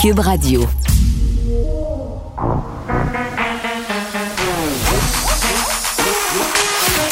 Cube 0.00 0.20
Radio. 0.20 0.66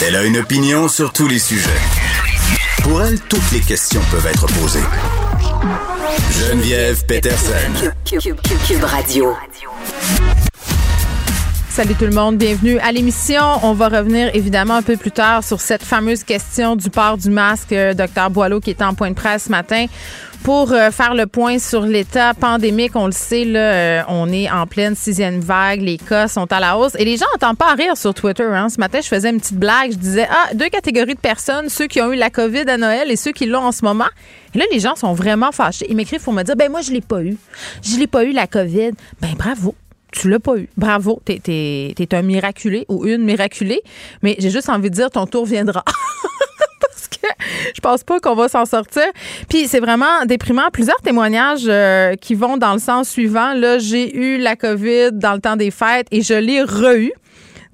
Elle 0.01 0.17
a 0.17 0.25
une 0.25 0.39
opinion 0.39 0.89
sur 0.89 1.13
tous 1.13 1.29
les 1.29 1.39
sujets. 1.39 1.69
Pour 2.83 3.03
elle, 3.03 3.21
toutes 3.21 3.53
les 3.53 3.61
questions 3.61 4.01
peuvent 4.11 4.27
être 4.27 4.47
posées. 4.47 4.81
Geneviève 6.31 7.05
Peterson. 7.05 7.93
Cube, 8.07 8.85
Radio. 8.85 9.37
Salut 11.69 11.95
tout 11.95 12.07
le 12.07 12.13
monde, 12.13 12.39
bienvenue 12.39 12.79
à 12.79 12.91
l'émission. 12.91 13.43
On 13.63 13.75
va 13.75 13.89
revenir 13.89 14.35
évidemment 14.35 14.75
un 14.75 14.83
peu 14.83 14.97
plus 14.97 15.13
tard 15.13 15.45
sur 15.45 15.61
cette 15.61 15.85
fameuse 15.85 16.25
question 16.25 16.75
du 16.75 16.89
port 16.89 17.19
du 17.19 17.29
masque. 17.31 17.73
Euh, 17.73 17.93
docteur 17.93 18.31
Boileau 18.31 18.61
qui 18.61 18.71
était 18.71 18.83
en 18.83 18.95
point 18.95 19.11
de 19.11 19.15
presse 19.15 19.45
ce 19.45 19.51
matin 19.51 19.87
pour 20.43 20.73
euh, 20.73 20.91
faire 20.91 21.15
le 21.15 21.27
point 21.27 21.59
sur 21.59 21.83
l'état 21.83 22.35
pandémique. 22.35 22.93
On 22.95 23.07
le 23.07 23.13
sait, 23.13 23.45
là, 23.45 23.61
euh, 23.61 24.03
on 24.09 24.33
est 24.33 24.51
en 24.51 24.67
pleine 24.67 24.95
sixième 24.95 25.41
vague. 25.41 25.81
Les 25.81 25.99
cas 25.99 26.29
sont 26.29 26.51
à 26.53 26.61
la 26.61 26.77
hausse. 26.79 26.95
Et 26.99 27.05
les 27.05 27.17
gens 27.17 27.27
n'entendent 27.35 27.59
pas 27.59 27.75
rire 27.75 27.97
sur 27.97 28.15
Twitter. 28.15 28.45
Hein. 28.45 28.69
Ce 28.69 28.79
matin, 28.79 29.01
je 29.03 29.09
faisais 29.09 29.31
une 29.31 29.41
petite 29.41 29.59
blague. 29.59 29.93
Je 29.93 29.97
disais, 29.97 30.29
ah, 30.31 30.55
deux 30.55 30.69
catégories 30.69 31.15
de 31.15 31.21
personnes, 31.21 31.69
ceux 31.69 31.87
qui 31.87 32.01
ont 32.01 32.13
eu 32.13 32.17
la 32.17 32.31
COVID 32.31 32.69
à 32.69 32.77
Noël 32.77 33.11
et 33.11 33.17
ceux 33.17 33.33
qui 33.33 33.47
l'ont 33.47 33.65
en 33.65 33.73
ce 33.73 33.85
moment. 33.85 34.09
Et 34.55 34.59
là, 34.59 34.65
les 34.73 34.81
gens 34.81 34.97
sont 34.97 35.13
vraiment 35.13 35.53
fâchés. 35.53 35.87
Ils 35.89 35.97
m'écrivent 35.97 36.23
pour 36.23 36.33
me 36.33 36.43
dire, 36.43 36.57
ben 36.57 36.71
moi, 36.71 36.81
je 36.81 36.93
l'ai 36.93 37.01
pas 37.01 37.23
eu. 37.23 37.37
Je 37.83 37.97
l'ai 37.99 38.07
pas 38.07 38.25
eu, 38.25 38.33
la 38.33 38.47
COVID. 38.47 38.93
Ben 39.21 39.35
bravo 39.37 39.75
tu 40.11 40.31
l'as 40.31 40.41
pas 40.41 40.57
eu. 40.57 40.69
Bravo, 40.77 41.21
t'es 41.25 41.41
es, 41.47 42.15
un 42.15 42.23
miraculé 42.23 42.87
ou 42.89 43.07
une 43.07 43.25
miraculée. 43.25 43.83
Mais 44.23 44.37
j'ai 44.39 44.51
juste 44.51 44.69
envie 44.69 44.91
de 44.91 44.95
dire, 44.95 45.11
ton 45.11 45.27
tour 45.27 45.45
viendra. 45.45 45.85
je 47.75 47.81
pense 47.81 48.05
pas 48.05 48.21
qu'on 48.21 48.35
va 48.35 48.49
s'en 48.49 48.65
sortir. 48.65 49.05
Puis 49.49 49.69
c'est 49.69 49.81
vraiment 49.81 50.25
déprimant. 50.27 50.69
Plusieurs 50.73 51.01
témoignages 51.03 51.67
euh, 51.67 52.15
qui 52.17 52.35
vont 52.35 52.57
dans 52.57 52.73
le 52.73 52.79
sens 52.79 53.09
suivant. 53.09 53.55
Là, 53.55 53.79
j'ai 53.79 54.17
eu 54.17 54.39
la 54.39 54.57
COVID 54.57 55.13
dans 55.13 55.35
le 55.35 55.41
temps 55.41 55.57
des 55.57 55.71
fêtes 55.71 56.07
et 56.11 56.23
je 56.23 56.35
l'ai 56.35 56.63
re-eu. 56.63 57.13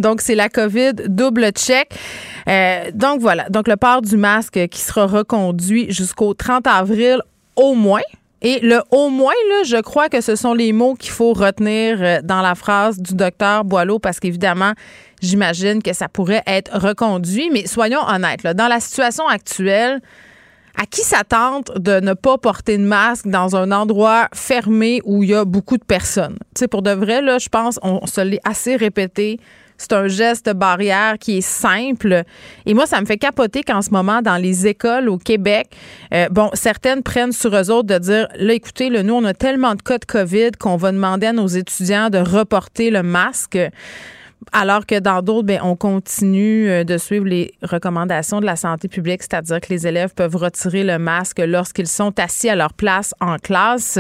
Donc, 0.00 0.20
c'est 0.20 0.34
la 0.34 0.48
COVID 0.48 0.94
double 1.08 1.50
check. 1.52 1.88
Euh, 2.48 2.90
donc, 2.92 3.20
voilà. 3.20 3.48
Donc, 3.48 3.68
le 3.68 3.76
port 3.76 4.02
du 4.02 4.16
masque 4.16 4.66
qui 4.68 4.80
sera 4.80 5.06
reconduit 5.06 5.90
jusqu'au 5.90 6.34
30 6.34 6.66
avril 6.66 7.20
au 7.56 7.74
moins. 7.74 8.02
Et 8.42 8.60
le 8.60 8.82
au 8.90 9.08
moins, 9.08 9.32
là, 9.48 9.62
je 9.64 9.80
crois 9.80 10.08
que 10.08 10.20
ce 10.20 10.36
sont 10.36 10.52
les 10.52 10.72
mots 10.72 10.94
qu'il 10.94 11.12
faut 11.12 11.32
retenir 11.32 11.96
euh, 12.00 12.20
dans 12.22 12.42
la 12.42 12.54
phrase 12.54 12.98
du 12.98 13.14
docteur 13.14 13.64
Boileau 13.64 13.98
parce 13.98 14.20
qu'évidemment, 14.20 14.72
j'imagine 15.24 15.82
que 15.82 15.92
ça 15.92 16.08
pourrait 16.08 16.42
être 16.46 16.78
reconduit. 16.78 17.50
Mais 17.50 17.66
soyons 17.66 18.02
honnêtes, 18.06 18.42
là, 18.42 18.54
dans 18.54 18.68
la 18.68 18.80
situation 18.80 19.26
actuelle, 19.26 20.00
à 20.76 20.86
qui 20.86 21.02
s'attendre 21.02 21.78
de 21.78 22.00
ne 22.00 22.14
pas 22.14 22.36
porter 22.36 22.78
de 22.78 22.82
masque 22.82 23.28
dans 23.28 23.54
un 23.54 23.70
endroit 23.70 24.28
fermé 24.34 25.00
où 25.04 25.22
il 25.22 25.30
y 25.30 25.34
a 25.34 25.44
beaucoup 25.44 25.78
de 25.78 25.84
personnes? 25.84 26.36
Tu 26.54 26.60
sais, 26.60 26.68
pour 26.68 26.82
de 26.82 26.90
vrai, 26.90 27.22
là, 27.22 27.38
je 27.38 27.48
pense, 27.48 27.78
on 27.82 28.06
se 28.06 28.20
l'est 28.20 28.40
assez 28.44 28.74
répété 28.74 29.38
c'est 29.76 29.92
un 29.92 30.08
geste 30.08 30.50
barrière 30.50 31.18
qui 31.18 31.38
est 31.38 31.46
simple. 31.46 32.22
Et 32.66 32.74
moi, 32.74 32.86
ça 32.86 33.00
me 33.00 33.06
fait 33.06 33.16
capoter 33.16 33.62
qu'en 33.62 33.82
ce 33.82 33.90
moment, 33.90 34.22
dans 34.22 34.36
les 34.36 34.66
écoles 34.66 35.08
au 35.08 35.18
Québec, 35.18 35.68
euh, 36.12 36.28
bon, 36.30 36.50
certaines 36.54 37.02
prennent 37.02 37.32
sur 37.32 37.54
eux 37.54 37.70
autres 37.70 37.88
de 37.88 37.98
dire, 37.98 38.28
là, 38.36 38.54
écoutez, 38.54 38.90
nous, 38.90 39.14
on 39.14 39.24
a 39.24 39.34
tellement 39.34 39.74
de 39.74 39.82
cas 39.82 39.98
de 39.98 40.04
COVID 40.04 40.52
qu'on 40.58 40.76
va 40.76 40.92
demander 40.92 41.28
à 41.28 41.32
nos 41.32 41.46
étudiants 41.46 42.10
de 42.10 42.18
reporter 42.18 42.90
le 42.90 43.02
masque. 43.02 43.58
Alors 44.52 44.86
que 44.86 44.98
dans 44.98 45.22
d'autres, 45.22 45.46
ben, 45.46 45.60
on 45.62 45.76
continue 45.76 46.68
euh, 46.68 46.84
de 46.84 46.98
suivre 46.98 47.26
les 47.26 47.52
recommandations 47.62 48.40
de 48.40 48.46
la 48.46 48.56
santé 48.56 48.88
publique, 48.88 49.22
c'est-à-dire 49.22 49.60
que 49.60 49.68
les 49.70 49.86
élèves 49.86 50.14
peuvent 50.14 50.36
retirer 50.36 50.84
le 50.84 50.98
masque 50.98 51.40
lorsqu'ils 51.40 51.88
sont 51.88 52.18
assis 52.18 52.48
à 52.48 52.56
leur 52.56 52.72
place 52.72 53.14
en 53.20 53.36
classe. 53.36 53.98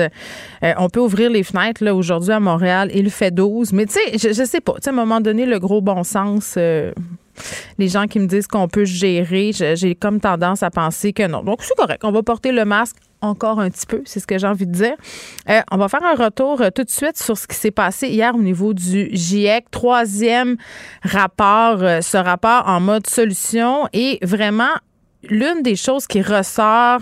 Euh, 0.62 0.72
on 0.78 0.88
peut 0.88 1.00
ouvrir 1.00 1.30
les 1.30 1.42
fenêtres. 1.42 1.84
Aujourd'hui, 1.90 2.32
à 2.32 2.40
Montréal, 2.40 2.90
il 2.94 3.10
fait 3.10 3.30
12. 3.30 3.72
Mais 3.72 3.86
tu 3.86 3.94
sais, 3.94 4.18
je, 4.18 4.40
ne 4.40 4.46
sais 4.46 4.60
pas. 4.60 4.74
à 4.84 4.88
un 4.88 4.92
moment 4.92 5.20
donné, 5.20 5.46
le 5.46 5.58
gros 5.58 5.80
bon 5.80 6.04
sens... 6.04 6.54
Euh, 6.56 6.92
les 7.78 7.88
gens 7.88 8.06
qui 8.06 8.20
me 8.20 8.26
disent 8.26 8.46
qu'on 8.46 8.68
peut 8.68 8.84
gérer, 8.84 9.50
j'ai 9.52 9.96
comme 9.96 10.20
tendance 10.20 10.62
à 10.62 10.70
penser 10.70 11.12
que 11.12 11.26
non. 11.26 11.42
Donc, 11.42 11.62
c'est 11.62 11.74
correct. 11.74 12.02
On 12.04 12.12
va 12.12 12.22
porter 12.22 12.52
le 12.52 12.64
masque 12.64 12.96
encore 13.24 13.60
un 13.60 13.70
petit 13.70 13.86
peu, 13.86 14.02
c'est 14.04 14.20
ce 14.20 14.26
que 14.26 14.38
j'ai 14.38 14.46
envie 14.46 14.66
de 14.66 14.72
dire. 14.72 14.94
Euh, 15.48 15.60
on 15.70 15.76
va 15.76 15.88
faire 15.88 16.04
un 16.04 16.14
retour 16.14 16.60
euh, 16.60 16.70
tout 16.70 16.84
de 16.84 16.90
suite 16.90 17.18
sur 17.18 17.36
ce 17.36 17.46
qui 17.46 17.56
s'est 17.56 17.70
passé 17.70 18.08
hier 18.08 18.34
au 18.34 18.42
niveau 18.42 18.74
du 18.74 19.08
GIEC. 19.12 19.70
Troisième 19.70 20.56
rapport, 21.02 21.82
euh, 21.82 22.00
ce 22.00 22.16
rapport 22.16 22.68
en 22.68 22.80
mode 22.80 23.06
solution. 23.06 23.88
Et 23.92 24.18
vraiment, 24.22 24.74
l'une 25.28 25.62
des 25.62 25.76
choses 25.76 26.06
qui 26.06 26.22
ressort 26.22 27.00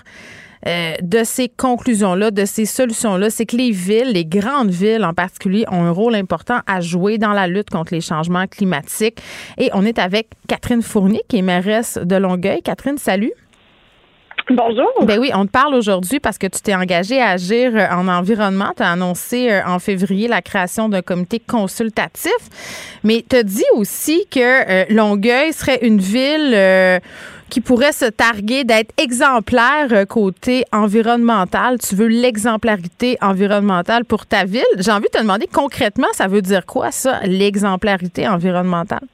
de 0.65 1.25
ces 1.25 1.49
conclusions-là, 1.49 2.31
de 2.31 2.45
ces 2.45 2.67
solutions-là, 2.67 3.31
c'est 3.31 3.47
que 3.47 3.57
les 3.57 3.73
villes, 3.73 4.13
les 4.13 4.25
grandes 4.25 4.71
villes 4.71 5.05
en 5.05 5.13
particulier, 5.13 5.65
ont 5.73 5.83
un 5.83 5.91
rôle 5.91 6.15
important 6.15 6.61
à 6.69 6.81
jouer 6.81 7.19
dans 7.19 7.33
la 7.33 7.49
lutte 7.49 7.69
contre 7.69 7.93
les 7.93 8.01
changements 8.01 8.47
climatiques. 8.47 9.21
Et 9.59 9.71
on 9.73 9.85
est 9.85 9.99
avec 9.99 10.29
Catherine 10.47 10.83
Fournier, 10.83 11.23
qui 11.27 11.39
est 11.39 11.43
mairesse 11.43 11.99
de 12.01 12.15
Longueuil. 12.15 12.63
Catherine, 12.63 12.97
salut. 12.97 13.33
Bonjour. 14.55 14.91
Ben 15.05 15.19
oui, 15.19 15.31
on 15.35 15.47
te 15.47 15.51
parle 15.51 15.75
aujourd'hui 15.75 16.21
parce 16.21 16.37
que 16.37 16.47
tu 16.47 16.61
t'es 16.61 16.75
engagé 16.75 17.21
à 17.21 17.31
agir 17.31 17.73
euh, 17.75 17.87
en 17.91 18.07
environnement. 18.07 18.73
Tu 18.77 18.83
as 18.83 18.91
annoncé 18.91 19.51
euh, 19.51 19.61
en 19.67 19.79
février 19.79 20.29
la 20.29 20.43
création 20.43 20.91
d'un 20.91 21.01
comité 21.01 21.39
consultatif. 21.39 22.37
Mais 23.03 23.25
tu 23.29 23.37
as 23.37 23.45
dit 23.45 23.65
aussi 23.75 24.27
que 24.31 24.41
euh, 24.41 24.85
Longueuil 24.91 25.55
serait 25.55 25.79
une 25.83 26.01
ville 26.01 27.01
qui 27.49 27.61
pourrait 27.61 27.93
se 27.93 28.07
targuer 28.07 28.65
d'être 28.65 28.93
exemplaire 28.99 30.07
côté 30.07 30.65
environnemental. 30.73 31.79
Tu 31.79 31.95
veux 31.95 32.09
l'exemplarité 32.09 33.17
environnementale 33.21 34.05
pour 34.05 34.27
ta 34.27 34.45
ville. 34.45 34.63
J'ai 34.79 34.91
envie 34.91 35.09
de 35.13 35.19
te 35.19 35.23
demander 35.23 35.47
concrètement, 35.47 36.09
ça 36.13 36.29
veut 36.29 36.43
dire 36.43 36.67
quoi 36.67 36.91
ça, 36.91 37.21
l'exemplarité 37.25 38.29
environnementale? 38.29 39.07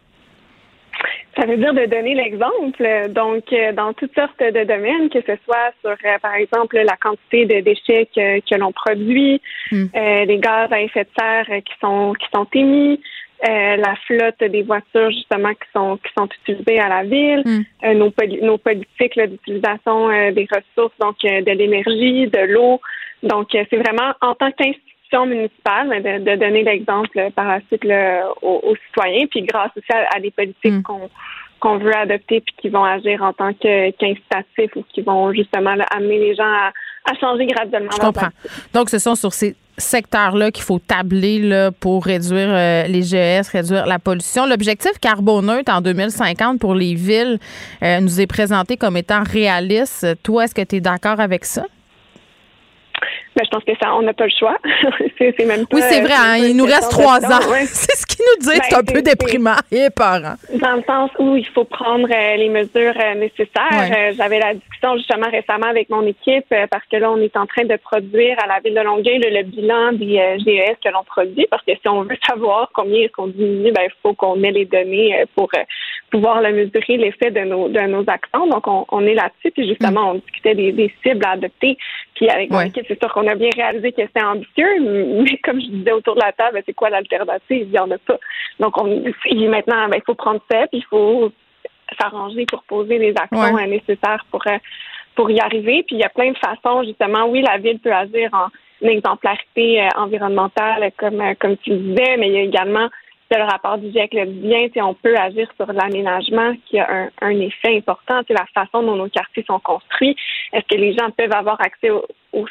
Ça 1.39 1.47
veut 1.47 1.57
dire 1.57 1.73
de 1.73 1.87
donner 1.87 2.15
l'exemple. 2.15 3.11
Donc, 3.11 3.45
euh, 3.53 3.73
dans 3.73 3.93
toutes 3.93 4.13
sortes 4.15 4.41
de 4.41 4.65
domaines, 4.65 5.09
que 5.09 5.21
ce 5.21 5.35
soit 5.45 5.73
sur, 5.81 5.91
euh, 5.91 6.19
par 6.21 6.35
exemple, 6.35 6.77
la 6.77 6.97
quantité 6.97 7.47
de 7.47 7.61
déchets 7.61 8.09
que, 8.13 8.57
l'on 8.57 8.73
produit, 8.73 9.41
hmm. 9.71 9.85
euh, 9.95 10.25
les 10.25 10.39
gaz 10.39 10.73
à 10.73 10.81
effet 10.81 11.05
de 11.05 11.11
serre 11.17 11.47
qui 11.65 11.75
sont 11.81 12.13
qui 12.19 12.27
sont 12.35 12.47
émis, 12.55 13.01
la 13.41 13.95
flotte 14.05 14.41
des 14.41 14.63
voitures 14.63 15.13
justement 15.13 15.51
qui 15.51 15.69
sont 15.73 15.97
qui 15.99 16.13
sont 16.19 16.29
utilisées 16.41 16.81
à 16.81 16.89
la 16.89 17.05
ville, 17.05 17.45
hmm. 17.45 17.93
nos, 17.93 18.13
nos 18.43 18.59
politiques 18.59 19.17
d'utilisation 19.17 20.09
des 20.33 20.49
ressources, 20.51 20.99
donc 20.99 21.17
de 21.23 21.53
l'énergie, 21.53 22.27
de 22.27 22.53
l'eau. 22.53 22.81
Donc, 23.23 23.49
c'est 23.53 23.77
vraiment 23.77 24.13
en 24.21 24.35
tant 24.35 24.51
qu'institution 24.51 24.88
municipale, 25.27 26.03
de, 26.03 26.37
donner 26.37 26.63
l'exemple 26.63 27.31
par 27.35 27.49
la 27.49 27.61
suite 27.67 27.85
aux, 28.43 28.75
citoyens, 28.87 29.27
puis 29.27 29.43
grâce 29.43 29.71
aussi 29.77 29.93
à, 29.93 30.21
des 30.21 30.31
politiques 30.31 30.89
mm. 30.89 31.09
qu'on 31.61 31.79
veut 31.79 31.95
adopter 31.95 32.41
puis 32.41 32.55
qui 32.61 32.69
vont 32.69 32.85
agir 32.85 33.23
en 33.23 33.33
tant 33.33 33.53
qu'incitatifs 33.53 34.77
ou 34.77 34.85
qui 34.93 35.03
vont 35.03 35.33
justement 35.33 35.75
amener 35.91 36.19
les 36.19 36.35
gens 36.35 36.45
à, 36.45 36.73
changer 37.21 37.47
graduellement. 37.47 37.91
Je 37.91 38.01
comprends. 38.01 38.29
Donc, 38.75 38.91
ce 38.91 38.99
sont 38.99 39.15
sur 39.15 39.33
ces 39.33 39.57
secteurs-là 39.79 40.51
qu'il 40.51 40.65
faut 40.65 40.79
tabler 40.79 41.39
là, 41.39 41.71
pour 41.73 42.05
réduire 42.05 42.49
euh, 42.51 42.83
les 42.83 43.03
GES, 43.03 43.49
réduire 43.49 43.87
la 43.87 43.99
pollution. 43.99 44.45
L'objectif 44.45 44.93
carboneutre 45.01 45.73
en 45.73 45.81
2050 45.81 46.59
pour 46.59 46.75
les 46.75 46.95
villes 46.95 47.39
euh, 47.83 48.01
nous 48.01 48.21
est 48.21 48.27
présenté 48.27 48.77
comme 48.77 48.97
étant 48.97 49.23
réaliste. 49.23 50.07
Toi, 50.23 50.45
est-ce 50.45 50.55
que 50.55 50.63
tu 50.63 50.77
es 50.77 50.81
d'accord 50.81 51.21
avec 51.21 51.45
ça? 51.45 51.65
Ben, 53.39 53.45
je 53.45 53.51
pense 53.51 53.63
que 53.63 53.73
ça, 53.81 53.95
on 53.95 54.03
n'a 54.03 54.13
pas 54.13 54.25
le 54.25 54.33
choix. 54.37 54.57
c'est 55.19 55.45
même 55.45 55.65
Oui, 55.73 55.81
c'est 55.89 56.01
vrai. 56.01 56.13
Hein, 56.13 56.37
il 56.39 56.57
nous 56.57 56.65
reste 56.65 56.91
trois 56.91 57.25
ans. 57.25 57.41
c'est 57.67 57.97
ce 57.97 58.05
qu'ils 58.05 58.25
nous 58.25 58.51
disent. 58.51 58.61
c'est 58.69 58.75
un 58.75 58.83
peu 58.83 59.01
déprimant 59.01 59.55
et 59.71 59.91
peurant. 59.95 60.35
Dans 60.55 60.75
le 60.75 60.83
sens 60.83 61.13
où 61.21 61.37
il 61.37 61.47
faut 61.47 61.63
prendre 61.63 62.09
euh, 62.11 62.37
les 62.37 62.49
mesures 62.49 62.99
euh, 63.01 63.15
nécessaires. 63.15 63.93
Euh, 63.97 64.13
j'avais 64.17 64.41
la 64.41 64.55
discussion 64.55 64.97
justement 64.97 65.31
récemment 65.31 65.69
avec 65.69 65.89
mon 65.89 66.05
équipe 66.05 66.53
parce 66.69 66.85
que 66.91 66.97
là, 66.97 67.13
on 67.13 67.19
est 67.19 67.37
en 67.37 67.47
train 67.47 67.65
de 67.65 67.77
produire 67.77 68.37
à 68.43 68.49
la 68.49 68.59
ville 68.59 68.75
de 68.75 68.81
Longueuil 68.81 69.21
le, 69.21 69.45
bilan 69.45 69.93
des 69.93 70.17
GES 70.45 70.75
que 70.85 70.89
l'on 70.93 71.05
produit. 71.05 71.47
Parce 71.49 71.65
que 71.65 71.73
si 71.81 71.89
on 71.89 72.03
veut 72.03 72.19
savoir 72.27 72.71
combien 72.75 73.03
est-ce 73.03 73.13
qu'on 73.13 73.29
diminue, 73.29 73.71
ben, 73.71 73.83
il 73.85 73.93
faut 74.03 74.15
qu'on 74.15 74.43
ait 74.43 74.51
les 74.51 74.65
données 74.65 75.25
pour 75.37 75.49
pouvoir 76.11 76.43
le 76.43 76.53
mesurer 76.53 76.97
l'effet 76.97 77.31
de 77.31 77.41
nos 77.41 77.69
de 77.69 77.81
nos 77.83 78.05
actions. 78.09 78.49
Donc, 78.49 78.67
on, 78.67 79.07
est 79.07 79.15
là-dessus. 79.15 79.53
Puis 79.53 79.69
justement, 79.69 80.07
mm. 80.07 80.09
on 80.09 80.15
discutait 80.15 80.55
des, 80.57 80.93
cibles 81.05 81.25
à 81.25 81.33
adopter. 81.33 81.79
Puis 82.19 82.29
avec 82.29 82.51
mon 82.51 82.63
équipe, 82.63 82.85
c'est 82.89 82.99
sûr 82.99 83.13
qu'on 83.13 83.29
a 83.29 83.37
bien 83.37 83.51
réalisé 83.55 83.93
que 83.93 84.03
c'était 84.03 84.25
ambitieux, 84.25 84.81
mais 84.81 85.39
comme 85.45 85.61
je 85.61 85.69
disais 85.69 85.93
autour 85.93 86.17
de 86.17 86.21
la 86.21 86.33
table, 86.33 86.61
c'est 86.67 86.75
quoi 86.75 86.91
l'alternative? 86.91 87.41
Il 87.51 87.71
n'y 87.71 87.79
en 87.79 87.89
a 87.93 87.99
pas. 87.99 88.19
Donc, 88.59 88.77
on, 88.77 88.87
maintenant, 89.49 89.89
ben, 89.89 89.99
il 89.99 90.03
faut 90.05 90.17
prendre 90.17 90.41
ça, 90.51 90.67
puis 90.67 90.79
il 90.79 90.85
faut 90.91 91.31
s'arranger 91.97 92.45
pour 92.47 92.65
poser 92.65 92.99
les 92.99 93.15
actions 93.17 93.57
nécessaires 93.69 94.27
pour, 94.33 94.45
euh, 94.49 94.59
pour 95.15 95.31
y 95.31 95.39
arriver. 95.39 95.85
Puis 95.87 95.95
il 95.95 96.01
y 96.01 96.05
a 96.05 96.09
plein 96.09 96.33
de 96.33 96.39
façons, 96.39 96.83
justement. 96.83 97.27
Oui, 97.29 97.41
la 97.41 97.59
ville 97.59 97.79
peut 97.79 97.93
agir 97.93 98.31
en 98.33 98.49
exemplarité 98.85 99.83
euh, 99.83 99.89
environnementale, 99.95 100.91
comme, 100.97 101.21
euh, 101.21 101.35
comme 101.39 101.57
tu 101.59 101.71
le 101.71 101.77
disais, 101.77 102.17
mais 102.19 102.31
il 102.31 102.35
y 102.35 102.39
a 102.39 102.43
également 102.43 102.89
le 103.37 103.45
rapport 103.45 103.77
du 103.79 103.91
GIEC 103.91 104.15
le 104.15 104.25
bien, 104.25 104.69
on 104.85 104.95
peut 104.95 105.17
agir 105.17 105.49
sur 105.57 105.71
l'aménagement 105.73 106.55
qui 106.67 106.79
a 106.79 106.91
un, 106.91 107.09
un 107.21 107.41
effet 107.41 107.77
important, 107.77 108.21
c'est 108.27 108.35
la 108.35 108.47
façon 108.55 108.83
dont 108.83 108.97
nos 108.97 109.09
quartiers 109.09 109.45
sont 109.47 109.61
construits. 109.61 110.17
Est-ce 110.53 110.65
que 110.67 110.81
les 110.81 110.95
gens 110.95 111.11
peuvent 111.11 111.35
avoir 111.35 111.61
accès 111.61 111.91
aux, 111.91 112.05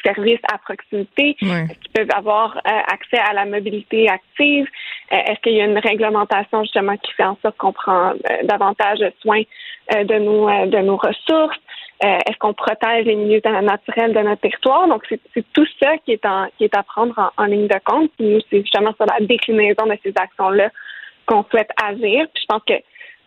services 0.03 0.39
à 0.51 0.57
proximité? 0.57 1.35
Est-ce 1.41 1.79
qu'ils 1.79 1.91
peuvent 1.93 2.15
avoir 2.15 2.57
euh, 2.57 2.79
accès 2.91 3.17
à 3.17 3.33
la 3.33 3.45
mobilité 3.45 4.09
active? 4.09 4.67
Euh, 5.11 5.15
est-ce 5.15 5.39
qu'il 5.41 5.53
y 5.53 5.61
a 5.61 5.65
une 5.65 5.77
réglementation 5.77 6.63
justement 6.63 6.97
qui 6.97 7.11
fait 7.13 7.23
en 7.23 7.37
sorte 7.41 7.57
qu'on 7.57 7.71
prend 7.71 8.11
euh, 8.11 8.13
davantage 8.43 8.99
soin 9.21 9.41
de 9.91 10.19
nos 10.19 10.47
de 10.65 10.79
nos 10.79 10.97
ressources? 10.97 11.57
Est-ce 11.99 12.37
qu'on 12.37 12.53
protège 12.53 13.05
les 13.05 13.15
milieux 13.15 13.41
naturels 13.43 14.13
de 14.13 14.19
notre 14.19 14.41
territoire? 14.41 14.87
Donc, 14.87 15.03
c'est 15.09 15.45
tout 15.53 15.65
ça 15.81 15.97
qui 16.05 16.11
est, 16.11 16.25
en, 16.25 16.47
qui 16.57 16.65
est 16.65 16.75
à 16.75 16.83
prendre 16.83 17.33
en, 17.37 17.45
ligne 17.45 17.67
de 17.67 17.79
compte. 17.83 18.11
Puis 18.17 18.27
nous, 18.27 18.39
c'est 18.49 18.61
justement 18.61 18.93
sur 18.95 19.05
la 19.05 19.25
déclinaison 19.25 19.85
de 19.87 19.97
ces 20.03 20.13
actions-là 20.15 20.69
qu'on 21.25 21.43
souhaite 21.49 21.69
agir. 21.83 22.27
Puis 22.33 22.43
je 22.43 22.45
pense 22.47 22.61
que 22.67 22.75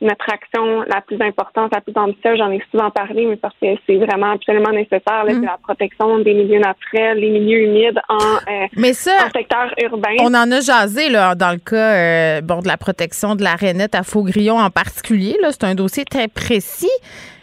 notre 0.01 0.33
action 0.33 0.83
la 0.83 1.01
plus 1.03 1.21
importante, 1.21 1.73
la 1.75 1.81
plus 1.81 1.93
ambitieuse, 1.95 2.39
j'en 2.39 2.51
ai 2.51 2.63
souvent 2.71 2.91
parlé, 2.91 3.27
mais 3.27 3.37
parce 3.37 3.55
que 3.61 3.67
c'est 3.87 3.97
vraiment 3.97 4.33
absolument 4.33 4.71
nécessaire, 4.71 5.25
c'est 5.29 5.35
mm. 5.35 5.45
la 5.45 5.59
protection 5.63 6.19
des 6.21 6.33
milieux 6.33 6.59
naturels, 6.61 7.19
les 7.19 7.31
milieux 7.31 7.65
humides 7.65 8.01
en, 8.09 8.17
euh, 8.17 8.67
mais 8.77 8.95
ça, 8.95 9.29
secteur 9.35 9.75
urbain. 9.83 10.15
On 10.21 10.35
en 10.35 10.51
a 10.51 10.61
jasé 10.61 11.11
là, 11.11 11.35
dans 11.35 11.51
le 11.51 11.59
cas 11.59 11.77
euh, 11.77 12.41
bon, 12.41 12.61
de 12.61 12.69
la 12.69 12.79
protection 12.79 13.35
de 13.37 13.43
la 13.43 13.57
rainette 13.57 13.95
à 13.95 14.03
Faugrillon 14.03 14.59
en 14.59 14.71
particulier. 14.71 15.37
C'est 15.51 15.65
un 15.65 15.75
dossier 15.75 16.05
très 16.05 16.29
précis. 16.29 16.91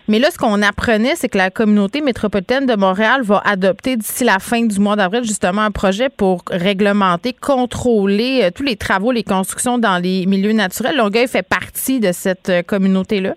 Mais 0.09 0.19
là, 0.19 0.30
ce 0.31 0.38
qu'on 0.38 0.62
apprenait, 0.62 1.15
c'est 1.15 1.27
que 1.27 1.38
la 1.38 1.51
communauté 1.51 2.00
métropolitaine 2.00 2.65
de 2.65 2.75
Montréal 2.75 3.24
va 3.24 3.42
adopter 3.44 3.98
d'ici 3.98 4.24
la 4.24 4.39
fin 4.39 4.63
du 4.65 4.80
mois 4.80 4.95
d'avril 4.95 5.24
justement 5.25 5.63
un 5.63 5.71
projet 5.71 6.07
pour 6.07 6.44
réglementer, 6.50 7.33
contrôler 7.33 8.44
euh, 8.44 8.51
tous 8.51 8.63
les 8.63 8.77
travaux, 8.77 9.12
les 9.12 9.24
constructions 9.24 9.77
dans 9.77 10.01
les 10.01 10.25
milieux 10.25 10.54
naturels. 10.54 10.95
Longueuil 10.95 11.27
fait 11.27 11.44
partie 11.44 12.00
de 12.00 12.13
cette 12.13 12.48
euh, 12.48 12.62
communauté-là. 12.62 13.36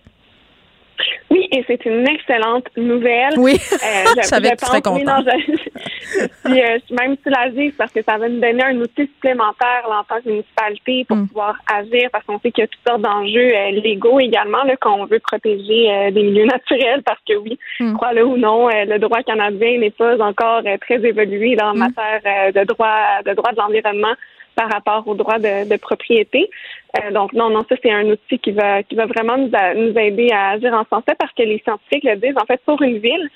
Oui, 1.31 1.49
et 1.53 1.65
c'est 1.67 1.85
une 1.87 2.07
excellente 2.09 2.67
nouvelle. 2.77 3.35
Oui, 3.37 3.53
euh, 3.55 4.05
je, 4.17 4.23
savais 4.23 4.51
que 4.51 4.57
tu 4.57 4.71
euh, 6.17 6.29
je, 6.45 6.85
suis 6.85 6.95
même 6.95 7.17
soulagée 7.23 7.73
parce 7.77 7.93
que 7.93 8.03
ça 8.03 8.19
va 8.19 8.29
nous 8.29 8.41
donner 8.41 8.65
un 8.65 8.77
outil 8.77 9.07
supplémentaire 9.15 9.87
en 9.87 10.05
tant 10.05 10.21
que 10.21 10.29
municipalité 10.29 11.05
pour 11.07 11.17
mm. 11.17 11.29
pouvoir 11.29 11.57
agir 11.73 12.09
parce 12.13 12.25
qu'on 12.25 12.39
sait 12.41 12.51
qu'il 12.51 12.63
y 12.63 12.65
a 12.65 12.69
toutes 12.69 12.89
sortes 12.89 13.03
d'enjeux 13.03 13.53
euh, 13.55 13.71
légaux 13.81 14.19
également 14.21 14.65
là, 14.65 14.77
qu'on 14.77 15.07
veut 15.07 15.21
protéger 15.21 16.11
des 16.13 16.23
milieux 16.23 16.47
naturels 16.47 17.03
parce 17.05 17.21
que 17.27 17.35
oui, 17.37 17.59
mm. 17.79 17.95
crois-le 17.95 18.25
ou 18.25 18.37
non, 18.37 18.69
le 18.69 18.99
droit 18.99 19.23
canadien 19.23 19.79
n'est 19.79 19.91
pas 19.91 20.21
encore 20.21 20.63
très 20.81 21.05
évolué 21.05 21.57
dans 21.57 21.75
mm. 21.75 21.79
matière 21.79 22.53
de 22.53 22.65
droit 22.65 23.23
de 23.25 23.35
droit 23.35 23.53
de 23.53 23.57
l'environnement 23.59 24.15
par 24.55 24.71
rapport 24.71 25.07
aux 25.07 25.15
droits 25.15 25.39
de, 25.39 25.77
propriété. 25.77 26.51
Euh, 26.99 27.11
donc 27.13 27.33
non, 27.33 27.51
non, 27.51 27.65
ça 27.69 27.77
c'est 27.83 27.93
un 27.93 28.07
outil 28.07 28.39
qui 28.39 28.53
va 28.53 28.83
qui 28.83 28.95
va 28.95 29.07
vraiment 29.07 29.39
nous, 29.39 29.51
nous 29.77 29.99
aider 29.99 30.31
à 30.33 30.51
agir 30.51 30.73
en 30.75 30.85
français 30.85 31.15
parce 31.19 31.33
que 31.33 31.43
les 31.43 31.61
scientifiques 31.65 32.05
le 32.05 32.17
disent. 32.17 32.37
En 32.41 32.47
fait, 32.47 32.61
pour 32.65 32.81
une 32.83 32.99
ville, 32.99 33.31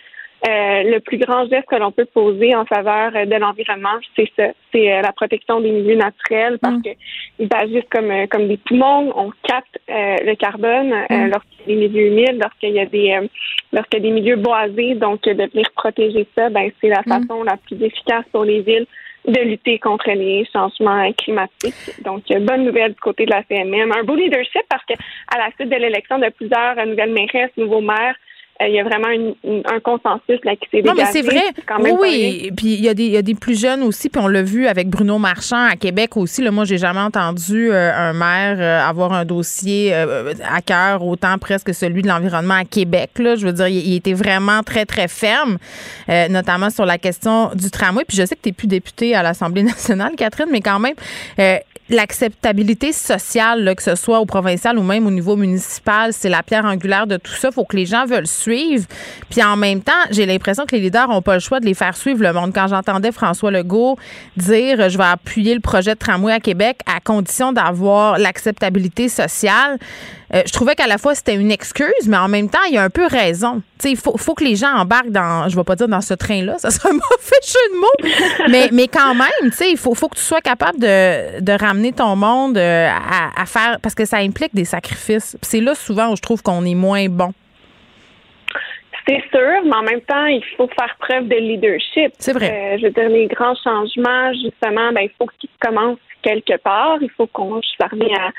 euh, 0.46 0.82
le 0.82 0.98
plus 0.98 1.16
grand 1.16 1.48
geste 1.48 1.66
que 1.66 1.76
l'on 1.76 1.92
peut 1.92 2.04
poser 2.04 2.54
en 2.54 2.66
faveur 2.66 3.12
de 3.12 3.36
l'environnement, 3.36 3.96
c'est 4.14 4.30
ça, 4.36 4.48
c'est 4.72 4.92
euh, 4.92 5.00
la 5.00 5.12
protection 5.12 5.60
des 5.60 5.70
milieux 5.70 5.96
naturels 5.96 6.58
parce 6.60 6.76
mm. 6.76 6.82
qu'ils 6.82 7.48
agissent 7.54 7.90
comme 7.90 8.12
comme 8.28 8.48
des 8.48 8.58
poumons. 8.58 9.12
On 9.16 9.30
capte 9.42 9.78
le 9.88 10.34
carbone 10.34 10.92
mm. 11.08 11.30
lorsqu'il 11.30 11.60
y 11.60 11.62
a 11.62 11.66
des 11.66 11.88
milieux 11.88 12.06
humides, 12.08 12.38
lorsqu'il 12.42 12.74
y 12.74 12.80
a 12.80 12.86
des 12.86 13.28
lorsqu'il 13.72 14.00
y 14.00 14.02
a 14.02 14.08
des 14.08 14.20
milieux 14.20 14.36
boisés. 14.36 14.94
Donc 14.96 15.22
de 15.22 15.48
venir 15.50 15.70
protéger 15.76 16.26
ça, 16.36 16.50
ben 16.50 16.70
c'est 16.80 16.88
la 16.88 17.02
mm. 17.06 17.08
façon 17.08 17.42
la 17.44 17.56
plus 17.56 17.80
efficace 17.82 18.24
pour 18.32 18.44
les 18.44 18.60
villes 18.60 18.86
de 19.26 19.40
lutter 19.40 19.78
contre 19.78 20.10
les 20.10 20.46
changements 20.52 21.10
climatiques. 21.12 22.02
Donc, 22.04 22.24
bonne 22.28 22.64
nouvelle 22.64 22.92
du 22.92 23.00
côté 23.00 23.24
de 23.24 23.30
la 23.30 23.42
CMM. 23.44 23.92
Un 23.92 24.04
beau 24.04 24.14
leadership 24.14 24.62
parce 24.68 24.84
que 24.84 24.94
à 25.34 25.38
la 25.38 25.50
suite 25.52 25.70
de 25.70 25.76
l'élection 25.76 26.18
de 26.18 26.28
plusieurs 26.28 26.76
nouvelles 26.86 27.12
mairesses, 27.12 27.50
nouveaux 27.56 27.80
maires, 27.80 28.16
euh, 28.16 28.33
il 28.60 28.72
y 28.72 28.78
a 28.78 28.84
vraiment 28.84 29.08
un 29.08 29.80
consensus 29.80 30.38
là, 30.44 30.54
qui 30.56 30.68
s'est 30.70 30.82
dégagé. 30.82 30.88
Non, 30.88 30.94
mais 30.94 31.04
c'est 31.10 31.22
vrai. 31.22 31.42
oui, 31.98 32.52
puis 32.56 32.74
il 32.74 32.84
y, 32.84 32.88
a 32.88 32.94
des, 32.94 33.04
il 33.04 33.12
y 33.12 33.16
a 33.16 33.22
des 33.22 33.34
plus 33.34 33.60
jeunes 33.60 33.82
aussi, 33.82 34.08
puis 34.08 34.22
on 34.22 34.28
l'a 34.28 34.42
vu 34.42 34.66
avec 34.66 34.88
Bruno 34.88 35.18
Marchand 35.18 35.66
à 35.66 35.76
Québec 35.76 36.16
aussi. 36.16 36.42
Là, 36.42 36.50
moi, 36.50 36.64
j'ai 36.64 36.78
jamais 36.78 37.00
entendu 37.00 37.70
euh, 37.70 37.92
un 37.92 38.12
maire 38.12 38.56
euh, 38.60 38.88
avoir 38.88 39.12
un 39.12 39.24
dossier 39.24 39.92
à 39.92 40.60
cœur 40.62 41.04
autant 41.04 41.36
presque 41.38 41.74
celui 41.74 42.02
de 42.02 42.08
l'environnement 42.08 42.54
à 42.54 42.64
Québec. 42.64 43.10
Là. 43.18 43.34
Je 43.34 43.46
veux 43.46 43.52
dire, 43.52 43.68
il, 43.68 43.94
était 43.96 44.12
vraiment 44.12 44.62
très, 44.62 44.86
très 44.86 45.08
ferme, 45.08 45.58
notamment 46.30 46.70
sur 46.70 46.86
la 46.86 46.98
question 46.98 47.50
du 47.54 47.70
tramway. 47.70 48.04
Puis 48.06 48.16
je 48.16 48.24
sais 48.24 48.36
que 48.36 48.40
tu 48.42 48.50
n'es 48.50 48.52
plus 48.52 48.68
député 48.68 49.14
à 49.14 49.22
l'Assemblée 49.22 49.62
nationale, 49.64 50.12
Catherine, 50.16 50.48
mais 50.50 50.60
quand 50.60 50.78
même, 50.78 50.94
l'acceptabilité 51.90 52.92
sociale, 52.92 53.74
que 53.76 53.82
ce 53.82 53.94
soit 53.94 54.20
au 54.20 54.26
provincial 54.26 54.78
ou 54.78 54.82
même 54.82 55.06
au 55.06 55.10
niveau 55.10 55.36
municipal, 55.36 56.12
c'est 56.12 56.28
la 56.28 56.42
pierre 56.42 56.64
angulaire 56.64 57.06
de 57.06 57.16
tout 57.16 57.32
ça. 57.32 57.50
Faut 57.50 57.64
que 57.64 57.76
les 57.76 57.86
gens 57.86 58.06
veulent 58.06 58.26
suivre. 58.26 58.86
Puis 59.28 59.42
en 59.42 59.56
même 59.56 59.82
temps, 59.82 59.92
j'ai 60.10 60.26
l'impression 60.26 60.64
que 60.64 60.74
les 60.74 60.82
leaders 60.82 61.08
n'ont 61.08 61.22
pas 61.22 61.34
le 61.34 61.40
choix 61.40 61.60
de 61.60 61.66
les 61.66 61.74
faire 61.74 61.96
suivre 61.96 62.22
le 62.22 62.32
monde. 62.32 62.52
Quand 62.54 62.68
j'entendais 62.68 63.12
François 63.12 63.50
Legault 63.50 63.98
dire 64.36 64.88
je 64.88 64.96
vais 64.96 65.04
appuyer 65.04 65.54
le 65.54 65.60
projet 65.60 65.94
de 65.94 65.98
tramway 65.98 66.32
à 66.32 66.40
Québec 66.40 66.80
à 66.86 67.00
condition 67.00 67.52
d'avoir 67.52 68.18
l'acceptabilité 68.18 69.08
sociale, 69.08 69.78
euh, 70.34 70.42
je 70.46 70.52
trouvais 70.52 70.74
qu'à 70.74 70.86
la 70.86 70.98
fois 70.98 71.14
c'était 71.14 71.34
une 71.34 71.50
excuse, 71.50 72.08
mais 72.08 72.16
en 72.16 72.28
même 72.28 72.48
temps, 72.48 72.62
il 72.68 72.74
y 72.74 72.78
a 72.78 72.82
un 72.82 72.90
peu 72.90 73.06
raison. 73.06 73.62
Il 73.84 73.96
faut, 73.96 74.16
faut, 74.16 74.34
que 74.34 74.44
les 74.44 74.56
gens 74.56 74.74
embarquent 74.74 75.10
dans, 75.10 75.48
je 75.48 75.54
ne 75.54 75.60
vais 75.60 75.64
pas 75.64 75.76
dire 75.76 75.88
dans 75.88 76.00
ce 76.00 76.14
train-là, 76.14 76.58
ça 76.58 76.70
serait 76.70 76.90
un 76.90 76.94
mauvais 76.94 77.40
jeu 77.46 77.72
de 77.72 77.80
mots, 77.80 78.48
mais, 78.50 78.68
mais 78.72 78.88
quand 78.88 79.14
même, 79.14 79.52
il 79.60 79.76
faut, 79.76 79.94
faut 79.94 80.08
que 80.08 80.16
tu 80.16 80.22
sois 80.22 80.40
capable 80.40 80.80
de, 80.80 81.40
de 81.40 81.52
ramener 81.52 81.92
ton 81.92 82.16
monde 82.16 82.58
euh, 82.58 82.88
à, 82.88 83.40
à, 83.40 83.46
faire, 83.46 83.78
parce 83.82 83.94
que 83.94 84.04
ça 84.04 84.18
implique 84.18 84.54
des 84.54 84.64
sacrifices. 84.64 85.36
C'est 85.42 85.60
là 85.60 85.74
souvent 85.74 86.12
où 86.12 86.16
je 86.16 86.22
trouve 86.22 86.42
qu'on 86.42 86.64
est 86.64 86.74
moins 86.74 87.06
bon. 87.08 87.32
C'est 89.06 89.22
sûr, 89.30 89.62
mais 89.64 89.76
en 89.76 89.82
même 89.82 90.00
temps, 90.00 90.26
il 90.26 90.42
faut 90.56 90.68
faire 90.68 90.96
preuve 90.98 91.28
de 91.28 91.36
leadership. 91.36 92.12
C'est 92.18 92.32
vrai. 92.32 92.50
Euh, 92.50 92.78
je 92.78 92.86
veux 92.86 92.90
dire, 92.90 93.08
les 93.10 93.26
grands 93.26 93.54
changements, 93.62 94.32
justement, 94.32 94.92
ben, 94.92 95.02
il 95.02 95.10
faut 95.18 95.26
qu'ils 95.38 95.50
commencent 95.60 95.98
quelque 96.22 96.56
part. 96.56 96.96
Il 97.02 97.10
faut 97.10 97.26
qu'on 97.26 97.60
parvienne 97.78 98.16
à 98.16 98.30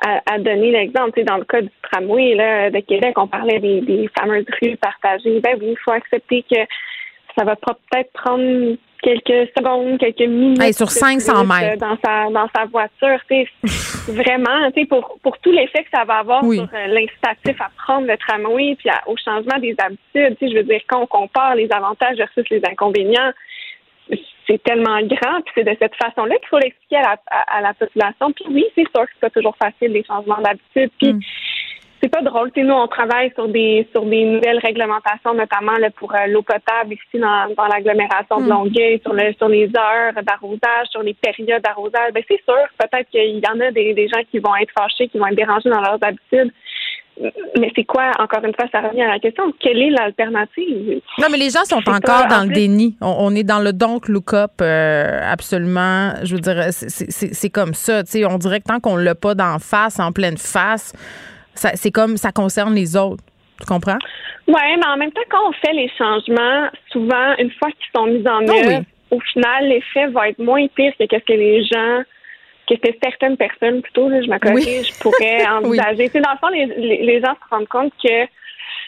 à, 0.00 0.38
donner 0.38 0.70
l'exemple. 0.70 1.22
dans 1.24 1.36
le 1.36 1.44
cas 1.44 1.60
du 1.60 1.70
tramway 1.82 2.34
là, 2.34 2.70
de 2.70 2.80
Québec, 2.80 3.18
on 3.18 3.26
parlait 3.26 3.58
des, 3.58 3.80
des 3.80 4.08
fameuses 4.18 4.46
rues 4.62 4.76
partagées. 4.76 5.40
Ben 5.40 5.56
oui, 5.60 5.68
il 5.70 5.78
faut 5.84 5.92
accepter 5.92 6.44
que 6.50 6.58
ça 7.36 7.44
va 7.44 7.56
peut-être 7.56 8.12
prendre 8.12 8.76
quelques 9.02 9.50
secondes, 9.56 9.98
quelques 9.98 10.20
minutes. 10.20 10.74
sur 10.74 10.90
500 10.90 11.44
mètres. 11.44 11.78
Dans 11.78 11.96
sa, 12.04 12.30
dans 12.30 12.48
sa 12.54 12.64
voiture. 12.66 13.18
vraiment, 14.08 14.70
pour, 14.88 15.18
pour 15.22 15.38
tout 15.38 15.52
l'effet 15.52 15.84
que 15.84 15.90
ça 15.92 16.04
va 16.04 16.18
avoir 16.18 16.42
sur 16.42 16.62
euh, 16.62 16.86
l'incitatif 16.86 17.60
à 17.60 17.70
prendre 17.76 18.06
le 18.06 18.16
tramway 18.16 18.76
puis 18.78 18.90
au 19.06 19.14
changement 19.16 19.58
des 19.58 19.74
habitudes. 19.78 20.36
Je 20.40 20.56
veux 20.56 20.64
dire, 20.64 20.80
quand 20.88 21.02
on 21.02 21.06
compare 21.06 21.54
les 21.54 21.68
avantages 21.72 22.16
versus 22.16 22.44
les 22.50 22.62
inconvénients, 22.64 23.32
c'est 24.46 24.62
tellement 24.62 25.00
grand, 25.02 25.40
puis 25.42 25.52
c'est 25.54 25.64
de 25.64 25.76
cette 25.78 25.94
façon-là 25.94 26.36
qu'il 26.38 26.48
faut 26.48 26.58
l'expliquer 26.58 26.96
à 26.96 27.02
la, 27.02 27.16
à, 27.30 27.60
la 27.60 27.74
population. 27.74 28.32
Puis 28.32 28.44
oui, 28.50 28.64
c'est 28.74 28.88
sûr 28.94 29.04
que 29.04 29.10
c'est 29.14 29.20
pas 29.20 29.30
toujours 29.30 29.56
facile 29.56 29.92
les 29.92 30.04
changements 30.04 30.40
d'habitude. 30.42 30.90
Puis 30.98 31.12
mm. 31.12 31.20
c'est 32.02 32.08
pas 32.08 32.22
drôle. 32.22 32.50
nous, 32.56 32.74
on 32.74 32.88
travaille 32.88 33.32
sur 33.34 33.46
des 33.48 33.86
sur 33.92 34.04
des 34.04 34.24
nouvelles 34.24 34.58
réglementations, 34.58 35.34
notamment 35.34 35.76
là, 35.78 35.90
pour 35.90 36.12
euh, 36.14 36.26
l'eau 36.26 36.42
potable 36.42 36.94
ici 36.94 37.18
dans, 37.20 37.54
dans 37.56 37.66
l'agglomération 37.66 38.38
de 38.38 38.46
mm. 38.46 38.48
Longueuil, 38.48 39.00
sur 39.02 39.12
le 39.12 39.32
sur 39.34 39.48
les 39.48 39.70
heures 39.76 40.14
d'arrosage, 40.22 40.88
sur 40.90 41.02
les 41.02 41.14
périodes 41.14 41.62
d'arrosage. 41.62 42.12
Ben 42.12 42.24
c'est 42.26 42.42
sûr, 42.44 42.66
peut-être 42.78 43.08
qu'il 43.10 43.38
y 43.38 43.48
en 43.48 43.60
a 43.60 43.70
des, 43.70 43.94
des 43.94 44.08
gens 44.08 44.22
qui 44.30 44.40
vont 44.40 44.56
être 44.56 44.72
fâchés, 44.76 45.08
qui 45.08 45.18
vont 45.18 45.26
être 45.26 45.36
dérangés 45.36 45.70
dans 45.70 45.80
leurs 45.80 46.02
habitudes 46.02 46.52
mais 47.58 47.70
c'est 47.76 47.84
quoi, 47.84 48.12
encore 48.18 48.44
une 48.44 48.54
fois, 48.54 48.66
ça 48.72 48.80
revient 48.80 49.02
à 49.02 49.08
la 49.08 49.18
question, 49.18 49.52
quelle 49.60 49.80
est 49.80 49.90
l'alternative? 49.90 51.00
Non, 51.18 51.26
mais 51.30 51.36
les 51.36 51.50
gens 51.50 51.64
sont 51.64 51.82
encore 51.88 52.26
dans 52.28 52.44
le 52.46 52.52
déni. 52.52 52.96
On, 53.00 53.34
est 53.34 53.44
dans 53.44 53.60
le 53.60 53.72
donc 53.72 54.08
look-up, 54.08 54.52
euh, 54.62 55.20
absolument. 55.30 56.12
Je 56.22 56.34
veux 56.34 56.40
dire, 56.40 56.64
c'est 56.70 57.50
comme 57.50 57.74
ça. 57.74 58.02
on 58.28 58.38
dirait 58.38 58.60
que 58.60 58.64
tant 58.64 58.80
qu'on 58.80 58.96
l'a 58.96 59.14
pas 59.14 59.34
d'en 59.34 59.58
face, 59.58 60.00
en 60.00 60.12
pleine 60.12 60.38
face, 60.38 60.94
c'est 61.54 61.90
comme 61.90 62.16
ça 62.16 62.32
concerne 62.32 62.74
les 62.74 62.96
autres. 62.96 63.22
Tu 63.60 63.66
comprends? 63.66 63.98
Oui, 64.48 64.54
mais 64.78 64.86
en 64.86 64.96
même 64.96 65.12
temps, 65.12 65.20
quand 65.28 65.48
on 65.48 65.52
fait 65.52 65.74
les 65.74 65.90
changements, 65.98 66.68
souvent, 66.90 67.34
une 67.38 67.50
fois 67.52 67.68
qu'ils 67.70 67.90
sont 67.94 68.06
mis 68.06 68.26
en 68.26 68.46
ah 68.48 68.74
œuvre, 68.74 68.84
au 69.10 69.20
final, 69.20 69.68
l'effet 69.68 70.06
va 70.06 70.30
être 70.30 70.38
moins 70.38 70.66
pire 70.68 70.92
que 70.98 71.04
ce 71.10 71.16
que 71.16 71.32
les 71.32 71.64
gens 71.64 72.02
que 72.78 72.88
certaines 73.02 73.36
personnes, 73.36 73.82
plutôt, 73.82 74.08
je 74.08 74.28
me 74.28 74.38
je 74.38 75.00
pourrais 75.00 75.46
envisager. 75.50 76.08
Dans 76.20 76.32
le 76.32 76.38
fond, 76.38 76.48
les, 76.48 76.66
les, 77.02 77.20
gens 77.20 77.34
se 77.34 77.54
rendent 77.54 77.68
compte 77.68 77.92
que 78.02 78.24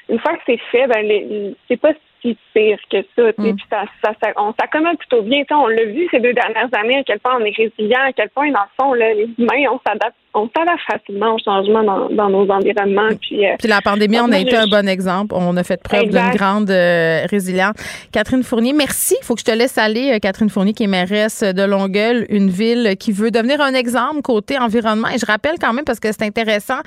une 0.08 0.18
fois 0.18 0.36
que 0.36 0.42
c'est 0.46 0.60
fait, 0.70 0.86
ben, 0.86 1.54
c'est 1.68 1.76
pas 1.76 1.92
si 2.20 2.36
pire 2.54 2.78
que 2.90 3.02
ça. 3.16 3.28
Mm. 3.38 3.56
Puis 3.56 3.66
ça, 3.70 3.84
ça, 4.02 4.12
ça, 4.22 4.32
on 4.36 4.54
s'accommode 4.58 4.98
plutôt 4.98 5.22
bien. 5.22 5.42
on 5.50 5.66
l'a 5.66 5.84
vu 5.84 6.08
ces 6.10 6.20
deux 6.20 6.32
dernières 6.32 6.68
années, 6.74 6.98
à 6.98 7.04
quel 7.04 7.20
point 7.20 7.36
on 7.40 7.44
est 7.44 7.56
résilient, 7.56 8.00
à 8.04 8.12
quel 8.12 8.30
point, 8.30 8.50
dans 8.50 8.60
le 8.60 8.82
fond, 8.82 8.94
là, 8.94 9.12
les 9.14 9.28
humains, 9.38 9.70
on 9.72 9.80
s'adapte 9.86 10.16
on 10.34 10.48
s'adapte 10.56 10.80
facilement 10.90 11.34
au 11.34 11.38
changement 11.38 11.82
dans, 11.82 12.08
dans 12.08 12.30
nos 12.30 12.50
environnements. 12.50 13.08
Puis, 13.20 13.46
euh, 13.46 13.54
puis 13.58 13.68
la 13.68 13.82
pandémie, 13.82 14.18
on 14.18 14.32
a 14.32 14.38
été 14.38 14.56
un 14.56 14.66
bon 14.66 14.88
exemple. 14.88 15.34
On 15.36 15.56
a 15.56 15.62
fait 15.62 15.82
preuve 15.82 16.08
d'une 16.08 16.30
grande 16.34 16.70
euh, 16.70 17.26
résilience. 17.30 17.74
Catherine 18.12 18.42
Fournier, 18.42 18.72
merci. 18.72 19.14
Il 19.20 19.24
faut 19.24 19.34
que 19.34 19.40
je 19.40 19.44
te 19.44 19.50
laisse 19.50 19.76
aller. 19.76 20.12
Euh, 20.12 20.18
Catherine 20.18 20.48
Fournier, 20.48 20.72
qui 20.72 20.84
est 20.84 20.88
mairesse 20.88 21.42
de 21.42 21.62
Longueuil, 21.62 22.26
une 22.30 22.48
ville 22.48 22.96
qui 22.98 23.12
veut 23.12 23.30
devenir 23.30 23.60
un 23.60 23.74
exemple 23.74 24.22
côté 24.22 24.58
environnement. 24.58 25.08
Et 25.08 25.18
je 25.18 25.26
rappelle 25.26 25.56
quand 25.60 25.74
même, 25.74 25.84
parce 25.84 26.00
que 26.00 26.10
c'est 26.12 26.22
intéressant, 26.22 26.80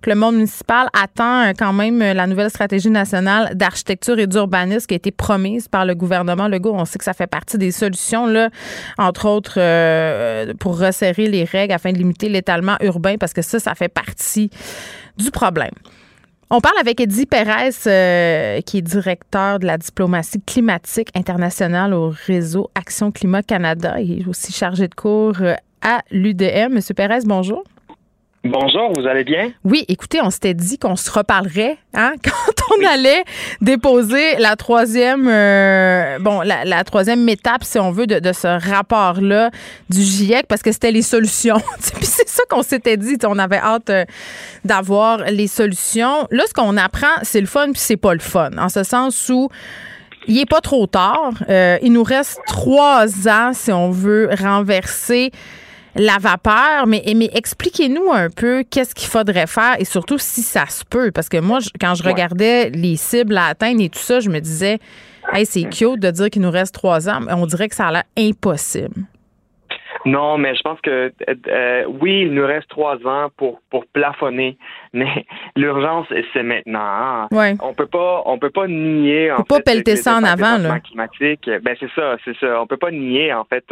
que 0.00 0.08
le 0.08 0.16
monde 0.16 0.36
municipal 0.36 0.88
attend 0.92 1.50
quand 1.58 1.72
même 1.72 1.98
la 1.98 2.26
nouvelle 2.28 2.50
stratégie 2.50 2.90
nationale 2.90 3.50
d'architecture 3.54 4.18
et 4.18 4.28
d'urbanisme 4.28 4.86
qui 4.86 4.94
a 4.94 4.96
été 4.96 5.10
promise 5.10 5.66
par 5.66 5.84
le 5.84 5.94
gouvernement 5.94 6.46
Legault. 6.46 6.74
On 6.74 6.84
sait 6.84 6.98
que 6.98 7.04
ça 7.04 7.14
fait 7.14 7.26
partie 7.26 7.58
des 7.58 7.72
solutions, 7.72 8.26
là, 8.26 8.50
entre 8.96 9.26
autres, 9.26 9.54
pour 10.54 10.78
resserrer 10.78 11.26
les 11.26 11.44
règles 11.44 11.72
afin 11.72 11.92
de 11.92 11.98
limiter 11.98 12.28
l'étalement 12.28 12.76
urbain 12.80 12.91
parce 13.18 13.32
que 13.32 13.42
ça, 13.42 13.58
ça 13.58 13.74
fait 13.74 13.88
partie 13.88 14.50
du 15.16 15.30
problème. 15.30 15.74
On 16.54 16.60
parle 16.60 16.76
avec 16.78 17.00
Eddie 17.00 17.24
Perez, 17.24 17.70
euh, 17.86 18.60
qui 18.60 18.76
est 18.76 18.82
directeur 18.82 19.58
de 19.58 19.66
la 19.66 19.78
diplomatie 19.78 20.38
climatique 20.42 21.08
internationale 21.14 21.94
au 21.94 22.12
réseau 22.26 22.70
Action 22.74 23.10
Climat 23.10 23.42
Canada. 23.42 23.98
Il 24.00 24.20
est 24.20 24.28
aussi 24.28 24.52
chargé 24.52 24.86
de 24.86 24.94
cours 24.94 25.40
euh, 25.40 25.54
à 25.80 26.02
l'UDM. 26.10 26.74
Monsieur 26.74 26.92
Perez, 26.92 27.20
bonjour. 27.24 27.64
Bonjour, 28.44 28.92
vous 28.96 29.06
allez 29.06 29.22
bien? 29.22 29.52
Oui, 29.62 29.84
écoutez, 29.86 30.20
on 30.20 30.30
s'était 30.30 30.52
dit 30.52 30.76
qu'on 30.76 30.96
se 30.96 31.08
reparlerait 31.12 31.76
hein, 31.94 32.14
quand 32.24 32.74
on 32.76 32.84
allait 32.84 33.22
déposer 33.60 34.34
la 34.38 34.56
troisième, 34.56 35.28
euh, 35.28 36.18
bon, 36.18 36.40
la, 36.40 36.82
troisième 36.82 37.28
étape, 37.28 37.62
si 37.62 37.78
on 37.78 37.92
veut, 37.92 38.08
de, 38.08 38.32
ce 38.32 38.48
rapport-là 38.68 39.50
du 39.90 40.00
GIEC, 40.02 40.48
parce 40.48 40.60
que 40.60 40.72
c'était 40.72 40.90
les 40.90 41.02
solutions. 41.02 41.60
Puis 41.94 42.04
c'est 42.04 42.28
ça 42.28 42.42
qu'on 42.50 42.64
s'était 42.64 42.96
dit, 42.96 43.16
on 43.24 43.38
avait 43.38 43.58
hâte 43.58 43.90
euh, 43.90 44.04
d'avoir 44.64 45.18
les 45.30 45.46
solutions. 45.46 46.26
Là, 46.32 46.42
ce 46.48 46.52
qu'on 46.52 46.76
apprend, 46.76 47.14
c'est 47.22 47.40
le 47.40 47.46
fun, 47.46 47.66
puis 47.66 47.80
c'est 47.80 47.96
pas 47.96 48.12
le 48.12 48.18
fun, 48.20 48.50
en 48.58 48.68
ce 48.68 48.82
sens 48.82 49.28
où 49.28 49.50
il 50.26 50.38
est 50.38 50.50
pas 50.50 50.60
trop 50.60 50.88
tard. 50.88 51.32
Euh, 51.48 51.78
il 51.82 51.92
nous 51.92 52.02
reste 52.02 52.40
trois 52.48 53.06
ans 53.28 53.52
si 53.52 53.70
on 53.70 53.90
veut 53.92 54.30
renverser 54.36 55.30
la 55.94 56.18
vapeur, 56.18 56.86
mais, 56.86 57.02
mais 57.14 57.28
expliquez-nous 57.34 58.10
un 58.10 58.28
peu 58.30 58.64
qu'est-ce 58.70 58.94
qu'il 58.94 59.08
faudrait 59.08 59.46
faire 59.46 59.76
et 59.78 59.84
surtout 59.84 60.18
si 60.18 60.42
ça 60.42 60.66
se 60.66 60.84
peut. 60.84 61.10
Parce 61.12 61.28
que 61.28 61.38
moi, 61.38 61.58
quand 61.80 61.94
je 61.94 62.02
regardais 62.02 62.70
les 62.70 62.96
cibles 62.96 63.36
à 63.36 63.46
atteindre 63.46 63.82
et 63.82 63.88
tout 63.88 63.98
ça, 63.98 64.20
je 64.20 64.30
me 64.30 64.40
disais, 64.40 64.78
hey, 65.32 65.44
c'est 65.44 65.64
cute 65.64 66.00
de 66.00 66.10
dire 66.10 66.30
qu'il 66.30 66.42
nous 66.42 66.50
reste 66.50 66.74
trois 66.74 67.08
ans, 67.08 67.20
mais 67.20 67.32
on 67.34 67.46
dirait 67.46 67.68
que 67.68 67.74
ça 67.74 67.88
a 67.88 67.92
l'air 67.92 68.04
impossible. 68.16 69.02
Non, 70.04 70.36
mais 70.36 70.54
je 70.56 70.62
pense 70.62 70.80
que 70.80 71.12
euh, 71.48 71.84
oui, 72.00 72.22
il 72.22 72.34
nous 72.34 72.44
reste 72.44 72.68
trois 72.68 72.96
ans 73.06 73.28
pour 73.36 73.60
pour 73.70 73.86
plafonner, 73.86 74.56
mais 74.94 75.24
l'urgence 75.56 76.06
c'est 76.32 76.42
maintenant. 76.42 76.80
Hein. 76.80 77.28
Ouais. 77.32 77.54
On 77.62 77.72
peut 77.72 77.86
pas 77.86 78.22
on 78.26 78.38
peut 78.38 78.50
pas 78.50 78.66
nier 78.66 79.32
en 79.32 79.38
peut 79.38 79.56
pas 79.56 79.60
pelleter 79.60 79.96
ça 79.96 80.16
en 80.16 80.24
avant 80.24 80.58
là. 80.58 80.80
Climatique. 80.80 81.48
Ben 81.62 81.74
c'est 81.80 81.90
ça, 81.94 82.16
c'est 82.24 82.36
ça. 82.38 82.60
On 82.60 82.66
peut 82.66 82.76
pas 82.76 82.90
nier 82.90 83.32
en 83.32 83.44
fait 83.44 83.64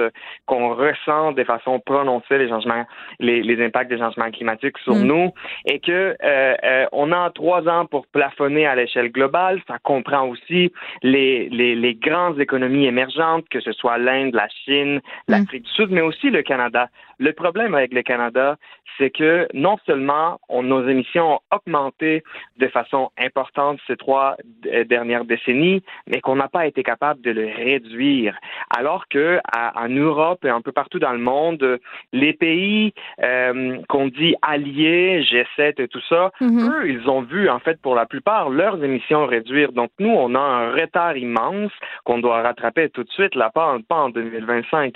qu'on 0.47 0.75
ressent 0.75 1.33
de 1.33 1.45
façon 1.45 1.81
prononcée 1.81 2.39
les 2.39 2.49
changements, 2.49 2.85
les, 3.19 3.43
les 3.43 3.65
impacts 3.65 3.91
des 3.91 3.99
changements 3.99 4.31
climatiques 4.31 4.79
sur 4.79 4.95
mm. 4.95 5.03
nous 5.03 5.33
et 5.67 5.79
que 5.81 6.17
euh, 6.23 6.55
euh, 6.65 6.87
on 6.93 7.13
a 7.13 7.31
trois 7.31 7.69
ans 7.69 7.87
pour 7.87 8.07
plafonner 8.07 8.67
à 8.67 8.75
l'échelle 8.75 9.11
globale. 9.11 9.61
Ça 9.69 9.79
comprend 9.83 10.27
aussi 10.27 10.73
les, 11.03 11.49
les 11.51 11.75
les 11.75 11.95
grandes 11.95 12.41
économies 12.41 12.87
émergentes, 12.87 13.49
que 13.51 13.61
ce 13.61 13.73
soit 13.73 13.99
l'Inde, 13.99 14.35
la 14.35 14.49
Chine, 14.65 14.97
mm. 14.97 15.01
l'Afrique 15.29 15.65
du 15.65 15.71
Sud, 15.73 15.91
mais 15.91 16.01
aussi 16.01 16.31
le 16.31 16.43
Canada. 16.43 16.89
Le 17.21 17.33
problème 17.33 17.75
avec 17.75 17.93
le 17.93 18.03
Canada, 18.03 18.57
c'est 18.97 19.11
que 19.11 19.47
non 19.55 19.77
seulement 19.87 20.41
nos 20.51 20.89
émissions 20.89 21.35
ont 21.35 21.41
augmenté 21.55 22.23
de 22.57 22.67
façon 22.69 23.11
importante 23.19 23.79
ces 23.87 23.97
trois 23.97 24.37
euh, 24.67 24.85
dernières 24.85 25.25
décennies, 25.25 25.83
mais 26.07 26.21
qu'on 26.21 26.37
n'a 26.37 26.49
pas 26.49 26.67
été 26.67 26.83
capable 26.83 27.21
de 27.21 27.31
le 27.31 27.47
réduire. 27.47 28.37
Alors 28.77 29.07
que 29.09 29.39
en 29.53 29.89
Europe 29.89 30.45
et 30.45 30.49
un 30.49 30.63
peu 30.63 30.73
partout 30.73 30.99
dans 30.99 31.13
le 31.13 31.19
monde, 31.19 31.79
les 32.13 32.33
pays 32.33 32.95
euh, 33.23 33.79
qu'on 33.89 34.09
dit 34.09 34.35
alliés, 34.43 35.23
G7 35.23 35.81
et 35.83 35.89
tout 35.89 36.03
ça, 36.09 36.33
mm-hmm. 36.41 36.71
eux, 36.71 36.91
ils 36.91 37.09
ont 37.09 37.23
vu 37.23 37.49
en 37.49 37.59
fait 37.59 37.81
pour 37.83 37.95
la 37.95 38.07
plupart 38.07 38.49
leurs 38.49 38.83
émissions 38.83 39.27
réduire. 39.27 39.73
Donc 39.73 39.91
nous, 39.99 40.11
on 40.11 40.35
a 40.35 40.41
un 40.41 40.73
retard 40.73 41.17
immense 41.17 41.73
qu'on 42.05 42.19
doit 42.19 42.43
rattraper 42.43 42.89
tout 42.89 43.05
de 43.05 43.11
suite, 43.11 43.35
là, 43.35 43.51
pas, 43.51 43.79
en 43.91 44.11
2025. 44.11 44.95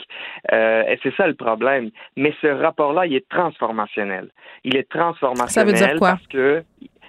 Euh, 0.53 0.83
et 0.89 0.99
c'est 1.03 1.15
ça 1.17 1.27
le 1.27 1.35
problème. 1.35 1.91
Mais 2.17 2.35
ce 2.41 2.47
rapport-là, 2.47 3.07
il 3.07 3.15
est 3.15 3.29
transformationnel. 3.29 4.31
Il 4.63 4.77
est 4.77 4.89
transformationnel 4.89 5.51
ça 5.51 5.65
veut 5.65 5.73
dire 5.73 5.99
quoi? 5.99 6.11
parce 6.11 6.27
que 6.29 6.65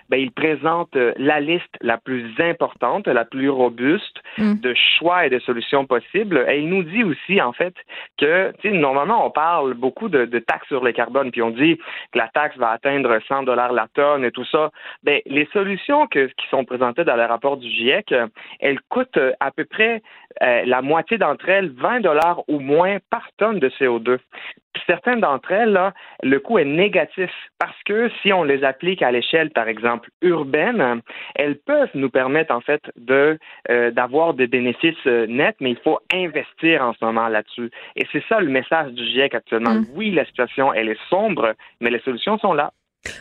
ben, 0.10 0.18
il 0.18 0.32
présente 0.32 0.96
euh, 0.96 1.14
la 1.18 1.40
liste 1.40 1.76
la 1.82 1.98
plus 1.98 2.32
importante, 2.40 3.08
la 3.08 3.26
plus 3.26 3.50
robuste 3.50 4.22
mm. 4.38 4.60
de 4.60 4.76
choix 4.98 5.26
et 5.26 5.30
de 5.30 5.40
solutions 5.40 5.86
possibles. 5.86 6.46
Et 6.48 6.60
il 6.60 6.70
nous 6.70 6.84
dit 6.84 7.04
aussi, 7.04 7.42
en 7.42 7.54
fait, 7.54 7.74
que, 8.18 8.54
normalement, 8.70 9.26
on 9.26 9.32
parle 9.32 9.74
beaucoup 9.74 10.10
de, 10.10 10.26
de 10.26 10.40
taxes 10.40 10.68
sur 10.68 10.84
le 10.84 10.92
carbone, 10.92 11.32
puis 11.32 11.42
on 11.42 11.50
dit 11.50 11.78
que 12.12 12.20
la 12.20 12.28
taxe 12.28 12.56
va 12.58 12.70
atteindre 12.70 13.20
100 13.28 13.44
dollars 13.44 13.74
la 13.74 13.88
tonne 13.94 14.24
et 14.24 14.32
tout 14.32 14.46
ça. 14.46 14.72
Ben, 15.04 15.22
les 15.26 15.48
solutions 15.52 16.08
que, 16.08 16.28
qui 16.28 16.48
sont 16.50 16.66
présentées 16.66 17.04
dans 17.04 17.16
le 17.16 17.26
rapport 17.26 17.58
du 17.58 17.70
GIEC, 17.70 18.14
elles 18.60 18.80
coûtent 18.90 19.20
à 19.40 19.52
peu 19.52 19.66
près 19.66 20.04
euh, 20.44 20.64
la 20.66 20.82
moitié 20.82 21.18
d'entre 21.18 21.50
elles 21.50 21.72
20 21.72 22.02
dollars 22.02 22.44
ou 22.48 22.60
moins 22.60 22.98
par 23.10 23.28
tonne 23.38 23.60
de 23.60 23.70
CO2 23.70 24.20
certaines 24.86 25.22
d'entre 25.22 25.52
elles, 25.52 25.72
là, 25.72 25.94
le 26.24 26.40
coût 26.40 26.60
est 26.60 26.66
négatif 26.66 27.32
parce 27.60 27.78
que 27.86 28.10
si 28.22 28.34
on 28.34 28.44
les 28.44 28.64
applique 28.64 29.02
à 29.02 29.12
l'échelle, 29.12 29.52
par 29.52 29.68
exemple, 29.68 30.10
urbaine, 30.22 31.02
elles 31.36 31.58
peuvent 31.58 31.90
nous 31.94 32.10
permettre, 32.10 32.54
en 32.54 32.62
fait, 32.62 32.82
de 32.96 33.38
euh, 33.70 33.92
d'avoir 33.92 34.34
des 34.34 34.48
bénéfices 34.48 34.96
euh, 35.08 35.26
nets, 35.28 35.56
mais 35.60 35.72
il 35.72 35.78
faut 35.78 36.00
investir 36.14 36.82
en 36.82 36.94
ce 36.94 37.04
moment 37.04 37.28
là-dessus. 37.28 37.72
Et 37.96 38.06
c'est 38.12 38.24
ça 38.28 38.40
le 38.40 38.50
message 38.50 38.92
du 38.92 39.06
GIEC 39.06 39.36
actuellement. 39.36 39.76
Mm. 39.76 39.86
Oui, 39.96 40.12
la 40.12 40.26
situation, 40.26 40.74
elle 40.74 40.90
est 40.90 41.10
sombre, 41.10 41.54
mais 41.82 41.90
les 41.90 42.00
solutions 42.00 42.38
sont 42.38 42.54
là. 42.54 42.72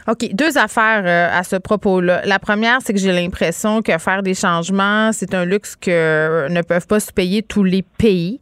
OK, 0.09 0.33
deux 0.33 0.59
affaires 0.59 1.03
euh, 1.05 1.38
à 1.38 1.43
ce 1.45 1.57
propos-là. 1.57 2.23
La 2.25 2.38
première, 2.38 2.79
c'est 2.85 2.93
que 2.93 2.99
j'ai 2.99 3.12
l'impression 3.12 3.83
que 3.83 3.97
faire 3.99 4.23
des 4.23 4.35
changements, 4.35 5.12
c'est 5.12 5.35
un 5.35 5.45
luxe 5.45 5.76
que 5.76 6.49
ne 6.49 6.62
peuvent 6.62 6.87
pas 6.87 7.00
se 7.00 7.12
payer 7.12 7.43
tous 7.43 7.64
les 7.64 7.83
pays 7.83 8.41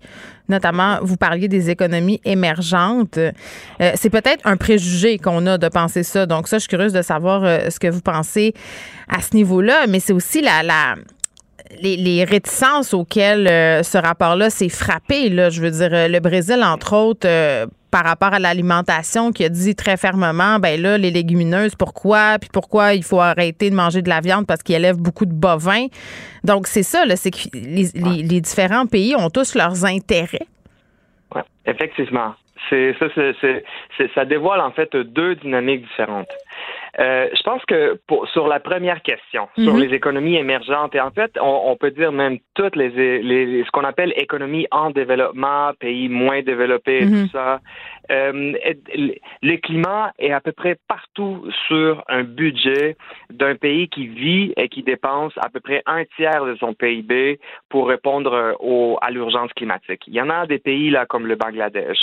notamment, 0.48 0.98
vous 1.02 1.16
parliez 1.16 1.48
des 1.48 1.70
économies 1.70 2.20
émergentes. 2.24 3.18
Euh, 3.18 3.32
c'est 3.94 4.10
peut-être 4.10 4.40
un 4.44 4.56
préjugé 4.56 5.18
qu'on 5.18 5.46
a 5.46 5.58
de 5.58 5.68
penser 5.68 6.02
ça. 6.02 6.26
Donc 6.26 6.48
ça, 6.48 6.58
je 6.58 6.60
suis 6.60 6.68
curieuse 6.68 6.92
de 6.92 7.02
savoir 7.02 7.44
euh, 7.44 7.70
ce 7.70 7.78
que 7.78 7.88
vous 7.88 8.02
pensez 8.02 8.54
à 9.08 9.20
ce 9.22 9.34
niveau-là, 9.34 9.86
mais 9.88 10.00
c'est 10.00 10.12
aussi 10.12 10.42
la, 10.42 10.94
les, 11.80 12.24
réticences 12.24 12.94
auxquelles 12.94 13.48
euh, 13.48 13.82
ce 13.82 13.98
rapport-là 13.98 14.50
s'est 14.50 14.68
frappé. 14.68 15.28
Là, 15.28 15.50
je 15.50 15.60
veux 15.60 15.70
dire, 15.70 15.90
le 15.90 16.18
Brésil, 16.20 16.62
entre 16.62 16.94
autres, 16.94 17.26
par 17.92 18.04
rapport 18.04 18.32
à 18.32 18.38
l'alimentation 18.38 19.30
qui 19.30 19.44
a 19.44 19.50
dit 19.50 19.76
très 19.76 19.96
fermement 19.96 20.58
ben 20.58 20.80
là 20.80 20.98
les 20.98 21.10
légumineuses 21.10 21.76
pourquoi? 21.76 22.38
Puis 22.40 22.48
pourquoi 22.52 22.94
il 22.94 23.04
faut 23.04 23.20
arrêter 23.20 23.70
de 23.70 23.76
manger 23.76 24.02
de 24.02 24.08
la 24.08 24.20
viande 24.20 24.46
parce 24.46 24.62
qu'il 24.62 24.74
élève 24.74 24.96
beaucoup 24.96 25.26
de 25.26 25.32
bovins? 25.32 25.86
Donc 26.42 26.66
c'est 26.66 26.82
ça 26.82 27.04
là, 27.04 27.16
c'est 27.16 27.30
que 27.30 27.48
les, 27.52 28.40
différents 28.40 28.86
pays 28.86 29.14
ont 29.14 29.28
tous 29.28 29.54
leurs 29.54 29.84
intérêts. 29.84 30.46
Oui, 31.34 31.42
effectivement. 31.66 32.34
C'est 32.70 32.96
ça, 32.98 33.06
c'est, 33.14 34.10
ça 34.14 34.24
dévoile 34.24 34.60
en 34.60 34.70
fait 34.70 34.96
deux 34.96 35.34
dynamiques 35.36 35.82
différentes. 35.82 36.30
Euh, 37.00 37.28
je 37.34 37.42
pense 37.42 37.64
que 37.64 37.98
pour, 38.06 38.28
sur 38.28 38.48
la 38.48 38.60
première 38.60 39.00
question, 39.02 39.48
sur 39.56 39.74
mhm. 39.74 39.80
les 39.80 39.94
économies 39.94 40.36
émergentes, 40.36 40.94
et 40.94 41.00
en 41.00 41.10
fait, 41.10 41.32
on, 41.40 41.74
peut 41.76 41.90
dire 41.90 42.12
même 42.12 42.38
toutes 42.54 42.76
les, 42.76 42.90
les 43.22 43.64
ce 43.64 43.70
qu'on 43.70 43.84
appelle 43.84 44.12
économies 44.16 44.66
en 44.70 44.90
développement, 44.90 45.72
pays 45.80 46.10
moins 46.10 46.42
développés, 46.42 47.06
mhm. 47.06 47.24
tout 47.24 47.30
ça, 47.32 47.60
euh, 48.10 48.52
le 49.42 49.56
climat 49.56 50.12
est 50.18 50.32
à 50.32 50.40
peu 50.40 50.52
près 50.52 50.76
partout 50.88 51.46
sur 51.68 52.02
un 52.08 52.24
budget 52.24 52.96
d'un 53.30 53.54
pays 53.54 53.88
qui 53.88 54.06
vit 54.06 54.52
et 54.56 54.68
qui 54.68 54.82
dépense 54.82 55.32
à 55.36 55.48
peu 55.48 55.60
près 55.60 55.82
un 55.86 56.04
tiers 56.16 56.44
de 56.44 56.56
son 56.56 56.74
PIB 56.74 57.38
pour 57.68 57.88
répondre 57.88 58.56
au, 58.60 58.98
à 59.00 59.10
l'urgence 59.10 59.52
climatique. 59.54 60.02
Il 60.06 60.14
y 60.14 60.20
en 60.20 60.30
a 60.30 60.46
des 60.46 60.58
pays 60.58 60.90
là 60.90 61.06
comme 61.06 61.26
le 61.26 61.36
Bangladesh, 61.36 61.98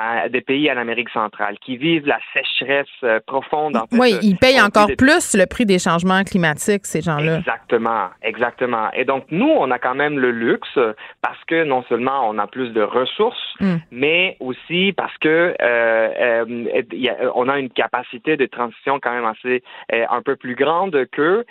euh, 0.00 0.28
des 0.28 0.40
pays 0.40 0.70
en 0.70 0.76
Amérique 0.76 1.10
centrale 1.10 1.56
qui 1.64 1.76
vivent 1.76 2.06
la 2.06 2.18
sécheresse 2.32 2.86
euh, 3.04 3.20
profonde. 3.26 3.76
En 3.76 3.86
fait, 3.86 3.98
oui, 3.98 4.14
ils 4.22 4.36
payent 4.36 4.60
encore 4.60 4.88
plus 4.96 5.36
le 5.36 5.46
prix 5.46 5.66
des 5.66 5.78
changements 5.78 6.22
climatiques, 6.24 6.86
ces 6.86 7.02
gens-là. 7.02 7.38
Exactement, 7.38 8.08
exactement. 8.22 8.90
Et 8.92 9.04
donc 9.04 9.24
nous, 9.30 9.50
on 9.50 9.70
a 9.70 9.78
quand 9.78 9.94
même 9.94 10.18
le 10.18 10.30
luxe 10.30 10.78
parce 11.20 11.42
que 11.46 11.64
non 11.64 11.82
seulement 11.88 12.28
on 12.28 12.38
a 12.38 12.46
plus 12.46 12.70
de 12.70 12.82
ressources 12.82 13.54
mm. 13.60 13.76
mais 13.90 14.36
aussi 14.40 14.92
parce 14.96 15.16
que 15.18 15.41
euh, 15.42 15.54
euh, 15.60 17.30
on 17.34 17.48
a 17.48 17.58
une 17.58 17.70
capacité 17.70 18.36
de 18.36 18.46
transition 18.46 18.98
quand 19.00 19.12
même 19.12 19.24
assez 19.24 19.62
un 19.90 20.22
peu 20.22 20.36
plus 20.36 20.54
grande 20.54 21.06
que 21.10 21.44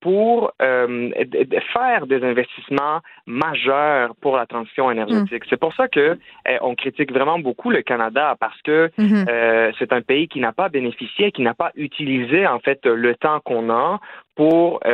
pour 0.00 0.52
faire 0.58 2.06
des 2.06 2.22
investissements 2.22 3.00
majeurs 3.26 4.14
pour 4.20 4.36
la 4.36 4.46
transition 4.46 4.90
énergétique. 4.90 5.44
Mm. 5.44 5.48
C'est 5.50 5.60
pour 5.60 5.74
ça 5.74 5.88
que 5.88 6.18
on 6.60 6.74
critique 6.74 7.12
vraiment 7.12 7.38
beaucoup 7.38 7.70
le 7.70 7.82
Canada 7.82 8.36
parce 8.38 8.60
que 8.62 8.90
mm-hmm. 8.98 9.74
c'est 9.78 9.92
un 9.92 10.02
pays 10.02 10.28
qui 10.28 10.40
n'a 10.40 10.52
pas 10.52 10.68
bénéficié, 10.68 11.32
qui 11.32 11.42
n'a 11.42 11.54
pas 11.54 11.72
utilisé 11.74 12.46
en 12.46 12.60
fait 12.60 12.84
le 12.86 13.14
temps 13.14 13.40
qu'on 13.40 13.70
a 13.70 14.00
pour. 14.36 14.80
Euh, 14.84 14.90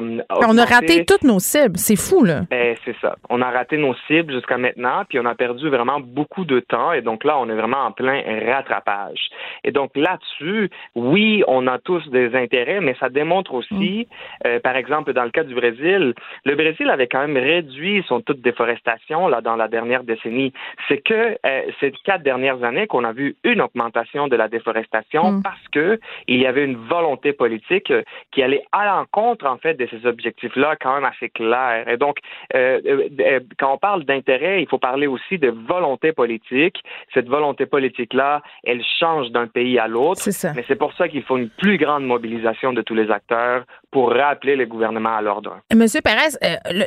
euh, 0.00 0.22
on 0.28 0.58
a 0.58 0.64
raté 0.64 1.04
toutes 1.06 1.22
nos 1.22 1.38
cibles, 1.38 1.78
c'est 1.78 1.96
fou 1.96 2.24
là. 2.24 2.40
Ben, 2.50 2.76
c'est 2.84 2.96
ça. 3.00 3.16
On 3.30 3.40
a 3.40 3.50
raté 3.50 3.78
nos 3.78 3.94
cibles 4.08 4.34
jusqu'à 4.34 4.58
maintenant, 4.58 5.04
puis 5.08 5.18
on 5.20 5.24
a 5.24 5.34
perdu 5.34 5.70
vraiment 5.70 6.00
beaucoup 6.00 6.44
de 6.44 6.60
temps, 6.60 6.92
et 6.92 7.00
donc 7.00 7.24
là, 7.24 7.38
on 7.38 7.48
est 7.48 7.54
vraiment 7.54 7.84
en 7.86 7.92
plein 7.92 8.20
rattrapage. 8.46 9.30
Et 9.64 9.70
donc 9.70 9.92
là-dessus, 9.94 10.68
oui, 10.96 11.44
on 11.46 11.66
a 11.68 11.78
tous 11.78 12.06
des 12.10 12.34
intérêts, 12.34 12.80
mais 12.80 12.96
ça 12.98 13.08
démontre 13.08 13.54
aussi, 13.54 14.08
mm. 14.10 14.46
euh, 14.48 14.60
par 14.60 14.76
exemple, 14.76 15.12
dans 15.12 15.24
le 15.24 15.30
cas 15.30 15.44
du 15.44 15.54
Brésil, 15.54 16.14
le 16.44 16.54
Brésil 16.56 16.90
avait 16.90 17.06
quand 17.06 17.26
même 17.26 17.36
réduit 17.36 18.04
son 18.08 18.20
taux 18.20 18.34
de 18.34 18.42
déforestation 18.42 19.28
là 19.28 19.40
dans 19.40 19.56
la 19.56 19.68
dernière 19.68 20.02
décennie. 20.02 20.52
C'est 20.88 20.98
que 20.98 21.36
ces 21.80 21.92
quatre 22.04 22.22
dernières 22.22 22.64
années 22.64 22.88
qu'on 22.88 23.04
a 23.04 23.12
vu 23.12 23.36
une 23.44 23.60
augmentation 23.60 24.26
de 24.26 24.34
la 24.34 24.48
déforestation 24.48 25.32
mm. 25.32 25.42
parce 25.42 25.68
que 25.70 26.00
il 26.26 26.40
y 26.40 26.46
avait 26.46 26.64
une 26.64 26.76
volonté 26.76 27.32
politique 27.32 27.92
qui 28.32 28.42
allait 28.42 28.64
à 28.72 28.86
l'encontre, 28.86 29.46
en 29.46 29.58
fait, 29.58 29.74
de 29.74 29.86
ces 29.90 30.06
objectifs-là 30.06 30.76
quand 30.80 30.94
même 30.94 31.04
assez 31.04 31.28
clairs. 31.28 31.88
Et 31.88 31.98
donc, 31.98 32.18
euh, 32.54 32.80
euh, 32.86 33.08
euh, 33.20 33.40
quand 33.58 33.74
on 33.74 33.78
parle 33.78 34.04
d'intérêt, 34.04 34.62
il 34.62 34.68
faut 34.68 34.78
parler 34.78 35.06
aussi 35.06 35.38
de 35.38 35.50
volonté 35.50 36.12
politique. 36.12 36.82
Cette 37.12 37.28
volonté 37.28 37.66
politique-là, 37.66 38.42
elle 38.64 38.82
change 38.98 39.30
d'un 39.30 39.46
pays 39.46 39.78
à 39.78 39.88
l'autre. 39.88 40.22
Mais 40.54 40.64
c'est 40.66 40.76
pour 40.76 40.94
ça 40.94 41.08
qu'il 41.08 41.22
faut 41.22 41.36
une 41.36 41.50
plus 41.50 41.76
grande 41.76 42.06
mobilisation 42.06 42.72
de 42.72 42.80
tous 42.82 42.94
les 42.94 43.10
acteurs 43.10 43.64
pour 43.90 44.10
rappeler 44.10 44.56
le 44.56 44.64
gouvernement 44.64 45.16
à 45.16 45.20
l'ordre. 45.20 45.58
Monsieur 45.74 46.00
Pérez, 46.00 46.36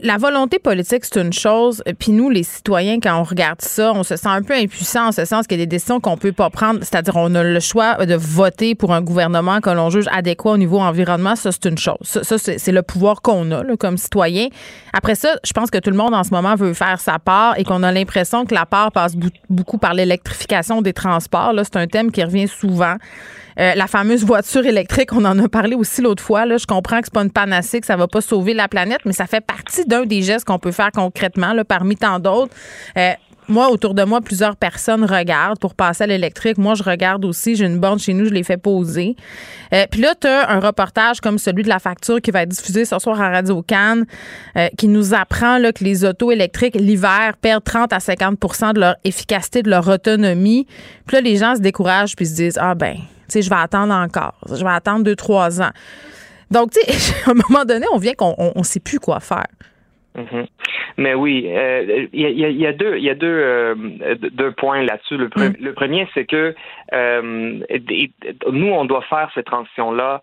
la 0.02 0.18
volonté 0.18 0.58
politique, 0.58 1.06
c'est 1.06 1.22
une 1.22 1.34
chose. 1.34 1.84
Puis 2.00 2.12
nous, 2.12 2.32
les 2.32 2.44
citoyens, 2.44 3.00
quand 3.00 3.20
on 3.20 3.24
regarde 3.24 3.62
ça, 3.62 3.94
on 3.94 4.02
se 4.02 4.16
sent 4.16 4.28
un 4.28 4.42
peu 4.42 4.54
impuissant 4.54 5.08
en 5.08 5.12
ce 5.12 5.24
sens 5.24 5.46
qu'il 5.46 5.60
y 5.60 5.62
a 5.62 5.66
des 5.66 5.70
décisions 5.70 6.00
qu'on 6.00 6.18
peut 6.18 6.32
pas 6.32 6.50
prendre. 6.50 6.80
C'est-à-dire, 6.82 7.16
on 7.16 7.36
a 7.36 7.44
le 7.44 7.60
choix 7.60 8.06
de 8.06 8.16
voter 8.16 8.74
pour 8.74 8.92
un 8.92 9.02
gouvernement 9.02 9.62
que 9.62 9.70
l'on 9.70 9.92
juge 9.92 10.08
adéquat 10.12 10.52
au 10.52 10.58
niveau 10.58 10.80
environnement. 10.80 11.36
Ça, 11.36 11.52
c'est 11.52 11.66
une 11.66 11.75
chose. 11.78 12.20
Ça, 12.22 12.38
c'est 12.38 12.72
le 12.72 12.82
pouvoir 12.82 13.22
qu'on 13.22 13.52
a 13.52 13.64
comme 13.78 13.98
citoyen. 13.98 14.48
Après 14.94 15.16
ça, 15.16 15.36
je 15.44 15.54
pense 15.54 15.70
que 15.70 15.78
tout 15.78 15.90
le 15.90 15.98
monde 15.98 16.14
en 16.14 16.24
ce 16.24 16.32
moment 16.32 16.56
veut 16.56 16.74
faire 16.74 17.00
sa 17.00 17.20
part 17.20 17.58
et 17.58 17.64
qu'on 17.64 17.84
a 17.84 17.92
l'impression 17.92 18.46
que 18.46 18.54
la 18.54 18.66
part 18.66 18.92
passe 18.92 19.16
beaucoup 19.50 19.78
par 19.78 19.94
l'électrification 19.94 20.82
des 20.82 20.94
transports. 20.94 21.54
C'est 21.64 21.78
un 21.78 21.88
thème 21.88 22.12
qui 22.12 22.24
revient 22.24 22.48
souvent. 22.48 22.96
Euh, 23.58 23.74
la 23.74 23.88
fameuse 23.88 24.26
voiture 24.26 24.66
électrique, 24.66 25.14
on 25.14 25.24
en 25.24 25.40
a 25.40 25.48
parlé 25.48 25.76
aussi 25.76 26.02
l'autre 26.02 26.22
fois. 26.22 26.46
Là. 26.46 26.58
Je 26.58 26.66
comprends 26.66 27.00
que 27.00 27.06
c'est 27.06 27.14
pas 27.14 27.24
une 27.24 27.32
panacée, 27.32 27.80
que 27.80 27.86
ça 27.86 27.96
va 27.96 28.08
pas 28.08 28.22
sauver 28.22 28.54
la 28.54 28.68
planète, 28.68 29.00
mais 29.06 29.14
ça 29.14 29.28
fait 29.28 29.42
partie 29.42 29.86
d'un 29.86 30.06
des 30.06 30.22
gestes 30.22 30.46
qu'on 30.46 30.60
peut 30.60 30.74
faire 30.74 30.92
concrètement, 30.92 31.54
là, 31.54 31.64
parmi 31.64 31.96
tant 31.96 32.20
d'autres. 32.20 32.54
Euh, 32.98 33.12
moi, 33.48 33.70
autour 33.70 33.94
de 33.94 34.04
moi, 34.04 34.22
plusieurs 34.22 34.56
personnes 34.56 35.04
regardent 35.04 35.60
pour 35.60 35.76
passer 35.76 36.04
à 36.04 36.08
l'électrique. 36.08 36.58
Moi, 36.58 36.76
je 36.76 36.84
regarde 36.84 37.26
aussi. 37.26 37.56
J'ai 37.56 37.66
une 37.66 37.80
borne 37.80 38.00
chez 38.00 38.14
nous, 38.14 38.26
je 38.26 38.32
l'ai 38.32 38.44
fait 38.44 38.58
poser. 38.58 39.16
Euh, 39.74 39.86
Puis 39.90 40.02
là, 40.02 40.14
tu 40.20 40.28
as 40.28 40.50
un 40.50 40.60
reportage 40.60 41.22
comme 41.22 41.38
celui 41.38 41.64
de 41.64 41.70
la 41.70 41.80
facture 41.80 42.22
qui 42.22 42.32
va 42.32 42.44
être 42.44 42.50
diffusé 42.50 42.86
ce 42.86 42.98
soir 43.00 43.22
à 43.22 43.30
Radio 43.30 43.62
Cannes 43.62 44.06
euh, 44.58 44.68
qui 44.78 44.88
nous 44.88 45.14
apprend 45.14 45.60
que 45.72 45.84
les 45.84 46.06
autos 46.06 46.32
électriques, 46.32 46.76
l'hiver, 46.76 47.34
perdent 47.40 47.64
30 47.64 47.94
à 47.94 47.98
50% 47.98 48.74
de 48.74 48.80
leur 48.80 48.96
efficacité, 49.04 49.62
de 49.62 49.70
leur 49.70 49.88
autonomie. 49.88 50.68
Puis 51.06 51.16
là, 51.16 51.22
les 51.22 51.38
gens 51.38 51.56
se 51.56 51.62
découragent 51.62 52.16
puis 52.16 52.26
se 52.26 52.36
disent 52.36 52.60
Ah, 52.62 52.76
ben, 52.76 52.96
tu 52.96 53.02
sais, 53.28 53.42
je 53.42 53.50
vais 53.50 53.56
attendre 53.56 53.94
encore. 53.94 54.36
Je 54.50 54.64
vais 54.64 54.72
attendre 54.72 55.04
deux, 55.04 55.16
trois 55.16 55.62
ans. 55.62 55.72
Donc, 56.52 56.72
tu 56.72 56.80
sais, 56.82 57.14
à 57.26 57.32
un 57.32 57.34
moment 57.50 57.66
donné, 57.66 57.86
on 57.94 57.98
vient 57.98 58.14
qu'on 58.14 58.54
ne 58.56 58.64
sait 58.64 58.80
plus 58.80 59.00
quoi 59.00 59.20
faire. 59.20 59.48
Mhm. 60.16 60.48
Mais 60.98 61.14
oui, 61.14 61.44
il 61.46 61.58
euh, 61.58 62.08
y, 62.14 62.26
a, 62.26 62.50
y, 62.50 62.66
a, 62.66 62.72
deux, 62.72 62.98
y 62.98 63.10
a 63.10 63.16
deux, 63.16 63.28
euh, 63.28 63.76
deux 64.32 64.52
points 64.52 64.82
là-dessus. 64.84 65.18
Le, 65.18 65.28
mm. 65.28 65.56
le, 65.60 65.74
premier, 65.74 66.08
c'est 66.14 66.26
que 66.26 66.56
euh, 66.94 67.60
nous, 68.52 68.68
on 68.68 68.86
doit 68.86 69.02
faire 69.02 69.30
cette 69.34 69.46
transition-là 69.46 70.22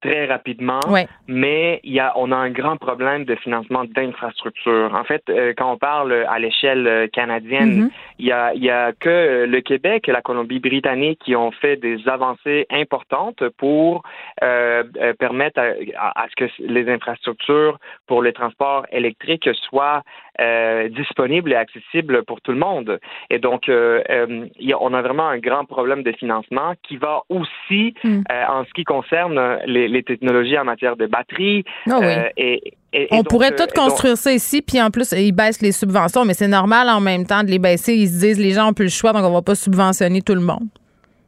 très 0.00 0.26
rapidement, 0.26 0.80
mais 1.28 1.80
y 1.84 2.00
a, 2.00 2.12
on 2.16 2.32
a 2.32 2.36
un 2.36 2.50
grand 2.50 2.76
problème 2.76 3.24
de 3.24 3.36
financement 3.36 3.84
d'infrastructures. 3.84 4.92
En 4.94 5.04
fait, 5.04 5.22
quand 5.56 5.72
on 5.72 5.76
parle 5.76 6.26
à 6.28 6.38
l'échelle 6.38 7.08
canadienne, 7.12 7.84
mm-hmm. 7.84 7.90
il 8.18 8.26
y, 8.26 8.32
a, 8.32 8.54
y 8.54 8.70
a 8.70 8.92
que 8.92 9.44
le 9.46 9.60
Québec 9.60 10.08
et 10.08 10.12
la 10.12 10.22
Colombie-Britannique 10.22 11.20
qui 11.24 11.36
ont 11.36 11.52
fait 11.52 11.76
des 11.76 12.08
avancées 12.08 12.66
importantes 12.70 13.48
pour 13.58 14.02
permettre 14.40 15.60
à, 15.96 16.22
à, 16.22 16.26
ce 16.28 16.44
que 16.44 16.50
les 16.58 16.88
infrastructures 16.90 17.78
pour 18.06 18.22
le 18.22 18.32
transport 18.32 18.84
électrique 18.90 19.11
électrique 19.12 19.48
soit 19.68 20.02
euh, 20.40 20.88
disponible 20.88 21.52
et 21.52 21.56
accessible 21.56 22.24
pour 22.24 22.40
tout 22.40 22.52
le 22.52 22.58
monde. 22.58 22.98
Et 23.30 23.38
donc, 23.38 23.68
euh, 23.68 24.02
euh, 24.10 24.46
on 24.80 24.94
a 24.94 25.02
vraiment 25.02 25.28
un 25.28 25.38
grand 25.38 25.64
problème 25.64 26.02
de 26.02 26.12
financement 26.12 26.72
qui 26.82 26.96
va 26.96 27.22
aussi, 27.28 27.94
hmm. 28.02 28.22
en 28.48 28.64
ce 28.64 28.72
qui 28.74 28.84
concerne 28.84 29.58
les, 29.66 30.02
technologies 30.02 30.58
en 30.58 30.64
matière 30.64 30.96
de 30.96 31.06
batterie. 31.06 31.64
Ah 31.88 32.00
et, 32.36 32.74
on 33.10 33.24
pourrait 33.24 33.54
tout 33.54 33.68
construire 33.74 34.18
ça 34.18 34.32
ici, 34.32 34.60
puis 34.60 34.80
en 34.80 34.90
plus, 34.90 35.12
ils 35.12 35.32
baissent 35.32 35.62
les 35.62 35.72
subventions, 35.72 36.26
mais 36.26 36.34
c'est 36.34 36.48
normal 36.48 36.90
en 36.90 37.00
même 37.00 37.24
temps 37.24 37.42
de 37.42 37.48
les 37.48 37.58
baisser. 37.58 37.94
Ils 37.94 38.08
se 38.08 38.20
disent, 38.20 38.38
les 38.38 38.50
gens 38.50 38.68
ont 38.68 38.74
plus 38.74 38.84
le 38.84 38.90
choix, 38.90 39.12
donc 39.12 39.24
on 39.24 39.32
va 39.32 39.40
pas 39.40 39.54
subventionner 39.54 40.20
tout 40.20 40.34
le 40.34 40.42
monde. 40.42 40.68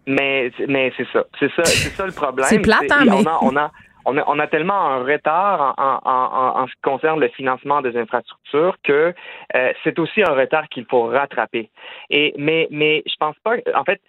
Mais, 0.06 0.50
mais 0.68 0.92
c'est 0.96 1.06
ça. 1.12 1.24
C'est 1.38 1.50
ça, 1.52 1.64
c'est 1.64 1.90
ça 1.90 2.06
le 2.06 2.12
problème. 2.12 2.46
c'est 2.48 2.58
plate, 2.58 2.90
hein, 2.90 3.04
mais... 3.06 3.12
on 3.12 3.26
a 3.26 3.38
on 3.40 3.56
a, 3.56 3.70
on 4.06 4.38
a 4.38 4.46
tellement 4.46 4.90
un 4.90 5.02
retard 5.04 5.74
en, 5.78 6.00
en, 6.04 6.62
en, 6.62 6.66
ce 6.66 6.72
qui 6.72 6.80
concerne 6.82 7.20
le 7.20 7.28
financement 7.28 7.80
des 7.82 7.96
infrastructures 7.96 8.76
que 8.84 9.14
euh, 9.54 9.72
c'est 9.82 9.98
aussi 9.98 10.22
un 10.22 10.32
retard 10.32 10.68
qu'il 10.68 10.84
faut 10.86 11.04
rattraper. 11.04 11.70
Et 12.10 12.34
mais 12.38 12.68
mais 12.70 13.02
je 13.06 13.14
pense 13.18 13.36
pas. 13.44 13.56
En 13.74 13.84
fait, 13.84 14.00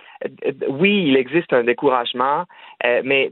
oui, 0.69 1.05
il 1.08 1.15
existe 1.15 1.53
un 1.53 1.63
découragement, 1.63 2.45
euh, 2.86 3.01
mais 3.03 3.31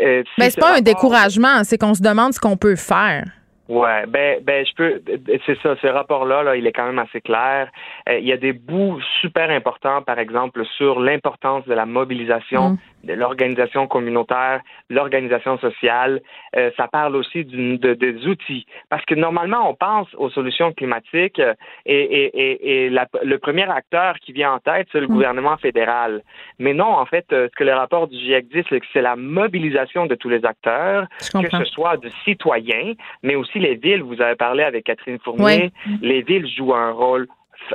euh, 0.00 0.22
mais 0.38 0.50
c'est 0.50 0.60
pas 0.60 0.76
un 0.76 0.80
découragement, 0.80 1.64
c'est 1.64 1.78
qu'on 1.78 1.94
se 1.94 2.02
demande 2.02 2.32
ce 2.32 2.40
qu'on 2.40 2.56
peut 2.56 2.76
faire. 2.76 3.24
Ouais, 3.68 4.04
ben, 4.06 4.40
ben, 4.42 4.66
je 4.66 4.74
peux, 4.74 5.02
c'est 5.46 5.58
ça, 5.62 5.76
ce 5.80 5.86
rapport-là, 5.86 6.42
là, 6.42 6.56
il 6.56 6.66
est 6.66 6.72
quand 6.72 6.84
même 6.84 6.98
assez 6.98 7.20
clair. 7.20 7.70
Euh, 8.08 8.18
il 8.18 8.26
y 8.26 8.32
a 8.32 8.36
des 8.36 8.52
bouts 8.52 9.00
super 9.20 9.48
importants, 9.50 10.02
par 10.02 10.18
exemple, 10.18 10.64
sur 10.76 11.00
l'importance 11.00 11.64
de 11.66 11.72
la 11.72 11.86
mobilisation 11.86 12.70
mm. 12.70 12.78
De 13.04 13.14
l'organisation 13.14 13.86
communautaire, 13.86 14.60
l'organisation 14.90 15.58
sociale. 15.58 16.20
Euh, 16.56 16.70
ça 16.76 16.88
parle 16.88 17.16
aussi 17.16 17.44
de, 17.44 17.94
des 17.94 18.26
outils, 18.26 18.66
parce 18.88 19.04
que 19.04 19.14
normalement, 19.14 19.68
on 19.68 19.74
pense 19.74 20.08
aux 20.14 20.30
solutions 20.30 20.72
climatiques 20.72 21.38
euh, 21.38 21.54
et, 21.86 21.94
et, 21.94 22.84
et, 22.84 22.90
la, 22.90 23.06
le 23.22 23.38
premier 23.38 23.68
acteur 23.70 24.18
qui 24.20 24.32
vient 24.32 24.52
en 24.52 24.58
tête, 24.58 24.88
c'est 24.92 25.00
le 25.00 25.06
mm. 25.06 25.12
gouvernement 25.12 25.56
fédéral. 25.56 26.22
Mais 26.58 26.74
non, 26.74 26.92
en 26.92 27.06
fait, 27.06 27.26
ce 27.30 27.48
que 27.48 27.64
le 27.64 27.74
rapport 27.74 28.08
du 28.08 28.16
GIEC 28.16 28.48
dit, 28.48 28.64
c'est 28.68 28.80
que 28.80 28.86
c'est 28.92 29.02
la 29.02 29.16
mobilisation 29.16 30.06
de 30.06 30.14
tous 30.14 30.28
les 30.28 30.44
acteurs, 30.44 31.06
que 31.18 31.50
ce 31.50 31.64
soit 31.64 31.96
de 31.96 32.10
citoyens, 32.24 32.94
mais 33.22 33.34
aussi 33.34 33.58
les 33.58 33.74
villes, 33.74 34.02
vous 34.02 34.20
avez 34.20 34.36
parlé 34.36 34.62
avec 34.62 34.84
Catherine 34.84 35.18
Fournier, 35.18 35.72
les 36.00 36.22
villes 36.22 36.48
jouent 36.48 36.74
un 36.74 36.92
rôle 36.92 37.26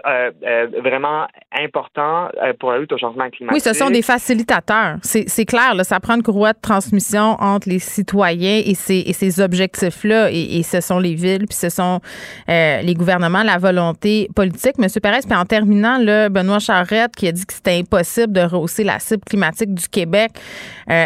euh, 0.05 0.31
euh, 0.45 0.67
vraiment 0.83 1.27
important 1.57 2.29
euh, 2.41 2.53
pour 2.59 2.71
la 2.71 2.79
lutte 2.79 2.91
au 2.91 2.97
changement 2.97 3.29
climatique. 3.29 3.53
Oui, 3.53 3.59
ce 3.59 3.73
sont 3.73 3.89
des 3.89 4.01
facilitateurs. 4.01 4.97
C'est 5.01 5.45
clair, 5.45 5.73
ça 5.83 5.99
prend 5.99 6.15
une 6.15 6.23
courroie 6.23 6.53
de 6.53 6.59
transmission 6.61 7.35
entre 7.39 7.69
les 7.69 7.79
citoyens 7.79 8.61
et 8.65 8.75
ces, 8.75 9.41
objectifs-là. 9.41 10.29
Et, 10.31 10.63
ce 10.63 10.81
sont 10.81 10.99
les 10.99 11.15
villes, 11.15 11.45
puis 11.47 11.57
ce 11.57 11.69
sont 11.69 11.99
les 12.47 12.93
gouvernements, 12.95 13.43
la 13.43 13.57
volonté 13.57 14.29
politique. 14.35 14.77
Monsieur 14.77 15.01
Perez, 15.01 15.21
puis 15.27 15.37
en 15.37 15.45
terminant, 15.45 15.97
là, 15.97 16.29
Benoît 16.29 16.59
Charette 16.59 17.15
qui 17.15 17.27
a 17.27 17.31
dit 17.31 17.45
que 17.45 17.53
c'était 17.53 17.79
impossible 17.79 18.33
de 18.33 18.41
rehausser 18.41 18.83
la 18.83 18.99
cible 18.99 19.23
climatique 19.23 19.73
du 19.73 19.87
Québec, 19.87 20.31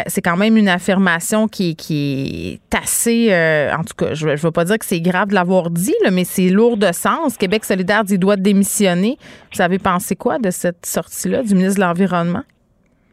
c'est 0.06 0.22
quand 0.22 0.36
même 0.36 0.56
une 0.56 0.68
affirmation 0.68 1.48
qui, 1.48 1.76
est 1.90 2.76
assez... 2.76 3.32
en 3.72 3.84
tout 3.84 3.94
cas, 3.96 4.14
je 4.14 4.28
ne 4.28 4.36
veux 4.36 4.50
pas 4.50 4.64
dire 4.64 4.78
que 4.78 4.84
c'est 4.84 5.00
grave 5.00 5.28
de 5.28 5.34
l'avoir 5.34 5.70
dit, 5.70 5.94
mais 6.10 6.24
c'est 6.24 6.48
lourd 6.48 6.76
de 6.76 6.92
sens. 6.92 7.36
Québec 7.36 7.64
solidaire 7.64 8.04
dit 8.04 8.18
doit 8.18 8.36
démissionner 8.36 8.71
vous 8.80 9.60
avez 9.60 9.78
pensé 9.78 10.16
quoi 10.16 10.38
de 10.38 10.50
cette 10.50 10.86
sortie-là 10.86 11.42
du 11.42 11.54
ministre 11.54 11.80
de 11.80 11.86
l'Environnement? 11.86 12.42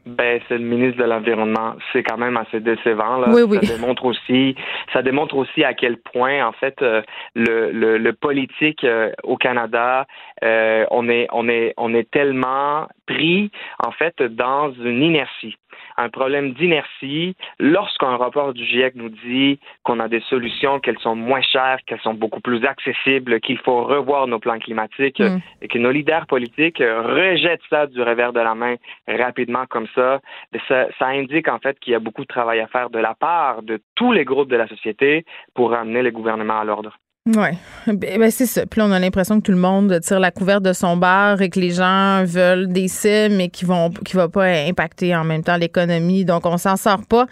Ben, 0.06 0.40
c'est 0.48 0.58
le 0.58 0.64
ministre 0.64 0.98
de 0.98 1.04
l'Environnement. 1.04 1.76
C'est 1.92 2.04
quand 2.04 2.18
même 2.18 2.38
assez 2.38 2.60
décevant. 2.60 3.18
Là. 3.18 3.28
Oui, 3.30 3.44
oui. 3.44 3.60
Ça 3.64 3.76
démontre 3.76 4.06
aussi, 4.06 4.56
ça 4.94 5.02
démontre 5.02 5.36
aussi 5.36 5.64
à 5.64 5.74
quel 5.74 5.98
point, 5.98 6.46
en 6.46 6.52
fait, 6.54 6.82
euh, 6.82 7.02
le, 7.36 7.98
le, 7.98 8.14
politique 8.14 8.84
euh, 8.84 9.12
au 9.24 9.38
Canada, 9.38 10.08
euh, 10.44 10.86
on 10.92 11.10
est, 11.10 11.28
on 11.32 11.48
est, 11.50 11.74
on 11.78 11.94
est 11.94 12.10
tellement 12.10 12.88
pris, 13.06 13.52
en 13.84 13.92
fait, 13.92 14.22
dans 14.22 14.72
une 14.74 15.02
inertie. 15.02 15.56
un 15.98 16.10
problème 16.10 16.54
d'inertie. 16.54 17.36
Lorsqu'un 17.60 18.16
rapport 18.18 18.54
du 18.54 18.64
GIEC 18.64 18.96
nous 18.96 19.10
dit 19.10 19.60
qu'on 19.84 20.00
a 20.00 20.08
des 20.08 20.22
solutions, 20.22 20.80
qu'elles 20.80 21.00
sont 21.00 21.16
moins 21.16 21.42
chères, 21.42 21.80
qu'elles 21.86 22.02
sont 22.02 22.14
beaucoup 22.14 22.40
plus 22.40 22.66
accessibles, 22.66 23.40
qu'il 23.42 23.58
faut 23.58 23.84
revoir 23.84 24.28
nos 24.28 24.40
plans 24.40 24.60
climatiques 24.60 25.20
mm. 25.20 25.40
et 25.62 25.68
que 25.68 25.78
nos 25.78 25.92
leaders 25.92 26.26
politiques 26.28 26.80
rejettent 26.80 27.68
ça 27.70 27.88
du 27.88 28.02
revers 28.02 28.34
de 28.34 28.40
la 28.40 28.56
main 28.56 28.76
rapidement 29.08 29.66
comme 29.68 29.88
ça, 29.96 30.20
ça, 30.68 30.88
ça 30.98 31.08
indique 31.08 31.48
en 31.48 31.60
fait 31.60 31.78
qu'il 31.80 31.94
y 31.94 31.96
a 31.96 32.00
beaucoup 32.00 32.22
de 32.22 32.28
travail 32.28 32.60
à 32.60 32.68
faire 32.68 32.90
de 32.90 33.00
la 33.00 33.14
part 33.14 33.62
de 33.64 33.82
tous 33.96 34.12
les 34.12 34.26
groupes 34.26 34.50
de 34.50 34.56
la 34.56 34.68
société 34.68 35.26
pour 35.54 35.72
ramener 35.72 36.02
le 36.02 36.12
gouvernement 36.12 36.60
à 36.60 36.64
l'ordre. 36.64 36.98
Oui, 37.26 37.50
ben, 37.86 38.20
ben, 38.20 38.32
c'est 38.32 38.46
ça. 38.46 38.66
Puis 38.66 38.80
là, 38.80 38.88
on 38.88 38.92
a 38.92 39.00
l'impression 39.00 39.40
que 39.40 39.46
tout 39.46 39.52
le 39.52 39.58
monde 39.58 40.00
tire 40.02 40.20
la 40.20 40.32
couverte 40.32 40.64
de 40.64 40.74
son 40.74 40.98
bar 40.98 41.42
et 41.42 41.50
que 41.50 41.60
les 41.60 41.72
gens 41.72 42.24
veulent 42.26 42.68
des 42.68 42.88
cibles, 42.88 43.36
mais 43.36 43.50
qui 43.50 43.66
vont 43.66 43.90
qui 43.90 44.16
va 44.16 44.30
pas 44.30 44.46
impacter 44.46 45.16
en 45.16 45.24
même 45.24 45.44
temps 45.44 45.58
l'économie. 45.58 46.26
Donc, 46.26 46.46
on 46.46 46.58
s'en 46.58 46.76
sort 46.76 47.06
pas. 47.08 47.28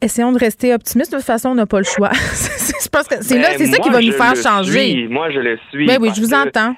Essayons 0.00 0.32
de 0.32 0.38
rester 0.38 0.72
optimistes. 0.72 1.12
De 1.12 1.16
toute 1.16 1.26
façon, 1.26 1.50
on 1.50 1.54
n'a 1.54 1.66
pas 1.66 1.78
le 1.78 1.84
choix. 1.84 2.10
je 2.12 2.88
pense 2.88 3.08
que 3.08 3.16
c'est 3.22 3.38
là, 3.38 3.48
c'est 3.56 3.66
ça 3.66 3.78
qui 3.78 3.90
va 3.90 4.00
nous 4.00 4.12
faire 4.12 4.36
changer. 4.36 5.06
Moi, 5.10 5.30
je 5.30 5.40
le 5.40 5.58
suis. 5.70 5.86
Ben 5.86 5.98
oui, 6.00 6.10
je 6.14 6.20
vous 6.20 6.32
entends. 6.32 6.74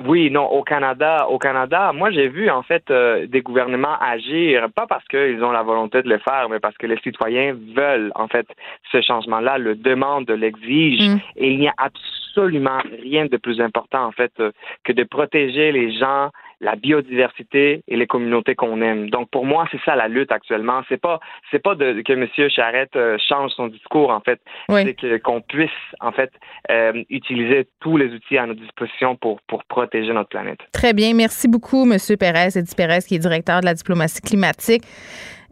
Oui, 0.00 0.30
non, 0.30 0.46
au 0.46 0.62
Canada, 0.62 1.26
au 1.28 1.38
Canada, 1.38 1.92
moi 1.92 2.10
j'ai 2.10 2.28
vu 2.28 2.50
en 2.50 2.62
fait 2.62 2.90
euh, 2.90 3.26
des 3.26 3.42
gouvernements 3.42 3.96
agir, 4.00 4.66
pas 4.74 4.86
parce 4.86 5.06
qu'ils 5.06 5.42
ont 5.44 5.52
la 5.52 5.62
volonté 5.62 6.02
de 6.02 6.08
le 6.08 6.18
faire, 6.18 6.48
mais 6.50 6.58
parce 6.58 6.76
que 6.76 6.86
les 6.86 6.98
citoyens 6.98 7.56
veulent 7.76 8.10
en 8.16 8.26
fait 8.26 8.46
ce 8.90 9.00
changement-là, 9.00 9.58
le 9.58 9.76
demandent, 9.76 10.30
l'exigent, 10.30 11.14
mm. 11.14 11.20
et 11.36 11.52
il 11.52 11.58
n'y 11.60 11.68
a 11.68 11.74
absolument 11.78 12.80
rien 13.02 13.26
de 13.26 13.36
plus 13.36 13.60
important 13.60 14.04
en 14.04 14.12
fait 14.12 14.32
euh, 14.40 14.50
que 14.82 14.92
de 14.92 15.04
protéger 15.04 15.70
les 15.70 15.92
gens 15.96 16.30
la 16.60 16.76
biodiversité 16.76 17.82
et 17.86 17.96
les 17.96 18.06
communautés 18.06 18.54
qu'on 18.54 18.80
aime. 18.80 19.10
Donc 19.10 19.30
pour 19.30 19.44
moi, 19.44 19.66
c'est 19.70 19.80
ça 19.84 19.96
la 19.96 20.08
lutte 20.08 20.32
actuellement. 20.32 20.82
C'est 20.88 21.00
pas 21.00 21.20
c'est 21.50 21.62
pas 21.62 21.74
de, 21.74 22.02
que 22.02 22.12
M. 22.12 22.26
Charette 22.50 22.96
euh, 22.96 23.16
change 23.28 23.52
son 23.52 23.68
discours 23.68 24.10
en 24.10 24.20
fait. 24.20 24.40
C'est 24.68 24.94
que, 24.94 25.18
qu'on 25.18 25.40
puisse 25.40 25.70
en 26.00 26.12
fait 26.12 26.30
euh, 26.70 27.02
utiliser 27.10 27.68
tous 27.80 27.96
les 27.96 28.12
outils 28.12 28.38
à 28.38 28.46
notre 28.46 28.60
disposition 28.60 29.16
pour 29.16 29.40
pour 29.42 29.64
protéger 29.64 30.12
notre 30.12 30.30
planète. 30.30 30.60
Très 30.72 30.92
bien, 30.92 31.14
merci 31.14 31.48
beaucoup, 31.48 31.90
M. 31.90 31.98
Pérez, 32.18 32.56
Edith 32.56 32.76
Pérez, 32.76 33.00
qui 33.06 33.16
est 33.16 33.18
directeur 33.18 33.60
de 33.60 33.66
la 33.66 33.74
diplomatie 33.74 34.20
climatique 34.20 34.82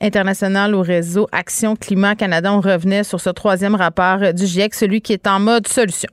internationale 0.01 0.75
au 0.75 0.83
réseau 0.83 1.29
Action 1.33 1.77
Climat 1.77 2.17
Canada. 2.17 2.53
On 2.53 2.61
revenait 2.61 3.05
sur 3.05 3.21
ce 3.21 3.31
troisième 3.31 3.75
rapport 3.75 4.33
du 4.33 4.47
GIEC, 4.47 4.75
celui 4.75 5.01
qui 5.01 5.13
est 5.13 5.27
en 5.27 5.39
mode 5.39 5.69
solution. 5.69 6.11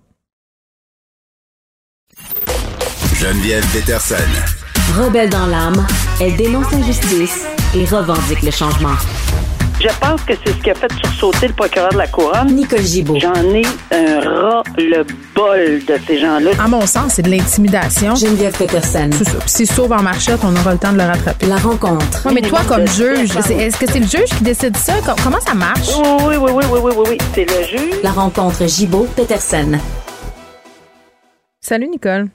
Geneviève 3.20 3.66
Peterson. 3.74 4.59
Rebelle 4.98 5.30
dans 5.30 5.46
l'âme, 5.46 5.86
elle 6.20 6.36
dénonce 6.36 6.72
l'injustice 6.72 7.46
et 7.76 7.86
revendique 7.86 8.42
le 8.42 8.52
changement. 8.52 8.96
Je 9.80 9.88
pense 10.02 10.22
que 10.24 10.34
c'est 10.44 10.52
ce 10.52 10.58
qui 10.62 10.72
a 10.72 10.76
fait 10.76 10.92
sursauter 10.94 11.48
le 11.48 11.54
procureur 11.54 11.90
de 11.94 11.98
la 11.98 12.08
Couronne. 12.08 12.54
Nicole 12.54 12.82
Gibault. 12.82 13.18
J'en 13.20 13.34
ai 13.36 13.62
un 13.92 14.20
ras-le-bol 14.20 15.86
de 15.88 15.96
ces 16.06 16.20
gens-là. 16.20 16.52
À 16.62 16.68
mon 16.68 16.86
sens, 16.86 17.14
c'est 17.14 17.22
de 17.22 17.30
l'intimidation. 17.30 18.14
Geneviève 18.16 18.58
Peterson. 18.58 19.10
C'est 19.14 19.24
ça. 19.30 19.38
S'il 19.46 19.72
sauve 19.72 19.94
en 19.94 20.02
marchette, 20.02 20.40
on 20.44 20.54
aura 20.54 20.74
le 20.74 20.80
temps 20.80 20.92
de 20.92 20.98
le 20.98 21.04
rattraper. 21.06 21.46
La 21.46 21.58
rencontre. 21.58 22.28
mais 22.34 22.42
toi, 22.42 22.60
comme 22.68 22.86
juge, 22.88 23.30
est-ce 23.38 23.78
que 23.78 23.86
c'est 23.90 24.00
le 24.00 24.08
juge 24.08 24.38
qui 24.38 24.44
décide 24.44 24.76
ça? 24.76 24.96
Comment 25.24 25.40
ça 25.40 25.54
marche? 25.54 25.90
Oui, 25.98 26.36
oui, 26.36 26.52
oui, 26.52 26.66
oui, 26.70 26.80
oui, 26.84 26.92
oui, 26.98 27.06
oui. 27.12 27.18
C'est 27.34 27.46
le 27.46 27.64
juge. 27.66 28.00
La 28.04 28.12
rencontre 28.12 28.68
Gibault-Peterson. 28.68 29.78
Salut, 31.62 31.88
Nicole. 31.88 32.28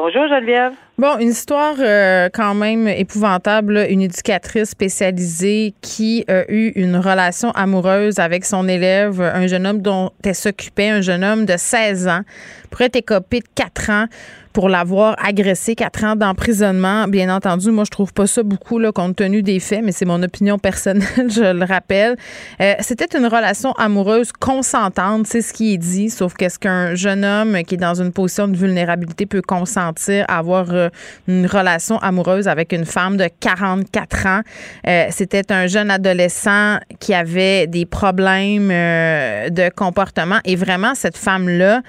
Bonjour 0.00 0.28
Geneviève. 0.28 0.74
Bon, 0.96 1.18
une 1.18 1.30
histoire 1.30 1.74
euh, 1.80 2.28
quand 2.32 2.54
même 2.54 2.86
épouvantable. 2.86 3.84
Une 3.90 4.00
éducatrice 4.00 4.70
spécialisée 4.70 5.74
qui 5.80 6.24
a 6.28 6.48
eu 6.48 6.68
une 6.76 6.96
relation 6.96 7.50
amoureuse 7.50 8.20
avec 8.20 8.44
son 8.44 8.68
élève, 8.68 9.20
un 9.20 9.48
jeune 9.48 9.66
homme 9.66 9.82
dont 9.82 10.12
elle 10.24 10.36
s'occupait, 10.36 10.90
un 10.90 11.00
jeune 11.00 11.24
homme 11.24 11.46
de 11.46 11.56
16 11.56 12.06
ans, 12.06 12.20
pourrait 12.70 12.84
être 12.84 12.94
écopé 12.94 13.40
de 13.40 13.48
4 13.56 13.90
ans 13.90 14.04
pour 14.58 14.68
l'avoir 14.68 15.14
agressé, 15.24 15.76
quatre 15.76 16.02
ans 16.02 16.16
d'emprisonnement. 16.16 17.06
Bien 17.06 17.32
entendu, 17.32 17.70
moi, 17.70 17.84
je 17.84 17.92
trouve 17.92 18.12
pas 18.12 18.26
ça 18.26 18.42
beaucoup, 18.42 18.80
là, 18.80 18.90
compte 18.90 19.14
tenu 19.14 19.40
des 19.40 19.60
faits, 19.60 19.84
mais 19.84 19.92
c'est 19.92 20.04
mon 20.04 20.20
opinion 20.20 20.58
personnelle, 20.58 21.06
je 21.28 21.54
le 21.56 21.64
rappelle. 21.64 22.16
Euh, 22.60 22.74
c'était 22.80 23.16
une 23.16 23.26
relation 23.26 23.70
amoureuse 23.74 24.32
consentante, 24.32 25.28
c'est 25.28 25.42
ce 25.42 25.52
qui 25.52 25.74
est 25.74 25.78
dit, 25.78 26.10
sauf 26.10 26.34
qu'est-ce 26.34 26.58
qu'un 26.58 26.96
jeune 26.96 27.24
homme 27.24 27.62
qui 27.68 27.76
est 27.76 27.78
dans 27.78 28.02
une 28.02 28.10
position 28.10 28.48
de 28.48 28.56
vulnérabilité 28.56 29.26
peut 29.26 29.42
consentir 29.42 30.24
à 30.26 30.38
avoir 30.38 30.72
euh, 30.72 30.88
une 31.28 31.46
relation 31.46 31.98
amoureuse 31.98 32.48
avec 32.48 32.72
une 32.72 32.84
femme 32.84 33.16
de 33.16 33.28
44 33.38 34.26
ans. 34.26 34.40
Euh, 34.88 35.06
c'était 35.10 35.52
un 35.52 35.68
jeune 35.68 35.88
adolescent 35.88 36.78
qui 36.98 37.14
avait 37.14 37.68
des 37.68 37.86
problèmes 37.86 38.70
de 38.70 39.70
comportement 39.72 40.40
et 40.44 40.56
vraiment, 40.56 40.96
cette 40.96 41.16
femme-là, 41.16 41.82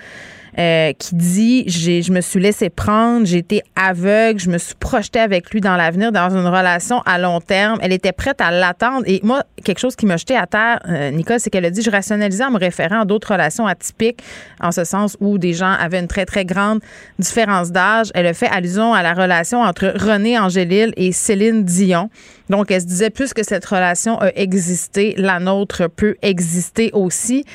euh, 0.59 0.91
qui 0.91 1.15
dit 1.15 1.69
je 1.69 2.11
me 2.11 2.19
suis 2.19 2.39
laissé 2.39 2.69
prendre, 2.69 3.33
été 3.33 3.63
aveugle, 3.75 4.39
je 4.39 4.49
me 4.49 4.57
suis 4.57 4.75
projetée 4.75 5.19
avec 5.19 5.51
lui 5.51 5.61
dans 5.61 5.77
l'avenir 5.77 6.11
dans 6.11 6.29
une 6.29 6.47
relation 6.47 7.01
à 7.05 7.17
long 7.17 7.39
terme. 7.39 7.79
Elle 7.81 7.93
était 7.93 8.11
prête 8.11 8.41
à 8.41 8.51
l'attendre 8.51 9.03
et 9.07 9.21
moi 9.23 9.43
quelque 9.63 9.79
chose 9.79 9.95
qui 9.95 10.05
m'a 10.05 10.17
jeté 10.17 10.35
à 10.35 10.47
terre 10.47 10.79
euh, 10.89 11.11
Nicole, 11.11 11.39
c'est 11.39 11.49
qu'elle 11.49 11.65
a 11.65 11.69
dit 11.69 11.81
je 11.81 11.89
rationalisais 11.89 12.43
en 12.43 12.51
me 12.51 12.59
référant 12.59 13.01
à 13.01 13.05
d'autres 13.05 13.31
relations 13.31 13.67
atypiques 13.67 14.21
en 14.59 14.71
ce 14.71 14.83
sens 14.83 15.15
où 15.21 15.37
des 15.37 15.53
gens 15.53 15.71
avaient 15.71 15.99
une 15.99 16.07
très 16.07 16.25
très 16.25 16.43
grande 16.43 16.81
différence 17.19 17.71
d'âge. 17.71 18.11
Elle 18.13 18.27
a 18.27 18.33
fait 18.33 18.49
allusion 18.49 18.93
à 18.93 19.01
la 19.01 19.13
relation 19.13 19.61
entre 19.61 19.93
René 19.95 20.37
Angélil 20.37 20.93
et 20.97 21.13
Céline 21.13 21.63
Dion. 21.63 22.09
Donc 22.49 22.69
elle 22.71 22.81
se 22.81 22.87
disait 22.87 23.11
plus 23.11 23.33
que 23.33 23.43
cette 23.43 23.65
relation 23.65 24.19
a 24.19 24.31
existé, 24.35 25.13
la 25.17 25.39
nôtre 25.39 25.87
peut 25.87 26.15
exister 26.21 26.89
aussi. 26.93 27.45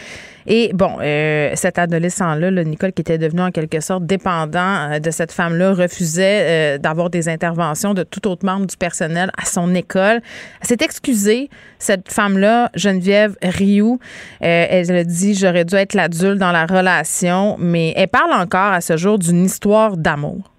Et 0.47 0.73
bon, 0.75 0.99
euh, 1.01 1.53
cet 1.55 1.79
adolescent-là, 1.79 2.51
Nicole, 2.65 2.93
qui 2.93 3.01
était 3.01 3.19
devenu 3.19 3.43
en 3.43 3.51
quelque 3.51 3.81
sorte 3.81 4.05
dépendant 4.05 4.93
euh, 4.93 4.99
de 4.99 5.11
cette 5.11 5.33
femme-là, 5.33 5.73
refusait 5.73 6.75
euh, 6.75 6.79
d'avoir 6.79 7.09
des 7.09 7.29
interventions 7.29 7.95
de 7.95 8.03
tout 8.03 8.27
autre 8.29 8.45
membre 8.45 8.67
du 8.67 8.77
personnel 8.77 9.31
à 9.41 9.47
son 9.47 9.75
école. 9.75 10.21
Elle 10.61 10.67
s'est 10.67 10.83
excusée, 10.83 11.49
cette 11.79 12.13
femme-là, 12.13 12.71
Geneviève 12.75 13.37
Rioux. 13.43 13.99
elle 14.41 14.95
a 14.95 15.05
dit 15.05 15.35
J'aurais 15.35 15.65
dû 15.65 15.77
être 15.77 15.95
l'adulte 15.95 16.39
dans 16.39 16.53
la 16.53 16.67
relation, 16.67 17.57
mais 17.59 17.95
elle 17.97 18.09
parle 18.09 18.33
encore 18.33 18.73
à 18.73 18.81
ce 18.81 18.97
jour 18.97 19.19
d'une 19.19 19.45
histoire 19.45 19.97
d'amour. 19.97 20.51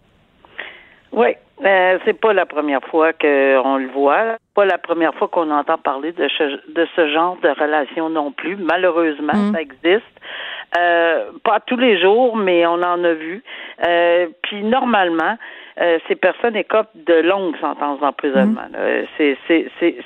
Oui, 1.11 1.29
euh, 1.63 1.97
c'est 2.03 2.19
pas 2.19 2.33
la 2.33 2.45
première 2.45 2.83
fois 2.83 3.13
qu'on 3.13 3.77
le 3.77 3.87
voit, 3.93 4.37
pas 4.55 4.65
la 4.65 4.77
première 4.77 5.13
fois 5.15 5.29
qu'on 5.29 5.49
entend 5.51 5.77
parler 5.77 6.11
de 6.11 6.27
ce, 6.27 6.43
de 6.73 6.87
ce 6.95 7.07
genre 7.13 7.37
de 7.41 7.49
relation 7.49 8.09
non 8.09 8.31
plus. 8.31 8.57
Malheureusement, 8.57 9.33
mm. 9.33 9.53
ça 9.53 9.61
existe. 9.61 10.05
Euh, 10.77 11.31
pas 11.43 11.61
tous 11.61 11.77
les 11.77 11.99
jours, 12.01 12.35
mais 12.35 12.65
on 12.65 12.81
en 12.81 13.03
a 13.03 13.13
vu. 13.13 13.41
Euh, 13.87 14.27
puis 14.43 14.63
normalement, 14.63 15.37
euh, 15.81 15.99
ces 16.07 16.15
personnes 16.15 16.55
écopent 16.55 16.89
de 16.95 17.15
longues 17.15 17.57
sentences 17.59 17.99
d'emprisonnement. 17.99 18.61
Mm. 18.71 19.35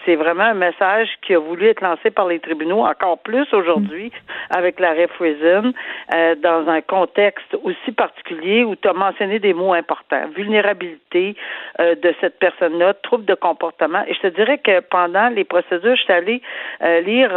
C'est 0.06 0.16
vraiment 0.16 0.46
un 0.46 0.54
message 0.56 1.10
qui 1.22 1.36
a 1.36 1.40
voulu 1.40 1.68
être 1.68 1.82
lancé 1.82 2.10
par 2.10 2.28
les 2.28 2.40
tribunaux, 2.40 2.86
encore 2.86 3.20
plus 3.20 3.46
aujourd'hui 3.54 4.12
avec 4.50 4.80
l'arrêt 4.80 5.08
Friesen, 5.08 5.74
euh, 6.14 6.36
dans 6.36 6.68
un 6.68 6.82
contexte 6.82 7.56
aussi 7.64 7.92
particulier 7.92 8.64
où 8.64 8.76
tu 8.76 8.88
as 8.88 8.94
mentionné 8.94 9.40
des 9.40 9.54
mots 9.54 9.74
importants. 9.74 10.28
Vulnérabilité 10.36 11.36
euh, 11.80 11.96
de 11.96 12.16
cette 12.20 12.40
personne-là, 12.40 12.96
trouble 12.96 13.26
de 13.26 13.36
comportement. 13.36 14.04
Et 14.08 14.14
je 14.16 14.22
te 14.22 14.28
dirais 14.28 14.58
que 14.58 14.80
pendant 14.80 15.30
les 15.30 15.44
procédures, 15.44 15.96
je 15.96 16.02
suis 16.02 16.14
allée 16.14 16.42
euh, 16.82 17.02
lire 17.02 17.32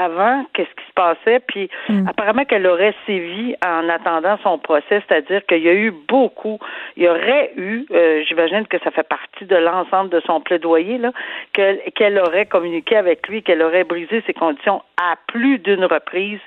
avant 0.00 0.44
qu'est-ce 0.52 0.70
qui 0.70 0.86
se 0.88 0.94
passait, 0.94 1.40
puis 1.40 1.68
mm. 1.88 2.08
apparemment 2.08 2.44
qu'elle 2.44 2.66
aurait 2.66 2.94
sévi 3.06 3.56
en 3.66 3.88
attendant 3.88 4.38
son 4.42 4.58
procès, 4.58 5.02
c'est-à-dire 5.08 5.44
qu'il 5.46 5.62
y 5.62 5.68
a 5.68 5.74
eu 5.74 5.92
beaucoup, 6.08 6.58
il 6.96 7.04
y 7.04 7.08
aurait 7.08 7.52
eu, 7.56 7.86
euh, 7.90 8.22
j'imagine 8.28 8.66
que 8.66 8.78
ça 8.84 8.90
fait 8.90 9.06
partie 9.06 9.44
de 9.44 9.56
l'ensemble 9.56 10.10
de 10.10 10.20
son 10.26 10.40
plaidoyer, 10.40 10.98
là, 10.98 11.12
qu'elle 11.52 12.18
aurait 12.18 12.46
communiqué 12.46 12.96
avec 12.96 13.26
lui, 13.28 13.42
qu'elle 13.42 13.62
aurait 13.62 13.84
brisé 13.84 14.22
ses 14.26 14.34
conditions 14.34 14.82
à 14.96 15.16
plus 15.26 15.58
d'une 15.58 15.84
reprise. 15.84 16.40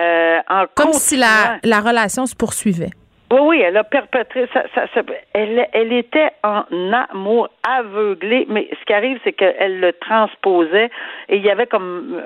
Euh, 0.00 0.38
en 0.48 0.64
Comme 0.74 0.92
si 0.92 1.16
la, 1.16 1.58
la 1.62 1.80
relation 1.80 2.26
se 2.26 2.34
poursuivait. 2.34 2.90
Oui, 3.32 3.40
oui, 3.40 3.60
elle 3.60 3.76
a 3.76 3.82
perpétré. 3.82 4.48
Ça, 4.52 4.62
ça, 4.74 5.02
elle, 5.32 5.66
elle 5.72 5.92
était 5.92 6.30
en 6.44 6.64
amour 6.92 7.48
aveuglé, 7.68 8.46
mais 8.48 8.68
ce 8.78 8.84
qui 8.84 8.92
arrive, 8.92 9.18
c'est 9.24 9.32
qu'elle 9.32 9.80
le 9.80 9.92
transposait 9.94 10.90
et 11.28 11.36
il 11.36 11.44
y 11.44 11.50
avait 11.50 11.66
comme, 11.66 12.22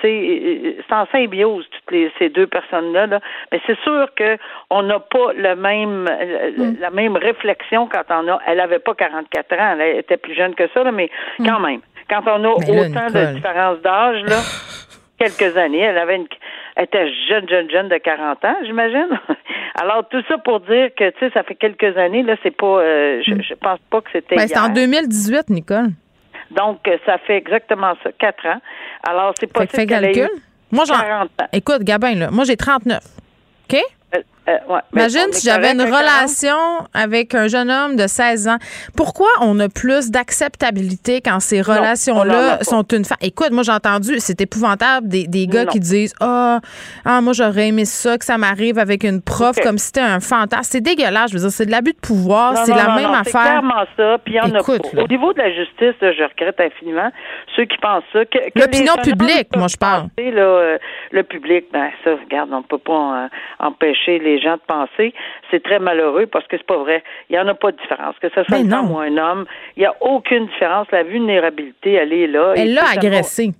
tu 0.00 0.02
sais, 0.02 0.76
c'est 0.88 0.94
en 0.94 1.06
symbiose 1.12 1.64
toutes 1.70 1.90
les, 1.92 2.10
ces 2.18 2.30
deux 2.30 2.48
personnes-là. 2.48 3.06
Là. 3.06 3.20
Mais 3.52 3.60
c'est 3.66 3.78
sûr 3.80 4.08
que 4.16 4.36
on 4.70 4.82
n'a 4.82 4.98
pas 4.98 5.32
le 5.34 5.54
même, 5.54 6.04
mm. 6.04 6.80
la 6.80 6.90
même 6.90 7.16
réflexion 7.16 7.86
quand 7.86 8.04
on 8.10 8.28
a. 8.28 8.38
Elle 8.46 8.60
avait 8.60 8.80
pas 8.80 8.94
44 8.94 9.52
ans, 9.54 9.76
elle 9.78 9.98
était 9.98 10.16
plus 10.16 10.34
jeune 10.34 10.56
que 10.56 10.68
ça, 10.74 10.82
là, 10.82 10.90
mais 10.90 11.10
mm. 11.38 11.46
quand 11.46 11.60
même, 11.60 11.80
quand 12.08 12.22
on 12.26 12.44
a 12.44 12.48
autant 12.48 13.06
de 13.06 13.34
différence 13.34 13.80
d'âge, 13.82 14.22
là. 14.24 14.40
quelques 15.20 15.56
années. 15.56 15.80
Elle 15.80 15.98
avait 15.98 16.16
une, 16.16 16.26
elle 16.76 16.84
était 16.84 17.08
jeune, 17.28 17.48
jeune, 17.48 17.70
jeune 17.70 17.88
de 17.88 17.98
40 17.98 18.44
ans, 18.44 18.56
j'imagine. 18.64 19.08
Alors, 19.80 20.08
tout 20.08 20.22
ça 20.28 20.38
pour 20.38 20.60
dire 20.60 20.90
que, 20.96 21.10
tu 21.10 21.18
sais, 21.20 21.30
ça 21.32 21.42
fait 21.42 21.54
quelques 21.54 21.96
années, 21.96 22.22
là, 22.22 22.36
c'est 22.42 22.56
pas, 22.56 22.80
euh, 22.80 23.22
je, 23.26 23.34
mm. 23.34 23.42
je 23.42 23.54
pense 23.54 23.78
pas 23.90 24.00
que 24.00 24.10
c'était. 24.12 24.36
Ben, 24.36 24.48
c'est 24.48 24.58
en 24.58 24.70
2018, 24.70 25.50
Nicole. 25.50 25.88
Donc, 26.50 26.78
ça 27.06 27.18
fait 27.18 27.36
exactement 27.36 27.94
ça, 28.02 28.10
quatre 28.18 28.44
ans. 28.46 28.60
Alors, 29.06 29.34
c'est 29.38 29.52
possible 29.52 29.72
fait 29.72 29.86
calcul. 29.86 30.28
Moi, 30.72 30.84
j'en. 30.86 31.26
Écoute, 31.52 31.82
Gabin, 31.82 32.14
là, 32.14 32.30
moi, 32.30 32.44
j'ai 32.44 32.56
39. 32.56 32.98
OK? 33.70 33.78
Euh, 34.14 34.20
Imagine 34.92 35.32
si 35.32 35.46
j'avais 35.46 35.72
une 35.72 35.82
relation 35.82 36.56
avec 36.94 37.34
un 37.34 37.46
jeune 37.46 37.70
homme 37.70 37.96
de 37.96 38.06
16 38.06 38.48
ans. 38.48 38.56
Pourquoi 38.96 39.28
on 39.40 39.58
a 39.60 39.68
plus 39.68 40.10
d'acceptabilité 40.10 41.20
quand 41.20 41.40
ces 41.40 41.60
relations-là 41.60 42.62
sont 42.62 42.82
une 42.92 43.04
femme? 43.04 43.18
Écoute, 43.20 43.50
moi, 43.52 43.62
j'ai 43.62 43.72
entendu, 43.72 44.14
c'est 44.18 44.40
épouvantable, 44.40 45.08
des, 45.08 45.26
des 45.26 45.46
gars 45.46 45.66
qui 45.66 45.78
disent 45.78 46.14
Ah, 46.20 46.60
ah, 47.04 47.20
moi, 47.20 47.32
j'aurais 47.32 47.68
aimé 47.68 47.84
ça, 47.84 48.18
que 48.18 48.24
ça 48.24 48.38
m'arrive 48.38 48.78
avec 48.78 49.04
une 49.04 49.22
prof 49.22 49.56
comme 49.62 49.78
si 49.78 49.86
c'était 49.86 50.00
un 50.00 50.20
fantasme. 50.20 50.62
C'est 50.64 50.80
dégueulasse. 50.80 51.30
Je 51.30 51.36
veux 51.36 51.42
dire, 51.42 51.50
c'est 51.50 51.66
de 51.66 51.70
l'abus 51.70 51.92
de 51.92 52.00
pouvoir. 52.00 52.56
C'est 52.58 52.74
la 52.74 52.94
même 52.96 53.10
affaire. 53.10 53.24
C'est 53.24 53.30
clairement 53.30 53.84
ça. 53.96 54.18
Puis 54.24 54.34
il 54.34 54.36
y 54.36 54.40
en 54.40 54.54
a 54.54 55.02
Au 55.02 55.06
niveau 55.06 55.32
de 55.32 55.38
la 55.38 55.52
justice, 55.52 55.94
je 56.00 56.22
regrette 56.22 56.60
infiniment 56.60 57.10
ceux 57.56 57.64
qui 57.64 57.76
pensent 57.78 58.04
ça. 58.12 58.20
L'opinion 58.54 58.94
publique, 59.02 59.54
moi, 59.56 59.68
je 59.68 59.76
parle. 59.76 60.08
Euh, 60.18 60.78
le 61.12 61.22
public, 61.22 61.66
ben, 61.72 61.90
ça, 62.04 62.10
regarde, 62.10 62.50
on 62.52 62.58
ne 62.58 62.62
peut 62.62 62.78
pas 62.78 63.24
euh, 63.24 63.28
empêcher 63.58 63.99
les 64.06 64.40
gens 64.40 64.54
de 64.54 64.62
penser. 64.66 65.14
C'est 65.50 65.62
très 65.62 65.78
malheureux 65.78 66.26
parce 66.26 66.46
que 66.46 66.56
c'est 66.56 66.66
pas 66.66 66.78
vrai. 66.78 67.02
Il 67.28 67.34
n'y 67.34 67.38
en 67.38 67.48
a 67.48 67.54
pas 67.54 67.72
de 67.72 67.76
différence. 67.76 68.16
Que 68.20 68.28
ce 68.28 68.42
soit 68.44 68.58
un 68.58 68.72
homme 68.72 68.92
ou 68.92 68.98
un 68.98 69.16
homme, 69.16 69.46
il 69.76 69.80
n'y 69.80 69.86
a 69.86 69.94
aucune 70.00 70.46
différence. 70.46 70.86
La 70.92 71.02
vulnérabilité, 71.02 71.92
elle 71.94 72.12
est 72.12 72.26
là. 72.26 72.54
Elle 72.56 72.74
l'a 72.74 72.90
agressé. 72.92 73.52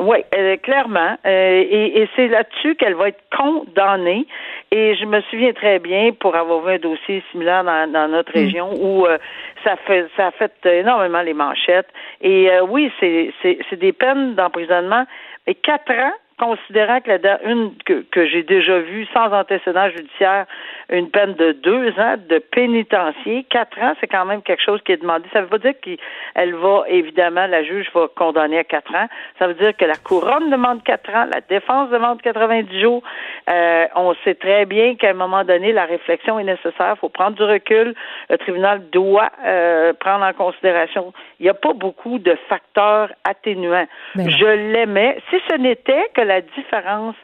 Oui, 0.00 0.18
clairement. 0.62 1.16
Euh, 1.26 1.64
et, 1.70 2.08
c'est 2.14 2.28
là-dessus 2.28 2.76
qu'elle 2.76 2.94
va 2.94 3.08
être 3.08 3.22
condamnée. 3.36 4.26
Et 4.70 4.94
je 4.96 5.04
me 5.04 5.20
souviens 5.22 5.52
très 5.52 5.78
bien, 5.78 6.12
pour 6.12 6.36
avoir 6.36 6.60
vu 6.60 6.74
un 6.74 6.78
dossier 6.78 7.22
similaire 7.32 7.64
dans, 7.64 8.08
notre 8.10 8.30
mm. 8.30 8.40
région, 8.40 8.70
où 8.80 9.06
euh, 9.06 9.18
ça 9.64 9.76
fait 9.86 10.06
ça 10.16 10.28
a 10.28 10.30
fait 10.30 10.52
énormément 10.64 11.22
les 11.22 11.34
manchettes. 11.34 11.88
Et 12.20 12.50
euh, 12.50 12.64
oui, 12.68 12.92
c'est 13.00 13.32
des 13.76 13.92
peines 13.92 14.34
d'emprisonnement. 14.34 15.04
Et 15.46 15.54
quatre 15.54 15.92
ans, 15.92 16.12
considérant 16.38 17.00
que 17.00 17.10
la 17.10 17.42
une 17.44 17.72
que, 17.84 18.04
que 18.10 18.26
j'ai 18.26 18.42
déjà 18.42 18.78
vue 18.78 19.06
sans 19.12 19.32
antécédent 19.32 19.88
judiciaire, 19.90 20.46
une 20.90 21.10
peine 21.10 21.34
de 21.34 21.52
deux 21.52 21.90
ans 21.98 22.16
de 22.28 22.38
pénitencier, 22.38 23.44
quatre 23.50 23.78
ans, 23.80 23.92
c'est 24.00 24.06
quand 24.06 24.24
même 24.24 24.42
quelque 24.42 24.62
chose 24.62 24.80
qui 24.84 24.92
est 24.92 25.02
demandé. 25.02 25.26
Ça 25.32 25.42
veut 25.42 25.48
pas 25.48 25.58
dire 25.58 25.74
qu'elle 25.82 26.54
va, 26.54 26.84
évidemment, 26.88 27.46
la 27.46 27.62
juge 27.62 27.88
va 27.94 28.08
condamner 28.14 28.58
à 28.58 28.64
quatre 28.64 28.94
ans. 28.94 29.08
Ça 29.38 29.46
veut 29.46 29.54
dire 29.54 29.76
que 29.76 29.84
la 29.84 29.96
couronne 29.96 30.50
demande 30.50 30.82
quatre 30.84 31.10
ans, 31.10 31.26
la 31.30 31.40
défense 31.40 31.90
demande 31.90 32.22
90 32.22 32.80
jours. 32.80 33.02
Euh, 33.50 33.86
on 33.96 34.14
sait 34.24 34.34
très 34.34 34.64
bien 34.64 34.94
qu'à 34.94 35.10
un 35.10 35.14
moment 35.14 35.44
donné, 35.44 35.72
la 35.72 35.84
réflexion 35.84 36.38
est 36.38 36.44
nécessaire. 36.44 36.94
Il 36.96 36.98
faut 37.00 37.08
prendre 37.08 37.36
du 37.36 37.42
recul. 37.42 37.94
Le 38.30 38.38
tribunal 38.38 38.88
doit 38.90 39.30
euh, 39.44 39.92
prendre 39.94 40.24
en 40.24 40.32
considération. 40.32 41.12
Il 41.40 41.44
n'y 41.44 41.50
a 41.50 41.54
pas 41.54 41.72
beaucoup 41.72 42.18
de 42.18 42.36
facteurs 42.48 43.10
atténuants. 43.24 43.86
Ben 44.14 44.30
Je 44.30 44.46
l'aimais. 44.46 45.18
Si 45.30 45.36
ce 45.48 45.56
n'était 45.56 46.08
que 46.14 46.22
la 46.28 46.40
différence 46.40 47.16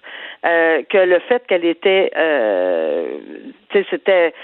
euh, 0.45 0.83
que 0.91 0.99
le 0.99 1.21
fait 1.21 1.47
qu'elle 1.47 1.65
était, 1.65 2.11
euh, 2.17 3.19
c'était, 3.91 4.35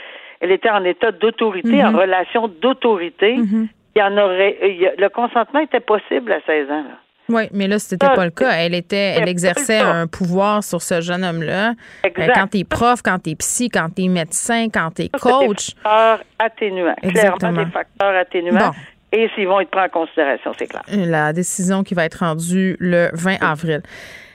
elle 0.40 0.52
était 0.52 0.70
en 0.70 0.84
état 0.84 1.10
d'autorité, 1.10 1.82
en 1.82 1.92
mhm. 1.92 1.96
relation 1.96 2.48
d'autorité. 2.48 3.36
Mhm. 3.36 3.68
Il 3.96 3.98
y 3.98 4.02
en 4.02 4.16
aurait, 4.16 4.56
le 4.96 5.08
consentement 5.08 5.60
était 5.60 5.80
possible 5.80 6.32
à 6.32 6.40
16 6.46 6.70
ans. 6.70 6.84
Oui, 7.28 7.42
mais 7.52 7.68
là, 7.68 7.78
c'était 7.78 8.06
pas 8.06 8.24
le 8.24 8.30
cas. 8.30 8.50
Elle 8.52 8.74
était, 8.74 9.14
elle 9.16 9.28
exerçait 9.28 9.78
un 9.78 10.06
pouvoir 10.06 10.64
sur 10.64 10.82
ce 10.82 11.00
jeune 11.00 11.24
homme-là. 11.24 11.74
Euh, 12.04 12.08
quand 12.34 12.48
t'es 12.48 12.64
prof, 12.64 13.02
quand 13.02 13.18
t'es 13.18 13.34
psy, 13.36 13.68
quand 13.68 13.88
t'es 13.94 14.08
médecin, 14.08 14.66
quand 14.68 14.90
t'es 14.94 15.08
coach. 15.08 15.74
Des 15.74 15.82
facteurs 15.82 16.20
atténuants. 16.38 16.96
Exactement. 17.02 17.38
Clairement, 17.38 17.64
des 17.64 17.70
facteurs 17.70 18.14
atténuants. 18.14 18.72
Et 19.12 19.28
s'ils 19.34 19.48
vont 19.48 19.60
être 19.60 19.70
pris 19.70 19.80
en 19.80 19.88
considération, 19.88 20.52
c'est 20.58 20.66
clair. 20.66 20.82
La 20.88 21.32
décision 21.32 21.82
qui 21.82 21.94
va 21.94 22.04
être 22.04 22.20
rendue 22.20 22.76
le 22.78 23.08
20 23.12 23.42
avril. 23.42 23.82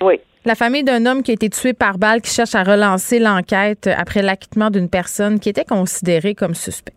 Oui. 0.01 0.19
La 0.43 0.53
famille 0.53 0.83
d'un 0.83 1.05
homme 1.05 1.23
qui 1.23 1.31
a 1.31 1.33
été 1.33 1.49
tué 1.49 1.73
par 1.73 1.97
balle 1.97 2.21
qui 2.21 2.31
cherche 2.31 2.53
à 2.53 2.63
relancer 2.63 3.19
l'enquête 3.19 3.87
après 3.87 4.21
l'acquittement 4.21 4.69
d'une 4.69 4.89
personne 4.89 5.39
qui 5.39 5.49
était 5.49 5.65
considérée 5.65 6.35
comme 6.35 6.53
suspecte. 6.53 6.95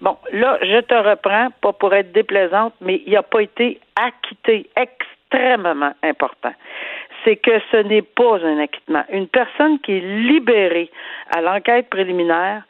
Bon, 0.00 0.16
là, 0.32 0.58
je 0.62 0.80
te 0.80 0.94
reprends, 0.94 1.48
pas 1.60 1.72
pour 1.74 1.94
être 1.94 2.12
déplaisante, 2.12 2.74
mais 2.80 3.02
il 3.06 3.12
n'a 3.12 3.22
pas 3.22 3.40
été 3.40 3.78
acquitté. 3.94 4.70
Extrêmement 4.76 5.92
important. 6.02 6.52
C'est 7.24 7.36
que 7.36 7.52
ce 7.70 7.76
n'est 7.76 8.02
pas 8.02 8.38
un 8.42 8.58
acquittement. 8.58 9.04
Une 9.12 9.28
personne 9.28 9.78
qui 9.80 9.92
est 9.92 10.00
libérée 10.00 10.90
à 11.30 11.40
l'enquête 11.40 11.88
préliminaire, 11.88 12.64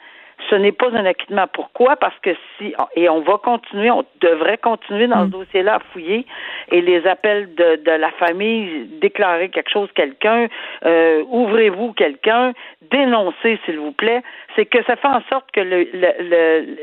ce 0.51 0.55
n'est 0.55 0.73
pas 0.73 0.89
un 0.93 1.05
acquittement. 1.05 1.47
Pourquoi? 1.53 1.97
Parce 1.97 2.19
que 2.21 2.31
si, 2.57 2.75
et 2.97 3.09
on 3.09 3.21
va 3.21 3.39
continuer, 3.39 3.91
on 3.91 4.05
devrait 4.21 4.59
continuer 4.59 5.07
dans 5.07 5.23
ce 5.23 5.27
mm. 5.27 5.31
dossier-là 5.31 5.75
à 5.77 5.79
fouiller 5.93 6.27
et 6.71 6.81
les 6.81 7.07
appels 7.07 7.55
de, 7.55 7.77
de 7.77 7.91
la 7.91 8.11
famille, 8.13 8.89
déclarer 9.01 9.49
quelque 9.49 9.71
chose, 9.71 9.89
quelqu'un, 9.95 10.49
euh, 10.85 11.23
ouvrez-vous 11.29 11.93
quelqu'un, 11.93 12.53
dénoncez 12.91 13.59
s'il 13.65 13.79
vous 13.79 13.93
plaît, 13.93 14.23
c'est 14.57 14.67
que 14.67 14.83
ça 14.85 14.97
fait 14.97 15.09
en 15.09 15.23
sorte 15.31 15.51
que 15.53 15.61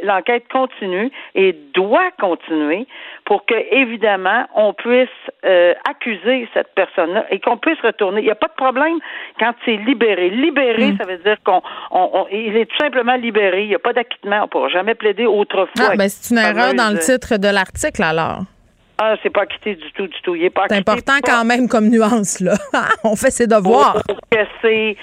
l'enquête 0.04 0.46
le, 0.52 0.54
continue 0.54 1.12
et 1.36 1.54
doit 1.74 2.12
continuer 2.20 2.88
pour 3.26 3.46
que, 3.46 3.56
évidemment, 3.72 4.46
on 4.56 4.74
puisse 4.74 5.10
euh, 5.46 5.74
accuser 5.88 6.48
cette 6.54 6.74
personne-là 6.74 7.26
et 7.30 7.40
qu'on 7.40 7.58
puisse 7.58 7.80
retourner. 7.82 8.22
Il 8.22 8.26
n'y 8.26 8.32
a 8.32 8.36
pas 8.36 8.48
de 8.48 8.54
problème 8.54 9.00
quand 9.40 9.54
c'est 9.66 9.78
libéré. 9.78 10.30
Libéré, 10.30 10.92
mm. 10.92 10.98
ça 10.98 11.06
veut 11.06 11.18
dire 11.18 11.38
qu'on 11.44 11.62
on, 11.92 12.26
il 12.32 12.58
est 12.58 12.66
tout 12.66 12.78
simplement 12.78 13.16
libéré. 13.16 13.49
Il 13.58 13.68
n'y 13.70 13.76
a 13.76 13.80
pas 13.80 13.94
d'acquittement. 13.94 14.40
On 14.40 14.44
ne 14.44 14.48
pourra 14.48 14.70
jamais 14.70 14.96
plaider 14.96 15.26
autrefois. 15.26 15.90
Ah, 15.92 15.96
ben, 15.96 16.10
c'est 16.10 16.34
une 16.34 16.40
erreur 16.40 16.74
dans 16.74 16.94
le 16.94 17.00
titre 17.00 17.38
de 17.38 17.48
l'article, 17.48 18.04
alors. 18.04 18.44
Ah, 19.02 19.16
c'est 19.24 19.30
pas 19.30 19.44
acquitté 19.44 19.76
du 19.76 19.92
tout, 19.94 20.08
du 20.08 20.22
tout. 20.22 20.36
Il 20.36 20.44
est 20.44 20.50
pas 20.50 20.66
C'est 20.68 20.76
important 20.76 21.20
quand 21.24 21.46
même 21.46 21.70
comme 21.70 21.88
nuance, 21.88 22.42
là. 22.42 22.56
on 23.04 23.16
fait 23.16 23.32
ses 23.32 23.48
devoirs. 23.48 24.02
que 24.30 24.40
c'est. 24.62 24.98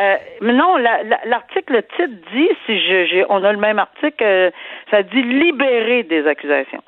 Euh, 0.00 0.14
mais 0.40 0.54
non, 0.54 0.78
l'article, 0.78 1.74
le 1.74 1.82
titre 1.82 2.14
dit, 2.32 2.48
si 2.64 2.80
je, 2.80 3.26
on 3.28 3.44
a 3.44 3.52
le 3.52 3.58
même 3.58 3.78
article, 3.78 4.24
euh, 4.24 4.50
ça 4.90 5.02
dit 5.02 5.22
libérer 5.22 6.02
des 6.04 6.26
accusations. 6.26 6.82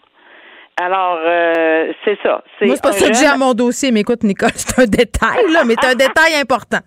Alors, 0.80 1.18
euh, 1.22 1.92
c'est 2.04 2.18
ça. 2.22 2.42
Moi, 2.62 2.74
c'est 2.76 2.82
pas 2.82 2.92
ça 2.92 3.08
que 3.08 3.14
j'ai 3.14 3.26
à 3.26 3.36
mon 3.36 3.52
dossier, 3.52 3.92
mais 3.92 4.00
écoute, 4.00 4.24
Nicole, 4.24 4.50
c'est 4.54 4.80
un 4.80 4.86
détail, 4.86 5.52
là, 5.52 5.64
mais 5.64 5.74
c'est 5.80 5.88
un 5.88 5.94
détail 6.06 6.34
important. 6.40 6.80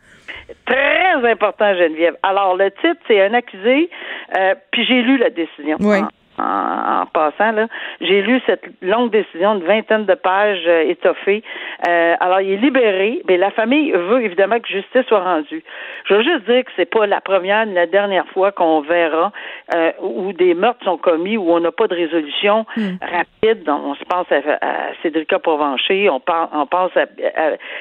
Très 0.65 1.31
important, 1.31 1.73
Geneviève. 1.75 2.15
Alors, 2.23 2.55
le 2.55 2.71
titre, 2.71 2.99
c'est 3.07 3.21
un 3.21 3.33
accusé, 3.33 3.89
euh, 4.37 4.55
puis 4.71 4.85
j'ai 4.85 5.01
lu 5.01 5.17
la 5.17 5.29
décision. 5.29 5.77
Oui 5.79 5.97
en, 5.97 6.07
passant. 6.37 7.51
Là. 7.51 7.67
J'ai 8.01 8.21
lu 8.21 8.41
cette 8.45 8.63
longue 8.81 9.11
décision 9.11 9.55
de 9.55 9.65
vingtaine 9.65 10.05
de 10.05 10.13
pages 10.13 10.63
euh, 10.67 10.89
étoffées. 10.89 11.43
Euh, 11.87 12.15
alors, 12.19 12.41
il 12.41 12.53
est 12.53 12.57
libéré, 12.57 13.21
mais 13.27 13.37
la 13.37 13.51
famille 13.51 13.91
veut 13.91 14.23
évidemment 14.23 14.59
que 14.59 14.67
justice 14.67 15.05
soit 15.07 15.19
rendue. 15.19 15.63
Je 16.05 16.13
veux 16.13 16.23
juste 16.23 16.45
dire 16.45 16.63
que 16.63 16.71
c'est 16.75 16.89
pas 16.89 17.05
la 17.05 17.21
première 17.21 17.65
ni 17.65 17.73
la 17.73 17.87
dernière 17.87 18.27
fois 18.27 18.51
qu'on 18.51 18.81
verra 18.81 19.31
euh, 19.73 19.91
où 20.01 20.33
des 20.33 20.53
meurtres 20.53 20.83
sont 20.83 20.97
commis, 20.97 21.37
où 21.37 21.51
on 21.51 21.59
n'a 21.59 21.71
pas 21.71 21.87
de 21.87 21.95
résolution 21.95 22.65
hmm. 22.75 22.97
rapide. 23.01 23.67
On 23.69 23.95
se 23.95 24.03
pense 24.05 24.27
à, 24.31 24.93
Cédrica 25.01 25.39
Provencher, 25.39 26.09
on, 26.09 26.21
on 26.53 26.65
pense 26.65 26.91
à, 26.95 27.05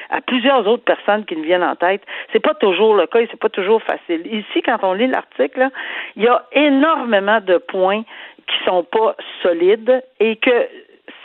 à, 0.09 0.21
plusieurs 0.21 0.67
autres 0.67 0.83
personnes 0.83 1.25
qui 1.25 1.35
nous 1.35 1.43
viennent 1.43 1.63
en 1.63 1.75
tête. 1.75 2.01
C'est 2.33 2.39
pas 2.39 2.53
toujours 2.55 2.95
le 2.95 3.07
cas 3.07 3.19
et 3.19 3.27
c'est 3.31 3.39
pas 3.39 3.49
toujours 3.49 3.81
facile. 3.83 4.25
Ici, 4.25 4.61
quand 4.63 4.77
on 4.83 4.93
lit 4.93 5.07
l'article, 5.07 5.69
il 6.15 6.23
y 6.23 6.27
a 6.27 6.43
énormément 6.53 7.39
de 7.41 7.57
points 7.57 8.03
qui 8.47 8.55
sont 8.65 8.83
pas 8.83 9.15
solides 9.43 10.03
et 10.19 10.37
que 10.37 10.67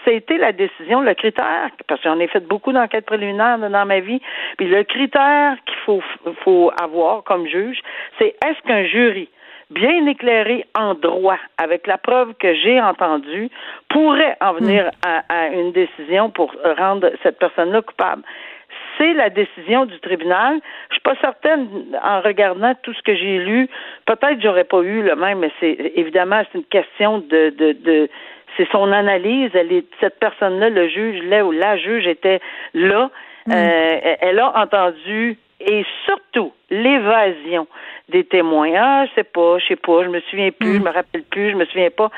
c'était 0.05 0.39
la 0.39 0.53
décision, 0.53 1.01
le 1.01 1.15
critère, 1.15 1.71
parce 1.87 2.01
que 2.01 2.09
j'en 2.09 2.19
ai 2.19 2.29
fait 2.29 2.47
beaucoup 2.47 2.73
d'enquêtes 2.73 3.07
préliminaires 3.07 3.59
dans 3.59 3.87
ma 3.87 4.01
vie, 4.01 4.21
puis 4.59 4.69
le 4.69 4.83
critère 4.85 5.57
qu'il 5.65 5.79
faut, 5.87 6.03
faut 6.45 6.73
avoir 6.81 7.23
comme 7.25 7.47
juge, 7.47 7.81
c'est 8.19 8.35
est-ce 8.45 8.61
qu'un 8.67 8.85
jury 8.85 9.29
bien 9.71 10.07
éclairé 10.07 10.67
en 10.79 10.95
droit, 10.95 11.39
avec 11.57 11.87
la 11.87 11.97
preuve 11.97 12.35
que 12.35 12.55
j'ai 12.55 12.81
entendue, 12.81 13.49
pourrait 13.89 14.37
en 14.41 14.53
venir 14.53 14.85
hmm. 14.85 15.09
à, 15.09 15.23
à, 15.29 15.49
une 15.49 15.73
décision 15.73 16.31
pour 16.31 16.55
rendre 16.79 17.11
cette 17.23 17.39
personne-là 17.39 17.81
coupable? 17.83 18.23
C'est 19.03 19.15
la 19.15 19.31
décision 19.31 19.85
du 19.85 19.99
tribunal. 20.01 20.61
Je 20.89 20.95
suis 20.95 21.03
pas 21.03 21.17
certaine, 21.21 21.69
en 22.05 22.21
regardant 22.21 22.73
tout 22.83 22.95
ce 22.95 23.03
que 23.03 23.15
j'ai 23.15 23.39
lu, 23.39 23.69
peut-être 24.07 24.41
j'aurais 24.41 24.65
pas 24.65 24.81
eu 24.81 25.03
le 25.03 25.17
même, 25.17 25.41
mais 25.41 25.51
c'est 25.59 25.93
évidemment 25.97 26.43
c'est 26.51 26.59
une 26.59 26.65
question 26.65 27.19
de, 27.19 27.51
de, 27.51 27.73
de 27.73 28.09
c'est 28.57 28.69
son 28.71 28.93
analyse. 28.93 29.51
Elle 29.55 29.73
est 29.73 29.87
cette 30.01 30.19
personne-là, 30.21 30.71
le 30.71 30.89
juge, 30.89 31.23
là 31.25 31.45
ou 31.45 31.51
la 31.51 31.77
juge 31.77 32.07
était 32.07 32.41
là. 32.75 33.11
Mm. 33.47 33.53
Euh, 33.53 34.15
elle 34.21 34.39
a 34.39 34.57
entendu 34.57 35.37
et 35.61 35.85
surtout 36.05 36.53
l'évasion 36.71 37.67
des 38.09 38.25
témoins. 38.25 38.73
Ah, 38.77 39.07
je 39.07 39.15
sais 39.15 39.25
pas, 39.25 39.59
je 39.59 39.67
sais 39.67 39.77
pas, 39.77 40.05
je 40.05 40.09
me 40.09 40.21
souviens 40.21 40.51
plus, 40.51 40.75
je 40.75 40.79
mm. 40.79 40.85
me 40.85 40.91
rappelle 40.91 41.23
plus, 41.25 41.51
je 41.51 41.57
me 41.57 41.65
souviens 41.65 41.91
pas. 41.91 42.11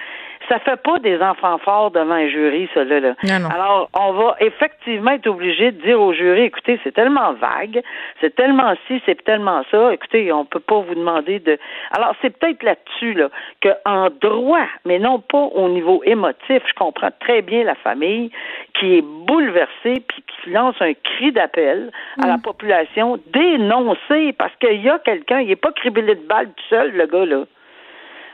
Ça 0.49 0.59
fait 0.59 0.81
pas 0.83 0.99
des 0.99 1.21
enfants 1.21 1.59
forts 1.59 1.91
devant 1.91 2.15
un 2.15 2.29
jury, 2.29 2.69
ça 2.75 2.85
là. 2.85 3.01
là. 3.01 3.15
Alors, 3.53 3.89
on 3.99 4.13
va 4.13 4.37
effectivement 4.41 5.13
être 5.13 5.27
obligé 5.27 5.73
de 5.73 5.81
dire 5.83 6.01
au 6.01 6.13
jury, 6.13 6.43
écoutez, 6.43 6.79
c'est 6.85 6.93
tellement 6.93 7.33
vague, 7.35 7.83
c'est 8.21 8.35
tellement 8.35 8.75
ci, 8.87 9.01
c'est 9.07 9.23
tellement 9.25 9.63
ça. 9.71 9.93
Écoutez, 9.93 10.33
on 10.33 10.45
peut 10.45 10.61
pas 10.61 10.81
vous 10.81 10.95
demander 10.95 11.39
de. 11.41 11.59
Alors, 11.93 12.15
c'est 12.23 12.37
peut-être 12.37 12.63
là-dessus 12.63 13.15
là 13.15 13.29
que 13.61 13.69
en 13.85 14.09
droit, 14.11 14.67
mais 14.85 14.99
non 14.99 15.19
pas 15.21 15.39
au 15.55 15.69
niveau 15.69 16.03
émotif. 16.05 16.63
Je 16.67 16.75
comprends 16.75 17.11
très 17.21 17.43
bien 17.43 17.65
la 17.65 17.75
famille 17.77 18.31
qui 18.79 18.97
est 18.99 19.03
bouleversée 19.03 20.03
puis 20.07 20.23
qui 20.27 20.51
lance 20.51 20.77
un 20.81 20.93
cri 20.95 21.33
d'appel 21.33 21.91
à 22.23 22.27
la 22.27 22.37
mm. 22.37 22.43
population 22.43 23.19
dénoncer 23.33 24.33
parce 24.33 24.55
qu'il 24.57 24.83
y 24.83 24.89
a 24.89 24.99
quelqu'un, 24.99 25.41
il 25.41 25.49
n'est 25.49 25.57
pas 25.57 25.73
criblé 25.73 26.15
de 26.15 26.27
balles 26.27 26.49
tout 26.49 26.65
seul, 26.71 26.93
le 26.93 27.07
gars 27.07 27.25
là. 27.25 27.45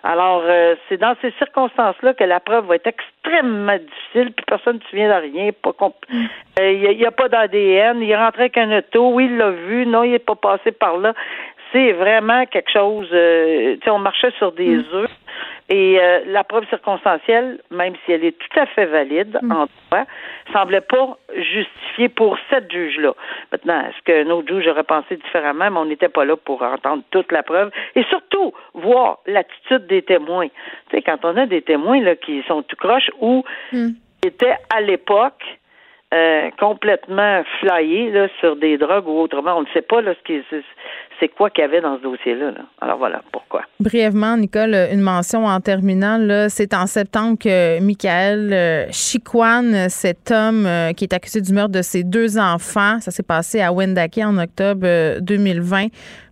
Alors, 0.03 0.43
euh, 0.47 0.77
c'est 0.89 0.97
dans 0.97 1.15
ces 1.21 1.31
circonstances-là 1.33 2.15
que 2.15 2.25
la 2.25 2.41
preuve 2.41 2.67
va 2.67 2.77
être 2.77 2.87
extrêmement 2.87 3.77
difficile, 3.77 4.33
puis 4.33 4.45
personne 4.47 4.77
ne 4.77 4.81
se 4.81 4.89
souvient 4.89 5.09
de 5.09 5.33
rien. 5.33 5.51
Pas 5.53 5.73
mm. 5.73 6.25
euh, 6.61 6.73
Il 6.73 6.97
n'y 6.97 7.07
a, 7.07 7.11
pas 7.11 7.29
d'ADN, 7.29 8.03
il 8.03 8.11
est 8.11 8.17
rentré 8.17 8.43
avec 8.43 8.57
un 8.57 8.79
auto, 8.79 9.11
oui, 9.13 9.27
il 9.27 9.37
l'a 9.37 9.51
vu, 9.51 9.87
non, 9.87 10.05
il 10.05 10.13
n'est 10.13 10.19
pas 10.19 10.37
passé 10.37 10.73
par 10.73 10.97
là. 10.97 11.15
C'est 11.73 11.93
vraiment 11.93 12.47
quelque 12.47 12.71
chose, 12.71 13.09
euh, 13.13 13.77
tu 13.77 13.85
sais, 13.85 13.91
on 13.91 13.99
marchait 13.99 14.33
sur 14.39 14.53
des 14.53 14.77
mm. 14.77 14.85
œufs. 14.93 15.11
Et 15.69 16.01
euh, 16.01 16.21
la 16.27 16.43
preuve 16.43 16.69
circonstancielle, 16.69 17.61
même 17.71 17.95
si 18.05 18.11
elle 18.11 18.25
est 18.25 18.37
tout 18.37 18.59
à 18.61 18.67
fait 18.67 18.87
valide 18.87 19.39
mm. 19.41 19.53
en 19.53 19.67
droit, 19.67 20.05
semblait 20.53 20.81
pas 20.81 21.17
justifiée 21.37 22.09
pour 22.09 22.37
cette 22.51 22.71
juge-là. 22.73 23.15
Maintenant, 23.53 23.81
est-ce 23.83 24.03
qu'un 24.03 24.29
autre 24.31 24.49
juge 24.49 24.67
aurait 24.67 24.83
pensé 24.83 25.17
différemment, 25.17 25.71
mais 25.71 25.79
on 25.79 25.85
n'était 25.85 26.09
pas 26.09 26.25
là 26.25 26.37
pour 26.37 26.63
entendre 26.63 27.05
toute 27.13 27.31
la 27.31 27.45
preuve 27.45 27.71
et 27.95 28.03
surtout 28.05 28.53
voir 28.75 29.19
l'attitude 29.27 29.87
des 29.87 30.03
témoins. 30.03 30.49
Tu 30.49 30.97
sais, 30.97 31.03
quand 31.03 31.25
on 31.25 31.37
a 31.37 31.47
des 31.47 31.63
témoins 31.63 32.01
là 32.01 32.17
qui 32.17 32.43
sont 32.49 32.63
tout 32.63 32.77
croches 32.77 33.11
ou 33.21 33.45
mm. 33.73 33.91
étaient 34.25 34.57
à 34.75 34.81
l'époque 34.81 35.45
euh, 36.13 36.51
complètement 36.59 37.43
flyés 37.61 38.11
là, 38.11 38.27
sur 38.41 38.57
des 38.57 38.79
drogues 38.79 39.07
ou 39.07 39.21
autrement. 39.21 39.59
On 39.59 39.61
ne 39.61 39.69
sait 39.73 39.83
pas 39.83 40.01
là, 40.03 40.13
ce 40.19 40.25
qui, 40.25 40.43
c'est 41.21 41.29
quoi 41.29 41.51
qu'il 41.51 41.63
y 41.63 41.65
avait 41.65 41.81
dans 41.81 41.99
ce 41.99 42.03
dossier-là. 42.03 42.51
Alors 42.81 42.99
voilà 42.99 43.23
pourquoi? 43.31 43.63
Brièvement, 43.79 44.37
Nicole, 44.37 44.75
une 44.93 45.03
mention 45.03 45.47
en 45.47 45.61
terminant. 45.61 46.19
C'est 46.49 46.75
en 46.75 46.89
septembre 46.89 47.39
que 47.39 47.81
Michael 47.81 48.53
euh, 48.53 48.87
Chiquan, 48.91 49.89
cet 49.89 50.33
homme 50.33 50.67
euh, 50.67 50.93
qui 50.95 51.05
est 51.05 51.15
accusé 51.15 51.41
du 51.43 51.53
meurtre 51.53 51.73
de 51.73 51.83
ses 51.83 52.03
deux 52.03 52.39
enfants, 52.39 52.99
ça 52.99 53.13
s'est 53.13 53.23
passé 53.23 53.61
à 53.61 53.73
Wendake 53.73 54.19
en 54.19 54.37
octobre 54.39 55.21
2020, 55.21 55.87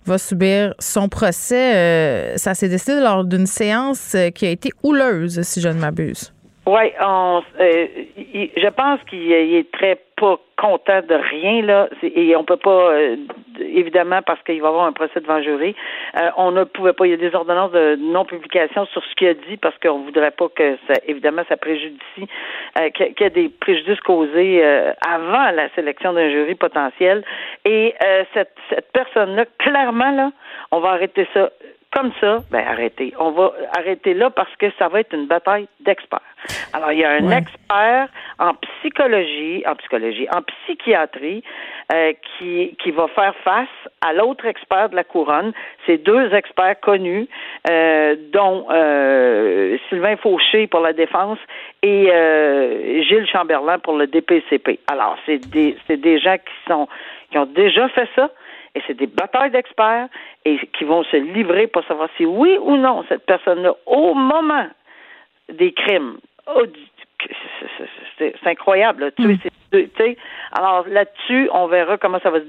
va 0.07 0.19
subir 0.19 0.75
son 0.81 1.09
procès. 1.09 2.37
ça 2.37 2.55
s'est 2.55 2.69
décidé 2.69 3.01
lors 3.01 3.25
d'une 3.25 3.47
séance 3.47 4.17
qui 4.35 4.47
a 4.47 4.51
été 4.51 4.71
houleuse, 4.83 5.41
si 5.43 5.61
je 5.61 5.69
ne 5.69 5.75
m'abuse. 5.75 6.33
Oui, 6.69 6.93
euh, 7.01 7.41
je 7.59 8.69
pense 8.69 9.01
qu'il 9.09 9.33
est 9.33 9.73
très 9.73 9.99
pas 10.19 10.39
content 10.59 11.01
de 11.01 11.15
rien 11.15 11.63
là, 11.63 11.89
et 12.03 12.37
on 12.37 12.45
peut 12.45 12.59
pas 12.59 12.91
euh, 12.91 13.17
évidemment 13.59 14.21
parce 14.21 14.43
qu'il 14.43 14.61
va 14.61 14.69
avoir 14.69 14.85
un 14.85 14.93
procès 14.93 15.19
devant 15.21 15.41
jury. 15.41 15.75
Euh, 16.21 16.29
on 16.37 16.51
ne 16.51 16.65
pouvait 16.65 16.93
pas. 16.93 17.07
Il 17.07 17.11
y 17.13 17.15
a 17.15 17.17
des 17.17 17.35
ordonnances 17.35 17.73
de 17.73 17.97
non 17.97 18.27
publication 18.27 18.85
sur 18.85 19.03
ce 19.03 19.15
qu'il 19.15 19.29
a 19.29 19.35
dit 19.35 19.57
parce 19.57 19.79
qu'on 19.79 20.01
voudrait 20.01 20.33
pas 20.33 20.51
que 20.51 20.77
ça, 20.89 21.01
évidemment 21.07 21.43
ça 21.49 21.57
préjudicie, 21.57 22.29
qu'il 22.95 23.15
y 23.19 23.25
ait 23.25 23.31
des 23.31 23.49
préjudices 23.49 24.01
causés 24.01 24.63
avant 25.07 25.51
la 25.53 25.71
sélection 25.75 26.13
d'un 26.13 26.29
jury 26.29 26.55
potentiel. 26.55 27.25
Et 27.65 27.95
cette, 28.35 28.55
cette 28.69 28.93
personne 28.93 29.37
là, 29.37 29.47
clairement 29.59 30.11
là, 30.11 30.33
on 30.71 30.81
va 30.81 30.91
arrêter 30.91 31.27
ça 31.33 31.49
comme 31.91 32.13
ça, 32.21 32.41
ben 32.51 32.65
arrêtez. 32.67 33.15
On 33.19 33.31
va 33.31 33.53
arrêter 33.77 34.13
là 34.13 34.29
parce 34.29 34.55
que 34.57 34.67
ça 34.79 34.89
va 34.89 35.01
être 35.01 35.15
une 35.15 35.27
bataille 35.27 35.69
d'experts. 35.81 36.21
Alors, 36.75 36.93
il 36.93 36.99
y 36.99 37.05
a 37.05 37.11
un 37.11 37.31
expert 37.31 38.09
en 38.39 38.53
psychologie, 38.55 39.65
en 39.67 39.75
psychologie, 39.77 40.29
en 40.31 40.43
psychiatrie, 40.43 41.43
euh, 41.93 42.13
qui, 42.13 42.77
qui 42.83 42.91
va 42.91 43.09
faire 43.09 43.35
face 43.43 43.69
à 44.03 44.13
l'autre 44.13 44.45
expert 44.45 44.91
de 44.91 44.97
la 44.97 45.05
couronne. 45.05 45.53
C'est 45.87 45.97
deux 45.99 46.33
experts 46.35 46.79
connus, 46.81 47.27
euh, 47.71 48.17
dont 48.33 48.67
euh, 48.71 49.79
Sylvain 49.89 50.17
Fauché 50.17 50.67
pour 50.67 50.81
la 50.81 50.93
défense 50.93 51.39
et 51.83 52.11
euh, 52.13 53.03
Gilles 53.03 53.27
Chamberlain 53.27 53.79
pour 53.79 53.97
le 53.97 54.07
DPCP. 54.07 54.79
Alors, 54.93 55.17
c'est 55.25 55.39
des, 55.51 55.77
c'est 55.87 55.97
des 55.97 56.19
gens 56.19 56.37
qui 56.37 56.71
sont 56.71 56.87
qui 57.31 57.39
ont 57.39 57.47
déjà 57.47 57.89
fait 57.89 58.09
ça 58.15 58.31
et 58.79 58.83
c'est 58.87 58.95
des 58.95 59.07
batailles 59.07 59.51
d'experts 59.51 60.09
et 60.45 60.59
qui 60.79 60.85
vont 60.85 61.03
se 61.05 61.17
livrer 61.17 61.67
pour 61.67 61.85
savoir 61.85 62.09
si 62.17 62.25
oui 62.25 62.57
ou 62.63 62.77
non 62.77 63.05
cette 63.09 63.27
personne-là, 63.27 63.75
au 63.87 64.15
moment 64.15 64.69
des 65.49 65.73
crimes, 65.73 66.19
c'est 68.19 68.47
incroyable. 68.47 69.13
Mm. 69.19 69.35
alors 70.53 70.87
là-dessus, 70.89 71.49
on 71.53 71.67
verra 71.67 71.99
comment 71.99 72.21
ça 72.21 72.31
va 72.31 72.41
se 72.41 72.47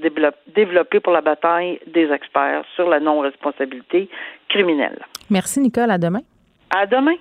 développer 0.54 1.00
pour 1.00 1.12
la 1.12 1.20
bataille 1.20 1.80
des 1.88 2.10
experts 2.12 2.64
sur 2.76 2.88
la 2.88 3.00
non-responsabilité 3.00 4.08
criminelle. 4.48 5.04
Merci 5.28 5.60
Nicole. 5.60 5.90
À 5.90 5.98
demain. 5.98 6.20
À 6.70 6.86
demain. 6.86 7.16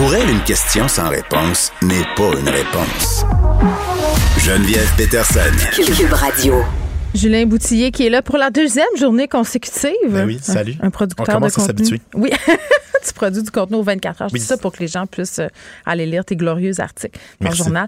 Pour 0.00 0.14
elle, 0.14 0.30
une 0.30 0.42
question 0.44 0.88
sans 0.88 1.10
réponse 1.10 1.70
n'est 1.82 2.06
pas 2.16 2.32
une 2.40 2.48
réponse. 2.48 3.26
Geneviève 4.38 4.90
Peterson. 4.96 5.40
Cube 5.74 6.14
Radio. 6.14 6.64
Julien 7.14 7.44
Boutillier 7.44 7.90
qui 7.90 8.06
est 8.06 8.08
là 8.08 8.22
pour 8.22 8.38
la 8.38 8.48
deuxième 8.48 8.86
journée 8.98 9.28
consécutive. 9.28 9.92
Ben 10.08 10.24
oui, 10.24 10.38
salut. 10.40 10.76
Un, 10.80 10.88
producteur 10.88 11.26
On 11.28 11.40
de 11.40 11.50
contenu. 11.50 11.66
s'habituer. 11.66 12.00
Oui. 12.14 12.30
tu 13.06 13.12
produis 13.12 13.42
du 13.42 13.50
contenu 13.50 13.76
aux 13.76 13.82
24 13.82 14.22
heures. 14.22 14.28
Je 14.30 14.36
dis 14.36 14.40
ça 14.40 14.56
pour 14.56 14.72
que 14.72 14.78
les 14.78 14.88
gens 14.88 15.06
puissent 15.06 15.38
euh, 15.38 15.48
aller 15.84 16.06
lire 16.06 16.24
tes 16.24 16.34
glorieux 16.34 16.80
articles 16.80 17.20
dans 17.42 17.50
le 17.50 17.54
journal. 17.56 17.86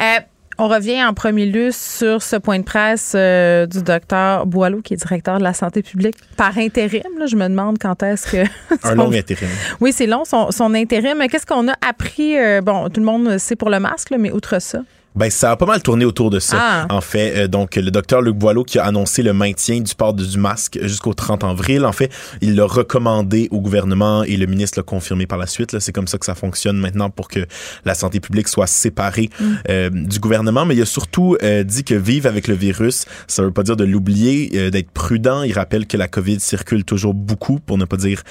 Euh, 0.00 0.18
on 0.58 0.68
revient 0.68 1.02
en 1.04 1.14
premier 1.14 1.46
lieu 1.46 1.70
sur 1.72 2.22
ce 2.22 2.36
point 2.36 2.58
de 2.58 2.64
presse 2.64 3.12
euh, 3.14 3.66
du 3.66 3.82
docteur 3.82 4.46
Boileau, 4.46 4.80
qui 4.80 4.94
est 4.94 4.96
directeur 4.96 5.38
de 5.38 5.42
la 5.42 5.54
santé 5.54 5.82
publique 5.82 6.16
par 6.36 6.56
intérim. 6.58 7.02
je 7.26 7.36
me 7.36 7.48
demande 7.48 7.78
quand 7.78 8.02
est-ce 8.02 8.30
que. 8.30 8.44
Un 8.88 8.94
long 8.94 9.12
intérim. 9.12 9.48
Oui, 9.80 9.92
c'est 9.92 10.06
long, 10.06 10.24
son, 10.24 10.50
son 10.50 10.74
intérim. 10.74 11.18
Qu'est-ce 11.30 11.46
qu'on 11.46 11.68
a 11.68 11.74
appris? 11.86 12.34
bon, 12.62 12.88
tout 12.88 13.00
le 13.00 13.06
monde 13.06 13.38
sait 13.38 13.56
pour 13.56 13.70
le 13.70 13.80
masque, 13.80 14.12
mais 14.18 14.30
outre 14.30 14.60
ça. 14.60 14.80
Ben, 15.14 15.30
ça 15.30 15.50
a 15.50 15.56
pas 15.56 15.66
mal 15.66 15.82
tourné 15.82 16.04
autour 16.04 16.30
de 16.30 16.38
ça. 16.38 16.56
Ah. 16.58 16.86
En 16.90 17.00
fait, 17.00 17.36
euh, 17.36 17.48
donc 17.48 17.76
le 17.76 17.90
docteur 17.90 18.22
Luc 18.22 18.36
Boileau 18.36 18.64
qui 18.64 18.78
a 18.78 18.84
annoncé 18.84 19.22
le 19.22 19.32
maintien 19.32 19.80
du 19.80 19.94
port 19.94 20.14
du 20.14 20.38
masque 20.38 20.78
jusqu'au 20.82 21.12
30 21.12 21.44
avril. 21.44 21.84
En 21.84 21.92
fait, 21.92 22.10
il 22.40 22.54
l'a 22.54 22.64
recommandé 22.64 23.48
au 23.50 23.60
gouvernement 23.60 24.24
et 24.24 24.36
le 24.36 24.46
ministre 24.46 24.78
l'a 24.78 24.82
confirmé 24.82 25.26
par 25.26 25.38
la 25.38 25.46
suite. 25.46 25.78
C'est 25.78 25.92
comme 25.92 26.06
ça 26.06 26.18
que 26.18 26.24
ça 26.24 26.34
fonctionne 26.34 26.78
maintenant 26.78 27.10
pour 27.10 27.28
que 27.28 27.40
la 27.84 27.94
santé 27.94 28.20
publique 28.20 28.48
soit 28.48 28.66
séparée 28.66 29.28
mm. 29.38 29.54
euh, 29.68 29.90
du 29.90 30.18
gouvernement. 30.18 30.64
Mais 30.64 30.76
il 30.76 30.82
a 30.82 30.86
surtout 30.86 31.36
euh, 31.42 31.62
dit 31.62 31.84
que 31.84 31.94
vivre 31.94 32.28
avec 32.28 32.48
le 32.48 32.54
virus, 32.54 33.04
ça 33.26 33.42
veut 33.42 33.52
pas 33.52 33.62
dire 33.62 33.76
de 33.76 33.84
l'oublier, 33.84 34.70
d'être 34.70 34.90
prudent. 34.90 35.42
Il 35.42 35.52
rappelle 35.52 35.86
que 35.86 35.96
la 35.96 36.08
COVID 36.08 36.40
circule 36.40 36.84
toujours 36.84 37.14
beaucoup, 37.14 37.58
pour 37.58 37.76
ne 37.78 37.84
pas 37.84 37.96
dire 37.96 38.22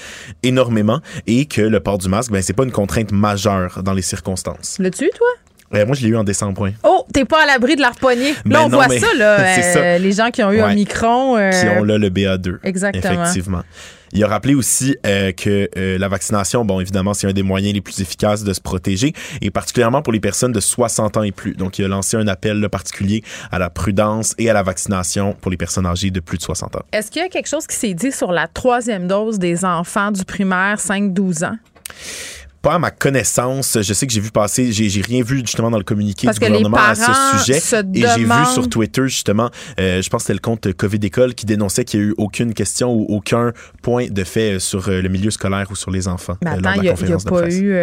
énormément, 0.44 1.02
et 1.28 1.46
que 1.46 1.62
le 1.62 1.80
port 1.80 1.98
du 1.98 2.10
masque, 2.10 2.32
ben 2.32 2.42
c'est 2.42 2.54
pas 2.54 2.64
une 2.64 2.72
contrainte 2.72 3.12
majeure 3.12 3.84
dans 3.84 3.94
les 3.94 4.02
circonstances. 4.02 4.78
Le 4.80 4.90
tu 4.90 5.10
toi? 5.16 5.28
Euh, 5.74 5.86
moi, 5.86 5.96
je 5.96 6.02
l'ai 6.02 6.10
eu 6.10 6.18
en 6.18 6.24
décembre. 6.24 6.70
Oh, 6.84 7.06
t'es 7.14 7.26
pas 7.26 7.44
à 7.44 7.46
l'abri 7.46 7.76
de 7.76 7.82
la. 7.82 7.92
Là, 7.92 8.32
ben 8.46 8.60
on 8.66 8.70
voit 8.70 8.90
ça, 8.90 9.14
là. 9.16 9.38
Euh, 9.82 9.98
les 9.98 10.12
gens 10.12 10.32
qui 10.32 10.44
ont 10.44 10.52
eu 10.52 10.60
un 10.60 10.74
micron. 10.74 11.38
Euh, 11.38 11.50
qui 11.52 11.68
ont 11.68 11.84
là 11.84 11.98
le 11.98 12.10
BA2. 12.10 12.58
Exactement. 12.64 13.24
Effectivement. 13.24 13.62
Il 14.14 14.22
a 14.24 14.28
rappelé 14.28 14.56
aussi 14.56 14.98
que 15.04 15.70
la 15.98 16.08
vaccination, 16.10 16.66
bon, 16.66 16.82
évidemment, 16.82 17.14
c'est 17.14 17.28
un 17.28 17.34
des 17.34 17.44
moyens 17.44 17.74
les 17.74 17.82
plus 17.82 18.02
efficaces 18.02 18.44
de 18.44 18.52
se 18.52 18.60
protéger, 18.60 19.14
et 19.42 19.52
particulièrement 19.52 20.02
pour 20.02 20.12
les 20.12 20.20
personnes 20.20 20.52
de 20.52 20.60
60 20.60 21.18
ans 21.18 21.24
et 21.24 21.32
plus. 21.32 21.54
Donc, 21.54 21.80
il 21.80 21.86
a 21.86 21.88
lancé 21.88 22.18
un 22.18 22.28
appel 22.28 22.68
particulier 22.70 23.24
à 23.52 23.60
la 23.60 23.70
prudence 23.70 24.36
et 24.38 24.50
à 24.50 24.54
la 24.54 24.64
vaccination 24.64 25.34
pour 25.40 25.50
les 25.50 25.58
personnes 25.58 25.86
âgées 25.86 26.12
de 26.12 26.20
plus 26.20 26.38
de 26.38 26.44
60 26.44 26.76
ans. 26.76 26.84
Est-ce 26.92 27.10
qu'il 27.10 27.22
y 27.22 27.26
a 27.26 27.30
quelque 27.30 27.48
chose 27.48 27.66
qui 27.66 27.76
s'est 27.76 27.94
dit 27.94 28.12
sur 28.12 28.34
la 28.34 28.48
troisième 28.48 29.08
dose 29.08 29.40
des 29.40 29.64
enfants 29.64 30.12
du 30.12 30.26
primaire 30.26 30.78
5-12 30.78 31.46
ans? 31.46 31.58
Pas 32.62 32.76
à 32.76 32.80
ma 32.80 32.92
connaissance. 32.92 33.78
Je 33.82 33.94
sais 33.94 34.06
que 34.08 34.14
j'ai 34.14 34.20
vu 34.20 34.32
passer, 34.32 34.72
j'ai 34.72 35.02
rien 35.02 35.24
vu 35.24 35.40
justement 35.40 35.72
dans 35.72 35.78
le 35.78 35.84
communiqué 35.84 36.28
du 36.28 36.40
gouvernement 36.40 36.78
à 36.78 36.96
ce 36.96 37.40
sujet. 37.40 37.58
Et 37.94 38.02
j'ai 38.02 38.24
vu 38.24 38.46
sur 38.54 38.70
Twitter 38.70 39.04
justement, 39.08 39.50
euh, 39.80 40.02
je 40.02 40.10
pense 40.10 40.24
que 40.24 40.28
c'était 40.28 40.34
le 40.34 40.40
compte 40.40 40.72
Covid 40.74 41.00
École 41.04 41.34
qui 41.34 41.46
dénonçait 41.46 41.86
qu'il 41.86 42.00
n'y 42.00 42.06
a 42.06 42.10
eu 42.10 42.14
aucune 42.18 42.54
question 42.54 42.94
ou 42.94 43.06
aucun 43.10 43.52
point 43.82 44.08
de 44.10 44.24
fait 44.24 44.60
sur 44.60 44.90
euh, 44.90 45.02
le 45.02 45.10
milieu 45.10 45.32
scolaire 45.32 45.68
ou 45.72 45.76
sur 45.76 45.92
les 45.92 46.08
enfants. 46.08 46.38
Mais 46.44 46.52
attends, 46.52 46.74
il 46.74 46.82
n'y 46.82 46.90
a, 46.90 46.94
pas 46.94 47.06
eu, 47.50 47.76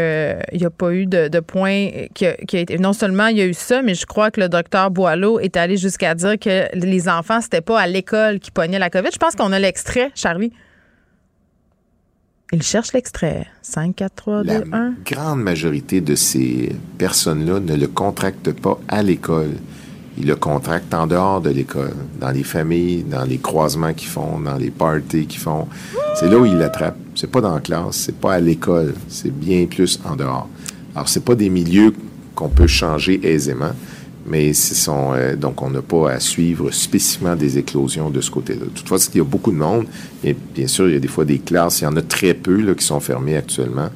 il 0.52 0.64
a 0.64 0.70
pas 0.70 0.92
eu 0.92 1.06
de, 1.06 1.40
point 1.40 1.88
qui 2.14 2.26
a, 2.26 2.36
été. 2.52 2.78
Non 2.78 2.92
seulement 2.92 3.26
il 3.26 3.38
y 3.38 3.40
a 3.40 3.46
eu 3.46 3.54
ça, 3.54 3.82
mais 3.82 3.94
je 3.94 4.06
crois 4.06 4.30
que 4.30 4.40
le 4.40 4.48
docteur 4.48 4.90
Boileau 4.90 5.40
est 5.40 5.56
allé 5.56 5.76
jusqu'à 5.76 6.14
dire 6.14 6.38
que 6.38 6.66
les 6.74 7.08
enfants, 7.08 7.40
c'était 7.40 7.60
pas 7.60 7.80
à 7.80 7.86
l'école 7.86 8.38
qui 8.38 8.50
pognaient 8.50 8.78
la 8.78 8.90
COVID. 8.90 9.08
Je 9.12 9.18
pense 9.18 9.34
qu'on 9.34 9.52
a 9.52 9.58
l'extrait, 9.58 10.10
Charlie. 10.14 10.52
Il 12.50 12.62
cherche 12.62 12.94
l'extrait. 12.94 13.46
5, 13.60 13.94
4, 13.96 14.14
3, 14.14 14.44
2, 14.44 14.50
1. 14.50 14.60
La 14.70 14.90
grande 15.04 15.42
majorité 15.42 16.00
de 16.00 16.14
ces 16.14 16.74
personnes-là 16.96 17.60
ne 17.60 17.76
le 17.76 17.86
contractent 17.88 18.52
pas 18.52 18.78
à 18.88 19.02
l'école. 19.02 19.52
ils 20.16 20.26
le 20.26 20.34
contractent 20.34 20.94
en 20.94 21.06
dehors 21.06 21.40
de 21.40 21.50
l'école, 21.50 21.94
dans 22.18 22.30
les 22.30 22.42
familles, 22.42 23.04
dans 23.04 23.24
les 23.24 23.38
croisements 23.38 23.92
qu'ils 23.92 24.08
font, 24.08 24.40
dans 24.40 24.56
les 24.56 24.70
parties 24.70 25.26
qu'ils 25.26 25.40
font. 25.40 25.68
C'est 26.18 26.28
là 26.28 26.38
où 26.38 26.46
ils 26.46 26.56
l'attrapent. 26.56 26.98
C'est 27.14 27.30
pas 27.30 27.40
dans 27.40 27.54
la 27.54 27.60
classe, 27.60 27.96
c'est 27.96 28.16
pas 28.16 28.34
à 28.34 28.40
l'école, 28.40 28.94
c'est 29.08 29.30
bien 29.30 29.66
plus 29.66 30.00
en 30.04 30.16
dehors. 30.16 30.48
Alors, 30.94 31.08
c'est 31.08 31.24
pas 31.24 31.34
des 31.34 31.50
milieux 31.50 31.92
qu'on 32.34 32.48
peut 32.48 32.66
changer 32.66 33.20
aisément, 33.22 33.72
mais 34.28 34.52
ce 34.52 34.74
sont, 34.74 35.12
euh, 35.14 35.36
donc 35.36 35.62
on 35.62 35.70
n'a 35.70 35.82
pas 35.82 36.12
à 36.12 36.20
suivre 36.20 36.70
spécifiquement 36.70 37.36
des 37.36 37.58
éclosions 37.58 38.10
de 38.10 38.20
ce 38.20 38.30
côté-là. 38.30 38.66
Toutefois, 38.74 38.98
il 39.12 39.18
y 39.18 39.20
a 39.20 39.24
beaucoup 39.24 39.50
de 39.50 39.56
monde, 39.56 39.86
et 40.22 40.34
bien 40.34 40.66
sûr, 40.66 40.88
il 40.88 40.94
y 40.94 40.96
a 40.96 41.00
des 41.00 41.08
fois 41.08 41.24
des 41.24 41.38
classes, 41.38 41.80
il 41.80 41.84
y 41.84 41.86
en 41.86 41.96
a 41.96 42.02
très 42.02 42.34
peu 42.34 42.60
là, 42.60 42.74
qui 42.74 42.84
sont 42.84 43.00
fermées 43.00 43.36
actuellement. 43.36 43.90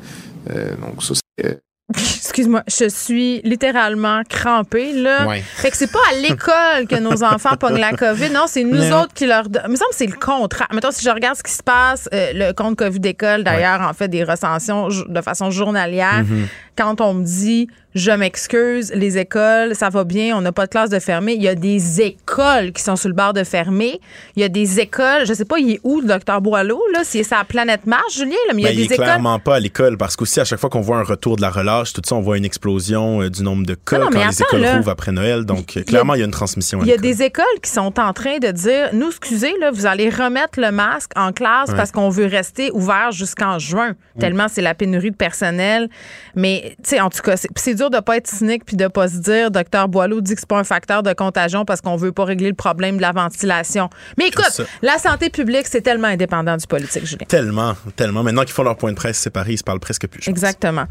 Euh, 0.50 0.70
donc, 0.76 1.02
ça, 1.02 1.14
c'est 1.14 1.46
euh, 1.46 1.54
Excuse-moi, 1.94 2.62
je 2.66 2.88
suis 2.88 3.42
littéralement 3.42 4.22
crampée, 4.28 4.92
là. 4.92 5.26
Fait 5.56 5.70
que 5.70 5.76
c'est 5.76 5.90
pas 5.90 5.98
à 6.10 6.14
l'école 6.16 6.86
que 6.88 6.98
nos 6.98 7.22
enfants 7.22 7.56
pognent 7.56 7.80
la 7.80 7.92
COVID. 7.92 8.30
Non, 8.30 8.44
c'est 8.46 8.64
nous 8.64 8.90
autres 8.92 9.12
qui 9.14 9.26
leur 9.26 9.48
donnent. 9.48 9.64
Il 9.66 9.72
me 9.72 9.76
semble 9.76 9.90
que 9.90 9.96
c'est 9.96 10.06
le 10.06 10.16
contraire. 10.18 10.68
Mettons, 10.72 10.90
si 10.90 11.04
je 11.04 11.10
regarde 11.10 11.36
ce 11.36 11.42
qui 11.42 11.52
se 11.52 11.62
passe, 11.62 12.08
euh, 12.14 12.32
le 12.34 12.52
compte 12.52 12.76
COVID 12.76 13.00
d'école, 13.00 13.44
d'ailleurs, 13.44 13.82
en 13.82 13.92
fait 13.92 14.08
des 14.08 14.24
recensions 14.24 14.88
de 14.88 15.20
façon 15.20 15.50
journalière. 15.50 16.22
Mm-hmm. 16.22 16.46
Quand 16.76 17.00
on 17.00 17.14
me 17.14 17.24
dit 17.24 17.68
je 17.94 18.10
m'excuse, 18.10 18.90
les 18.94 19.18
écoles, 19.18 19.74
ça 19.74 19.90
va 19.90 20.04
bien, 20.04 20.36
on 20.36 20.40
n'a 20.40 20.52
pas 20.52 20.64
de 20.64 20.70
classe 20.70 20.88
de 20.88 20.98
fermer. 20.98 21.34
Il 21.34 21.42
y 21.42 21.48
a 21.48 21.54
des 21.54 22.00
écoles 22.00 22.72
qui 22.72 22.82
sont 22.82 22.96
sur 22.96 23.08
le 23.08 23.14
bord 23.14 23.34
de 23.34 23.44
fermer. 23.44 24.00
Il 24.34 24.40
y 24.40 24.44
a 24.44 24.48
des 24.48 24.80
écoles, 24.80 25.26
je 25.26 25.34
sais 25.34 25.44
pas, 25.44 25.58
il 25.58 25.72
est 25.72 25.80
où 25.84 26.00
le 26.00 26.06
docteur 26.06 26.40
Boileau, 26.40 26.80
là? 26.94 27.00
Si 27.04 27.22
c'est 27.22 27.34
à 27.34 27.44
Planète 27.44 27.86
Mars, 27.86 28.14
Julien, 28.16 28.36
là, 28.48 28.54
mais 28.54 28.62
il 28.62 28.64
y 28.64 28.68
a 28.68 28.70
ben, 28.70 28.76
des 28.76 28.84
il 28.84 28.92
est 28.92 28.96
clairement 28.96 29.38
pas 29.38 29.56
à 29.56 29.60
l'école 29.60 29.98
parce 29.98 30.16
qu'aussi, 30.16 30.40
à 30.40 30.44
chaque 30.44 30.58
fois 30.58 30.70
qu'on 30.70 30.80
voit 30.80 30.96
un 30.98 31.02
retour 31.02 31.36
de 31.36 31.42
la 31.42 31.50
relâche, 31.50 31.92
tout 31.92 32.00
ça, 32.04 32.14
on 32.14 32.22
voit 32.22 32.38
une 32.38 32.46
explosion 32.46 33.20
euh, 33.20 33.28
du 33.28 33.42
nombre 33.42 33.66
de 33.66 33.74
cas 33.74 33.98
quand 33.98 34.10
les 34.10 34.42
écoles 34.42 34.66
rouvrent 34.76 34.90
après 34.90 35.12
Noël. 35.12 35.44
Donc, 35.44 35.66
clairement, 35.86 36.14
il 36.14 36.20
y 36.20 36.22
a 36.22 36.26
une 36.26 36.30
transmission. 36.30 36.80
Il 36.82 36.88
y 36.88 36.92
a 36.92 36.96
des 36.96 37.22
écoles 37.22 37.44
qui 37.62 37.70
sont 37.70 38.00
en 38.00 38.14
train 38.14 38.38
de 38.38 38.50
dire, 38.50 38.88
nous, 38.94 39.08
excusez, 39.08 39.52
là, 39.60 39.70
vous 39.70 39.84
allez 39.84 40.08
remettre 40.08 40.58
le 40.58 40.72
masque 40.72 41.10
en 41.14 41.32
classe 41.32 41.70
parce 41.76 41.92
qu'on 41.92 42.08
veut 42.08 42.26
rester 42.26 42.70
ouvert 42.72 43.12
jusqu'en 43.12 43.58
juin, 43.58 43.94
tellement 44.18 44.46
c'est 44.48 44.62
la 44.62 44.74
pénurie 44.74 45.10
de 45.10 45.16
personnel. 45.16 45.90
Mais, 46.34 46.61
tu 46.62 46.74
sais, 46.82 47.00
en 47.00 47.10
tout 47.10 47.22
cas, 47.22 47.34
c'est 47.36 47.74
dur 47.74 47.90
de 47.90 47.98
pas 48.00 48.16
être 48.16 48.26
cynique 48.26 48.64
puis 48.64 48.76
de 48.76 48.86
pas 48.86 49.08
se 49.08 49.18
dire, 49.18 49.50
docteur 49.50 49.88
Boileau 49.88 50.20
dit 50.20 50.34
que 50.34 50.40
c'est 50.40 50.48
pas 50.48 50.58
un 50.58 50.64
facteur 50.64 51.02
de 51.02 51.12
contagion 51.12 51.64
parce 51.64 51.80
qu'on 51.80 51.96
veut 51.96 52.12
pas 52.12 52.24
régler 52.24 52.48
le 52.48 52.54
problème 52.54 52.96
de 52.96 53.02
la 53.02 53.12
ventilation. 53.12 53.90
Mais 54.18 54.28
écoute, 54.28 54.60
la 54.82 54.98
santé 54.98 55.30
publique, 55.30 55.66
c'est 55.66 55.80
tellement 55.80 56.08
indépendant 56.08 56.56
du 56.56 56.66
politique, 56.66 57.06
Julien. 57.06 57.26
Tellement, 57.26 57.74
tellement. 57.96 58.22
Maintenant 58.22 58.42
qu'ils 58.42 58.52
font 58.52 58.62
leur 58.62 58.76
point 58.76 58.90
de 58.90 58.96
presse 58.96 59.18
séparés, 59.18 59.52
ils 59.52 59.58
se 59.58 59.64
parlent 59.64 59.80
presque 59.80 60.06
plus. 60.06 60.28
Exactement. 60.28 60.84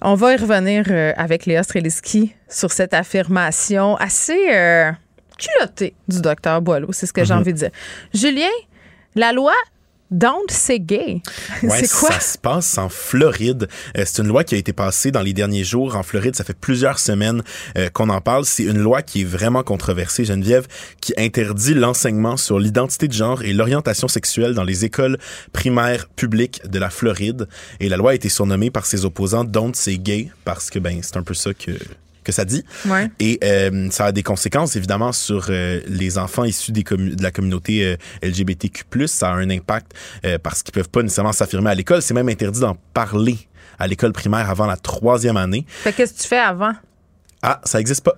On 0.00 0.14
va 0.14 0.34
y 0.34 0.36
revenir 0.36 0.84
euh, 0.90 1.12
avec 1.16 1.46
Léa 1.46 1.62
Streliski 1.62 2.34
sur 2.48 2.72
cette 2.72 2.94
affirmation 2.94 3.96
assez 3.96 4.38
euh, 4.52 4.90
culottée 5.38 5.94
du 6.08 6.20
docteur 6.20 6.60
Boileau. 6.62 6.92
C'est 6.92 7.06
ce 7.06 7.12
que 7.12 7.24
j'ai 7.24 7.34
mhm. 7.34 7.40
envie 7.40 7.52
de 7.52 7.58
dire. 7.58 7.70
Julien, 8.14 8.50
la 9.14 9.32
loi 9.32 9.54
Don't 10.12 10.50
say 10.50 10.78
gay. 10.78 11.22
c'est 11.60 11.90
quoi? 11.90 12.12
Ça 12.12 12.20
se 12.20 12.38
passe 12.38 12.76
en 12.78 12.88
Floride. 12.88 13.68
Euh, 13.96 14.04
c'est 14.06 14.22
une 14.22 14.28
loi 14.28 14.44
qui 14.44 14.54
a 14.54 14.58
été 14.58 14.72
passée 14.72 15.10
dans 15.10 15.22
les 15.22 15.32
derniers 15.32 15.64
jours 15.64 15.96
en 15.96 16.02
Floride. 16.02 16.36
Ça 16.36 16.44
fait 16.44 16.56
plusieurs 16.56 16.98
semaines 16.98 17.42
euh, 17.78 17.88
qu'on 17.88 18.10
en 18.10 18.20
parle. 18.20 18.44
C'est 18.44 18.64
une 18.64 18.78
loi 18.78 19.02
qui 19.02 19.22
est 19.22 19.24
vraiment 19.24 19.62
controversée, 19.62 20.24
Geneviève, 20.24 20.66
qui 21.00 21.14
interdit 21.16 21.74
l'enseignement 21.74 22.36
sur 22.36 22.58
l'identité 22.58 23.08
de 23.08 23.14
genre 23.14 23.42
et 23.42 23.52
l'orientation 23.52 24.06
sexuelle 24.06 24.54
dans 24.54 24.64
les 24.64 24.84
écoles 24.84 25.18
primaires 25.52 26.08
publiques 26.08 26.60
de 26.68 26.78
la 26.78 26.90
Floride. 26.90 27.48
Et 27.80 27.88
la 27.88 27.96
loi 27.96 28.10
a 28.10 28.14
été 28.14 28.28
surnommée 28.28 28.70
par 28.70 28.86
ses 28.86 29.04
opposants 29.04 29.44
Don't 29.44 29.74
say 29.74 29.98
gay 29.98 30.30
parce 30.44 30.70
que 30.70 30.78
ben 30.78 31.00
c'est 31.02 31.16
un 31.16 31.22
peu 31.22 31.34
ça 31.34 31.54
que 31.54 31.72
que 32.22 32.32
ça 32.32 32.44
dit. 32.44 32.64
Et 33.18 33.38
euh, 33.44 33.88
ça 33.90 34.06
a 34.06 34.12
des 34.12 34.22
conséquences, 34.22 34.76
évidemment, 34.76 35.12
sur 35.12 35.46
euh, 35.50 35.80
les 35.86 36.18
enfants 36.18 36.44
issus 36.44 36.72
des 36.72 36.82
de 36.82 37.22
la 37.22 37.30
communauté 37.30 37.84
euh, 37.84 37.96
LGBTQ+. 38.22 38.84
Ça 39.06 39.30
a 39.30 39.34
un 39.34 39.50
impact 39.50 39.92
parce 40.42 40.62
qu'ils 40.62 40.72
peuvent 40.72 40.88
pas 40.88 41.02
nécessairement 41.02 41.32
s'affirmer 41.32 41.70
à 41.70 41.74
l'école. 41.74 42.02
C'est 42.02 42.14
même 42.14 42.28
interdit 42.28 42.60
d'en 42.60 42.76
parler 42.94 43.38
à 43.78 43.86
l'école 43.86 44.12
primaire 44.12 44.50
avant 44.50 44.66
la 44.66 44.76
troisième 44.76 45.36
année. 45.36 45.64
Fait 45.68 45.92
qu'est-ce 45.92 46.14
que 46.14 46.22
tu 46.22 46.28
fais 46.28 46.38
avant? 46.38 46.72
Ah, 47.42 47.60
ça 47.64 47.80
existe 47.80 48.04
pas. 48.04 48.16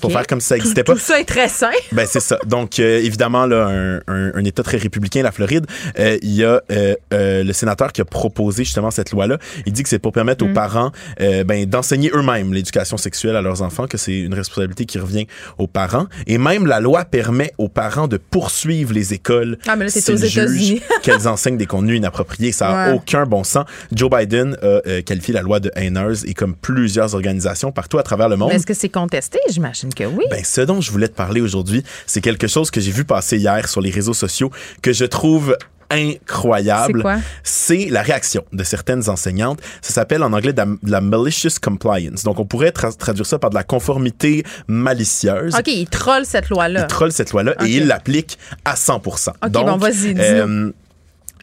Pour 0.00 0.12
faire 0.12 0.26
comme 0.26 0.40
si 0.40 0.48
ça 0.48 0.56
n'existait 0.56 0.84
pas. 0.84 0.92
Tout 0.94 0.98
ça 0.98 1.18
est 1.18 1.24
très 1.24 1.48
sain. 1.48 1.70
Ben 1.92 2.06
c'est 2.06 2.20
ça. 2.20 2.38
Donc 2.44 2.78
euh, 2.78 2.98
évidemment 2.98 3.46
là 3.46 3.66
un, 3.66 3.96
un, 4.06 4.34
un, 4.34 4.44
État 4.44 4.62
très 4.62 4.76
républicain, 4.76 5.22
la 5.22 5.32
Floride, 5.32 5.66
euh, 5.98 6.18
il 6.22 6.34
y 6.34 6.44
a 6.44 6.60
euh, 6.70 6.94
le 7.10 7.52
sénateur 7.52 7.92
qui 7.92 8.02
a 8.02 8.04
proposé 8.04 8.64
justement 8.64 8.90
cette 8.90 9.12
loi-là. 9.12 9.38
Il 9.66 9.72
dit 9.72 9.82
que 9.82 9.88
c'est 9.88 9.98
pour 9.98 10.12
permettre 10.12 10.44
aux 10.44 10.48
mm. 10.48 10.54
parents 10.54 10.92
ben 11.18 11.64
d'enseigner 11.66 12.10
eux-mêmes 12.14 12.52
l'éducation 12.52 12.96
sexuelle 12.96 13.36
à 13.36 13.42
leurs 13.42 13.62
enfants, 13.62 13.86
que 13.86 13.96
c'est 13.96 14.18
une 14.18 14.34
responsabilité 14.34 14.84
qui 14.84 14.98
revient 14.98 15.26
aux 15.56 15.66
parents. 15.66 16.06
Et 16.26 16.38
même 16.38 16.66
la 16.66 16.80
loi 16.80 17.04
permet 17.04 17.52
aux 17.58 17.68
parents 17.68 18.08
de 18.08 18.16
poursuivre 18.16 18.92
les 18.92 19.14
écoles 19.14 19.58
ah, 19.66 19.76
mais 19.76 19.84
là, 19.84 19.90
c'est 19.90 20.12
aux 20.12 20.16
États-Unis. 20.16 20.80
qu'elles 21.02 21.28
enseignent 21.28 21.56
des 21.56 21.66
contenus 21.66 21.96
inappropriés. 21.96 22.52
Ça 22.52 22.68
a 22.68 22.94
aucun 22.94 23.24
bon 23.24 23.44
sens. 23.44 23.64
Joe 23.92 24.10
Biden 24.10 24.56
a 24.62 25.02
qualifié 25.02 25.34
la 25.34 25.42
loi 25.42 25.60
de 25.60 25.70
haineuse 25.74 26.24
et 26.26 26.34
comme 26.34 26.54
plusieurs 26.54 27.14
organisations 27.14 27.72
partout 27.72 27.98
à 27.98 28.02
travers 28.02 28.28
le 28.28 28.36
monde. 28.36 28.52
Est-ce 28.52 28.66
que 28.66 28.74
c'est 28.74 28.88
contesté, 28.88 29.38
j'imagine? 29.50 29.77
Que 29.86 30.04
oui. 30.04 30.24
Ben, 30.30 30.44
ce 30.44 30.60
dont 30.60 30.80
je 30.80 30.90
voulais 30.90 31.08
te 31.08 31.14
parler 31.14 31.40
aujourd'hui, 31.40 31.82
c'est 32.06 32.20
quelque 32.20 32.46
chose 32.46 32.70
que 32.70 32.80
j'ai 32.80 32.90
vu 32.90 33.04
passer 33.04 33.38
hier 33.38 33.68
sur 33.68 33.80
les 33.80 33.90
réseaux 33.90 34.14
sociaux 34.14 34.50
que 34.82 34.92
je 34.92 35.04
trouve 35.04 35.56
incroyable. 35.90 37.04
C'est 37.42 37.86
la 37.90 38.02
réaction 38.02 38.44
de 38.52 38.62
certaines 38.64 39.08
enseignantes. 39.08 39.60
Ça 39.80 39.92
s'appelle 39.92 40.22
en 40.22 40.32
anglais 40.32 40.52
de 40.52 40.62
la, 40.84 41.00
malicious 41.00 41.58
compliance. 41.62 42.24
Donc, 42.24 42.38
on 42.38 42.44
pourrait 42.44 42.72
traduire 42.72 43.26
ça 43.26 43.38
par 43.38 43.50
de 43.50 43.54
la 43.54 43.64
conformité 43.64 44.44
malicieuse. 44.66 45.54
OK, 45.54 45.68
ils 45.68 45.88
trollent 45.88 46.26
cette 46.26 46.50
loi-là. 46.50 46.82
Ils 46.82 46.86
trollent 46.86 47.12
cette 47.12 47.32
loi-là 47.32 47.54
et 47.64 47.68
ils 47.68 47.86
l'appliquent 47.86 48.38
à 48.64 48.76
100 48.76 48.96
OK, 48.96 49.50
Donc, 49.50 49.66
bon, 49.66 49.76
vas-y, 49.76 50.14
euh, 50.18 50.70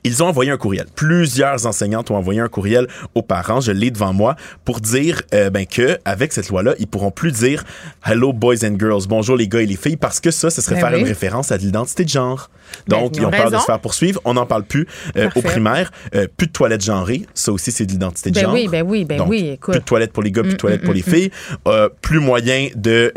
ils 0.05 0.21
ont 0.21 0.27
envoyé 0.27 0.51
un 0.51 0.57
courriel. 0.57 0.85
Plusieurs 0.95 1.65
enseignantes 1.65 2.11
ont 2.11 2.15
envoyé 2.15 2.39
un 2.39 2.47
courriel 2.47 2.87
aux 3.15 3.23
parents, 3.23 3.59
je 3.59 3.71
l'ai 3.71 3.89
devant 3.89 4.13
moi, 4.13 4.35
pour 4.63 4.79
dire 4.79 5.23
euh, 5.33 5.49
ben 5.49 5.65
que 5.65 5.97
avec 6.05 6.31
cette 6.31 6.49
loi-là, 6.49 6.75
ils 6.79 6.87
pourront 6.87 7.11
plus 7.11 7.31
dire 7.31 7.63
hello 8.05 8.31
boys 8.31 8.63
and 8.63 8.77
girls, 8.79 9.07
bonjour 9.09 9.35
les 9.35 9.47
gars 9.47 9.61
et 9.61 9.65
les 9.65 9.75
filles, 9.75 9.97
parce 9.97 10.19
que 10.19 10.29
ça, 10.29 10.51
ce 10.51 10.61
serait 10.61 10.75
ben 10.75 10.89
faire 10.89 10.99
une 10.99 11.07
référence 11.07 11.51
à 11.51 11.57
l'identité 11.57 12.03
de 12.03 12.09
genre. 12.09 12.49
Ben, 12.87 12.99
Donc, 12.99 13.17
ils 13.17 13.25
ont, 13.25 13.31
peur 13.31 13.51
de 13.51 13.57
se 13.57 13.63
faire 13.63 13.79
poursuivre. 13.79 14.19
On 14.25 14.33
n'en 14.33 14.45
parle 14.45 14.63
plus 14.63 14.87
euh, 15.17 15.29
au 15.35 15.41
primaire. 15.41 15.91
Euh, 16.15 16.27
plus 16.35 16.47
de 16.47 16.51
toilettes 16.51 16.83
genrées. 16.83 17.25
Ça 17.33 17.51
aussi, 17.51 17.71
c'est 17.71 17.85
de 17.85 17.91
l'identité 17.91 18.31
de 18.31 18.35
ben 18.35 18.41
genre. 18.41 18.53
Oui, 18.53 18.67
ben 18.67 18.83
oui, 18.85 19.05
ben 19.05 19.21
oui. 19.27 19.49
Écoute. 19.53 19.73
Plus 19.73 19.79
de 19.79 19.85
toilettes 19.85 20.13
pour 20.13 20.23
les 20.23 20.31
gars, 20.31 20.41
plus 20.41 20.51
de 20.51 20.55
mm, 20.55 20.57
toilettes 20.57 20.81
mm, 20.81 20.85
pour 20.85 20.93
les 20.93 21.01
mm, 21.01 21.03
filles. 21.03 21.31
Euh, 21.67 21.89
plus 22.01 22.19
moyen 22.19 22.69
de. 22.75 23.13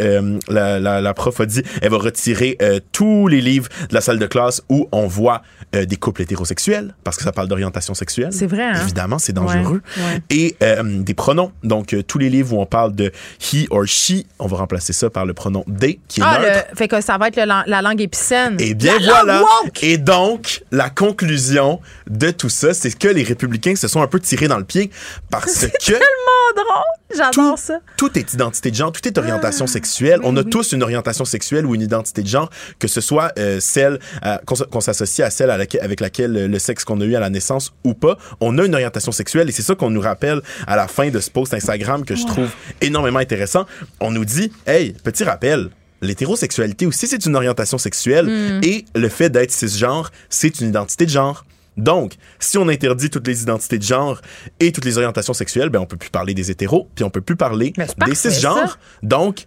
La, 0.49 0.80
la, 0.80 1.01
la, 1.01 1.14
prof 1.14 1.41
a 1.41 1.47
dit 1.47 1.62
elle 1.82 1.91
va 1.91 1.99
retirer 1.99 2.59
tous 2.93 3.28
les 3.28 3.41
livres 3.41 3.68
de 3.89 3.95
la 3.95 4.01
salle 4.01 4.18
de 4.18 4.26
classe 4.26 4.62
où 4.68 4.89
on 4.93 5.07
voit 5.07 5.43
des 5.72 5.97
couples 5.97 6.22
hétérosexuels, 6.22 6.77
parce 7.04 7.16
que 7.16 7.22
ça 7.22 7.32
parle 7.32 7.48
d'orientation 7.48 7.94
sexuelle. 7.94 8.32
C'est 8.32 8.46
vrai, 8.46 8.64
hein? 8.64 8.80
Évidemment, 8.82 9.18
c'est 9.18 9.32
dangereux. 9.32 9.82
Et 10.30 10.56
des 10.84 11.14
pronoms. 11.14 11.52
Donc, 11.62 11.94
tous 12.06 12.18
les 12.18 12.30
livres 12.30 12.54
où 12.54 12.60
on 12.60 12.66
parle 12.66 12.94
de 12.94 13.12
he 13.52 13.66
or 13.70 13.86
she, 13.86 14.24
on 14.38 14.46
va 14.46 14.58
remplacer 14.58 14.92
ça 14.92 15.10
par 15.10 15.26
le 15.26 15.34
pronom 15.34 15.64
they, 15.64 16.00
qui 16.08 16.20
est 16.20 16.24
ah, 16.26 16.40
neutre. 16.40 16.66
fait 16.74 16.88
que 16.88 17.00
ça 17.00 17.18
va 17.18 17.28
être 17.28 17.36
la 17.36 17.82
langue 17.82 18.00
épicène. 18.00 18.56
Et 18.58 18.74
bien 18.74 18.98
voilà. 19.02 19.44
Et 19.82 19.98
donc, 19.98 20.62
la 20.70 20.90
conclusion 20.90 21.80
de 22.08 22.30
tout 22.30 22.48
ça, 22.48 22.74
c'est 22.74 22.96
que 22.96 23.08
les 23.08 23.22
républicains 23.22 23.76
se 23.76 23.88
sont 23.88 24.02
un 24.02 24.06
peu 24.06 24.20
tirés 24.20 24.48
dans 24.48 24.58
le 24.58 24.64
pied 24.64 24.90
parce 25.30 25.66
que... 25.66 25.92
tellement 25.92 26.48
drôle! 26.54 26.98
J'adore 27.16 27.58
ça. 27.58 27.80
Tout 27.96 28.18
est 28.18 28.34
identité 28.34 28.70
de 28.70 28.76
genre, 28.76 28.92
tout 28.92 29.06
est 29.06 29.16
orientation 29.16 29.64
ah, 29.66 29.72
sexuelle. 29.72 30.20
On 30.24 30.36
a 30.36 30.44
tous 30.44 30.72
une 30.72 30.82
orientation 30.82 31.24
sexuelle 31.24 31.64
ou 31.64 31.74
une 31.74 31.80
identité 31.80 32.22
de 32.22 32.28
genre, 32.28 32.50
que 32.78 32.86
ce 32.86 33.00
soit 33.00 33.32
euh, 33.38 33.60
celle 33.60 33.98
euh, 34.26 34.36
qu'on 34.44 34.80
s'associe 34.80 35.26
à 35.26 35.30
celle 35.30 35.50
avec 35.50 36.00
laquelle 36.00 36.50
le 36.50 36.58
sexe 36.68 36.84
qu'on 36.84 37.00
a 37.00 37.04
eu 37.04 37.14
à 37.14 37.20
la 37.20 37.30
naissance 37.30 37.72
ou 37.84 37.94
pas. 37.94 38.18
On 38.40 38.58
a 38.58 38.64
une 38.64 38.74
orientation 38.74 39.12
sexuelle 39.12 39.48
et 39.48 39.52
c'est 39.52 39.62
ça 39.62 39.74
qu'on 39.74 39.90
nous 39.90 40.00
rappelle 40.00 40.40
à 40.66 40.76
la 40.76 40.86
fin 40.86 41.08
de 41.08 41.18
ce 41.18 41.30
post 41.30 41.54
Instagram 41.54 42.04
que 42.04 42.14
je 42.14 42.26
trouve 42.26 42.50
énormément 42.80 43.18
intéressant. 43.18 43.66
On 44.00 44.10
nous 44.10 44.24
dit, 44.24 44.52
hey, 44.66 44.92
petit 44.92 45.24
rappel, 45.24 45.70
l'hétérosexualité 46.02 46.86
aussi, 46.86 47.06
c'est 47.06 47.24
une 47.24 47.36
orientation 47.36 47.78
sexuelle 47.78 48.26
hmm. 48.26 48.60
et 48.62 48.84
le 48.94 49.08
fait 49.08 49.30
d'être 49.30 49.50
cisgenre, 49.50 50.10
c'est 50.28 50.60
une 50.60 50.68
identité 50.68 51.06
de 51.06 51.10
genre. 51.10 51.44
Donc, 51.78 52.14
si 52.40 52.58
on 52.58 52.68
interdit 52.68 53.08
toutes 53.08 53.26
les 53.26 53.42
identités 53.42 53.78
de 53.78 53.84
genre 53.84 54.20
et 54.58 54.72
toutes 54.72 54.84
les 54.84 54.98
orientations 54.98 55.32
sexuelles, 55.32 55.70
ben 55.70 55.78
on 55.78 55.86
peut 55.86 55.96
plus 55.96 56.10
parler 56.10 56.34
des 56.34 56.50
hétéros, 56.50 56.88
puis 56.94 57.04
on 57.04 57.10
peut 57.10 57.20
plus 57.20 57.36
parler 57.36 57.72
des 58.04 58.14
cisgenres. 58.14 58.78
Donc, 59.02 59.46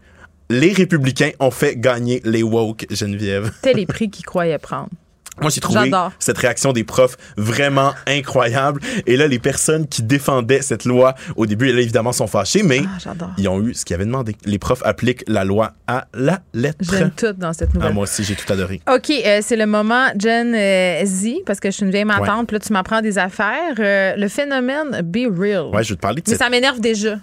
les 0.49 0.73
républicains 0.73 1.31
ont 1.39 1.51
fait 1.51 1.75
gagner 1.75 2.21
les 2.23 2.43
woke, 2.43 2.85
Geneviève. 2.89 3.51
Tel 3.61 3.77
les 3.77 3.85
prix 3.85 4.09
qu'ils 4.09 4.25
croyaient 4.25 4.57
prendre. 4.57 4.89
Moi, 5.41 5.49
j'ai 5.49 5.61
trouvé 5.61 5.91
cette 6.19 6.37
réaction 6.37 6.73
des 6.73 6.83
profs 6.83 7.17
vraiment 7.37 7.93
incroyable. 8.07 8.81
Et 9.05 9.17
là, 9.17 9.27
les 9.27 9.39
personnes 9.39 9.87
qui 9.87 10.03
défendaient 10.03 10.61
cette 10.61 10.85
loi, 10.85 11.15
au 11.35 11.45
début, 11.45 11.71
là, 11.71 11.81
évidemment, 11.81 12.11
sont 12.11 12.27
fâchées, 12.27 12.63
mais 12.63 12.81
ah, 13.05 13.13
ils 13.37 13.47
ont 13.47 13.61
eu 13.61 13.73
ce 13.73 13.85
qu'ils 13.85 13.95
avaient 13.95 14.05
demandé. 14.05 14.35
Les 14.45 14.59
profs 14.59 14.81
appliquent 14.83 15.23
la 15.27 15.43
loi 15.43 15.73
à 15.87 16.07
la 16.13 16.39
lettre. 16.53 16.79
J'aime 16.81 17.11
tout 17.11 17.33
dans 17.33 17.53
cette 17.53 17.73
nouvelle. 17.73 17.89
Ah, 17.91 17.93
moi 17.93 18.03
aussi, 18.03 18.23
j'ai 18.23 18.35
tout 18.35 18.51
adoré. 18.51 18.81
OK, 18.91 19.09
euh, 19.09 19.39
c'est 19.41 19.55
le 19.55 19.65
moment, 19.65 20.07
Jen 20.17 20.53
euh, 20.55 21.05
Z, 21.05 21.43
parce 21.45 21.59
que 21.59 21.69
je 21.69 21.75
suis 21.75 21.85
une 21.85 21.91
vieille 21.91 22.05
matante, 22.05 22.47
puis 22.47 22.55
là, 22.55 22.59
tu 22.59 22.73
m'apprends 22.73 23.01
des 23.01 23.17
affaires. 23.17 23.75
Euh, 23.79 24.15
le 24.15 24.27
phénomène 24.27 25.01
Be 25.03 25.27
Real. 25.37 25.65
Ouais, 25.73 25.83
je 25.83 25.89
vais 25.89 25.95
te 25.95 26.01
parler 26.01 26.21
de 26.21 26.29
Mais 26.29 26.37
ça 26.37 26.49
m'énerve 26.49 26.79
déjà. 26.79 27.17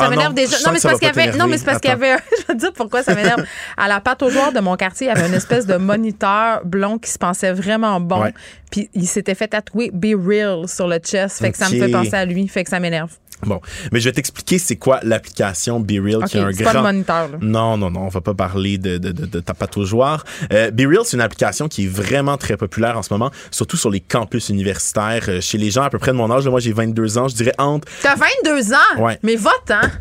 Ça 0.00 0.06
ah 0.06 0.10
m'énerve 0.10 0.34
déjà. 0.34 0.56
Non, 0.64 0.72
mais 0.72 0.78
c'est 0.78 0.88
parce 0.88 1.00
qu'il 1.00 1.08
y 1.08 1.10
avait. 1.10 1.36
Non, 1.36 1.46
mais 1.46 1.58
c'est 1.58 1.64
parce 1.64 1.78
qu'il 1.78 1.90
y 1.90 1.92
avait. 1.92 2.16
je 2.40 2.46
vais 2.46 2.54
te 2.54 2.58
dire 2.58 2.72
pourquoi 2.72 3.02
ça 3.02 3.14
m'énerve. 3.14 3.44
À 3.76 3.88
la 3.88 4.00
pâte 4.00 4.22
aux 4.22 4.30
joueurs 4.30 4.52
de 4.52 4.60
mon 4.60 4.76
quartier, 4.76 5.06
il 5.06 5.10
y 5.10 5.12
avait 5.12 5.28
une 5.28 5.34
espèce 5.34 5.66
de 5.66 5.76
moniteur 5.76 6.62
blond 6.64 6.98
qui 6.98 7.10
se 7.10 7.18
pensait 7.18 7.52
vraiment 7.52 8.00
bon. 8.00 8.32
Puis 8.70 8.88
il 8.94 9.06
s'était 9.06 9.34
fait 9.34 9.48
tatouer 9.48 9.90
Be 9.92 10.14
Real 10.14 10.68
sur 10.68 10.86
le 10.86 10.98
chest. 10.98 11.38
Fait 11.38 11.52
que 11.52 11.58
ça 11.58 11.68
me 11.68 11.78
fait 11.78 11.90
penser 11.90 12.14
à 12.14 12.24
lui. 12.24 12.46
Fait 12.48 12.64
que 12.64 12.70
ça 12.70 12.80
m'énerve. 12.80 13.10
Bon, 13.42 13.60
mais 13.92 14.00
je 14.00 14.08
vais 14.08 14.12
t'expliquer 14.12 14.58
c'est 14.58 14.76
quoi 14.76 15.00
l'application 15.02 15.80
BeReal 15.80 16.24
qui 16.24 16.38
a 16.38 16.46
un 16.46 16.50
grand. 16.50 16.64
Pas 16.64 16.74
le 16.74 16.82
moniteur, 16.82 17.28
là. 17.28 17.38
Non, 17.40 17.76
non, 17.76 17.90
non, 17.90 18.02
on 18.02 18.08
va 18.08 18.20
pas 18.20 18.34
parler 18.34 18.78
de, 18.78 18.98
de, 18.98 19.12
de, 19.12 19.26
de 19.26 19.40
ta 19.40 19.54
pataugeoire. 19.54 20.24
Euh, 20.52 20.70
BeReal, 20.70 21.00
c'est 21.04 21.16
une 21.16 21.22
application 21.22 21.68
qui 21.68 21.84
est 21.84 21.88
vraiment 21.88 22.36
très 22.36 22.56
populaire 22.56 22.98
en 22.98 23.02
ce 23.02 23.12
moment, 23.12 23.30
surtout 23.50 23.76
sur 23.76 23.90
les 23.90 24.00
campus 24.00 24.48
universitaires, 24.48 25.24
euh, 25.28 25.40
chez 25.40 25.58
les 25.58 25.70
gens 25.70 25.82
à 25.82 25.90
peu 25.90 25.98
près 25.98 26.12
de 26.12 26.16
mon 26.16 26.30
âge. 26.30 26.46
Moi, 26.48 26.60
j'ai 26.60 26.72
22 26.72 27.18
ans, 27.18 27.28
je 27.28 27.34
dirais 27.34 27.54
entre. 27.58 27.88
T'as 28.02 28.16
22 28.16 28.72
ans? 28.72 29.02
Ouais. 29.02 29.18
Mais 29.22 29.36
vote, 29.36 29.70
hein? 29.70 29.90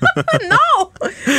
non! 0.50 0.90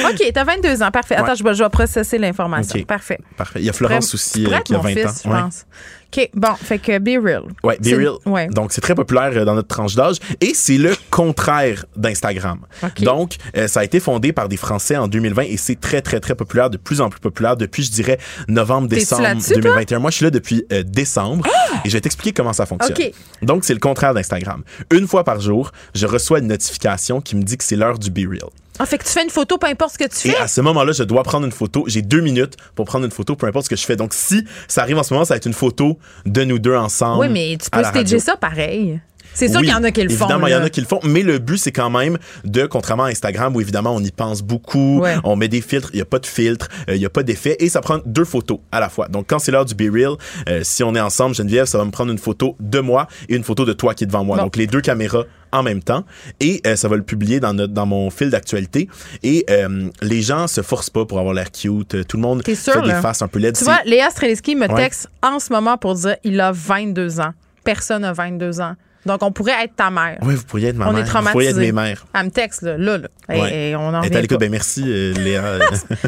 OK, 0.09 0.31
t'as 0.33 0.43
22 0.43 0.83
ans. 0.83 0.91
Parfait. 0.91 1.15
Attends, 1.15 1.35
je, 1.35 1.43
vais, 1.43 1.53
je 1.53 1.63
vais 1.63 1.69
processer 1.69 2.17
l'information. 2.17 2.81
Parfait. 2.83 3.19
Parfait. 3.37 3.59
Il 3.59 3.65
y 3.65 3.69
a 3.69 3.73
Florence 3.73 4.13
aussi 4.13 4.45
euh, 4.45 4.59
qui 4.59 4.75
a 4.75 4.79
20 4.79 4.89
fils, 4.89 5.05
ans. 5.05 5.11
Je 5.25 5.29
pense. 5.29 5.65
OK, 6.13 6.29
bon, 6.33 6.55
fait 6.55 6.77
que 6.77 6.99
Be 6.99 7.23
Real. 7.23 7.43
Ouais, 7.63 7.77
Be 7.79 7.95
Real. 7.95 8.15
Ouais. 8.25 8.47
Donc, 8.47 8.73
c'est 8.73 8.81
très 8.81 8.95
populaire 8.95 9.31
euh, 9.33 9.45
dans 9.45 9.55
notre 9.55 9.69
tranche 9.69 9.95
d'âge 9.95 10.17
et 10.41 10.53
c'est 10.53 10.77
le 10.77 10.93
contraire 11.09 11.85
d'Instagram. 11.95 12.59
Donc, 12.99 13.37
euh, 13.55 13.67
ça 13.67 13.79
a 13.79 13.83
été 13.85 14.01
fondé 14.01 14.33
par 14.33 14.49
des 14.49 14.57
Français 14.57 14.97
en 14.97 15.07
2020 15.07 15.43
et 15.43 15.57
c'est 15.57 15.79
très, 15.79 16.01
très, 16.01 16.19
très 16.19 16.35
populaire, 16.35 16.69
de 16.69 16.77
plus 16.77 16.99
en 16.99 17.09
plus 17.09 17.21
populaire 17.21 17.55
depuis, 17.55 17.83
je 17.83 17.91
dirais, 17.91 18.17
novembre, 18.49 18.89
décembre 18.89 19.23
2021. 19.55 19.99
Moi, 19.99 20.11
je 20.11 20.15
suis 20.17 20.25
là 20.25 20.31
depuis 20.31 20.65
euh, 20.73 20.83
décembre 20.83 21.47
ah! 21.47 21.81
et 21.85 21.89
je 21.89 21.93
vais 21.93 22.01
t'expliquer 22.01 22.33
comment 22.33 22.53
ça 22.53 22.65
fonctionne. 22.65 22.91
Okay. 22.91 23.13
Donc, 23.41 23.63
c'est 23.63 23.73
le 23.73 23.79
contraire 23.79 24.13
d'Instagram. 24.13 24.63
Une 24.91 25.07
fois 25.07 25.23
par 25.23 25.39
jour, 25.39 25.71
je 25.95 26.07
reçois 26.07 26.39
une 26.39 26.47
notification 26.47 27.21
qui 27.21 27.37
me 27.37 27.43
dit 27.43 27.57
que 27.57 27.63
c'est 27.63 27.77
l'heure 27.77 27.99
du 27.99 28.11
Be 28.11 28.29
Real. 28.29 28.49
Ah, 28.81 28.87
fait 28.87 28.97
que 28.97 29.03
tu 29.03 29.11
fais 29.11 29.21
une 29.21 29.29
photo, 29.29 29.59
peu 29.59 29.67
importe 29.67 29.93
ce 29.93 29.97
que 29.99 30.09
tu 30.09 30.15
fais? 30.15 30.29
Et 30.29 30.37
à 30.37 30.47
ce 30.47 30.59
moment-là, 30.59 30.91
je 30.91 31.03
dois 31.03 31.21
prendre 31.21 31.45
une 31.45 31.51
photo. 31.51 31.83
J'ai 31.85 32.01
deux 32.01 32.21
minutes 32.21 32.55
pour 32.73 32.85
prendre 32.85 33.05
une 33.05 33.11
photo, 33.11 33.35
peu 33.35 33.45
importe 33.45 33.65
ce 33.65 33.69
que 33.69 33.75
je 33.75 33.85
fais. 33.85 33.95
Donc, 33.95 34.11
si 34.11 34.43
ça 34.67 34.81
arrive 34.81 34.97
en 34.97 35.03
ce 35.03 35.13
moment, 35.13 35.23
ça 35.23 35.35
va 35.35 35.37
être 35.37 35.45
une 35.45 35.53
photo 35.53 35.99
de 36.25 36.43
nous 36.43 36.57
deux 36.57 36.75
ensemble. 36.75 37.19
Oui, 37.19 37.29
mais 37.29 37.57
tu 37.61 37.69
peux 37.69 37.83
stager 37.83 38.17
ça 38.17 38.37
pareil. 38.37 38.99
C'est 39.33 39.49
sûr 39.49 39.59
qu'il 39.59 39.69
y 39.69 39.73
en 39.73 39.83
a 39.83 39.91
qui 39.91 40.03
le 40.03 40.09
font. 40.09 40.25
Évidemment, 40.25 40.47
il 40.47 40.51
y 40.51 40.55
en 40.55 40.63
a 40.63 40.69
qui 40.69 40.81
le 40.81 40.87
font, 40.87 40.99
mais 41.03 41.23
le 41.23 41.39
but, 41.39 41.57
c'est 41.57 41.71
quand 41.71 41.89
même 41.89 42.17
de, 42.43 42.65
contrairement 42.65 43.05
à 43.05 43.09
Instagram, 43.09 43.55
où 43.55 43.61
évidemment, 43.61 43.95
on 43.95 44.03
y 44.03 44.11
pense 44.11 44.41
beaucoup, 44.41 45.03
on 45.23 45.35
met 45.35 45.47
des 45.47 45.61
filtres, 45.61 45.89
il 45.93 45.97
n'y 45.97 46.01
a 46.01 46.05
pas 46.05 46.19
de 46.19 46.25
filtre, 46.25 46.67
euh, 46.89 46.95
il 46.95 46.99
n'y 46.99 47.05
a 47.05 47.09
pas 47.09 47.23
d'effet, 47.23 47.55
et 47.59 47.69
ça 47.69 47.81
prend 47.81 47.99
deux 48.05 48.25
photos 48.25 48.59
à 48.71 48.79
la 48.79 48.89
fois. 48.89 49.07
Donc, 49.07 49.25
quand 49.27 49.39
c'est 49.39 49.51
l'heure 49.51 49.65
du 49.65 49.75
Be 49.75 49.93
Real, 49.93 50.13
euh, 50.49 50.61
si 50.63 50.83
on 50.83 50.95
est 50.95 51.01
ensemble, 51.01 51.35
Geneviève, 51.35 51.65
ça 51.65 51.77
va 51.77 51.85
me 51.85 51.91
prendre 51.91 52.11
une 52.11 52.17
photo 52.17 52.55
de 52.59 52.79
moi 52.79 53.07
et 53.29 53.35
une 53.35 53.43
photo 53.43 53.65
de 53.65 53.73
toi 53.73 53.93
qui 53.93 54.03
est 54.03 54.07
devant 54.07 54.23
moi. 54.23 54.37
Donc, 54.37 54.55
les 54.55 54.67
deux 54.67 54.81
caméras 54.81 55.25
en 55.51 55.63
même 55.63 55.81
temps 55.83 56.05
et 56.39 56.61
euh, 56.65 56.75
ça 56.75 56.87
va 56.87 56.95
le 56.95 57.03
publier 57.03 57.39
dans 57.39 57.53
notre 57.53 57.73
dans 57.73 57.85
mon 57.85 58.09
fil 58.09 58.29
d'actualité. 58.29 58.87
Et 59.23 59.45
euh, 59.49 59.89
les 60.01 60.21
gens 60.21 60.47
se 60.47 60.61
forcent 60.61 60.89
pas 60.89 61.05
pour 61.05 61.19
avoir 61.19 61.33
l'air 61.33 61.51
cute 61.51 62.07
tout 62.07 62.17
le 62.17 62.21
monde 62.21 62.43
fait 62.43 62.81
des 62.81 62.93
faces 63.01 63.21
un 63.21 63.27
peu 63.27 63.39
laides. 63.39 63.57
Tu 63.57 63.63
vois 63.63 63.79
Léa 63.85 64.09
Streliski 64.09 64.55
me 64.55 64.67
texte 64.75 65.09
en 65.21 65.39
ce 65.39 65.51
moment 65.51 65.77
pour 65.77 65.95
dire 65.95 66.15
il 66.23 66.39
a 66.39 66.51
22 66.51 67.19
ans. 67.19 67.33
Personne 67.63 68.01
n'a 68.01 68.13
22 68.13 68.61
ans 68.61 68.75
donc, 69.05 69.23
on 69.23 69.31
pourrait 69.31 69.63
être 69.63 69.75
ta 69.75 69.89
mère. 69.89 70.17
Oui, 70.21 70.35
vous 70.35 70.43
pourriez 70.43 70.69
être 70.69 70.75
ma 70.75 70.89
on 70.89 70.93
mère. 70.93 71.03
Est 71.03 71.07
traumatisé. 71.07 71.29
Vous 71.29 71.31
pourriez 71.31 71.49
être 71.49 71.57
mes 71.57 71.71
mères. 71.71 72.05
Elle 72.13 72.25
me 72.25 72.29
texte, 72.29 72.61
là, 72.61 72.77
là. 72.77 72.97
là. 72.97 73.07
Et, 73.35 73.75
on 73.75 73.87
en 73.87 74.01
Elle. 74.01 74.27
Ben, 74.27 74.51
merci, 74.51 74.83
euh, 74.85 75.13
Léa. 75.17 75.59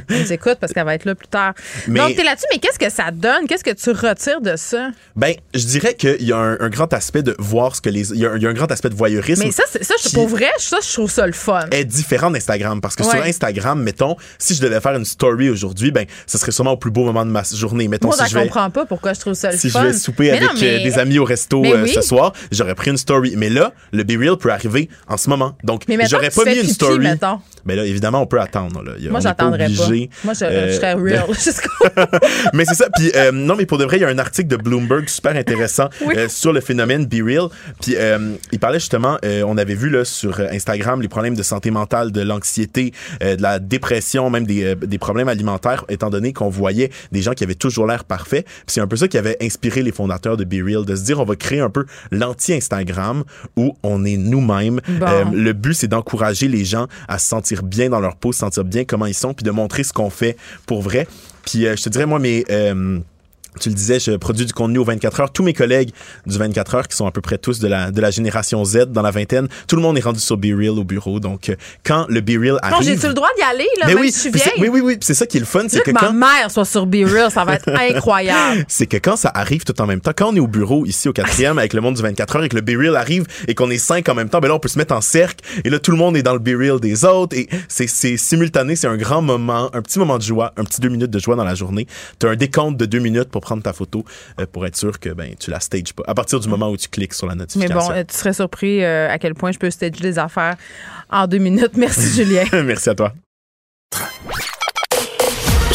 elle 0.09 0.21
nous 0.21 0.33
écoute 0.33 0.57
parce 0.59 0.73
qu'elle 0.73 0.85
va 0.85 0.95
être 0.95 1.05
là 1.05 1.15
plus 1.15 1.27
tard. 1.27 1.53
Mais, 1.87 1.99
Donc, 1.99 2.15
t'es 2.15 2.23
là-dessus, 2.23 2.45
mais 2.51 2.59
qu'est-ce 2.59 2.79
que 2.79 2.89
ça 2.89 3.11
donne? 3.11 3.47
Qu'est-ce 3.47 3.63
que 3.63 3.71
tu 3.71 3.91
retires 3.91 4.41
de 4.41 4.55
ça? 4.55 4.89
Ben, 5.15 5.33
je 5.53 5.65
dirais 5.65 5.95
qu'il 5.95 6.23
y 6.23 6.31
a 6.31 6.37
un, 6.37 6.69
grand 6.69 6.91
aspect 6.93 7.23
de 7.23 7.35
voir 7.39 7.75
ce 7.75 7.81
que 7.81 7.89
les. 7.89 8.11
Il 8.11 8.19
y, 8.19 8.25
a 8.25 8.31
un, 8.31 8.53
grand 8.53 8.71
aspect 8.71 8.89
de 8.89 8.95
voyeurisme. 8.95 9.43
Mais 9.45 9.51
ça, 9.51 9.63
ça 9.67 9.93
pour 10.13 10.27
vrai, 10.27 10.49
ça, 10.57 10.77
je 10.81 10.93
trouve 10.93 11.11
ça 11.11 11.25
le 11.25 11.33
fun. 11.33 11.65
Est 11.71 11.85
différent 11.85 12.31
d'Instagram. 12.31 12.81
Parce 12.81 12.95
que 12.95 13.03
sur 13.03 13.21
Instagram, 13.21 13.81
mettons, 13.81 14.15
si 14.37 14.55
je 14.55 14.61
devais 14.61 14.81
faire 14.81 14.95
une 14.95 15.05
story 15.05 15.49
aujourd'hui, 15.49 15.91
ben, 15.91 16.05
ce 16.27 16.37
serait 16.37 16.51
sûrement 16.51 16.73
au 16.73 16.77
plus 16.77 16.91
beau 16.91 17.05
moment 17.05 17.25
de 17.25 17.31
ma 17.31 17.43
journée. 17.43 17.87
Mettons, 17.87 18.09
Moi, 18.09 18.17
si 18.17 18.33
je 18.33 18.39
comprends 18.39 18.69
pas 18.69 18.85
pourquoi 18.85 19.13
je 19.13 19.19
trouve 19.19 19.33
ça 19.33 19.51
le 19.51 19.57
fun. 19.57 19.59
Si 19.61 19.69
je 19.69 19.77
vais 19.77 19.93
souper 19.93 20.31
avec 20.31 20.63
euh, 20.63 20.83
des 20.83 20.99
amis 20.99 21.19
au 21.19 21.25
resto 21.25 21.63
euh, 21.65 21.87
ce 21.87 22.01
soir, 22.01 22.33
j'aurais 22.51 22.75
pris 22.83 22.91
une 22.91 22.97
story. 22.97 23.35
Mais 23.37 23.49
là, 23.49 23.73
le 23.93 24.03
Be 24.03 24.19
Real 24.19 24.37
peut 24.37 24.51
arriver 24.51 24.89
en 25.07 25.15
ce 25.17 25.29
moment. 25.29 25.55
Donc, 25.63 25.83
j'aurais 26.09 26.29
pas 26.29 26.45
mis 26.45 26.59
une 26.59 26.67
story. 26.67 26.99
Mettons. 26.99 27.39
Mais 27.65 27.77
là, 27.77 27.85
évidemment, 27.85 28.21
on 28.21 28.25
peut 28.25 28.41
attendre. 28.41 28.83
Là. 28.83 28.91
Moi, 29.09 29.21
j'attendrais 29.21 29.69
pas, 29.69 29.87
Moi, 30.25 30.33
je, 30.33 30.43
euh, 30.43 30.73
serais 30.75 30.93
real. 30.95 31.23
mais 32.53 32.65
c'est 32.65 32.75
ça. 32.75 32.89
Puis, 32.93 33.09
euh, 33.15 33.31
non, 33.31 33.55
mais 33.55 33.65
pour 33.65 33.77
de 33.77 33.85
vrai, 33.85 33.97
il 33.97 34.01
y 34.01 34.03
a 34.03 34.09
un 34.09 34.17
article 34.17 34.49
de 34.49 34.57
Bloomberg 34.57 35.07
super 35.07 35.35
intéressant 35.37 35.89
euh, 36.17 36.27
sur 36.27 36.51
le 36.51 36.59
phénomène 36.59 37.05
Be 37.05 37.23
Real. 37.25 37.47
Puis, 37.81 37.95
il 38.51 38.59
parlait 38.59 38.79
justement, 38.79 39.17
on 39.23 39.57
avait 39.57 39.75
vu 39.75 39.89
là, 39.89 40.03
sur 40.03 40.39
Instagram 40.39 41.01
les 41.01 41.07
problèmes 41.07 41.35
de 41.35 41.43
santé 41.43 41.71
mentale, 41.71 42.11
de 42.11 42.21
l'anxiété, 42.21 42.91
de 43.21 43.41
la 43.41 43.59
dépression, 43.59 44.29
même 44.29 44.45
des, 44.45 44.75
des 44.75 44.97
problèmes 44.97 45.29
alimentaires, 45.29 45.85
étant 45.87 46.09
donné 46.09 46.33
qu'on 46.33 46.49
voyait 46.49 46.91
des 47.11 47.21
gens 47.21 47.33
qui 47.33 47.43
avaient 47.43 47.55
toujours 47.55 47.87
l'air 47.87 48.03
parfaits. 48.03 48.45
Puis, 48.45 48.63
c'est 48.67 48.81
un 48.81 48.87
peu 48.87 48.97
ça 48.97 49.07
qui 49.07 49.17
avait 49.17 49.37
inspiré 49.41 49.83
les 49.83 49.93
fondateurs 49.93 50.35
de 50.35 50.43
Be 50.43 50.65
Real, 50.65 50.85
de 50.85 50.95
se 50.95 51.03
dire, 51.03 51.19
on 51.21 51.25
va 51.25 51.35
créer 51.35 51.61
un 51.61 51.69
peu 51.69 51.85
l'anti-Instagram 52.11 52.72
où 53.55 53.75
on 53.83 54.05
est 54.05 54.17
nous-mêmes. 54.17 54.79
le 54.87 55.51
but, 55.53 55.73
c'est 55.73 55.87
d'encourager 55.87 56.47
les 56.47 56.65
gens 56.65 56.87
à 57.07 57.19
se 57.19 57.27
sentir 57.27 57.63
bien 57.63 57.89
dans 57.89 57.99
leur 57.99 58.15
peau, 58.15 58.31
se 58.31 58.39
sentir 58.39 58.63
bien 58.63 58.85
comment 58.85 59.05
ils 59.05 59.13
sont, 59.13 59.33
puis 59.33 59.43
de 59.43 59.51
montrer 59.51 59.83
ce 59.83 59.93
qu'on 59.93 60.09
fait 60.09 60.37
pour 60.65 60.81
vrai. 60.81 61.07
Puis 61.45 61.65
euh, 61.65 61.75
je 61.75 61.83
te 61.83 61.89
dirais, 61.89 62.05
moi, 62.05 62.19
mes... 62.19 62.45
Euh, 62.49 62.99
tu 63.59 63.69
le 63.69 63.75
disais, 63.75 63.99
je 63.99 64.11
produis 64.11 64.45
du 64.45 64.53
contenu 64.53 64.79
aux 64.79 64.83
24 64.83 65.19
heures. 65.21 65.31
Tous 65.31 65.43
mes 65.43 65.53
collègues 65.53 65.91
du 66.25 66.37
24 66.37 66.75
heures, 66.75 66.87
qui 66.87 66.95
sont 66.95 67.07
à 67.07 67.11
peu 67.11 67.21
près 67.21 67.37
tous 67.37 67.59
de 67.59 67.67
la, 67.67 67.91
de 67.91 68.01
la 68.01 68.11
génération 68.11 68.63
Z 68.65 68.85
dans 68.89 69.01
la 69.01 69.11
vingtaine, 69.11 69.47
tout 69.67 69.75
le 69.75 69.81
monde 69.81 69.97
est 69.97 70.01
rendu 70.01 70.19
sur 70.19 70.37
Be 70.37 70.47
Real 70.57 70.77
au 70.79 70.83
bureau. 70.83 71.19
Donc, 71.19 71.49
euh, 71.49 71.55
quand 71.83 72.05
le 72.09 72.21
Be 72.21 72.39
Real 72.39 72.59
arrive. 72.61 72.77
Non, 72.77 72.81
j'ai-tu 72.81 73.07
le 73.07 73.13
droit 73.13 73.29
d'y 73.37 73.43
aller, 73.43 73.67
là, 73.79 73.87
mais 73.87 73.93
même 73.95 74.03
oui, 74.03 74.11
si 74.11 74.31
je 74.31 74.37
suis 74.37 74.51
Oui, 74.59 74.69
oui, 74.69 74.81
oui. 74.81 74.97
C'est 75.01 75.13
ça 75.13 75.25
qui 75.25 75.37
est 75.37 75.41
le 75.41 75.45
fun. 75.45 75.65
C'est 75.67 75.79
que, 75.81 75.91
que 75.91 75.97
quand. 75.97 76.13
ma 76.13 76.27
mère 76.27 76.51
soit 76.51 76.65
sur 76.65 76.85
Be 76.85 77.05
Real, 77.05 77.31
ça 77.31 77.45
va 77.45 77.55
être 77.55 77.69
incroyable. 77.73 78.65
c'est 78.67 78.87
que 78.87 78.97
quand 78.97 79.15
ça 79.15 79.31
arrive 79.33 79.63
tout 79.63 79.79
en 79.81 79.85
même 79.85 80.01
temps, 80.01 80.11
quand 80.15 80.29
on 80.31 80.35
est 80.35 80.39
au 80.39 80.47
bureau, 80.47 80.85
ici 80.85 81.09
au 81.09 81.13
quatrième, 81.13 81.57
avec 81.57 81.73
le 81.73 81.81
monde 81.81 81.95
du 81.95 82.01
24 82.01 82.35
heures, 82.35 82.43
et 82.43 82.49
que 82.49 82.55
le 82.55 82.61
Be 82.61 82.77
Real 82.77 82.95
arrive 82.95 83.25
et 83.47 83.55
qu'on 83.55 83.69
est 83.69 83.77
cinq 83.77 84.09
en 84.09 84.15
même 84.15 84.29
temps, 84.29 84.39
ben 84.39 84.47
là, 84.47 84.55
on 84.55 84.59
peut 84.59 84.69
se 84.69 84.77
mettre 84.77 84.93
en 84.93 85.01
cercle 85.01 85.43
et 85.63 85.69
là, 85.69 85.79
tout 85.79 85.91
le 85.91 85.97
monde 85.97 86.17
est 86.17 86.23
dans 86.23 86.33
le 86.33 86.39
Be 86.39 86.57
Real 86.57 86.79
des 86.79 87.05
autres 87.05 87.35
et 87.37 87.47
c'est 87.67 87.87
simultané. 88.17 88.75
C'est 88.75 88.87
un 88.87 88.97
grand 88.97 89.21
moment, 89.21 89.69
un 89.73 89.81
petit 89.81 89.99
moment 89.99 90.17
de 90.17 90.23
joie, 90.23 90.53
un 90.57 90.63
petit 90.63 90.81
deux 90.81 90.89
minutes 90.89 91.11
de 91.11 91.19
joie 91.19 91.35
dans 91.35 91.43
la 91.43 91.55
journée. 91.55 91.87
Tu 92.19 92.27
as 92.27 92.31
un 92.31 92.35
décompte 92.35 92.77
de 92.77 92.85
deux 92.85 92.99
minutes 92.99 93.29
pour 93.29 93.41
prendre 93.43 93.61
ta 93.61 93.73
photo. 93.73 94.03
Euh, 94.39 94.45
pour 94.51 94.65
être 94.65 94.75
sûr 94.75 94.99
que 94.99 95.09
ben, 95.09 95.35
tu 95.39 95.51
la 95.51 95.59
stages 95.59 95.93
pas. 95.93 96.03
À 96.07 96.13
partir 96.13 96.39
du 96.39 96.47
moment 96.47 96.69
où 96.69 96.77
tu 96.77 96.87
cliques 96.87 97.13
sur 97.13 97.27
la 97.27 97.35
notification. 97.35 97.75
Mais 97.75 97.81
bon, 97.81 97.91
euh, 97.91 98.03
tu 98.07 98.15
serais 98.15 98.33
surpris 98.33 98.83
euh, 98.83 99.09
à 99.09 99.19
quel 99.19 99.35
point 99.35 99.51
je 99.51 99.59
peux 99.59 99.69
stage 99.69 99.91
des 99.91 100.17
affaires 100.17 100.55
en 101.09 101.27
deux 101.27 101.37
minutes. 101.37 101.75
Merci, 101.75 102.09
Julien. 102.15 102.45
Merci 102.63 102.89
à 102.89 102.95
toi. 102.95 103.13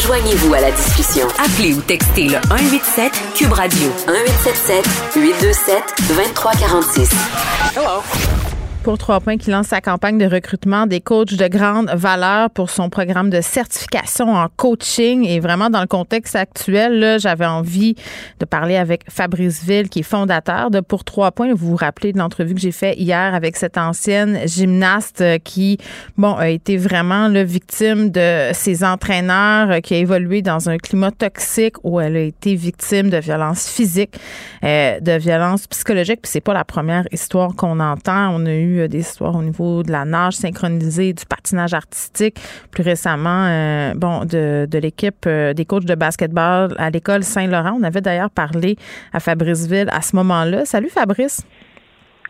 Joignez-vous 0.05 0.53
à 0.53 0.61
la 0.61 0.71
discussion. 0.71 1.27
Appelez 1.37 1.73
ou 1.73 1.81
textez 1.81 2.25
le 2.25 2.39
187 2.49 3.11
Cube 3.35 3.53
Radio 3.53 3.89
1877 4.07 4.85
827 5.15 5.83
2346. 6.09 7.09
Hello 7.75 8.38
pour 8.83 8.97
Trois 8.97 9.19
Points 9.19 9.37
qui 9.37 9.51
lance 9.51 9.67
sa 9.67 9.81
campagne 9.81 10.17
de 10.17 10.25
recrutement 10.25 10.85
des 10.85 11.01
coachs 11.01 11.33
de 11.33 11.47
grande 11.47 11.89
valeur 11.93 12.49
pour 12.49 12.69
son 12.69 12.89
programme 12.89 13.29
de 13.29 13.41
certification 13.41 14.33
en 14.33 14.47
coaching. 14.55 15.25
Et 15.25 15.39
vraiment, 15.39 15.69
dans 15.69 15.81
le 15.81 15.87
contexte 15.87 16.35
actuel, 16.35 17.17
j'avais 17.19 17.45
envie 17.45 17.95
de 18.39 18.45
parler 18.45 18.77
avec 18.77 19.03
Fabrice 19.09 19.63
Ville, 19.63 19.89
qui 19.89 19.99
est 19.99 20.03
fondateur 20.03 20.71
de 20.71 20.79
Pour 20.79 21.03
Trois 21.03 21.31
Points. 21.31 21.53
Vous 21.53 21.71
vous 21.71 21.75
rappelez 21.75 22.13
de 22.13 22.17
l'entrevue 22.17 22.53
que 22.53 22.61
j'ai 22.61 22.71
faite 22.71 22.97
hier 22.97 23.33
avec 23.33 23.57
cette 23.57 23.77
ancienne 23.77 24.39
gymnaste 24.47 25.23
qui, 25.43 25.77
bon, 26.17 26.35
a 26.35 26.49
été 26.49 26.77
vraiment 26.77 27.27
le 27.27 27.41
victime 27.43 28.09
de 28.09 28.51
ses 28.53 28.83
entraîneurs, 28.83 29.81
qui 29.81 29.95
a 29.95 29.97
évolué 29.97 30.41
dans 30.41 30.69
un 30.69 30.77
climat 30.77 31.11
toxique 31.11 31.75
où 31.83 31.99
elle 31.99 32.15
a 32.15 32.21
été 32.21 32.55
victime 32.55 33.09
de 33.09 33.17
violences 33.17 33.67
physiques, 33.67 34.19
euh, 34.63 34.99
de 34.99 35.13
violences 35.13 35.67
psychologiques. 35.67 36.21
Puis 36.21 36.31
c'est 36.31 36.41
pas 36.41 36.53
la 36.53 36.63
première 36.63 37.05
histoire 37.11 37.55
qu'on 37.55 37.79
entend. 37.79 38.29
On 38.35 38.45
a 38.45 38.53
eu 38.53 38.68
euh, 38.77 38.87
des 38.87 38.99
histoires 38.99 39.35
au 39.35 39.41
niveau 39.41 39.83
de 39.83 39.91
la 39.91 40.05
nage 40.05 40.33
synchronisée, 40.33 41.13
du 41.13 41.25
patinage 41.25 41.73
artistique. 41.73 42.39
Plus 42.71 42.83
récemment, 42.83 43.45
euh, 43.47 43.93
bon, 43.95 44.25
de, 44.25 44.67
de 44.69 44.77
l'équipe 44.77 45.25
euh, 45.25 45.53
des 45.53 45.65
coachs 45.65 45.85
de 45.85 45.95
basketball 45.95 46.75
à 46.77 46.89
l'école 46.89 47.23
Saint-Laurent. 47.23 47.77
On 47.79 47.83
avait 47.83 48.01
d'ailleurs 48.01 48.29
parlé 48.29 48.77
à 49.13 49.19
Fabrice 49.19 49.67
Ville 49.67 49.89
à 49.91 50.01
ce 50.01 50.15
moment-là. 50.15 50.65
Salut 50.65 50.89
Fabrice. 50.89 51.41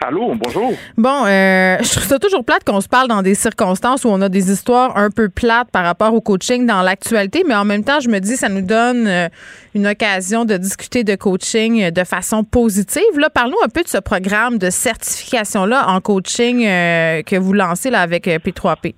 Allô, 0.02 0.34
bonjour. 0.34 0.72
Bon, 0.97 1.26
euh, 1.26 1.78
je 1.82 1.91
trouve 1.91 2.04
ça 2.04 2.20
toujours 2.20 2.45
plate 2.45 2.64
qu'on 2.64 2.80
se 2.80 2.88
parle 2.88 3.10
dans 3.10 3.22
des 3.22 3.36
circonstances 3.36 4.06
où 4.06 4.08
on 4.08 4.22
a 4.22 4.30
des 4.30 4.50
histoires 4.50 4.95
un 4.97 5.10
peu 5.10 5.28
plates 5.28 5.70
par 5.72 5.84
rapport 5.84 6.14
au 6.14 6.22
coaching 6.22 6.66
dans 6.66 6.82
l'actualité, 6.82 7.43
mais 7.45 7.54
en 7.54 7.66
même 7.66 7.84
temps, 7.84 8.00
je 8.00 8.08
me 8.08 8.20
dis, 8.20 8.38
ça 8.38 8.47
nous 8.47 8.66
donne 8.66 9.08
euh, 9.08 9.28
une 9.76 9.88
occasion 9.88 10.45
de 10.45 10.56
discuter 10.56 11.04
de 11.04 11.16
coaching 11.16 11.91
de 11.91 12.04
façon 12.06 12.45
positive. 12.45 13.02
Là, 13.18 13.30
parlons 13.30 13.58
un 13.62 13.68
peu 13.68 13.84
de 13.84 13.89
ce 13.89 13.97
programme 13.97 14.58
de 14.58 14.70
certification-là 14.70 15.89
en 15.89 16.00
coaching 16.00 16.66
euh, 16.66 17.22
que 17.22 17.36
vous 17.36 17.52
lancez 17.52 17.89
là, 17.89 18.00
avec 18.00 18.26
P3P. 18.26 18.95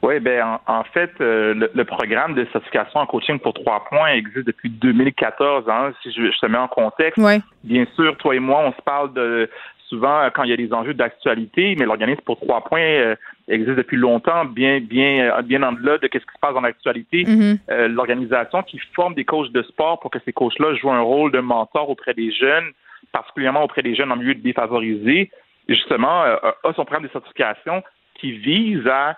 Oui, 0.00 0.20
ben 0.20 0.60
en, 0.66 0.84
fait, 0.92 1.10
le, 1.18 1.82
programme 1.84 2.34
de 2.34 2.46
certification 2.52 3.00
en 3.00 3.06
coaching 3.06 3.38
pour 3.38 3.54
trois 3.54 3.84
points 3.84 4.08
existe 4.08 4.46
depuis 4.46 4.68
2014. 4.68 5.64
Hein, 5.66 5.92
si 6.02 6.12
je, 6.12 6.30
je 6.30 6.38
te 6.38 6.46
mets 6.46 6.58
en 6.58 6.68
contexte, 6.68 7.16
ouais. 7.16 7.40
bien 7.62 7.86
sûr, 7.96 8.14
toi 8.18 8.34
et 8.34 8.38
moi, 8.38 8.64
on 8.66 8.72
se 8.72 8.82
parle 8.82 9.14
de 9.14 9.48
souvent 9.88 10.28
quand 10.34 10.44
il 10.44 10.50
y 10.50 10.52
a 10.52 10.56
des 10.56 10.72
enjeux 10.72 10.94
d'actualité, 10.94 11.76
mais 11.78 11.84
l'organisme 11.84 12.20
pour 12.24 12.38
trois 12.40 12.62
points 12.62 13.14
existe 13.48 13.76
depuis 13.76 13.96
longtemps, 13.96 14.44
bien, 14.44 14.80
bien, 14.80 15.42
bien 15.42 15.62
en 15.62 15.72
delà 15.72 15.98
de 15.98 16.08
ce 16.10 16.18
qui 16.18 16.18
se 16.18 16.40
passe 16.40 16.54
dans 16.54 16.60
l'actualité. 16.60 17.24
Mm-hmm. 17.24 17.86
L'organisation 17.86 18.62
qui 18.62 18.80
forme 18.94 19.14
des 19.14 19.24
coachs 19.24 19.52
de 19.52 19.62
sport 19.62 20.00
pour 20.00 20.10
que 20.10 20.18
ces 20.24 20.32
coachs-là 20.32 20.74
jouent 20.74 20.92
un 20.92 21.00
rôle 21.00 21.32
de 21.32 21.40
mentor 21.40 21.90
auprès 21.90 22.14
des 22.14 22.32
jeunes, 22.32 22.70
particulièrement 23.12 23.62
auprès 23.62 23.82
des 23.82 23.94
jeunes 23.94 24.12
en 24.12 24.16
milieu 24.16 24.34
défavorisé, 24.34 25.30
justement, 25.68 26.22
a 26.22 26.72
son 26.74 26.84
programme 26.84 27.04
de 27.04 27.12
certification 27.12 27.82
qui 28.14 28.32
vise 28.32 28.86
à 28.86 29.16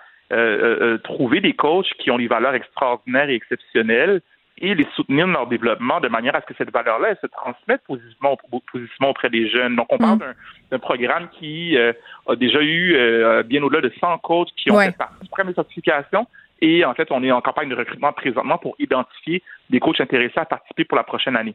trouver 1.05 1.41
des 1.41 1.53
coachs 1.53 1.93
qui 1.99 2.11
ont 2.11 2.19
des 2.19 2.27
valeurs 2.27 2.55
extraordinaires 2.55 3.31
et 3.31 3.35
exceptionnelles 3.35 4.21
et 4.59 4.75
les 4.75 4.87
soutenir 4.95 5.27
dans 5.27 5.33
leur 5.33 5.47
développement 5.47 6.01
de 6.01 6.09
manière 6.09 6.35
à 6.35 6.41
ce 6.41 6.47
que 6.47 6.55
cette 6.57 6.73
valeur-là 6.73 7.15
se 7.21 7.27
transmette 7.27 7.83
positivement, 7.87 8.39
positivement 8.73 9.11
auprès 9.11 9.29
des 9.29 9.49
jeunes. 9.51 9.77
Donc, 9.77 9.87
on 9.91 9.99
parle 9.99 10.19
mm. 10.19 10.35
d'un 10.71 10.79
programme 10.79 11.29
qui 11.39 11.77
euh, 11.77 11.93
a 12.27 12.37
déjà 12.37 12.61
eu 12.63 12.95
euh, 12.95 13.43
bien 13.43 13.63
au-delà 13.63 13.83
de 13.83 13.93
100 14.01 14.19
coachs 14.19 14.49
qui 14.57 14.71
ont 14.71 14.79
fait 14.81 14.97
partie 14.97 15.19
de 15.23 15.55
certification. 15.55 16.27
Et 16.63 16.87
en 16.87 16.95
fait, 16.95 17.09
on 17.11 17.23
est 17.23 17.31
en 17.31 17.43
campagne 17.43 17.69
de 17.69 17.75
recrutement 17.75 18.13
présentement 18.15 18.57
pour 18.57 18.77
identifier 18.79 19.43
des 19.69 19.79
coachs 19.79 20.01
intéressés 20.01 20.39
à 20.39 20.47
participer 20.47 20.85
pour 20.85 20.97
la 20.97 21.05
prochaine 21.05 21.37
année. 21.37 21.55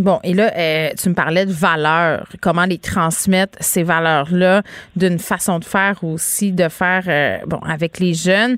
Bon, 0.00 0.18
et 0.24 0.34
là, 0.34 0.52
euh, 0.56 0.88
tu 1.00 1.08
me 1.08 1.14
parlais 1.14 1.46
de 1.46 1.52
valeurs, 1.52 2.26
comment 2.42 2.64
les 2.64 2.78
transmettre, 2.78 3.56
ces 3.60 3.84
valeurs-là, 3.84 4.62
d'une 4.96 5.20
façon 5.20 5.60
de 5.60 5.64
faire 5.64 6.02
aussi, 6.02 6.50
de 6.50 6.68
faire, 6.68 7.44
bon, 7.46 7.58
avec 7.58 8.00
les 8.00 8.12
jeunes? 8.12 8.56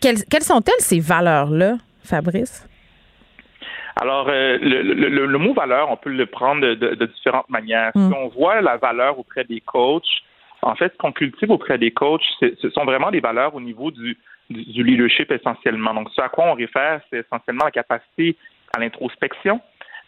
Quelles, 0.00 0.24
quelles 0.30 0.44
sont-elles, 0.44 0.74
ces 0.78 1.00
valeurs-là, 1.00 1.78
Fabrice? 2.04 2.64
Alors, 3.98 4.28
euh, 4.28 4.58
le, 4.60 5.38
mot 5.38 5.54
valeur, 5.54 5.90
on 5.90 5.96
peut 5.96 6.10
le 6.10 6.26
prendre 6.26 6.74
de, 6.74 7.04
différentes 7.06 7.48
manières. 7.48 7.92
Si 7.94 8.00
mm. 8.00 8.14
on 8.14 8.28
voit 8.28 8.60
la 8.60 8.76
valeur 8.76 9.18
auprès 9.18 9.44
des 9.44 9.60
coachs, 9.60 10.04
en 10.60 10.74
fait, 10.74 10.92
ce 10.92 10.98
qu'on 10.98 11.12
cultive 11.12 11.50
auprès 11.50 11.78
des 11.78 11.90
coachs, 11.90 12.22
ce 12.40 12.70
sont 12.70 12.84
vraiment 12.84 13.10
des 13.10 13.20
valeurs 13.20 13.54
au 13.54 13.60
niveau 13.60 13.90
du, 13.90 14.18
du, 14.50 14.82
leadership 14.82 15.30
essentiellement. 15.30 15.94
Donc, 15.94 16.08
ce 16.14 16.20
à 16.20 16.28
quoi 16.28 16.46
on 16.46 16.54
réfère, 16.54 17.00
c'est 17.08 17.20
essentiellement 17.20 17.64
la 17.64 17.70
capacité 17.70 18.36
à 18.76 18.80
l'introspection, 18.80 19.60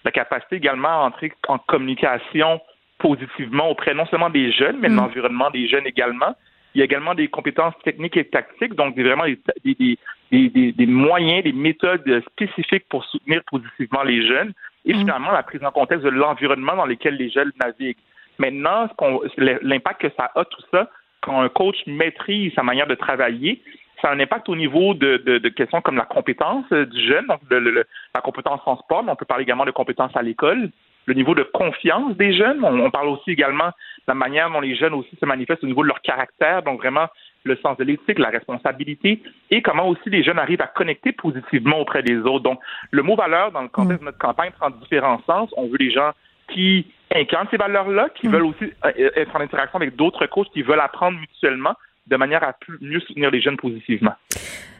la 0.04 0.10
capacité 0.10 0.56
également 0.56 0.88
à 0.88 1.06
entrer 1.06 1.32
en 1.48 1.58
communication 1.58 2.60
positivement 2.98 3.70
auprès 3.70 3.94
non 3.94 4.06
seulement 4.06 4.30
des 4.30 4.52
jeunes, 4.52 4.78
mais 4.80 4.88
de 4.88 4.94
mm. 4.94 4.98
l'environnement 4.98 5.50
des 5.50 5.66
jeunes 5.66 5.86
également. 5.86 6.34
Il 6.74 6.78
y 6.78 6.82
a 6.82 6.84
également 6.84 7.14
des 7.14 7.28
compétences 7.28 7.74
techniques 7.82 8.16
et 8.16 8.24
tactiques, 8.24 8.74
donc 8.74 8.96
vraiment 8.98 9.24
des, 9.64 9.98
des, 10.30 10.86
moyens, 10.86 11.44
des 11.44 11.52
méthodes 11.52 12.22
spécifiques 12.32 12.84
pour 12.88 13.04
soutenir 13.04 13.42
positivement 13.50 14.02
les 14.02 14.26
jeunes 14.26 14.52
et 14.84 14.94
mm. 14.94 14.98
finalement 14.98 15.32
la 15.32 15.42
prise 15.42 15.64
en 15.64 15.70
contexte 15.70 16.04
de 16.04 16.10
l'environnement 16.10 16.76
dans 16.76 16.86
lequel 16.86 17.16
les 17.16 17.30
jeunes 17.30 17.52
naviguent. 17.60 17.96
Maintenant, 18.38 18.88
l'impact 19.36 20.02
que 20.02 20.08
ça 20.16 20.30
a 20.34 20.44
tout 20.44 20.62
ça, 20.70 20.88
quand 21.20 21.40
un 21.40 21.48
coach 21.48 21.76
maîtrise 21.86 22.52
sa 22.54 22.62
manière 22.62 22.86
de 22.86 22.94
travailler, 22.94 23.60
ça 24.00 24.10
a 24.10 24.14
un 24.14 24.20
impact 24.20 24.48
au 24.48 24.54
niveau 24.54 24.94
de, 24.94 25.48
questions 25.48 25.80
comme 25.80 25.96
la 25.96 26.04
compétence 26.04 26.70
du 26.70 27.06
jeune, 27.06 27.26
donc 27.26 27.40
la 27.50 28.20
compétence 28.20 28.60
en 28.66 28.76
sport, 28.78 29.02
mais 29.02 29.10
on 29.10 29.16
peut 29.16 29.24
parler 29.24 29.42
également 29.42 29.64
de 29.64 29.72
compétences 29.72 30.16
à 30.16 30.22
l'école, 30.22 30.70
le 31.08 31.14
niveau 31.14 31.34
de 31.34 31.42
confiance 31.42 32.14
des 32.16 32.34
jeunes. 32.34 32.62
On, 32.62 32.90
parle 32.90 33.08
aussi 33.08 33.30
également 33.30 33.68
de 33.68 34.08
la 34.08 34.14
manière 34.14 34.50
dont 34.50 34.60
les 34.60 34.76
jeunes 34.76 34.92
aussi 34.92 35.16
se 35.18 35.24
manifestent 35.24 35.64
au 35.64 35.66
niveau 35.66 35.82
de 35.82 35.88
leur 35.88 36.02
caractère, 36.02 36.62
donc 36.62 36.80
vraiment 36.80 37.06
le 37.44 37.56
sens 37.56 37.78
de 37.78 37.84
l'éthique, 37.84 38.18
la 38.18 38.28
responsabilité, 38.28 39.22
et 39.50 39.62
comment 39.62 39.88
aussi 39.88 40.10
les 40.10 40.22
jeunes 40.22 40.38
arrivent 40.38 40.60
à 40.60 40.66
connecter 40.66 41.12
positivement 41.12 41.78
auprès 41.78 42.02
des 42.02 42.18
autres. 42.18 42.40
Donc, 42.40 42.60
le 42.90 43.02
mot 43.02 43.16
valeur, 43.16 43.52
dans 43.52 43.62
le 43.62 43.68
contexte 43.68 44.00
de 44.00 44.04
notre 44.04 44.18
campagne, 44.18 44.50
prend 44.50 44.68
différents 44.68 45.22
sens. 45.26 45.48
On 45.56 45.68
veut 45.68 45.78
des 45.78 45.90
gens 45.90 46.12
qui 46.52 46.86
incarnent 47.14 47.48
ces 47.50 47.56
valeurs-là, 47.56 48.10
qui 48.14 48.28
mm. 48.28 48.32
veulent 48.32 48.46
aussi 48.46 48.64
euh, 48.84 49.10
être 49.16 49.34
en 49.34 49.40
interaction 49.40 49.78
avec 49.78 49.96
d'autres 49.96 50.26
coachs, 50.26 50.50
qui 50.52 50.60
veulent 50.60 50.80
apprendre 50.80 51.18
mutuellement 51.18 51.74
de 52.08 52.16
manière 52.16 52.42
à 52.42 52.54
mieux 52.80 53.00
soutenir 53.00 53.30
les 53.30 53.40
jeunes 53.40 53.56
positivement. 53.56 54.14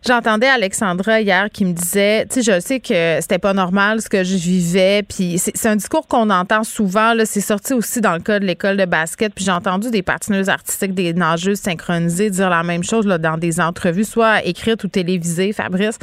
J'entendais 0.07 0.47
Alexandra 0.47 1.21
hier 1.21 1.51
qui 1.51 1.65
me 1.65 1.73
disait, 1.73 2.25
tu 2.27 2.41
sais, 2.41 2.55
je 2.55 2.61
sais 2.61 2.79
que 2.79 3.21
c'était 3.21 3.39
pas 3.39 3.53
normal 3.53 4.01
ce 4.01 4.09
que 4.09 4.23
je 4.23 4.37
vivais, 4.37 5.03
puis 5.03 5.39
c'est 5.39 5.67
un 5.67 5.77
discours 5.77 6.07
qu'on 6.07 6.31
entend 6.31 6.63
souvent. 6.63 7.15
Là, 7.15 7.27
c'est 7.27 7.41
sorti 7.41 7.75
aussi 7.75 8.01
dans 8.01 8.15
le 8.15 8.21
cas 8.21 8.39
de 8.39 8.45
l'école 8.45 8.77
de 8.77 8.85
basket, 8.85 9.35
puis 9.35 9.45
j'ai 9.45 9.51
entendu 9.51 9.91
des 9.91 10.03
patineuses 10.03 10.49
artistiques, 10.49 10.95
des 10.95 11.13
nageuses 11.15 11.59
synchronisées 11.59 12.31
dire 12.31 12.49
la 12.49 12.63
même 12.63 12.85
chose 12.85 13.07
là, 13.07 13.19
dans 13.19 13.37
des 13.37 13.61
entrevues, 13.61 14.05
soit 14.05 14.45
écrites 14.45 14.85
ou 14.85 14.89
télévisées. 14.89 15.53
Fabrice. 15.53 15.99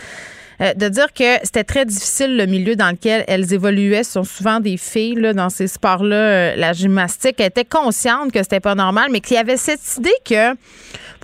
Euh, 0.61 0.73
de 0.73 0.87
dire 0.87 1.11
que 1.13 1.37
c'était 1.43 1.65
très 1.65 1.85
difficile 1.85 2.37
le 2.37 2.45
milieu 2.45 2.75
dans 2.75 2.89
lequel 2.89 3.25
elles 3.27 3.53
évoluaient. 3.53 4.03
Ce 4.03 4.13
sont 4.13 4.23
souvent 4.23 4.59
des 4.59 4.77
filles 4.77 5.15
là, 5.15 5.33
dans 5.33 5.49
ces 5.49 5.67
sports-là, 5.67 6.15
euh, 6.15 6.55
la 6.55 6.71
gymnastique. 6.71 7.35
Elles 7.39 7.47
étaient 7.47 7.65
conscientes 7.65 8.31
que 8.31 8.41
c'était 8.41 8.61
pas 8.61 8.75
normal, 8.75 9.09
mais 9.11 9.19
qu'il 9.19 9.35
y 9.35 9.39
avait 9.39 9.57
cette 9.57 9.97
idée 9.97 10.15
que 10.23 10.55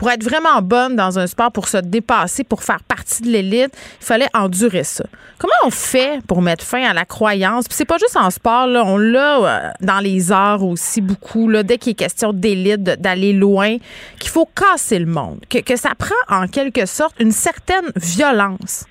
pour 0.02 0.10
être 0.10 0.24
vraiment 0.24 0.64
bonne 0.64 0.96
dans 0.96 1.20
un 1.20 1.28
sport, 1.28 1.52
pour 1.52 1.68
se 1.68 1.78
dépasser, 1.78 2.44
pour 2.44 2.64
faire 2.64 2.82
partie 2.82 3.22
de 3.22 3.28
l'élite, 3.28 3.72
il 4.00 4.04
fallait 4.04 4.30
endurer 4.34 4.84
ça. 4.84 5.04
Comment 5.38 5.54
on 5.64 5.70
fait 5.70 6.26
pour 6.26 6.42
mettre 6.42 6.66
fin 6.66 6.82
à 6.82 6.92
la 6.92 7.06
croyance? 7.06 7.68
Puis 7.68 7.78
c'est 7.78 7.86
pas 7.86 8.00
juste 8.00 8.18
en 8.18 8.32
sport, 8.32 8.66
là, 8.66 8.84
on 8.84 8.98
l'a 8.98 9.38
euh, 9.38 9.70
dans 9.80 10.00
les 10.00 10.32
arts 10.32 10.64
aussi 10.64 11.02
beaucoup, 11.02 11.48
là, 11.48 11.62
dès 11.62 11.78
qu'il 11.78 11.92
est 11.92 11.94
question 11.94 12.34
d'élite, 12.34 12.82
d'aller 12.82 13.32
loin, 13.32 13.78
qu'il 14.18 14.32
faut 14.32 14.48
casser 14.48 14.98
le 14.98 15.06
monde, 15.06 15.40
que, 15.48 15.60
que 15.60 15.76
ça 15.76 15.92
prend 15.96 16.16
en 16.36 16.48
quelque 16.48 16.88
sorte 16.88 17.14
une 17.20 17.32
certaine 17.32 17.92
violence. 17.96 18.86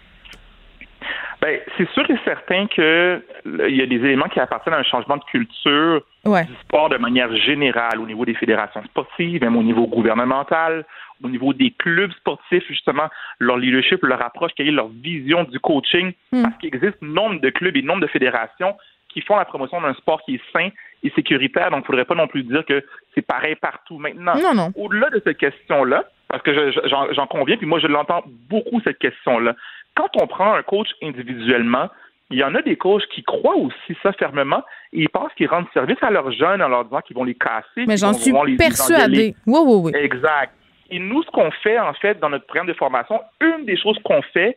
Ben, 1.40 1.58
c'est 1.78 1.88
sûr 1.90 2.08
et 2.10 2.18
certain 2.24 2.66
que 2.66 3.22
il 3.46 3.76
y 3.76 3.82
a 3.82 3.86
des 3.86 3.96
éléments 3.96 4.28
qui 4.28 4.40
appartiennent 4.40 4.74
à 4.74 4.78
un 4.78 4.82
changement 4.82 5.16
de 5.16 5.24
culture 5.24 6.02
du 6.24 6.54
sport 6.62 6.90
de 6.90 6.98
manière 6.98 7.34
générale 7.34 7.98
au 7.98 8.06
niveau 8.06 8.26
des 8.26 8.34
fédérations 8.34 8.82
sportives, 8.84 9.40
même 9.40 9.56
au 9.56 9.62
niveau 9.62 9.86
gouvernemental, 9.86 10.84
au 11.24 11.28
niveau 11.28 11.54
des 11.54 11.70
clubs 11.70 12.12
sportifs, 12.12 12.66
justement, 12.68 13.08
leur 13.38 13.56
leadership, 13.56 14.02
leur 14.02 14.22
approche, 14.22 14.52
quelle 14.54 14.68
est 14.68 14.72
leur 14.72 14.88
vision 14.88 15.44
du 15.44 15.58
coaching, 15.60 16.12
hmm. 16.32 16.42
parce 16.42 16.56
qu'il 16.58 16.74
existe 16.74 17.00
nombre 17.00 17.40
de 17.40 17.48
clubs 17.48 17.76
et 17.76 17.82
nombre 17.82 18.02
de 18.02 18.06
fédérations 18.06 18.76
qui 19.08 19.22
font 19.22 19.36
la 19.36 19.44
promotion 19.44 19.80
d'un 19.80 19.94
sport 19.94 20.22
qui 20.22 20.36
est 20.36 20.42
sain 20.52 20.68
et 21.02 21.10
sécuritaire. 21.10 21.70
Donc, 21.70 21.78
il 21.78 21.82
ne 21.82 21.86
faudrait 21.86 22.04
pas 22.04 22.14
non 22.14 22.28
plus 22.28 22.42
dire 22.44 22.64
que 22.64 22.84
c'est 23.14 23.26
pareil 23.26 23.56
partout 23.56 23.98
maintenant. 23.98 24.34
Au-delà 24.76 25.10
de 25.10 25.20
cette 25.24 25.38
question-là, 25.38 26.04
parce 26.28 26.42
que 26.42 26.72
j'en 27.12 27.26
conviens, 27.26 27.56
puis 27.56 27.66
moi, 27.66 27.80
je 27.80 27.88
l'entends 27.88 28.22
beaucoup, 28.48 28.80
cette 28.84 28.98
question-là 28.98 29.56
quand 29.96 30.08
on 30.20 30.26
prend 30.26 30.54
un 30.54 30.62
coach 30.62 30.88
individuellement, 31.02 31.88
il 32.30 32.38
y 32.38 32.44
en 32.44 32.54
a 32.54 32.62
des 32.62 32.76
coachs 32.76 33.06
qui 33.08 33.22
croient 33.22 33.56
aussi 33.56 33.96
ça 34.02 34.12
fermement 34.12 34.62
et 34.92 35.00
ils 35.00 35.08
pensent 35.08 35.32
qu'ils 35.36 35.48
rendent 35.48 35.66
service 35.74 35.98
à 36.00 36.10
leurs 36.10 36.30
jeunes 36.30 36.62
en 36.62 36.68
leur 36.68 36.84
disant 36.84 37.00
qu'ils 37.00 37.16
vont 37.16 37.24
les 37.24 37.34
casser. 37.34 37.86
Mais 37.86 37.96
j'en 37.96 38.12
suis 38.12 38.32
persuadée. 38.56 39.34
Oui, 39.46 39.60
oui, 39.64 39.80
oui. 39.84 39.92
Exact. 39.94 40.54
Et 40.90 40.98
nous, 40.98 41.22
ce 41.22 41.30
qu'on 41.30 41.50
fait, 41.50 41.78
en 41.78 41.92
fait, 41.94 42.18
dans 42.20 42.30
notre 42.30 42.46
programme 42.46 42.66
de 42.66 42.72
formation, 42.72 43.20
une 43.40 43.64
des 43.64 43.76
choses 43.76 43.98
qu'on 44.04 44.22
fait, 44.22 44.56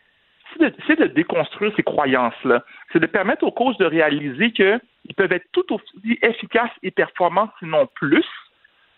c'est 0.88 1.00
de, 1.00 1.08
déconstruire 1.08 1.72
ces 1.76 1.84
croyances-là. 1.84 2.64
C'est 2.92 3.00
de 3.00 3.08
permettre 3.08 3.44
aux 3.44 3.52
coachs 3.52 3.78
de 3.80 3.86
réaliser 3.86 4.52
qu'ils 4.52 5.16
peuvent 5.18 5.32
être 5.32 5.48
tout 5.52 5.66
aussi 5.74 6.20
efficaces 6.22 6.72
et 6.84 6.92
performants, 6.92 7.50
sinon 7.60 7.88
plus, 7.96 8.26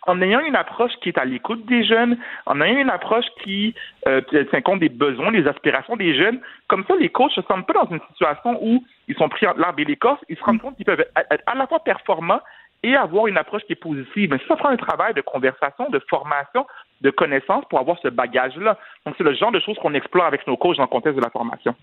en 0.05 0.21
ayant 0.21 0.39
une 0.39 0.55
approche 0.55 0.91
qui 1.01 1.09
est 1.09 1.17
à 1.17 1.25
l'écoute 1.25 1.65
des 1.65 1.83
jeunes, 1.83 2.17
en 2.45 2.61
ayant 2.61 2.79
une 2.79 2.89
approche 2.89 3.25
qui 3.43 3.73
euh, 4.07 4.21
tient 4.49 4.61
compte 4.61 4.79
des 4.79 4.89
besoins, 4.89 5.31
des 5.31 5.47
aspirations 5.47 5.95
des 5.95 6.15
jeunes. 6.15 6.39
Comme 6.67 6.85
ça, 6.87 6.95
les 6.99 7.09
coachs 7.09 7.31
se 7.31 7.41
sentent 7.43 7.67
pas 7.67 7.73
dans 7.73 7.89
une 7.89 8.01
situation 8.09 8.57
où 8.61 8.83
ils 9.07 9.15
sont 9.15 9.29
pris 9.29 9.47
entre 9.47 9.59
l'arbre 9.59 9.79
et 9.79 9.85
l'écorce. 9.85 10.21
Ils 10.29 10.37
se 10.37 10.43
rendent 10.43 10.61
compte 10.61 10.75
qu'ils 10.75 10.85
peuvent 10.85 10.99
être 11.31 11.43
à 11.45 11.55
la 11.55 11.67
fois 11.67 11.79
performants 11.83 12.41
et 12.83 12.95
avoir 12.95 13.27
une 13.27 13.37
approche 13.37 13.63
qui 13.63 13.73
est 13.73 13.77
positive. 13.77 14.29
Mais 14.31 14.39
ça 14.47 14.55
prend 14.55 14.69
un 14.69 14.77
travail 14.77 15.13
de 15.13 15.21
conversation, 15.21 15.89
de 15.89 15.99
formation, 16.07 16.67
de 17.01 17.09
connaissance 17.09 17.65
pour 17.69 17.79
avoir 17.79 17.97
ce 17.99 18.09
bagage-là. 18.09 18.77
Donc, 19.05 19.15
c'est 19.17 19.23
le 19.23 19.33
genre 19.33 19.51
de 19.51 19.59
choses 19.59 19.77
qu'on 19.79 19.93
explore 19.93 20.25
avec 20.25 20.45
nos 20.45 20.55
coachs 20.55 20.77
dans 20.77 20.83
le 20.83 20.89
contexte 20.89 21.17
de 21.17 21.23
la 21.23 21.31
formation 21.31 21.75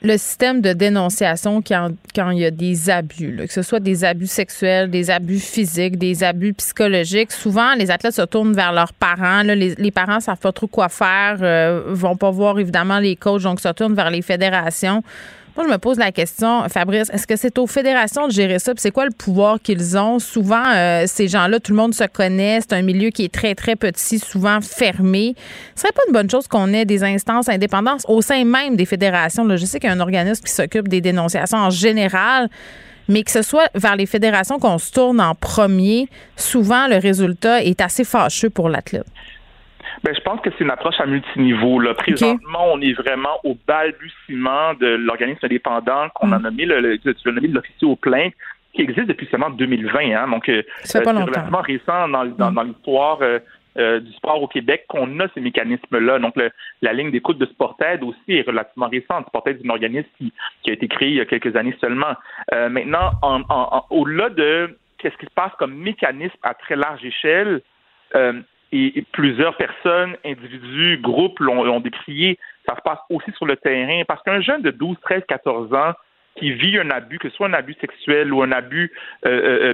le 0.00 0.16
système 0.16 0.60
de 0.60 0.72
dénonciation 0.72 1.60
quand, 1.60 1.90
quand 2.14 2.30
il 2.30 2.38
y 2.38 2.44
a 2.44 2.52
des 2.52 2.88
abus, 2.88 3.36
que 3.36 3.52
ce 3.52 3.62
soit 3.62 3.80
des 3.80 4.04
abus 4.04 4.28
sexuels, 4.28 4.90
des 4.90 5.10
abus 5.10 5.40
physiques, 5.40 5.98
des 5.98 6.22
abus 6.22 6.54
psychologiques. 6.54 7.32
Souvent, 7.32 7.74
les 7.74 7.90
athlètes 7.90 8.14
se 8.14 8.22
tournent 8.22 8.52
vers 8.52 8.72
leurs 8.72 8.92
parents. 8.92 9.42
les, 9.42 9.74
les, 9.74 9.90
parents 9.90 10.20
savent 10.20 10.38
pas 10.38 10.52
trop 10.52 10.68
quoi 10.68 10.88
faire, 10.88 11.38
euh, 11.42 11.82
vont 11.88 12.16
pas 12.16 12.30
voir 12.30 12.58
évidemment 12.60 13.00
les 13.00 13.16
coachs, 13.16 13.42
donc 13.42 13.60
se 13.60 13.68
tournent 13.72 13.94
vers 13.94 14.10
les 14.10 14.22
fédérations. 14.22 15.02
Moi, 15.58 15.66
je 15.66 15.72
me 15.72 15.78
pose 15.78 15.98
la 15.98 16.12
question, 16.12 16.68
Fabrice, 16.68 17.10
est-ce 17.10 17.26
que 17.26 17.34
c'est 17.34 17.58
aux 17.58 17.66
fédérations 17.66 18.28
de 18.28 18.32
gérer 18.32 18.60
ça? 18.60 18.74
c'est 18.76 18.92
quoi 18.92 19.06
le 19.06 19.10
pouvoir 19.10 19.60
qu'ils 19.60 19.98
ont? 19.98 20.20
Souvent, 20.20 20.62
euh, 20.72 21.02
ces 21.08 21.26
gens-là, 21.26 21.58
tout 21.58 21.72
le 21.72 21.78
monde 21.78 21.92
se 21.94 22.04
connaît. 22.04 22.60
C'est 22.60 22.74
un 22.74 22.82
milieu 22.82 23.10
qui 23.10 23.24
est 23.24 23.34
très, 23.34 23.56
très 23.56 23.74
petit, 23.74 24.20
souvent 24.20 24.60
fermé. 24.60 25.34
Ce 25.74 25.80
serait 25.80 25.92
pas 25.92 26.02
une 26.06 26.12
bonne 26.12 26.30
chose 26.30 26.46
qu'on 26.46 26.72
ait 26.72 26.84
des 26.84 27.02
instances 27.02 27.48
indépendantes 27.48 28.02
au 28.06 28.22
sein 28.22 28.44
même 28.44 28.76
des 28.76 28.86
fédérations? 28.86 29.48
je 29.56 29.64
sais 29.64 29.80
qu'il 29.80 29.90
y 29.90 29.92
a 29.92 29.96
un 29.96 29.98
organisme 29.98 30.44
qui 30.44 30.52
s'occupe 30.52 30.86
des 30.86 31.00
dénonciations 31.00 31.58
en 31.58 31.70
général 31.70 32.48
mais 33.08 33.24
que 33.24 33.30
ce 33.30 33.42
soit 33.42 33.68
vers 33.74 33.96
les 33.96 34.06
fédérations 34.06 34.58
qu'on 34.58 34.78
se 34.78 34.92
tourne 34.92 35.20
en 35.20 35.34
premier, 35.34 36.08
souvent 36.36 36.86
le 36.86 36.98
résultat 36.98 37.64
est 37.64 37.80
assez 37.80 38.04
fâcheux 38.04 38.50
pour 38.50 38.68
l'athlète. 38.68 39.06
Ben, 40.04 40.14
je 40.14 40.20
pense 40.20 40.40
que 40.40 40.50
c'est 40.50 40.64
une 40.64 40.70
approche 40.70 41.00
à 41.00 41.06
multiniveau. 41.06 41.80
Là. 41.80 41.94
Présentement, 41.94 42.66
on 42.72 42.80
est 42.80 42.92
vraiment 42.92 43.38
au 43.44 43.56
balbutiement 43.66 44.74
de 44.74 44.86
l'organisme 44.86 45.40
indépendant 45.42 46.08
qu'on 46.14 46.32
a 46.32 46.38
mm. 46.38 46.42
nommé, 46.42 46.64
le, 46.66 46.80
le, 46.80 46.98
le, 47.04 47.14
de 47.14 47.54
l'officier 47.54 47.86
aux 47.86 47.96
plaintes, 47.96 48.34
qui 48.74 48.82
existe 48.82 49.08
depuis 49.08 49.26
seulement 49.30 49.50
2020. 49.50 49.98
Hein, 50.14 50.28
donc, 50.28 50.50
c'est 50.82 51.06
relativement 51.06 51.60
récent 51.60 52.08
dans, 52.08 52.24
dans, 52.26 52.50
mm. 52.50 52.54
dans 52.54 52.62
l'histoire 52.62 53.18
euh, 53.78 54.00
du 54.00 54.12
sport 54.14 54.42
au 54.42 54.48
Québec 54.48 54.86
qu'on 54.88 55.20
a 55.20 55.28
ces 55.34 55.40
mécanismes-là. 55.40 56.18
Donc, 56.18 56.34
la 56.82 56.92
ligne 56.92 57.12
d'écoute 57.12 57.38
de 57.38 57.46
Sportaid 57.46 58.02
aussi 58.02 58.32
est 58.32 58.46
relativement 58.46 58.88
récente. 58.88 59.26
Sportaid 59.28 59.60
est 59.60 59.66
un 59.66 59.70
organisme 59.70 60.08
qui, 60.18 60.32
a 60.66 60.72
été 60.72 60.88
créé 60.88 61.10
il 61.10 61.14
y 61.14 61.20
a 61.20 61.26
quelques 61.26 61.54
années 61.54 61.76
seulement. 61.80 62.14
Euh, 62.52 62.68
maintenant, 62.68 63.12
au-delà 63.90 64.30
de 64.30 64.76
qu'est-ce 64.98 65.16
qui 65.18 65.26
se 65.26 65.30
passe 65.30 65.52
comme 65.60 65.74
mécanisme 65.74 66.38
à 66.42 66.54
très 66.54 66.74
large 66.74 67.04
échelle, 67.04 67.60
euh, 68.74 68.90
et, 68.94 69.04
plusieurs 69.12 69.56
personnes, 69.56 70.16
individus, 70.24 70.98
groupes 70.98 71.38
l'ont 71.40 71.80
décrié, 71.80 72.38
ça 72.66 72.76
se 72.76 72.82
passe 72.82 72.98
aussi 73.10 73.30
sur 73.36 73.46
le 73.46 73.56
terrain, 73.56 74.02
parce 74.06 74.22
qu'un 74.22 74.40
jeune 74.40 74.62
de 74.62 74.70
12, 74.70 74.96
13, 75.02 75.22
14 75.28 75.74
ans 75.74 75.92
qui 76.36 76.52
vit 76.52 76.78
un 76.78 76.90
abus, 76.90 77.18
que 77.18 77.28
ce 77.28 77.34
soit 77.34 77.48
un 77.48 77.52
abus 77.52 77.74
sexuel 77.80 78.32
ou 78.32 78.42
un 78.42 78.52
abus 78.52 78.92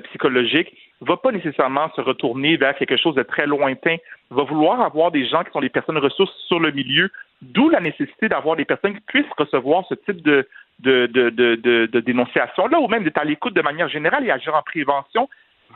psychologique, 0.04 0.74
va 1.00 1.16
pas 1.16 1.32
nécessairement 1.32 1.90
se 1.94 2.00
retourner 2.00 2.56
vers 2.56 2.74
quelque 2.74 2.96
chose 2.96 3.14
de 3.14 3.22
très 3.22 3.46
lointain, 3.46 3.96
va 4.30 4.42
vouloir 4.42 4.80
avoir 4.80 5.10
des 5.10 5.26
gens 5.26 5.44
qui 5.44 5.50
sont 5.52 5.60
des 5.60 5.68
personnes 5.68 5.98
ressources 5.98 6.34
sur 6.46 6.60
le 6.60 6.70
milieu, 6.70 7.10
d'où 7.42 7.68
la 7.68 7.80
nécessité 7.80 8.28
d'avoir 8.28 8.56
des 8.56 8.64
personnes 8.64 8.94
qui 8.94 9.02
puissent 9.06 9.32
recevoir 9.36 9.84
ce 9.88 9.94
type 9.94 10.22
de, 10.22 10.48
de, 10.80 11.06
de, 11.06 11.30
de, 11.30 11.86
de 11.86 12.00
dénonciation-là, 12.00 12.80
ou 12.80 12.88
même 12.88 13.04
d'être 13.04 13.18
à 13.18 13.24
l'écoute 13.24 13.54
de 13.54 13.62
manière 13.62 13.88
générale 13.88 14.26
et 14.26 14.30
agir 14.30 14.54
en 14.54 14.62
prévention 14.62 15.28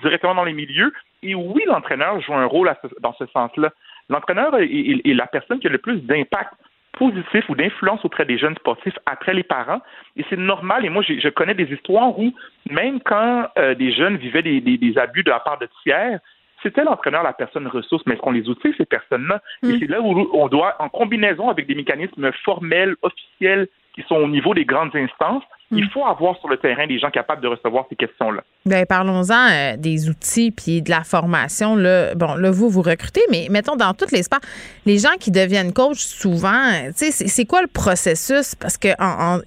directement 0.02 0.34
dans 0.34 0.44
les 0.44 0.52
milieux. 0.52 0.92
Et 1.22 1.34
oui, 1.34 1.62
l'entraîneur 1.66 2.20
joue 2.20 2.34
un 2.34 2.46
rôle 2.46 2.72
dans 3.00 3.14
ce 3.14 3.26
sens-là. 3.26 3.70
L'entraîneur 4.08 4.56
est, 4.56 5.02
la 5.04 5.26
personne 5.26 5.58
qui 5.58 5.66
a 5.66 5.70
le 5.70 5.78
plus 5.78 6.00
d'impact 6.02 6.52
positif 6.92 7.48
ou 7.48 7.54
d'influence 7.54 8.04
auprès 8.04 8.24
des 8.24 8.38
jeunes 8.38 8.56
sportifs 8.56 8.98
après 9.06 9.34
les 9.34 9.42
parents. 9.42 9.80
Et 10.16 10.24
c'est 10.28 10.38
normal. 10.38 10.84
Et 10.84 10.88
moi, 10.88 11.02
je 11.02 11.28
connais 11.28 11.54
des 11.54 11.72
histoires 11.72 12.18
où, 12.18 12.32
même 12.70 13.00
quand 13.00 13.48
euh, 13.58 13.74
des 13.74 13.92
jeunes 13.92 14.16
vivaient 14.16 14.42
des, 14.42 14.60
des, 14.60 14.98
abus 14.98 15.22
de 15.22 15.30
la 15.30 15.40
part 15.40 15.58
de 15.58 15.68
tiers, 15.82 16.18
c'était 16.62 16.82
l'entraîneur 16.82 17.22
la 17.22 17.32
personne 17.32 17.68
ressource, 17.68 18.02
mais 18.06 18.14
est-ce 18.14 18.22
qu'on 18.22 18.32
les 18.32 18.48
outille, 18.48 18.74
ces 18.76 18.86
personnes-là? 18.86 19.40
Et 19.62 19.68
mm. 19.68 19.78
c'est 19.78 19.86
là 19.86 20.00
où 20.00 20.28
on 20.32 20.48
doit, 20.48 20.74
en 20.80 20.88
combinaison 20.88 21.48
avec 21.48 21.66
des 21.66 21.76
mécanismes 21.76 22.32
formels, 22.44 22.96
officiels, 23.02 23.68
qui 23.98 24.06
sont 24.08 24.14
au 24.14 24.28
niveau 24.28 24.54
des 24.54 24.64
grandes 24.64 24.94
instances, 24.94 25.42
il 25.70 25.84
mm. 25.84 25.90
faut 25.90 26.06
avoir 26.06 26.38
sur 26.38 26.48
le 26.48 26.56
terrain 26.56 26.86
des 26.86 26.98
gens 26.98 27.10
capables 27.10 27.42
de 27.42 27.48
recevoir 27.48 27.84
ces 27.90 27.96
questions-là. 27.96 28.42
Bien, 28.64 28.84
parlons-en 28.86 29.48
euh, 29.50 29.76
des 29.76 30.08
outils 30.08 30.50
puis 30.50 30.82
de 30.82 30.90
la 30.90 31.02
formation. 31.02 31.74
Là. 31.74 32.14
Bon, 32.14 32.34
là, 32.36 32.50
vous, 32.50 32.70
vous 32.70 32.80
recrutez, 32.80 33.22
mais 33.30 33.48
mettons 33.50 33.76
dans 33.76 33.92
tous 33.94 34.10
les 34.12 34.22
sports, 34.22 34.40
les 34.86 34.98
gens 34.98 35.16
qui 35.18 35.30
deviennent 35.30 35.72
coach, 35.72 35.98
souvent, 35.98 36.70
tu 36.96 37.10
sais, 37.10 37.28
c'est 37.28 37.44
quoi 37.44 37.60
le 37.60 37.66
processus? 37.66 38.54
Parce 38.54 38.78
qu'il 38.78 38.94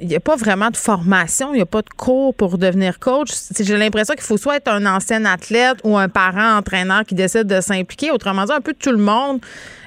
n'y 0.02 0.16
a 0.16 0.20
pas 0.20 0.36
vraiment 0.36 0.70
de 0.70 0.78
formation, 0.78 1.54
il 1.54 1.58
n'y 1.58 1.62
a 1.62 1.66
pas 1.66 1.82
de 1.82 1.90
cours 1.90 2.36
pour 2.36 2.58
devenir 2.58 3.00
coach. 3.00 3.30
J'ai 3.58 3.78
l'impression 3.78 4.14
qu'il 4.14 4.24
faut 4.24 4.38
soit 4.38 4.58
être 4.58 4.68
un 4.68 4.86
ancien 4.86 5.24
athlète 5.26 5.80
ou 5.84 5.98
un 5.98 6.10
parent 6.10 6.58
entraîneur 6.58 7.04
qui 7.06 7.16
décide 7.16 7.48
de 7.48 7.62
s'impliquer. 7.62 8.12
Autrement 8.12 8.44
dit, 8.46 8.52
un 8.52 8.62
peu 8.62 8.74
tout 8.74 8.92
le 8.92 8.98
monde 8.98 9.40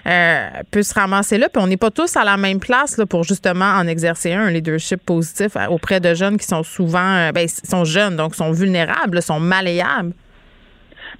euh, 0.07 0.49
peut 0.71 0.83
se 0.83 0.93
ramasser 0.93 1.39
là. 1.39 1.49
Puis 1.49 1.62
on 1.62 1.67
n'est 1.67 1.79
pas 1.79 1.91
tous 1.91 2.17
à 2.17 2.25
la 2.25 2.37
même 2.37 2.61
place 2.61 2.99
là, 2.99 3.07
pour 3.07 3.25
justement 3.25 3.65
en 3.65 3.87
exercer 3.87 4.33
un, 4.33 4.51
leadership 4.55 5.05
positif 5.05 5.57
euh, 5.57 5.67
auprès 5.67 6.01
de 6.01 6.15
jeunes 6.15 6.39
qui 6.39 6.47
sont 6.47 6.63
souvent, 6.63 7.17
euh, 7.17 7.33
ben, 7.33 7.47
sont 7.49 7.85
jeunes, 7.85 8.17
donc 8.17 8.35
sont 8.35 8.53
vulnérables, 8.53 9.21
sont 9.23 9.41
malléables. 9.41 10.13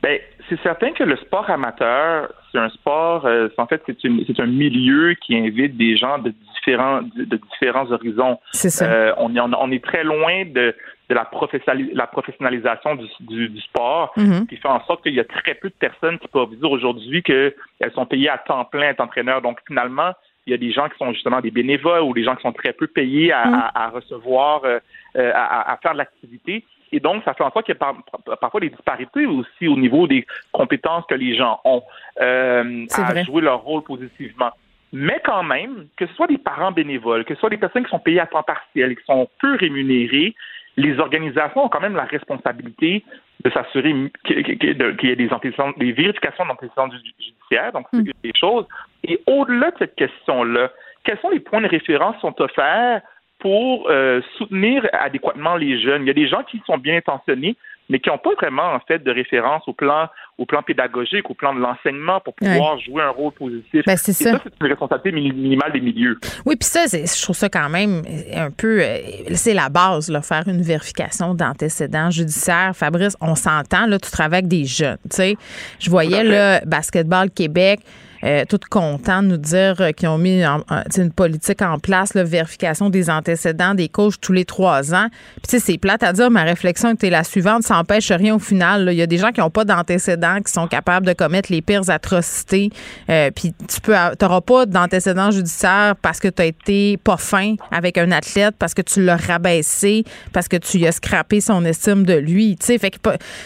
Bien, 0.03 0.17
c'est 0.49 0.61
certain 0.63 0.93
que 0.93 1.05
le 1.05 1.17
sport 1.17 1.49
amateur, 1.49 2.33
c'est 2.53 2.59
un 2.59 2.69
sport, 2.71 3.27
en 3.57 3.67
fait, 3.67 3.83
c'est 3.87 4.41
un 4.41 4.47
milieu 4.47 5.15
qui 5.15 5.37
invite 5.37 5.77
des 5.77 5.97
gens 5.97 6.19
de 6.19 6.35
différents, 6.55 7.01
de, 7.03 7.41
différents 7.53 7.91
horizons. 7.91 8.39
C'est 8.53 8.71
ça. 8.71 9.15
on, 9.17 9.35
on, 9.37 9.71
est 9.71 9.83
très 9.83 10.05
loin 10.05 10.45
de, 10.45 10.75
de 11.09 11.15
la, 11.15 11.25
professionnalisation 11.25 12.97
du, 12.97 13.49
du, 13.49 13.61
sport, 13.61 14.13
mm-hmm. 14.17 14.47
qui 14.47 14.57
fait 14.57 14.69
en 14.69 14.85
sorte 14.87 15.03
qu'il 15.03 15.15
y 15.15 15.21
a 15.21 15.25
très 15.25 15.55
peu 15.55 15.69
de 15.69 15.75
personnes 15.75 16.19
qui 16.19 16.29
peuvent 16.29 16.55
dire 16.55 16.71
aujourd'hui 16.71 17.23
qu'elles 17.23 17.55
sont 17.95 18.07
payées 18.07 18.31
à 18.31 18.39
temps 18.39 18.65
plein 18.65 18.91
être. 18.91 19.43
Donc 19.43 19.59
finalement, 19.67 20.13
il 20.47 20.51
y 20.51 20.55
a 20.55 20.59
des 20.59 20.73
gens 20.73 20.89
qui 20.89 20.99
sont 20.99 21.13
justement 21.13 21.41
des 21.41 21.51
bénévoles 21.51 22.03
ou 22.03 22.13
des 22.13 22.25
gens 22.25 22.37
qui 22.37 22.43
sont 22.43 22.53
très 22.53 22.73
peu 22.73 22.87
payés 22.87 23.33
à, 23.33 23.47
mm. 23.47 23.95
recevoir, 23.95 24.65
euh, 24.65 24.79
euh, 25.17 25.33
à, 25.35 25.79
faire 25.83 25.93
de 25.93 25.99
l'activité. 25.99 26.65
Et 26.93 27.01
donc, 27.01 27.25
ça 27.25 27.35
fait 27.35 27.43
en 27.43 27.51
sorte 27.51 27.67
qu'il 27.67 27.75
y 27.75 27.85
a 27.85 28.37
parfois 28.37 28.61
des 28.61 28.71
disparités 28.71 29.27
aussi 29.27 29.67
au 29.67 29.77
niveau 29.77 30.07
des 30.07 30.27
compétences 30.53 31.05
que 31.09 31.15
les 31.15 31.37
gens 31.37 31.61
ont 31.65 31.83
euh, 32.21 32.87
à 32.97 33.23
jouer 33.25 33.43
leur 33.43 33.63
rôle 33.63 33.83
positivement. 33.83 34.51
Mais 34.93 35.21
quand 35.25 35.43
même, 35.43 35.89
que 35.97 36.07
ce 36.07 36.15
soit 36.15 36.29
des 36.29 36.39
parents 36.39 36.71
bénévoles, 36.71 37.25
que 37.25 37.35
ce 37.35 37.41
soit 37.41 37.51
des 37.51 37.57
personnes 37.57 37.83
qui 37.85 37.91
sont 37.91 37.99
payées 37.99 38.21
à 38.21 38.27
temps 38.27 38.45
partiel, 38.45 38.95
qui 38.97 39.05
sont 39.05 39.29
peu 39.41 39.57
rémunérées, 39.57 40.37
les 40.77 40.99
organisations 40.99 41.65
ont 41.65 41.69
quand 41.69 41.81
même 41.81 41.97
la 41.97 42.05
responsabilité 42.05 43.05
de 43.45 43.51
s'assurer 43.51 43.95
qu'il 44.25 44.39
y 44.39 44.71
ait 44.71 44.75
des, 44.75 45.17
des 45.17 45.93
vérifications 45.93 46.47
d'antécédents 46.47 46.91
judiciaires, 46.91 47.73
donc 47.73 47.87
c'est 47.93 48.01
mm. 48.01 48.13
des 48.23 48.33
choses. 48.35 48.67
Et 49.05 49.21
au-delà 49.27 49.71
de 49.71 49.77
cette 49.79 49.95
question-là, 49.97 50.71
quels 51.05 51.19
sont 51.21 51.31
les 51.31 51.41
points 51.41 51.61
de 51.61 51.69
référence 51.69 52.17
qui 52.17 52.23
sont 52.23 52.41
offerts 52.41 53.03
pour 53.39 53.89
euh, 53.91 54.23
soutenir 54.39 54.89
adéquatement 54.93 55.57
les 55.57 55.81
jeunes? 55.81 56.03
Il 56.03 56.07
y 56.07 56.11
a 56.11 56.15
des 56.15 56.29
gens 56.29 56.43
qui 56.45 56.63
sont 56.67 56.79
bien 56.79 56.97
intentionnés, 56.97 57.57
mais 57.89 58.01
qui 58.01 58.09
n'ont 58.09 58.19
pas 58.19 58.35
vraiment 58.41 58.75
en 58.75 58.81
fait 58.81 58.99
de 58.99 59.11
référence 59.11 59.63
au 59.67 59.73
plan 59.73 60.09
au 60.37 60.47
plan 60.47 60.63
pédagogique, 60.63 61.31
au 61.31 61.35
plan 61.35 61.55
de 61.55 61.61
l'enseignement 61.61 62.21
pour 62.21 62.35
pouvoir 62.35 62.79
jouer 62.81 63.03
un 63.03 63.11
rôle 63.11 63.33
positif. 63.33 63.85
Ben, 63.87 63.97
c'est 63.97 64.13
ça. 64.13 64.41
c'est 64.43 64.53
une 64.61 64.67
responsabilité 64.67 65.13
minimale 65.13 65.73
des 65.73 65.81
milieux. 65.81 66.19
Oui, 66.45 66.57
puis 66.57 66.69
ça, 66.69 66.87
je 66.87 67.23
trouve 67.23 67.37
ça 67.37 67.49
quand 67.49 67.69
même 67.69 68.03
un 68.35 68.51
peu, 68.51 68.81
euh, 68.81 68.99
c'est 69.35 69.55
la 69.55 69.69
base, 69.69 70.11
là, 70.11 70.23
faire 70.23 70.43
une 70.49 70.63
vérification 70.63 71.35
d'antécédents 71.35 72.11
judiciaires. 72.11 72.73
Fabrice, 72.75 73.17
on 73.21 73.37
s'entend, 73.37 73.87
là, 73.87 73.99
tu 74.01 74.11
travailles 74.11 74.39
avec 74.39 74.49
des 74.49 74.65
jeunes, 74.65 74.99
tu 75.05 75.17
sais. 75.17 75.37
Je 75.79 75.89
voyais, 75.89 76.25
le 76.25 76.67
Basketball 76.67 77.31
Québec, 77.31 77.79
euh, 78.25 78.45
tout 78.49 78.61
content 78.71 79.23
de 79.23 79.29
nous 79.29 79.37
dire 79.37 79.77
euh, 79.81 79.93
qu'ils 79.93 80.09
ont 80.09 80.19
mis 80.19 80.43
une 80.43 81.13
politique 81.13 81.63
en 81.63 81.79
place, 81.79 82.15
la 82.15 82.25
vérification 82.25 82.91
des 82.91 83.11
antécédents 83.11 83.75
des 83.75 83.89
coachs 83.89 84.21
tous 84.21 84.33
les 84.33 84.45
trois 84.45 84.95
ans. 84.95 85.09
Puis 85.47 85.61
c'est 85.61 85.79
plate 85.79 86.03
à 86.03 86.13
dire, 86.13 86.31
ma 86.31 86.43
réflexion 86.43 86.93
était 86.93 87.11
la 87.11 87.25
suivante, 87.25 87.63
ça 87.63 87.75
n'empêche 87.75 88.11
rien 88.11 88.35
au 88.35 88.39
final. 88.39 88.89
Il 88.91 88.97
y 88.97 89.03
a 89.03 89.07
des 89.07 89.19
gens 89.19 89.31
qui 89.33 89.41
n'ont 89.41 89.51
pas 89.51 89.65
d'antécédents, 89.65 90.41
qui 90.41 90.53
sont 90.53 90.67
capables 90.67 91.07
de 91.07 91.13
commettre 91.13 91.53
les 91.53 91.63
pires 91.63 91.91
atrocités. 91.91 92.71
Euh, 93.11 93.31
puis 93.31 93.55
tu 93.69 93.91
n'auras 93.91 94.41
pas 94.41 94.67
d'antécédents 94.67 95.31
judiciaires 95.31 95.95
parce 96.01 96.21
que 96.21 96.29
tu 96.29 96.43
été 96.43 96.97
pas 96.97 97.17
fin 97.17 97.55
avec 97.71 97.99
un 97.99 98.11
athlète, 98.11 98.55
parce 98.59 98.75
que 98.75 98.83
tu 98.83 99.03
l'as 99.03 99.17
rabaissé, 99.17 100.05
parce 100.33 100.49
que 100.49 100.57
tu 100.57 100.87
as 100.87 100.93
scrappé 100.93 101.41
son 101.41 101.65
estime 101.65 102.05
de 102.05 102.15
lui. 102.15 102.57
Tu 102.57 102.67
sais, 102.67 102.79
fait 102.79 102.91
que 102.91 102.99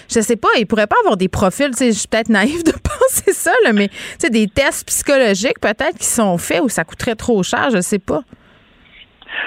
je 0.08 0.20
sais 0.20 0.36
pas, 0.36 0.48
il 0.58 0.66
pourrait 0.66 0.86
pas 0.86 0.96
avoir 1.02 1.16
des 1.16 1.28
profils. 1.28 1.70
Je 1.78 1.90
suis 1.90 2.08
peut-être 2.08 2.28
naïve 2.28 2.64
de 2.64 2.72
penser 3.24 3.32
ça, 3.32 3.52
là, 3.64 3.72
mais 3.72 3.88
tu 3.88 3.96
sais, 4.18 4.30
des 4.30 4.46
tests 4.46 4.86
psychologiques 4.86 5.60
peut-être 5.60 5.98
qui 5.98 6.06
sont 6.06 6.38
faits 6.38 6.62
ou 6.62 6.68
ça 6.68 6.84
coûterait 6.84 7.14
trop 7.14 7.42
cher, 7.42 7.70
je 7.70 7.80
sais 7.80 7.98
pas. 7.98 8.20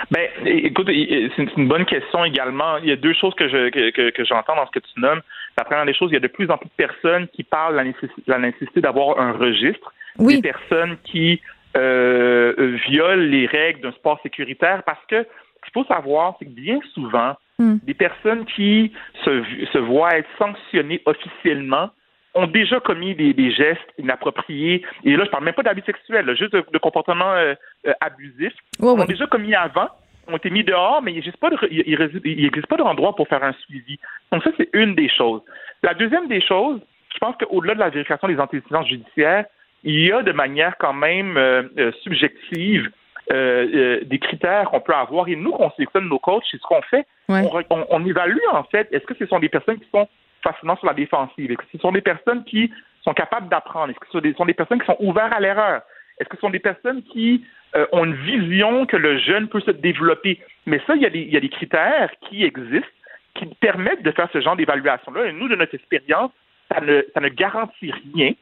Ben, 0.09 0.27
écoute, 0.45 0.87
c'est 0.87 1.57
une 1.57 1.67
bonne 1.67 1.85
question 1.85 2.23
également. 2.23 2.77
Il 2.77 2.89
y 2.89 2.91
a 2.91 2.95
deux 2.95 3.13
choses 3.13 3.33
que 3.35 3.47
je 3.49 4.23
j'entends 4.25 4.55
dans 4.55 4.65
ce 4.67 4.71
que 4.71 4.79
tu 4.79 4.99
nommes. 4.99 5.21
La 5.57 5.63
première 5.63 5.85
des 5.85 5.93
choses, 5.93 6.09
il 6.11 6.13
y 6.13 6.17
a 6.17 6.21
de 6.21 6.27
plus 6.27 6.49
en 6.49 6.57
plus 6.57 6.67
de 6.67 6.85
personnes 6.85 7.27
qui 7.29 7.43
parlent 7.43 7.73
de 7.73 7.91
la 8.27 8.39
nécessité, 8.39 8.81
d'avoir 8.81 9.19
un 9.19 9.33
registre. 9.33 9.93
Oui. 10.17 10.35
Des 10.35 10.51
personnes 10.51 10.97
qui 11.03 11.41
euh, 11.77 12.77
violent 12.87 13.23
les 13.23 13.47
règles 13.47 13.81
d'un 13.81 13.91
sport 13.93 14.19
sécuritaire 14.23 14.83
parce 14.83 15.03
que 15.07 15.23
ce 15.23 15.71
qu'il 15.71 15.73
faut 15.73 15.85
savoir, 15.85 16.35
c'est 16.39 16.45
que 16.45 16.51
bien 16.51 16.79
souvent, 16.93 17.35
hmm. 17.59 17.77
des 17.83 17.93
personnes 17.93 18.45
qui 18.45 18.91
se, 19.23 19.43
se 19.71 19.77
voient 19.77 20.17
être 20.17 20.29
sanctionnées 20.37 21.01
officiellement 21.05 21.89
ont 22.33 22.47
déjà 22.47 22.79
commis 22.79 23.15
des, 23.15 23.51
gestes 23.51 23.79
inappropriés. 23.97 24.83
Et 25.03 25.15
là, 25.15 25.25
je 25.25 25.29
parle 25.29 25.43
même 25.43 25.53
pas 25.53 25.63
d'abus 25.63 25.83
sexuels, 25.85 26.35
juste 26.37 26.53
de, 26.53 26.77
comportements 26.77 27.33
euh, 27.33 27.53
euh, 27.87 27.93
abusifs. 27.99 28.55
ont 28.79 29.05
déjà 29.05 29.27
commis 29.27 29.53
avant, 29.53 29.89
ont 30.27 30.37
été 30.37 30.49
mis 30.49 30.63
dehors, 30.63 31.01
mais 31.01 31.11
il 31.11 31.15
n'existe 31.15 31.37
pas 31.37 31.49
de, 31.49 31.57
il, 31.69 32.51
pas 32.67 32.77
d'endroit 32.77 33.15
pour 33.15 33.27
faire 33.27 33.43
un 33.43 33.53
suivi. 33.53 33.99
Donc 34.31 34.43
ça, 34.43 34.51
c'est 34.57 34.69
une 34.73 34.95
des 34.95 35.09
choses. 35.09 35.41
La 35.83 35.93
deuxième 35.93 36.27
des 36.27 36.41
choses, 36.41 36.79
je 37.13 37.17
pense 37.19 37.35
qu'au-delà 37.37 37.73
de 37.73 37.79
la 37.79 37.89
vérification 37.89 38.27
des 38.27 38.39
antécédents 38.39 38.83
judiciaires, 38.83 39.45
il 39.83 39.99
y 39.99 40.11
a 40.11 40.21
de 40.21 40.31
manière 40.31 40.77
quand 40.77 40.93
même 40.93 41.37
euh, 41.37 41.91
subjective 42.03 42.89
des 43.29 44.19
critères 44.19 44.65
qu'on 44.65 44.81
peut 44.81 44.93
avoir. 44.93 45.29
Et 45.29 45.37
nous, 45.37 45.51
qu'on 45.51 45.71
sélectionne 45.71 46.09
nos 46.09 46.19
coachs, 46.19 46.43
c'est 46.51 46.57
ce 46.57 46.63
qu'on 46.63 46.81
fait. 46.81 47.05
On, 47.29 47.63
on, 47.89 48.05
évalue, 48.05 48.39
en 48.51 48.63
fait, 48.63 48.89
est-ce 48.91 49.05
que 49.05 49.13
ce 49.13 49.25
sont 49.25 49.39
des 49.39 49.47
personnes 49.47 49.79
qui 49.79 49.87
sont 49.89 50.05
facilement 50.43 50.75
sur 50.77 50.87
la 50.87 50.93
défensive? 50.93 51.51
Est-ce 51.51 51.57
que 51.57 51.71
ce 51.73 51.77
sont 51.79 51.91
des 51.91 52.01
personnes 52.01 52.43
qui 52.43 52.71
sont 53.03 53.13
capables 53.13 53.49
d'apprendre? 53.49 53.91
Est-ce 53.91 53.99
que 53.99 54.07
ce 54.11 54.33
sont 54.33 54.45
des 54.45 54.53
personnes 54.53 54.79
qui 54.79 54.85
sont 54.85 54.97
ouvertes 54.99 55.33
à 55.33 55.39
l'erreur? 55.39 55.81
Est-ce 56.19 56.29
que 56.29 56.37
ce 56.37 56.41
sont 56.41 56.49
des 56.49 56.59
personnes 56.59 57.01
qui 57.03 57.43
euh, 57.75 57.87
ont 57.91 58.05
une 58.05 58.15
vision 58.15 58.85
que 58.85 58.97
le 58.97 59.17
jeune 59.17 59.47
peut 59.47 59.61
se 59.61 59.71
développer? 59.71 60.39
Mais 60.65 60.79
ça, 60.85 60.95
il 60.95 61.01
y, 61.01 61.05
a 61.05 61.39
des, 61.39 61.49
critères 61.49 62.11
qui 62.29 62.43
existent 62.43 62.87
qui 63.35 63.45
permettent 63.59 64.03
de 64.03 64.11
faire 64.11 64.29
ce 64.33 64.41
genre 64.41 64.55
d'évaluation-là. 64.55 65.27
Et 65.27 65.33
nous, 65.33 65.47
de 65.47 65.55
notre 65.55 65.73
expérience, 65.73 66.31
ça 66.71 66.81
ne, 66.81 67.29
garantit 67.29 67.91
rien. 68.13 68.33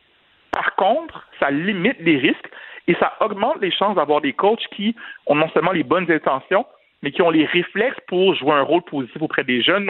Par 0.52 0.76
contre, 0.76 1.28
ça 1.40 1.52
limite 1.52 2.00
les 2.00 2.18
risques 2.18 2.50
et 2.88 2.96
ça 2.96 3.14
augmente 3.22 3.62
les 3.62 3.72
chances 3.72 3.96
d'avoir 3.96 4.20
des 4.20 4.34
coachs 4.34 4.68
qui 4.76 4.96
ont 5.28 5.36
non 5.36 5.50
seulement 5.52 5.72
les 5.72 5.84
bonnes 5.84 6.12
intentions, 6.12 6.66
mais 7.02 7.12
qui 7.12 7.22
ont 7.22 7.30
les 7.30 7.46
réflexes 7.46 8.00
pour 8.08 8.34
jouer 8.36 8.54
un 8.54 8.64
rôle 8.64 8.82
positif 8.82 9.22
auprès 9.22 9.44
des 9.44 9.62
jeunes. 9.62 9.90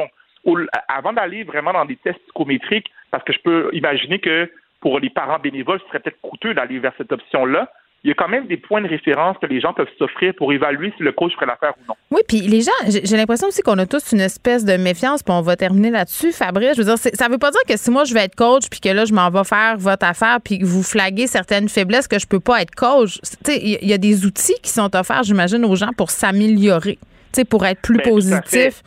Avant 0.88 1.14
d'aller 1.14 1.44
vraiment 1.44 1.74
dans 1.74 1.86
des 1.86 1.96
tests 1.98 2.20
psychométriques, 2.24 2.92
parce 3.12 3.24
que 3.24 3.34
je 3.34 3.40
peux 3.40 3.70
imaginer 3.74 4.20
que 4.20 4.52
pour 4.82 5.00
les 5.00 5.10
parents 5.10 5.40
bénévoles, 5.40 5.80
ce 5.82 5.88
serait 5.88 6.00
peut-être 6.00 6.22
coûteux 6.22 6.54
d'aller 6.54 6.80
vers 6.80 6.94
cette 6.98 7.12
option-là 7.12 7.70
il 8.04 8.08
y 8.08 8.12
a 8.12 8.14
quand 8.14 8.30
même 8.30 8.48
des 8.48 8.56
points 8.56 8.82
de 8.82 8.88
référence 8.88 9.36
que 9.42 9.46
les 9.46 9.60
gens 9.60 9.74
peuvent 9.74 9.90
s'offrir 9.98 10.34
pour 10.38 10.54
évaluer 10.54 10.94
si 10.96 11.04
le 11.04 11.12
coach 11.12 11.34
ferait 11.34 11.48
l'affaire 11.48 11.74
ou 11.78 11.82
non. 11.90 11.96
Oui, 12.12 12.22
puis 12.28 12.40
les 12.42 12.62
gens, 12.62 12.72
j'ai 12.88 13.18
l'impression 13.18 13.48
aussi 13.48 13.62
qu'on 13.62 13.78
a 13.78 13.86
tous 13.86 14.14
une 14.14 14.22
espèce 14.22 14.64
de 14.64 14.78
méfiance, 14.78 15.22
puis 15.22 15.34
on 15.34 15.42
va 15.42 15.58
terminer 15.58 15.90
là-dessus, 15.90 16.32
Fabrice. 16.32 16.78
Je 16.78 16.82
veux 16.82 16.96
dire, 16.96 16.98
ça 16.98 17.28
veut 17.28 17.38
pas 17.38 17.52
dire 17.52 17.62
que 17.68 17.76
si 17.76 17.92
moi 17.92 18.06
je 18.06 18.14
vais 18.14 18.22
être 18.22 18.36
coach, 18.36 18.70
puis 18.70 18.80
que 18.80 18.90
là 18.90 19.04
je 19.04 19.14
m'en 19.14 19.30
vais 19.30 19.44
faire 19.44 19.78
votre 19.78 20.06
affaire, 20.06 20.40
puis 20.44 20.60
que 20.60 20.66
vous 20.66 20.84
flaguez 20.84 21.28
certaines 21.28 21.68
faiblesses 21.68 22.08
que 22.08 22.20
je 22.20 22.28
peux 22.28 22.40
pas 22.40 22.62
être 22.62 22.74
coach. 22.74 23.20
Tu 23.44 23.52
sais, 23.52 23.60
il 23.62 23.90
y, 23.90 23.94
a 23.94 23.98
des 23.98 24.26
outils 24.26 24.60
qui 24.64 24.72
sont 24.72 24.96
offerts, 24.96 25.24
j'imagine, 25.24 25.66
aux 25.66 25.76
gens 25.76 25.92
pour 25.98 26.10
s'améliorer, 26.10 26.98
tu 27.02 27.10
sais, 27.34 27.46
pour 27.46 27.66
être 27.66 27.82
plus 27.82 27.98
ben, 27.98 28.12
positif. 28.12 28.82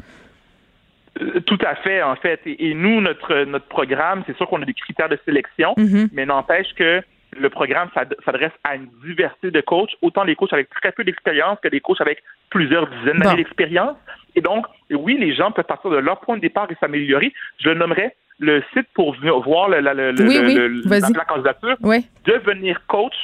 Euh, 1.20 1.40
tout 1.40 1.58
à 1.64 1.74
fait, 1.76 2.02
en 2.02 2.16
fait. 2.16 2.40
Et, 2.46 2.74
nous, 2.74 3.00
notre 3.00 3.44
notre 3.44 3.66
programme, 3.66 4.22
c'est 4.26 4.36
sûr 4.36 4.48
qu'on 4.48 4.62
a 4.62 4.64
des 4.64 4.74
critères 4.74 5.08
de 5.08 5.18
sélection, 5.24 5.74
mm-hmm. 5.76 6.08
mais 6.12 6.26
n'empêche 6.26 6.72
que 6.74 7.02
le 7.38 7.50
programme 7.50 7.88
s'adresse 8.24 8.52
à 8.64 8.76
une 8.76 8.88
diversité 9.04 9.50
de 9.50 9.60
coachs, 9.60 9.94
autant 10.02 10.24
les 10.24 10.36
coachs 10.36 10.52
avec 10.52 10.68
très 10.70 10.92
peu 10.92 11.02
d'expérience 11.02 11.58
que 11.62 11.68
des 11.68 11.80
coachs 11.80 12.00
avec 12.00 12.22
plusieurs 12.50 12.86
dizaines 12.88 13.20
d'années 13.20 13.36
d'expérience. 13.36 13.96
Et 14.34 14.40
donc, 14.40 14.66
oui, 14.90 15.16
les 15.18 15.34
gens 15.34 15.50
peuvent 15.50 15.64
partir 15.64 15.90
de 15.90 15.96
leur 15.96 16.20
point 16.20 16.36
de 16.36 16.42
départ 16.42 16.66
et 16.70 16.76
s'améliorer. 16.80 17.32
Je 17.58 17.70
le 17.70 17.74
nommerai 17.76 18.14
le 18.38 18.62
site 18.74 18.88
pour 18.94 19.14
venir 19.14 19.38
voir 19.40 19.68
la, 19.68 19.80
candidature. 21.24 21.76
Devenir 22.24 22.80
coach 22.86 23.14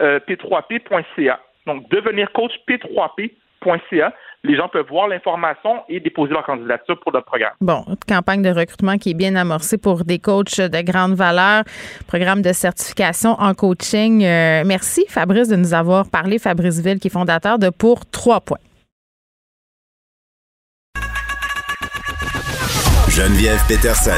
euh, 0.00 0.20
p3p.ca. 0.28 1.40
Donc, 1.66 1.88
devenir 1.90 2.30
coach 2.32 2.52
p3p.ca 2.68 4.14
les 4.44 4.56
gens 4.56 4.68
peuvent 4.68 4.86
voir 4.88 5.08
l'information 5.08 5.82
et 5.88 6.00
déposer 6.00 6.32
leur 6.32 6.44
candidature 6.44 6.98
pour 7.00 7.12
notre 7.12 7.26
programme. 7.26 7.52
Bon, 7.60 7.84
campagne 8.08 8.42
de 8.42 8.50
recrutement 8.50 8.96
qui 8.98 9.10
est 9.10 9.14
bien 9.14 9.34
amorcée 9.36 9.78
pour 9.78 10.04
des 10.04 10.18
coachs 10.18 10.60
de 10.60 10.80
grande 10.82 11.14
valeur, 11.14 11.64
programme 12.06 12.42
de 12.42 12.52
certification 12.52 13.30
en 13.38 13.54
coaching. 13.54 14.24
Euh, 14.24 14.62
merci 14.64 15.04
Fabrice 15.08 15.48
de 15.48 15.56
nous 15.56 15.74
avoir 15.74 16.08
parlé. 16.10 16.38
Fabrice 16.38 16.80
Ville 16.80 16.98
qui 16.98 17.08
est 17.08 17.10
fondateur 17.10 17.58
de 17.58 17.70
Pour 17.70 18.06
trois 18.06 18.40
points. 18.40 18.58
Geneviève 23.08 23.60
Peterson. 23.66 24.10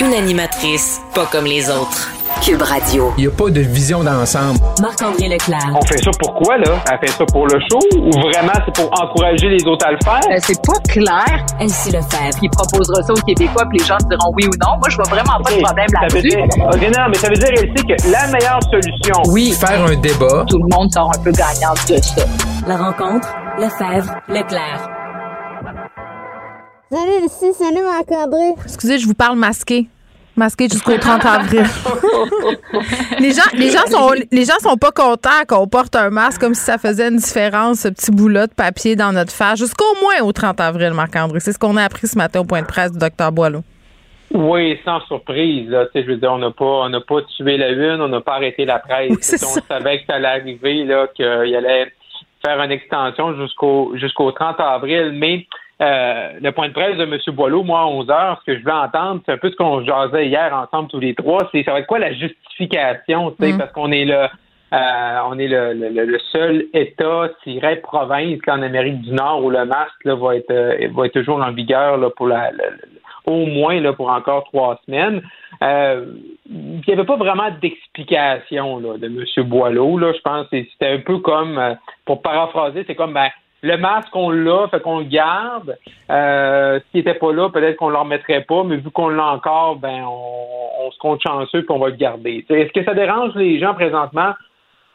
Une 0.00 0.14
animatrice 0.14 1.00
pas 1.14 1.26
comme 1.26 1.44
les 1.44 1.68
autres. 1.68 2.15
Cube 2.42 2.62
Radio. 2.62 3.12
Il 3.16 3.22
n'y 3.22 3.26
a 3.26 3.30
pas 3.30 3.50
de 3.50 3.60
vision 3.60 4.04
d'ensemble. 4.04 4.58
Marc-André 4.80 5.28
Leclerc. 5.28 5.72
On 5.74 5.84
fait 5.84 5.98
ça 5.98 6.10
pourquoi, 6.18 6.58
là? 6.58 6.82
Elle 6.90 7.08
fait 7.08 7.14
ça 7.14 7.24
pour 7.26 7.46
le 7.46 7.58
show 7.60 7.80
ou 7.96 8.10
vraiment 8.10 8.52
c'est 8.64 8.74
pour 8.74 8.90
encourager 9.02 9.48
les 9.48 9.64
autres 9.66 9.86
à 9.86 9.92
le 9.92 9.98
faire? 10.04 10.20
Euh, 10.30 10.38
c'est 10.40 10.60
pas 10.62 10.78
clair. 10.88 11.46
Ainsi 11.60 11.90
le 11.90 12.00
faire. 12.02 12.30
Il 12.42 12.50
proposera 12.50 13.02
ça 13.02 13.12
aux 13.12 13.26
Québécois, 13.26 13.64
puis 13.68 13.78
les 13.78 13.84
gens 13.84 13.96
diront 14.08 14.32
oui 14.36 14.46
ou 14.46 14.56
non. 14.64 14.76
Moi, 14.78 14.88
je 14.88 14.96
vois 14.96 15.08
vraiment 15.08 15.42
pas 15.42 15.50
de 15.50 15.62
problème 15.62 15.86
là-dessus. 16.00 16.38
OK, 16.38 16.96
non, 16.96 17.08
mais 17.08 17.18
ça 17.18 17.28
veut 17.28 17.36
dire, 17.36 17.50
elle 17.52 17.74
que 17.74 18.10
la 18.10 18.26
meilleure 18.28 18.60
solution... 18.70 19.22
Oui. 19.28 19.52
Faire 19.52 19.84
un 19.84 19.96
débat. 19.96 20.44
Tout 20.48 20.58
le 20.58 20.76
monde 20.76 20.92
sort 20.92 21.10
un 21.16 21.22
peu 21.22 21.32
gagnant 21.32 21.74
de 21.88 21.96
ça. 22.02 22.24
La 22.66 22.76
rencontre, 22.76 23.28
Lefebvre, 23.58 24.14
Leclerc. 24.28 24.90
Salut, 26.92 27.26
ici, 27.26 27.46
salut 27.58 27.82
Marc-André. 27.82 28.54
Excusez, 28.64 28.98
je 28.98 29.06
vous 29.06 29.14
parle 29.14 29.36
masqué 29.36 29.88
masqué 30.36 30.68
jusqu'au 30.68 30.96
30 30.98 31.24
avril. 31.24 31.64
les 33.20 33.32
gens, 33.32 33.42
les 33.54 33.70
gens 33.70 33.86
sont, 33.86 34.12
les 34.30 34.44
gens 34.44 34.58
sont 34.60 34.76
pas 34.76 34.92
contents 34.92 35.44
qu'on 35.48 35.66
porte 35.66 35.96
un 35.96 36.10
masque 36.10 36.40
comme 36.40 36.54
si 36.54 36.62
ça 36.62 36.78
faisait 36.78 37.08
une 37.08 37.16
différence, 37.16 37.80
ce 37.80 37.88
petit 37.88 38.10
bout-là 38.10 38.46
de 38.46 38.54
papier 38.54 38.96
dans 38.96 39.12
notre 39.12 39.32
face, 39.32 39.58
jusqu'au 39.58 39.94
moins 40.00 40.26
au 40.26 40.32
30 40.32 40.60
avril, 40.60 40.92
Marc-André. 40.92 41.40
C'est 41.40 41.52
ce 41.52 41.58
qu'on 41.58 41.76
a 41.76 41.84
appris 41.84 42.06
ce 42.06 42.18
matin 42.18 42.40
au 42.40 42.44
point 42.44 42.62
de 42.62 42.66
presse 42.66 42.92
du 42.92 42.98
docteur 42.98 43.32
Boileau. 43.32 43.62
Oui, 44.32 44.78
sans 44.84 45.00
surprise. 45.06 45.68
Là. 45.70 45.86
Je 45.94 46.00
veux 46.00 46.16
dire, 46.16 46.32
on 46.32 46.38
n'a 46.38 46.50
pas, 46.50 46.64
on 46.64 46.88
n'a 46.88 47.00
pas 47.00 47.22
tué 47.36 47.56
la 47.56 47.70
une, 47.70 48.00
on 48.00 48.08
n'a 48.08 48.20
pas 48.20 48.34
arrêté 48.34 48.64
la 48.64 48.78
presse. 48.78 49.42
on 49.42 49.60
savait 49.72 50.00
que 50.00 50.06
ça 50.06 50.14
allait 50.14 50.28
arriver, 50.28 50.84
là, 50.84 51.06
qu'il 51.14 51.24
allait 51.24 51.92
faire 52.44 52.60
une 52.60 52.72
extension 52.72 53.34
jusqu'au 53.36 53.92
jusqu'au 53.94 54.32
30 54.32 54.60
avril. 54.60 55.12
Mais 55.14 55.46
euh, 55.82 56.32
le 56.40 56.52
point 56.52 56.68
de 56.68 56.72
presse 56.72 56.96
de 56.96 57.04
M. 57.04 57.18
Boileau, 57.34 57.62
moi, 57.62 57.80
à 57.80 57.86
11 57.86 58.10
heures, 58.10 58.40
ce 58.40 58.52
que 58.52 58.58
je 58.58 58.64
veux 58.64 58.72
entendre, 58.72 59.20
c'est 59.26 59.32
un 59.32 59.36
peu 59.36 59.50
ce 59.50 59.56
qu'on 59.56 59.84
jasait 59.84 60.26
hier 60.26 60.54
ensemble 60.54 60.88
tous 60.88 61.00
les 61.00 61.14
trois, 61.14 61.48
c'est 61.52 61.64
ça 61.64 61.72
va 61.72 61.80
être 61.80 61.86
quoi 61.86 61.98
la 61.98 62.14
justification, 62.14 63.32
tu 63.32 63.44
sais, 63.44 63.52
mm. 63.52 63.58
parce 63.58 63.72
qu'on 63.72 63.92
est 63.92 64.04
là. 64.06 64.30
Euh, 64.72 65.18
on 65.30 65.38
est 65.38 65.46
le, 65.46 65.74
le, 65.74 66.18
seul 66.32 66.66
État, 66.74 67.28
tiret 67.44 67.76
province 67.76 68.40
qu'en 68.42 68.62
Amérique 68.62 69.00
du 69.02 69.12
Nord 69.12 69.44
où 69.44 69.50
le 69.50 69.64
masque 69.64 70.04
là, 70.04 70.16
va 70.16 70.34
être 70.34 70.50
euh, 70.50 70.88
va 70.92 71.06
être 71.06 71.12
toujours 71.12 71.40
en 71.40 71.52
vigueur 71.52 71.98
là, 71.98 72.10
pour 72.10 72.26
la, 72.26 72.50
au 73.26 73.46
moins 73.46 73.78
là, 73.80 73.92
pour 73.92 74.10
encore 74.10 74.42
trois 74.44 74.80
semaines. 74.84 75.22
Euh, 75.62 76.06
il 76.50 76.82
n'y 76.84 76.92
avait 76.92 77.04
pas 77.04 77.16
vraiment 77.16 77.48
d'explication 77.62 78.80
de 78.80 79.06
M. 79.06 79.44
Boileau. 79.46 79.98
Là, 79.98 80.12
je 80.12 80.20
pense 80.20 80.48
que 80.48 80.56
c'était 80.72 80.94
un 80.94 80.98
peu 80.98 81.18
comme, 81.18 81.76
pour 82.04 82.20
paraphraser, 82.22 82.82
c'est 82.88 82.96
comme 82.96 83.14
ben, 83.14 83.28
le 83.66 83.76
masque, 83.76 84.14
on 84.14 84.30
l'a, 84.30 84.68
fait 84.68 84.80
qu'on 84.80 85.00
le 85.00 85.04
garde. 85.04 85.76
Euh, 86.10 86.78
S'il 86.90 87.00
n'était 87.00 87.18
pas 87.18 87.32
là, 87.32 87.50
peut-être 87.50 87.76
qu'on 87.76 87.88
ne 87.88 87.92
le 87.92 87.98
remettrait 87.98 88.42
pas, 88.42 88.62
mais 88.64 88.76
vu 88.76 88.90
qu'on 88.90 89.08
l'a 89.08 89.26
encore, 89.26 89.76
ben 89.76 90.04
on, 90.06 90.90
se 90.90 90.98
compte 90.98 91.20
chanceux 91.20 91.62
qu'on 91.62 91.80
va 91.80 91.88
le 91.88 91.96
garder. 91.96 92.46
Est-ce 92.48 92.72
que 92.72 92.84
ça 92.84 92.94
dérange 92.94 93.34
les 93.34 93.58
gens 93.58 93.74
présentement? 93.74 94.34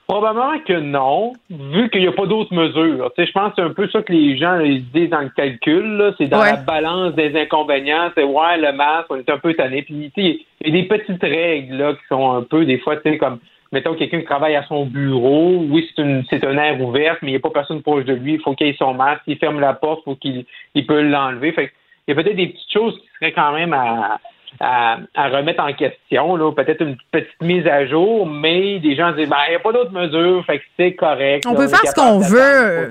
Probablement 0.08 0.58
que 0.66 0.80
non, 0.80 1.34
vu 1.50 1.90
qu'il 1.90 2.02
n'y 2.02 2.08
a 2.08 2.14
pas 2.14 2.26
d'autres 2.26 2.54
mesures. 2.54 3.12
Je 3.18 3.32
pense 3.32 3.50
que 3.50 3.56
c'est 3.58 3.62
un 3.62 3.74
peu 3.74 3.90
ça 3.90 4.02
que 4.02 4.12
les 4.12 4.38
gens 4.38 4.60
ils 4.60 4.84
disent 4.92 5.10
dans 5.10 5.22
le 5.22 5.30
calcul. 5.30 6.14
C'est 6.18 6.28
dans 6.28 6.44
la 6.44 6.56
balance 6.56 7.14
des 7.16 7.38
inconvénients. 7.38 8.10
C'est 8.16 8.24
ouais, 8.24 8.58
le 8.58 8.72
masque, 8.72 9.08
on 9.10 9.18
est 9.18 9.30
un 9.30 9.38
peu 9.38 9.54
tanné. 9.54 9.84
Puis 9.84 10.12
il 10.18 10.46
y 10.66 10.70
a 10.70 10.72
des 10.72 10.88
petites 10.88 11.22
règles 11.22 11.76
là, 11.76 11.94
qui 11.94 12.08
sont 12.10 12.32
un 12.32 12.44
peu 12.44 12.66
des 12.66 12.78
fois, 12.80 12.96
tu 12.98 13.04
sais, 13.04 13.18
comme 13.18 13.40
mettons 13.72 13.96
quelqu'un 13.96 14.20
qui 14.20 14.26
travaille 14.26 14.56
à 14.56 14.64
son 14.64 14.86
bureau, 14.86 15.66
oui, 15.70 15.88
c'est 15.90 16.02
une 16.02 16.24
c'est 16.30 16.44
un 16.46 16.58
air 16.58 16.80
ouvert, 16.82 17.18
mais 17.22 17.30
il 17.30 17.32
n'y 17.32 17.38
a 17.38 17.40
pas 17.40 17.50
personne 17.50 17.82
proche 17.82 18.06
de 18.06 18.14
lui, 18.14 18.34
il 18.34 18.42
faut 18.42 18.54
qu'il 18.54 18.68
ait 18.68 18.76
son 18.78 18.94
masque, 18.94 19.24
il 19.28 19.38
ferme 19.38 19.60
la 19.60 19.74
porte, 19.74 20.02
il 20.02 20.04
faut 20.06 20.16
qu'il 20.16 20.46
il 20.76 20.86
peut 20.86 21.02
l'enlever. 21.02 21.52
Fait 21.54 21.72
il 22.08 22.16
y 22.16 22.20
a 22.20 22.24
peut-être 22.24 22.36
des 22.36 22.48
petites 22.48 22.72
choses 22.74 22.96
qui 22.96 23.08
seraient 23.20 23.32
quand 23.32 23.54
même 23.54 23.74
à, 23.74 24.20
à, 24.60 25.30
remettre 25.30 25.64
en 25.64 25.72
question, 25.74 26.36
là, 26.36 26.52
peut-être 26.52 26.82
une 26.82 26.98
petite 27.12 27.42
mise 27.42 27.66
à 27.68 27.86
jour, 27.86 28.26
mais 28.26 28.80
des 28.80 28.96
gens 28.96 29.12
disent 29.14 29.30
ben, 29.30 29.38
il 29.48 29.52
n'y 29.52 29.56
a 29.56 29.60
pas 29.60 29.72
d'autres 29.72 29.92
mesures, 29.92 30.44
fait 30.46 30.60
que 30.60 30.64
c'est 30.78 30.94
correct. 30.94 31.46
On 31.48 31.56
peut 31.56 31.68
faire 31.68 31.86
ce 31.86 31.94
qu'on 31.94 32.20
veut. 32.20 32.90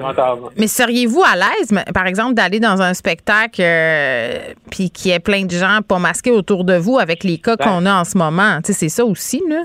Mais 0.57 0.67
seriez-vous 0.67 1.23
à 1.23 1.37
l'aise, 1.37 1.73
par 1.93 2.07
exemple, 2.07 2.35
d'aller 2.35 2.61
dans 2.61 2.81
un 2.81 2.95
spectacle 2.95 3.61
euh, 3.61 4.39
puis 4.71 4.91
qu'il 4.91 5.11
y 5.11 5.15
ait 5.15 5.21
plein 5.21 5.45
de 5.45 5.51
gens 5.51 5.81
pas 5.87 5.99
masqués 5.99 6.31
autour 6.31 6.65
de 6.65 6.77
vous 6.77 6.99
avec 6.99 7.25
les 7.25 7.39
cas 7.39 7.57
ben 7.57 7.65
qu'on 7.65 7.87
a 7.87 8.01
en 8.01 8.05
ce 8.05 8.17
moment? 8.17 8.59
C'est 8.65 8.89
ça 8.89 9.05
aussi, 9.05 9.43
là? 9.49 9.65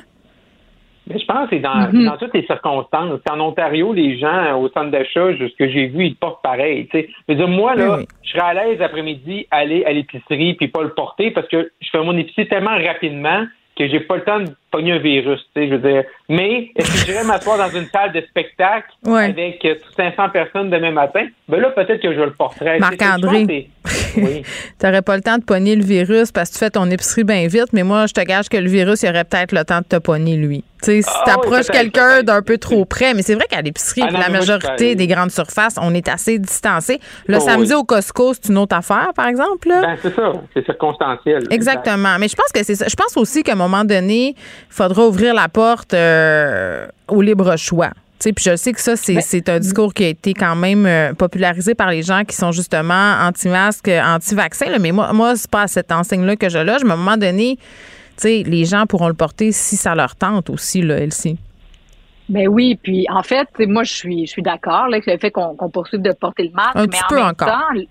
Mais 1.08 1.20
je 1.20 1.26
pense 1.26 1.50
que 1.50 1.56
c'est 1.56 1.62
dans, 1.62 1.92
mhm. 1.92 2.06
dans 2.06 2.18
toutes 2.18 2.34
les 2.34 2.46
circonstances. 2.46 3.20
En 3.30 3.40
Ontario, 3.40 3.94
les 3.94 4.18
gens 4.18 4.60
au 4.60 4.70
centre 4.70 4.92
d'achat, 4.92 5.28
ce 5.38 5.56
que 5.56 5.70
j'ai 5.70 5.88
vu, 5.88 6.08
ils 6.08 6.16
portent 6.16 6.42
pareil. 6.42 6.88
sais. 6.92 7.10
Mais 7.28 7.36
moi, 7.48 7.76
là, 7.76 8.00
je 8.24 8.32
serais 8.32 8.42
à 8.42 8.54
l'aise 8.54 8.82
après-midi 8.82 9.48
aller 9.52 9.86
à 9.86 9.92
l'épicerie 9.94 10.56
puis 10.56 10.68
pas 10.68 10.84
le 10.84 10.90
porter 10.90 11.32
parce 11.32 11.48
que 11.48 11.72
je 11.80 11.90
fais 11.90 12.04
mon 12.04 12.18
épicerie 12.18 12.48
tellement 12.48 12.78
rapidement 12.78 13.46
que 13.78 13.88
j'ai 13.88 14.00
pas 14.00 14.16
le 14.16 14.24
temps 14.24 14.40
de 14.40 14.50
pogner 14.76 14.92
un 14.92 15.00
virus, 15.00 15.40
tu 15.56 15.62
sais, 15.62 15.70
je 15.70 15.76
veux 15.76 15.90
dire. 15.90 16.04
Mais 16.28 16.72
est-ce 16.76 16.92
que 16.92 17.06
j'irais 17.06 17.24
m'asseoir 17.24 17.58
dans 17.58 17.70
une 17.70 17.86
salle 17.86 18.12
de 18.12 18.22
spectacle 18.22 18.90
avec 19.08 19.66
500 19.96 20.30
personnes 20.30 20.70
demain 20.70 20.92
matin? 20.92 21.28
Ben 21.48 21.62
là, 21.62 21.70
peut-être 21.70 22.02
que 22.02 22.14
je 22.14 22.20
le 22.20 22.32
porterais. 22.32 22.80
Marc-André, 22.80 23.70
oui. 24.18 24.44
t'aurais 24.80 25.02
pas 25.02 25.16
le 25.16 25.22
temps 25.22 25.38
de 25.38 25.44
pogner 25.44 25.76
le 25.76 25.84
virus 25.84 26.32
parce 26.32 26.50
que 26.50 26.56
tu 26.56 26.60
fais 26.60 26.72
ton 26.72 26.90
épicerie 26.90 27.24
bien 27.24 27.48
vite, 27.48 27.72
mais 27.72 27.84
moi, 27.84 28.06
je 28.08 28.14
te 28.14 28.22
gage 28.22 28.50
que 28.50 28.58
le 28.58 28.68
virus, 28.68 29.04
il 29.04 29.10
aurait 29.10 29.24
peut-être 29.24 29.54
le 29.54 29.64
temps 29.64 29.80
de 29.80 29.86
te 29.86 29.98
pogner, 29.98 30.36
lui. 30.36 30.64
Tu 30.82 30.92
sais, 30.92 31.02
si 31.02 31.10
ah 31.10 31.24
t'approches 31.26 31.68
quelqu'un 31.68 32.22
d'un 32.22 32.42
peu 32.42 32.58
trop 32.58 32.86
près, 32.86 33.14
mais 33.14 33.22
c'est 33.22 33.36
vrai 33.36 33.46
qu'à 33.50 33.62
l'épicerie, 33.62 34.04
ah 34.08 34.12
la 34.12 34.30
majorité 34.30 34.96
des 34.96 35.08
grandes 35.08 35.32
surfaces, 35.32 35.76
on 35.82 35.94
est 35.94 36.08
assez 36.10 36.38
distancés. 36.38 37.00
Le 37.28 37.38
oh 37.38 37.40
samedi 37.40 37.74
au 37.74 37.84
Costco, 37.84 38.34
c'est 38.34 38.50
une 38.50 38.58
autre 38.58 38.76
affaire, 38.76 39.12
par 39.16 39.28
exemple. 39.28 39.70
Ben, 39.70 39.96
c'est 40.02 40.14
ça. 40.14 40.34
C'est 40.54 40.66
circonstanciel. 40.66 41.44
Exactement. 41.50 42.18
Mais 42.20 42.28
je 42.28 42.36
pense 42.36 42.52
que 42.52 42.64
c'est 42.64 42.76
ça. 42.76 42.88
Je 42.88 42.96
pense 42.96 43.16
aussi 43.18 43.42
qu'à 43.42 43.54
un 43.54 43.56
moment 43.56 43.86
donné, 43.86 44.36
faudra 44.70 45.08
ouvrir 45.08 45.34
la 45.34 45.50
porte 45.50 45.94
euh, 45.94 46.88
au 47.08 47.22
libre 47.22 47.56
choix. 47.58 47.92
Puis 48.20 48.34
je 48.44 48.56
sais 48.56 48.74
que 48.74 48.82
ça, 48.82 48.96
c'est, 48.96 49.14
ben, 49.16 49.56
un 49.56 49.60
discours 49.60 49.94
qui 49.94 50.04
a 50.04 50.08
été 50.08 50.34
quand 50.34 50.56
même 50.56 50.86
euh, 50.86 51.14
popularisé 51.14 51.76
par 51.76 51.92
les 51.92 52.02
gens 52.02 52.24
qui 52.24 52.36
sont 52.36 52.52
justement 52.52 53.18
anti-masques, 53.22 53.90
anti-vaccins. 53.90 54.66
Mais 54.80 54.92
moi, 54.92 55.14
moi 55.14 55.36
c'est 55.36 55.50
pas 55.50 55.64
à 55.64 55.68
cette 55.68 55.92
enseigne-là 55.92 56.36
que 56.36 56.50
je 56.50 56.58
loge. 56.58 56.84
Mais 56.84 56.92
à 56.92 56.94
un 56.94 56.98
moment 56.98 57.18
donné, 57.18 57.60
les 58.24 58.66
gens 58.66 58.86
pourront 58.88 59.10
le 59.10 59.14
porter 59.14 59.52
si 59.52 59.76
ça 59.76 59.94
leur 59.94 60.16
tente 60.16 60.50
aussi, 60.50 60.82
là, 60.82 60.98
Elsie. 60.98 61.38
Ben 62.28 62.48
oui, 62.48 62.80
puis 62.82 63.06
en 63.10 63.22
fait, 63.22 63.48
moi 63.60 63.84
je 63.84 63.94
suis 63.94 64.26
je 64.26 64.32
suis 64.32 64.42
d'accord 64.42 64.86
avec 64.86 65.06
le 65.06 65.18
fait 65.20 65.30
qu'on 65.30 65.70
poursuive 65.70 66.02
de 66.02 66.12
porter 66.12 66.44
le 66.44 66.52
masque, 66.52 66.76
un 66.76 66.88
mais 66.88 66.98
en 67.12 67.16
même 67.16 67.26
encore. 67.26 67.48
temps, 67.48 67.82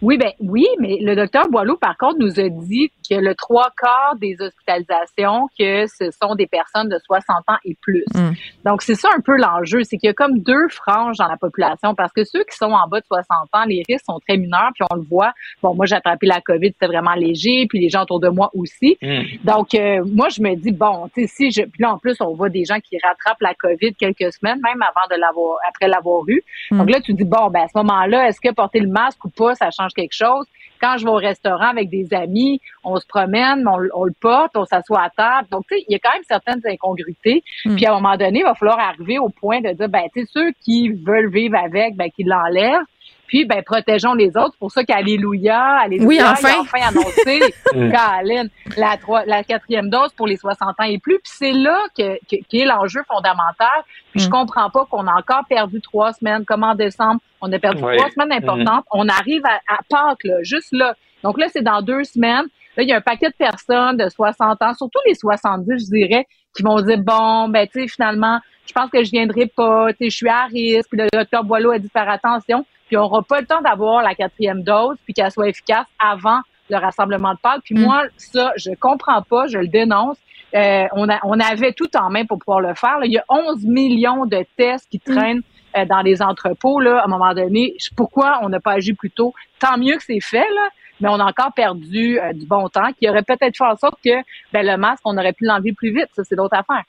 Oui, 0.00 0.18
ben 0.18 0.32
oui, 0.40 0.66
mais 0.80 0.98
le 1.00 1.14
docteur 1.14 1.48
Boileau, 1.48 1.76
par 1.76 1.96
contre, 1.96 2.16
nous 2.18 2.40
a 2.40 2.48
dit 2.48 2.90
que 3.12 3.20
le 3.20 3.34
trois 3.34 3.70
quarts 3.76 4.16
des 4.16 4.36
hospitalisations, 4.40 5.48
que 5.58 5.86
ce 5.86 6.10
sont 6.10 6.34
des 6.34 6.46
personnes 6.46 6.88
de 6.88 6.98
60 7.04 7.36
ans 7.48 7.58
et 7.64 7.76
plus. 7.80 8.04
Mm. 8.14 8.32
Donc, 8.64 8.82
c'est 8.82 8.94
ça 8.94 9.08
un 9.16 9.20
peu 9.20 9.36
l'enjeu, 9.36 9.82
c'est 9.84 9.98
qu'il 9.98 10.06
y 10.06 10.10
a 10.10 10.14
comme 10.14 10.38
deux 10.38 10.68
franges 10.68 11.18
dans 11.18 11.28
la 11.28 11.36
population, 11.36 11.94
parce 11.94 12.12
que 12.12 12.24
ceux 12.24 12.44
qui 12.44 12.56
sont 12.56 12.72
en 12.72 12.88
bas 12.88 13.00
de 13.00 13.06
60 13.06 13.48
ans, 13.52 13.64
les 13.66 13.82
risques 13.88 14.04
sont 14.06 14.18
très 14.26 14.36
mineurs, 14.38 14.70
puis 14.74 14.84
on 14.90 14.96
le 14.96 15.02
voit. 15.02 15.32
Bon, 15.62 15.74
moi, 15.74 15.86
j'ai 15.86 15.96
attrapé 15.96 16.26
la 16.26 16.40
COVID, 16.40 16.68
c'était 16.68 16.86
vraiment 16.86 17.14
léger, 17.14 17.66
puis 17.68 17.80
les 17.80 17.90
gens 17.90 18.02
autour 18.02 18.20
de 18.20 18.28
moi 18.28 18.50
aussi. 18.54 18.96
Mm. 19.02 19.22
Donc, 19.44 19.74
euh, 19.74 20.02
moi, 20.06 20.28
je 20.28 20.40
me 20.40 20.54
dis, 20.54 20.72
bon, 20.72 21.08
tu 21.14 21.22
sais, 21.22 21.26
si 21.26 21.50
je... 21.50 21.62
Puis 21.62 21.82
là, 21.82 21.92
en 21.92 21.98
plus, 21.98 22.16
on 22.20 22.34
voit 22.34 22.48
des 22.48 22.64
gens 22.64 22.80
qui 22.80 22.96
rattrapent 23.02 23.40
la 23.40 23.54
COVID 23.54 23.94
quelques 23.94 24.32
semaines, 24.32 24.60
même 24.62 24.82
avant 24.82 25.06
de 25.10 25.20
l'avoir, 25.20 25.58
après 25.68 25.88
l'avoir 25.88 26.22
eu. 26.28 26.42
Mm. 26.70 26.78
Donc 26.78 26.90
là, 26.90 27.00
tu 27.00 27.12
dis, 27.12 27.24
bon, 27.24 27.50
ben 27.50 27.62
à 27.62 27.68
ce 27.68 27.76
moment-là, 27.78 28.28
est-ce 28.28 28.40
que 28.40 28.52
porter 28.52 28.80
le 28.80 28.88
masque 28.88 29.24
ou 29.24 29.28
pas, 29.28 29.54
ça 29.54 29.68
change 29.70 29.92
quelque 29.92 30.14
chose? 30.14 30.46
Quand 30.82 30.98
je 30.98 31.04
vais 31.04 31.10
au 31.10 31.16
restaurant 31.16 31.68
avec 31.68 31.88
des 31.88 32.12
amis, 32.12 32.60
on 32.84 32.96
se 32.96 33.06
promène, 33.06 33.66
on, 33.68 33.78
on 33.94 34.04
le 34.04 34.14
porte, 34.20 34.56
on 34.56 34.64
s'assoit 34.64 35.02
à 35.02 35.10
table. 35.10 35.48
Donc, 35.50 35.64
tu 35.68 35.76
sais, 35.76 35.84
il 35.88 35.92
y 35.92 35.96
a 35.96 35.98
quand 35.98 36.12
même 36.12 36.24
certaines 36.26 36.60
incongruités. 36.66 37.44
Mm. 37.64 37.76
Puis 37.76 37.86
à 37.86 37.92
un 37.92 37.94
moment 37.94 38.16
donné, 38.16 38.40
il 38.40 38.44
va 38.44 38.54
falloir 38.54 38.78
arriver 38.78 39.18
au 39.18 39.28
point 39.28 39.60
de 39.60 39.70
dire, 39.70 39.88
ben, 39.88 40.02
tu 40.12 40.22
sais, 40.22 40.26
ceux 40.32 40.52
qui 40.64 40.88
veulent 40.88 41.30
vivre 41.30 41.56
avec, 41.56 41.96
ben, 41.96 42.10
qu'ils 42.10 42.28
l'enlèvent. 42.28 42.84
Puis, 43.26 43.44
ben, 43.44 43.62
protégeons 43.62 44.14
les 44.14 44.28
autres. 44.36 44.50
C'est 44.52 44.58
pour 44.58 44.70
ça 44.70 44.84
qu'Alléluia, 44.84 45.78
Alléluia, 45.80 46.06
oui, 46.06 46.20
enfin. 46.22 46.52
enfin 46.60 46.78
annoncé, 46.88 47.40
Caroline, 47.90 48.50
la, 48.76 48.96
la 49.26 49.42
quatrième 49.42 49.88
dose 49.88 50.12
pour 50.12 50.26
les 50.26 50.36
60 50.36 50.68
ans 50.78 50.84
et 50.84 50.98
plus. 50.98 51.18
Puis 51.18 51.32
c'est 51.34 51.52
là 51.52 51.78
que, 51.96 52.18
que, 52.28 52.56
est 52.56 52.64
l'enjeu 52.64 53.00
fondamental. 53.08 53.84
Puis 54.10 54.20
je 54.20 54.28
mm. 54.28 54.30
comprends 54.30 54.70
pas 54.70 54.84
qu'on 54.86 55.06
a 55.06 55.14
encore 55.14 55.44
perdu 55.48 55.80
trois 55.80 56.12
semaines, 56.12 56.44
comme 56.44 56.62
en 56.62 56.74
décembre. 56.74 57.20
On 57.40 57.50
a 57.52 57.58
perdu 57.58 57.80
trois 57.80 58.10
semaines 58.10 58.32
importantes. 58.32 58.84
On 58.92 59.08
arrive 59.08 59.42
à, 59.46 59.60
à 59.66 59.78
Pâques, 59.88 60.24
là, 60.24 60.42
juste 60.42 60.72
là. 60.72 60.94
Donc 61.22 61.38
là, 61.38 61.46
c'est 61.48 61.62
dans 61.62 61.80
deux 61.82 62.04
semaines. 62.04 62.46
Là, 62.76 62.82
il 62.82 62.88
y 62.88 62.92
a 62.92 62.96
un 62.96 63.02
paquet 63.02 63.28
de 63.28 63.34
personnes 63.34 63.96
de 63.96 64.08
60 64.08 64.62
ans, 64.62 64.74
surtout 64.74 64.98
les 65.06 65.14
70, 65.14 65.86
je 65.86 65.90
dirais, 65.90 66.26
qui 66.56 66.62
vont 66.62 66.80
dire, 66.80 66.98
bon, 66.98 67.48
ben, 67.48 67.66
tu 67.66 67.82
sais, 67.82 67.88
finalement, 67.88 68.40
je 68.66 68.72
pense 68.72 68.90
que 68.90 69.02
je 69.04 69.10
viendrai 69.10 69.46
pas, 69.46 69.92
tu 69.92 69.98
sais, 69.98 70.10
je 70.10 70.16
suis 70.16 70.28
à 70.28 70.44
risque. 70.44 70.88
Puis 70.90 70.98
le 70.98 71.08
docteur 71.12 71.44
Boileau 71.44 71.72
a 71.72 71.78
dit 71.78 71.88
faire 71.88 72.08
attention 72.08 72.64
puis 72.92 72.98
on 72.98 73.04
n'aura 73.04 73.22
pas 73.22 73.40
le 73.40 73.46
temps 73.46 73.62
d'avoir 73.62 74.02
la 74.02 74.14
quatrième 74.14 74.62
dose, 74.62 74.98
puis 75.06 75.14
qu'elle 75.14 75.30
soit 75.30 75.48
efficace 75.48 75.86
avant 75.98 76.40
le 76.68 76.76
rassemblement 76.76 77.32
de 77.32 77.38
Pâques. 77.38 77.62
Puis 77.64 77.74
mm. 77.74 77.80
moi, 77.80 78.04
ça, 78.18 78.52
je 78.56 78.70
comprends 78.78 79.22
pas, 79.22 79.46
je 79.46 79.56
le 79.56 79.68
dénonce. 79.68 80.18
Euh, 80.54 80.84
on, 80.92 81.08
a, 81.08 81.18
on 81.24 81.40
avait 81.40 81.72
tout 81.72 81.88
en 81.96 82.10
main 82.10 82.26
pour 82.26 82.38
pouvoir 82.38 82.60
le 82.60 82.74
faire. 82.74 82.98
Il 83.04 83.12
y 83.12 83.16
a 83.16 83.24
11 83.30 83.64
millions 83.64 84.26
de 84.26 84.44
tests 84.58 84.90
qui 84.90 84.98
mm. 84.98 85.14
traînent 85.14 85.42
euh, 85.74 85.86
dans 85.86 86.02
les 86.02 86.20
entrepôts. 86.20 86.80
Là, 86.80 86.98
à 86.98 87.06
un 87.06 87.08
moment 87.08 87.32
donné, 87.32 87.76
pourquoi 87.96 88.40
on 88.42 88.50
n'a 88.50 88.60
pas 88.60 88.72
agi 88.72 88.92
plus 88.92 89.10
tôt? 89.10 89.32
Tant 89.58 89.78
mieux 89.78 89.96
que 89.96 90.04
c'est 90.04 90.20
fait, 90.20 90.40
là, 90.40 90.68
mais 91.00 91.08
on 91.08 91.18
a 91.18 91.24
encore 91.24 91.54
perdu 91.54 92.20
euh, 92.20 92.34
du 92.34 92.44
bon 92.44 92.68
temps, 92.68 92.92
qui 93.00 93.08
aurait 93.08 93.22
peut-être 93.22 93.56
fait 93.56 93.64
en 93.64 93.76
sorte 93.76 93.98
que 94.04 94.20
ben, 94.52 94.66
le 94.66 94.76
masque, 94.76 95.00
on 95.06 95.16
aurait 95.16 95.32
pu 95.32 95.46
l'enlever 95.46 95.72
plus 95.72 95.94
vite. 95.94 96.08
Ça, 96.12 96.24
c'est 96.24 96.36
d'autres 96.36 96.58
affaires. 96.58 96.84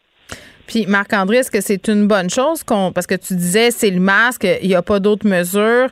Puis 0.68 0.86
Marc-André, 0.88 1.38
est-ce 1.38 1.52
que 1.52 1.62
c'est 1.62 1.88
une 1.88 2.08
bonne 2.08 2.30
chose 2.30 2.64
qu'on 2.64 2.92
parce 2.92 3.08
que 3.08 3.16
tu 3.16 3.36
disais 3.36 3.72
c'est 3.72 3.90
le 3.90 4.00
masque, 4.00 4.48
il 4.62 4.68
n'y 4.68 4.76
a 4.76 4.82
pas 4.82 5.00
d'autres 5.00 5.28
mesures? 5.28 5.90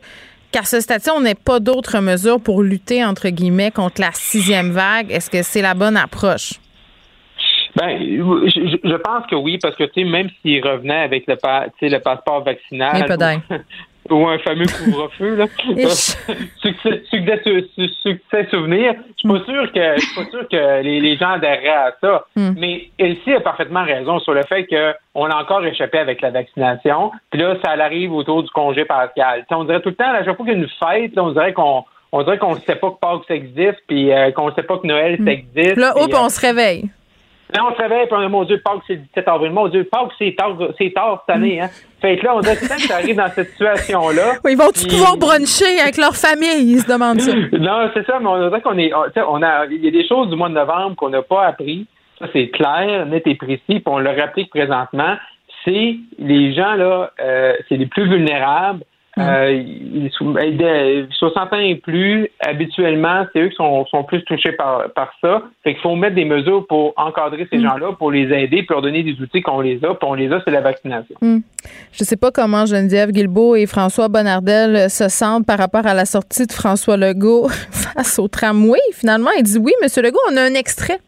Qu'à 0.52 0.64
ce 0.64 0.82
stade 0.82 1.02
on 1.16 1.22
n'ait 1.22 1.36
pas 1.36 1.60
d'autres 1.60 2.00
mesures 2.00 2.40
pour 2.42 2.62
lutter, 2.62 3.04
entre 3.06 3.30
guillemets, 3.30 3.72
contre 3.72 4.02
la 4.02 4.12
sixième 4.12 4.72
vague. 4.72 5.12
Est-ce 5.12 5.30
que 5.30 5.44
c'est 5.44 5.62
la 5.62 5.74
bonne 5.74 5.96
approche? 5.96 6.54
Ben, 7.76 8.00
je, 8.02 8.98
pense 8.98 9.26
que 9.28 9.36
oui, 9.36 9.58
parce 9.62 9.76
que 9.78 9.86
tu 9.86 10.02
sais, 10.02 10.04
même 10.04 10.30
s'il 10.42 10.62
revenait 10.66 11.04
avec 11.04 11.26
le, 11.28 11.36
le 11.36 12.00
passeport 12.00 12.44
vaccinal, 12.44 13.06
ou 14.10 14.28
un 14.28 14.40
fameux 14.40 14.66
couvre-feu 14.66 15.36
là. 15.36 15.46
succès, 16.58 17.04
succès, 18.02 18.48
souvenir. 18.50 18.94
Je 18.94 19.20
suis 19.20 19.30
pas 19.30 19.46
sûr 19.46 19.72
que 19.72 19.96
je 19.96 20.02
suis 20.02 20.16
pas 20.16 20.30
sûr 20.30 20.48
que 20.50 20.82
les, 20.82 21.00
les 21.00 21.18
gens 21.18 21.32
adhéreraient 21.32 21.70
à 21.70 21.96
ça. 22.02 22.26
Hmm. 22.36 22.54
Mais 22.58 22.90
Elsie 22.98 23.34
a 23.34 23.42
parfaitement 23.42 23.84
raison 23.84 24.20
sur 24.20 24.34
le 24.34 24.44
fait 24.44 24.66
qu'on 24.66 25.26
a 25.26 25.36
encore 25.36 25.66
échappé 25.66 26.00
avec 26.00 26.22
la 26.22 26.32
vaccination. 26.32 27.12
Puis 27.30 27.40
là, 27.40 27.56
ça 27.64 27.72
arrive 27.72 28.12
autour 28.14 28.44
du 28.44 28.50
congé 28.50 28.86
partiel. 28.86 29.46
on 29.52 29.64
dirait 29.66 29.82
tout 29.82 29.90
le 29.90 29.96
temps, 29.96 30.12
à 30.12 30.24
chaque 30.24 30.36
fois 30.36 30.46
qu'il 30.46 30.56
y 30.56 30.58
a 30.58 30.60
une 30.60 30.70
fête, 30.70 31.18
on 31.18 31.32
dirait 31.32 31.54
qu'on 31.54 31.84
on 32.14 32.24
dirait 32.24 32.38
qu'on 32.38 32.56
ne 32.56 32.60
sait 32.62 32.76
pas 32.76 32.90
que 32.90 33.00
Pâques 33.00 33.24
ça 33.28 33.36
existe, 33.36 33.80
puis 33.88 34.12
euh, 34.12 34.32
qu'on 34.32 34.50
ne 34.50 34.54
sait 34.54 34.64
pas 34.64 34.78
que 34.78 34.88
Noël 34.88 35.18
ça 35.18 35.24
hmm. 35.24 35.28
existe. 35.28 35.78
Là, 35.78 35.94
hop, 35.96 36.12
on 36.14 36.26
euh, 36.26 36.30
se 36.30 36.42
réveille. 36.42 36.90
Là, 37.54 37.66
on 37.70 37.76
se 37.76 37.82
réveille, 37.82 38.06
puis 38.06 38.16
on 38.16 38.22
a, 38.22 38.30
mon 38.30 38.46
Dieu, 38.46 38.62
Pâques, 38.64 38.82
c'est 38.88 38.94
le 38.94 39.00
17 39.00 39.28
avril. 39.28 39.52
Mon 39.52 39.68
Dieu, 39.68 39.84
Pâques, 39.84 40.12
c'est 40.18 40.36
tard, 40.38 40.58
c'est 40.78 40.94
tard 40.94 41.24
cette 41.26 41.36
année, 41.36 41.60
hein. 41.60 41.70
Fait 42.00 42.18
que 42.18 42.26
là, 42.26 42.36
on 42.36 42.40
dirait 42.40 42.56
que 42.56 42.66
ça 42.66 42.96
arrive 42.96 43.16
dans 43.16 43.30
cette 43.30 43.50
situation-là. 43.52 44.34
Oui, 44.44 44.54
ils 44.54 44.58
vont-tu 44.58 44.88
pouvoir 44.88 45.18
bruncher 45.18 45.80
avec 45.80 45.98
leur 45.98 46.16
famille? 46.16 46.72
Ils 46.72 46.80
se 46.80 46.88
demandent 46.88 47.20
ça? 47.20 47.34
non, 47.52 47.90
c'est 47.94 48.06
ça, 48.06 48.20
mais 48.20 48.28
on 48.28 48.48
dirait 48.48 48.62
qu'on 48.62 48.78
est, 48.78 48.92
on 48.94 49.44
a, 49.44 49.66
il 49.68 49.84
y 49.84 49.88
a 49.88 49.92
des 49.92 50.08
choses 50.08 50.30
du 50.30 50.36
mois 50.36 50.50
de 50.50 50.56
novembre 50.56 50.96
qu'on 50.96 51.10
n'a 51.10 51.22
pas 51.22 51.46
appris. 51.46 51.86
Ça, 52.20 52.28
c'est 52.34 52.50
clair, 52.50 53.06
net 53.06 53.24
et 53.28 53.36
précis, 53.36 53.62
puis 53.68 53.84
on 53.86 54.00
le 54.00 54.10
rapplique 54.10 54.50
présentement. 54.50 55.16
C'est 55.66 55.98
les 56.18 56.54
gens, 56.54 56.74
là, 56.74 57.12
euh, 57.20 57.54
c'est 57.68 57.78
les 57.78 57.86
plus 57.86 58.10
vulnérables. 58.10 58.84
Euh, 59.18 61.08
60 61.12 61.54
ans 61.54 61.58
et 61.58 61.76
plus, 61.76 62.30
habituellement, 62.40 63.26
c'est 63.34 63.42
eux 63.42 63.50
qui 63.50 63.56
sont, 63.56 63.86
sont 63.88 64.04
plus 64.04 64.24
touchés 64.24 64.54
par, 64.54 64.90
par 64.94 65.12
ça. 65.22 65.44
Fait 65.64 65.74
qu'il 65.74 65.82
faut 65.82 65.96
mettre 65.96 66.16
des 66.16 66.26
mesures 66.26 66.66
pour 66.68 66.94
encadrer 66.96 67.46
ces 67.52 67.58
mm. 67.58 67.64
gens-là, 67.64 67.92
pour 67.98 68.12
les 68.12 68.32
aider, 68.34 68.64
pour 68.64 68.76
leur 68.76 68.82
donner 68.82 69.04
des 69.04 69.20
outils 69.22 69.42
qu'on 69.42 69.60
les 69.62 69.84
a. 69.84 69.94
Puis 69.96 70.08
on 70.08 70.14
les 70.14 70.32
a, 70.32 70.42
c'est 70.46 70.52
la 70.52 70.62
vaccination. 70.62 71.16
Mm. 71.22 71.40
Je 71.92 72.04
ne 72.04 72.06
sais 72.06 72.18
pas 72.18 72.32
comment 72.32 72.66
Geneviève 72.66 73.12
Guilbeault 73.12 73.56
et 73.56 73.66
François 73.66 74.08
Bonnardel 74.08 74.90
se 74.90 75.10
sentent 75.10 75.46
par 75.46 75.58
rapport 75.58 75.86
à 75.86 75.94
la 75.94 76.06
sortie 76.06 76.48
de 76.48 76.54
François 76.54 76.96
Legault 76.96 77.50
face 77.72 78.18
au 78.18 78.30
tramway. 78.30 78.80
Finalement, 78.94 79.32
il 79.38 79.44
dit 79.44 79.58
oui, 79.58 79.74
Monsieur 79.84 80.02
Legault, 80.02 80.20
on 80.32 80.38
a 80.38 80.42
un 80.42 80.54
extrait 80.54 81.00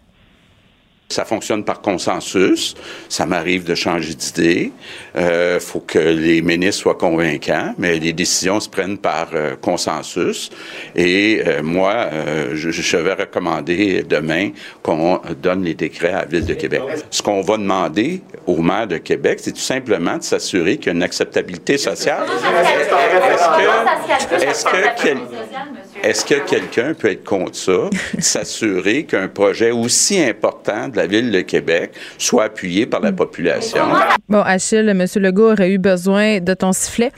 ça 1.10 1.26
fonctionne 1.26 1.64
par 1.64 1.82
consensus. 1.82 2.76
Ça 3.08 3.26
m'arrive 3.26 3.64
de 3.64 3.76
changer 3.76 4.14
d'idée. 4.14 4.72
Euh, 5.16 5.60
faut 5.60 5.80
que 5.80 6.00
les 6.00 6.42
ministres 6.42 6.82
soient 6.82 6.96
convaincants, 6.96 7.74
mais 7.78 8.00
les 8.00 8.14
décisions 8.14 8.60
se 8.60 8.68
prennent 8.70 8.98
par 8.98 9.30
euh, 9.34 9.56
consensus. 9.56 10.50
Et 10.96 11.44
euh, 11.46 11.62
moi, 11.62 11.94
euh, 12.12 12.52
je, 12.56 12.72
je, 12.72 12.98
vais 12.98 13.14
recommander 13.14 14.04
demain 14.04 14.52
qu'on 14.82 15.20
donne 15.42 15.64
les 15.64 15.76
décrets 15.76 16.14
à 16.14 16.22
la 16.22 16.26
Ville 16.26 16.46
de 16.46 16.54
Québec. 16.54 16.82
Ce 17.12 17.22
qu'on 17.22 17.42
va 17.42 17.58
demander 17.58 18.22
au 18.48 18.62
maire 18.62 18.88
de 18.88 18.98
Québec, 18.98 19.40
c'est 19.42 19.52
tout 19.52 19.60
simplement 19.60 20.18
de 20.18 20.24
s'assurer 20.24 20.78
qu'il 20.78 20.88
y 20.88 20.90
a 20.90 20.94
une 20.94 21.04
acceptabilité 21.04 21.78
sociale. 21.78 22.24
Est-ce 24.10 24.28
que, 24.28 24.36
est-ce 24.36 24.66
que 24.66 25.83
quelqu'un 26.46 26.94
peut 26.94 27.12
être 27.12 27.24
contre 27.24 27.56
ça, 27.56 27.90
s'assurer 28.20 29.06
qu'un 29.06 29.28
projet 29.28 29.72
aussi 29.72 30.22
important 30.22 30.88
de 30.88 30.98
la 30.98 31.08
Ville 31.08 31.32
de 31.32 31.42
Québec 31.42 31.92
soit 32.18 32.46
appuyé 32.46 32.86
par 32.86 33.02
la 33.02 33.12
population? 33.12 33.84
Bon, 34.30 34.42
Achille, 34.42 34.90
M. 34.90 35.06
Legault 35.16 35.52
aurait 35.52 35.72
eu 35.72 35.78
besoin 35.78 36.40
de 36.40 36.54
ton 36.54 36.74
sifflet. 36.74 37.12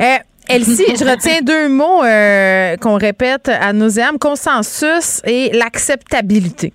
Euh, 0.00 0.16
Elsie, 0.48 0.96
je 0.98 1.04
retiens 1.04 1.40
deux 1.42 1.68
mots 1.68 2.02
euh, 2.02 2.76
qu'on 2.76 2.96
répète 2.96 3.48
à 3.48 3.72
nos 3.72 3.98
âmes, 4.00 4.18
consensus 4.18 5.20
et 5.24 5.50
l'acceptabilité 5.52 6.72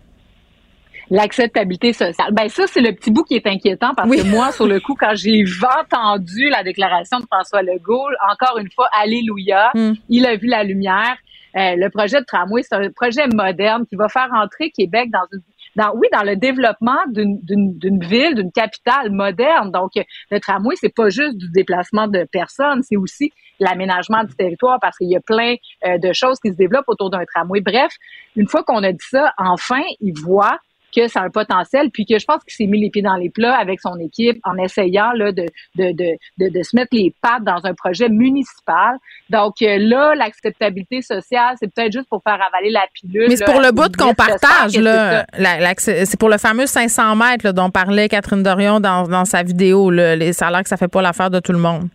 l'acceptabilité 1.10 1.94
sociale. 1.94 2.30
Ben 2.32 2.50
ça, 2.50 2.64
c'est 2.66 2.82
le 2.82 2.92
petit 2.94 3.12
bout 3.12 3.24
qui 3.24 3.36
est 3.36 3.46
inquiétant 3.46 3.94
parce 3.96 4.10
que 4.10 4.24
moi, 4.24 4.52
sur 4.52 4.66
le 4.66 4.80
coup, 4.80 4.96
quand 5.00 5.14
j'ai 5.14 5.44
entendu 5.80 6.50
la 6.50 6.64
déclaration 6.64 7.20
de 7.20 7.26
François 7.32 7.62
Legault, 7.62 8.08
encore 8.32 8.58
une 8.58 8.72
fois, 8.72 8.88
alléluia, 9.00 9.70
hmm. 9.76 9.94
il 10.10 10.26
a 10.26 10.36
vu 10.36 10.48
la 10.48 10.64
lumière. 10.64 11.16
Euh, 11.56 11.76
le 11.76 11.90
projet 11.90 12.20
de 12.20 12.26
tramway, 12.26 12.64
c'est 12.64 12.76
un 12.76 12.90
projet 12.92 13.28
moderne 13.28 13.86
qui 13.86 13.96
va 13.96 14.10
faire 14.10 14.30
entrer 14.34 14.72
Québec 14.72 15.10
dans 15.12 15.26
une 15.32 15.42
dans, 15.76 15.92
oui, 15.96 16.08
dans 16.12 16.24
le 16.24 16.36
développement 16.36 17.00
d'une 17.08 18.00
ville, 18.00 18.36
d'une 18.36 18.52
capitale 18.52 19.12
moderne. 19.12 19.72
Donc, 19.72 19.92
le 20.30 20.40
tramway, 20.40 20.76
c'est 20.80 20.94
pas 20.94 21.10
juste 21.10 21.38
du 21.38 21.50
déplacement 21.50 22.08
de 22.08 22.26
personnes, 22.32 22.84
c'est 22.84 22.98
aussi 22.98 23.32
l'aménagement 23.60 24.24
du 24.24 24.36
territoire 24.36 24.80
parce 24.82 24.98
qu'il 24.98 25.10
y 25.10 25.16
a 25.16 25.22
plein 25.22 25.56
euh, 25.86 25.98
de 25.98 26.14
choses 26.14 26.40
qui 26.40 26.52
se 26.52 26.58
développent 26.58 26.88
autour 26.88 27.10
d'un 27.10 27.24
tramway. 27.26 27.62
Bref, 27.62 27.94
une 28.36 28.48
fois 28.48 28.64
qu'on 28.64 28.84
a 28.84 28.92
dit 28.92 29.06
ça, 29.10 29.34
enfin, 29.38 29.82
ils 30.00 30.14
voient 30.14 30.58
que 30.96 31.08
ça 31.08 31.22
a 31.22 31.24
un 31.24 31.30
potentiel, 31.30 31.90
puis 31.92 32.06
que 32.06 32.20
je 32.20 32.26
pense 32.26 32.44
qu'il 32.44 32.54
s'est 32.54 32.70
mis 32.70 32.80
les 32.80 32.90
pieds 32.90 33.02
dans 33.02 33.16
les 33.16 33.30
plats 33.30 33.56
avec 33.56 33.80
son 33.82 33.98
équipe 34.00 34.40
en 34.44 34.58
essayant 34.58 35.12
là, 35.14 35.32
de, 35.32 35.46
de, 35.76 35.92
de, 35.92 36.50
de, 36.50 36.64
se 36.64 36.76
mettre 36.76 36.96
les 36.96 37.14
pattes 37.22 37.44
dans 37.44 37.60
un 37.64 37.74
projet 37.74 38.10
municipal. 38.10 38.98
Donc 39.30 39.62
euh, 39.62 39.78
là, 39.80 40.16
l'acceptabilité 40.16 41.02
sociale, 41.02 41.56
c'est 41.60 41.74
peut-être 41.74 41.92
juste 41.92 42.10
pour 42.10 42.22
faire 42.24 42.40
avaler 42.48 42.70
la 42.70 42.86
pilule. 42.94 43.28
Mais 43.30 43.36
c'est 43.36 43.46
pour 43.46 43.62
le 43.62 43.72
bout 43.72 43.96
qu'on 43.96 44.14
partage, 44.14 44.78
là. 44.78 45.26
C'est 45.76 46.20
pour 46.20 46.30
le 46.30 46.38
fameux 46.38 46.66
500 46.66 47.16
mètres 47.16 47.52
dont 47.52 47.70
parlait 47.70 48.10
Catherine 48.10 48.44
Dorion 48.44 48.80
dans, 48.80 49.08
dans 49.08 49.26
sa 49.26 49.44
vidéo. 49.44 49.90
Là, 49.90 50.16
les 50.16 50.34
salaires 50.34 50.64
que 50.64 50.70
ça 50.70 50.78
fait 50.78 50.88
pas 50.88 51.02
l'affaire 51.02 51.30
de 51.30 51.40
tout 51.40 51.52
le 51.52 51.60
monde. 51.60 51.88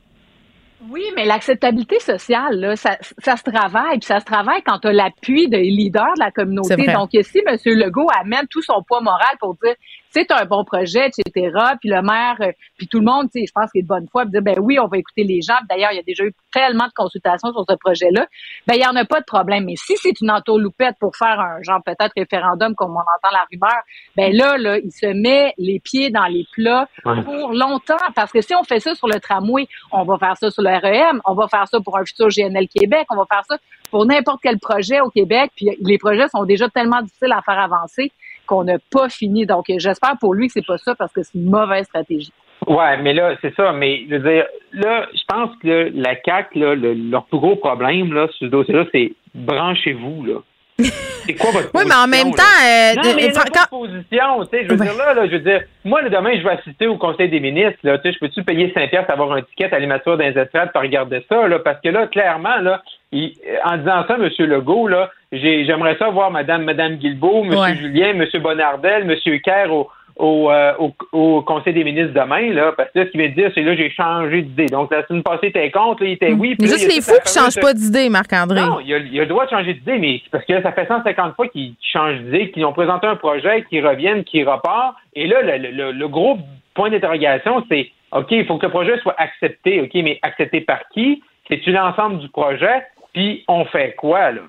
Oui, 0.90 1.04
mais 1.14 1.24
l'acceptabilité 1.24 1.98
sociale, 2.00 2.58
là, 2.58 2.76
ça, 2.76 2.96
ça 3.18 3.36
se 3.36 3.42
travaille, 3.42 3.98
puis 3.98 4.06
ça 4.06 4.20
se 4.20 4.24
travaille 4.24 4.62
quand 4.62 4.78
tu 4.78 4.88
as 4.88 4.92
l'appui 4.92 5.48
des 5.48 5.64
leaders 5.64 6.14
de 6.14 6.20
la 6.20 6.30
communauté. 6.30 6.76
Donc, 6.76 7.10
si 7.12 7.38
M. 7.46 7.56
Legault 7.66 8.08
amène 8.20 8.46
tout 8.48 8.62
son 8.62 8.82
poids 8.82 9.00
moral 9.00 9.36
pour 9.40 9.54
dire 9.56 9.74
c'est 10.10 10.30
un 10.32 10.44
bon 10.44 10.64
projet, 10.64 11.08
etc. 11.08 11.50
Puis 11.80 11.90
le 11.90 12.02
maire, 12.02 12.36
euh, 12.40 12.52
puis 12.76 12.86
tout 12.88 12.98
le 12.98 13.04
monde, 13.04 13.28
tu 13.30 13.40
sais, 13.40 13.46
je 13.46 13.52
pense 13.52 13.70
qu'il 13.70 13.80
est 13.80 13.82
de 13.82 13.88
bonne 13.88 14.06
foi, 14.10 14.24
dire, 14.24 14.42
ben 14.42 14.56
oui, 14.60 14.78
on 14.78 14.86
va 14.86 14.98
écouter 14.98 15.24
les 15.24 15.40
gens. 15.42 15.58
D'ailleurs, 15.68 15.92
il 15.92 15.96
y 15.96 16.00
a 16.00 16.02
déjà 16.02 16.24
eu 16.24 16.32
tellement 16.52 16.86
de 16.86 16.92
consultations 16.94 17.52
sur 17.52 17.64
ce 17.68 17.74
projet-là. 17.76 18.26
Ben, 18.66 18.74
il 18.74 18.82
y 18.82 18.86
en 18.86 18.96
a 18.96 19.04
pas 19.04 19.20
de 19.20 19.24
problème. 19.24 19.64
Mais 19.64 19.76
si 19.76 19.96
c'est 19.96 20.18
une 20.20 20.30
entourloupette 20.30 20.96
pour 20.98 21.16
faire 21.16 21.38
un 21.40 21.62
genre 21.62 21.82
peut-être 21.84 22.12
référendum 22.16 22.74
comme 22.74 22.92
on 22.92 23.00
entend 23.00 23.32
la 23.32 23.46
rumeur, 23.50 23.82
ben 24.16 24.34
là, 24.34 24.56
là, 24.56 24.78
il 24.78 24.92
se 24.92 25.06
met 25.06 25.54
les 25.58 25.80
pieds 25.80 26.10
dans 26.10 26.26
les 26.26 26.46
plats 26.52 26.88
pour 27.02 27.52
longtemps. 27.52 27.96
Parce 28.14 28.32
que 28.32 28.40
si 28.40 28.54
on 28.54 28.64
fait 28.64 28.80
ça 28.80 28.94
sur 28.94 29.08
le 29.08 29.20
tramway, 29.20 29.68
on 29.92 30.04
va 30.04 30.18
faire 30.18 30.36
ça 30.36 30.50
sur 30.50 30.62
le 30.62 30.70
REM, 30.70 31.20
on 31.26 31.34
va 31.34 31.48
faire 31.48 31.68
ça 31.68 31.80
pour 31.80 31.96
un 31.98 32.04
futur 32.04 32.28
GNL 32.28 32.68
Québec, 32.68 33.06
on 33.10 33.16
va 33.16 33.24
faire 33.26 33.44
ça 33.48 33.56
pour 33.90 34.06
n'importe 34.06 34.40
quel 34.42 34.58
projet 34.58 35.00
au 35.00 35.10
Québec. 35.10 35.50
Puis 35.56 35.70
les 35.80 35.98
projets 35.98 36.28
sont 36.28 36.44
déjà 36.44 36.68
tellement 36.68 37.02
difficiles 37.02 37.32
à 37.32 37.42
faire 37.42 37.58
avancer 37.58 38.12
qu'on 38.48 38.64
n'a 38.64 38.78
pas 38.90 39.08
fini. 39.08 39.46
Donc, 39.46 39.66
j'espère 39.68 40.16
pour 40.18 40.34
lui 40.34 40.48
que 40.48 40.54
c'est 40.54 40.66
pas 40.66 40.78
ça 40.78 40.94
parce 40.94 41.12
que 41.12 41.22
c'est 41.22 41.38
une 41.38 41.50
mauvaise 41.50 41.84
stratégie. 41.84 42.32
Ouais, 42.66 43.00
mais 43.00 43.14
là, 43.14 43.36
c'est 43.40 43.54
ça. 43.54 43.72
Mais 43.72 44.04
je 44.10 44.16
veux 44.16 44.30
dire, 44.30 44.46
là, 44.72 45.06
je 45.12 45.22
pense 45.28 45.50
que 45.62 45.92
la 45.94 46.16
CAC, 46.16 46.54
leur 46.54 47.24
plus 47.26 47.38
gros 47.38 47.56
problème 47.56 48.12
là, 48.12 48.26
sur 48.28 48.46
ce 48.46 48.46
dossier-là, 48.46 48.86
c'est 48.92 49.12
branchez-vous 49.34 50.24
là. 50.26 50.34
C'est 50.80 51.34
quoi 51.34 51.50
votre 51.50 51.70
Oui, 51.74 51.82
mais 51.86 51.94
en 51.94 52.06
même 52.06 52.32
temps, 52.32 52.42
euh, 52.42 52.94
non, 52.94 53.14
mais 53.16 53.26
il 53.26 53.36
a 53.36 53.66
position, 53.66 54.44
tu 54.44 54.50
sais, 54.50 54.64
je 54.64 54.70
veux 54.70 54.76
dire 54.76 54.94
là, 54.96 55.12
là, 55.12 55.26
je 55.26 55.32
veux 55.32 55.40
dire, 55.40 55.62
moi 55.84 56.00
le 56.02 56.08
demain 56.08 56.36
je 56.38 56.42
vais 56.42 56.50
assister 56.50 56.86
au 56.86 56.96
Conseil 56.96 57.28
des 57.28 57.40
ministres, 57.40 57.80
là, 57.82 57.98
tu 57.98 58.08
sais, 58.08 58.14
je 58.14 58.18
peux-tu 58.20 58.44
payer 58.44 58.72
5 58.72 58.88
pièces 58.88 59.04
avoir 59.08 59.32
un 59.32 59.42
ticket 59.42 59.74
à 59.74 59.78
l'immature 59.78 60.16
dans 60.16 60.24
les 60.24 60.38
estrades 60.38 60.72
pour 60.72 60.82
regarder 60.82 61.24
ça, 61.28 61.48
là, 61.48 61.58
parce 61.58 61.80
que 61.80 61.88
là, 61.88 62.06
clairement, 62.06 62.56
là, 62.62 62.82
en 63.12 63.76
disant 63.76 64.04
ça, 64.06 64.16
M. 64.18 64.30
Legault, 64.38 64.88
là, 64.88 65.10
j'aimerais 65.32 65.96
ça 65.98 66.10
voir 66.10 66.30
Mme, 66.30 66.64
Madame 66.64 66.96
Guilbeault, 66.96 67.44
M. 67.44 67.74
Julien, 67.74 68.10
M. 68.10 68.26
Bonardel, 68.40 69.10
M. 69.10 69.40
Kerr 69.40 69.72
au, 69.72 69.88
euh, 70.20 70.72
au, 70.78 70.92
au, 71.12 71.42
Conseil 71.42 71.74
des 71.74 71.84
ministres 71.84 72.12
demain, 72.12 72.52
là, 72.52 72.72
parce 72.76 72.90
que 72.90 72.98
là, 72.98 73.06
ce 73.06 73.10
qu'il 73.10 73.20
vient 73.20 73.30
de 73.30 73.34
dire, 73.34 73.50
c'est 73.54 73.62
là, 73.62 73.76
j'ai 73.76 73.90
changé 73.90 74.42
d'idée. 74.42 74.66
Donc, 74.66 74.90
la 74.90 75.06
semaine 75.06 75.22
passée, 75.22 75.52
t'es 75.52 75.70
contre, 75.70 76.02
là, 76.02 76.08
il 76.08 76.12
était 76.14 76.32
oui. 76.32 76.56
Mais 76.60 76.66
juste 76.66 76.92
les 76.92 77.00
fous 77.00 77.20
qui 77.24 77.32
changent 77.32 77.60
pas 77.60 77.72
d'idée, 77.72 78.08
Marc-André. 78.08 78.60
Non, 78.60 78.80
il 78.80 78.92
a, 78.94 78.98
il 78.98 79.18
a, 79.18 79.22
le 79.22 79.28
droit 79.28 79.44
de 79.44 79.50
changer 79.50 79.74
d'idée, 79.74 79.98
mais 79.98 80.20
parce 80.32 80.44
que 80.44 80.60
ça 80.60 80.72
fait 80.72 80.86
150 80.86 81.36
fois 81.36 81.48
qu'ils 81.48 81.74
changent 81.80 82.18
d'idée, 82.20 82.50
qu'ils 82.50 82.64
ont 82.64 82.72
présenté 82.72 83.06
un 83.06 83.16
projet, 83.16 83.64
qu'ils 83.68 83.86
reviennent, 83.86 84.24
qu'ils 84.24 84.48
repartent. 84.48 84.96
Et 85.14 85.26
là, 85.26 85.42
le, 85.42 85.70
le, 85.70 85.92
le 85.92 86.08
gros 86.08 86.38
point 86.74 86.90
d'interrogation, 86.90 87.64
c'est, 87.68 87.90
OK, 88.12 88.28
il 88.30 88.46
faut 88.46 88.58
que 88.58 88.66
le 88.66 88.72
projet 88.72 88.98
soit 88.98 89.14
accepté, 89.18 89.80
OK, 89.80 89.94
mais 89.94 90.18
accepté 90.22 90.60
par 90.60 90.80
qui? 90.88 91.22
C'est-tu 91.48 91.70
l'ensemble 91.72 92.18
du 92.18 92.28
projet? 92.28 92.86
Puis, 93.12 93.44
on 93.48 93.64
fait 93.66 93.94
quoi, 93.96 94.32
là? 94.32 94.42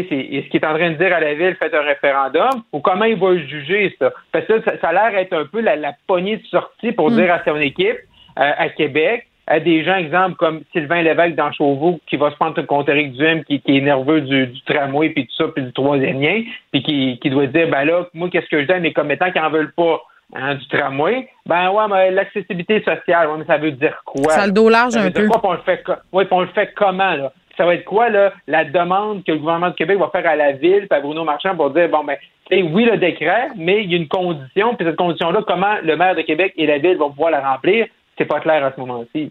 Est-ce 0.00 0.48
qu'il 0.48 0.60
est 0.60 0.66
en 0.66 0.74
train 0.74 0.90
de 0.90 0.96
dire 0.96 1.14
à 1.14 1.20
la 1.20 1.34
ville, 1.34 1.56
faites 1.58 1.74
un 1.74 1.82
référendum, 1.82 2.62
ou 2.72 2.80
comment 2.80 3.04
il 3.04 3.16
va 3.16 3.36
juger 3.36 3.94
ça? 3.98 4.12
Parce 4.32 4.46
que 4.46 4.62
ça, 4.62 4.72
ça 4.80 4.88
a 4.88 4.92
l'air 4.92 5.18
être 5.20 5.32
un 5.32 5.44
peu 5.46 5.60
la, 5.60 5.76
poignée 6.06 6.36
de 6.36 6.46
sortie 6.46 6.92
pour 6.92 7.10
mm. 7.10 7.16
dire 7.16 7.32
à 7.32 7.44
son 7.44 7.56
équipe, 7.56 7.98
euh, 8.38 8.52
à 8.56 8.68
Québec, 8.70 9.26
à 9.46 9.60
des 9.60 9.84
gens, 9.84 9.96
exemple, 9.96 10.36
comme 10.36 10.62
Sylvain 10.72 11.02
Lévesque 11.02 11.34
dans 11.34 11.52
Chauveau, 11.52 12.00
qui 12.06 12.16
va 12.16 12.30
se 12.30 12.36
prendre 12.36 12.60
contre 12.62 12.90
Eric 12.90 13.12
Duhem, 13.12 13.44
qui, 13.44 13.60
qui 13.60 13.78
est 13.78 13.80
nerveux 13.80 14.20
du, 14.20 14.52
tramway, 14.64 15.10
puis 15.10 15.26
tout 15.26 15.34
ça, 15.36 15.48
puis 15.54 15.64
du 15.64 15.72
troisième 15.72 16.20
lien, 16.20 16.42
puis 16.70 16.82
qui, 16.82 17.18
qui 17.20 17.30
doit 17.30 17.46
dire, 17.46 17.68
ben 17.68 17.84
là, 17.84 18.06
moi, 18.14 18.28
qu'est-ce 18.30 18.48
que 18.48 18.60
je 18.60 18.66
dis 18.66 18.72
à 18.72 18.80
mes 18.80 18.92
commettants 18.92 19.30
qui 19.30 19.40
en 19.40 19.50
veulent 19.50 19.72
pas? 19.72 20.00
Hein, 20.34 20.54
du 20.54 20.66
tramway, 20.68 21.28
ben 21.44 21.70
ouais, 21.70 21.84
mais 21.90 22.10
l'accessibilité 22.10 22.78
sociale, 22.78 23.28
ouais, 23.28 23.36
mais 23.36 23.44
ça 23.44 23.58
veut 23.58 23.72
dire 23.72 24.00
quoi? 24.06 24.32
Ça 24.32 24.46
le 24.46 24.52
dos 24.52 24.70
large 24.70 24.96
un 24.96 25.10
peu. 25.10 25.26
Quoi, 25.26 25.40
on 25.44 25.52
le 25.52 25.58
fait, 25.58 25.84
ouais, 26.10 26.26
on 26.30 26.40
le 26.40 26.46
fait 26.46 26.72
comment, 26.74 27.16
là? 27.16 27.32
Ça 27.56 27.64
va 27.64 27.74
être 27.74 27.84
quoi, 27.84 28.08
là, 28.08 28.32
la 28.46 28.64
demande 28.64 29.24
que 29.24 29.32
le 29.32 29.38
gouvernement 29.38 29.70
de 29.70 29.74
Québec 29.74 29.98
va 29.98 30.10
faire 30.10 30.26
à 30.26 30.36
la 30.36 30.52
ville, 30.52 30.86
puis 30.88 30.98
à 30.98 31.00
Bruno 31.00 31.24
Marchand 31.24 31.54
pour 31.56 31.70
dire, 31.70 31.88
bon, 31.88 32.04
ben, 32.04 32.16
oui, 32.50 32.84
le 32.84 32.96
décret, 32.98 33.48
mais 33.56 33.82
il 33.82 33.90
y 33.90 33.94
a 33.94 33.98
une 33.98 34.08
condition, 34.08 34.74
puis 34.74 34.86
cette 34.86 34.96
condition-là, 34.96 35.42
comment 35.46 35.76
le 35.82 35.96
maire 35.96 36.14
de 36.14 36.22
Québec 36.22 36.52
et 36.56 36.66
la 36.66 36.78
ville 36.78 36.96
vont 36.96 37.10
pouvoir 37.10 37.30
la 37.30 37.40
remplir, 37.40 37.86
c'est 38.18 38.26
pas 38.26 38.40
clair 38.40 38.64
à 38.64 38.72
ce 38.72 38.80
moment-ci. 38.80 39.30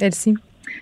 Elsie? 0.00 0.34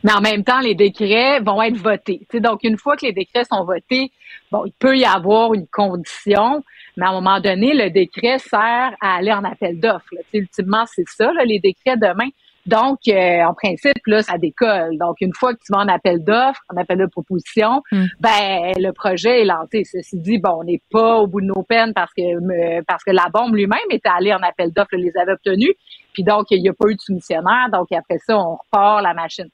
Mais 0.03 0.13
en 0.13 0.21
même 0.21 0.45
temps, 0.45 0.61
les 0.61 0.75
décrets 0.75 1.41
vont 1.41 1.61
être 1.63 1.77
votés. 1.77 2.27
donc, 2.35 2.61
une 2.65 2.79
fois 2.79 2.97
que 2.97 3.07
les 3.07 3.13
décrets 3.13 3.45
sont 3.45 3.65
votés, 3.65 4.11
bon, 4.51 4.65
il 4.65 4.73
peut 4.73 4.97
y 4.97 5.05
avoir 5.05 5.55
une 5.55 5.67
condition, 5.67 6.63
mais 6.97 7.07
à 7.07 7.11
un 7.11 7.13
moment 7.13 7.41
donné, 7.41 7.75
le 7.75 7.91
décret 7.91 8.39
sert 8.39 8.95
à 9.01 9.17
aller 9.17 9.33
en 9.33 9.45
appel 9.45 9.79
d'offres. 9.79 10.09
Ultimement, 10.33 10.85
c'est 10.87 11.09
ça, 11.09 11.31
les 11.45 11.61
décrets 11.61 11.97
demain. 11.97 12.29
Donc, 12.67 12.99
euh, 13.09 13.43
en 13.43 13.53
principe, 13.53 14.07
là, 14.07 14.23
ça 14.23 14.39
décolle. 14.39 14.97
Donc, 14.99 15.17
une 15.21 15.35
fois 15.35 15.53
que 15.53 15.59
tu 15.59 15.73
vas 15.73 15.81
en 15.81 15.89
appel 15.89 16.25
d'offres, 16.25 16.63
en 16.73 16.81
appel 16.81 16.99
de 16.99 17.07
proposition, 17.07 17.83
hmm. 17.93 18.07
ben 18.21 18.73
le 18.77 18.91
projet 18.93 19.43
est 19.43 19.45
lancé. 19.45 19.85
Ceci 19.85 20.19
dit, 20.19 20.39
bon, 20.39 20.61
on 20.61 20.65
n'est 20.65 20.81
pas 20.91 21.19
au 21.19 21.27
bout 21.27 21.43
de 21.43 21.47
nos 21.47 21.63
peines 21.63 21.93
parce 21.93 22.13
que 22.15 22.83
parce 22.85 23.05
que 23.05 23.11
la 23.11 23.27
bombe 23.33 23.55
lui-même 23.55 23.79
était 23.91 24.09
allée 24.09 24.33
en 24.33 24.43
appel 24.43 24.73
d'offres, 24.73 24.97
les 24.97 25.13
avait 25.17 25.33
obtenus. 25.33 25.75
Puis 26.15 26.23
donc, 26.23 26.47
il 26.51 26.63
n'y 26.63 26.69
a 26.69 26.73
pas 26.73 26.89
eu 26.89 26.95
de 26.95 27.01
soumissionnaire. 27.01 27.69
Donc, 27.71 27.89
après 27.93 28.19
ça, 28.19 28.39
on 28.39 28.57
repart 28.57 29.03
la 29.03 29.13
machine. 29.13 29.49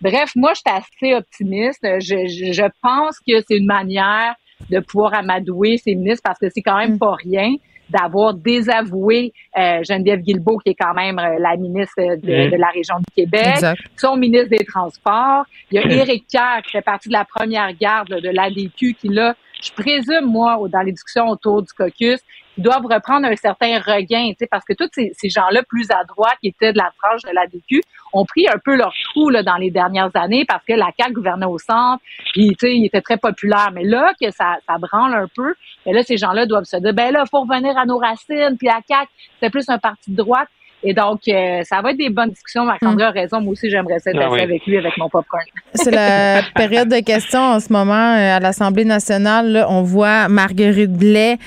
Bref, 0.00 0.32
moi, 0.36 0.52
je 0.54 0.60
suis 0.60 0.76
assez 0.76 1.14
optimiste. 1.14 1.82
Je, 1.82 2.26
je, 2.26 2.68
pense 2.82 3.18
que 3.18 3.42
c'est 3.46 3.56
une 3.56 3.66
manière 3.66 4.34
de 4.70 4.80
pouvoir 4.80 5.14
amadouer 5.14 5.76
ces 5.76 5.94
ministres 5.94 6.22
parce 6.24 6.38
que 6.38 6.46
c'est 6.48 6.62
quand 6.62 6.78
même 6.78 6.94
hmm. 6.94 6.98
pas 6.98 7.14
rien 7.14 7.54
d'avoir 7.90 8.34
désavoué 8.34 9.32
euh, 9.56 9.82
Geneviève 9.82 10.20
Guilbeault, 10.20 10.58
qui 10.58 10.70
est 10.70 10.74
quand 10.74 10.94
même 10.94 11.18
euh, 11.18 11.38
la 11.38 11.56
ministre 11.56 11.94
de, 11.98 12.50
de, 12.50 12.56
la 12.56 12.68
région 12.68 12.96
du 12.98 13.14
Québec, 13.14 13.56
son 13.96 14.16
ministre 14.16 14.50
des 14.50 14.64
Transports. 14.64 15.44
Il 15.70 15.76
y 15.76 15.78
a 15.78 15.86
Éric 16.02 16.26
Kerr, 16.30 16.62
qui 16.64 16.72
fait 16.72 16.82
partie 16.82 17.08
de 17.08 17.14
la 17.14 17.24
première 17.24 17.72
garde 17.76 18.08
de 18.08 18.28
l'ADQ, 18.28 18.94
qui 18.94 19.08
là, 19.08 19.34
je 19.64 19.72
présume, 19.72 20.26
moi, 20.26 20.58
dans 20.68 20.80
les 20.80 20.92
discussions 20.92 21.28
autour 21.28 21.62
du 21.62 21.72
caucus, 21.72 22.20
ils 22.56 22.62
doivent 22.62 22.86
reprendre 22.86 23.26
un 23.26 23.36
certain 23.36 23.78
regain, 23.80 24.30
parce 24.50 24.64
que 24.64 24.74
tous 24.74 24.88
ces, 24.92 25.28
gens-là 25.28 25.62
plus 25.68 25.90
à 25.90 26.04
droite 26.04 26.36
qui 26.40 26.48
étaient 26.48 26.72
de 26.72 26.78
la 26.78 26.92
tranche 27.02 27.22
de 27.22 27.34
la 27.34 27.46
DQ 27.46 27.80
ont 28.12 28.24
pris 28.24 28.46
un 28.48 28.58
peu 28.64 28.76
leur 28.76 28.92
trou 29.10 29.30
là, 29.30 29.42
dans 29.42 29.56
les 29.56 29.70
dernières 29.70 30.10
années 30.14 30.44
parce 30.46 30.64
que 30.64 30.74
la 30.74 30.90
CAQ 30.96 31.14
gouvernait 31.14 31.46
au 31.46 31.58
centre, 31.58 32.02
puis 32.32 32.54
ils 32.62 32.86
étaient 32.86 33.00
très 33.00 33.16
populaires. 33.16 33.70
Mais 33.72 33.84
là, 33.84 34.12
que 34.20 34.30
ça, 34.30 34.58
branle 34.78 35.14
un 35.14 35.26
peu, 35.34 35.54
mais 35.84 35.92
là, 35.92 36.02
ces 36.02 36.16
gens-là 36.16 36.46
doivent 36.46 36.64
se 36.64 36.76
dire, 36.76 36.94
ben 36.94 37.12
là, 37.12 37.24
faut 37.28 37.40
revenir 37.40 37.76
à 37.76 37.86
nos 37.86 37.98
racines, 37.98 38.56
puis 38.56 38.68
la 38.68 38.80
CAQ, 38.86 39.10
c'est 39.40 39.50
plus 39.50 39.68
un 39.68 39.78
parti 39.78 40.10
de 40.10 40.16
droite. 40.16 40.48
Et 40.86 40.92
donc, 40.92 41.20
euh, 41.28 41.62
ça 41.64 41.80
va 41.80 41.90
être 41.90 41.96
des 41.96 42.10
bonnes 42.10 42.28
discussions. 42.28 42.64
Marc-André 42.64 43.04
a 43.04 43.10
mm. 43.10 43.14
raison. 43.14 43.40
Moi 43.40 43.52
aussi, 43.52 43.70
j'aimerais 43.70 43.98
ça 43.98 44.10
être 44.10 44.20
ah 44.20 44.42
avec 44.42 44.66
lui, 44.66 44.76
avec 44.76 44.96
mon 44.98 45.08
popcorn. 45.08 45.42
C'est 45.74 45.90
la 45.90 46.42
période 46.54 46.88
de 46.88 47.00
questions 47.00 47.40
en 47.40 47.58
ce 47.58 47.72
moment 47.72 47.94
euh, 47.94 48.36
à 48.36 48.40
l'Assemblée 48.40 48.84
nationale. 48.84 49.64
on 49.68 49.82
voit 49.82 50.28
Marguerite 50.28 50.92
Blais 50.92 51.38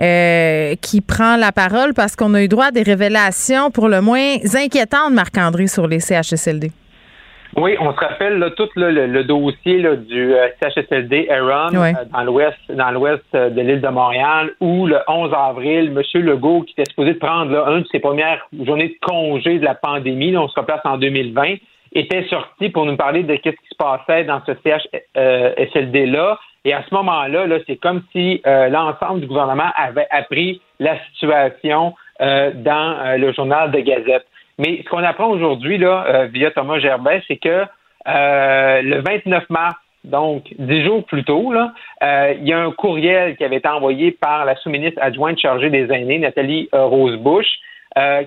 euh, 0.00 0.76
qui 0.80 1.00
prend 1.00 1.36
la 1.36 1.50
parole 1.50 1.92
parce 1.92 2.14
qu'on 2.14 2.34
a 2.34 2.42
eu 2.42 2.48
droit 2.48 2.66
à 2.66 2.70
des 2.70 2.84
révélations 2.84 3.72
pour 3.72 3.88
le 3.88 4.00
moins 4.00 4.36
inquiétantes, 4.54 5.12
Marc-André, 5.12 5.66
sur 5.66 5.88
les 5.88 5.98
CHSLD. 5.98 6.70
Oui, 7.56 7.76
on 7.78 7.92
se 7.92 8.00
rappelle 8.00 8.38
là, 8.38 8.50
tout 8.50 8.68
le, 8.74 9.22
dossier 9.22 9.80
du 9.96 10.34
euh, 10.34 10.48
CHSLD 10.60 11.28
Aaron 11.30 11.74
euh, 11.74 11.92
dans 12.12 12.24
l'ouest 12.24 12.58
dans 12.68 12.90
l'ouest 12.90 13.22
euh, 13.34 13.48
de 13.50 13.60
l'île 13.60 13.80
de 13.80 13.88
Montréal 13.88 14.50
où 14.60 14.86
le 14.86 14.98
11 15.06 15.32
avril, 15.32 15.92
M. 15.96 16.22
Legault, 16.22 16.62
qui 16.62 16.72
était 16.72 16.90
supposé 16.90 17.14
prendre 17.14 17.52
là, 17.52 17.64
une 17.68 17.82
de 17.82 17.88
ses 17.92 18.00
premières 18.00 18.44
journées 18.64 18.88
de 18.88 19.06
congé 19.06 19.60
de 19.60 19.64
la 19.64 19.76
pandémie, 19.76 20.36
on 20.36 20.48
se 20.48 20.58
replace 20.58 20.80
en 20.84 20.98
2020, 20.98 21.54
était 21.92 22.24
sorti 22.24 22.70
pour 22.70 22.86
nous 22.86 22.96
parler 22.96 23.22
de 23.22 23.36
ce 23.36 23.50
qui 23.50 23.68
se 23.70 23.76
passait 23.76 24.24
dans 24.24 24.42
ce 24.46 24.52
CHSLD-là. 24.64 26.38
Et 26.64 26.72
à 26.72 26.82
ce 26.88 26.94
moment-là, 26.94 27.46
-là, 27.46 27.62
c'est 27.68 27.76
comme 27.76 28.02
si 28.10 28.42
l'ensemble 28.44 29.20
du 29.20 29.26
gouvernement 29.26 29.70
avait 29.76 30.08
appris 30.10 30.60
la 30.80 30.98
situation 31.10 31.94
dans 32.18 33.16
le 33.16 33.32
journal 33.32 33.70
de 33.70 33.78
Gazette. 33.78 34.26
Mais 34.58 34.82
ce 34.84 34.88
qu'on 34.88 35.02
apprend 35.02 35.28
aujourd'hui 35.28 35.78
là 35.78 36.04
euh, 36.06 36.26
via 36.26 36.50
Thomas 36.50 36.78
Gerbet, 36.78 37.22
c'est 37.26 37.36
que 37.36 37.64
euh, 38.06 38.82
le 38.82 39.00
29 39.00 39.50
mars, 39.50 39.74
donc 40.04 40.44
dix 40.58 40.84
jours 40.84 41.04
plus 41.04 41.24
tôt, 41.24 41.52
là, 41.52 41.72
euh, 42.02 42.34
il 42.38 42.46
y 42.46 42.52
a 42.52 42.60
un 42.60 42.70
courriel 42.70 43.36
qui 43.36 43.44
avait 43.44 43.56
été 43.56 43.68
envoyé 43.68 44.12
par 44.12 44.44
la 44.44 44.54
sous-ministre 44.56 45.00
adjointe 45.02 45.38
chargée 45.38 45.70
des 45.70 45.90
aînés, 45.90 46.18
Nathalie 46.18 46.68
Rosebush, 46.72 47.46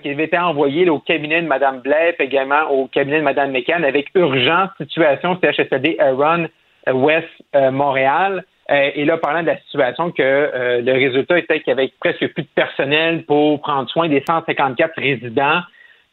qui 0.02 0.10
avait 0.10 0.24
été 0.24 0.38
envoyé 0.38 0.90
au 0.90 0.98
cabinet 1.00 1.42
de 1.42 1.48
Mme 1.48 1.82
Blais, 1.82 2.16
également 2.20 2.72
au 2.72 2.88
cabinet 2.88 3.20
de 3.20 3.24
Mme 3.24 3.52
McCann, 3.52 3.84
avec 3.84 4.08
urgence 4.16 4.70
situation 4.78 5.38
CHSLD 5.40 5.98
Aaron 6.00 6.48
West 6.88 7.28
Montréal. 7.54 8.46
et 8.70 9.04
là, 9.06 9.18
parlant 9.18 9.42
de 9.42 9.48
la 9.48 9.58
situation 9.60 10.12
que 10.12 10.82
le 10.82 10.92
résultat 10.94 11.38
était 11.38 11.60
qu'il 11.60 11.68
y 11.68 11.74
avait 11.74 11.92
presque 12.00 12.28
plus 12.34 12.44
de 12.44 12.50
personnel 12.56 13.24
pour 13.26 13.62
prendre 13.62 13.90
soin 13.90 14.08
des 14.08 14.24
154 14.26 14.94
résidents 14.96 15.62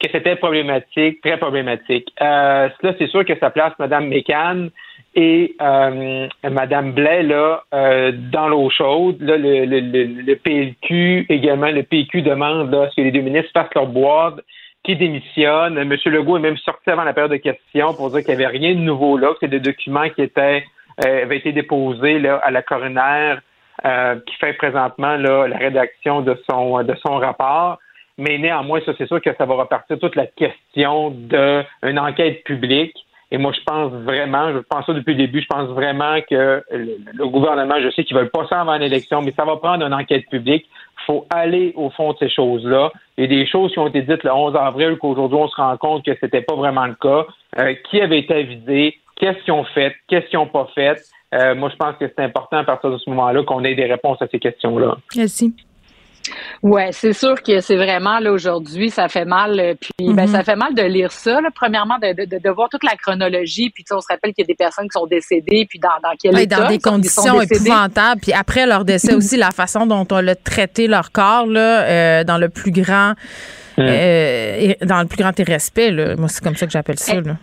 que 0.07 0.13
c'était 0.13 0.37
problématique, 0.37 1.21
très 1.23 1.39
problématique. 1.39 2.13
Euh, 2.21 2.69
là, 2.83 2.95
c'est 2.99 3.09
sûr 3.09 3.25
que 3.25 3.39
ça 3.39 3.51
place 3.51 3.73
Mme 3.79 4.09
Mécan 4.09 4.69
et 5.15 5.55
euh, 5.61 6.29
Mme 6.43 6.93
Blais 6.93 7.23
là, 7.23 7.63
euh, 7.73 8.13
dans 8.13 8.49
l'eau 8.49 8.69
chaude. 8.71 9.21
Là, 9.21 9.37
le, 9.37 9.65
le, 9.65 10.35
PLQ, 10.37 11.27
également, 11.29 11.71
le 11.71 11.83
PQ 11.83 12.23
demande 12.23 12.71
là, 12.71 12.89
que 12.95 13.01
les 13.01 13.13
deux 13.13 13.21
ministres 13.21 13.51
fassent 13.55 13.75
leur 13.75 13.87
boîte, 13.87 14.41
qui 14.83 14.97
démissionnent. 14.97 15.79
M. 15.79 15.97
Legault 16.07 16.37
est 16.37 16.41
même 16.41 16.59
sorti 16.59 16.91
avant 16.91 17.05
la 17.05 17.15
période 17.15 17.33
de 17.33 17.39
questions 17.39 17.95
pour 17.95 18.11
dire 18.11 18.21
qu'il 18.21 18.37
n'y 18.37 18.45
avait 18.45 18.59
rien 18.59 18.75
de 18.75 18.81
nouveau 18.81 19.17
là, 19.17 19.33
c'est 19.41 19.49
des 19.49 19.61
documents 19.61 20.11
qui 20.11 20.21
étaient 20.21 20.63
euh, 21.05 21.23
avaient 21.23 21.39
été 21.39 21.53
déposés 21.53 22.19
là, 22.19 22.37
à 22.37 22.51
la 22.51 22.63
coroner 22.63 23.37
qui 24.27 24.37
fait 24.37 24.53
présentement 24.55 25.17
là, 25.17 25.47
la 25.49 25.59
rédaction 25.59 26.21
de 26.21 26.41
son 26.49 26.83
de 26.83 26.95
son 27.05 27.17
rapport. 27.17 27.79
Mais 28.19 28.39
néanmoins, 28.39 28.81
ça, 28.87 28.93
c'est 28.97 29.07
sûr 29.07 29.21
que 29.21 29.31
ça 29.37 29.45
va 29.45 29.55
repartir 29.55 29.99
toute 29.99 30.17
la 30.17 30.27
question 30.27 31.11
d'une 31.11 31.99
enquête 31.99 32.45
publique. 32.45 32.97
Et 33.31 33.39
moi, 33.39 33.53
je 33.53 33.61
pense 33.65 33.93
vraiment, 34.05 34.53
je 34.53 34.59
pense 34.59 34.87
ça 34.87 34.93
depuis 34.93 35.15
le 35.15 35.27
début, 35.27 35.41
je 35.41 35.47
pense 35.47 35.69
vraiment 35.71 36.21
que 36.31 36.63
le, 36.71 37.27
gouvernement, 37.27 37.75
je 37.83 37.91
sais 37.91 38.05
qu'ils 38.05 38.17
veulent 38.17 38.31
pas 38.31 38.47
ça 38.49 38.61
avant 38.61 38.77
l'élection, 38.77 39.23
mais 39.23 39.33
ça 39.37 39.45
va 39.45 39.57
prendre 39.57 39.85
une 39.85 39.95
enquête 39.95 40.29
publique. 40.31 40.67
Il 41.01 41.05
faut 41.07 41.27
aller 41.31 41.73
au 41.75 41.91
fond 41.91 42.13
de 42.13 42.19
ces 42.19 42.29
choses-là. 42.29 42.93
A 43.19 43.27
des 43.27 43.47
choses 43.47 43.73
qui 43.73 43.79
ont 43.81 43.89
été 43.89 44.03
dites 44.03 44.23
le 44.23 44.33
11 44.33 44.55
avril 44.55 44.99
qu'aujourd'hui, 45.01 45.39
on 45.41 45.49
se 45.49 45.57
rend 45.57 45.77
compte 45.79 46.05
que 46.05 46.13
c'était 46.21 46.43
pas 46.43 46.55
vraiment 46.55 46.87
le 46.87 46.95
cas. 46.95 47.27
Euh, 47.59 47.75
qui 47.91 48.01
avait 48.01 48.21
été 48.21 48.35
avisé? 48.35 48.99
Qu'est-ce 49.17 49.43
qu'ils 49.43 49.55
ont 49.55 49.65
fait? 49.65 49.97
Qu'est-ce 50.07 50.27
qu'ils 50.27 50.39
n'ont 50.39 50.47
pas 50.47 50.69
fait? 50.75 51.01
Euh, 51.35 51.55
moi, 51.57 51.71
je 51.71 51.77
pense 51.77 51.97
que 51.97 52.07
c'est 52.07 52.23
important 52.23 52.59
à 52.59 52.65
partir 52.65 52.91
de 52.91 52.99
ce 52.99 53.11
moment-là 53.11 53.43
qu'on 53.43 53.65
ait 53.65 53.75
des 53.75 53.87
réponses 53.87 54.23
à 54.23 54.29
ces 54.29 54.39
questions-là. 54.39 54.97
Merci. 55.17 55.55
Ouais, 56.63 56.91
c'est 56.93 57.13
sûr 57.13 57.43
que 57.43 57.61
c'est 57.61 57.77
vraiment 57.77 58.19
là 58.19 58.33
aujourd'hui, 58.33 58.91
ça 58.91 59.09
fait 59.09 59.25
mal. 59.25 59.61
Euh, 59.61 59.75
puis 59.79 60.13
ben, 60.13 60.27
ça 60.27 60.39
mhm. 60.39 60.45
fait 60.45 60.57
mal 60.57 60.75
de 60.75 60.83
lire 60.83 61.13
ça. 61.13 61.41
Là, 61.41 61.49
premièrement, 61.55 61.99
de, 61.99 62.25
de, 62.25 62.39
de, 62.39 62.51
voir 62.51 62.69
toute 62.71 62.85
la 62.85 62.97
chronologie. 62.97 63.71
Puis 63.71 63.85
on 63.91 64.01
se 64.01 64.07
rappelle 64.09 64.33
qu'il 64.33 64.43
y 64.43 64.47
a 64.47 64.49
des 64.49 64.55
personnes 64.55 64.87
qui 64.87 64.99
sont 64.99 65.07
décédées, 65.07 65.67
puis 65.69 65.79
dans, 65.79 65.91
dans 66.03 66.15
quel 66.21 66.39
état 66.39 66.61
Dans 66.61 66.69
des 66.69 66.79
conditions 66.79 67.41
épouvantables. 67.41 68.21
Puis 68.21 68.33
après 68.33 68.67
leur 68.67 68.85
décès 68.85 69.15
aussi, 69.15 69.37
la 69.37 69.51
façon 69.51 69.87
dont 69.87 70.07
on 70.11 70.27
a 70.27 70.35
traité 70.35 70.87
leur 70.87 71.13
corps 71.13 71.47
là, 71.47 71.83
euh, 71.83 72.25
dans 72.25 72.39
le 72.39 72.49
plus 72.49 72.71
grand. 72.71 73.15
Euh, 73.77 74.73
dans 74.83 75.01
le 75.01 75.07
plus 75.07 75.17
grand 75.17 75.37
irrespect, 75.37 75.91
là. 75.91 76.15
moi 76.15 76.29
c'est 76.29 76.45
comme 76.45 76.55
ça 76.55 76.65
que 76.65 76.71
j'appelle 76.71 76.99
ça. 76.99 77.15
Là. 77.15 77.37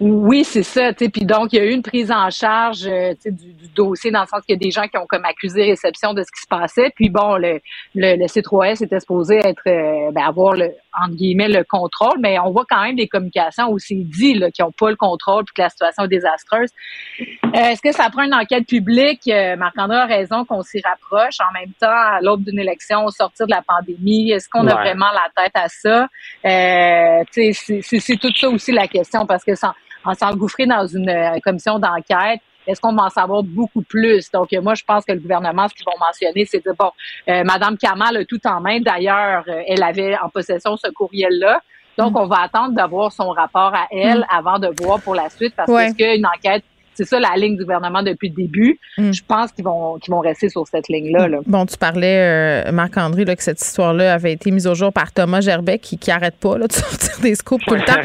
Oui, 0.00 0.44
c'est 0.44 0.62
ça. 0.62 0.92
Puis 0.92 1.24
donc, 1.24 1.52
il 1.52 1.56
y 1.56 1.58
a 1.60 1.64
eu 1.64 1.72
une 1.72 1.82
prise 1.82 2.10
en 2.10 2.30
charge 2.30 2.86
euh, 2.86 3.12
du, 3.24 3.52
du, 3.52 3.68
dossier 3.68 4.10
dans 4.10 4.22
le 4.22 4.26
sens 4.26 4.40
qu'il 4.46 4.54
y 4.54 4.56
a 4.56 4.58
des 4.58 4.70
gens 4.70 4.88
qui 4.88 4.96
ont 4.96 5.06
comme 5.06 5.24
accusé 5.24 5.64
réception 5.64 6.14
de 6.14 6.22
ce 6.22 6.28
qui 6.32 6.40
se 6.40 6.48
passait. 6.48 6.90
Puis 6.94 7.10
bon, 7.10 7.36
le, 7.36 7.60
le, 7.94 8.16
le 8.16 8.24
C3S 8.26 8.82
était 8.82 9.00
supposé 9.00 9.36
être 9.36 9.62
euh, 9.66 10.10
ben, 10.12 10.22
avoir 10.24 10.54
le 10.54 10.72
entre 11.00 11.14
guillemets 11.14 11.48
le 11.48 11.62
contrôle, 11.64 12.18
mais 12.18 12.38
on 12.40 12.50
voit 12.50 12.64
quand 12.68 12.82
même 12.82 12.96
des 12.96 13.06
communications 13.06 13.70
où 13.70 13.78
c'est 13.78 13.94
dit 13.94 14.34
là, 14.34 14.50
qu'ils 14.50 14.64
n'ont 14.64 14.72
pas 14.72 14.90
le 14.90 14.96
contrôle 14.96 15.44
puis 15.44 15.54
que 15.54 15.62
la 15.62 15.68
situation 15.68 16.04
est 16.04 16.08
désastreuse. 16.08 16.70
Euh, 17.20 17.24
est-ce 17.54 17.80
que 17.80 17.92
ça 17.92 18.10
prend 18.10 18.22
une 18.22 18.34
enquête 18.34 18.66
publique? 18.66 19.30
Marc-André 19.58 19.96
a 19.96 20.06
raison 20.06 20.44
qu'on 20.44 20.62
s'y 20.62 20.80
rapproche. 20.80 21.36
En 21.40 21.52
même 21.52 21.72
temps, 21.80 21.86
à 21.90 22.20
l'aube 22.20 22.42
d'une 22.42 22.58
élection, 22.58 23.04
au 23.04 23.10
sortir 23.10 23.46
de 23.46 23.52
la 23.52 23.62
pandémie, 23.62 24.32
est-ce 24.32 24.48
qu'on 24.48 24.66
a 24.66 24.74
vraiment 24.74 25.10
la 25.12 25.42
tête 25.42 25.52
à 25.54 25.68
ça? 25.68 26.08
c'est 27.30 28.16
tout 28.20 28.32
ça 28.34 28.48
aussi 28.48 28.72
la 28.72 28.88
question 28.88 29.26
parce 29.26 29.44
que 29.44 29.54
sans 29.54 29.72
en 30.04 30.14
s'engouffrer 30.14 30.66
dans 30.66 30.86
une 30.86 31.08
euh, 31.08 31.38
commission 31.44 31.78
d'enquête, 31.78 32.40
est-ce 32.66 32.80
qu'on 32.80 32.94
va 32.94 33.04
en 33.04 33.10
savoir 33.10 33.42
beaucoup 33.42 33.82
plus? 33.82 34.30
Donc, 34.30 34.52
euh, 34.52 34.60
moi, 34.60 34.74
je 34.74 34.84
pense 34.84 35.04
que 35.04 35.12
le 35.12 35.20
gouvernement, 35.20 35.66
ce 35.68 35.74
qu'ils 35.74 35.84
vont 35.84 35.98
mentionner, 35.98 36.44
c'est 36.44 36.64
de, 36.64 36.72
bon, 36.72 36.90
euh, 37.28 37.42
Madame 37.44 37.76
Kamal 37.76 38.16
a 38.16 38.24
tout 38.24 38.40
en 38.46 38.60
main. 38.60 38.80
D'ailleurs, 38.80 39.44
elle 39.66 39.82
avait 39.82 40.16
en 40.18 40.28
possession 40.28 40.76
ce 40.76 40.90
courriel-là. 40.90 41.60
Donc, 41.98 42.12
mm. 42.12 42.16
on 42.16 42.26
va 42.26 42.42
attendre 42.42 42.74
d'avoir 42.74 43.12
son 43.12 43.30
rapport 43.30 43.74
à 43.74 43.86
elle 43.90 44.20
mm. 44.20 44.26
avant 44.30 44.58
de 44.58 44.70
voir 44.80 45.00
pour 45.00 45.14
la 45.14 45.28
suite 45.30 45.54
parce 45.56 45.70
que 45.70 45.96
qu'une 45.96 46.26
enquête 46.26 46.64
c'est 46.94 47.04
ça 47.04 47.18
la 47.20 47.34
ligne 47.36 47.56
du 47.56 47.62
gouvernement 47.62 48.02
depuis 48.02 48.28
le 48.28 48.34
début. 48.34 48.78
Mm. 48.98 49.12
Je 49.12 49.22
pense 49.26 49.52
qu'ils 49.52 49.64
vont 49.64 49.98
qu'ils 49.98 50.12
vont 50.12 50.20
rester 50.20 50.48
sur 50.48 50.66
cette 50.66 50.88
ligne-là. 50.88 51.28
Bon, 51.46 51.66
tu 51.66 51.76
parlais, 51.76 52.66
euh, 52.66 52.72
Marc-André, 52.72 53.24
que 53.24 53.42
cette 53.42 53.60
histoire-là 53.60 54.14
avait 54.14 54.32
été 54.32 54.50
mise 54.50 54.66
au 54.66 54.74
jour 54.74 54.92
par 54.92 55.12
Thomas 55.12 55.40
Gerbet 55.40 55.78
qui, 55.78 55.98
qui 55.98 56.10
arrête 56.10 56.36
pas 56.36 56.58
là, 56.58 56.66
de 56.66 56.72
sortir 56.72 57.20
des 57.20 57.34
scoops 57.34 57.64
tout 57.64 57.74
le 57.74 57.84
temps. 57.84 58.00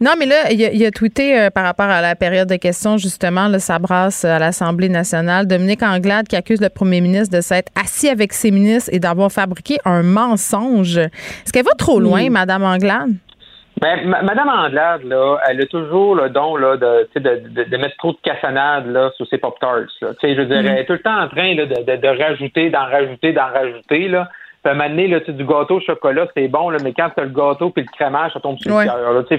Non, 0.00 0.12
mais 0.18 0.26
là, 0.26 0.50
il 0.50 0.84
a, 0.84 0.86
a 0.86 0.90
tweeté 0.90 1.38
euh, 1.38 1.50
par 1.50 1.64
rapport 1.64 1.86
à 1.86 2.00
la 2.00 2.16
période 2.16 2.48
de 2.48 2.56
questions, 2.56 2.96
justement, 2.96 3.48
là, 3.48 3.58
ça 3.58 3.78
brasse 3.78 4.24
à 4.24 4.38
l'Assemblée 4.38 4.88
nationale. 4.88 5.46
Dominique 5.46 5.82
Anglade 5.82 6.28
qui 6.28 6.36
accuse 6.36 6.60
le 6.60 6.68
premier 6.68 7.00
ministre 7.00 7.36
de 7.36 7.40
s'être 7.40 7.70
assis 7.80 8.08
avec 8.08 8.32
ses 8.32 8.50
ministres 8.50 8.90
et 8.92 8.98
d'avoir 8.98 9.30
fabriqué 9.30 9.78
un 9.84 10.02
mensonge. 10.02 10.98
Est-ce 10.98 11.52
qu'elle 11.52 11.64
va 11.64 11.74
trop 11.76 12.00
loin, 12.00 12.30
Madame 12.30 12.62
Anglade? 12.62 13.14
Ben, 13.82 14.06
Madame 14.06 14.48
Anglade, 14.48 15.02
là, 15.02 15.40
elle 15.48 15.60
a 15.60 15.66
toujours 15.66 16.14
le 16.14 16.30
don 16.30 16.54
là, 16.54 16.76
de, 16.76 17.08
de, 17.16 17.64
de, 17.64 17.76
mettre 17.76 17.96
trop 17.96 18.12
de 18.12 18.18
cassonade 18.22 18.86
là, 18.86 19.10
sur 19.16 19.26
ses 19.26 19.38
Pop-Tarts. 19.38 19.90
Je 20.00 20.06
veux 20.36 20.46
dire, 20.46 20.62
mm. 20.62 20.66
elle 20.66 20.78
est 20.78 20.84
tout 20.84 20.92
le 20.92 21.00
temps 21.00 21.20
en 21.20 21.28
train 21.28 21.52
là, 21.56 21.66
de, 21.66 21.96
de, 21.96 22.22
rajouter, 22.22 22.70
d'en 22.70 22.84
rajouter, 22.84 23.32
d'en 23.32 23.48
rajouter. 23.48 24.06
Là. 24.06 24.28
Puis 24.62 24.70
à 24.70 24.70
un 24.70 24.74
moment 24.76 24.88
donné, 24.88 25.08
là, 25.08 25.18
du 25.18 25.44
gâteau 25.44 25.78
au 25.78 25.80
chocolat, 25.80 26.28
c'est 26.36 26.46
bon, 26.46 26.70
là, 26.70 26.78
mais 26.84 26.92
quand 26.92 27.10
tu 27.10 27.22
as 27.22 27.24
le 27.24 27.30
gâteau 27.30 27.70
puis 27.70 27.82
le 27.82 27.90
crémage, 27.92 28.32
ça 28.34 28.38
tombe 28.38 28.56
sur 28.60 28.78
le 28.78 28.84
cœur. 28.84 29.24
Tu 29.28 29.36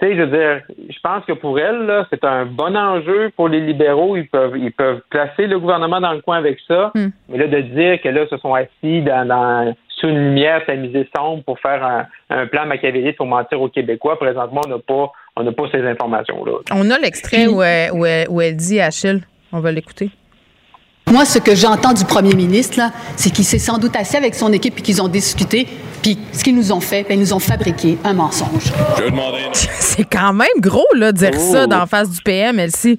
sais, 0.00 0.16
je 0.16 0.22
veux 0.22 0.38
dire, 0.38 0.60
je 0.90 0.98
pense 1.02 1.24
que 1.24 1.32
pour 1.32 1.58
elle, 1.58 1.86
là, 1.86 2.06
c'est 2.10 2.24
un 2.24 2.46
bon 2.46 2.76
enjeu 2.76 3.32
pour 3.36 3.48
les 3.48 3.60
libéraux. 3.60 4.16
Ils 4.16 4.28
peuvent, 4.28 4.56
ils 4.56 4.72
peuvent 4.72 5.00
placer 5.10 5.48
le 5.48 5.58
gouvernement 5.58 6.00
dans 6.00 6.12
le 6.12 6.20
coin 6.20 6.36
avec 6.36 6.60
ça. 6.68 6.92
Mm. 6.94 7.06
Mais 7.28 7.38
là, 7.38 7.46
de 7.48 7.60
dire 7.60 8.00
que 8.00 8.08
là, 8.08 8.24
se 8.28 8.36
sont 8.36 8.54
assis 8.54 9.02
dans, 9.02 9.26
dans 9.26 9.74
une 10.08 10.28
lumière 10.28 10.64
tamisée 10.66 11.08
sombre 11.14 11.42
pour 11.44 11.58
faire 11.58 11.84
un, 11.84 12.06
un 12.30 12.46
plan 12.46 12.66
machiavélique 12.66 13.16
pour 13.16 13.26
mentir 13.26 13.60
aux 13.60 13.68
Québécois. 13.68 14.18
Présentement, 14.18 14.60
on 14.66 14.68
n'a 14.68 14.78
pas, 14.78 15.12
on 15.36 15.42
n'a 15.42 15.52
pas 15.52 15.64
ces 15.72 15.82
informations-là. 15.82 16.52
On 16.72 16.90
a 16.90 16.98
l'extrait 16.98 17.46
où, 17.46 17.62
où, 17.62 18.06
où, 18.28 18.40
elle 18.40 18.56
dit, 18.56 18.80
Achille, 18.80 19.22
on 19.52 19.60
va 19.60 19.72
l'écouter. 19.72 20.10
Moi, 21.10 21.24
ce 21.24 21.38
que 21.38 21.54
j'entends 21.54 21.92
du 21.92 22.04
premier 22.04 22.34
ministre, 22.34 22.78
là, 22.78 22.90
c'est 23.16 23.30
qu'il 23.30 23.44
s'est 23.44 23.58
sans 23.58 23.78
doute 23.78 23.94
assis 23.94 24.16
avec 24.16 24.34
son 24.34 24.52
équipe 24.52 24.78
et 24.78 24.82
qu'ils 24.82 25.02
ont 25.02 25.08
discuté. 25.08 25.66
Puis, 26.02 26.18
ce 26.32 26.42
qu'ils 26.42 26.56
nous 26.56 26.72
ont 26.72 26.80
fait, 26.80 27.06
ben, 27.06 27.14
ils 27.14 27.20
nous 27.20 27.34
ont 27.34 27.38
fabriqué 27.38 27.98
un 28.04 28.14
mensonge. 28.14 28.72
c'est 29.52 30.04
quand 30.04 30.32
même 30.32 30.48
gros, 30.58 30.86
là, 30.94 31.12
dire 31.12 31.34
ça 31.34 31.64
oh. 31.64 31.66
d'en 31.66 31.86
face 31.86 32.10
du 32.10 32.22
PM, 32.22 32.58
Elsie. 32.58 32.98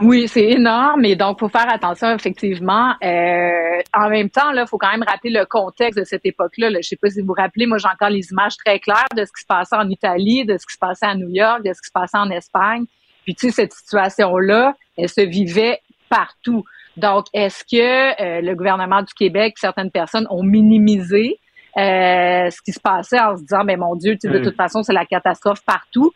Oui, 0.00 0.28
c'est 0.28 0.44
énorme 0.44 1.04
et 1.04 1.16
donc 1.16 1.40
faut 1.40 1.48
faire 1.48 1.68
attention 1.72 2.14
effectivement. 2.14 2.94
Euh, 3.02 3.80
en 3.94 4.08
même 4.08 4.30
temps, 4.30 4.52
là, 4.52 4.64
faut 4.66 4.78
quand 4.78 4.90
même 4.90 5.02
rappeler 5.02 5.30
le 5.30 5.44
contexte 5.44 5.98
de 5.98 6.04
cette 6.04 6.24
époque-là. 6.24 6.70
Là. 6.70 6.78
Je 6.82 6.88
sais 6.88 6.96
pas 6.96 7.10
si 7.10 7.20
vous 7.20 7.28
vous 7.28 7.32
rappelez, 7.32 7.66
moi 7.66 7.78
j'ai 7.78 7.88
encore 7.88 8.10
les 8.10 8.30
images 8.30 8.56
très 8.56 8.78
claires 8.78 9.08
de 9.16 9.24
ce 9.24 9.32
qui 9.32 9.42
se 9.42 9.46
passait 9.46 9.76
en 9.76 9.88
Italie, 9.88 10.44
de 10.44 10.56
ce 10.56 10.66
qui 10.66 10.74
se 10.74 10.78
passait 10.78 11.06
à 11.06 11.14
New 11.14 11.30
York, 11.30 11.64
de 11.64 11.72
ce 11.72 11.80
qui 11.80 11.88
se 11.88 11.92
passait 11.92 12.18
en 12.18 12.30
Espagne. 12.30 12.84
Puis 13.24 13.34
tu 13.34 13.48
sais, 13.48 13.62
cette 13.62 13.72
situation-là, 13.72 14.74
elle 14.96 15.08
se 15.08 15.20
vivait 15.20 15.80
partout. 16.08 16.64
Donc, 16.96 17.26
est-ce 17.32 17.64
que 17.64 18.22
euh, 18.22 18.40
le 18.40 18.54
gouvernement 18.54 19.02
du 19.02 19.12
Québec, 19.14 19.54
certaines 19.58 19.90
personnes 19.90 20.26
ont 20.30 20.42
minimisé 20.42 21.38
euh, 21.76 22.50
ce 22.50 22.62
qui 22.62 22.72
se 22.72 22.80
passait 22.80 23.20
en 23.20 23.36
se 23.36 23.42
disant, 23.42 23.64
mais 23.64 23.76
mon 23.76 23.94
Dieu, 23.94 24.16
de 24.22 24.38
mm. 24.38 24.42
toute 24.42 24.56
façon, 24.56 24.82
c'est 24.82 24.92
la 24.92 25.04
catastrophe 25.04 25.62
partout 25.64 26.12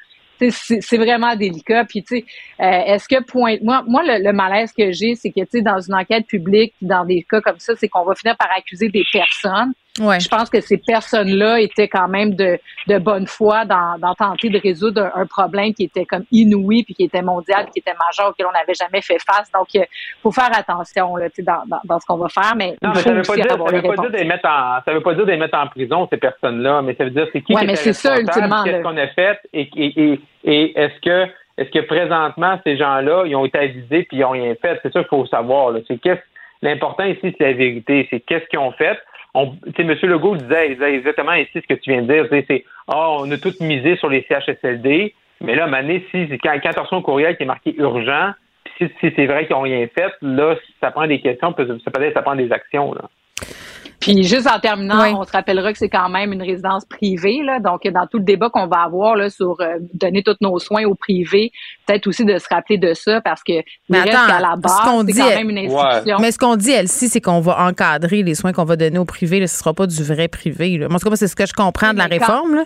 c'est 0.50 0.96
vraiment 0.96 1.36
délicat. 1.36 1.84
Puis, 1.84 2.02
tu 2.02 2.18
sais, 2.18 2.24
euh, 2.60 2.94
est-ce 2.94 3.08
que 3.08 3.22
point, 3.22 3.56
moi, 3.62 3.84
moi, 3.86 4.02
le, 4.04 4.32
malaise 4.32 4.72
que 4.72 4.92
j'ai, 4.92 5.14
c'est 5.14 5.30
que, 5.30 5.40
tu 5.40 5.48
sais, 5.50 5.62
dans 5.62 5.80
une 5.80 5.94
enquête 5.94 6.26
publique, 6.26 6.74
dans 6.80 7.04
des 7.04 7.24
cas 7.28 7.40
comme 7.40 7.58
ça, 7.58 7.74
c'est 7.76 7.88
qu'on 7.88 8.04
va 8.04 8.14
finir 8.14 8.36
par 8.36 8.48
accuser 8.56 8.88
des 8.88 9.04
personnes. 9.12 9.72
Ouais. 10.00 10.20
Je 10.20 10.28
pense 10.28 10.48
que 10.48 10.60
ces 10.60 10.78
personnes-là 10.78 11.60
étaient 11.60 11.88
quand 11.88 12.08
même 12.08 12.34
de, 12.34 12.58
de 12.88 12.98
bonne 12.98 13.26
foi 13.26 13.66
dans, 13.66 13.98
dans 13.98 14.14
tenter 14.14 14.48
de 14.48 14.58
résoudre 14.58 15.10
un, 15.14 15.26
problème 15.26 15.74
qui 15.74 15.84
était 15.84 16.06
comme 16.06 16.24
inouï 16.32 16.82
puis 16.82 16.94
qui 16.94 17.04
était 17.04 17.20
mondial, 17.20 17.66
qui 17.70 17.80
était 17.80 17.92
majeur, 17.92 18.30
auquel 18.30 18.46
on 18.46 18.52
n'avait 18.52 18.74
jamais 18.74 19.02
fait 19.02 19.18
face. 19.20 19.50
Donc, 19.52 19.74
il 19.74 19.84
faut 20.22 20.32
faire 20.32 20.50
attention 20.56 21.16
là, 21.16 21.26
dans, 21.38 21.62
dans, 21.66 21.80
dans 21.84 22.00
ce 22.00 22.06
qu'on 22.06 22.16
va 22.16 22.28
faire. 22.28 22.54
Mais, 22.56 22.74
non, 22.82 22.92
mais 22.94 23.02
ça 23.02 23.10
ne 23.10 23.16
veut 23.16 23.22
pas 23.22 23.36
dire, 23.36 23.46
ça 23.48 23.56
veut 23.56 23.82
pas 23.82 23.96
dire 23.96 24.10
de 24.10 24.24
mettre 24.24 24.48
en, 24.48 24.78
ça 24.82 24.92
veut 24.94 25.02
pas 25.02 25.14
dire 25.14 25.26
de 25.26 25.30
les 25.30 25.36
mettre 25.36 25.58
en 25.58 25.66
prison 25.66 26.08
ces 26.10 26.16
personnes-là, 26.16 26.80
mais 26.82 26.94
ça 26.94 27.04
veut 27.04 27.10
dire 27.10 27.26
c'est 27.32 27.42
qui 27.42 27.54
ouais, 27.54 27.66
mais 27.66 27.76
c'est 27.76 27.92
ça 27.92 28.18
ultimement. 28.18 28.64
Qu'est-ce 28.64 28.82
qu'on 28.82 28.96
a 28.96 29.08
fait 29.08 29.40
et, 29.52 29.68
et, 29.76 30.12
et 30.12 30.20
et 30.44 30.78
est-ce 30.78 31.00
que 31.00 31.30
est-ce 31.58 31.70
que 31.70 31.80
présentement, 31.80 32.58
ces 32.64 32.76
gens-là, 32.76 33.24
ils 33.26 33.36
ont 33.36 33.44
été 33.44 33.58
avisés 33.58 34.04
puis 34.04 34.16
ils 34.16 34.20
n'ont 34.20 34.30
rien 34.30 34.54
fait? 34.60 34.80
C'est 34.82 34.92
ça 34.92 35.00
qu'il 35.00 35.08
faut 35.08 35.26
savoir. 35.26 35.74
C'est 35.86 36.00
qu'est-ce 36.00 36.20
l'important 36.62 37.04
ici, 37.04 37.34
c'est 37.36 37.44
la 37.44 37.52
vérité. 37.52 38.06
C'est 38.10 38.20
qu'est-ce 38.20 38.46
qu'ils 38.46 38.58
ont 38.58 38.72
fait. 38.72 38.98
On, 39.34 39.54
M. 39.78 39.96
Legault 40.02 40.36
disait, 40.36 40.76
exactement 40.94 41.32
ici 41.32 41.52
ce 41.54 41.74
que 41.74 41.74
tu 41.74 41.90
viens 41.90 42.02
de 42.02 42.12
dire. 42.12 42.44
C'est 42.46 42.64
oh, 42.88 43.18
on 43.20 43.30
a 43.30 43.38
tout 43.38 43.52
misé 43.60 43.96
sur 43.96 44.08
les 44.08 44.26
CHSLD, 44.28 45.14
mais 45.40 45.54
là, 45.54 45.66
Mané, 45.66 46.06
si 46.10 46.28
quand, 46.38 46.54
quand 46.62 46.70
tu 46.70 46.80
reçois 46.80 46.98
un 46.98 47.02
courriel 47.02 47.36
qui 47.36 47.44
est 47.44 47.46
marqué 47.46 47.74
urgent, 47.76 48.32
si, 48.78 48.88
si 49.00 49.12
c'est 49.16 49.26
vrai 49.26 49.46
qu'ils 49.46 49.56
n'ont 49.56 49.62
rien 49.62 49.86
fait, 49.94 50.12
là, 50.20 50.56
ça 50.80 50.90
prend 50.90 51.06
des 51.06 51.20
questions, 51.20 51.54
ça 51.56 51.90
peut-être 51.90 52.14
ça 52.14 52.22
prend 52.22 52.36
des 52.36 52.52
actions. 52.52 52.92
Là. 52.94 53.08
Puis 54.02 54.24
juste 54.24 54.46
en 54.46 54.58
terminant, 54.58 55.20
on 55.20 55.24
se 55.24 55.32
rappellera 55.32 55.72
que 55.72 55.78
c'est 55.78 55.88
quand 55.88 56.08
même 56.08 56.32
une 56.32 56.42
résidence 56.42 56.84
privée, 56.84 57.42
là, 57.42 57.60
donc 57.60 57.86
dans 57.86 58.06
tout 58.06 58.18
le 58.18 58.24
débat 58.24 58.50
qu'on 58.50 58.66
va 58.66 58.82
avoir 58.82 59.16
là, 59.16 59.30
sur 59.30 59.60
euh, 59.60 59.78
donner 59.94 60.22
tous 60.22 60.36
nos 60.40 60.58
soins 60.58 60.84
au 60.84 60.94
privé, 60.94 61.52
peut-être 61.86 62.06
aussi 62.08 62.24
de 62.24 62.36
se 62.38 62.46
rappeler 62.50 62.78
de 62.78 62.94
ça 62.94 63.20
parce 63.20 63.42
que 63.42 63.52
mais 63.88 64.00
attends, 64.00 64.34
à 64.34 64.40
la 64.40 64.56
base, 64.56 64.72
c'est 65.06 65.20
quand 65.20 65.28
même 65.28 65.50
une 65.50 65.58
institution. 65.58 66.18
Mais 66.20 66.32
ce 66.32 66.38
qu'on 66.38 66.56
dit, 66.56 66.72
Elsie, 66.72 67.08
c'est 67.08 67.20
qu'on 67.20 67.40
va 67.40 67.64
encadrer 67.66 68.22
les 68.22 68.34
soins 68.34 68.52
qu'on 68.52 68.64
va 68.64 68.76
donner 68.76 68.98
au 68.98 69.04
privé. 69.04 69.40
Là, 69.40 69.46
ce 69.46 69.56
sera 69.56 69.72
pas 69.72 69.86
du 69.86 70.02
vrai 70.02 70.28
privé. 70.28 70.78
Là. 70.78 70.88
Moi, 70.88 70.98
c'est 71.14 71.28
ce 71.28 71.36
que 71.36 71.46
je 71.46 71.52
comprends 71.52 71.92
de 71.92 71.98
la 71.98 72.06
réforme. 72.06 72.56
Là. 72.56 72.64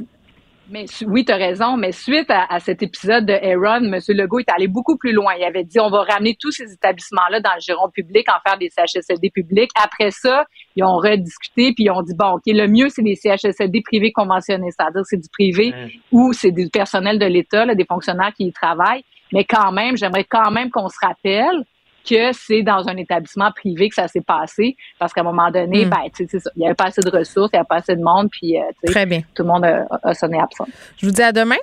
Mais 0.69 0.87
oui, 1.07 1.25
tu 1.25 1.33
as 1.33 1.37
raison, 1.37 1.77
mais 1.77 1.93
suite 1.93 2.29
à, 2.29 2.59
cet 2.59 2.83
épisode 2.83 3.25
de 3.25 3.33
Aaron, 3.33 3.85
M. 3.85 4.01
Legault 4.09 4.41
est 4.41 4.51
allé 4.51 4.67
beaucoup 4.67 4.97
plus 4.97 5.13
loin. 5.13 5.35
Il 5.39 5.45
avait 5.45 5.63
dit 5.63 5.79
on 5.79 5.91
va 5.91 6.03
ramener 6.03 6.37
tous 6.39 6.51
ces 6.51 6.73
établissements-là 6.73 7.41
dans 7.41 7.55
le 7.55 7.61
giron 7.61 7.89
public, 7.89 8.27
en 8.29 8.41
faire 8.45 8.59
des 8.59 8.69
CHSLD 8.71 9.31
publics. 9.31 9.71
Après 9.81 10.11
ça, 10.11 10.45
ils 10.75 10.83
ont 10.83 10.97
rediscuté, 10.97 11.73
puis 11.73 11.85
ils 11.85 11.91
ont 11.91 12.03
dit 12.03 12.15
bon, 12.17 12.33
OK, 12.33 12.43
le 12.47 12.67
mieux, 12.67 12.89
c'est 12.89 13.03
des 13.03 13.15
CHSLD 13.15 13.83
privés 13.83 14.11
conventionnés, 14.11 14.71
c'est-à-dire 14.71 15.03
c'est 15.05 15.21
du 15.21 15.29
privé 15.29 15.73
ou 16.11 16.33
c'est 16.33 16.51
du 16.51 16.69
personnel 16.69 17.19
de 17.19 17.27
l'État, 17.27 17.73
des 17.75 17.85
fonctionnaires 17.85 18.33
qui 18.37 18.47
y 18.47 18.53
travaillent. 18.53 19.05
Mais 19.33 19.45
quand 19.45 19.71
même, 19.71 19.97
j'aimerais 19.97 20.25
quand 20.25 20.51
même 20.51 20.71
qu'on 20.71 20.89
se 20.89 20.99
rappelle 21.01 21.65
que 22.09 22.33
c'est 22.33 22.63
dans 22.63 22.89
un 22.89 22.97
établissement 22.97 23.51
privé 23.53 23.89
que 23.89 23.95
ça 23.95 24.09
s'est 24.09 24.21
passé, 24.21 24.77
parce 24.99 25.13
qu'à 25.13 25.23
un 25.23 25.25
moment 25.25 25.51
donné, 25.51 25.85
ben, 25.85 25.99
tu 26.15 26.27
sais, 26.27 26.39
il 26.55 26.61
n'y 26.61 26.67
avait 26.67 26.75
pas 26.75 26.87
assez 26.87 27.03
de 27.03 27.11
ressources, 27.11 27.51
il 27.53 27.57
n'y 27.57 27.61
avait 27.61 27.67
pas 27.67 27.77
assez 27.77 27.97
de 27.97 28.03
monde, 28.03 28.29
puis, 28.31 28.57
euh, 28.57 28.63
Très 28.87 29.07
bien. 29.07 29.23
tout 29.35 29.43
le 29.43 29.49
monde 29.49 29.65
a, 29.65 30.15
sonné 30.15 30.39
absent. 30.41 30.67
Je 30.99 31.07
vous 31.07 31.13
dis 31.13 31.23
à 31.23 31.33
demain. 31.33 31.57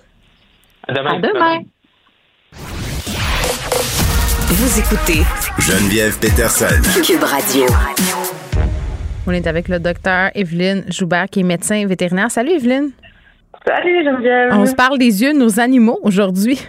À 0.88 0.94
demain. 0.94 1.16
À 1.16 1.20
demain. 1.20 1.62
Vous 4.56 4.80
écoutez 4.80 5.24
Geneviève 5.60 6.20
Peterson. 6.20 7.02
Cube 7.04 7.24
Radio. 7.24 7.66
On 9.26 9.32
est 9.32 9.48
avec 9.48 9.70
le 9.70 9.80
docteur 9.80 10.32
Evelyne 10.36 10.86
Joubert, 10.90 11.28
qui 11.30 11.40
est 11.40 11.44
médecin 11.44 11.86
vétérinaire. 11.88 12.30
Salut 12.30 12.52
Evelyne. 12.52 12.92
Salut 13.66 14.04
Geneviève. 14.04 14.50
On 14.52 14.66
se 14.66 14.76
parle 14.76 14.98
des 14.98 15.22
yeux 15.22 15.34
de 15.34 15.38
nos 15.40 15.60
animaux 15.60 16.00
aujourd'hui. 16.04 16.60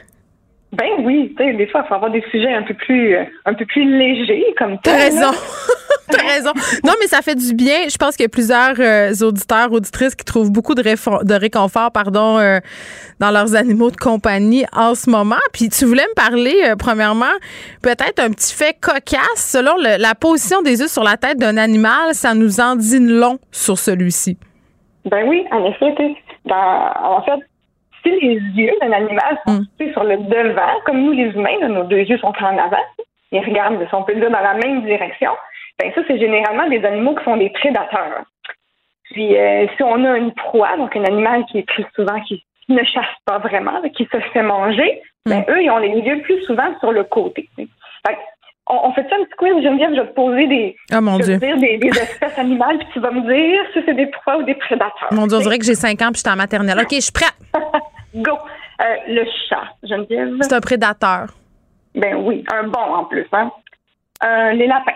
Ben 0.77 1.05
oui, 1.05 1.33
tu 1.37 1.45
sais, 1.45 1.53
des 1.53 1.67
fois, 1.69 1.83
il 1.85 1.89
faut 1.89 1.95
avoir 1.95 2.11
des 2.11 2.25
sujets 2.31 2.53
un 2.53 2.63
peu 2.63 2.75
plus, 2.75 3.15
euh, 3.15 3.25
un 3.45 3.55
peu 3.55 3.65
plus 3.65 3.85
légers 3.85 4.45
comme 4.59 4.77
T'as 4.83 4.97
raison. 4.97 5.31
T'as 6.11 6.23
raison. 6.23 6.51
Non, 6.85 6.93
mais 7.01 7.07
ça 7.07 7.23
fait 7.23 7.37
du 7.37 7.55
bien. 7.55 7.89
Je 7.89 7.97
pense 7.97 8.17
qu'il 8.17 8.25
y 8.25 8.27
a 8.27 8.29
plusieurs 8.29 8.75
euh, 8.79 9.13
auditeurs, 9.27 9.73
auditrices 9.73 10.17
qui 10.17 10.25
trouvent 10.25 10.51
beaucoup 10.51 10.75
de, 10.75 10.83
de 10.83 11.35
réconfort, 11.35 11.93
pardon, 11.93 12.39
euh, 12.39 12.59
dans 13.21 13.31
leurs 13.31 13.55
animaux 13.55 13.91
de 13.91 13.97
compagnie 13.97 14.65
en 14.73 14.95
ce 14.95 15.09
moment. 15.09 15.43
Puis 15.53 15.69
tu 15.69 15.85
voulais 15.85 16.07
me 16.09 16.15
parler, 16.15 16.75
premièrement, 16.79 17.33
peut-être 17.83 18.19
un 18.19 18.31
petit 18.31 18.53
fait 18.55 18.77
cocasse. 18.81 19.21
Selon 19.37 19.73
la 19.77 20.15
position 20.15 20.61
des 20.63 20.81
yeux 20.81 20.89
sur 20.89 21.05
la 21.05 21.17
tête 21.17 21.39
d'un 21.39 21.57
animal, 21.57 22.13
ça 22.15 22.35
nous 22.35 22.61
en 22.61 22.75
dit 22.77 22.99
long 23.01 23.39
sur 23.53 23.79
celui-ci. 23.79 24.37
Ben 25.05 25.27
oui, 25.29 25.45
en 25.53 25.65
effet. 25.67 25.95
en 26.51 27.23
fait, 27.23 27.41
si 28.05 28.11
les 28.21 28.35
yeux 28.35 28.73
d'un 28.81 28.93
animal 28.93 29.39
sont 29.47 29.61
mm. 29.61 29.93
sur 29.93 30.05
le 30.05 30.17
devant, 30.19 30.81
comme 30.85 31.03
nous 31.03 31.13
les 31.13 31.31
humains, 31.31 31.69
nos 31.69 31.85
deux 31.85 32.01
yeux 32.01 32.19
sont 32.19 32.35
en 32.41 32.59
avant, 32.59 32.85
ils 33.33 33.41
regardent, 33.41 33.85
si 33.89 33.95
on 33.95 34.05
peut 34.05 34.15
dire, 34.15 34.31
dans 34.31 34.41
la 34.41 34.55
même 34.55 34.83
direction, 34.83 35.33
ben 35.81 35.91
ça, 35.95 36.03
c'est 36.07 36.19
généralement 36.19 36.69
des 36.69 36.85
animaux 36.85 37.15
qui 37.17 37.25
sont 37.25 37.37
des 37.37 37.51
prédateurs. 37.51 38.23
Puis 39.11 39.37
euh, 39.37 39.67
si 39.77 39.83
on 39.83 40.05
a 40.05 40.17
une 40.17 40.33
proie, 40.33 40.77
donc 40.77 40.95
un 40.97 41.05
animal 41.05 41.45
qui 41.47 41.59
est 41.59 41.67
plus 41.67 41.85
souvent 41.95 42.21
qui, 42.23 42.45
ne 42.71 42.83
chasse 42.83 43.05
pas 43.27 43.39
vraiment, 43.39 43.83
qui 43.95 44.09
se 44.11 44.19
fait 44.33 44.43
manger, 44.43 45.03
ben 45.27 45.41
mm. 45.41 45.51
eux, 45.51 45.63
ils 45.63 45.71
ont 45.71 45.79
les 45.79 46.01
yeux 46.01 46.23
plus 46.23 46.41
souvent 46.45 46.79
sur 46.81 46.93
le 46.93 47.05
côté. 47.05 47.47
on, 48.67 48.93
fait 48.93 49.07
ça 49.11 49.17
un 49.17 49.25
petit 49.25 49.37
quiz, 49.37 49.63
Geneviève, 49.63 49.95
je 49.95 50.01
vais 50.01 50.07
te 50.07 50.15
poser 50.15 50.47
des, 50.47 50.77
oh, 50.95 51.01
mon 51.03 51.19
Dieu. 51.19 51.37
Dire 51.37 51.59
des, 51.59 51.79
espèces 51.89 52.39
animales, 52.39 52.79
puis 52.79 52.89
tu 52.95 53.01
vas 53.01 53.11
me 53.11 53.21
dire 53.21 53.61
si 53.75 53.81
c'est 53.85 53.95
des 53.95 54.07
proies 54.07 54.39
ou 54.39 54.45
des 54.45 54.55
prédateurs. 54.55 55.13
Mon 55.13 55.27
Dieu, 55.27 55.37
on 55.37 55.41
dirait 55.41 55.59
que 55.59 55.67
j'ai 55.67 55.75
5 55.75 56.01
ans 56.01 56.07
puis 56.07 56.15
je 56.15 56.21
suis 56.21 56.31
en 56.31 56.37
maternelle. 56.37 56.79
OK, 56.81 56.95
je 56.95 57.01
suis 57.01 57.13
prête. 57.13 57.35
Go. 58.15 58.39
Euh, 58.81 58.85
le 59.09 59.25
chat, 59.49 59.65
Geneviève. 59.83 60.37
C'est 60.41 60.53
un 60.53 60.61
prédateur. 60.61 61.29
Ben 61.95 62.17
oui, 62.17 62.45
un 62.53 62.69
bon 62.69 62.81
en 62.81 63.05
plus. 63.05 63.27
Hein? 63.33 63.51
Euh, 64.25 64.53
les 64.53 64.67
lapins. 64.67 64.93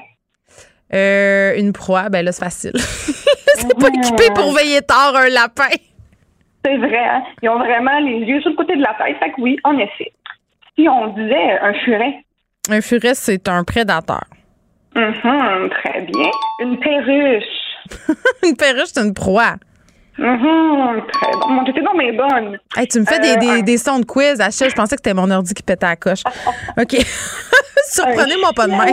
Euh, 0.93 1.55
une 1.57 1.73
proie, 1.73 2.09
ben 2.09 2.25
là, 2.25 2.33
c'est 2.33 2.45
facile. 2.45 2.73
c'est 2.77 3.79
pas 3.79 3.89
équipé 3.89 4.31
pour 4.35 4.53
veiller 4.53 4.81
tard 4.83 5.15
un 5.15 5.29
lapin. 5.29 5.69
C'est 6.65 6.77
vrai, 6.77 7.05
hein? 7.05 7.23
Ils 7.43 7.49
ont 7.49 7.59
vraiment 7.59 7.99
les 8.01 8.21
yeux 8.21 8.41
sur 8.41 8.51
le 8.51 8.57
côté 8.57 8.75
de 8.77 8.83
la 8.83 8.95
tête. 8.95 9.17
Fait 9.19 9.31
que 9.31 9.41
oui, 9.41 9.59
en 9.65 9.77
effet. 9.79 10.13
Si 10.77 10.89
on 10.89 11.09
disait 11.09 11.59
un 11.61 11.75
furet. 11.75 12.25
Un 12.71 12.81
furet, 12.81 13.15
c'est 13.15 13.49
un 13.49 13.65
prédateur. 13.65 14.25
Mm 14.95 15.69
très 15.71 16.01
bien. 16.03 16.31
Une 16.61 16.79
perruche. 16.79 17.45
une 18.45 18.57
perruche, 18.57 18.89
c'est 18.93 19.03
une 19.03 19.15
proie. 19.15 19.57
Très 20.19 20.37
bon. 20.37 21.49
Mon 21.49 21.63
Dieu, 21.63 21.75
mais 21.97 22.13
bonne. 22.13 22.59
Hey, 22.77 22.89
tu 22.89 23.01
me 23.01 23.05
fais 23.05 23.21
des, 23.21 23.37
des, 23.37 23.63
des, 23.63 23.79
sons 23.79 24.01
de 24.01 24.05
quiz. 24.05 24.41
Achille, 24.41 24.69
je 24.69 24.75
pensais 24.75 24.97
que 24.97 25.03
c'était 25.05 25.15
mon 25.15 25.31
ordi 25.31 25.55
qui 25.55 25.63
pétait 25.63 25.87
à 25.87 25.91
la 25.91 25.97
coche. 25.97 26.23
OK. 26.81 26.97
Surprenez-moi 27.91 28.51
pas 28.55 28.67
de 28.67 28.73
main. 28.73 28.87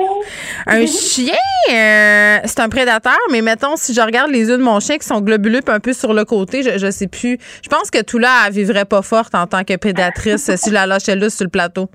Un 0.68 0.85
chien, 0.85 1.34
euh, 1.69 2.38
c'est 2.45 2.60
un 2.61 2.69
prédateur, 2.69 3.18
mais 3.31 3.41
mettons, 3.41 3.76
si 3.76 3.93
je 3.93 3.99
regarde 3.99 4.31
les 4.31 4.49
yeux 4.49 4.57
de 4.57 4.64
mon 4.64 4.80
chien 4.80 4.97
qui 4.97 5.06
sont 5.06 5.19
globuleux 5.19 5.60
un 5.68 5.80
peu 5.80 5.91
sur 5.91 6.14
le 6.14 6.23
côté, 6.23 6.64
je, 6.64 6.77
je 6.77 6.91
sais 6.91 7.07
plus. 7.07 7.38
Je 7.64 7.69
pense 7.69 7.91
que 7.91 8.03
tout 8.03 8.19
là, 8.19 8.45
elle 8.47 8.53
vivrait 8.53 8.85
pas 8.85 9.02
forte 9.02 9.35
en 9.35 9.47
tant 9.47 9.64
que 9.64 9.76
prédatrice 9.76 10.56
si 10.56 10.69
je 10.69 10.73
la 10.73 10.85
lâchais 10.85 11.15
là 11.15 11.30
sur 11.30 11.43
le 11.43 11.49
plateau. 11.49 11.89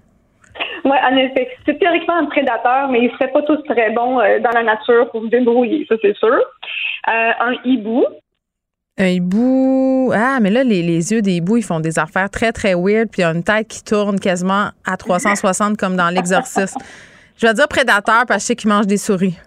Oui, 0.85 0.97
en 1.09 1.17
effet. 1.17 1.49
C'est 1.65 1.79
théoriquement 1.79 2.17
un 2.17 2.27
prédateur, 2.27 2.89
mais 2.89 3.03
il 3.05 3.11
serait 3.13 3.31
pas 3.31 3.43
tous 3.43 3.63
très 3.63 3.91
bons 3.91 4.21
euh, 4.21 4.41
dans 4.41 4.51
la 4.51 4.63
nature 4.63 5.11
pour 5.11 5.23
se 5.23 5.29
débrouiller, 5.29 5.87
ça 5.89 5.95
c'est 6.03 6.17
sûr. 6.17 6.37
Euh, 7.09 7.31
un 7.41 7.55
hibou, 7.65 8.05
un 9.01 9.07
hibou. 9.07 10.13
Ah, 10.15 10.39
mais 10.41 10.51
là, 10.51 10.63
les, 10.63 11.13
yeux 11.13 11.23
des 11.23 11.33
hiboux, 11.33 11.57
ils 11.59 11.65
font 11.65 11.81
des 11.81 11.99
affaires 11.99 12.31
très, 12.31 12.53
très 12.53 12.75
weird, 12.75 13.09
puis 13.11 13.21
il 13.21 13.23
y 13.23 13.25
a 13.25 13.31
une 13.31 13.43
tête 13.43 13.69
qui 13.69 13.83
tourne 13.83 14.19
quasiment 14.19 14.71
à 14.87 14.97
360 14.97 15.77
comme 15.77 15.97
dans 15.97 16.11
l'exorcisme. 16.11 16.79
Je 17.37 17.47
vais 17.47 17.55
dire 17.55 17.69
prédateur 17.69 18.25
parce 18.27 18.39
que 18.39 18.41
je 18.41 18.47
sais 18.47 18.57
qu'ils 18.57 18.71
mangent 18.71 18.87
des 18.87 18.99
souris. 18.99 19.39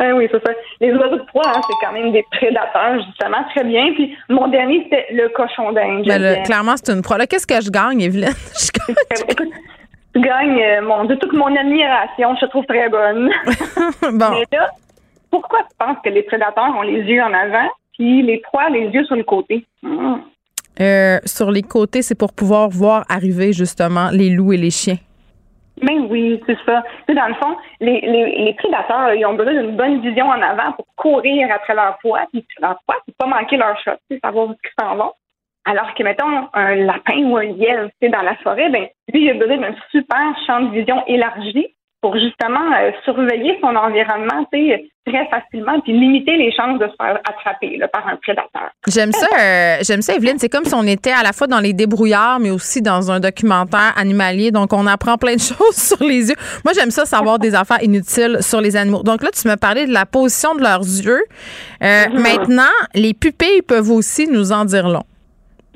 Ben 0.00 0.14
oui, 0.14 0.26
c'est 0.32 0.42
ça. 0.42 0.52
Les 0.80 0.92
oiseaux 0.94 1.16
de 1.16 1.24
proie, 1.26 1.42
hein, 1.46 1.60
c'est 1.60 1.86
quand 1.86 1.92
même 1.92 2.10
des 2.10 2.24
prédateurs, 2.32 3.02
justement, 3.06 3.44
très 3.54 3.64
bien. 3.64 3.92
Puis 3.92 4.16
mon 4.30 4.48
dernier, 4.48 4.82
c'était 4.84 5.06
le 5.12 5.28
cochon 5.28 5.72
d'Inde. 5.72 6.06
Ben 6.06 6.42
clairement, 6.42 6.74
c'est 6.76 6.90
une 6.90 7.02
proie. 7.02 7.18
Là, 7.18 7.26
qu'est-ce 7.26 7.46
que 7.46 7.60
je 7.60 7.70
gagne, 7.70 8.00
Evelyne? 8.00 8.30
Je 8.58 8.70
gagne. 8.72 9.50
tu 10.14 10.20
gagnes, 10.22 10.62
euh, 10.62 10.82
mon, 10.82 11.04
de 11.04 11.16
toute 11.16 11.34
mon 11.34 11.54
admiration. 11.54 12.34
Je 12.36 12.46
te 12.46 12.50
trouve 12.50 12.64
très 12.64 12.88
bonne. 12.88 13.30
bon. 14.14 14.30
Mais 14.30 14.58
là, 14.58 14.70
pourquoi 15.30 15.60
tu 15.60 15.76
penses 15.78 15.98
que 16.02 16.08
les 16.08 16.22
prédateurs 16.22 16.74
ont 16.76 16.82
les 16.82 17.02
yeux 17.02 17.22
en 17.22 17.34
avant? 17.34 17.68
Les 18.00 18.38
proies, 18.38 18.70
les 18.70 18.88
yeux 18.88 19.04
sur 19.04 19.16
le 19.16 19.24
côté. 19.24 19.64
Euh, 20.80 21.18
sur 21.24 21.50
les 21.50 21.62
côtés, 21.62 22.02
c'est 22.02 22.18
pour 22.18 22.32
pouvoir 22.32 22.68
voir 22.68 23.04
arriver 23.08 23.52
justement 23.52 24.08
les 24.10 24.30
loups 24.30 24.52
et 24.52 24.56
les 24.56 24.70
chiens. 24.70 24.96
Ben 25.82 26.06
oui, 26.10 26.40
c'est 26.46 26.58
ça. 26.66 26.82
dans 27.08 27.28
le 27.28 27.34
fond, 27.34 27.56
les, 27.80 28.54
prédateurs, 28.58 29.14
ils 29.14 29.24
ont 29.24 29.34
besoin 29.34 29.54
d'une 29.54 29.76
bonne 29.76 30.00
vision 30.00 30.26
en 30.26 30.42
avant 30.42 30.72
pour 30.72 30.86
courir 30.96 31.48
après 31.54 31.74
leur 31.74 31.96
proie, 31.98 32.26
puis 32.32 32.44
leur 32.60 32.78
proie, 32.86 32.96
c'est 33.06 33.16
pas 33.16 33.26
manquer 33.26 33.56
leur 33.56 33.78
shot, 33.82 33.92
savoir 34.22 34.48
où 34.48 34.54
ils 34.62 34.70
s'en 34.78 34.96
vont. 34.96 35.12
Alors 35.64 35.94
que, 35.94 36.02
mettons, 36.02 36.48
un 36.52 36.74
lapin 36.74 37.22
ou 37.24 37.36
un 37.36 37.44
lièvre, 37.44 37.90
dans 38.02 38.22
la 38.22 38.34
forêt, 38.36 38.70
ben, 38.70 38.86
lui, 39.12 39.24
il 39.24 39.30
a 39.30 39.34
besoin 39.34 39.58
d'un 39.58 39.74
super 39.90 40.34
champ 40.46 40.60
de 40.62 40.70
vision 40.70 41.02
élargi 41.06 41.74
pour 42.00 42.14
justement 42.14 42.72
euh, 42.78 42.90
surveiller 43.04 43.58
son 43.60 43.74
environnement 43.76 44.46
très 45.06 45.26
facilement 45.28 45.80
puis 45.80 45.92
limiter 45.92 46.36
les 46.36 46.52
chances 46.52 46.78
de 46.78 46.86
se 46.86 46.94
faire 47.00 47.18
attraper 47.28 47.78
par 47.92 48.06
un 48.06 48.16
prédateur. 48.16 48.70
J'aime 48.86 49.12
ça, 49.12 49.26
euh, 49.38 49.76
j'aime 49.82 50.02
ça, 50.02 50.14
Evelyne. 50.14 50.38
C'est 50.38 50.48
comme 50.48 50.64
si 50.64 50.74
on 50.74 50.82
était 50.84 51.12
à 51.12 51.22
la 51.22 51.32
fois 51.32 51.46
dans 51.46 51.60
les 51.60 51.72
débrouillards, 51.72 52.38
mais 52.40 52.50
aussi 52.50 52.82
dans 52.82 53.10
un 53.10 53.20
documentaire 53.20 53.92
animalier. 53.96 54.50
Donc, 54.50 54.72
on 54.72 54.86
apprend 54.86 55.16
plein 55.16 55.34
de 55.34 55.40
choses 55.40 55.76
sur 55.76 56.02
les 56.02 56.28
yeux. 56.28 56.36
Moi, 56.64 56.72
j'aime 56.74 56.90
ça 56.90 57.04
savoir 57.04 57.38
des 57.38 57.54
affaires 57.54 57.82
inutiles 57.82 58.38
sur 58.40 58.60
les 58.60 58.76
animaux. 58.76 59.02
Donc 59.02 59.22
là, 59.22 59.30
tu 59.30 59.48
me 59.48 59.56
parlais 59.56 59.86
de 59.86 59.92
la 59.92 60.06
position 60.06 60.54
de 60.54 60.62
leurs 60.62 60.80
yeux. 60.80 61.22
Euh, 61.82 62.04
mm-hmm. 62.04 62.18
Maintenant, 62.20 62.62
les 62.94 63.14
pupilles 63.14 63.62
peuvent 63.62 63.90
aussi 63.90 64.26
nous 64.28 64.52
en 64.52 64.64
dire 64.64 64.88
long. 64.88 65.04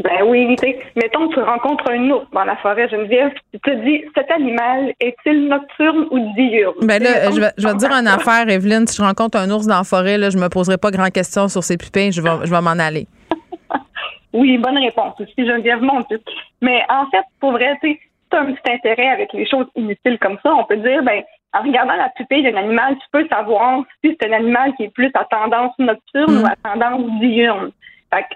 Ben 0.03 0.23
oui, 0.27 0.57
tu 0.57 0.67
sais, 0.67 0.79
mettons 0.97 1.29
que 1.29 1.35
tu 1.35 1.41
rencontres 1.41 1.89
un 1.89 2.11
ours 2.11 2.27
dans 2.33 2.45
la 2.45 2.57
forêt 2.57 2.89
Geneviève, 2.89 3.31
tu 3.53 3.61
te 3.61 3.71
dis, 3.85 4.03
cet 4.17 4.29
animal 4.31 4.93
est-il 4.99 5.47
nocturne 5.47 6.09
ou 6.11 6.35
diurne? 6.35 6.75
Ben 6.83 7.01
là, 7.01 7.31
je 7.31 7.41
vais, 7.41 7.51
je 7.57 7.67
vais 7.67 7.75
te 7.75 7.79
dire 7.79 7.93
une 7.93 8.09
affaire, 8.09 8.49
Evelyne. 8.49 8.89
Si 8.89 8.97
je 8.97 9.03
rencontre 9.03 9.39
un 9.39 9.49
ours 9.51 9.67
dans 9.67 9.79
la 9.79 9.85
forêt, 9.85 10.19
là, 10.19 10.31
je 10.31 10.37
me 10.37 10.49
poserai 10.49 10.79
pas 10.79 10.91
grand 10.91 11.11
question 11.11 11.47
sur 11.47 11.63
ses 11.63 11.77
pupilles, 11.77 12.11
je 12.11 12.21
vais, 12.21 12.45
je 12.45 12.51
vais 12.51 12.61
m'en 12.61 12.71
aller. 12.71 13.07
oui, 14.33 14.59
bonne 14.59 14.79
réponse 14.79 15.15
aussi, 15.21 15.47
Geneviève 15.47 15.81
Montu. 15.81 16.19
Mais 16.61 16.83
en 16.89 17.07
fait, 17.11 17.25
pour 17.39 17.53
vrai, 17.53 17.79
tu 17.81 17.97
as 18.33 18.41
un 18.41 18.53
petit 18.53 18.73
intérêt 18.73 19.11
avec 19.11 19.33
les 19.33 19.49
choses 19.49 19.67
inutiles 19.77 20.19
comme 20.21 20.39
ça. 20.43 20.53
On 20.55 20.65
peut 20.65 20.79
dire, 20.79 21.05
ben, 21.05 21.23
en 21.55 21.63
regardant 21.63 21.95
la 21.95 22.09
pupille 22.17 22.43
d'un 22.43 22.57
animal, 22.57 22.97
tu 22.97 23.07
peux 23.13 23.29
savoir 23.29 23.85
si 24.05 24.17
c'est 24.21 24.29
un 24.29 24.33
animal 24.33 24.75
qui 24.77 24.85
est 24.85 24.93
plus 24.93 25.11
à 25.15 25.25
tendance 25.25 25.73
nocturne 25.79 26.43
ou 26.43 26.47
à 26.47 26.57
tendance 26.57 27.09
diurne 27.21 27.71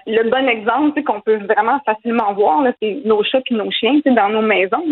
le 0.07 0.29
bon 0.29 0.47
exemple 0.47 1.03
qu'on 1.03 1.21
peut 1.21 1.37
vraiment 1.37 1.79
facilement 1.85 2.33
voir, 2.33 2.63
c'est 2.81 3.01
nos 3.05 3.23
chats 3.23 3.41
et 3.49 3.53
nos 3.53 3.71
chiens 3.71 3.99
dans 4.05 4.29
nos 4.29 4.41
maisons. 4.41 4.83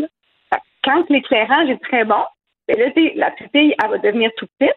quand 0.83 1.03
l'éclairage 1.09 1.69
est 1.69 1.81
très 1.83 2.05
bon, 2.05 2.23
ben 2.67 2.77
la 3.15 3.31
pupille 3.31 3.75
elle 3.83 3.89
va 3.89 3.97
devenir 3.97 4.29
tout 4.37 4.47
petite. 4.59 4.75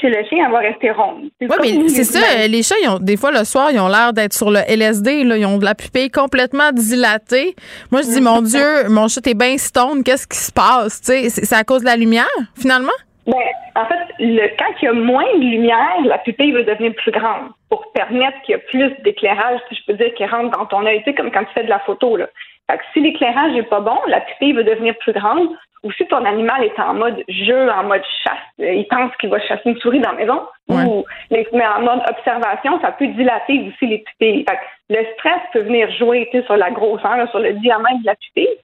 chez 0.00 0.08
le 0.08 0.24
chien, 0.28 0.46
elle 0.46 0.52
va 0.52 0.58
rester 0.58 0.90
ronde. 0.90 1.30
Oui, 1.40 1.78
mais 1.78 1.88
c'est 1.88 2.04
ça. 2.04 2.46
Les 2.46 2.62
chats, 2.62 2.76
ont, 2.88 2.98
des 2.98 3.16
fois, 3.16 3.32
le 3.32 3.44
soir, 3.44 3.70
ils 3.72 3.80
ont 3.80 3.88
l'air 3.88 4.12
d'être 4.12 4.32
sur 4.32 4.50
le 4.50 4.60
LSD. 4.68 5.24
Là, 5.24 5.36
ils 5.36 5.46
ont 5.46 5.58
de 5.58 5.64
la 5.64 5.74
pupille 5.74 6.10
complètement 6.10 6.70
dilatée. 6.72 7.56
Moi, 7.90 8.02
je 8.02 8.08
dis, 8.08 8.20
mon 8.20 8.42
Dieu, 8.42 8.88
mon 8.88 9.08
chat 9.08 9.26
est 9.26 9.34
bien 9.34 9.58
stone. 9.58 10.04
Qu'est-ce 10.04 10.28
qui 10.28 10.38
se 10.38 10.52
passe? 10.52 11.00
C'est 11.02 11.52
à 11.52 11.64
cause 11.64 11.80
de 11.80 11.86
la 11.86 11.96
lumière, 11.96 12.26
finalement? 12.56 12.92
Ben, 13.26 13.34
en 13.76 13.86
fait, 13.86 14.14
le, 14.18 14.48
quand 14.58 14.72
il 14.80 14.84
y 14.84 14.88
a 14.88 14.92
moins 14.92 15.32
de 15.34 15.44
lumière, 15.44 15.96
la 16.04 16.18
pupille 16.18 16.52
va 16.52 16.62
devenir 16.62 16.92
plus 16.94 17.12
grande 17.12 17.50
pour 17.68 17.92
permettre 17.92 18.40
qu'il 18.42 18.54
y 18.54 18.58
ait 18.58 18.62
plus 18.62 18.90
d'éclairage, 19.04 19.60
si 19.68 19.76
je 19.76 19.84
peux 19.86 19.94
dire, 19.94 20.12
qui 20.14 20.24
rentre 20.26 20.56
dans 20.58 20.66
ton 20.66 20.84
œil, 20.86 20.98
tu 20.98 21.04
sais, 21.04 21.14
comme 21.14 21.30
quand 21.30 21.44
tu 21.44 21.52
fais 21.54 21.64
de 21.64 21.68
la 21.68 21.78
photo. 21.80 22.16
Là. 22.16 22.26
Fait 22.70 22.78
que 22.78 22.84
si 22.92 23.00
l'éclirage 23.00 23.52
n'est 23.52 23.62
pas 23.62 23.80
bon, 23.80 23.96
la 24.08 24.20
pupille 24.22 24.52
va 24.52 24.62
devenir 24.64 24.96
plus 24.98 25.12
grande. 25.12 25.48
Ou 25.84 25.90
si 25.92 26.06
ton 26.06 26.24
animal 26.24 26.62
est 26.62 26.78
en 26.78 26.94
mode 26.94 27.24
jeu, 27.28 27.68
en 27.68 27.82
mode 27.82 28.04
chasse, 28.22 28.38
euh, 28.60 28.72
il 28.72 28.86
pense 28.86 29.10
qu'il 29.16 29.30
va 29.30 29.40
chasser 29.40 29.62
une 29.68 29.78
souris 29.78 29.98
dans 29.98 30.12
la 30.12 30.16
maison, 30.16 30.42
ou 30.68 31.04
mais 31.30 31.66
en 31.66 31.80
mode 31.80 32.02
observation, 32.08 32.80
ça 32.80 32.92
peut 32.92 33.08
dilater 33.08 33.66
aussi 33.66 33.86
les 33.86 33.98
pupilles. 33.98 34.44
Fait 34.48 34.56
que 34.56 34.94
le 34.94 35.04
stress 35.14 35.40
peut 35.52 35.62
venir 35.62 35.90
jouer 35.90 36.30
sur 36.46 36.56
la 36.56 36.70
grosseur, 36.70 37.28
sur 37.30 37.40
le 37.40 37.54
diamètre 37.54 38.00
de 38.00 38.06
la 38.06 38.14
pupille. 38.14 38.56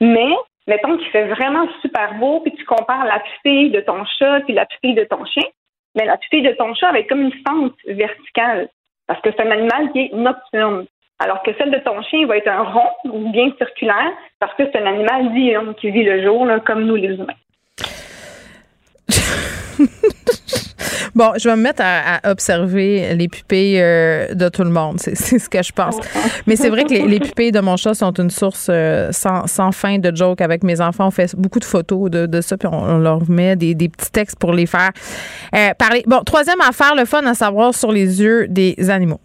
Mais 0.00 0.34
mettons 0.66 0.96
qu'il 0.96 1.08
fait 1.08 1.28
vraiment 1.28 1.66
super 1.80 2.14
beau, 2.14 2.40
puis 2.40 2.52
tu 2.52 2.64
compares 2.64 3.04
la 3.04 3.20
pupille 3.20 3.70
de 3.70 3.80
ton 3.80 4.04
chat 4.18 4.40
puis 4.40 4.54
la 4.54 4.66
pupille 4.66 4.94
de 4.94 5.04
ton 5.04 5.24
chien, 5.24 5.44
mais 5.94 6.04
la 6.04 6.16
pupille 6.16 6.42
de 6.42 6.52
ton 6.52 6.74
chat 6.74 6.92
va 6.92 7.00
être 7.00 7.08
comme 7.08 7.22
une 7.22 7.34
fente 7.46 7.74
verticale, 7.86 8.68
parce 9.06 9.20
que 9.20 9.30
c'est 9.30 9.42
un 9.42 9.50
animal 9.50 9.92
qui 9.92 10.00
est 10.00 10.14
nocturne. 10.14 10.86
Alors 11.20 11.42
que 11.42 11.52
celle 11.56 11.70
de 11.70 11.78
ton 11.78 12.02
chien 12.02 12.26
va 12.26 12.36
être 12.36 12.48
un 12.48 12.62
rond 12.62 12.90
ou 13.04 13.30
bien 13.30 13.52
circulaire, 13.56 14.12
parce 14.40 14.54
que 14.54 14.64
c'est 14.64 14.76
un 14.80 14.86
animal 14.86 15.32
diurne 15.32 15.74
qui 15.76 15.90
vit 15.90 16.02
le 16.02 16.22
jour, 16.22 16.46
comme 16.66 16.84
nous 16.84 16.96
les 16.96 17.14
humains. 17.14 17.34
Bon, 21.14 21.32
je 21.38 21.48
vais 21.48 21.56
me 21.56 21.62
mettre 21.62 21.82
à, 21.84 22.30
observer 22.30 23.14
les 23.14 23.28
pupilles 23.28 23.80
euh, 23.80 24.34
de 24.34 24.48
tout 24.48 24.64
le 24.64 24.70
monde. 24.70 24.98
C'est 24.98 25.14
ce 25.14 25.48
que 25.48 25.62
je 25.62 25.72
pense. 25.72 25.98
Mais 26.46 26.56
c'est 26.56 26.70
vrai 26.70 26.84
que 26.84 26.92
les, 26.92 27.20
pupilles 27.20 27.52
de 27.52 27.60
mon 27.60 27.76
chat 27.76 27.94
sont 27.94 28.12
une 28.12 28.30
source 28.30 28.68
euh, 28.70 29.10
sans, 29.12 29.72
fin 29.72 29.98
de 29.98 30.14
jokes 30.14 30.40
avec 30.40 30.62
mes 30.62 30.80
enfants. 30.80 31.06
On 31.08 31.10
fait 31.10 31.34
beaucoup 31.36 31.60
de 31.60 31.64
photos 31.64 32.10
de, 32.10 32.40
ça, 32.40 32.56
puis 32.56 32.68
on, 32.70 32.98
leur 32.98 33.28
met 33.28 33.56
des, 33.56 33.74
petits 33.88 34.10
textes 34.10 34.38
pour 34.38 34.52
les 34.52 34.66
faire 34.66 34.90
euh, 35.54 35.72
parler. 35.78 36.02
Bon, 36.06 36.20
troisième 36.20 36.60
affaire, 36.60 36.94
le 36.94 37.04
fun 37.04 37.24
à 37.26 37.34
savoir 37.34 37.74
sur 37.74 37.92
les 37.92 38.20
yeux 38.20 38.46
des 38.48 38.74
animaux. 38.90 39.20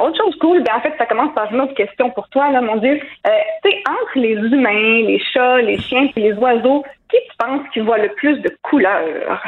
autre 0.00 0.16
chose 0.16 0.36
cool, 0.40 0.62
ben 0.62 0.72
en 0.76 0.80
fait, 0.80 0.94
ça 0.98 1.06
commence 1.06 1.34
par 1.34 1.52
une 1.52 1.60
autre 1.60 1.74
question 1.74 2.10
pour 2.10 2.28
toi, 2.28 2.50
là, 2.50 2.60
mon 2.60 2.76
Dieu. 2.76 2.98
tu 2.98 3.70
sais, 3.70 3.82
entre 3.88 4.18
les 4.18 4.34
humains, 4.34 5.06
les 5.06 5.20
chats, 5.32 5.60
les 5.60 5.78
chiens 5.78 6.08
et 6.16 6.20
les 6.20 6.32
oiseaux, 6.34 6.84
qui 7.10 7.16
tu 7.16 7.36
penses 7.38 7.62
qui 7.72 7.80
voit 7.80 7.98
le 7.98 8.08
plus 8.14 8.38
de 8.40 8.50
couleurs? 8.62 9.42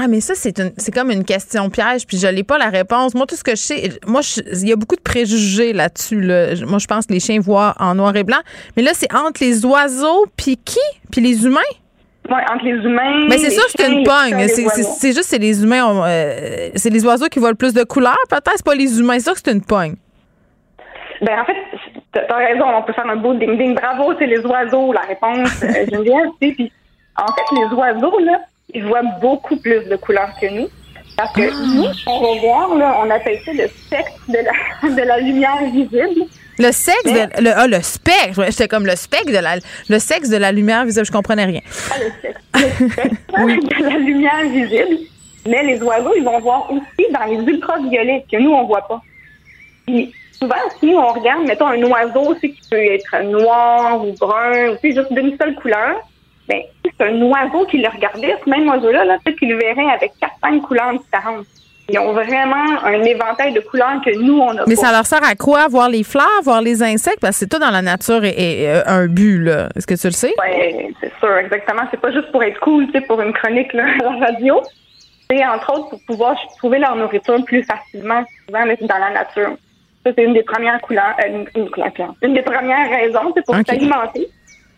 Ah, 0.00 0.06
mais 0.06 0.20
ça, 0.20 0.34
c'est 0.36 0.60
une, 0.60 0.70
c'est 0.76 0.94
comme 0.94 1.10
une 1.10 1.24
question 1.24 1.68
piège, 1.70 2.06
puis 2.06 2.18
je 2.18 2.28
n'ai 2.28 2.44
pas 2.44 2.56
la 2.56 2.68
réponse. 2.68 3.16
Moi, 3.16 3.26
tout 3.26 3.34
ce 3.34 3.42
que 3.42 3.50
je 3.50 3.56
sais, 3.56 3.90
moi, 4.06 4.20
il 4.46 4.68
y 4.68 4.72
a 4.72 4.76
beaucoup 4.76 4.94
de 4.94 5.00
préjugés 5.00 5.72
là-dessus. 5.72 6.20
Là. 6.20 6.54
Moi, 6.68 6.78
je 6.78 6.86
pense 6.86 7.06
que 7.06 7.12
les 7.12 7.18
chiens 7.18 7.40
voient 7.40 7.74
en 7.80 7.96
noir 7.96 8.14
et 8.14 8.22
blanc. 8.22 8.38
Mais 8.76 8.84
là, 8.84 8.92
c'est 8.94 9.12
entre 9.12 9.42
les 9.42 9.66
oiseaux, 9.66 10.26
puis 10.36 10.56
qui? 10.56 10.78
Puis 11.10 11.20
les 11.20 11.44
humains? 11.44 11.72
Oui, 12.30 12.36
entre 12.48 12.64
les 12.64 12.76
humains. 12.76 13.26
Mais 13.28 13.38
c'est 13.38 13.50
ça, 13.50 13.62
c'est 13.74 13.90
une 13.90 14.04
pogne. 14.04 14.46
C'est, 14.46 15.12
juste, 15.12 15.24
c'est 15.24 15.38
les 15.38 15.64
humains, 15.64 16.06
euh, 16.06 16.68
c'est 16.76 16.90
les 16.90 17.04
oiseaux 17.04 17.26
qui 17.26 17.40
voient 17.40 17.50
le 17.50 17.56
plus 17.56 17.74
de 17.74 17.82
couleurs, 17.82 18.14
peut-être. 18.30 18.52
C'est 18.54 18.64
pas 18.64 18.76
les 18.76 19.00
humains. 19.00 19.14
C'est 19.14 19.24
ça 19.24 19.32
que 19.32 19.40
c'est 19.44 19.52
une 19.52 19.64
pogne. 19.64 19.96
Ben, 21.22 21.40
en 21.40 21.44
fait, 21.44 21.56
t'as 22.12 22.36
raison. 22.36 22.66
On 22.68 22.82
peut 22.82 22.92
faire 22.92 23.08
un 23.08 23.16
beau 23.16 23.34
ding-ding. 23.34 23.74
Bravo, 23.74 24.12
c'est 24.16 24.26
les 24.26 24.46
oiseaux, 24.46 24.92
la 24.92 25.00
réponse, 25.00 25.60
euh, 25.64 25.86
Geneviève. 25.90 26.30
Puis, 26.38 26.70
en 27.16 27.26
fait, 27.26 27.56
les 27.56 27.74
oiseaux, 27.74 28.18
là, 28.20 28.38
ils 28.74 28.84
voient 28.84 29.02
beaucoup 29.20 29.56
plus 29.56 29.84
de 29.84 29.96
couleurs 29.96 30.32
que 30.40 30.46
nous. 30.46 30.68
Parce 31.16 31.32
que 31.32 31.42
ah. 31.42 31.66
nous, 31.74 31.88
on 32.06 32.20
va 32.20 32.40
voir, 32.40 32.74
là, 32.76 33.00
on 33.04 33.10
appelle 33.10 33.40
ça 33.44 33.52
le 33.52 33.66
spectre 33.68 34.20
de 34.28 34.38
la, 34.38 34.88
de 35.02 35.02
la 35.02 35.18
lumière 35.18 35.58
visible. 35.64 36.26
Le 36.58 36.72
sexe 36.72 37.04
de 37.04 37.42
le, 37.42 37.50
ah, 37.54 37.66
le 37.66 37.80
spectre, 37.82 38.44
j'étais 38.46 38.68
comme 38.68 38.86
le 38.86 38.96
spectre 38.96 39.32
de 39.32 39.38
la 39.38 39.56
le 39.88 39.98
sexe 39.98 40.28
de 40.28 40.36
la 40.36 40.50
lumière 40.50 40.84
visible, 40.84 41.06
je 41.06 41.12
comprenais 41.12 41.44
rien. 41.44 41.60
Ah, 41.90 41.94
le 41.98 42.10
sexe, 42.20 42.40
le 42.54 42.90
spectre 42.90 43.78
de 43.78 43.84
la 43.84 43.98
lumière 43.98 44.42
visible. 44.48 44.98
Mais 45.46 45.62
les 45.64 45.80
oiseaux, 45.82 46.12
ils 46.16 46.24
vont 46.24 46.38
voir 46.40 46.70
aussi 46.70 47.12
dans 47.12 47.24
les 47.24 47.38
ultraviolets 47.52 48.24
que 48.30 48.36
nous 48.36 48.50
on 48.50 48.64
voit 48.66 48.86
pas. 48.86 49.00
Puis 49.86 50.12
souvent, 50.38 50.54
si 50.78 50.86
on 50.86 51.08
regarde, 51.08 51.46
mettons 51.46 51.68
un 51.68 51.82
oiseau, 51.82 52.36
c'est 52.40 52.50
qui 52.50 52.68
peut 52.68 52.76
être 52.76 53.22
noir 53.24 54.04
ou 54.04 54.12
brun, 54.12 54.70
ou 54.70 54.76
juste 54.82 55.12
d'une 55.12 55.36
seule 55.38 55.54
couleur, 55.54 55.96
ben, 56.48 56.62
c'est 56.84 57.06
un 57.06 57.22
oiseau 57.22 57.66
qui 57.66 57.78
le 57.78 57.88
regardait, 57.88 58.36
ce 58.44 58.50
même 58.50 58.68
oiseau-là, 58.68 59.04
là, 59.04 59.18
peut-être 59.22 59.38
qu'il 59.38 59.50
le 59.50 59.58
verrait 59.58 59.90
avec 59.92 60.12
quatre, 60.20 60.34
cinq 60.42 60.60
couleurs 60.62 60.92
différentes. 60.92 61.46
Ils 61.90 61.98
ont 61.98 62.12
vraiment 62.12 62.84
un 62.84 63.02
éventail 63.02 63.54
de 63.54 63.60
couleurs 63.60 64.00
que 64.04 64.14
nous, 64.18 64.38
on 64.38 64.50
a 64.58 64.66
Mais 64.66 64.76
ça 64.76 64.92
leur 64.92 65.06
sert 65.06 65.24
à 65.24 65.34
quoi? 65.34 65.68
Voir 65.68 65.88
les 65.88 66.02
fleurs, 66.02 66.42
voir 66.42 66.60
les 66.60 66.82
insectes? 66.82 67.20
Parce 67.20 67.36
que 67.36 67.38
c'est 67.40 67.48
tout 67.48 67.58
dans 67.58 67.70
la 67.70 67.80
nature 67.80 68.22
et, 68.24 68.68
euh, 68.68 68.82
un 68.84 69.06
but, 69.06 69.38
là. 69.38 69.70
Est-ce 69.74 69.86
que 69.86 69.94
tu 69.94 70.06
le 70.06 70.12
sais? 70.12 70.34
Oui, 70.38 70.94
c'est 71.00 71.12
sûr, 71.18 71.34
exactement. 71.38 71.82
C'est 71.90 72.00
pas 72.00 72.12
juste 72.12 72.30
pour 72.30 72.42
être 72.42 72.60
cool, 72.60 72.86
tu 72.86 72.92
sais, 72.92 73.00
pour 73.00 73.20
une 73.22 73.32
chronique, 73.32 73.72
là, 73.72 73.84
à 74.00 74.02
la 74.02 74.26
radio. 74.26 74.60
C'est 75.30 75.44
entre 75.46 75.72
autres 75.72 75.88
pour 75.90 76.00
pouvoir 76.06 76.36
trouver 76.58 76.78
leur 76.78 76.94
nourriture 76.94 77.42
plus 77.46 77.64
facilement, 77.64 78.22
souvent, 78.46 78.66
dans 78.66 78.98
la 78.98 79.10
nature. 79.10 79.56
Ça, 80.04 80.12
c'est 80.14 80.24
une 80.24 80.34
des 80.34 80.42
premières 80.42 80.80
couleurs, 80.82 81.16
euh, 81.24 81.44
une, 81.54 81.68
une, 82.22 82.34
des 82.34 82.42
premières 82.42 82.90
raisons, 82.90 83.32
c'est 83.34 83.44
pour 83.46 83.56
s'alimenter. 83.66 84.28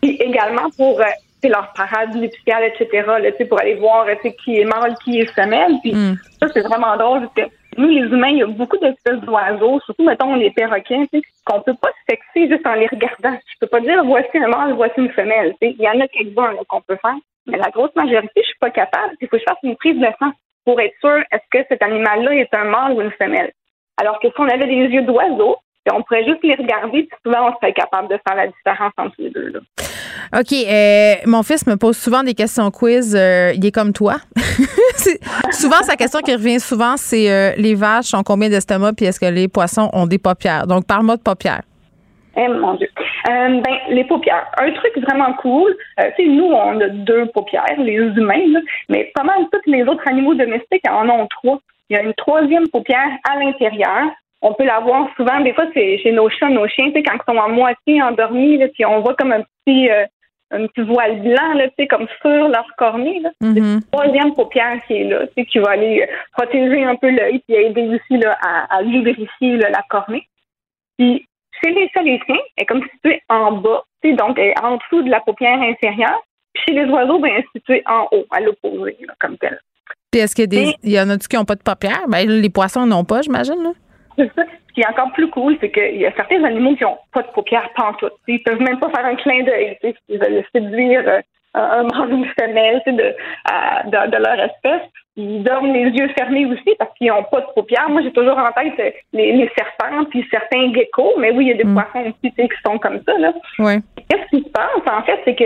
Puis 0.01 0.15
également 0.15 0.69
pour 0.77 0.99
euh, 0.99 1.05
leur 1.49 1.71
parade 1.73 2.15
nuptiale, 2.15 2.63
etc., 2.65 3.07
là, 3.07 3.45
pour 3.47 3.59
aller 3.59 3.75
voir 3.75 4.05
qui 4.43 4.59
est 4.59 4.65
mâle, 4.65 4.95
qui 5.03 5.19
est 5.19 5.33
femelle. 5.33 5.73
Puis 5.81 5.93
mm. 5.93 6.17
ça, 6.39 6.47
c'est 6.53 6.61
vraiment 6.61 6.95
drôle 6.97 7.21
parce 7.21 7.49
que 7.49 7.55
nous, 7.77 7.87
les 7.87 8.01
humains, 8.01 8.29
il 8.29 8.37
y 8.39 8.43
a 8.43 8.47
beaucoup 8.47 8.77
d'espèces 8.77 9.21
d'oiseaux, 9.21 9.79
surtout, 9.85 10.03
mettons, 10.03 10.35
les 10.35 10.51
perroquets, 10.51 11.07
qu'on 11.45 11.61
peut 11.61 11.75
pas 11.81 11.91
sexer 12.09 12.49
juste 12.49 12.67
en 12.67 12.73
les 12.73 12.87
regardant. 12.87 13.37
Je 13.47 13.59
peux 13.59 13.67
pas 13.67 13.79
dire 13.79 14.03
voici 14.03 14.37
un 14.37 14.47
mâle, 14.47 14.73
voici 14.73 14.95
une 14.97 15.11
femelle. 15.11 15.55
Il 15.61 15.79
y 15.79 15.87
en 15.87 15.99
a 15.99 16.07
quelques-uns 16.07 16.55
qu'on 16.67 16.81
peut 16.81 16.97
faire. 17.01 17.15
Mais 17.47 17.57
la 17.57 17.69
grosse 17.69 17.95
majorité, 17.95 18.41
je 18.41 18.47
suis 18.47 18.59
pas 18.59 18.69
capable. 18.69 19.15
Il 19.19 19.27
faut 19.27 19.37
que 19.37 19.39
je 19.39 19.45
fasse 19.47 19.57
une 19.63 19.75
prise 19.75 19.97
de 19.97 20.07
sang 20.19 20.31
pour 20.65 20.79
être 20.79 20.93
sûr 20.99 21.17
est-ce 21.31 21.43
que 21.49 21.65
cet 21.69 21.81
animal-là 21.81 22.35
est 22.35 22.53
un 22.53 22.65
mâle 22.65 22.93
ou 22.93 23.01
une 23.01 23.11
femelle? 23.11 23.51
Alors 23.97 24.19
que 24.19 24.27
si 24.27 24.35
on 24.37 24.47
avait 24.47 24.67
des 24.67 24.75
yeux 24.75 25.03
d'oiseau, 25.03 25.57
on 25.91 26.03
pourrait 26.03 26.25
juste 26.25 26.43
les 26.43 26.55
regarder, 26.55 27.03
puis 27.03 27.17
souvent, 27.25 27.49
on 27.49 27.55
serait 27.55 27.73
capable 27.73 28.07
de 28.09 28.19
faire 28.27 28.37
la 28.37 28.47
différence 28.47 28.93
entre 28.97 29.15
les 29.17 29.29
deux. 29.31 29.49
Là. 29.49 29.59
OK. 30.37 30.53
Euh, 30.53 31.13
mon 31.25 31.43
fils 31.43 31.65
me 31.67 31.75
pose 31.75 31.97
souvent 31.97 32.23
des 32.23 32.33
questions 32.33 32.69
quiz. 32.71 33.15
Euh, 33.15 33.53
il 33.55 33.65
est 33.65 33.71
comme 33.71 33.93
toi. 33.93 34.15
souvent, 35.51 35.81
sa 35.81 35.95
question 35.95 36.19
qui 36.21 36.33
revient 36.33 36.59
souvent, 36.59 36.97
c'est 36.97 37.31
euh, 37.31 37.51
les 37.57 37.75
vaches 37.75 38.13
ont 38.13 38.23
combien 38.23 38.49
d'estomac 38.49 38.93
puis 38.93 39.05
est-ce 39.05 39.19
que 39.19 39.25
les 39.25 39.47
poissons 39.47 39.89
ont 39.93 40.07
des 40.07 40.17
paupières? 40.17 40.67
Donc, 40.67 40.85
parle-moi 40.85 41.17
de 41.17 41.21
paupières. 41.21 41.61
Eh 42.37 42.47
mon 42.47 42.75
Dieu. 42.75 42.87
ben, 43.27 43.61
les 43.89 44.05
paupières. 44.05 44.47
Un 44.57 44.71
truc 44.71 44.97
vraiment 45.05 45.33
cool, 45.41 45.75
sais, 45.97 46.25
nous, 46.25 46.45
on 46.45 46.79
a 46.79 46.87
deux 46.87 47.25
paupières, 47.33 47.65
les 47.77 47.95
humains, 47.95 48.61
mais 48.87 49.11
pas 49.13 49.23
mal 49.23 49.39
tous 49.51 49.69
les 49.69 49.83
autres 49.83 50.07
animaux 50.07 50.33
domestiques 50.33 50.89
en 50.89 51.09
ont 51.09 51.27
trois. 51.27 51.59
Il 51.89 51.95
y 51.95 51.97
a 51.97 52.03
une 52.03 52.13
troisième 52.13 52.69
paupière 52.69 53.09
à 53.29 53.37
l'intérieur 53.37 54.11
on 54.41 54.53
peut 54.53 54.65
la 54.65 54.79
voir 54.79 55.07
souvent. 55.15 55.39
Des 55.41 55.53
fois, 55.53 55.65
c'est 55.73 55.99
chez 55.99 56.11
nos 56.11 56.29
chats, 56.29 56.49
nos 56.49 56.67
chiens, 56.67 56.91
quand 56.93 57.13
ils 57.13 57.33
sont 57.33 57.39
à 57.39 57.47
moitié 57.47 58.01
endormis, 58.01 58.57
là, 58.57 58.67
puis 58.73 58.85
on 58.85 59.01
voit 59.01 59.15
comme 59.15 59.31
un 59.31 59.41
petit, 59.41 59.89
euh, 59.89 60.05
un 60.51 60.67
petit 60.67 60.81
voile 60.81 61.21
blanc, 61.21 61.53
là, 61.53 61.67
comme 61.89 62.07
sur 62.21 62.47
leur 62.49 62.67
cornée. 62.77 63.21
La 63.21 63.79
troisième 63.91 64.33
paupière 64.33 64.81
qui 64.87 64.93
est 64.93 65.03
là, 65.03 65.25
qui 65.35 65.59
va 65.59 65.71
aller 65.71 66.01
euh, 66.01 66.13
protéger 66.33 66.83
un 66.83 66.95
peu 66.95 67.09
l'œil, 67.09 67.39
puis 67.47 67.55
aider 67.55 67.87
aussi 67.87 68.21
là, 68.21 68.37
à, 68.41 68.77
à 68.77 68.81
lubrifier 68.81 69.57
la 69.57 69.83
cornée. 69.89 70.27
Puis 70.97 71.25
chez 71.63 71.71
les 71.71 71.89
chats, 71.89 72.01
les 72.01 72.19
chiens, 72.25 72.35
elle 72.57 72.63
est 72.63 72.65
comme 72.65 72.83
située 72.93 73.21
en 73.29 73.51
bas, 73.53 73.83
donc 74.03 74.39
elle 74.39 74.49
est 74.49 74.61
en 74.63 74.77
dessous 74.77 75.03
de 75.03 75.09
la 75.09 75.19
paupière 75.19 75.59
inférieure. 75.61 76.21
Puis 76.53 76.63
chez 76.67 76.73
les 76.73 76.89
oiseaux, 76.89 77.19
ben, 77.19 77.31
elle 77.33 77.41
est 77.41 77.59
située 77.59 77.83
en 77.85 78.07
haut, 78.11 78.25
à 78.31 78.41
l'opposé, 78.41 78.97
comme 79.19 79.37
tel. 79.37 79.59
Puis 80.11 80.19
est-ce 80.19 80.35
qu'il 80.35 80.53
y, 80.53 80.57
a 80.57 80.65
des, 80.65 80.75
y 80.83 80.99
en 80.99 81.09
a 81.09 81.17
qui 81.17 81.37
n'ont 81.37 81.45
pas 81.45 81.55
de 81.55 81.63
paupières? 81.63 82.07
Ben, 82.09 82.27
les 82.27 82.49
poissons 82.49 82.85
n'ont 82.85 83.05
pas, 83.05 83.21
j'imagine. 83.21 83.61
Là. 83.63 83.71
Ce 84.27 84.73
qui 84.73 84.81
est 84.81 84.87
encore 84.87 85.11
plus 85.11 85.29
cool, 85.29 85.57
c'est 85.59 85.71
qu'il 85.71 85.97
y 85.97 86.05
a 86.05 86.13
certains 86.13 86.43
animaux 86.43 86.75
qui 86.75 86.83
n'ont 86.83 86.97
pas 87.13 87.21
de 87.21 87.27
paupières 87.27 87.69
pantoute. 87.75 88.13
Ils 88.27 88.41
peuvent 88.43 88.61
même 88.61 88.79
pas 88.79 88.89
faire 88.89 89.05
un 89.05 89.15
clin 89.15 89.43
d'œil. 89.43 89.77
Ils 90.09 90.19
veulent 90.19 90.43
séduire 90.53 91.03
euh, 91.07 91.21
un 91.53 91.83
mâle 91.83 92.13
ou 92.13 92.17
une 92.17 92.31
femelle 92.39 92.81
de, 92.87 92.93
de, 92.93 94.17
leur 94.17 94.39
espèce. 94.39 94.89
Ils 95.17 95.43
dorment 95.43 95.73
les 95.73 95.89
yeux 95.89 96.07
fermés 96.17 96.45
aussi 96.45 96.75
parce 96.79 96.93
qu'ils 96.97 97.07
n'ont 97.07 97.23
pas 97.23 97.41
de 97.41 97.47
paupières. 97.53 97.89
Moi, 97.89 98.01
j'ai 98.03 98.13
toujours 98.13 98.37
en 98.37 98.51
tête 98.53 98.95
les, 99.11 99.51
serpents 99.57 100.05
puis 100.05 100.25
certains 100.31 100.73
geckos, 100.73 101.15
mais 101.17 101.31
oui, 101.31 101.45
il 101.45 101.49
y 101.49 101.53
a 101.53 101.57
des 101.57 101.65
mm. 101.65 101.73
poissons 101.73 102.13
aussi 102.23 102.33
qui 102.33 102.49
sont 102.65 102.77
comme 102.77 103.01
ça. 103.05 103.17
Là. 103.17 103.33
Qu'est-ce 103.57 104.29
qui 104.29 104.43
se 104.43 104.49
passe, 104.49 104.69
en 104.89 105.03
fait, 105.03 105.19
c'est 105.25 105.35
que 105.35 105.43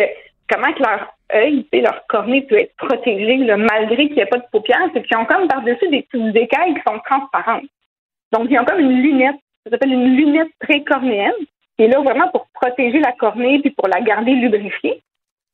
comment 0.49 0.71
que 0.73 0.83
leur 0.83 1.07
œil, 1.33 1.65
leur 1.73 2.05
cornée 2.07 2.43
peut 2.43 2.59
être 2.59 2.75
protégé 2.77 3.37
malgré 3.37 4.07
qu'il 4.07 4.15
n'y 4.15 4.21
ait 4.21 4.27
pas 4.27 4.37
de 4.37 4.45
paupières, 4.51 4.89
c'est 4.93 5.01
qu'ils 5.03 5.17
ont 5.17 5.25
comme 5.25 5.47
par-dessus 5.47 5.87
des 5.89 6.03
petites 6.03 6.35
écailles 6.35 6.75
qui 6.75 6.81
sont 6.87 6.99
transparentes. 7.09 7.63
Donc, 8.35 8.47
il 8.49 8.53
y 8.53 8.57
a 8.57 8.65
comme 8.65 8.79
une 8.79 9.01
lunette, 9.01 9.37
ça 9.63 9.71
s'appelle 9.71 9.93
une 9.93 10.17
lunette 10.17 10.51
précornéenne, 10.59 11.31
qui 11.77 11.85
est 11.85 11.87
là 11.87 12.01
vraiment 12.01 12.27
pour 12.29 12.47
protéger 12.53 12.99
la 12.99 13.13
cornée 13.13 13.59
puis 13.59 13.71
pour 13.71 13.87
la 13.87 14.01
garder 14.01 14.33
lubrifiée. 14.33 15.01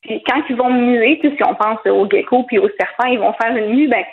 Puis 0.02 0.24
quand 0.24 0.41
ils 0.49 0.56
vont 0.56 0.72
muer, 0.72 1.20
si 1.22 1.44
on 1.44 1.53
pense 1.53 1.86
aux 1.86 2.10
geckos 2.10 2.44
puis 2.44 2.58
aux 2.58 2.70
serpents, 2.80 3.06
ils 3.06 3.20
vont 3.20 3.34
faire 3.34 3.56
une 3.56 3.76
mue, 3.76 3.88
ben 3.88 4.03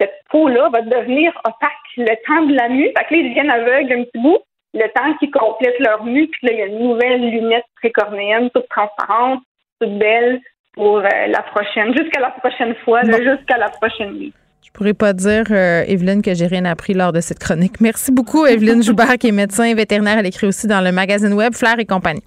cette 0.00 0.14
peau-là 0.30 0.68
va 0.70 0.82
devenir 0.82 1.32
opaque 1.44 1.72
le 1.96 2.14
temps 2.26 2.46
de 2.46 2.54
la 2.54 2.68
mue. 2.68 2.92
Fait 2.96 3.04
que 3.04 3.14
là, 3.14 3.20
ils 3.20 3.28
deviennent 3.30 3.50
aveugles 3.50 3.92
un 3.92 4.04
petit 4.04 4.18
bout, 4.18 4.38
le 4.74 4.88
temps 4.88 5.14
qu'ils 5.18 5.32
complètent 5.32 5.80
leur 5.80 6.04
mue, 6.04 6.28
puis 6.28 6.46
là, 6.46 6.52
il 6.52 6.58
y 6.58 6.62
a 6.62 6.66
une 6.66 6.78
nouvelle 6.78 7.30
lunette 7.30 7.66
précornéenne, 7.76 8.50
toute 8.50 8.68
transparente, 8.68 9.42
toute 9.80 9.98
belle 9.98 10.40
pour 10.74 10.98
euh, 10.98 11.26
la 11.28 11.42
prochaine, 11.42 11.96
jusqu'à 11.96 12.20
la 12.20 12.30
prochaine 12.30 12.76
fois, 12.84 13.02
jusqu'à 13.02 13.58
la 13.58 13.70
prochaine 13.70 14.12
nuit. 14.12 14.32
Je 14.74 14.78
pourrais 14.78 14.92
pas 14.92 15.12
dire, 15.12 15.44
euh, 15.52 15.84
Evelyne, 15.86 16.20
que 16.20 16.34
j'ai 16.34 16.48
rien 16.48 16.64
appris 16.64 16.94
lors 16.94 17.12
de 17.12 17.20
cette 17.20 17.38
chronique. 17.38 17.80
Merci 17.80 18.10
beaucoup, 18.10 18.44
Evelyne 18.44 18.82
Joubert, 18.82 19.18
qui 19.18 19.28
est 19.28 19.32
médecin 19.32 19.62
et 19.62 19.74
vétérinaire. 19.74 20.18
Elle 20.18 20.26
écrit 20.26 20.48
aussi 20.48 20.66
dans 20.66 20.80
le 20.80 20.90
magazine 20.90 21.32
web 21.32 21.54
Flair 21.54 21.78
et 21.78 21.84
compagnie. 21.84 22.24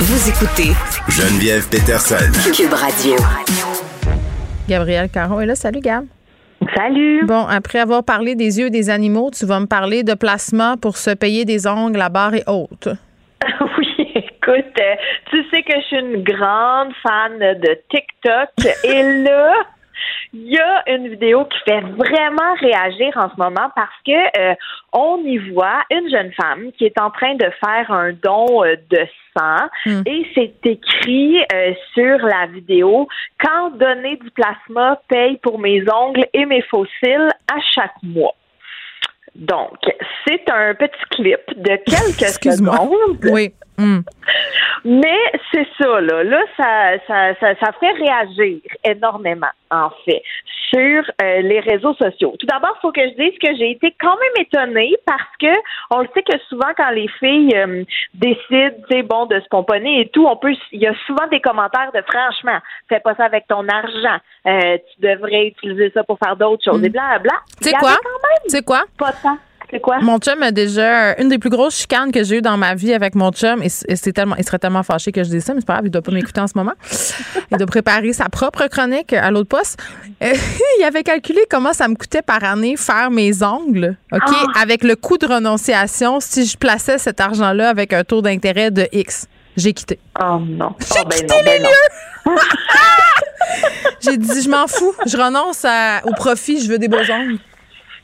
Vous 0.00 0.28
écoutez 0.28 0.72
Geneviève 1.08 1.66
Peterson. 1.70 2.30
Cube 2.54 2.74
Radio. 2.74 3.16
Gabriel 4.68 5.08
Caron 5.08 5.40
est 5.40 5.46
là. 5.46 5.54
Salut, 5.54 5.80
Gab. 5.80 6.04
Salut. 6.76 7.24
Bon, 7.24 7.46
après 7.46 7.78
avoir 7.78 8.04
parlé 8.04 8.34
des 8.34 8.58
yeux 8.58 8.68
des 8.68 8.90
animaux, 8.90 9.30
tu 9.30 9.46
vas 9.46 9.60
me 9.60 9.66
parler 9.66 10.02
de 10.02 10.12
plasma 10.12 10.76
pour 10.78 10.98
se 10.98 11.08
payer 11.08 11.46
des 11.46 11.66
ongles 11.66 12.02
à 12.02 12.10
barre 12.10 12.34
et 12.34 12.44
haute. 12.46 12.88
oui, 13.78 13.86
écoute, 14.14 14.80
euh, 14.80 14.94
tu 15.30 15.44
sais 15.50 15.62
que 15.62 15.74
je 15.80 15.86
suis 15.86 15.98
une 15.98 16.22
grande 16.22 16.92
fan 17.02 17.38
de 17.38 17.78
TikTok 17.90 18.50
et 18.84 19.02
là, 19.24 19.54
il 20.32 20.48
y 20.48 20.58
a 20.58 20.82
une 20.94 21.08
vidéo 21.08 21.44
qui 21.44 21.58
fait 21.64 21.80
vraiment 21.80 22.54
réagir 22.60 23.12
en 23.16 23.30
ce 23.30 23.36
moment 23.36 23.70
parce 23.74 23.90
que 24.06 24.38
euh, 24.38 24.54
on 24.92 25.18
y 25.24 25.38
voit 25.52 25.82
une 25.90 26.08
jeune 26.08 26.32
femme 26.32 26.70
qui 26.78 26.84
est 26.84 26.98
en 27.00 27.10
train 27.10 27.34
de 27.34 27.50
faire 27.64 27.90
un 27.90 28.12
don 28.12 28.64
euh, 28.64 28.76
de 28.90 29.06
sang 29.36 29.66
hmm. 29.86 30.02
et 30.06 30.26
c'est 30.34 30.66
écrit 30.66 31.38
euh, 31.52 31.72
sur 31.94 32.18
la 32.18 32.46
vidéo 32.46 33.08
quand 33.40 33.70
donner 33.76 34.16
du 34.16 34.30
plasma 34.30 35.00
paye 35.08 35.36
pour 35.38 35.58
mes 35.58 35.82
ongles 35.92 36.26
et 36.32 36.46
mes 36.46 36.62
fossiles 36.62 37.30
à 37.52 37.60
chaque 37.74 38.02
mois. 38.02 38.34
Donc, 39.34 39.78
c'est 40.26 40.50
un 40.50 40.74
petit 40.74 41.04
clip 41.10 41.40
de 41.56 41.76
quelques 41.86 42.52
secondes. 42.52 43.18
Oui. 43.30 43.52
Hmm. 43.80 44.00
Mais 44.84 45.18
c'est 45.52 45.66
ça, 45.78 46.00
là. 46.00 46.22
Là, 46.22 46.42
ça, 46.56 46.98
ça, 47.06 47.54
ça, 47.58 47.70
réagir 47.80 48.60
énormément, 48.84 49.50
en 49.70 49.88
fait, 50.04 50.22
sur 50.68 51.02
euh, 51.22 51.40
les 51.40 51.60
réseaux 51.60 51.94
sociaux. 51.94 52.34
Tout 52.38 52.46
d'abord, 52.46 52.76
il 52.76 52.80
faut 52.80 52.92
que 52.92 53.00
je 53.00 53.14
dise 53.14 53.38
que 53.38 53.56
j'ai 53.56 53.70
été 53.70 53.94
quand 53.98 54.16
même 54.16 54.46
étonnée 54.46 54.94
parce 55.06 55.36
que 55.40 55.52
on 55.90 56.00
le 56.00 56.08
sait 56.14 56.22
que 56.22 56.38
souvent, 56.48 56.68
quand 56.76 56.90
les 56.90 57.08
filles 57.18 57.56
euh, 57.56 57.84
décident, 58.14 58.76
tu 58.88 58.96
sais, 58.96 59.02
bon, 59.02 59.26
de 59.26 59.40
se 59.40 59.48
pomponner 59.48 60.00
et 60.00 60.08
tout, 60.08 60.26
on 60.26 60.36
peut, 60.36 60.54
il 60.72 60.80
y 60.80 60.86
a 60.86 60.94
souvent 61.06 61.26
des 61.30 61.40
commentaires 61.40 61.90
de 61.94 62.02
franchement, 62.02 62.58
fais 62.88 63.00
pas 63.00 63.14
ça 63.14 63.24
avec 63.24 63.46
ton 63.48 63.66
argent, 63.68 64.18
euh, 64.46 64.76
tu 64.76 65.06
devrais 65.06 65.48
utiliser 65.48 65.90
ça 65.92 66.04
pour 66.04 66.18
faire 66.22 66.36
d'autres 66.36 66.64
choses, 66.64 66.82
et 66.84 66.90
bla 66.90 67.18
bla. 67.18 67.34
Tu 67.60 67.70
sais 67.70 67.76
quoi? 67.76 67.96
C'est 68.46 68.64
quoi? 68.64 68.84
Pas 68.98 69.12
tant. 69.12 69.38
Mon 70.02 70.18
chum 70.18 70.42
a 70.42 70.50
déjà 70.52 71.16
une 71.18 71.28
des 71.28 71.38
plus 71.38 71.50
grosses 71.50 71.76
chicanes 71.76 72.10
que 72.12 72.24
j'ai 72.24 72.38
eues 72.38 72.42
dans 72.42 72.56
ma 72.56 72.74
vie 72.74 72.92
avec 72.92 73.14
mon 73.14 73.30
chum. 73.30 73.62
Et 73.62 73.68
c'est 73.68 74.12
tellement, 74.12 74.36
il 74.36 74.44
serait 74.44 74.58
tellement 74.58 74.82
fâché 74.82 75.12
que 75.12 75.22
je 75.22 75.30
dise 75.30 75.44
ça, 75.44 75.54
mais 75.54 75.60
c'est 75.60 75.66
pas 75.66 75.74
grave, 75.74 75.86
il 75.86 75.90
doit 75.90 76.02
pas 76.02 76.12
m'écouter 76.12 76.40
en 76.40 76.46
ce 76.46 76.56
moment. 76.56 76.72
Il 77.50 77.56
doit 77.56 77.66
préparer 77.66 78.12
sa 78.12 78.28
propre 78.28 78.66
chronique 78.66 79.12
à 79.12 79.30
l'autre 79.30 79.48
poste. 79.48 79.80
il 80.20 80.84
avait 80.84 81.02
calculé 81.02 81.40
comment 81.48 81.72
ça 81.72 81.88
me 81.88 81.94
coûtait 81.94 82.22
par 82.22 82.42
année 82.44 82.76
faire 82.76 83.10
mes 83.10 83.42
ongles, 83.42 83.96
OK, 84.12 84.20
ah! 84.26 84.60
avec 84.60 84.84
le 84.84 84.96
coût 84.96 85.18
de 85.18 85.26
renonciation 85.26 86.20
si 86.20 86.46
je 86.46 86.56
plaçais 86.56 86.98
cet 86.98 87.20
argent-là 87.20 87.68
avec 87.68 87.92
un 87.92 88.04
taux 88.04 88.22
d'intérêt 88.22 88.70
de 88.70 88.88
X. 88.92 89.26
J'ai 89.56 89.72
quitté. 89.72 89.98
Oh 90.20 90.38
non. 90.40 90.74
J'ai 90.80 91.00
oh, 91.00 91.08
ben 91.08 91.16
quitté 91.16 91.26
non, 91.26 91.38
les 91.38 91.58
ben 91.58 91.62
lieux. 91.62 92.36
J'ai 94.00 94.16
dit, 94.16 94.42
je 94.42 94.48
m'en 94.48 94.66
fous. 94.66 94.94
Je 95.06 95.16
renonce 95.16 95.66
au 96.04 96.14
profit. 96.14 96.62
Je 96.62 96.70
veux 96.70 96.78
des 96.78 96.88
beaux 96.88 96.98
ongles. 96.98 97.38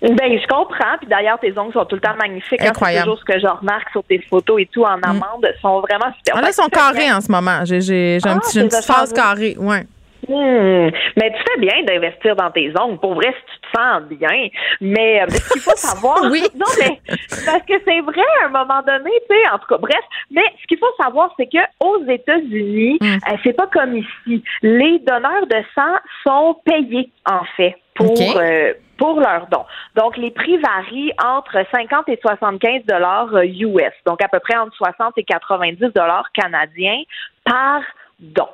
Ben, 0.02 0.39
je 0.39 0.47
comprends. 0.47 0.97
Puis 0.98 1.09
d'ailleurs, 1.09 1.39
tes 1.39 1.56
ongles 1.59 1.73
sont 1.73 1.85
tout 1.86 1.97
le 1.97 2.01
temps 2.02 2.14
magnifiques. 2.20 2.60
Hein. 2.62 2.68
Incroyable. 2.70 2.98
C'est 2.98 3.05
toujours 3.05 3.18
ce 3.20 3.24
que 3.24 3.39
je 3.40 3.47
remarque 3.47 3.90
sur 3.90 4.05
tes 4.05 4.20
photos 4.20 4.60
et 4.60 4.66
tout 4.66 4.82
en 4.85 5.01
amande. 5.02 5.44
Ils 5.55 5.60
sont 5.60 5.81
vraiment 5.81 6.12
super. 6.16 6.35
Ah, 6.36 6.40
là, 6.43 6.48
ils 6.51 6.52
sont 6.55 6.68
carrés 6.68 7.10
en 7.12 7.20
ce 7.20 7.31
moment. 7.32 7.64
J'ai, 7.64 7.81
j'ai, 7.81 8.18
j'ai 8.23 8.28
un 8.28 8.36
Ah, 8.36 8.40
petit, 8.40 8.60
une 8.60 8.68
petite 8.68 8.85
phase 8.85 9.12
carrée. 9.12 9.56
Ouais. 9.59 9.85
Hmm. 10.28 10.90
Mais 11.16 11.32
tu 11.32 11.39
fais 11.48 11.60
bien 11.60 11.85
d'investir 11.85 12.35
dans 12.35 12.51
tes 12.51 12.73
ongles. 12.78 12.98
Pour 12.98 13.14
vrai, 13.14 13.28
si 13.32 13.55
tu 13.55 13.60
te 13.60 13.78
sens 13.81 14.02
bien. 14.10 14.48
Mais, 14.81 15.23
euh, 15.23 15.27
ce 15.28 15.52
qu'il 15.52 15.62
faut 15.62 15.70
savoir. 15.77 16.18
Oui. 16.31 16.43
Non, 16.56 16.66
mais 16.81 17.01
parce 17.47 17.62
que 17.62 17.74
c'est 17.86 18.01
vrai 18.01 18.24
à 18.43 18.47
un 18.47 18.48
moment 18.48 18.82
donné, 18.85 19.10
tu 19.31 19.36
sais. 19.36 19.48
En 19.52 19.59
tout 19.59 19.66
cas, 19.68 19.78
bref. 19.78 20.01
Mais 20.32 20.43
ce 20.60 20.66
qu'il 20.66 20.78
faut 20.78 20.93
savoir, 21.01 21.32
c'est 21.39 21.47
que 21.47 21.59
aux 21.81 22.02
États-Unis, 22.09 22.98
Hmm. 23.01 23.18
euh, 23.32 23.36
c'est 23.44 23.52
pas 23.52 23.68
comme 23.68 23.97
ici. 23.97 24.43
Les 24.62 24.98
donneurs 25.01 25.47
de 25.47 25.62
sang 25.74 25.94
sont 26.27 26.56
payés, 26.64 27.10
en 27.31 27.44
fait, 27.56 27.77
pour. 27.97 28.36
Euh, 28.36 28.73
pour 28.98 29.20
leurs 29.20 29.47
dons. 29.48 29.66
Donc, 29.94 30.16
les 30.16 30.31
prix 30.31 30.56
varient 30.56 31.12
entre 31.23 31.59
50 31.70 32.09
et 32.09 32.18
75 32.18 32.86
dollars 32.86 33.28
US, 33.44 33.93
donc 34.06 34.23
à 34.23 34.28
peu 34.28 34.40
près 34.40 34.56
entre 34.56 34.74
60 34.74 35.18
et 35.18 35.24
90 35.24 35.93
dollars 35.94 36.27
canadiens 36.32 37.02
par 37.44 37.82
don. 38.18 38.48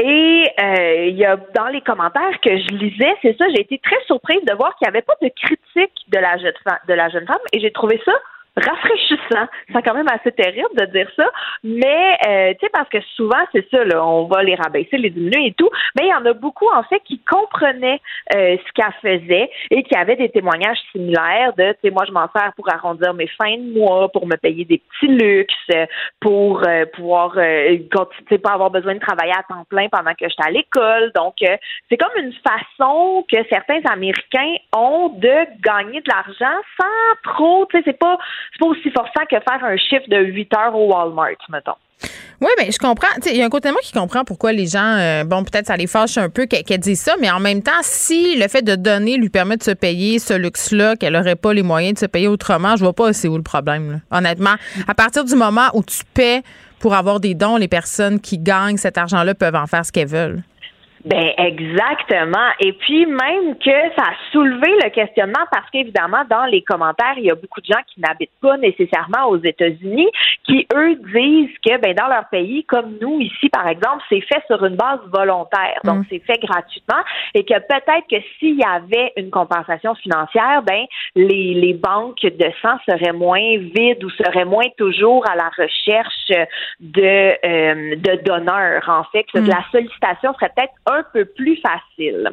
Et 0.00 0.46
euh, 0.60 1.06
il 1.06 1.16
y 1.16 1.24
a 1.24 1.36
dans 1.54 1.66
les 1.66 1.80
commentaires 1.80 2.40
que 2.40 2.56
je 2.56 2.74
lisais, 2.74 3.14
c'est 3.22 3.36
ça, 3.36 3.46
j'ai 3.48 3.62
été 3.62 3.78
très 3.78 4.00
surprise 4.06 4.40
de 4.46 4.54
voir 4.54 4.76
qu'il 4.76 4.86
n'y 4.86 4.90
avait 4.90 5.02
pas 5.02 5.16
de 5.20 5.28
critique 5.28 5.94
de 6.08 6.18
la 6.18 6.38
jeune 6.38 6.54
femme, 6.62 6.78
de 6.86 6.94
la 6.94 7.08
jeune 7.08 7.26
femme, 7.26 7.38
et 7.52 7.60
j'ai 7.60 7.72
trouvé 7.72 8.00
ça 8.04 8.12
rafraîchissant. 8.60 9.46
C'est 9.72 9.82
quand 9.82 9.94
même 9.94 10.08
assez 10.08 10.32
terrible 10.32 10.68
de 10.78 10.86
dire 10.86 11.10
ça, 11.16 11.28
mais 11.64 12.16
euh, 12.26 12.52
tu 12.54 12.66
sais 12.66 12.70
parce 12.72 12.88
que 12.88 13.00
souvent 13.16 13.44
c'est 13.52 13.68
ça 13.70 13.84
là, 13.84 14.04
on 14.04 14.26
va 14.26 14.42
les 14.42 14.54
rabaisser, 14.54 14.96
les 14.96 15.10
diminuer 15.10 15.46
et 15.46 15.52
tout, 15.52 15.70
mais 15.96 16.06
il 16.06 16.10
y 16.10 16.14
en 16.14 16.24
a 16.26 16.32
beaucoup 16.32 16.68
en 16.72 16.82
fait 16.84 17.00
qui 17.04 17.18
comprenaient 17.20 18.00
euh, 18.34 18.56
ce 18.56 18.72
qu'elle 18.74 18.94
faisait 19.20 19.50
et 19.70 19.82
qui 19.82 19.94
avaient 19.96 20.16
des 20.16 20.30
témoignages 20.30 20.78
similaires 20.92 21.52
de 21.56 21.72
tu 21.72 21.78
sais 21.84 21.90
moi 21.90 22.04
je 22.06 22.12
m'en 22.12 22.28
sers 22.34 22.52
pour 22.56 22.68
arrondir 22.72 23.14
mes 23.14 23.28
fins 23.28 23.56
de 23.56 23.78
mois, 23.78 24.08
pour 24.10 24.26
me 24.26 24.36
payer 24.36 24.64
des 24.64 24.78
petits 24.78 25.12
luxes, 25.12 25.88
pour 26.20 26.62
euh, 26.66 26.84
pouvoir 26.94 27.32
euh, 27.36 27.78
sais, 28.28 28.38
pas 28.38 28.52
avoir 28.52 28.70
besoin 28.70 28.94
de 28.94 29.00
travailler 29.00 29.32
à 29.32 29.42
temps 29.42 29.64
plein 29.68 29.88
pendant 29.88 30.12
que 30.12 30.28
j'étais 30.28 30.46
à 30.46 30.50
l'école. 30.50 31.12
Donc 31.14 31.34
euh, 31.42 31.56
c'est 31.88 31.96
comme 31.96 32.16
une 32.16 32.32
façon 32.32 33.24
que 33.30 33.38
certains 33.48 33.80
Américains 33.90 34.56
ont 34.76 35.08
de 35.10 35.60
gagner 35.60 36.00
de 36.00 36.08
l'argent 36.08 36.60
sans 36.80 37.32
trop, 37.32 37.66
tu 37.70 37.78
sais 37.78 37.82
c'est 37.86 37.98
pas 37.98 38.18
c'est 38.52 38.58
pas 38.58 38.66
aussi 38.66 38.90
forçant 38.90 39.24
que 39.30 39.36
faire 39.36 39.64
un 39.64 39.76
chiffre 39.76 40.08
de 40.08 40.18
8 40.18 40.54
heures 40.54 40.74
au 40.74 40.92
Walmart, 40.92 41.36
mettons. 41.50 41.76
Oui, 42.40 42.48
mais 42.58 42.70
je 42.72 42.78
comprends. 42.78 43.08
Il 43.26 43.36
y 43.36 43.42
a 43.42 43.44
un 43.44 43.50
côté 43.50 43.68
de 43.68 43.74
moi 43.74 43.82
qui 43.82 43.92
comprend 43.92 44.24
pourquoi 44.24 44.52
les 44.52 44.66
gens, 44.66 44.96
euh, 44.96 45.24
bon, 45.24 45.44
peut-être 45.44 45.66
ça 45.66 45.76
les 45.76 45.86
fâche 45.86 46.16
un 46.16 46.30
peu 46.30 46.46
qu'elle 46.46 46.64
qu'elle 46.64 46.80
dise 46.80 46.98
ça, 46.98 47.14
mais 47.20 47.30
en 47.30 47.40
même 47.40 47.62
temps, 47.62 47.82
si 47.82 48.38
le 48.38 48.48
fait 48.48 48.62
de 48.62 48.76
donner 48.76 49.18
lui 49.18 49.28
permet 49.28 49.58
de 49.58 49.62
se 49.62 49.72
payer 49.72 50.18
ce 50.18 50.32
luxe-là, 50.32 50.96
qu'elle 50.96 51.12
n'aurait 51.12 51.36
pas 51.36 51.52
les 51.52 51.62
moyens 51.62 51.94
de 51.94 51.98
se 51.98 52.06
payer 52.06 52.28
autrement, 52.28 52.76
je 52.76 52.82
vois 52.82 52.94
pas 52.94 53.12
c'est 53.12 53.28
où 53.28 53.36
le 53.36 53.42
problème. 53.42 54.00
Honnêtement, 54.10 54.54
à 54.88 54.94
partir 54.94 55.24
du 55.24 55.34
moment 55.34 55.68
où 55.74 55.84
tu 55.84 56.02
paies 56.14 56.42
pour 56.78 56.94
avoir 56.94 57.20
des 57.20 57.34
dons, 57.34 57.56
les 57.56 57.68
personnes 57.68 58.18
qui 58.18 58.38
gagnent 58.38 58.78
cet 58.78 58.96
argent-là 58.96 59.34
peuvent 59.34 59.54
en 59.54 59.66
faire 59.66 59.84
ce 59.84 59.92
qu'elles 59.92 60.08
veulent. 60.08 60.42
Ben 61.04 61.32
exactement. 61.38 62.50
Et 62.60 62.72
puis 62.72 63.06
même 63.06 63.56
que 63.58 63.70
ça 63.96 64.02
a 64.02 64.32
soulevé 64.32 64.70
le 64.82 64.90
questionnement 64.90 65.44
parce 65.50 65.68
qu'évidemment 65.70 66.24
dans 66.28 66.44
les 66.44 66.62
commentaires 66.62 67.14
il 67.16 67.24
y 67.24 67.30
a 67.30 67.34
beaucoup 67.34 67.60
de 67.60 67.66
gens 67.66 67.80
qui 67.92 68.00
n'habitent 68.00 68.38
pas 68.40 68.56
nécessairement 68.58 69.28
aux 69.28 69.38
États-Unis 69.38 70.08
qui 70.44 70.66
eux 70.74 70.96
disent 70.96 71.56
que 71.64 71.78
ben 71.78 71.94
dans 71.94 72.06
leur 72.06 72.28
pays 72.28 72.64
comme 72.64 72.96
nous 73.00 73.20
ici 73.20 73.48
par 73.48 73.66
exemple 73.68 74.02
c'est 74.08 74.20
fait 74.20 74.42
sur 74.46 74.64
une 74.64 74.76
base 74.76 75.00
volontaire 75.12 75.80
donc 75.84 76.04
c'est 76.10 76.18
fait 76.20 76.38
gratuitement 76.38 77.02
et 77.34 77.44
que 77.44 77.54
peut-être 77.54 78.06
que 78.10 78.22
s'il 78.38 78.56
y 78.56 78.64
avait 78.64 79.12
une 79.16 79.30
compensation 79.30 79.94
financière 79.94 80.62
ben 80.62 80.84
les, 81.14 81.54
les 81.54 81.74
banques 81.74 82.22
de 82.22 82.52
sang 82.62 82.76
seraient 82.88 83.12
moins 83.12 83.56
vides 83.74 84.04
ou 84.04 84.10
seraient 84.10 84.44
moins 84.44 84.68
toujours 84.76 85.24
à 85.30 85.34
la 85.34 85.50
recherche 85.56 86.46
de 86.80 87.00
euh, 87.02 87.96
de 87.96 88.22
donneurs 88.22 88.88
en 88.88 89.04
fait 89.04 89.24
que 89.24 89.40
Mm. 89.40 89.48
la 89.48 89.64
sollicitation 89.70 90.34
serait 90.34 90.50
peut-être 90.54 90.74
un 90.90 91.04
peu 91.12 91.24
plus 91.24 91.56
facile. 91.60 92.30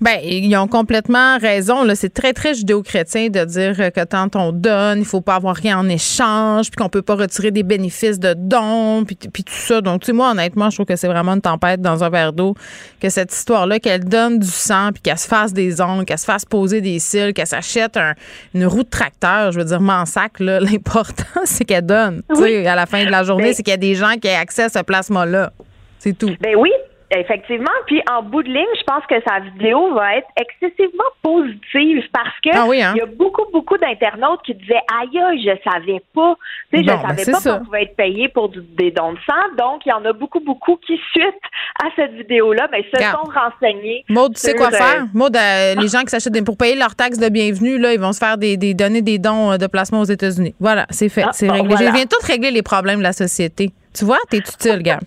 Ben, 0.00 0.18
ils 0.24 0.54
ont 0.56 0.66
complètement 0.66 1.38
raison. 1.38 1.84
C'est 1.94 2.12
très, 2.12 2.32
très 2.32 2.52
judéo-chrétien 2.52 3.28
de 3.28 3.44
dire 3.44 3.76
que 3.92 4.04
quand 4.04 4.34
on 4.34 4.50
donne, 4.50 4.98
il 4.98 5.04
faut 5.04 5.20
pas 5.20 5.36
avoir 5.36 5.54
rien 5.54 5.78
en 5.78 5.88
échange, 5.88 6.68
puis 6.68 6.76
qu'on 6.76 6.88
peut 6.88 7.00
pas 7.02 7.14
retirer 7.14 7.52
des 7.52 7.62
bénéfices 7.62 8.18
de 8.18 8.34
dons, 8.36 9.04
puis, 9.04 9.16
puis 9.32 9.44
tout 9.44 9.52
ça. 9.54 9.80
Donc, 9.80 10.00
tu 10.00 10.06
sais, 10.06 10.12
moi, 10.12 10.32
honnêtement, 10.32 10.68
je 10.68 10.76
trouve 10.76 10.86
que 10.86 10.96
c'est 10.96 11.06
vraiment 11.06 11.34
une 11.34 11.40
tempête 11.40 11.80
dans 11.80 12.02
un 12.02 12.10
verre 12.10 12.32
d'eau, 12.32 12.54
que 13.00 13.08
cette 13.08 13.32
histoire-là, 13.32 13.78
qu'elle 13.78 14.04
donne 14.04 14.40
du 14.40 14.48
sang, 14.48 14.90
puis 14.92 15.00
qu'elle 15.00 15.16
se 15.18 15.28
fasse 15.28 15.52
des 15.52 15.80
ongles, 15.80 16.04
qu'elle 16.06 16.18
se 16.18 16.24
fasse 16.26 16.44
poser 16.44 16.80
des 16.80 16.98
cils, 16.98 17.32
qu'elle 17.32 17.46
s'achète 17.46 17.96
un- 17.96 18.14
une 18.54 18.66
roue 18.66 18.82
de 18.82 18.90
tracteur, 18.90 19.52
je 19.52 19.60
veux 19.60 19.64
dire, 19.66 19.80
m'en 19.80 20.04
sac, 20.06 20.40
là. 20.40 20.58
L'important, 20.72 21.40
c'est 21.44 21.64
qu'elle 21.64 21.86
donne. 21.86 22.22
Tu 22.34 22.42
sais, 22.42 22.66
à 22.66 22.74
la 22.74 22.86
fin 22.86 23.04
de 23.04 23.10
la 23.10 23.22
journée, 23.22 23.44
Ben- 23.44 23.54
c'est 23.54 23.62
qu'il 23.62 23.70
y 23.70 23.74
a 23.74 23.78
des 23.78 23.94
gens 23.94 24.14
qui 24.20 24.26
aient 24.26 24.34
accès 24.34 24.64
à 24.64 24.68
ce 24.68 24.80
plasma-là. 24.80 25.52
C'est 26.00 26.18
tout. 26.18 26.34
Ben 26.40 26.56
oui, 26.58 26.72
effectivement. 27.18 27.70
Puis 27.86 28.00
en 28.10 28.22
bout 28.22 28.42
de 28.42 28.48
ligne, 28.48 28.64
je 28.78 28.82
pense 28.84 29.04
que 29.08 29.14
sa 29.26 29.40
vidéo 29.40 29.94
va 29.94 30.16
être 30.16 30.28
excessivement 30.40 31.04
positive 31.22 32.02
parce 32.12 32.34
que 32.44 32.50
Ah 32.54 32.64
oui, 32.66 32.82
hein? 32.82 32.92
il 32.94 32.98
y 32.98 33.02
a 33.02 33.06
beaucoup, 33.06 33.44
beaucoup 33.52 33.76
d'internautes 33.78 34.42
qui 34.44 34.54
disaient 34.54 34.80
Aïe, 35.00 35.42
je 35.44 35.70
savais 35.70 36.02
pas. 36.14 36.36
Tu 36.72 36.78
sais, 36.78 36.82
Bon, 36.84 36.92
je 36.92 37.02
ben, 37.02 37.08
savais 37.08 37.24
c'est 37.24 37.32
pas 37.32 37.58
qu'on 37.58 37.64
pouvait 37.64 37.82
être 37.84 37.96
payé 37.96 38.28
pour 38.28 38.48
du- 38.48 38.60
des 38.62 38.90
dons 38.90 39.12
de 39.12 39.18
sang. 39.26 39.42
Donc, 39.58 39.82
il 39.86 39.90
y 39.90 39.92
en 39.92 40.04
a 40.04 40.12
beaucoup, 40.12 40.40
beaucoup 40.40 40.76
qui, 40.76 40.98
suite 41.12 41.34
à 41.82 41.88
cette 41.96 42.12
vidéo-là, 42.12 42.68
ben, 42.70 42.82
se 42.94 43.02
sont 43.02 43.30
renseignés. 43.30 44.04
Maud, 44.08 44.34
tu 44.34 44.40
sais 44.40 44.54
quoi 44.54 44.68
euh, 44.68 44.70
faire? 44.70 45.06
Maud, 45.14 45.36
euh, 45.36 45.74
les 45.76 45.88
gens 45.88 46.00
qui 46.00 46.08
s'achètent 46.10 46.32
des, 46.32 46.42
pour 46.42 46.56
payer 46.56 46.76
leur 46.76 46.94
taxe 46.94 47.18
de 47.18 47.28
bienvenue, 47.28 47.78
là, 47.78 47.92
ils 47.92 48.00
vont 48.00 48.12
se 48.12 48.18
faire 48.18 48.38
des, 48.38 48.56
des 48.56 48.74
donner 48.74 49.02
des 49.02 49.18
dons 49.18 49.52
euh, 49.52 49.56
de 49.58 49.66
placement 49.66 50.00
aux 50.00 50.04
États-unis. 50.04 50.54
Voilà, 50.60 50.86
c'est 50.90 51.08
fait, 51.08 51.22
Ah, 51.26 51.30
c'est 51.32 51.46
bon, 51.46 51.54
réglé. 51.54 51.74
voilà. 51.74 51.90
Je 51.90 51.94
viens 51.96 52.06
tout 52.06 52.24
régler 52.26 52.50
les 52.50 52.62
problèmes 52.62 52.98
de 52.98 53.02
la 53.04 53.12
société. 53.12 53.70
Tu 53.94 54.04
vois, 54.04 54.18
t'es 54.30 54.38
utile, 54.38 54.82
gars. 54.82 55.00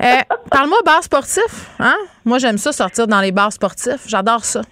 Euh, 0.00 0.16
Parle-moi 0.50 0.78
bar 0.84 1.02
sportif, 1.02 1.70
hein? 1.78 1.96
Moi, 2.24 2.38
j'aime 2.38 2.58
ça 2.58 2.72
sortir 2.72 3.06
dans 3.06 3.20
les 3.20 3.32
bars 3.32 3.52
sportifs. 3.52 4.06
J'adore 4.06 4.44
ça. 4.44 4.62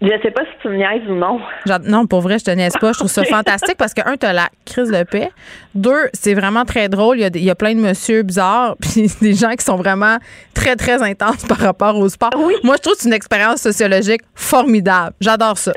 Je 0.00 0.08
sais 0.20 0.32
pas 0.32 0.42
si 0.42 0.50
tu 0.60 0.68
me 0.68 0.76
niaises 0.78 1.08
ou 1.08 1.14
non. 1.14 1.40
non, 1.84 2.06
pour 2.06 2.22
vrai, 2.22 2.40
je 2.40 2.44
te 2.44 2.50
niaise 2.50 2.72
pas. 2.80 2.92
Je 2.92 2.98
trouve 2.98 3.10
ça 3.10 3.22
fantastique 3.30 3.76
parce 3.76 3.94
que, 3.94 4.00
un, 4.04 4.16
t'as 4.16 4.32
la 4.32 4.48
crise 4.64 4.90
de 4.90 5.04
paix. 5.04 5.30
Deux, 5.76 6.08
c'est 6.12 6.34
vraiment 6.34 6.64
très 6.64 6.88
drôle. 6.88 7.18
Il 7.18 7.20
y, 7.20 7.24
a, 7.24 7.30
il 7.32 7.44
y 7.44 7.50
a 7.50 7.54
plein 7.54 7.74
de 7.74 7.80
monsieur 7.80 8.22
bizarres, 8.22 8.76
puis 8.80 9.06
des 9.20 9.34
gens 9.34 9.52
qui 9.52 9.64
sont 9.64 9.76
vraiment 9.76 10.18
très, 10.54 10.74
très 10.74 11.00
intenses 11.02 11.44
par 11.46 11.58
rapport 11.58 11.96
au 11.96 12.08
sport. 12.08 12.30
Moi, 12.64 12.74
je 12.78 12.82
trouve 12.82 12.94
que 12.94 13.00
c'est 13.02 13.08
une 13.08 13.14
expérience 13.14 13.60
sociologique 13.60 14.22
formidable. 14.34 15.14
J'adore 15.20 15.56
ça. 15.56 15.72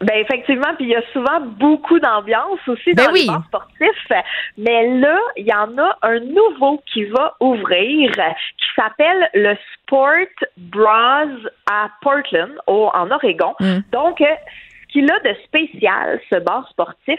Ben 0.00 0.16
effectivement, 0.16 0.74
puis 0.76 0.84
il 0.84 0.90
y 0.90 0.96
a 0.96 1.02
souvent 1.12 1.40
beaucoup 1.40 1.98
d'ambiance 1.98 2.60
aussi 2.68 2.94
ben 2.94 3.06
dans 3.06 3.12
les 3.12 3.22
sports 3.22 3.44
sportifs. 3.46 4.12
Mais 4.56 4.98
là, 5.00 5.18
il 5.36 5.46
y 5.46 5.52
en 5.52 5.76
a 5.76 5.98
un 6.02 6.20
nouveau 6.20 6.80
qui 6.92 7.04
va 7.04 7.34
ouvrir, 7.40 8.12
qui 8.12 8.66
s'appelle 8.76 9.28
le 9.34 9.56
Sport 9.74 10.46
Bras 10.56 11.26
à 11.70 11.88
Portland, 12.00 12.52
au, 12.68 12.90
en 12.94 13.10
Oregon. 13.10 13.54
Mm. 13.58 13.78
Donc, 13.90 14.18
ce 14.20 14.92
qu'il 14.92 15.10
a 15.10 15.18
de 15.20 15.36
spécial, 15.44 16.20
ce 16.30 16.38
bar 16.38 16.68
sportif, 16.70 17.18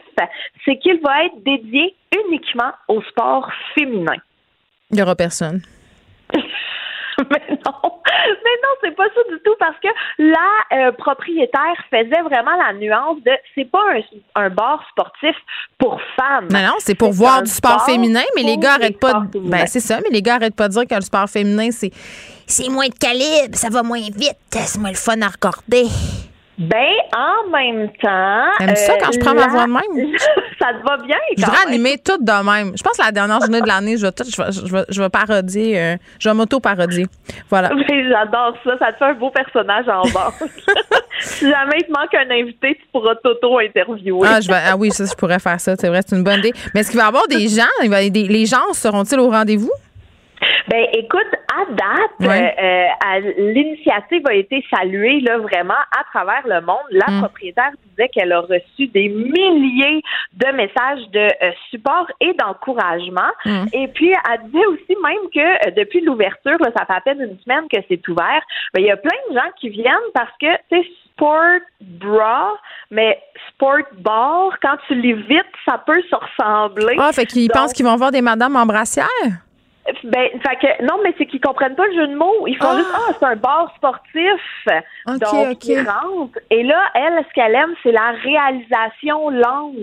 c'est 0.64 0.78
qu'il 0.78 1.02
va 1.02 1.26
être 1.26 1.44
dédié 1.44 1.96
uniquement 2.26 2.72
au 2.88 3.02
sport 3.02 3.52
féminin. 3.76 4.16
Il 4.92 4.96
n'y 4.96 5.02
aura 5.02 5.16
personne. 5.16 5.62
mais 7.30 7.58
non, 7.66 7.92
mais 8.44 8.56
non, 8.64 8.74
c'est 8.82 8.96
pas 8.96 9.06
ça 9.06 9.22
du 9.30 9.40
tout 9.44 9.56
parce 9.60 9.76
que 9.82 9.88
la 10.18 10.88
euh, 10.88 10.92
propriétaire 10.94 11.76
faisait 11.90 12.22
vraiment 12.22 12.56
la 12.56 12.74
nuance 12.74 13.22
de 13.26 13.32
c'est 13.56 13.70
pas 13.70 13.84
un, 13.94 14.46
un, 14.46 14.50
bar 14.50 14.84
sportif 14.92 15.36
pour 15.78 16.00
femmes. 16.16 16.48
Non, 16.52 16.60
non, 16.60 16.76
c'est 16.80 16.96
pour 16.96 17.12
voir 17.12 17.44
du 17.44 17.52
sport 17.52 17.86
féminin, 17.86 18.24
mais 18.36 18.44
les 18.44 18.58
gars 18.58 18.76
arrêtent 18.76 19.00
pas 19.00 19.26
de, 19.32 19.40
ben 19.40 19.66
c'est 19.68 19.80
ça, 19.80 20.00
mais 20.02 20.10
les 20.10 20.22
gars 20.22 20.36
arrêtent 20.36 20.56
pas 20.56 20.68
de 20.68 20.74
dire 20.74 20.88
que 20.88 20.96
le 20.96 21.02
sport 21.02 21.30
féminin 21.30 21.72
c'est 21.72 21.92
c'est 22.48 22.70
moins 22.70 22.88
de 22.88 22.96
calibre, 22.96 23.56
ça 23.56 23.70
va 23.70 23.84
moins 23.84 24.00
vite, 24.00 24.38
c'est 24.50 24.80
moins 24.80 24.90
le 24.90 24.96
fun 24.96 25.22
à 25.22 25.28
regarder. 25.28 25.86
Ben, 26.60 26.92
en 27.16 27.50
même 27.50 27.90
temps. 28.02 28.52
J'aime 28.60 28.76
ça 28.76 28.98
quand 29.00 29.14
je 29.14 29.20
prends 29.20 29.34
ma 29.34 29.48
voix 29.48 29.66
de 29.66 29.72
même? 29.72 30.18
ça 30.60 30.74
te 30.74 30.86
va 30.86 30.98
bien, 30.98 31.16
Je 31.38 31.46
voudrais 31.46 31.66
animer 31.66 31.98
tout 31.98 32.18
de 32.18 32.44
même. 32.44 32.74
Je 32.78 32.84
pense 32.84 32.98
que 32.98 33.04
la 33.06 33.14
dernière 33.14 33.40
journée 33.40 33.62
de 33.62 33.68
l'année, 33.68 33.96
je 33.96 34.06
vais 34.06 34.12
tout, 34.12 34.26
je 34.30 34.42
vais, 34.42 34.52
je 34.52 34.70
vais, 34.70 34.84
je 34.90 35.02
vais 35.02 35.08
parodier, 35.08 35.80
euh, 35.80 35.96
je 36.20 36.28
vais 36.28 36.36
m'auto-parodier. 36.36 37.06
Voilà. 37.50 37.74
Oui, 37.74 37.86
j'adore 38.10 38.58
ça. 38.66 38.78
Ça 38.78 38.92
te 38.92 38.98
fait 38.98 39.06
un 39.06 39.14
beau 39.14 39.30
personnage 39.30 39.88
en 39.88 40.02
bas. 40.10 40.34
si 41.22 41.50
jamais 41.50 41.78
il 41.78 41.86
te 41.86 41.92
manque 41.92 42.14
un 42.14 42.30
invité, 42.30 42.76
tu 42.76 42.88
pourras 42.92 43.16
t'auto-interviewer. 43.16 44.28
Ah, 44.30 44.42
je 44.42 44.50
vais, 44.50 44.60
ah 44.68 44.76
oui, 44.76 44.92
ça, 44.92 45.06
je 45.06 45.16
pourrais 45.16 45.40
faire 45.40 45.62
ça. 45.62 45.78
C'est 45.80 45.88
vrai, 45.88 46.02
c'est 46.06 46.18
une 46.18 46.26
bonne 46.26 46.40
idée. 46.40 46.52
Mais 46.74 46.82
est-ce 46.82 46.92
qu'il 46.92 47.00
va 47.00 47.06
y 47.06 47.08
avoir 47.08 47.28
des 47.30 47.48
gens? 47.48 47.64
Les 47.82 48.46
gens 48.46 48.74
seront-ils 48.74 49.20
au 49.20 49.30
rendez-vous? 49.30 49.72
Ben, 50.68 50.86
écoute, 50.94 51.28
à 51.54 51.66
date, 51.72 52.12
euh, 52.22 53.32
l'initiative 53.38 54.22
a 54.28 54.34
été 54.34 54.64
saluée 54.74 55.20
là 55.22 55.38
vraiment 55.40 55.74
à 55.74 56.04
travers 56.12 56.46
le 56.48 56.62
monde. 56.62 56.78
La 56.92 57.08
Mm. 57.12 57.20
propriétaire 57.22 57.72
disait 57.90 58.10
qu'elle 58.10 58.32
a 58.32 58.42
reçu 58.42 58.88
des 58.88 59.10
milliers 59.10 60.02
de 60.34 60.52
messages 60.54 61.08
de 61.12 61.20
euh, 61.20 61.52
support 61.72 62.08
et 62.22 62.34
d'encouragement. 62.34 63.32
Mm. 63.46 63.66
Et 63.74 63.88
puis, 63.88 64.12
elle 64.32 64.42
disait 64.46 64.66
aussi 64.68 64.96
même 65.04 65.30
que 65.34 65.68
euh, 65.68 65.72
depuis 65.76 66.02
l'ouverture, 66.02 66.58
ça 66.78 66.86
fait 66.86 66.94
à 66.94 67.02
peine 67.02 67.22
une 67.22 67.40
semaine 67.40 67.68
que 67.72 67.80
c'est 67.90 68.08
ouvert. 68.08 68.42
Ben, 68.74 68.82
il 68.82 68.86
y 68.86 68.92
a 68.92 68.98
plein 68.98 69.18
de 69.30 69.36
gens 69.36 69.50
qui 69.60 69.70
viennent 69.70 69.94
parce 70.14 70.32
que 70.42 70.48
c'est 70.70 70.86
sport 71.12 71.60
bra, 71.82 72.58
mais 72.92 73.20
sport 73.50 73.80
bar, 73.98 74.52
quand 74.62 74.78
tu 74.88 74.96
l'évites, 74.96 75.44
ça 75.68 75.78
peut 75.86 76.02
se 76.10 76.16
ressembler. 76.16 76.96
Ah, 77.00 77.12
fait 77.12 77.26
qu'ils 77.26 77.50
pensent 77.50 77.74
qu'ils 77.74 77.86
vont 77.86 77.96
voir 77.98 78.12
des 78.12 78.22
madames 78.22 78.56
en 78.56 78.66
brassière? 78.66 79.06
Ben, 80.04 80.30
fait 80.42 80.56
que, 80.62 80.84
non, 80.86 80.96
mais 81.04 81.14
c'est 81.18 81.26
qu'ils 81.26 81.42
comprennent 81.42 81.76
pas 81.76 81.86
le 81.88 81.94
jeu 81.94 82.08
de 82.08 82.16
mots. 82.16 82.48
Ils 82.48 82.58
font 82.58 82.76
juste, 82.78 82.90
ah, 82.94 83.14
c'est 83.20 83.26
un 83.26 83.36
bar 83.36 83.72
sportif. 83.76 84.42
Ok, 85.08 85.20
Donc, 85.20 85.66
ils 85.66 85.80
rentrent. 85.80 86.40
Et 86.50 86.64
là, 86.64 86.80
elle, 86.96 87.24
ce 87.28 87.34
qu'elle 87.34 87.56
aime, 87.56 87.74
c'est 87.84 87.92
la 87.92 88.12
réalisation 88.24 89.30
lente 89.30 89.74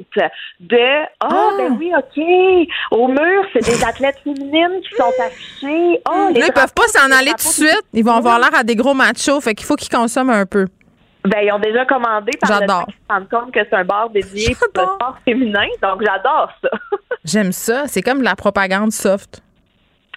de, 0.61 1.03
ah, 1.21 1.29
Ah. 1.31 1.51
ben 1.59 1.77
oui, 1.79 1.93
OK. 1.97 2.69
Au 2.93 3.09
mur, 3.09 3.45
c'est 3.53 3.65
des 3.65 3.85
athlètes 3.85 4.19
féminines 4.25 4.81
qui 4.83 4.95
sont 4.97 5.13
affichées. 5.25 6.01
Ah, 6.09 6.29
les 6.33 6.41
Là, 6.41 6.47
ils 6.49 6.53
peuvent 6.53 6.75
pas 6.75 6.87
s'en 6.89 7.11
aller 7.11 7.31
tout 7.31 7.37
de 7.37 7.41
suite. 7.67 7.83
Ils 7.93 8.05
vont 8.05 8.15
avoir 8.17 8.39
l'air 8.39 8.55
à 8.55 8.63
des 8.65 8.77
gros 8.77 8.95
machos. 8.95 9.41
Fait 9.41 9.55
qu'il 9.55 9.67
faut 9.67 9.77
qu'ils 9.77 9.95
consomment 9.97 10.31
un 10.31 10.47
peu. 10.47 10.67
Ben, 11.25 11.41
ils 11.43 11.51
ont 11.51 11.59
déjà 11.59 11.85
commandé 11.85 12.31
par 12.41 12.51
le 12.53 12.67
J'adore. 12.67 12.85
temps 12.87 12.93
se 12.93 13.13
rendent 13.15 13.29
compte 13.29 13.53
que 13.53 13.59
c'est 13.69 13.75
un 13.75 13.85
bar 13.85 14.11
dédié 14.11 14.55
pour 14.55 14.69
le 14.77 14.83
sport 14.95 15.17
féminin. 15.25 15.67
Donc, 15.83 16.01
j'adore 16.03 16.51
ça. 16.63 16.69
J'aime 17.25 17.51
ça. 17.51 17.89
C'est 17.89 18.01
comme 18.03 18.21
de 18.21 18.25
la 18.25 18.37
propagande 18.37 18.93
soft. 18.93 19.43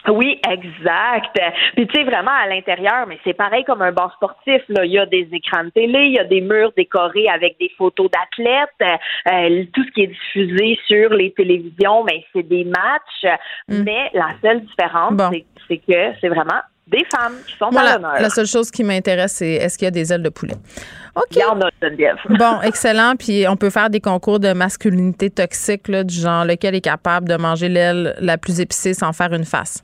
Oui, 0.08 0.40
exact. 0.50 1.38
Puis 1.76 1.88
tu 1.88 1.94
sais 1.94 2.04
vraiment 2.04 2.32
à 2.32 2.48
l'intérieur, 2.48 3.06
mais 3.08 3.20
c'est 3.24 3.34
pareil 3.34 3.64
comme 3.66 3.82
un 3.82 3.92
bar 3.92 4.14
sportif. 4.14 4.62
Là, 4.70 4.86
il 4.86 4.92
y 4.92 5.00
a 5.00 5.06
des 5.06 5.28
écrans 5.34 5.66
de 5.66 5.70
télé, 5.70 6.06
il 6.06 6.14
y 6.14 6.20
a 6.20 6.24
des 6.24 6.42
murs 6.42 6.72
décorés 6.76 7.28
avec 7.28 7.58
des 7.60 7.70
photos 7.78 8.10
d'athlètes, 8.10 9.00
euh, 9.28 9.66
tout 9.74 9.84
ce 9.84 9.92
qui 9.92 10.04
est 10.04 10.08
diffusé 10.08 10.80
sur 10.88 11.10
les 11.12 11.32
télévisions, 11.34 12.04
mais 12.06 12.24
c'est 12.34 12.44
des 12.48 12.64
matchs. 12.64 13.38
Mais 13.68 14.10
la 14.14 14.30
seule 14.42 14.62
différence, 14.62 15.14
Bon. 15.14 15.30
c'est, 15.68 15.78
que 15.78 16.14
c'est 16.22 16.30
vraiment 16.30 16.62
des 16.88 17.06
femmes 17.14 17.36
qui 17.48 17.56
sont 17.58 17.70
la, 17.70 17.96
l'honneur. 17.96 18.20
la 18.20 18.30
seule 18.30 18.48
chose 18.48 18.72
qui 18.72 18.84
m'intéresse, 18.84 19.34
c'est 19.34 19.52
est-ce 19.54 19.78
qu'il 19.78 19.86
y 19.86 19.90
a 19.90 19.92
des 19.92 20.12
ailes 20.12 20.24
de 20.24 20.30
poulet? 20.30 20.56
OK. 21.16 21.24
Il 21.32 21.40
y 21.40 21.44
en 21.44 21.60
a, 21.62 21.70
Geneviève. 21.82 22.18
Bon, 22.30 22.62
excellent. 22.62 23.14
Puis 23.18 23.46
on 23.48 23.56
peut 23.56 23.70
faire 23.70 23.90
des 23.90 24.00
concours 24.00 24.40
de 24.40 24.54
masculinité 24.54 25.30
toxique, 25.30 25.88
là, 25.88 26.04
du 26.04 26.16
genre 26.16 26.46
lequel 26.46 26.74
est 26.76 26.82
capable 26.82 27.28
de 27.28 27.36
manger 27.36 27.70
l'aile 27.70 28.16
la 28.20 28.38
plus 28.38 28.60
épicée 28.60 28.94
sans 28.94 29.14
faire 29.14 29.34
une 29.34 29.46
face? 29.46 29.84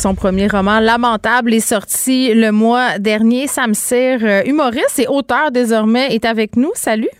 Son 0.00 0.14
premier 0.14 0.46
roman, 0.46 0.80
Lamentable, 0.80 1.52
est 1.52 1.60
sorti 1.60 2.32
le 2.32 2.52
mois 2.52 2.98
dernier. 2.98 3.46
Sam 3.46 3.74
Cyr, 3.74 4.20
euh, 4.22 4.42
humoriste 4.46 4.98
et 4.98 5.06
auteur 5.06 5.50
désormais, 5.50 6.14
est 6.14 6.24
avec 6.24 6.56
nous. 6.56 6.70
Salut. 6.72 7.10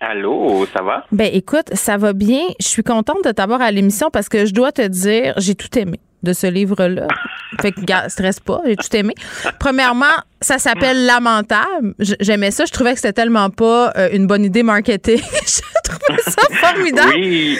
Allô, 0.00 0.66
ça 0.74 0.82
va? 0.82 1.04
Ben 1.12 1.30
écoute, 1.32 1.68
ça 1.72 1.96
va 1.96 2.12
bien. 2.12 2.42
Je 2.60 2.66
suis 2.66 2.82
contente 2.82 3.24
de 3.24 3.30
t'avoir 3.30 3.62
à 3.62 3.70
l'émission 3.70 4.10
parce 4.12 4.28
que 4.28 4.44
je 4.44 4.52
dois 4.52 4.72
te 4.72 4.84
dire, 4.84 5.34
j'ai 5.36 5.54
tout 5.54 5.78
aimé 5.78 6.00
de 6.24 6.32
ce 6.32 6.46
livre-là. 6.46 7.06
fait 7.60 7.72
que, 7.72 7.80
gars, 7.82 8.08
stresse 8.08 8.40
pas, 8.40 8.60
j'ai 8.66 8.76
tout 8.76 8.96
aimé. 8.96 9.14
Premièrement, 9.58 10.06
ça 10.40 10.58
s'appelle 10.58 11.06
Lamentable. 11.06 11.94
J'aimais 11.98 12.50
ça. 12.50 12.64
Je 12.64 12.72
trouvais 12.72 12.92
que 12.92 12.98
c'était 12.98 13.12
tellement 13.12 13.50
pas 13.50 13.92
euh, 13.96 14.08
une 14.12 14.26
bonne 14.26 14.44
idée 14.44 14.62
marketing. 14.62 15.20
je 15.46 15.90
trouvais 15.90 16.20
ça 16.22 16.42
formidable. 16.68 17.14
Oui. 17.14 17.58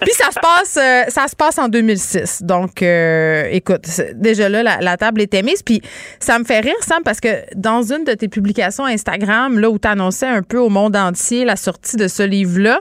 Puis 0.00 0.12
ça 0.12 0.30
se 0.30 0.40
passe, 0.40 0.78
euh, 0.78 1.10
ça 1.10 1.28
se 1.28 1.36
passe 1.36 1.58
en 1.58 1.68
2006. 1.68 2.42
Donc, 2.42 2.82
euh, 2.82 3.48
écoute, 3.50 3.86
déjà 4.14 4.48
là, 4.48 4.62
la, 4.62 4.80
la 4.80 4.96
table 4.96 5.20
était 5.20 5.42
mise. 5.42 5.62
Puis 5.62 5.82
ça 6.18 6.38
me 6.38 6.44
fait 6.44 6.60
rire, 6.60 6.76
Sam, 6.80 7.02
parce 7.04 7.20
que 7.20 7.28
dans 7.54 7.82
une 7.82 8.04
de 8.04 8.14
tes 8.14 8.28
publications 8.28 8.86
Instagram, 8.86 9.58
là 9.58 9.70
où 9.70 9.78
tu 9.78 9.88
annonçais 9.88 10.26
un 10.26 10.42
peu 10.42 10.58
au 10.58 10.68
monde 10.68 10.96
entier 10.96 11.44
la 11.44 11.56
sortie 11.56 11.96
de 11.96 12.08
ce 12.08 12.22
livre-là, 12.22 12.80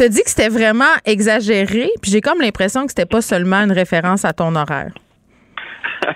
tu 0.00 0.08
dit 0.08 0.22
que 0.22 0.30
c'était 0.30 0.48
vraiment 0.48 0.94
exagéré. 1.04 1.90
Puis 2.00 2.10
j'ai 2.10 2.20
comme 2.20 2.40
l'impression 2.40 2.84
que 2.84 2.90
c'était 2.90 3.10
pas 3.10 3.20
seulement 3.20 3.58
une 3.58 3.72
référence 3.72 4.24
à 4.24 4.32
ton 4.32 4.54
horaire. 4.54 4.92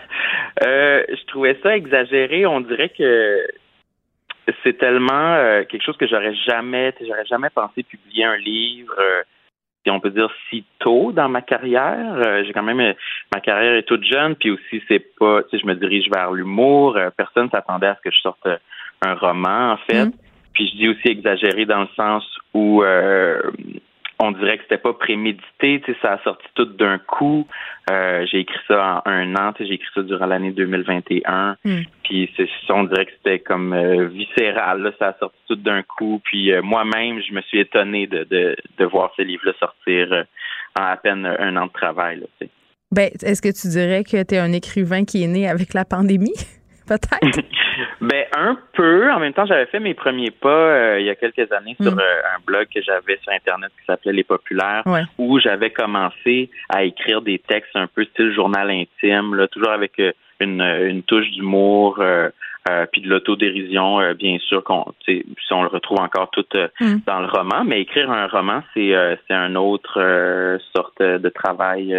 Euh, 0.62 1.02
je 1.08 1.26
trouvais 1.26 1.58
ça 1.64 1.76
exagéré. 1.76 2.46
On 2.46 2.60
dirait 2.60 2.88
que 2.88 3.44
c'est 4.62 4.78
tellement 4.78 5.34
euh, 5.34 5.64
quelque 5.64 5.82
chose 5.82 5.96
que 5.96 6.06
j'aurais 6.06 6.34
jamais, 6.46 6.94
j'aurais 7.00 7.26
jamais 7.26 7.50
pensé 7.50 7.82
publier 7.82 8.24
un 8.24 8.36
livre, 8.36 8.94
euh, 8.96 9.22
si 9.84 9.90
on 9.90 9.98
peut 9.98 10.10
dire 10.10 10.30
si 10.48 10.64
tôt 10.78 11.10
dans 11.10 11.28
ma 11.28 11.42
carrière. 11.42 12.22
Euh, 12.24 12.44
j'ai 12.46 12.52
quand 12.52 12.62
même 12.62 12.94
ma 13.34 13.40
carrière 13.40 13.74
est 13.74 13.82
toute 13.82 14.04
jeune, 14.04 14.36
puis 14.36 14.52
aussi 14.52 14.80
c'est 14.86 15.04
pas, 15.18 15.42
tu 15.42 15.50
sais, 15.50 15.58
je 15.60 15.66
me 15.66 15.74
dirige 15.74 16.08
vers 16.08 16.30
l'humour. 16.30 16.96
Personne 17.16 17.50
s'attendait 17.50 17.88
à 17.88 17.96
ce 17.96 18.00
que 18.08 18.14
je 18.14 18.20
sorte 18.20 18.48
un 19.04 19.14
roman 19.14 19.72
en 19.72 19.76
fait. 19.78 20.08
Puis 20.54 20.68
je 20.68 20.76
dis 20.76 20.88
aussi 20.88 21.08
exagéré 21.08 21.66
dans 21.66 21.82
le 21.82 21.88
sens 21.96 22.24
où 22.54 22.82
euh, 22.82 23.40
on 24.20 24.30
dirait 24.32 24.56
que 24.56 24.62
c'était 24.64 24.78
pas 24.78 24.92
prémédité, 24.92 25.82
tu 25.84 25.92
sais, 25.92 25.98
ça 26.00 26.12
a 26.12 26.22
sorti 26.22 26.46
tout 26.54 26.64
d'un 26.64 26.98
coup. 26.98 27.46
Euh, 27.90 28.24
j'ai 28.30 28.40
écrit 28.40 28.58
ça 28.68 29.02
en 29.04 29.10
un 29.10 29.34
an, 29.36 29.52
tu 29.52 29.62
sais, 29.62 29.68
j'ai 29.68 29.74
écrit 29.74 29.88
ça 29.94 30.02
durant 30.02 30.26
l'année 30.26 30.52
2021. 30.52 31.56
Puis 32.04 32.30
c'est 32.36 32.48
on 32.70 32.84
dirait 32.84 33.06
que 33.06 33.12
c'était 33.12 33.40
comme 33.40 33.72
euh, 33.72 34.06
viscéral, 34.06 34.82
là, 34.82 34.92
ça 34.98 35.08
a 35.08 35.18
sorti 35.18 35.38
tout 35.48 35.56
d'un 35.56 35.82
coup. 35.82 36.20
Puis 36.24 36.52
euh, 36.52 36.62
moi-même, 36.62 37.20
je 37.20 37.34
me 37.34 37.42
suis 37.42 37.60
étonné 37.60 38.06
de, 38.06 38.24
de, 38.24 38.56
de 38.78 38.84
voir 38.84 39.12
ce 39.16 39.22
livre-là 39.22 39.52
sortir 39.58 40.12
euh, 40.12 40.22
en 40.78 40.84
à 40.84 40.96
peine 40.96 41.26
un 41.26 41.56
an 41.56 41.66
de 41.66 41.72
travail. 41.72 42.20
Là, 42.20 42.26
tu 42.38 42.46
sais. 42.46 42.52
Ben, 42.92 43.10
est-ce 43.22 43.42
que 43.42 43.48
tu 43.48 43.68
dirais 43.68 44.04
que 44.04 44.22
tu 44.22 44.34
es 44.34 44.38
un 44.38 44.52
écrivain 44.52 45.04
qui 45.04 45.24
est 45.24 45.26
né 45.26 45.48
avec 45.48 45.74
la 45.74 45.84
pandémie? 45.84 46.34
Peut-être. 46.88 47.40
Ben 48.02 48.26
un 48.36 48.58
peu. 48.74 49.10
En 49.10 49.18
même 49.18 49.32
temps, 49.32 49.46
j'avais 49.46 49.66
fait 49.66 49.80
mes 49.80 49.94
premiers 49.94 50.30
pas 50.30 50.48
euh, 50.48 51.00
il 51.00 51.06
y 51.06 51.10
a 51.10 51.14
quelques 51.14 51.50
années 51.52 51.76
sur 51.80 51.92
mm. 51.92 51.98
euh, 51.98 52.36
un 52.36 52.40
blog 52.46 52.66
que 52.72 52.82
j'avais 52.82 53.18
sur 53.22 53.32
internet 53.32 53.70
qui 53.78 53.86
s'appelait 53.86 54.12
Les 54.12 54.24
Populaires, 54.24 54.82
où 55.16 55.38
j'avais 55.38 55.70
commencé 55.70 56.50
à 56.68 56.84
écrire 56.84 57.22
des 57.22 57.38
textes 57.38 57.74
un 57.74 57.86
peu 57.86 58.04
style 58.04 58.34
journal 58.34 58.70
intime, 58.70 59.34
là, 59.34 59.48
toujours 59.48 59.70
avec 59.70 59.98
euh, 59.98 60.12
une, 60.40 60.60
une 60.60 61.02
touche 61.02 61.30
d'humour. 61.30 62.02
puis 62.92 63.02
de 63.02 63.08
l'autodérision, 63.08 64.12
bien 64.14 64.38
sûr, 64.38 64.62
qu'on, 64.64 64.84
si 65.06 65.24
on 65.50 65.62
le 65.62 65.68
retrouve 65.68 66.00
encore 66.00 66.30
tout 66.30 66.46
mm. 66.80 66.96
dans 67.06 67.20
le 67.20 67.26
roman, 67.26 67.64
mais 67.64 67.80
écrire 67.80 68.10
un 68.10 68.26
roman, 68.26 68.62
c'est 68.74 68.92
c'est 69.26 69.34
un 69.34 69.54
autre 69.54 70.58
sorte 70.74 71.00
de 71.00 71.28
travail. 71.30 71.96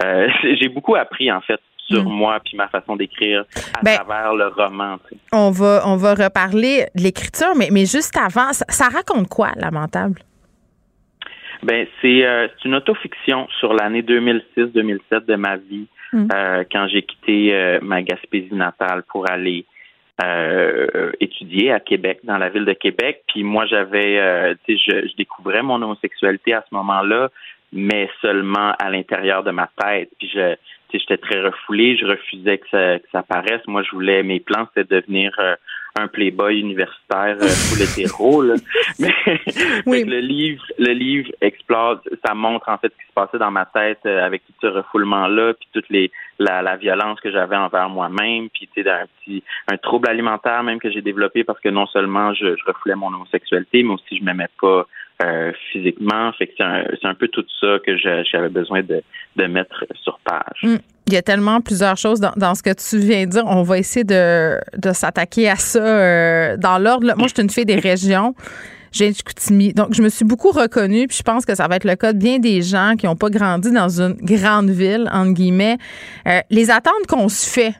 j'ai 0.42 0.68
beaucoup 0.68 0.96
appris 0.96 1.30
en 1.30 1.40
fait 1.42 1.60
sur 1.90 2.04
hmm. 2.04 2.12
moi 2.12 2.40
puis 2.44 2.56
ma 2.56 2.68
façon 2.68 2.96
d'écrire 2.96 3.44
à 3.74 3.82
ben, 3.82 3.96
travers 3.96 4.34
le 4.34 4.48
roman. 4.48 4.98
On 5.32 5.50
va 5.50 5.82
on 5.86 5.96
va 5.96 6.14
reparler 6.14 6.86
de 6.94 7.02
l'écriture, 7.02 7.54
mais, 7.56 7.68
mais 7.70 7.86
juste 7.86 8.16
avant, 8.16 8.52
ça, 8.52 8.88
raconte 8.88 9.28
quoi, 9.28 9.50
Lamentable? 9.56 10.20
Ben 11.62 11.86
c'est 12.00 12.24
euh, 12.24 12.48
une 12.64 12.74
autofiction 12.74 13.46
sur 13.58 13.74
l'année 13.74 14.02
2006-2007 14.02 15.26
de 15.26 15.36
ma 15.36 15.56
vie 15.56 15.86
hmm. 16.12 16.28
euh, 16.32 16.64
quand 16.72 16.88
j'ai 16.88 17.02
quitté 17.02 17.54
euh, 17.54 17.78
ma 17.82 18.02
Gaspésie 18.02 18.54
natale 18.54 19.02
pour 19.08 19.30
aller 19.30 19.66
étudier 21.18 21.72
à 21.72 21.80
Québec, 21.80 22.18
dans 22.24 22.36
la 22.36 22.50
ville 22.50 22.66
de 22.66 22.74
Québec. 22.74 23.22
Puis 23.28 23.42
moi, 23.42 23.64
j'avais, 23.64 24.54
je, 24.68 24.74
je 24.76 25.16
découvrais 25.16 25.62
mon 25.62 25.80
homosexualité 25.80 26.52
à 26.52 26.62
ce 26.68 26.74
moment-là, 26.74 27.30
mais 27.72 28.06
seulement 28.20 28.74
à 28.78 28.90
l'intérieur 28.90 29.42
de 29.44 29.50
ma 29.50 29.70
tête. 29.82 30.10
Puis 30.18 30.30
je, 30.34 30.56
j'étais 30.98 31.18
très 31.18 31.40
refoulé, 31.40 31.96
je 31.96 32.06
refusais 32.06 32.58
que 32.58 32.68
ça, 32.70 32.98
que 32.98 33.06
ça 33.12 33.22
paraisse. 33.22 33.62
Moi, 33.66 33.82
je 33.82 33.90
voulais, 33.90 34.22
mes 34.22 34.40
plans, 34.40 34.66
c'était 34.74 34.94
de 34.94 35.00
devenir 35.00 35.32
euh, 35.38 35.54
un 35.98 36.08
playboy 36.08 36.60
universitaire 36.60 37.36
euh, 37.40 37.48
full 37.48 37.82
hétéro. 37.82 38.42
Là. 38.42 38.54
Mais 38.98 40.04
le 40.04 40.20
livre, 40.20 40.62
le 40.78 40.92
livre 40.92 41.30
explore, 41.40 42.00
ça 42.24 42.34
montre 42.34 42.68
en 42.68 42.78
fait 42.78 42.92
ce 42.92 43.02
qui 43.02 43.08
se 43.08 43.12
passait 43.12 43.38
dans 43.38 43.50
ma 43.50 43.66
tête 43.66 44.00
euh, 44.06 44.24
avec 44.24 44.42
tout 44.46 44.52
ce 44.60 44.66
refoulement-là, 44.66 45.54
puis 45.54 45.68
toute 45.72 45.88
les 45.90 46.10
la, 46.38 46.62
la 46.62 46.76
violence 46.76 47.20
que 47.20 47.30
j'avais 47.30 47.56
envers 47.56 47.88
moi-même, 47.90 48.48
puis 48.48 48.68
tu 48.74 48.82
sais, 48.82 48.88
un 48.88 49.06
petit 49.18 49.42
un 49.70 49.76
trouble 49.76 50.08
alimentaire 50.08 50.62
même 50.62 50.78
que 50.78 50.90
j'ai 50.90 51.02
développé 51.02 51.44
parce 51.44 51.60
que 51.60 51.68
non 51.68 51.86
seulement 51.86 52.32
je, 52.34 52.56
je 52.56 52.64
refoulais 52.66 52.94
mon 52.94 53.08
homosexualité, 53.08 53.82
mais 53.82 53.94
aussi 53.94 54.16
je 54.16 54.24
m'aimais 54.24 54.48
pas 54.60 54.86
euh, 55.22 55.52
physiquement. 55.70 56.32
Fait 56.32 56.46
que 56.46 56.52
c'est 56.56 57.06
un, 57.06 57.14
peu 57.14 57.28
tout 57.28 57.44
ça 57.60 57.78
que 57.84 57.96
j'avais 57.96 58.48
besoin 58.48 58.82
de, 58.82 59.02
de, 59.36 59.46
mettre 59.46 59.84
sur 60.02 60.18
page. 60.24 60.60
Hum. 60.62 60.78
Il 61.06 61.14
y 61.14 61.16
a 61.16 61.22
tellement 61.22 61.60
plusieurs 61.60 61.96
choses 61.96 62.20
dans, 62.20 62.32
dans, 62.36 62.54
ce 62.54 62.62
que 62.62 62.70
tu 62.70 62.98
viens 63.04 63.26
de 63.26 63.30
dire. 63.30 63.42
On 63.46 63.62
va 63.62 63.78
essayer 63.78 64.04
de, 64.04 64.58
de 64.76 64.92
s'attaquer 64.92 65.50
à 65.50 65.56
ça 65.56 65.84
euh, 65.84 66.56
dans 66.56 66.78
l'ordre. 66.78 67.06
Moi, 67.16 67.26
je 67.26 67.34
suis 67.34 67.42
une 67.42 67.50
fille 67.50 67.64
des 67.64 67.80
régions. 67.80 68.34
J'ai 68.92 69.12
Chicoutimi. 69.12 69.72
Donc, 69.72 69.94
je 69.94 70.02
me 70.02 70.08
suis 70.08 70.24
beaucoup 70.24 70.50
reconnue, 70.50 71.06
puis 71.06 71.16
je 71.16 71.22
pense 71.22 71.44
que 71.44 71.54
ça 71.54 71.68
va 71.68 71.76
être 71.76 71.84
le 71.84 71.96
cas 71.96 72.12
de 72.12 72.18
bien 72.18 72.38
des 72.38 72.62
gens 72.62 72.94
qui 72.98 73.06
n'ont 73.06 73.16
pas 73.16 73.30
grandi 73.30 73.70
dans 73.70 74.00
une 74.00 74.14
grande 74.14 74.70
ville, 74.70 75.08
entre 75.12 75.32
guillemets. 75.32 75.78
Euh, 76.26 76.40
les 76.50 76.70
attentes 76.70 77.06
qu'on 77.08 77.28
se 77.28 77.48
fait 77.48 77.74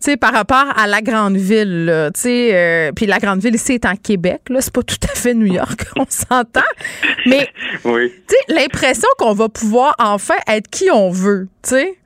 sais, 0.00 0.16
par 0.16 0.32
rapport 0.32 0.66
à 0.76 0.86
la 0.86 1.00
grande 1.00 1.36
ville, 1.36 2.10
tu 2.14 2.20
sais, 2.20 2.54
euh, 2.54 2.92
puis 2.94 3.06
la 3.06 3.18
grande 3.18 3.40
ville 3.40 3.54
ici 3.54 3.72
est 3.72 3.86
en 3.86 3.96
Québec, 3.96 4.42
là, 4.48 4.60
c'est 4.60 4.74
pas 4.74 4.82
tout 4.82 4.96
à 5.04 5.14
fait 5.14 5.34
New 5.34 5.52
York, 5.52 5.80
on 5.96 6.06
s'entend, 6.08 6.60
mais 7.26 7.48
oui. 7.84 8.12
tu 8.28 8.34
sais, 8.34 8.54
l'impression 8.54 9.08
qu'on 9.18 9.34
va 9.34 9.48
pouvoir 9.48 9.94
enfin 9.98 10.36
être 10.46 10.68
qui 10.70 10.90
on 10.92 11.10
veut, 11.10 11.48
tu 11.62 11.70
sais. 11.70 11.98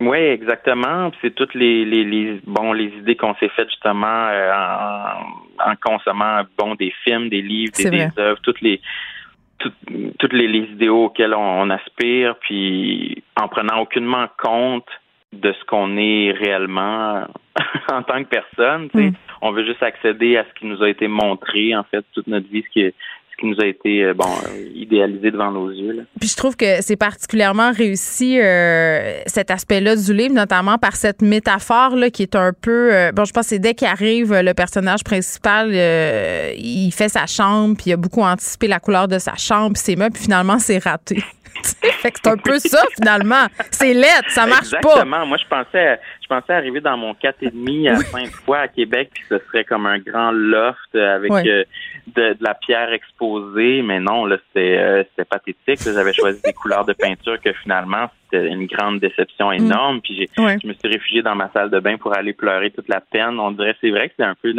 Oui, 0.00 0.18
exactement. 0.18 1.12
C'est 1.20 1.32
toutes 1.32 1.54
les, 1.54 1.84
les, 1.84 2.02
les, 2.04 2.40
bon 2.44 2.72
les 2.72 2.88
idées 2.98 3.14
qu'on 3.14 3.34
s'est 3.36 3.50
faites 3.50 3.68
justement 3.68 4.26
euh, 4.30 4.50
en, 4.52 5.70
en, 5.70 5.76
consommant 5.80 6.42
bon 6.58 6.74
des 6.74 6.92
films, 7.04 7.28
des 7.28 7.40
livres, 7.40 7.72
des, 7.76 7.88
des 7.88 8.08
œuvres, 8.18 8.40
toutes 8.42 8.60
les 8.62 8.80
toutes, 10.18 10.32
les, 10.32 10.48
les, 10.48 10.64
idéaux 10.72 11.04
auxquels 11.04 11.34
on, 11.34 11.62
on, 11.62 11.70
aspire, 11.70 12.34
puis 12.40 13.22
en 13.40 13.46
prenant 13.46 13.78
aucunement 13.78 14.26
compte 14.42 14.88
de 15.32 15.52
ce 15.52 15.64
qu'on 15.64 15.96
est 15.96 16.32
réellement 16.32 17.24
en 17.92 18.02
tant 18.02 18.22
que 18.22 18.28
personne. 18.28 18.88
Mm. 18.94 19.10
On 19.40 19.52
veut 19.52 19.64
juste 19.64 19.82
accéder 19.82 20.36
à 20.36 20.44
ce 20.44 20.58
qui 20.58 20.66
nous 20.66 20.82
a 20.82 20.88
été 20.88 21.08
montré, 21.08 21.74
en 21.74 21.82
fait, 21.84 22.04
toute 22.12 22.26
notre 22.26 22.48
vie, 22.48 22.62
ce 22.62 22.72
qui, 22.72 22.94
ce 23.32 23.36
qui 23.40 23.46
nous 23.46 23.60
a 23.60 23.66
été 23.66 24.04
euh, 24.04 24.14
bon 24.14 24.30
idéalisé 24.74 25.30
devant 25.30 25.50
nos 25.50 25.70
yeux. 25.70 26.06
Puis 26.20 26.28
je 26.28 26.36
trouve 26.36 26.56
que 26.56 26.80
c'est 26.80 26.96
particulièrement 26.96 27.72
réussi 27.72 28.38
euh, 28.38 29.20
cet 29.26 29.50
aspect-là 29.50 29.96
du 29.96 30.12
livre, 30.14 30.34
notamment 30.34 30.78
par 30.78 30.96
cette 30.96 31.22
métaphore 31.22 31.96
là 31.96 32.10
qui 32.10 32.22
est 32.22 32.36
un 32.36 32.52
peu 32.52 32.94
euh, 32.94 33.12
bon. 33.12 33.24
Je 33.24 33.32
pense 33.32 33.44
que 33.44 33.48
c'est 33.50 33.58
dès 33.58 33.74
qu'arrive 33.74 34.32
le 34.34 34.52
personnage 34.52 35.02
principal, 35.02 35.70
il 35.72 36.90
fait 36.92 37.08
sa 37.08 37.26
chambre, 37.26 37.74
puis 37.76 37.90
il 37.90 37.92
a 37.94 37.96
beaucoup 37.96 38.22
anticipé 38.22 38.68
la 38.68 38.78
couleur 38.78 39.08
de 39.08 39.18
sa 39.18 39.34
chambre, 39.36 39.72
puis 39.72 39.82
ses 39.82 39.96
meubles, 39.96 40.12
puis 40.12 40.24
finalement 40.24 40.58
c'est 40.58 40.78
raté. 40.78 41.22
Fait 41.66 42.10
que 42.10 42.18
c'est 42.22 42.30
un 42.30 42.36
peu 42.36 42.58
ça, 42.58 42.82
finalement. 42.94 43.46
C'est 43.70 43.94
lettre, 43.94 44.30
ça 44.30 44.46
marche 44.46 44.70
pas. 44.70 44.78
Exactement. 44.78 45.26
Moi, 45.26 45.38
je 45.38 45.48
pensais, 45.48 46.00
je 46.22 46.28
pensais 46.28 46.52
arriver 46.52 46.80
dans 46.80 46.96
mon 46.96 47.12
4,5 47.12 47.90
à 47.90 47.96
cinq 47.96 48.30
fois 48.30 48.58
à 48.58 48.68
Québec, 48.68 49.10
puis 49.14 49.24
ce 49.28 49.38
serait 49.46 49.64
comme 49.64 49.86
un 49.86 49.98
grand 49.98 50.32
loft 50.32 50.94
avec 50.94 51.30
euh, 51.32 51.64
de, 52.08 52.36
la 52.40 52.54
pierre 52.54 52.92
exposée. 52.92 53.82
Mais 53.82 54.00
non, 54.00 54.26
là, 54.26 54.38
c'était, 54.48 54.78
euh, 54.78 55.04
c'était 55.10 55.24
pathétique. 55.24 55.80
J'avais 55.84 56.12
choisi 56.12 56.40
des 56.42 56.52
couleurs 56.52 56.84
de 56.84 56.92
peinture 56.92 57.40
que 57.40 57.52
finalement, 57.52 58.08
c'était 58.32 58.48
une 58.48 58.66
grande 58.66 59.00
déception 59.00 59.50
mm. 59.50 59.54
énorme. 59.54 60.00
Puis 60.00 60.28
je 60.36 60.66
me 60.66 60.72
suis 60.72 60.88
réfugié 60.88 61.22
dans 61.22 61.34
ma 61.34 61.50
salle 61.52 61.70
de 61.70 61.78
bain 61.80 61.96
pour 61.98 62.16
aller 62.16 62.32
pleurer 62.32 62.70
toute 62.70 62.88
la 62.88 63.00
peine. 63.00 63.38
On 63.38 63.52
dirait, 63.52 63.74
c'est 63.80 63.90
vrai 63.90 64.08
que 64.08 64.14
c'est 64.18 64.24
un 64.24 64.34
peu 64.40 64.50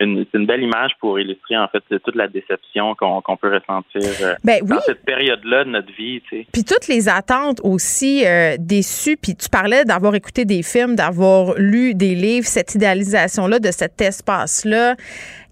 une, 0.00 0.26
une, 0.32 0.46
belle 0.46 0.62
image 0.62 0.92
pour 1.00 1.18
illustrer 1.18 1.56
en 1.56 1.68
fait 1.68 1.82
toute 2.00 2.14
la 2.14 2.28
déception 2.28 2.94
qu'on, 2.94 3.36
peut 3.36 3.52
ressentir 3.52 4.10
euh, 4.22 4.34
ben 4.44 4.64
dans 4.64 4.80
cette 4.80 5.04
période-là 5.04 5.64
de 5.64 5.70
notre 5.70 5.92
vie. 5.92 6.20
Puis 6.30 6.64
toutes 6.64 6.88
les 6.88 7.08
attentes 7.08 7.60
aussi 7.62 8.24
euh, 8.24 8.56
déçues. 8.58 9.16
Puis 9.16 9.34
tu 9.34 9.48
parlais 9.48 9.84
d'avoir 9.84 10.14
écouté 10.14 10.44
des 10.44 10.62
films, 10.62 10.94
d'avoir 10.94 11.54
lu 11.56 11.94
des 11.94 12.14
livres, 12.14 12.46
cette 12.46 12.74
idéalisation-là 12.74 13.58
de 13.58 13.70
cet 13.70 14.00
espace-là 14.00 14.94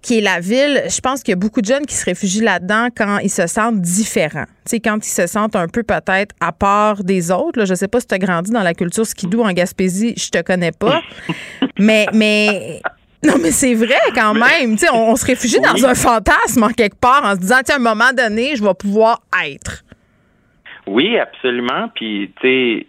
qui 0.03 0.17
est 0.17 0.21
la 0.21 0.41
ville, 0.41 0.83
je 0.87 0.99
pense 0.99 1.23
qu'il 1.23 1.31
y 1.31 1.33
a 1.33 1.37
beaucoup 1.37 1.61
de 1.61 1.65
jeunes 1.65 1.85
qui 1.85 1.95
se 1.95 2.05
réfugient 2.05 2.41
là-dedans 2.41 2.89
quand 2.95 3.19
ils 3.19 3.29
se 3.29 3.47
sentent 3.47 3.79
différents. 3.79 4.45
Tu 4.65 4.71
sais, 4.71 4.79
quand 4.81 4.97
ils 4.97 5.09
se 5.09 5.27
sentent 5.27 5.55
un 5.55 5.67
peu 5.67 5.81
peut-être 5.81 6.35
à 6.41 6.51
part 6.51 7.03
des 7.03 7.31
autres. 7.31 7.62
Là, 7.63 7.65
je 7.65 7.75
sais 7.75 7.87
pas 7.87 8.01
si 8.01 8.07
tu 8.07 8.13
as 8.13 8.19
grandi 8.19 8.51
dans 8.51 8.61
la 8.61 8.73
culture 8.73 9.05
skidoo 9.05 9.41
en 9.41 9.53
Gaspésie, 9.53 10.13
je 10.17 10.29
te 10.29 10.41
connais 10.41 10.73
pas. 10.73 11.01
mais, 11.79 12.07
mais, 12.13 12.81
non, 13.23 13.35
mais 13.41 13.51
c'est 13.51 13.73
vrai 13.73 13.95
quand 14.13 14.33
même. 14.33 14.71
Tu 14.71 14.79
sais, 14.79 14.89
on, 14.91 15.15
se 15.15 15.25
réfugie 15.25 15.61
dans 15.61 15.85
un 15.85 15.95
fantasme 15.95 16.63
en 16.63 16.69
quelque 16.71 16.99
part 16.99 17.23
en 17.23 17.35
se 17.35 17.39
disant, 17.39 17.59
tiens, 17.63 17.75
à 17.75 17.79
un 17.79 17.95
moment 17.95 18.11
donné, 18.11 18.57
je 18.57 18.63
vais 18.63 18.73
pouvoir 18.73 19.21
être. 19.45 19.85
Oui, 20.87 21.17
absolument. 21.17 21.89
Puis, 21.95 22.33
tu 22.41 22.47
sais, 22.47 22.87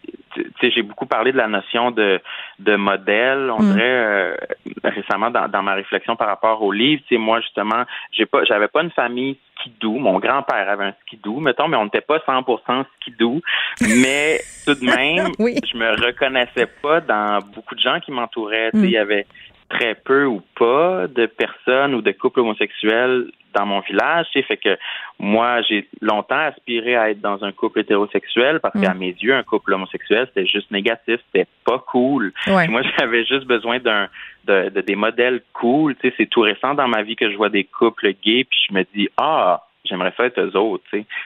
j'ai 0.62 0.82
beaucoup 0.82 1.06
parlé 1.06 1.32
de 1.32 1.36
la 1.36 1.48
notion 1.48 1.90
de, 1.90 2.20
de 2.58 2.76
modèle. 2.76 3.50
On 3.50 3.62
mm. 3.62 3.72
dirait 3.72 3.82
euh, 3.84 4.36
récemment 4.82 5.30
dans, 5.30 5.48
dans, 5.48 5.62
ma 5.62 5.74
réflexion 5.74 6.16
par 6.16 6.28
rapport 6.28 6.62
au 6.62 6.72
livre, 6.72 7.02
moi 7.12 7.40
justement, 7.40 7.84
j'ai 8.12 8.26
pas, 8.26 8.44
j'avais 8.44 8.68
pas 8.68 8.82
une 8.82 8.90
famille 8.90 9.38
skidoo. 9.58 9.98
Mon 9.98 10.18
grand-père 10.18 10.68
avait 10.68 10.84
un 10.84 10.94
skidoo, 11.02 11.40
mettons, 11.40 11.68
mais 11.68 11.76
on 11.76 11.84
n'était 11.84 12.00
pas 12.00 12.18
100% 12.18 12.84
skidoo. 13.00 13.40
Mais 13.80 14.40
tout 14.64 14.74
de 14.74 14.84
même, 14.84 15.32
je 15.38 15.76
me 15.76 16.04
reconnaissais 16.04 16.66
pas 16.82 17.00
dans 17.00 17.40
beaucoup 17.54 17.74
de 17.74 17.80
gens 17.80 18.00
qui 18.00 18.10
m'entouraient. 18.10 18.70
Tu 18.72 18.80
sais, 18.80 18.86
il 18.86 18.92
y 18.92 18.98
mm. 18.98 19.00
avait 19.00 19.26
très 19.74 19.94
peu 19.94 20.24
ou 20.24 20.40
pas 20.56 21.06
de 21.08 21.26
personnes 21.26 21.94
ou 21.94 22.02
de 22.02 22.12
couples 22.12 22.40
homosexuels 22.40 23.30
dans 23.54 23.66
mon 23.66 23.80
village. 23.80 24.26
Fait 24.32 24.56
que 24.56 24.76
moi, 25.18 25.62
j'ai 25.62 25.88
longtemps 26.00 26.38
aspiré 26.38 26.96
à 26.96 27.10
être 27.10 27.20
dans 27.20 27.44
un 27.44 27.52
couple 27.52 27.80
hétérosexuel 27.80 28.60
parce 28.60 28.78
qu'à 28.80 28.94
mm. 28.94 28.98
mes 28.98 29.14
yeux, 29.20 29.34
un 29.34 29.42
couple 29.42 29.74
homosexuel, 29.74 30.26
c'était 30.28 30.46
juste 30.46 30.70
négatif, 30.70 31.20
c'était 31.26 31.48
pas 31.64 31.78
cool. 31.78 32.32
Moi, 32.46 32.82
j'avais 32.98 33.24
juste 33.24 33.44
besoin 33.44 33.78
d'un 33.78 34.08
de, 34.44 34.68
des 34.80 34.96
modèles 34.96 35.42
cool. 35.52 35.94
C'est 36.02 36.26
tout 36.26 36.40
récent 36.40 36.74
dans 36.74 36.88
ma 36.88 37.02
vie 37.02 37.16
que 37.16 37.30
je 37.30 37.36
vois 37.36 37.48
des 37.48 37.64
couples 37.64 38.12
gays, 38.24 38.44
puis 38.44 38.58
je 38.68 38.74
me 38.74 38.84
dis 38.94 39.08
ah, 39.16 39.62
j'aimerais 39.84 40.12
faire 40.12 40.26
être 40.26 40.40
eux 40.40 40.56
autres. 40.56 40.84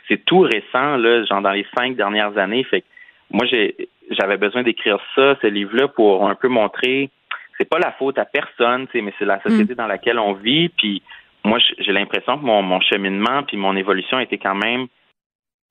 C'est 0.09 0.25
tout 0.25 0.41
récent 0.41 0.97
là, 0.97 1.25
genre 1.25 1.43
dans 1.43 1.53
les 1.53 1.67
cinq 1.77 1.97
dernières 1.97 2.37
années. 2.39 2.65
Fait 2.65 2.83
que 2.83 2.87
moi, 3.31 3.47
j'ai 3.47 3.75
j'avais 4.11 4.39
besoin 4.39 4.63
d'écrire 4.63 4.99
ça, 5.15 5.37
ce 5.43 5.47
livre-là, 5.47 5.89
pour 5.89 6.27
un 6.27 6.35
peu 6.35 6.49
montrer 6.49 7.11
c'est 7.59 7.69
pas 7.69 7.79
la 7.79 7.93
faute 7.93 8.19
à 8.19 8.25
personne, 8.25 8.87
mais 8.95 9.13
c'est 9.19 9.25
la 9.25 9.43
société 9.43 9.75
mm. 9.75 9.77
dans 9.77 9.87
laquelle 9.87 10.19
on 10.19 10.33
vit. 10.33 10.69
Puis 10.71 11.03
moi, 11.45 11.59
j'ai 11.79 11.93
l'impression 11.93 12.39
que 12.39 12.45
mon, 12.45 12.63
mon 12.63 12.81
cheminement 12.81 13.43
puis 13.43 13.57
mon 13.57 13.77
évolution 13.77 14.19
était 14.21 14.39
quand 14.39 14.55
même 14.55 14.87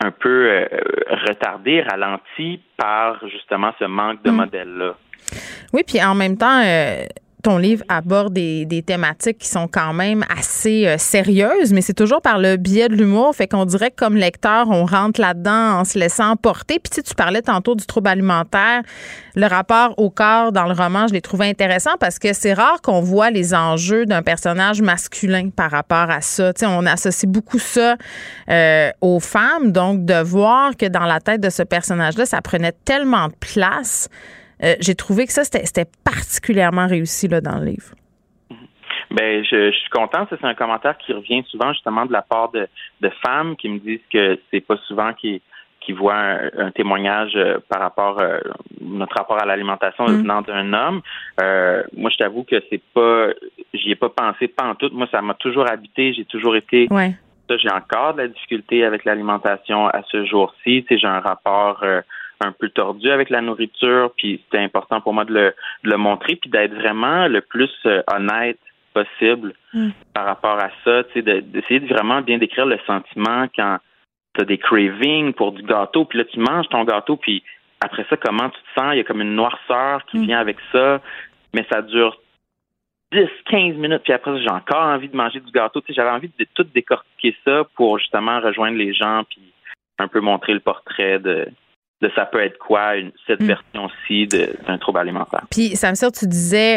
un 0.04 0.12
peu 0.12 0.50
euh, 0.52 0.68
retardé, 1.28 1.82
ralenti 1.82 2.62
par 2.78 3.26
justement 3.30 3.74
ce 3.80 3.86
manque 3.86 4.22
de 4.24 4.32
mm. 4.32 4.36
modèle-là. 4.36 4.96
Oui, 5.74 5.82
puis 5.86 6.04
en 6.04 6.16
même 6.16 6.38
temps, 6.38 6.62
euh, 6.64 7.04
ton 7.48 7.58
livre 7.58 7.86
aborde 7.88 8.34
des, 8.34 8.84
thématiques 8.86 9.38
qui 9.38 9.48
sont 9.48 9.70
quand 9.70 9.94
même 9.94 10.26
assez 10.38 10.86
euh, 10.86 10.98
sérieuses, 10.98 11.72
mais 11.72 11.80
c'est 11.80 11.94
toujours 11.94 12.22
par 12.22 12.40
le 12.40 12.58
biais 12.58 12.90
de 12.90 12.96
l'humour. 12.96 13.34
Fait 13.34 13.48
qu'on 13.48 13.64
dirait 13.64 13.90
que 13.90 13.96
comme 13.96 14.18
lecteur, 14.18 14.70
on 14.70 14.86
rentre 14.86 15.22
là-dedans 15.22 15.80
en 15.80 15.86
se 15.86 15.98
laissant 15.98 16.36
porter. 16.36 16.78
Puis 16.80 16.90
tu, 16.94 17.04
tu 17.04 17.16
parlais 17.16 17.42
tantôt 17.42 17.74
du 17.74 17.86
trouble 17.86 18.10
alimentaire. 18.10 18.82
Le 19.36 19.46
rapport 19.46 19.94
au 19.98 20.10
corps 20.10 20.52
dans 20.52 20.66
le 20.66 20.74
roman, 20.74 21.08
je 21.08 21.14
l'ai 21.14 21.22
trouvé 21.22 21.48
intéressant 21.48 21.92
parce 22.02 22.20
que 22.20 22.34
c'est 22.34 22.52
rare 22.52 22.82
qu'on 22.82 23.00
voit 23.00 23.32
les 23.32 23.56
enjeux 23.56 24.06
d'un 24.06 24.24
personnage 24.24 24.82
masculin 24.82 25.50
par 25.50 25.72
rapport 25.72 26.10
à 26.10 26.20
ça. 26.20 26.52
Tu 26.52 26.60
sais, 26.60 26.66
on 26.66 26.86
associe 26.86 27.32
beaucoup 27.32 27.60
ça 27.60 27.96
euh, 28.50 28.90
aux 29.00 29.22
femmes. 29.22 29.72
Donc, 29.72 30.04
de 30.04 30.22
voir 30.22 30.76
que 30.76 30.88
dans 30.88 31.06
la 31.06 31.22
tête 31.22 31.40
de 31.40 31.50
ce 31.50 31.64
personnage-là, 31.64 32.26
ça 32.26 32.42
prenait 32.42 32.74
tellement 32.84 33.30
de 33.30 33.36
place 33.40 34.10
euh, 34.64 34.76
j'ai 34.80 34.96
trouvé 34.96 35.26
que 35.26 35.34
ça, 35.34 35.44
c'était 35.44 35.90
particulièrement 36.04 36.88
réussi 36.88 37.28
là, 37.28 37.42
dans 37.42 37.60
le 37.60 37.66
livre. 37.66 37.94
Ben, 39.12 39.44
je, 39.44 39.72
suis 39.72 39.90
contente. 39.90 40.28
C'est 40.30 40.44
un 40.44 40.54
commentaire 40.54 40.98
qui 40.98 41.14
revient 41.14 41.44
souvent 41.50 41.72
justement 41.74 42.06
de 42.06 42.12
la 42.12 42.22
part 42.22 42.52
de, 42.52 42.68
femmes 43.26 43.56
qui 43.56 43.70
me 43.70 43.80
disent 43.80 44.02
que 44.12 44.38
c'est 44.52 44.60
pas 44.60 44.78
souvent 44.88 45.14
qu'ils 45.14 45.40
qui 45.80 45.94
voient 45.94 46.38
un, 46.58 46.72
témoignage 46.72 47.32
euh, 47.38 47.60
par 47.70 47.80
rapport 47.80 48.20
à 48.20 48.26
euh, 48.26 48.40
notre 48.82 49.16
rapport 49.16 49.42
à 49.42 49.46
l'alimentation 49.46 50.04
mm. 50.04 50.22
venant 50.22 50.42
d'un 50.42 50.74
homme. 50.74 51.02
moi, 51.96 52.10
je 52.10 52.18
t'avoue 52.18 52.44
que 52.44 52.62
c'est 52.70 52.82
pas, 52.94 53.28
j'y 53.74 53.92
ai 53.92 53.96
pas 53.96 54.10
pensé 54.10 54.50
pas 54.50 54.66
en 54.66 54.76
tout. 54.76 54.90
Moi, 54.92 55.08
ça 55.12 55.22
m'a 55.22 55.36
toujours 55.36 55.72
habité. 55.72 56.14
J'ai 56.14 56.26
toujours 56.26 56.58
été. 56.58 56.88
Ouais. 56.92 57.14
J'ai 57.50 57.72
encore 57.72 58.16
de 58.16 58.24
la 58.24 58.28
difficulté 58.28 58.84
avec 58.84 59.06
l'alimentation 59.06 59.88
à 59.88 60.02
ce 60.12 60.26
jour-ci. 60.26 60.84
Tu 60.90 61.00
j'ai 61.00 61.08
un 61.08 61.22
rapport 61.22 61.82
un 62.40 62.52
peu 62.52 62.70
tordu 62.70 63.10
avec 63.10 63.30
la 63.30 63.42
nourriture, 63.42 64.12
puis 64.18 64.42
c'était 64.44 64.64
important 64.64 65.02
pour 65.02 65.14
moi 65.14 65.26
de 65.26 65.34
le, 65.34 65.56
de 65.84 65.90
le 65.90 65.98
montrer, 65.98 66.36
puis 66.36 66.50
d'être 66.50 66.74
vraiment 66.74 67.28
le 67.28 67.42
plus 67.42 67.72
euh, 67.86 68.02
honnête 68.12 68.60
possible 68.94 69.54
mm. 69.74 69.90
par 70.14 70.26
rapport 70.26 70.60
à 70.60 70.70
ça, 70.84 71.04
tu 71.06 71.22
sais, 71.22 71.42
d'essayer 71.42 71.80
de, 71.80 71.88
vraiment 71.88 72.22
bien 72.22 72.38
décrire 72.38 72.66
le 72.66 72.80
sentiment 72.86 73.48
quand 73.56 73.78
tu 74.34 74.42
as 74.42 74.46
des 74.46 74.58
cravings 74.58 75.34
pour 75.34 75.52
du 75.52 75.64
gâteau, 75.64 76.06
puis 76.06 76.20
là 76.20 76.26
tu 76.26 76.40
manges 76.40 76.70
ton 76.70 76.84
gâteau, 76.84 77.18
puis 77.18 77.44
après 77.82 78.06
ça, 78.10 78.18
comment 78.18 78.50
tu 78.50 78.60
te 78.60 78.80
sens? 78.80 78.94
Il 78.94 78.98
y 78.98 79.02
a 79.02 79.04
comme 79.04 79.22
une 79.22 79.36
noirceur 79.36 80.06
qui 80.06 80.20
mm. 80.20 80.26
vient 80.26 80.40
avec 80.40 80.58
ça, 80.72 81.02
mais 81.54 81.66
ça 81.72 81.82
dure 81.82 82.20
10, 83.14 83.28
15 83.46 83.76
minutes, 83.76 84.04
puis 84.04 84.14
après 84.14 84.40
j'ai 84.42 84.50
encore 84.50 84.84
envie 84.84 85.10
de 85.10 85.16
manger 85.16 85.40
du 85.40 85.52
gâteau. 85.52 85.82
Tu 85.82 85.88
sais, 85.88 85.94
j'avais 85.94 86.10
envie 86.10 86.32
de 86.38 86.46
tout 86.54 86.64
décortiquer 86.64 87.36
ça 87.46 87.64
pour 87.76 88.00
justement 88.00 88.40
rejoindre 88.42 88.78
les 88.78 88.94
gens, 88.94 89.24
puis 89.30 89.42
un 90.00 90.08
peu 90.08 90.20
montrer 90.20 90.54
le 90.54 90.60
portrait 90.60 91.20
de, 91.20 91.48
de 92.00 92.12
ça 92.16 92.26
peut 92.26 92.44
être 92.44 92.60
quoi 92.60 92.96
une, 92.96 93.12
cette 93.26 93.42
mm. 93.42 93.48
version-ci 93.48 94.28
d'un 94.28 94.78
trouble 94.78 95.00
alimentaire. 95.00 95.46
Puis, 95.50 95.76
ça 95.76 95.90
me 95.90 95.96
sert, 95.96 96.12
tu 96.12 96.28
disais, 96.28 96.76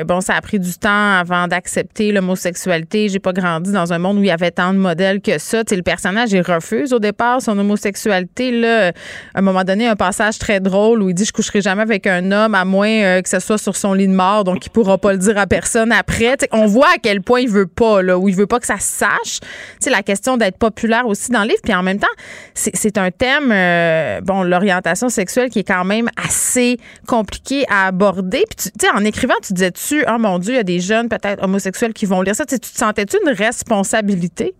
euh, 0.00 0.04
bon, 0.04 0.20
ça 0.20 0.34
a 0.34 0.40
pris 0.40 0.58
du 0.58 0.72
temps 0.74 1.12
avant 1.12 1.46
d'accepter 1.46 2.10
l'homosexualité. 2.10 3.08
J'ai 3.08 3.20
pas 3.20 3.32
grandi 3.32 3.70
dans 3.70 3.92
un 3.92 3.98
monde 3.98 4.18
où 4.18 4.22
il 4.22 4.26
y 4.26 4.32
avait 4.32 4.50
tant 4.50 4.72
de 4.72 4.78
modèles 4.78 5.20
que 5.20 5.38
ça. 5.38 5.62
Tu 5.62 5.70
sais, 5.70 5.76
le 5.76 5.84
personnage, 5.84 6.32
il 6.32 6.40
refuse 6.40 6.92
au 6.92 6.98
départ 6.98 7.40
son 7.40 7.56
homosexualité. 7.56 8.50
Là, 8.50 8.88
à 8.88 9.38
un 9.38 9.40
moment 9.40 9.62
donné, 9.62 9.86
un 9.86 9.94
passage 9.94 10.38
très 10.38 10.58
drôle 10.58 11.00
où 11.00 11.10
il 11.10 11.14
dit 11.14 11.24
Je 11.24 11.32
coucherai 11.32 11.60
jamais 11.60 11.82
avec 11.82 12.08
un 12.08 12.32
homme 12.32 12.56
à 12.56 12.64
moins 12.64 12.88
euh, 12.88 13.22
que 13.22 13.28
ce 13.28 13.38
soit 13.38 13.58
sur 13.58 13.76
son 13.76 13.92
lit 13.92 14.08
de 14.08 14.14
mort, 14.14 14.42
donc 14.42 14.66
il 14.66 14.70
pourra 14.70 14.98
pas 14.98 15.12
le 15.12 15.18
dire 15.18 15.38
à 15.38 15.46
personne 15.46 15.92
après. 15.92 16.34
on 16.50 16.66
voit 16.66 16.88
à 16.88 16.98
quel 17.00 17.22
point 17.22 17.40
il 17.40 17.48
veut 17.48 17.68
pas, 17.68 18.02
là, 18.02 18.18
où 18.18 18.28
il 18.28 18.34
veut 18.34 18.48
pas 18.48 18.58
que 18.58 18.66
ça 18.66 18.78
se 18.78 18.98
sache. 18.98 19.40
Tu 19.40 19.46
sais, 19.80 19.90
la 19.90 20.02
question 20.02 20.36
d'être 20.36 20.58
populaire 20.58 21.06
aussi 21.06 21.30
dans 21.30 21.42
le 21.42 21.48
livre. 21.48 21.60
Puis 21.62 21.74
en 21.74 21.84
même 21.84 22.00
temps, 22.00 22.06
c'est 22.54 22.98
un 22.98 23.12
thème, 23.12 23.52
euh, 23.52 24.20
bon, 24.22 24.42
là, 24.42 24.55
l'orientation 24.56 25.08
sexuelle 25.08 25.50
qui 25.50 25.60
est 25.60 25.68
quand 25.68 25.84
même 25.84 26.08
assez 26.16 26.78
compliqué 27.06 27.64
à 27.68 27.86
aborder. 27.86 28.44
Puis, 28.48 28.70
tu 28.70 28.86
sais, 28.86 28.90
en 28.94 29.04
écrivant, 29.04 29.34
tu 29.46 29.52
disais-tu, 29.52 30.04
oh 30.08 30.18
mon 30.18 30.38
Dieu, 30.38 30.54
il 30.54 30.56
y 30.56 30.60
a 30.60 30.64
des 30.64 30.80
jeunes 30.80 31.08
peut-être 31.08 31.42
homosexuels 31.42 31.92
qui 31.92 32.06
vont 32.06 32.22
lire 32.22 32.34
ça. 32.34 32.46
tu 32.46 32.58
te 32.58 32.66
sentais-tu 32.66 33.18
une 33.24 33.32
responsabilité? 33.32 34.54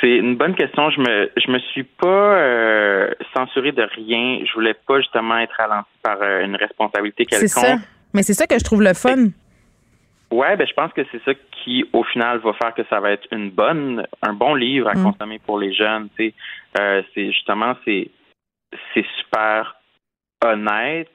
C'est 0.00 0.16
une 0.16 0.36
bonne 0.36 0.54
question. 0.54 0.90
Je 0.90 1.00
me 1.00 1.30
je 1.36 1.50
me 1.50 1.58
suis 1.58 1.82
pas 1.82 2.06
euh, 2.06 3.10
censuré 3.36 3.72
de 3.72 3.82
rien. 3.82 4.44
Je 4.46 4.52
voulais 4.54 4.74
pas 4.86 5.00
justement 5.00 5.38
être 5.38 5.54
ralenti 5.58 5.90
par 6.02 6.18
euh, 6.22 6.44
une 6.44 6.54
responsabilité 6.54 7.26
quelconque. 7.26 7.48
C'est 7.48 7.60
ça. 7.60 7.76
Mais 8.14 8.22
c'est 8.22 8.34
ça 8.34 8.46
que 8.46 8.56
je 8.56 8.62
trouve 8.62 8.82
le 8.82 8.94
fun. 8.94 9.26
Ouais, 10.30 10.56
ben 10.56 10.66
je 10.66 10.74
pense 10.74 10.92
que 10.92 11.02
c'est 11.10 11.22
ça 11.24 11.32
qui, 11.52 11.88
au 11.92 12.04
final, 12.04 12.38
va 12.38 12.52
faire 12.54 12.74
que 12.74 12.82
ça 12.90 13.00
va 13.00 13.12
être 13.12 13.26
une 13.32 13.50
bonne, 13.50 14.06
un 14.22 14.34
bon 14.34 14.54
livre 14.54 14.88
à 14.88 14.94
mm. 14.94 15.02
consommer 15.02 15.38
pour 15.38 15.58
les 15.58 15.72
jeunes. 15.72 16.08
Tu 16.16 16.28
sais, 16.28 16.34
euh, 16.78 17.02
c'est 17.14 17.32
justement 17.32 17.74
c'est 17.84 18.10
c'est 18.92 19.06
super 19.18 19.76
honnête. 20.44 21.10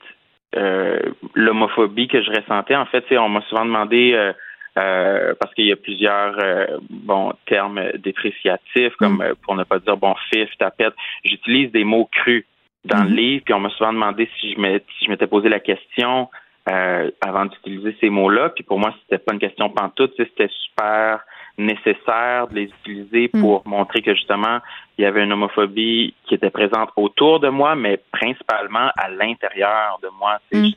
Euh, 0.56 1.00
l'homophobie 1.36 2.08
que 2.08 2.22
je 2.22 2.30
ressentais, 2.30 2.76
en 2.76 2.86
fait, 2.86 3.06
on 3.12 3.30
m'a 3.30 3.42
souvent 3.42 3.66
demandé 3.66 4.14
euh, 4.14 4.34
euh, 4.78 5.34
parce 5.40 5.54
qu'il 5.54 5.68
y 5.68 5.72
a 5.72 5.76
plusieurs 5.76 6.36
euh, 6.40 6.80
bon 6.90 7.34
termes 7.46 7.92
dépréciatifs, 8.00 8.96
comme 8.98 9.18
mm. 9.18 9.36
pour 9.44 9.56
ne 9.56 9.64
pas 9.64 9.78
dire 9.78 9.98
bon 9.98 10.16
fif, 10.32 10.50
tapette. 10.58 10.96
J'utilise 11.24 11.72
des 11.72 11.84
mots 11.84 12.10
crus 12.12 12.46
dans 12.84 13.04
le 13.04 13.10
mm-hmm. 13.10 13.16
livre, 13.16 13.44
puis 13.46 13.54
on 13.54 13.60
m'a 13.60 13.70
souvent 13.70 13.94
demandé 13.94 14.28
si 14.40 14.54
je 14.54 14.80
si 14.98 15.06
je 15.06 15.12
m'étais 15.12 15.28
posé 15.28 15.50
la 15.50 15.60
question 15.60 16.30
euh, 16.70 17.12
avant 17.22 17.46
d'utiliser 17.46 17.96
ces 18.00 18.10
mots-là. 18.10 18.50
Puis 18.50 18.64
pour 18.64 18.80
moi, 18.80 18.94
c'était 19.02 19.24
pas 19.24 19.34
une 19.34 19.40
question 19.40 19.70
pantoute, 19.70 20.14
c'était 20.18 20.50
super 20.50 21.20
nécessaire 21.58 22.48
de 22.48 22.56
les 22.56 22.72
utiliser 22.82 23.30
hmm. 23.34 23.42
pour 23.42 23.68
montrer 23.68 24.02
que 24.02 24.16
justement 24.16 24.60
il 24.98 25.04
y 25.04 25.06
avait 25.06 25.24
une 25.24 25.34
homophobie 25.34 26.14
qui 26.26 26.36
était 26.36 26.50
présente 26.50 26.90
autour 26.96 27.40
de 27.40 27.50
moi, 27.50 27.76
mais 27.76 28.00
principalement 28.12 28.90
à 28.96 29.10
l'intérieur 29.10 30.00
de 30.02 30.10
moi. 30.20 30.40
Hmm 30.52 30.70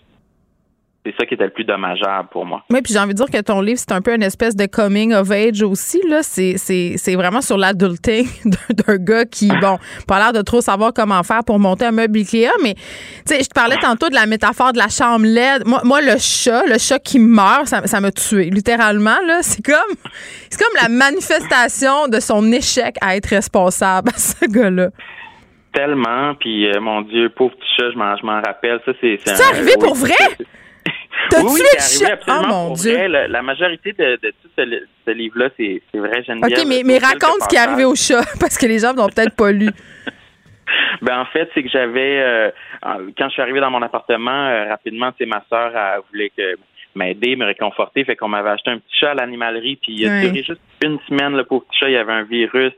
c'est 1.06 1.14
ça 1.18 1.26
qui 1.26 1.34
était 1.34 1.44
le 1.44 1.50
plus 1.50 1.64
dommageable 1.64 2.28
pour 2.30 2.44
moi. 2.44 2.64
Oui, 2.70 2.82
puis 2.82 2.92
j'ai 2.92 2.98
envie 2.98 3.14
de 3.14 3.18
dire 3.18 3.30
que 3.30 3.40
ton 3.40 3.60
livre, 3.60 3.78
c'est 3.78 3.92
un 3.92 4.00
peu 4.00 4.14
une 4.14 4.22
espèce 4.22 4.56
de 4.56 4.66
coming 4.66 5.14
of 5.14 5.30
age 5.30 5.62
aussi. 5.62 6.00
Là. 6.08 6.22
C'est, 6.22 6.56
c'est, 6.58 7.14
vraiment 7.14 7.40
sur 7.40 7.56
l'adulting 7.56 8.26
d'un 8.70 8.96
gars 8.96 9.24
qui, 9.24 9.48
bon, 9.60 9.78
pas 10.08 10.18
l'air 10.18 10.32
de 10.32 10.42
trop 10.42 10.60
savoir 10.60 10.92
comment 10.92 11.22
faire 11.22 11.44
pour 11.44 11.58
monter 11.58 11.86
un 11.86 11.92
meuble 11.92 12.18
Ikea, 12.18 12.50
mais 12.62 12.74
tu 12.74 12.82
sais, 13.26 13.42
je 13.42 13.48
te 13.48 13.54
parlais 13.54 13.76
tantôt 13.76 14.08
de 14.08 14.14
la 14.14 14.26
métaphore 14.26 14.72
de 14.72 14.78
la 14.78 14.88
chambre 14.88 15.24
LED. 15.24 15.66
Moi, 15.66 15.80
moi 15.84 16.00
le 16.00 16.18
chat, 16.18 16.66
le 16.66 16.78
chat 16.78 16.98
qui 16.98 17.18
meurt, 17.18 17.66
ça, 17.66 17.86
ça 17.86 18.00
m'a 18.00 18.10
tué, 18.10 18.50
littéralement. 18.50 19.18
Là. 19.26 19.38
C'est 19.42 19.64
comme 19.64 19.96
c'est 20.50 20.62
comme 20.62 20.82
la 20.82 20.88
manifestation 20.88 22.08
de 22.08 22.18
son 22.20 22.50
échec 22.52 22.96
à 23.00 23.16
être 23.16 23.26
responsable 23.26 24.10
à 24.10 24.18
ce 24.18 24.46
gars-là 24.46 24.88
tellement. 25.76 26.34
Puis, 26.34 26.66
euh, 26.66 26.80
mon 26.80 27.02
Dieu, 27.02 27.28
pauvre 27.28 27.54
petit 27.54 27.68
chat, 27.76 27.90
je 27.92 27.98
m'en, 27.98 28.16
je 28.16 28.24
m'en 28.24 28.40
rappelle. 28.40 28.80
Ça, 28.86 28.92
c'est, 29.00 29.18
c'est, 29.24 29.42
arrivé 29.42 29.72
pour 29.78 29.94
vrai? 29.94 30.14
oui, 31.32 31.61
c'est 31.78 32.05
arrivé 32.05 32.12
absolument 32.12 32.44
oh, 32.48 32.69
mon 32.69 32.74
Dieu. 32.74 32.94
Vrai. 32.94 33.28
La, 33.28 33.43
majorité 33.43 33.93
de, 33.93 34.19
de 34.23 34.32
tout 34.43 34.48
ce, 34.57 35.11
livre-là, 35.11 35.51
c'est 35.57 35.82
vrai, 35.94 36.23
Geneviève. 36.23 36.59
OK, 36.59 36.66
mais, 36.66 36.82
mais 36.85 36.98
raconte 36.98 37.43
ce 37.43 37.48
qui 37.48 37.57
est 37.57 37.61
arrivé 37.61 37.85
au 37.85 37.94
chat, 37.94 38.23
parce 38.40 38.59
que 38.59 38.66
les 38.66 38.81
gens 38.81 38.94
n'ont 38.94 39.09
peut-être 39.09 39.36
pas 39.36 39.53
lu. 39.53 39.70
Ben 41.03 41.20
en 41.20 41.27
fait, 41.27 41.48
c'est 41.55 41.62
que 41.62 41.69
j'avais 41.69 42.19
euh, 42.19 42.51
quand 43.16 43.28
je 43.28 43.35
suis 43.35 43.43
arrivé 43.43 43.61
dans 43.61 43.70
mon 43.70 43.82
appartement 43.82 44.48
euh, 44.48 44.69
rapidement, 44.69 45.12
c'est 45.16 45.27
ma 45.27 45.44
sœur 45.48 45.73
voulait 46.11 46.32
que 46.36 46.57
m'aider, 46.97 47.36
me 47.36 47.44
réconforter, 47.44 48.05
fait 48.05 48.16
qu'on 48.16 48.28
m'avait 48.28 48.48
acheté 48.48 48.70
un 48.70 48.78
petit 48.78 48.98
chat 48.98 49.11
à 49.11 49.15
l'animalerie, 49.15 49.77
puis 49.77 49.93
il 49.93 50.09
a 50.09 50.23
duré 50.23 50.43
juste 50.43 50.61
une 50.82 50.98
semaine 51.07 51.36
le 51.36 51.44
pauvre 51.44 51.65
petit 51.66 51.78
chat, 51.78 51.89
il 51.89 51.93
y 51.93 51.97
avait 51.97 52.12
un 52.12 52.24
virus, 52.24 52.73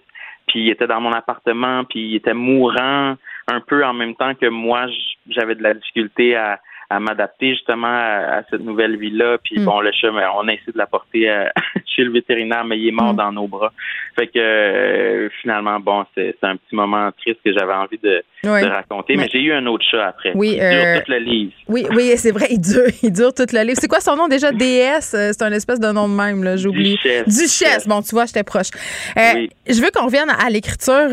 puis 0.49 0.65
il 0.65 0.70
était 0.70 0.87
dans 0.87 1.01
mon 1.01 1.12
appartement, 1.12 1.85
puis 1.85 2.01
il 2.01 2.16
était 2.16 2.35
mourant 2.35 3.16
un 3.47 3.61
peu 3.61 3.85
en 3.85 3.95
même 3.95 4.15
temps 4.15 4.35
que 4.35 4.47
moi, 4.47 4.87
j'avais 5.29 5.55
de 5.55 5.62
la 5.62 5.75
difficulté 5.75 6.37
à 6.37 6.61
à 6.90 7.01
m'adapter 7.01 7.51
justement 7.51 7.86
à, 7.89 8.43
cette 8.51 8.62
nouvelle 8.62 8.97
vie-là. 8.97 9.39
Puis 9.44 9.60
mm. 9.60 9.65
bon, 9.65 9.81
le 9.81 9.93
chat, 9.93 10.09
on 10.10 10.48
a 10.48 10.52
essayé 10.52 10.73
de 10.73 10.78
l'apporter 10.78 11.31
euh, 11.31 11.48
chez 11.86 12.05
le 12.05 12.10
vétérinaire, 12.10 12.65
mais 12.65 12.78
il 12.78 12.89
est 12.89 12.93
mort 12.93 13.12
mm. 13.12 13.16
dans 13.16 13.32
nos 13.32 13.47
bras. 13.47 13.73
Fait 14.19 14.27
que 14.27 14.39
euh, 14.39 15.28
finalement, 15.43 15.78
bon, 15.81 16.05
c'est 16.15 16.36
un 16.43 16.56
petit 16.56 16.74
moment 16.74 17.10
triste 17.12 17.40
que 17.44 17.52
j'avais 17.52 17.74
envie 17.74 17.98
de, 17.98 18.23
raconter. 18.44 19.16
Mais, 19.16 19.28
j'ai 19.31 19.40
eu 19.40 19.52
un 19.52 19.66
autre 19.66 19.85
chat 19.90 20.09
après. 20.09 20.32
Oui, 20.35 20.52
il 20.52 20.60
dure 20.60 20.65
euh, 20.65 21.01
tout 21.01 21.10
le 21.10 21.19
livre. 21.19 21.52
Oui, 21.69 21.86
oui, 21.90 22.12
c'est 22.16 22.31
vrai, 22.31 22.47
il 22.51 22.60
dure, 22.60 22.86
il 23.02 23.12
dure 23.12 23.35
tout 23.35 23.47
le 23.52 23.62
livre. 23.62 23.78
C'est 23.81 23.89
quoi 23.89 24.01
son 24.01 24.16
nom 24.16 24.28
déjà? 24.28 24.51
DS? 24.52 25.01
C'est 25.01 25.43
un 25.43 25.52
espèce 25.52 25.81
de 25.81 25.93
nom 25.93 26.09
de 26.09 26.15
même, 26.15 26.43
là, 26.43 26.56
j'oublie. 26.56 26.97
Duchesse. 26.97 27.27
Duchesse. 27.27 27.86
Bon, 27.86 28.01
tu 28.01 28.15
vois, 28.15 28.27
j'étais 28.27 28.44
proche. 28.44 28.70
Je 29.16 29.82
veux 29.82 29.90
qu'on 29.90 30.06
revienne 30.06 30.31
à 30.31 30.48
l'écriture 30.48 31.09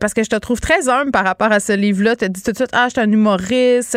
parce 0.00 0.14
que 0.14 0.24
je 0.24 0.28
te 0.28 0.36
trouve 0.36 0.60
très 0.60 0.88
humble 0.88 1.12
par 1.12 1.24
rapport 1.24 1.52
à 1.52 1.60
ce 1.60 1.72
livre-là. 1.72 2.16
Tu 2.16 2.24
as 2.24 2.28
dit 2.28 2.42
tout 2.42 2.50
de 2.50 2.56
suite, 2.56 2.70
ah, 2.72 2.86
je 2.88 2.94
suis 2.94 3.00
un 3.00 3.12
humoriste. 3.12 3.96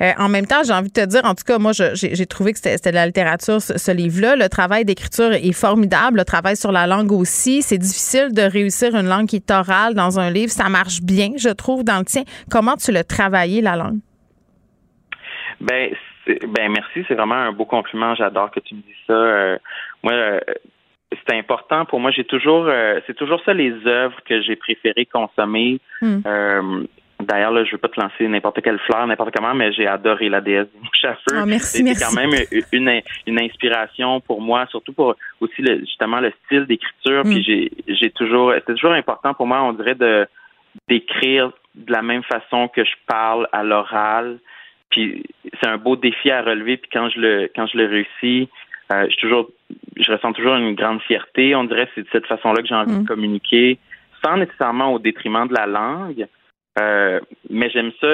en 0.00 0.28
en 0.28 0.30
même 0.30 0.46
temps, 0.46 0.62
j'ai 0.62 0.74
envie 0.74 0.88
de 0.88 0.92
te 0.92 1.06
dire, 1.06 1.22
en 1.24 1.34
tout 1.34 1.44
cas, 1.44 1.58
moi, 1.58 1.72
j'ai 1.72 2.26
trouvé 2.26 2.52
que 2.52 2.58
c'était 2.62 2.90
de 2.90 2.94
la 2.94 3.06
littérature, 3.06 3.62
ce, 3.62 3.90
livre-là. 3.90 4.36
Le 4.36 4.50
travail 4.50 4.84
d'écriture 4.84 5.32
est 5.32 5.52
formidable. 5.52 6.18
Le 6.18 6.24
travail 6.26 6.54
sur 6.54 6.70
la 6.70 6.86
langue 6.86 7.12
aussi. 7.12 7.62
C'est 7.62 7.78
difficile 7.78 8.28
de 8.32 8.42
réussir 8.42 8.94
une 8.94 9.08
langue 9.08 9.26
qui 9.26 9.36
est 9.36 9.50
orale 9.50 9.94
dans 9.94 10.20
un 10.20 10.30
livre. 10.30 10.52
Ça 10.52 10.68
marche 10.68 11.00
bien, 11.00 11.30
je 11.38 11.48
trouve, 11.48 11.77
dans 11.82 11.98
le 11.98 12.04
tien? 12.04 12.22
Comment 12.50 12.76
tu 12.76 12.92
l'as 12.92 13.04
travaillé, 13.04 13.60
la 13.60 13.76
langue? 13.76 13.98
Ben, 15.60 15.90
ben 16.26 16.70
merci. 16.70 17.04
C'est 17.08 17.14
vraiment 17.14 17.34
un 17.34 17.52
beau 17.52 17.64
compliment. 17.64 18.14
J'adore 18.14 18.50
que 18.50 18.60
tu 18.60 18.74
me 18.74 18.80
dises 18.80 18.94
ça. 19.06 19.12
Euh, 19.12 19.58
moi, 20.02 20.12
euh, 20.12 20.40
c'est 21.26 21.36
important 21.36 21.84
pour 21.84 22.00
moi. 22.00 22.10
J'ai 22.10 22.24
toujours, 22.24 22.66
euh, 22.68 23.00
c'est 23.06 23.16
toujours 23.16 23.40
ça 23.44 23.54
les 23.54 23.72
œuvres 23.86 24.18
que 24.24 24.42
j'ai 24.42 24.56
préféré 24.56 25.06
consommer. 25.06 25.80
Hmm 26.00 26.20
D'ailleurs, 27.20 27.50
là, 27.50 27.64
je 27.64 27.72
veux 27.72 27.78
pas 27.78 27.88
te 27.88 28.00
lancer 28.00 28.28
n'importe 28.28 28.62
quelle 28.62 28.78
fleur, 28.78 29.04
n'importe 29.06 29.34
comment, 29.36 29.52
mais 29.52 29.72
j'ai 29.72 29.88
adoré 29.88 30.28
la 30.28 30.40
déesse 30.40 30.68
du 30.72 30.78
mouche 30.78 31.04
à 31.04 31.14
feu. 31.14 31.40
Oh, 31.42 31.46
merci, 31.46 31.84
C'est 31.84 32.04
quand 32.04 32.14
même 32.14 32.30
une, 32.70 33.02
une 33.26 33.40
inspiration 33.40 34.20
pour 34.20 34.40
moi, 34.40 34.66
surtout 34.70 34.92
pour 34.92 35.16
aussi 35.40 35.60
le, 35.60 35.80
justement 35.80 36.20
le 36.20 36.32
style 36.44 36.66
d'écriture. 36.66 37.24
Puis 37.24 37.42
j'ai, 37.42 37.72
j'ai 37.88 38.10
toujours, 38.10 38.52
c'est 38.54 38.74
toujours 38.74 38.92
important 38.92 39.34
pour 39.34 39.48
moi, 39.48 39.62
on 39.62 39.72
dirait 39.72 39.96
de 39.96 40.28
d'écrire 40.86 41.50
de 41.78 41.92
la 41.92 42.02
même 42.02 42.22
façon 42.24 42.68
que 42.68 42.84
je 42.84 42.94
parle 43.06 43.48
à 43.52 43.62
l'oral. 43.62 44.38
Puis 44.90 45.24
c'est 45.60 45.68
un 45.68 45.78
beau 45.78 45.96
défi 45.96 46.30
à 46.30 46.42
relever. 46.42 46.76
Puis 46.76 46.90
quand 46.92 47.08
je 47.10 47.20
le 47.20 47.50
quand 47.54 47.66
je 47.66 47.78
le 47.78 47.86
réussis, 47.86 48.48
euh, 48.92 49.06
je 49.10 49.16
toujours, 49.16 49.48
je 49.96 50.10
ressens 50.10 50.32
toujours 50.32 50.54
une 50.54 50.74
grande 50.74 51.00
fierté. 51.02 51.54
On 51.54 51.64
dirait 51.64 51.86
que 51.86 51.92
c'est 51.94 52.02
de 52.02 52.08
cette 52.10 52.26
façon-là 52.26 52.62
que 52.62 52.68
j'ai 52.68 52.74
envie 52.74 52.98
de 52.98 53.06
communiquer, 53.06 53.78
sans 54.24 54.36
nécessairement 54.36 54.92
au 54.92 54.98
détriment 54.98 55.46
de 55.46 55.54
la 55.54 55.66
langue. 55.66 56.26
Euh, 56.80 57.20
mais 57.50 57.70
j'aime 57.70 57.90
ça, 58.00 58.06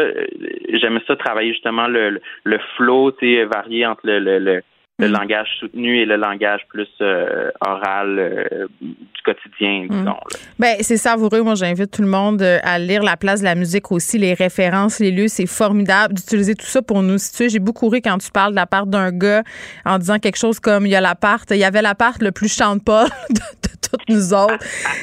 j'aime 0.72 0.98
ça 1.06 1.16
travailler 1.16 1.52
justement 1.52 1.86
le, 1.86 2.20
le 2.44 2.58
flow, 2.76 3.12
tu 3.12 3.26
sais, 3.26 3.44
varié 3.44 3.84
entre 3.86 4.06
le, 4.06 4.18
le, 4.18 4.38
le, 4.38 4.62
le 5.00 5.08
langage 5.08 5.48
soutenu 5.58 5.98
et 5.98 6.06
le 6.06 6.14
langage 6.16 6.60
plus 6.68 6.88
euh, 7.00 7.50
oral 7.66 8.16
euh, 8.16 8.68
du 8.80 9.22
quotidien, 9.24 9.86
disons. 9.90 10.04
là. 10.04 10.38
Ben, 10.60 10.76
c'est 10.80 10.96
savoureux. 10.96 11.42
Moi, 11.42 11.56
j'invite 11.56 11.90
tout 11.90 12.02
le 12.02 12.08
monde 12.08 12.40
euh, 12.42 12.58
à 12.62 12.78
lire 12.78 13.02
La 13.02 13.16
place 13.16 13.40
de 13.40 13.44
la 13.44 13.56
musique 13.56 13.90
aussi, 13.90 14.18
les 14.18 14.34
références, 14.34 15.00
les 15.00 15.10
lieux. 15.10 15.26
C'est 15.26 15.46
formidable 15.46 16.14
d'utiliser 16.14 16.54
tout 16.54 16.66
ça 16.66 16.80
pour 16.80 17.02
nous 17.02 17.18
situer. 17.18 17.48
J'ai 17.48 17.58
beaucoup 17.58 17.88
ri 17.88 18.02
quand 18.02 18.18
tu 18.18 18.30
parles 18.30 18.52
de 18.52 18.56
l'appart 18.56 18.88
d'un 18.88 19.10
gars 19.10 19.42
en 19.84 19.98
disant 19.98 20.20
quelque 20.20 20.38
chose 20.38 20.60
comme 20.60 20.86
il 20.86 20.90
y 20.90 20.96
a 20.96 21.00
l'appart, 21.00 21.50
il 21.50 21.56
y 21.56 21.64
avait 21.64 21.82
l'appart 21.82 22.22
le 22.22 22.30
plus 22.30 22.54
chante-pas 22.56 23.06
de, 23.30 23.34
de 23.34 23.88
toutes 23.90 24.08
nous 24.08 24.32
autres. 24.32 24.58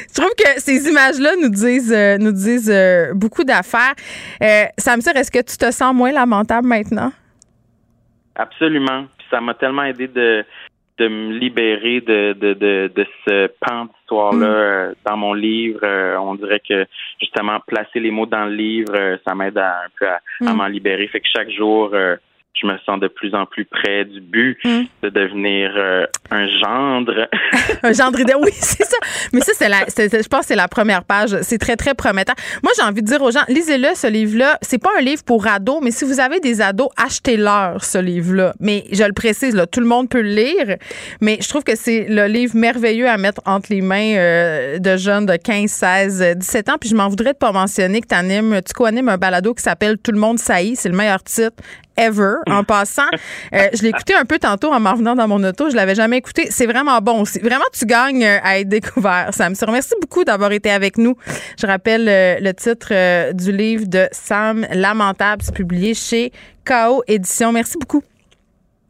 Je 0.07 0.21
trouve 0.21 0.33
que 0.37 0.61
ces 0.61 0.87
images-là 0.87 1.31
nous 1.41 1.49
disent, 1.49 1.91
euh, 1.93 2.17
nous 2.17 2.31
disent 2.31 2.73
beaucoup 3.13 3.43
d'affaires. 3.43 3.95
Sam 4.77 5.01
Cyr, 5.01 5.17
est-ce 5.17 5.31
que 5.31 5.41
tu 5.41 5.57
te 5.57 5.69
sens 5.69 5.93
moins 5.93 6.13
lamentable 6.13 6.65
maintenant? 6.65 7.11
Absolument. 8.35 9.05
Ça 9.31 9.41
m'a 9.41 9.53
tellement 9.55 9.83
aidé 9.83 10.07
de, 10.07 10.45
de 10.97 11.07
me 11.07 11.33
libérer 11.33 12.01
de, 12.01 12.33
de, 12.33 12.53
de, 12.53 12.91
de 12.93 13.05
ce 13.25 13.47
pan 13.65 13.85
d'histoire-là 13.85 14.45
euh, 14.45 14.93
dans 15.05 15.17
mon 15.17 15.33
livre. 15.33 15.79
Euh, 15.83 16.17
on 16.17 16.35
dirait 16.35 16.61
que 16.67 16.85
justement 17.19 17.59
placer 17.65 17.99
les 17.99 18.11
mots 18.11 18.27
dans 18.27 18.45
le 18.45 18.53
livre, 18.53 18.93
euh, 18.95 19.17
ça 19.25 19.33
m'aide 19.33 19.57
un 19.57 19.89
peu 19.97 20.07
à, 20.07 20.19
à 20.45 20.53
Mm. 20.53 20.57
m'en 20.57 20.67
libérer. 20.67 21.07
Fait 21.07 21.21
que 21.21 21.27
chaque 21.33 21.49
jour, 21.49 21.89
je 22.53 22.67
me 22.67 22.77
sens 22.85 22.99
de 22.99 23.07
plus 23.07 23.33
en 23.33 23.45
plus 23.45 23.65
près 23.65 24.05
du 24.05 24.19
but 24.21 24.57
Mm. 24.63 24.81
de 25.03 25.09
devenir 25.09 25.71
euh, 25.75 26.05
un 26.29 26.47
gendre. 26.59 27.27
Un 27.83 27.93
gendre 27.93 28.19
idéal. 28.19 28.37
Oui, 28.43 28.51
c'est 28.53 28.83
ça. 28.85 28.97
Mais 29.33 29.39
ça, 29.41 29.53
c'est 29.55 29.69
la, 29.69 29.79
je 29.87 30.27
pense 30.27 30.41
que 30.41 30.45
c'est 30.47 30.55
la 30.55 30.67
première 30.67 31.03
page. 31.03 31.35
C'est 31.41 31.57
très, 31.57 31.75
très 31.75 31.93
prometteur. 31.95 32.35
Moi, 32.61 32.71
j'ai 32.77 32.83
envie 32.83 33.01
de 33.01 33.07
dire 33.07 33.21
aux 33.21 33.31
gens, 33.31 33.41
lisez-le, 33.47 33.87
ce 33.95 34.07
livre-là. 34.07 34.57
C'est 34.61 34.77
pas 34.81 34.91
un 34.99 35.01
livre 35.01 35.23
pour 35.23 35.47
ados, 35.47 35.79
mais 35.81 35.89
si 35.91 36.05
vous 36.05 36.19
avez 36.19 36.39
des 36.39 36.61
ados, 36.61 36.89
achetez-leur 36.97 37.83
ce 37.83 37.97
livre-là. 37.97 38.53
Mais 38.59 38.83
je 38.91 39.03
le 39.03 39.13
précise, 39.13 39.55
là, 39.55 39.65
tout 39.65 39.79
le 39.79 39.87
monde 39.87 40.09
peut 40.09 40.21
le 40.21 40.29
lire. 40.29 40.77
Mais 41.21 41.37
je 41.41 41.49
trouve 41.49 41.63
que 41.63 41.75
c'est 41.75 42.05
le 42.09 42.27
livre 42.27 42.55
merveilleux 42.55 43.07
à 43.09 43.17
mettre 43.17 43.41
entre 43.45 43.71
les 43.71 43.81
mains 43.81 44.15
euh, 44.17 44.77
de 44.77 44.97
jeunes 44.97 45.25
de 45.25 45.35
15, 45.37 45.69
16, 45.71 46.21
euh, 46.21 46.33
17 46.35 46.69
ans. 46.69 46.77
Puis 46.79 46.89
je 46.89 46.95
m'en 46.95 47.07
voudrais 47.09 47.33
de 47.33 47.37
pas 47.37 47.51
mentionner 47.51 48.01
que 48.01 48.07
t'animes, 48.07 48.61
tu 48.65 48.73
co-animes 48.73 49.09
un 49.09 49.17
balado 49.17 49.53
qui 49.53 49.63
s'appelle 49.63 49.97
Tout 49.97 50.11
le 50.11 50.19
monde 50.19 50.37
saillit. 50.37 50.75
C'est 50.75 50.89
le 50.89 50.95
meilleur 50.95 51.23
titre 51.23 51.55
ever. 51.97 52.35
En 52.49 52.63
passant, 52.63 53.03
Euh, 53.53 53.67
je 53.73 53.81
l'ai 53.83 53.89
écouté 53.89 54.13
un 54.13 54.25
peu 54.25 54.39
tantôt 54.39 54.71
en 54.71 54.79
m'en 54.79 54.93
revenant 54.93 55.15
dans 55.15 55.27
mon 55.27 55.43
auto. 55.43 55.69
Je 55.69 55.75
l'avais 55.75 55.95
jamais 55.95 56.17
écouté. 56.17 56.47
C'est 56.49 56.65
vraiment 56.65 56.99
bon 56.99 57.21
aussi. 57.21 57.39
Vraiment, 57.39 57.65
tu 57.73 57.85
gagnes 57.85 58.23
euh, 58.23 58.37
à 58.43 58.59
être 58.59 58.69
découvert. 58.69 59.29
Sam, 59.33 59.53
te 59.55 59.65
remercie 59.65 59.95
beaucoup 60.01 60.23
d'avoir 60.23 60.51
été 60.51 60.71
avec 60.71 60.97
nous. 60.97 61.15
Je 61.59 61.67
rappelle 61.67 62.07
euh, 62.07 62.37
le 62.39 62.53
titre 62.53 62.89
euh, 62.91 63.33
du 63.33 63.51
livre 63.51 63.85
de 63.87 64.07
Sam 64.11 64.65
Lamentable. 64.73 65.41
C'est 65.43 65.55
publié 65.55 65.93
chez 65.93 66.31
KO 66.65 67.03
Édition. 67.07 67.51
Merci 67.51 67.77
beaucoup. 67.77 68.03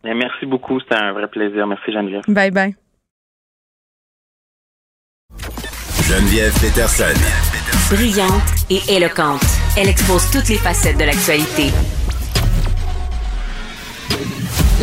Merci 0.03 0.45
beaucoup, 0.45 0.80
c'était 0.80 0.95
un 0.95 1.14
vrai 1.14 1.28
plaisir. 1.28 1.68
Merci 1.68 1.91
Geneviève. 1.91 2.23
Bye 2.28 2.52
bye. 2.52 2.76
Geneviève 6.07 6.53
Peterson. 6.60 7.14
Brillante 7.90 8.41
et 8.69 8.80
éloquente, 8.95 9.41
elle 9.78 9.90
expose 9.90 10.30
toutes 10.32 10.49
les 10.49 10.56
facettes 10.57 10.98
de 10.98 11.06
l'actualité. 11.06 11.72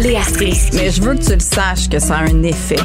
Léa 0.02 0.22
Strisky. 0.22 0.76
Mais 0.76 0.90
je 0.90 1.02
veux 1.02 1.14
que 1.14 1.24
tu 1.24 1.32
le 1.32 1.40
saches 1.40 1.88
que 1.88 1.98
ça 1.98 2.18
a 2.18 2.20
un 2.20 2.42
effet. 2.44 2.76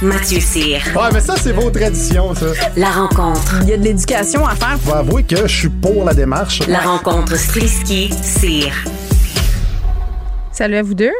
Mathieu 0.00 0.38
Cyr. 0.38 0.80
Ouais, 0.94 1.08
mais 1.12 1.20
ça, 1.20 1.34
c'est 1.36 1.52
vos 1.52 1.70
traditions, 1.70 2.34
ça. 2.34 2.46
La 2.76 2.90
rencontre. 2.90 3.58
Il 3.62 3.68
y 3.68 3.72
a 3.72 3.76
de 3.76 3.82
l'éducation 3.82 4.46
à 4.46 4.54
faire. 4.54 4.78
Faut 4.80 4.94
avouer 4.94 5.24
que 5.24 5.46
je 5.46 5.56
suis 5.56 5.68
pour 5.68 6.04
la 6.04 6.14
démarche. 6.14 6.60
La 6.68 6.80
rencontre 6.80 7.36
Strisky-Cyr. 7.36 8.72
Salut 10.52 10.76
à 10.76 10.82
vous 10.82 10.94
deux. 10.94 11.12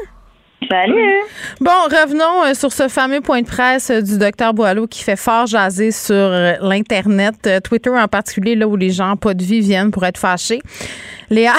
Salut. 0.70 1.22
Bon, 1.60 1.70
revenons 1.90 2.44
euh, 2.44 2.54
sur 2.54 2.72
ce 2.72 2.88
fameux 2.88 3.20
point 3.20 3.42
de 3.42 3.46
presse 3.46 3.90
euh, 3.90 4.00
du 4.00 4.16
docteur 4.16 4.54
Boileau 4.54 4.86
qui 4.86 5.02
fait 5.02 5.16
fort 5.16 5.46
jaser 5.46 5.90
sur 5.90 6.14
euh, 6.14 6.54
l'Internet, 6.60 7.34
euh, 7.46 7.60
Twitter 7.60 7.90
en 7.90 8.06
particulier, 8.08 8.54
là 8.54 8.68
où 8.68 8.76
les 8.76 8.90
gens 8.90 9.16
pas 9.16 9.34
de 9.34 9.42
vie 9.42 9.60
viennent 9.60 9.90
pour 9.90 10.04
être 10.04 10.18
fâchés. 10.18 10.60
Léa, 11.32 11.54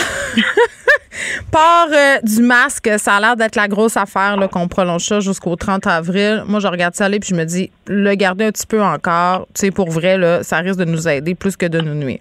part 1.52 1.88
euh, 1.92 2.20
du 2.22 2.44
masque, 2.44 2.92
ça 3.00 3.16
a 3.16 3.20
l'air 3.20 3.36
d'être 3.36 3.56
la 3.56 3.68
grosse 3.68 3.98
affaire 3.98 4.38
qu'on 4.52 4.68
prolonge 4.68 5.04
ça 5.04 5.20
jusqu'au 5.20 5.56
30 5.56 5.88
avril. 5.88 6.44
Moi, 6.48 6.60
je 6.60 6.68
regarde 6.68 6.94
ça 6.94 7.06
aller 7.06 7.20
puis 7.20 7.30
je 7.32 7.36
me 7.36 7.44
dis, 7.44 7.72
le 7.88 8.14
garder 8.14 8.46
un 8.46 8.52
petit 8.52 8.68
peu 8.68 8.84
encore, 8.84 9.48
tu 9.56 9.62
sais, 9.62 9.72
pour 9.72 9.90
vrai, 9.90 10.20
là, 10.20 10.44
ça 10.44 10.58
risque 10.58 10.78
de 10.78 10.86
nous 10.86 11.08
aider 11.08 11.34
plus 11.34 11.58
que 11.58 11.66
de 11.66 11.82
nous 11.82 11.96
nuire. 11.96 12.20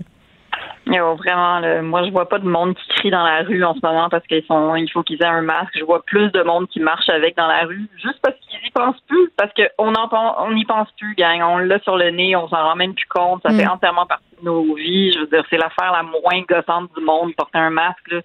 Yo, 0.87 1.15
vraiment, 1.15 1.61
là, 1.61 1.81
moi, 1.81 2.03
je 2.05 2.11
vois 2.11 2.29
pas 2.29 2.41
de 2.41 2.47
monde 2.47 2.75
qui 2.75 2.89
crie 2.89 3.11
dans 3.11 3.23
la 3.23 3.43
rue 3.43 3.63
en 3.63 3.73
ce 3.75 3.79
moment 3.85 4.09
parce 4.09 4.27
qu'ils 4.27 4.45
sont, 4.47 4.75
il 4.75 4.91
faut 4.91 5.05
qu'ils 5.05 5.23
aient 5.23 5.27
un 5.27 5.41
masque. 5.43 5.73
Je 5.79 5.85
vois 5.85 6.03
plus 6.05 6.31
de 6.33 6.43
monde 6.43 6.69
qui 6.69 6.81
marche 6.81 7.09
avec 7.09 7.37
dans 7.37 7.47
la 7.47 7.61
rue 7.63 7.89
juste 8.03 8.19
parce 8.21 8.35
qu'ils 8.41 8.59
y 8.67 8.71
pensent 8.73 9.01
plus, 9.07 9.31
parce 9.37 9.53
qu'on 9.55 9.93
on 9.95 10.53
n'y 10.53 10.65
pense 10.65 10.89
plus, 10.99 11.15
gang. 11.15 11.41
On 11.43 11.59
l'a 11.59 11.79
sur 11.81 11.97
le 11.97 12.11
nez, 12.11 12.35
on 12.35 12.49
s'en 12.49 12.57
rend 12.57 12.75
même 12.75 12.95
plus 12.95 13.07
compte. 13.07 13.43
Ça 13.47 13.53
Mm. 13.53 13.59
fait 13.61 13.67
entièrement 13.69 14.07
partie 14.07 14.25
de 14.41 14.45
nos 14.45 14.75
vies. 14.75 15.13
Je 15.13 15.21
veux 15.21 15.27
dire, 15.29 15.45
c'est 15.51 15.57
l'affaire 15.57 15.93
la 15.93 16.03
moins 16.03 16.43
gossante 16.49 16.91
du 16.97 17.05
monde, 17.05 17.33
porter 17.37 17.59
un 17.59 17.71
masque. 17.71 18.11
Là. 18.11 18.21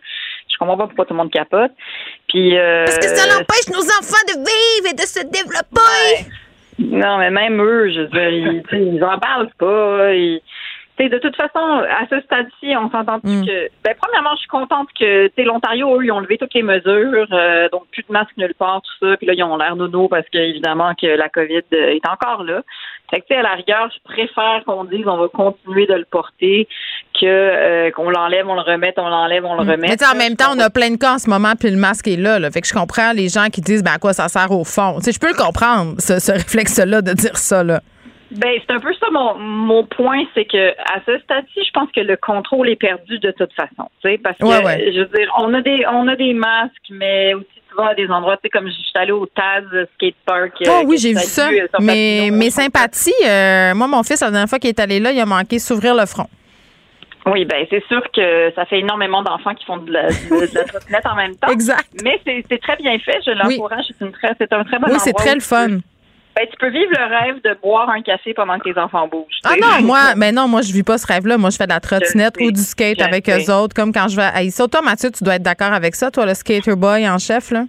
Je 0.51 0.57
comprends 0.57 0.77
pas 0.77 0.87
pourquoi 0.87 1.05
tout 1.05 1.13
le 1.13 1.17
monde 1.17 1.31
capote. 1.31 1.71
Puis 2.27 2.57
euh, 2.57 2.85
Parce 2.85 2.97
que 2.97 3.07
ça 3.15 3.27
l'empêche 3.27 3.69
nos 3.69 3.83
enfants 3.85 4.25
de 4.29 4.39
vivre 4.39 4.89
et 4.89 4.95
de 4.95 5.01
se 5.01 5.19
développer. 5.19 6.31
non, 6.79 7.17
mais 7.19 7.29
même 7.29 7.61
eux, 7.61 7.91
je 7.91 8.01
veux 8.01 8.07
dire, 8.07 8.29
ils, 8.73 9.03
en 9.03 9.19
parlent 9.19 9.51
pas. 9.59 10.13
Ils, 10.15 10.41
tu 10.97 11.03
sais, 11.03 11.09
de 11.09 11.17
toute 11.19 11.35
façon, 11.35 11.59
à 11.59 12.07
ce 12.09 12.19
stade-ci, 12.21 12.75
on 12.75 12.89
s'entend 12.89 13.17
Mm. 13.23 13.45
que. 13.45 13.69
Ben, 13.83 13.95
premièrement, 14.01 14.31
je 14.33 14.39
suis 14.39 14.47
contente 14.47 14.87
que 14.99 15.29
l'Ontario, 15.43 15.99
eux, 15.99 16.05
ils 16.05 16.11
ont 16.11 16.19
levé 16.19 16.37
toutes 16.37 16.53
les 16.53 16.63
mesures, 16.63 17.27
euh, 17.31 17.69
donc 17.71 17.83
plus 17.91 18.03
de 18.07 18.11
masques 18.11 18.35
nulle 18.37 18.53
part, 18.57 18.81
tout 18.81 19.07
ça. 19.07 19.17
Puis 19.17 19.27
là, 19.27 19.33
ils 19.35 19.43
ont 19.43 19.57
l'air 19.57 19.75
nono 19.75 20.07
parce 20.07 20.27
qu'évidemment 20.29 20.93
que 20.99 21.07
la 21.07 21.29
COVID 21.29 21.61
euh, 21.73 21.89
est 21.95 22.07
encore 22.09 22.43
là. 22.43 22.61
Fait 23.09 23.21
que 23.21 23.27
tu 23.27 23.33
sais, 23.33 23.39
à 23.39 23.43
la 23.43 23.53
rigueur, 23.53 23.89
je 23.95 24.13
préfère 24.13 24.63
qu'on 24.65 24.83
dise 24.83 25.07
on 25.07 25.17
va 25.17 25.27
continuer 25.29 25.85
de 25.85 25.93
le 25.93 26.05
porter 26.05 26.67
que 27.19 27.25
euh, 27.25 27.91
qu'on 27.91 28.09
l'enlève, 28.09 28.47
on 28.49 28.55
le 28.55 28.61
remette, 28.61 28.95
on 28.97 29.07
l'enlève, 29.07 29.45
on 29.45 29.55
le. 29.55 29.63
Mm. 29.63 29.79
Mais 29.79 29.95
tu 29.95 30.03
sais, 30.05 30.11
en 30.11 30.17
même 30.17 30.35
temps, 30.35 30.51
on 30.55 30.59
a 30.59 30.69
plein 30.69 30.89
de 30.91 30.97
cas 30.97 31.13
en 31.13 31.19
ce 31.19 31.29
moment, 31.29 31.53
puis 31.59 31.69
le 31.69 31.77
masque 31.77 32.07
est 32.07 32.17
là, 32.17 32.39
là. 32.39 32.51
Fait 32.51 32.61
que 32.61 32.67
je 32.67 32.73
comprends 32.73 33.13
les 33.13 33.29
gens 33.29 33.47
qui 33.51 33.61
disent, 33.61 33.83
ben 33.83 33.93
à 33.93 33.99
quoi 33.99 34.13
ça 34.13 34.27
sert 34.27 34.51
au 34.51 34.63
fond? 34.65 34.95
Tu 34.97 35.03
sais, 35.05 35.11
je 35.13 35.19
peux 35.19 35.29
le 35.29 35.41
comprendre, 35.41 35.95
ce, 35.99 36.19
ce 36.19 36.31
réflexe-là, 36.31 37.01
de 37.01 37.13
dire 37.13 37.37
ça, 37.37 37.63
là. 37.63 37.81
Ben, 38.31 38.59
c'est 38.59 38.73
un 38.73 38.79
peu 38.79 38.93
ça 38.93 39.07
mon, 39.11 39.35
mon 39.37 39.83
point, 39.85 40.23
c'est 40.35 40.45
que 40.45 40.71
à 40.71 40.99
ce 41.05 41.17
stade-ci, 41.19 41.61
je 41.65 41.71
pense 41.71 41.89
que 41.95 42.01
le 42.01 42.17
contrôle 42.17 42.69
est 42.69 42.75
perdu 42.75 43.19
de 43.19 43.31
toute 43.31 43.53
façon. 43.53 43.89
Tu 44.01 44.09
sais, 44.11 44.17
parce 44.17 44.37
que 44.37 44.43
Ouais, 44.45 44.63
ouais. 44.65 44.91
je 44.93 44.99
veux 44.99 45.17
dire, 45.17 45.31
on 45.39 45.53
a 45.53 45.61
des 45.61 45.85
on 45.91 46.07
a 46.09 46.15
des 46.15 46.33
masques, 46.33 46.73
mais 46.89 47.33
aussi 47.33 47.47
tu 47.69 47.75
vas 47.77 47.89
à 47.89 47.95
des 47.95 48.07
endroits, 48.09 48.35
tu 48.37 48.41
sais, 48.43 48.49
comme 48.49 48.67
je 48.67 48.73
suis 48.73 48.91
allée 48.95 49.11
au 49.13 49.25
Taz 49.27 49.63
Skate 49.95 50.15
Park. 50.25 50.53
euh, 50.61 50.69
Oh 50.69 50.83
oui, 50.85 50.97
j'ai 50.97 51.11
vu 51.13 51.19
ça. 51.19 51.49
Mais 51.79 52.29
mes 52.31 52.49
sympathies, 52.49 53.13
euh, 53.25 53.73
moi, 53.75 53.87
mon 53.87 54.03
fils, 54.03 54.19
la 54.21 54.29
dernière 54.31 54.49
fois 54.49 54.59
qu'il 54.59 54.69
est 54.69 54.79
allé 54.79 54.99
là, 54.99 55.11
il 55.11 55.19
a 55.19 55.25
manqué 55.25 55.57
s'ouvrir 55.59 55.95
le 55.95 56.05
front. 56.05 56.27
Oui, 57.27 57.43
ben 57.43 57.65
c'est 57.69 57.83
sûr 57.87 58.01
que 58.15 58.53
ça 58.55 58.65
fait 58.65 58.79
énormément 58.79 59.21
d'enfants 59.21 59.53
qui 59.53 59.65
font 59.65 59.77
de 59.77 59.91
la, 59.91 60.07
de, 60.07 60.13
de 60.49 60.55
la 60.55 60.63
trottinette 60.71 61.05
en 61.05 61.15
même 61.15 61.35
temps. 61.35 61.49
Exact. 61.49 61.85
Mais 62.01 62.21
c'est 62.25 62.57
très 62.61 62.77
bien 62.77 62.97
fait, 62.99 63.19
je 63.25 63.31
l'encourage. 63.31 63.83
C'est 63.97 64.05
une 64.05 64.13
très 64.13 64.31
c'est 64.37 64.51
un 64.53 64.63
très 64.63 64.79
bon 64.79 64.87
Oui, 64.89 64.97
c'est 64.99 65.11
très 65.13 65.33
le 65.35 65.41
fun. 65.41 65.79
Ben, 66.37 66.45
tu 66.51 66.57
peux 66.59 66.69
vivre 66.69 66.91
le 66.91 67.15
rêve 67.15 67.41
de 67.43 67.59
boire 67.63 67.89
un 67.89 68.03
café 68.03 68.31
pendant 68.35 68.59
que 68.59 68.71
tes 68.71 68.79
enfants 68.79 69.07
bougent. 69.07 69.39
Ah 69.43 69.55
non, 69.59 69.81
moi, 69.83 70.13
mais 70.15 70.31
non, 70.37 70.47
moi, 70.47 70.61
je 70.61 70.71
vis 70.71 70.83
pas 70.83 70.99
ce 70.99 71.07
rêve-là. 71.07 71.35
Moi, 71.39 71.49
je 71.49 71.57
fais 71.57 71.65
de 71.65 71.73
la 71.73 71.79
trottinette 71.79 72.35
ou 72.39 72.51
du 72.51 72.61
skate 72.61 73.01
avec 73.01 73.25
sais. 73.25 73.43
eux 73.43 73.51
autres, 73.51 73.73
comme 73.73 73.91
quand 73.91 74.07
je 74.07 74.17
vais 74.17 74.29
à 74.31 74.43
ISO. 74.43 74.67
Toi, 74.67 74.83
Mathieu, 74.83 75.09
tu 75.09 75.23
dois 75.23 75.35
être 75.35 75.41
d'accord 75.41 75.73
avec 75.73 75.95
ça, 75.95 76.11
toi, 76.11 76.27
le 76.27 76.35
skater 76.35 76.75
boy 76.75 77.09
en 77.09 77.17
chef, 77.17 77.49
là? 77.49 77.63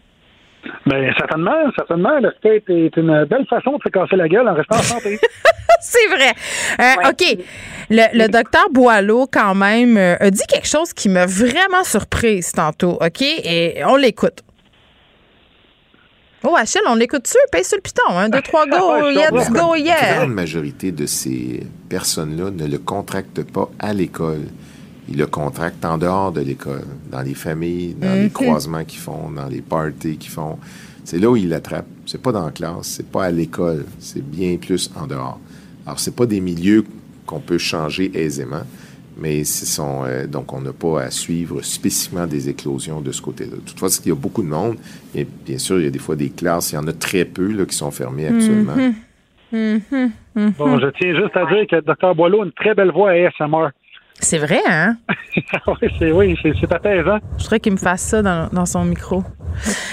Ben, 0.85 1.11
certainement, 1.17 1.57
certainement. 1.79 2.19
Le 2.21 2.31
skate 2.37 2.69
est 2.69 2.95
une 2.99 3.25
belle 3.25 3.47
façon 3.49 3.73
de 3.73 3.83
se 3.83 3.89
casser 3.89 4.17
la 4.17 4.29
gueule 4.29 4.47
en 4.47 4.55
restant 4.55 4.77
en 4.77 4.83
santé. 4.83 5.19
C'est 5.81 6.09
vrai. 6.09 6.33
Euh, 6.81 7.09
OK. 7.09 7.39
Le, 7.89 8.19
le 8.19 8.29
docteur 8.29 8.69
Boileau, 8.71 9.27
quand 9.33 9.55
même, 9.55 9.97
euh, 9.97 10.17
a 10.21 10.31
dit 10.31 10.45
quelque 10.47 10.67
chose 10.67 10.93
qui 10.93 11.09
m'a 11.09 11.25
vraiment 11.25 11.85
surprise 11.85 12.53
tantôt. 12.53 12.99
OK? 13.01 13.23
Et 13.23 13.83
on 13.87 13.97
l'écoute. 13.97 14.43
Oh, 16.45 16.55
Achille, 16.57 16.81
on 16.89 16.95
l'écoute-tu? 16.95 17.37
Paye 17.51 17.65
sur 17.65 17.77
le 17.77 17.83
piton. 17.83 18.03
Un, 18.11 18.29
deux, 18.29 18.43
trois, 18.43 18.65
go, 18.71 19.09
yeah, 19.11 19.31
let's 19.31 19.51
go, 19.51 19.73
La 19.75 19.79
yeah. 19.79 20.17
grande 20.19 20.35
majorité 20.35 20.93
de 20.93 21.05
ces 21.07 21.65
personnes-là 21.89 22.51
ne 22.51 22.67
le 22.67 22.79
contractent 22.79 23.43
pas 23.45 23.69
à 23.79 23.93
l'école. 23.93 24.43
ils 25.11 25.17
le 25.17 25.27
contractent 25.27 25.87
en 25.87 25.97
dehors 25.97 26.33
de 26.33 26.43
l'école, 26.43 26.85
dans 27.11 27.23
les 27.23 27.33
familles, 27.33 27.95
dans 27.99 28.13
les 28.13 28.25
Mhm. 28.25 28.31
croisements 28.31 28.85
qu'ils 28.85 28.99
font, 29.01 29.31
dans 29.31 29.47
les 29.47 29.63
parties 29.63 30.19
qu'ils 30.19 30.31
font. 30.31 30.59
C'est 31.03 31.19
là 31.19 31.31
où 31.31 31.37
ils 31.37 31.49
l'attrapent. 31.49 31.87
C'est 32.05 32.21
pas 32.21 32.31
dans 32.31 32.45
la 32.45 32.51
classe, 32.51 32.89
c'est 32.89 33.07
pas 33.11 33.25
à 33.25 33.31
l'école, 33.31 33.87
c'est 33.99 34.21
bien 34.23 34.59
plus 34.59 34.91
en 35.01 35.07
dehors. 35.07 35.41
Alors, 35.87 35.99
c'est 35.99 36.15
pas 36.15 36.27
des 36.27 36.41
milieux 36.41 36.85
qu'on 37.25 37.41
peut 37.41 37.57
changer 37.57 38.11
aisément, 38.15 38.65
mais 39.19 39.45
ce 39.45 39.67
sont, 39.67 40.05
euh, 40.05 40.27
donc 40.27 40.53
on 40.53 40.61
n'a 40.61 40.73
pas 40.73 41.03
à 41.03 41.11
suivre 41.11 41.61
spécifiquement 41.63 42.27
des 42.27 42.49
éclosions 42.49 43.01
de 43.01 43.13
ce 43.13 43.21
côté-là. 43.21 43.57
Toutefois, 43.67 43.89
il 44.05 44.09
y 44.09 44.13
a 44.13 44.15
beaucoup 44.15 44.43
de 44.43 44.49
monde. 44.49 44.77
Et 45.15 45.25
bien 45.47 45.59
sûr, 45.59 45.79
il 45.79 45.85
y 45.85 45.89
a 45.89 45.91
des 45.91 45.99
fois 45.99 46.17
des 46.17 46.31
classes, 46.31 46.73
il 46.73 46.77
y 46.77 46.79
en 46.79 46.87
a 46.87 46.93
très 46.93 47.25
peu 47.25 47.53
là, 47.53 47.65
qui 47.67 47.75
sont 47.77 47.91
fermées 47.91 48.27
actuellement. 48.27 48.77
Mhm. 48.77 48.95
Mhm. 49.51 50.11
Mhm. 50.35 50.53
Bon, 50.59 50.79
je 50.79 50.87
tiens 51.01 51.15
juste 51.15 51.37
à 51.37 51.47
dire 51.47 51.67
que 51.71 51.77
le 51.77 51.83
Dr 51.83 52.15
Boileau 52.15 52.43
a 52.43 52.45
une 52.47 52.53
très 52.53 52.75
belle 52.75 52.93
voix 52.93 53.11
ASMR. 53.11 53.69
C'est 54.21 54.39
vrai, 54.39 54.61
hein? 54.69 54.97
oui, 55.69 55.89
c'est 55.99 56.11
oui, 56.11 56.37
apaisant. 56.71 57.19
Je 57.39 57.43
voudrais 57.45 57.61
qu'il 57.61 57.73
me 57.73 57.77
fasse 57.79 58.03
ça 58.03 58.21
dans, 58.21 58.49
dans 58.53 58.67
son 58.67 58.85
micro. 58.85 59.23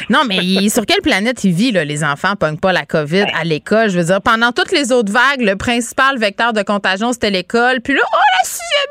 Non, 0.09 0.21
mais 0.27 0.37
il- 0.37 0.71
sur 0.71 0.83
quelle 0.85 1.01
planète 1.01 1.43
il 1.43 1.53
vit, 1.53 1.71
là, 1.71 1.85
les 1.85 2.03
enfants 2.03 2.31
ne 2.31 2.35
pognent 2.35 2.57
pas 2.57 2.73
la 2.73 2.85
COVID 2.85 3.25
à 3.39 3.43
l'école? 3.43 3.89
Je 3.91 3.99
veux 3.99 4.05
dire, 4.05 4.21
pendant 4.21 4.51
toutes 4.51 4.71
les 4.71 4.91
autres 4.91 5.11
vagues, 5.11 5.41
le 5.41 5.55
principal 5.55 6.17
vecteur 6.17 6.53
de 6.53 6.63
contagion, 6.63 7.13
c'était 7.13 7.29
l'école. 7.29 7.81
Puis 7.81 7.93
là, 7.93 8.01
oh, 8.03 8.17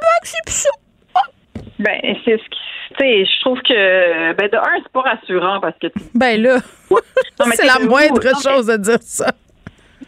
vague, 0.01 0.25
c'est 0.25 0.45
plus 0.45 0.55
ça. 0.55 0.71
Ben, 1.79 2.01
c'est 2.25 2.37
ce 2.39 2.43
qui. 2.51 2.59
Tu 2.97 3.05
sais, 3.05 3.25
je 3.25 3.41
trouve 3.41 3.59
que. 3.63 4.33
Ben, 4.35 4.49
de 4.49 4.57
un, 4.57 4.79
c'est 4.83 4.93
pas 4.93 5.01
rassurant 5.03 5.61
parce 5.61 5.77
que. 5.81 5.89
tu- 5.89 6.05
Ben 6.15 6.41
là, 6.41 6.59
Non, 6.91 7.47
mais 7.47 7.57
c'est 7.57 7.67
la 7.67 7.79
moindre 7.81 8.23
chose 8.43 8.67
de 8.67 8.77
dire 8.77 8.99
ça. 9.03 9.33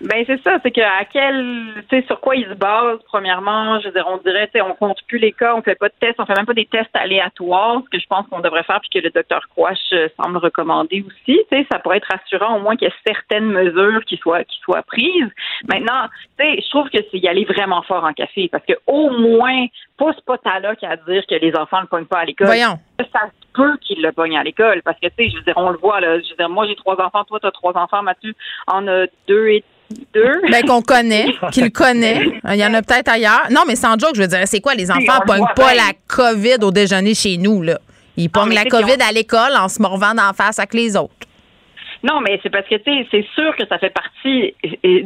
Ben 0.01 0.25
c'est 0.27 0.41
ça, 0.43 0.59
c'est 0.63 0.71
que 0.71 0.81
à 0.81 1.05
quel, 1.05 1.85
tu 1.89 1.97
sais, 1.97 2.07
sur 2.07 2.21
quoi 2.21 2.37
ils 2.37 2.47
se 2.47 2.55
basent 2.55 3.03
premièrement. 3.07 3.81
Je 3.81 3.87
veux 3.87 3.93
dire, 3.93 4.07
on 4.09 4.19
dirait, 4.19 4.47
tu 4.47 4.53
sais, 4.53 4.61
on 4.61 4.75
compte 4.75 4.99
plus 5.07 5.19
les 5.19 5.33
cas, 5.33 5.55
on 5.55 5.63
fait 5.63 5.75
pas 5.75 5.89
de 5.89 5.95
tests, 6.01 6.19
on 6.19 6.27
fait 6.27 6.37
même 6.37 6.47
pas 6.47 6.55
des 6.55 6.67
tests 6.67 6.95
aléatoires, 6.95 7.81
ce 7.85 7.91
que 7.91 8.01
je 8.01 8.07
pense 8.07 8.27
qu'on 8.29 8.41
devrait 8.41 8.65
faire, 8.65 8.81
puis 8.81 9.01
que 9.01 9.05
le 9.05 9.11
docteur 9.11 9.43
Quash 9.55 9.79
euh, 9.93 10.09
semble 10.21 10.39
recommander 10.39 11.05
aussi. 11.07 11.41
Tu 11.51 11.57
sais, 11.57 11.67
ça 11.71 11.79
pourrait 11.79 11.99
être 11.99 12.09
rassurant 12.11 12.57
au 12.57 12.61
moins 12.61 12.77
qu'il 12.77 12.89
y 12.89 12.91
ait 12.91 12.95
certaines 13.07 13.47
mesures 13.47 14.05
qui 14.05 14.17
soient 14.17 14.45
qui 14.45 14.59
soient 14.61 14.83
prises. 14.83 15.31
Maintenant, 15.69 16.09
tu 16.39 16.45
sais, 16.45 16.61
je 16.63 16.71
trouve 16.71 16.91
que 16.91 16.99
c'est 17.11 17.19
y 17.19 17.29
aller 17.29 17.45
vraiment 17.45 17.83
fort 17.83 18.05
en 18.05 18.13
café, 18.13 18.49
parce 18.51 18.65
que 18.65 18.75
au 18.87 19.11
moins, 19.11 19.67
pas 19.99 20.13
ce 20.13 20.21
pote-là 20.23 20.77
qui 20.77 20.85
a 20.87 20.91
à 20.91 20.97
dire 20.97 21.27
que 21.27 21.35
les 21.35 21.57
enfants 21.57 21.81
ne 21.81 21.87
pognent 21.87 22.07
pas 22.07 22.21
à 22.21 22.25
l'école. 22.25 22.47
Voyons. 22.47 22.79
Ça 22.99 23.21
se 23.27 23.47
peut 23.55 23.77
qu'ils 23.81 24.03
le 24.03 24.13
pognent 24.13 24.39
à 24.39 24.43
l'école, 24.43 24.83
parce 24.83 24.99
que 25.01 25.09
tu 25.09 25.15
sais, 25.17 25.31
je 25.31 25.37
veux 25.37 25.43
dire, 25.43 25.55
on 25.57 25.71
le 25.71 25.79
voit 25.79 26.01
là. 26.01 26.19
Je 26.19 26.31
veux 26.31 26.37
dire, 26.37 26.49
moi 26.49 26.67
j'ai 26.67 26.77
trois 26.77 27.01
enfants, 27.01 27.25
toi 27.25 27.39
t'as 27.41 27.51
trois 27.51 27.77
enfants, 27.77 28.03
Mathieu 28.03 28.35
en 28.67 28.87
a 28.89 29.07
deux 29.27 29.49
et 29.49 29.65
deux. 30.15 30.41
Ben 30.51 30.65
qu'on 30.67 30.83
connaît, 30.83 31.27
qu'il 31.53 31.71
connaît. 31.73 32.41
Il 32.51 32.57
y 32.57 32.65
en 32.67 32.75
a 32.75 32.83
peut-être 32.83 33.09
ailleurs. 33.09 33.47
Non, 33.51 33.63
mais 33.67 33.77
sans 33.77 33.99
joke, 33.99 34.13
je 34.15 34.23
veux 34.23 34.29
dire, 34.29 34.41
c'est 34.47 34.61
quoi, 34.61 34.75
les 34.75 34.91
enfants 34.91 35.21
le 35.21 35.27
pognent 35.27 35.47
pas 35.55 35.73
bien. 35.75 35.85
la 35.87 35.93
COVID 36.09 36.57
au 36.65 36.71
déjeuner 36.71 37.15
chez 37.15 37.37
nous, 37.37 37.63
là. 37.63 37.79
Ils 38.17 38.31
pognent 38.31 38.55
la 38.55 38.65
COVID 38.65 38.93
ont- 38.93 39.09
à 39.09 39.13
l'école 39.13 39.55
en 39.57 39.69
se 39.69 39.81
morvant 39.81 40.15
d'en 40.15 40.33
face 40.33 40.59
avec 40.59 40.75
les 40.75 40.97
autres. 40.97 41.13
Non, 42.03 42.21
mais 42.21 42.39
c'est 42.43 42.51
parce 42.51 42.69
que, 42.69 42.77
tu 42.77 42.85
sais, 42.85 43.07
c'est 43.11 43.27
sûr 43.35 43.57
que 43.57 43.67
ça 43.67 43.79
fait 43.79 43.91
partie, 43.91 44.55
et- 44.85 45.05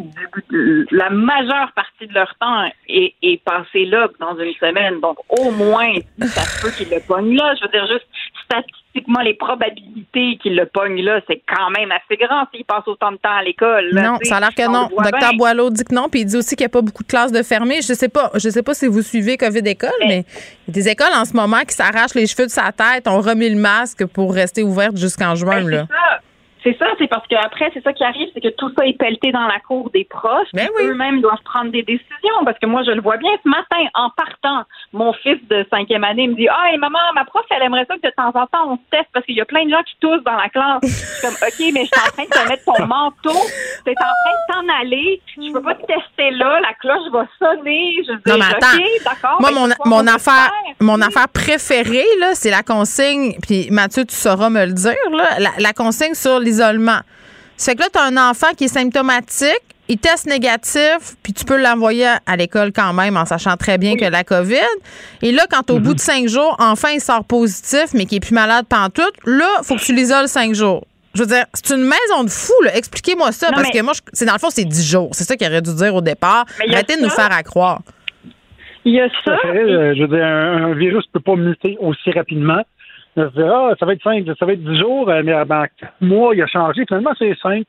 la 0.90 1.08
majeure 1.10 1.72
partie 1.74 2.06
de 2.06 2.12
leur 2.14 2.34
temps 2.40 2.68
est, 2.88 3.14
est 3.22 3.42
passée 3.42 3.84
là 3.86 4.08
dans 4.18 4.36
une 4.38 4.52
semaine. 4.54 5.00
Donc, 5.00 5.16
au 5.28 5.50
moins, 5.50 5.92
ça 6.20 6.42
se 6.42 6.60
peut 6.62 6.70
qu'ils 6.72 6.90
le 6.94 7.00
pognent 7.06 7.34
là. 7.36 7.54
Je 7.58 7.64
veux 7.64 7.70
dire, 7.70 7.86
juste 7.86 8.06
statistiquement, 8.50 9.20
les 9.20 9.34
probabilités 9.34 10.38
qu'ils 10.42 10.56
le 10.56 10.66
pognent 10.66 11.00
là, 11.02 11.20
c'est 11.28 11.42
quand 11.48 11.70
même 11.70 11.90
assez 11.92 12.16
grand 12.16 12.44
s'ils 12.52 12.64
passent 12.64 12.86
autant 12.86 13.12
de 13.12 13.16
temps 13.16 13.36
à 13.36 13.42
l'école. 13.42 13.88
là, 13.92 14.02
Non, 14.02 14.18
ça 14.22 14.36
a 14.36 14.40
l'air 14.40 14.54
que 14.54 14.68
On 14.68 14.72
non. 14.72 14.88
Docteur. 14.88 15.34
Boileau 15.36 15.70
dit 15.70 15.84
que 15.84 15.94
non, 15.94 16.08
puis 16.08 16.20
il 16.20 16.26
dit 16.26 16.36
aussi 16.36 16.56
qu'il 16.56 16.64
n'y 16.64 16.70
a 16.70 16.70
pas 16.70 16.82
beaucoup 16.82 17.02
de 17.02 17.08
classes 17.08 17.32
de 17.32 17.42
fermées. 17.42 17.80
Je 17.82 17.94
sais 17.94 18.08
pas, 18.08 18.30
je 18.34 18.48
sais 18.48 18.62
pas 18.62 18.74
si 18.74 18.86
vous 18.86 19.02
suivez 19.02 19.36
COVID 19.36 19.60
école, 19.60 19.90
mais 20.06 20.24
il 20.66 20.68
y 20.68 20.70
a 20.70 20.72
des 20.82 20.88
écoles 20.88 21.14
en 21.14 21.24
ce 21.24 21.34
moment 21.34 21.60
qui 21.60 21.74
s'arrachent 21.74 22.14
les 22.14 22.26
cheveux 22.26 22.46
de 22.46 22.50
sa 22.50 22.72
tête, 22.72 23.06
ont 23.06 23.20
remis 23.20 23.48
le 23.48 23.56
masque 23.60 24.04
pour 24.06 24.34
rester 24.34 24.62
ouvertes 24.62 24.96
jusqu'en 24.96 25.34
juin. 25.36 25.60
là. 25.60 25.82
Ben, 25.82 25.86
C'est 25.88 25.94
ça. 25.94 26.20
C'est 26.62 26.76
ça, 26.78 26.86
c'est 26.98 27.08
parce 27.08 27.26
qu'après, 27.26 27.70
c'est 27.72 27.82
ça 27.82 27.92
qui 27.92 28.04
arrive, 28.04 28.28
c'est 28.34 28.40
que 28.40 28.48
tout 28.48 28.70
ça 28.76 28.86
est 28.86 28.98
pelleté 28.98 29.32
dans 29.32 29.46
la 29.46 29.60
cour 29.60 29.90
des 29.90 30.04
profs. 30.04 30.48
Ben 30.52 30.68
puis 30.76 30.86
Eux-mêmes 30.86 31.20
doivent 31.22 31.42
prendre 31.44 31.70
des 31.70 31.82
décisions. 31.82 32.44
Parce 32.44 32.58
que 32.58 32.66
moi, 32.66 32.82
je 32.84 32.90
le 32.90 33.00
vois 33.00 33.16
bien. 33.16 33.30
Ce 33.42 33.48
matin, 33.48 33.88
en 33.94 34.10
partant, 34.10 34.64
mon 34.92 35.12
fils 35.14 35.38
de 35.48 35.66
cinquième 35.70 36.04
année 36.04 36.28
me 36.28 36.34
dit 36.34 36.48
Ah, 36.48 36.72
et 36.72 36.76
maman, 36.76 36.98
ma 37.14 37.24
prof, 37.24 37.44
elle 37.50 37.62
aimerait 37.62 37.86
ça 37.86 37.96
que 37.96 38.06
de 38.06 38.12
temps 38.14 38.28
en 38.28 38.46
temps, 38.46 38.72
on 38.72 38.76
se 38.76 38.90
teste 38.90 39.08
parce 39.12 39.24
qu'il 39.24 39.36
y 39.36 39.40
a 39.40 39.46
plein 39.46 39.64
de 39.64 39.70
gens 39.70 39.82
qui 39.84 39.94
toussent 40.00 40.24
dans 40.24 40.36
la 40.36 40.48
classe. 40.48 40.80
Je 40.82 40.88
suis 40.88 41.20
comme 41.22 41.34
OK, 41.34 41.72
mais 41.72 41.84
je 41.84 41.90
suis 41.90 42.00
en 42.00 42.12
train 42.12 42.24
de 42.24 42.28
te 42.28 42.48
mettre 42.48 42.64
ton 42.64 42.86
manteau. 42.86 43.40
Tu 43.84 43.90
es 43.90 43.94
en 43.94 44.14
train 44.20 44.64
de 44.64 44.68
t'en 44.68 44.80
aller. 44.80 45.22
Je 45.36 45.52
peux 45.52 45.62
pas 45.62 45.74
te 45.74 45.86
tester 45.86 46.30
là. 46.32 46.60
La 46.60 46.74
cloche 46.74 47.10
va 47.12 47.26
sonner. 47.38 47.96
Je 48.06 48.12
dis 48.12 48.22
Non, 48.26 48.36
mais 48.36 48.44
attends. 48.44 48.76
OK, 48.76 49.04
d'accord. 49.04 49.40
Moi, 49.40 49.50
ben, 49.50 49.74
mon, 49.86 50.06
affaire, 50.06 50.50
faire. 50.50 50.74
mon 50.80 51.00
affaire 51.00 51.28
préférée, 51.28 52.04
là, 52.18 52.34
c'est 52.34 52.50
la 52.50 52.62
consigne. 52.62 53.36
Puis 53.40 53.68
Mathieu, 53.70 54.04
tu 54.04 54.14
sauras 54.14 54.50
me 54.50 54.66
le 54.66 54.72
dire, 54.72 54.94
là, 55.12 55.38
la, 55.38 55.50
la 55.58 55.72
consigne 55.72 56.14
sur 56.14 56.38
l'isolement. 56.50 57.00
C'est 57.56 57.74
que 57.74 57.80
là, 57.80 57.88
tu 57.92 57.98
as 57.98 58.04
un 58.04 58.30
enfant 58.30 58.48
qui 58.56 58.64
est 58.64 58.68
symptomatique, 58.68 59.60
il 59.88 59.98
teste 59.98 60.26
négatif, 60.26 61.16
puis 61.22 61.32
tu 61.32 61.44
peux 61.44 61.60
l'envoyer 61.60 62.06
à- 62.26 62.36
l'école 62.36 62.72
quand 62.72 62.92
même 62.92 63.16
en 63.16 63.24
sachant 63.26 63.56
très 63.56 63.76
bien 63.76 63.96
que 63.96 64.04
la 64.04 64.24
COVID. 64.24 64.56
Et 65.22 65.32
là, 65.32 65.42
quand 65.50 65.68
au 65.70 65.78
bout 65.80 65.94
de 65.94 66.00
cinq 66.00 66.28
jours, 66.28 66.54
enfin, 66.58 66.90
il 66.94 67.00
sort 67.00 67.24
positif, 67.24 67.86
mais 67.92 68.06
qu'il 68.06 68.18
est 68.18 68.20
plus 68.20 68.34
malade 68.34 68.66
pantoute, 68.68 69.12
là, 69.26 69.48
faut 69.62 69.74
que 69.76 69.80
tu 69.82 69.94
l'isoles 69.94 70.28
cinq 70.28 70.54
jours. 70.54 70.86
Je 71.14 71.22
veux 71.22 71.26
dire, 71.26 71.44
c'est 71.54 71.74
une 71.74 71.82
maison 71.82 72.22
de 72.24 72.30
fous, 72.30 72.52
là. 72.64 72.76
Expliquez-moi 72.76 73.32
ça, 73.32 73.48
Non, 73.48 73.54
parce 73.56 73.68
mais- 73.72 73.80
que 73.80 73.84
moi, 73.84 73.94
je- 73.94 74.00
c'est 74.12 74.26
dans 74.26 74.32
le 74.34 74.38
fond, 74.38 74.48
c'est 74.50 74.64
dix 74.64 74.88
jours. 74.88 75.08
C'est 75.12 75.24
ça 75.24 75.36
qu'il 75.36 75.46
aurait 75.48 75.60
dû 75.60 75.74
dire 75.74 75.92
au 75.94 76.00
départ. 76.00 76.44
Il 76.64 76.72
Arrêtez 76.72 76.96
de 76.96 77.02
nous 77.02 77.10
faire 77.10 77.32
à 77.32 77.42
croire. 77.42 77.80
Il 78.84 78.94
y 78.94 79.00
a 79.00 79.08
ça. 79.24 79.36
Ça 79.42 79.52
fait, 79.52 79.58
euh, 79.58 79.92
je 79.96 80.02
veux 80.02 80.08
dire, 80.08 80.24
un, 80.24 80.70
un 80.70 80.74
virus 80.74 81.04
peut 81.12 81.20
pas 81.20 81.34
muter 81.34 81.76
aussi 81.80 82.10
rapidement. 82.12 82.62
Je 83.16 83.22
veux 83.22 83.30
dire, 83.30 83.52
ah, 83.52 83.72
ça 83.78 83.86
va 83.86 83.92
être 83.94 84.02
cinq, 84.02 84.24
ça 84.38 84.46
va 84.46 84.52
être 84.52 84.62
dix 84.64 84.78
jours, 84.78 85.08
euh, 85.08 85.22
mais 85.24 85.34
en 85.34 85.44
quatre 85.44 85.92
mois, 86.00 86.34
il 86.34 86.42
a 86.42 86.46
changé. 86.46 86.84
Finalement, 86.86 87.10
c'est 87.18 87.36
cinq. 87.42 87.66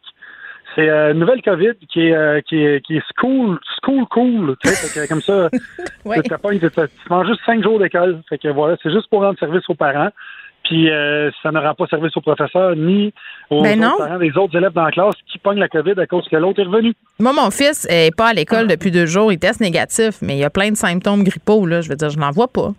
C'est 0.76 0.88
euh, 0.88 1.12
une 1.12 1.20
nouvelle 1.20 1.42
COVID 1.42 1.74
qui 1.92 2.08
est, 2.08 2.14
euh, 2.14 2.40
qui 2.48 2.64
est, 2.64 2.86
qui 2.86 2.96
est 2.98 3.04
school, 3.18 3.60
school 3.84 4.06
cool. 4.10 4.56
Tu 4.64 4.70
sais, 4.70 4.88
fait 4.88 5.02
que 5.02 5.10
comme 5.10 5.22
ça, 5.22 5.50
Ouais. 6.06 6.22
tu 6.22 6.30
manges 7.10 7.28
juste 7.28 7.42
cinq 7.46 7.62
jours 7.64 7.78
d'école. 7.80 8.22
Fait 8.30 8.38
que 8.38 8.48
voilà, 8.48 8.78
c'est 8.82 8.92
juste 8.92 9.10
pour 9.10 9.22
rendre 9.22 9.38
service 9.38 9.64
aux 9.70 9.76
parents. 9.76 10.10
Puis 10.64 10.90
euh, 10.92 11.32
ça 11.42 11.52
ne 11.52 11.60
rend 11.60 11.74
pas 11.74 11.88
service 11.88 12.16
aux 12.16 12.22
professeurs 12.22 12.76
ni 12.76 13.12
aux 13.50 13.64
Ben 13.64 13.84
autres 13.84 13.98
parents 13.98 14.20
des 14.20 14.32
autres 14.38 14.56
élèves 14.56 14.72
dans 14.74 14.86
la 14.86 14.92
classe 14.92 15.16
qui 15.30 15.40
pognent 15.40 15.60
la 15.60 15.68
COVID 15.68 16.00
à 16.00 16.06
cause 16.06 16.26
que 16.30 16.36
l'autre 16.38 16.62
est 16.62 16.66
revenu. 16.66 16.94
Moi, 17.20 17.34
mon 17.34 17.50
fils 17.50 17.86
est 17.90 18.16
pas 18.16 18.28
à 18.30 18.34
l'école 18.34 18.68
depuis 18.68 18.92
deux 18.92 19.08
jours. 19.08 19.34
Il 19.34 19.40
teste 19.40 19.60
négatif, 19.60 20.20
mais 20.22 20.36
il 20.36 20.40
y 20.40 20.46
a 20.46 20.52
plein 20.52 20.70
de 20.70 20.78
symptômes 20.78 21.24
grippaux. 21.24 21.66
Là. 21.66 21.82
Je 21.82 21.90
veux 21.90 21.96
dire, 21.96 22.10
je 22.12 22.20
n'en 22.20 22.30
vois 22.32 22.48
pas. 22.48 22.70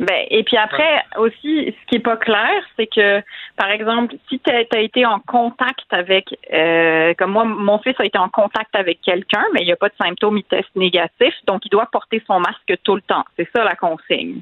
Ben, 0.00 0.24
et 0.30 0.42
puis 0.44 0.56
après, 0.56 1.04
aussi, 1.18 1.74
ce 1.78 1.86
qui 1.86 1.96
est 1.96 2.02
pas 2.02 2.16
clair, 2.16 2.50
c'est 2.74 2.86
que, 2.86 3.22
par 3.54 3.70
exemple, 3.70 4.14
si 4.30 4.40
tu 4.40 4.50
as, 4.50 4.80
été 4.80 5.04
en 5.04 5.20
contact 5.20 5.84
avec, 5.90 6.34
euh, 6.54 7.12
comme 7.18 7.32
moi, 7.32 7.44
mon 7.44 7.78
fils 7.80 7.94
a 7.98 8.06
été 8.06 8.16
en 8.16 8.30
contact 8.30 8.74
avec 8.74 9.02
quelqu'un, 9.02 9.44
mais 9.52 9.60
il 9.60 9.66
n'y 9.66 9.72
a 9.72 9.76
pas 9.76 9.90
de 9.90 9.94
symptômes, 10.02 10.38
il 10.38 10.44
teste 10.44 10.74
négatif, 10.74 11.34
donc 11.46 11.66
il 11.66 11.68
doit 11.68 11.86
porter 11.92 12.22
son 12.26 12.40
masque 12.40 12.72
tout 12.82 12.94
le 12.94 13.02
temps. 13.02 13.24
C'est 13.36 13.46
ça 13.54 13.62
la 13.62 13.76
consigne. 13.76 14.40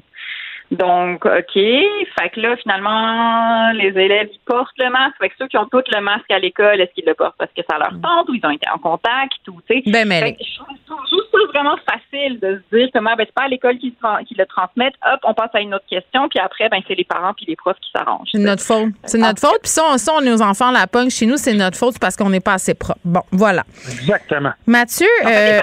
Donc, 0.71 1.25
OK. 1.25 1.53
Fait 1.53 2.29
que 2.33 2.39
là, 2.39 2.55
finalement, 2.57 3.71
les 3.71 3.87
élèves, 3.87 4.29
ils 4.31 4.39
portent 4.45 4.77
le 4.77 4.89
masque. 4.91 5.15
Fait 5.19 5.29
que 5.29 5.35
ceux 5.39 5.47
qui 5.47 5.57
ont 5.57 5.65
tous 5.65 5.83
le 5.91 5.99
masque 6.01 6.29
à 6.29 6.37
l'école, 6.37 6.79
est-ce 6.79 6.93
qu'ils 6.93 7.05
le 7.07 7.15
portent 7.15 7.35
parce 7.39 7.51
que 7.55 7.61
ça 7.69 7.77
leur 7.79 7.89
tente 8.01 8.29
ou 8.29 8.35
ils 8.35 8.45
ont 8.45 8.51
été 8.51 8.69
en 8.69 8.77
contact 8.77 9.47
ou, 9.47 9.59
tu 9.67 9.81
sais? 9.81 9.83
Ben, 9.91 10.07
mais 10.07 10.19
Fait 10.21 10.33
que 10.33 10.43
je 10.43 10.55
trouve 10.57 10.99
juste 11.09 11.31
ça 11.31 11.39
vraiment 11.59 11.75
facile 11.89 12.39
de 12.39 12.61
se 12.71 12.77
dire 12.77 12.89
comment, 12.93 13.15
ben, 13.15 13.25
c'est 13.25 13.33
pas 13.33 13.45
à 13.45 13.47
l'école 13.47 13.77
qui, 13.79 13.89
se 13.89 13.95
tran- 13.99 14.23
qui 14.23 14.35
le 14.35 14.45
transmettent. 14.45 14.93
Hop, 15.11 15.19
on 15.23 15.33
passe 15.33 15.49
à 15.55 15.61
une 15.61 15.73
autre 15.73 15.85
question. 15.89 16.29
Puis 16.29 16.37
après, 16.39 16.69
ben, 16.69 16.81
c'est 16.87 16.95
les 16.95 17.03
parents 17.03 17.33
puis 17.33 17.45
les 17.47 17.55
profs 17.55 17.79
qui 17.81 17.89
s'arrangent. 17.91 18.29
C'est 18.31 18.37
notre 18.37 18.61
faute. 18.63 18.89
C'est 19.05 19.17
notre 19.17 19.39
faute. 19.41 19.59
Puis 19.63 19.71
ça, 19.71 19.83
on, 19.91 19.97
ça, 19.97 20.11
on 20.15 20.21
est 20.21 20.31
aux 20.31 20.41
enfants 20.43 20.69
la 20.71 20.85
pogne. 20.85 21.09
Chez 21.09 21.25
nous, 21.25 21.37
c'est 21.37 21.53
notre 21.55 21.77
faute 21.77 21.97
parce 21.99 22.15
qu'on 22.15 22.29
n'est 22.29 22.39
pas 22.41 22.53
assez 22.53 22.75
propre. 22.75 22.99
Bon, 23.03 23.21
voilà. 23.31 23.63
Exactement. 23.91 24.51
Mathieu, 24.67 25.07
euh, 25.25 25.61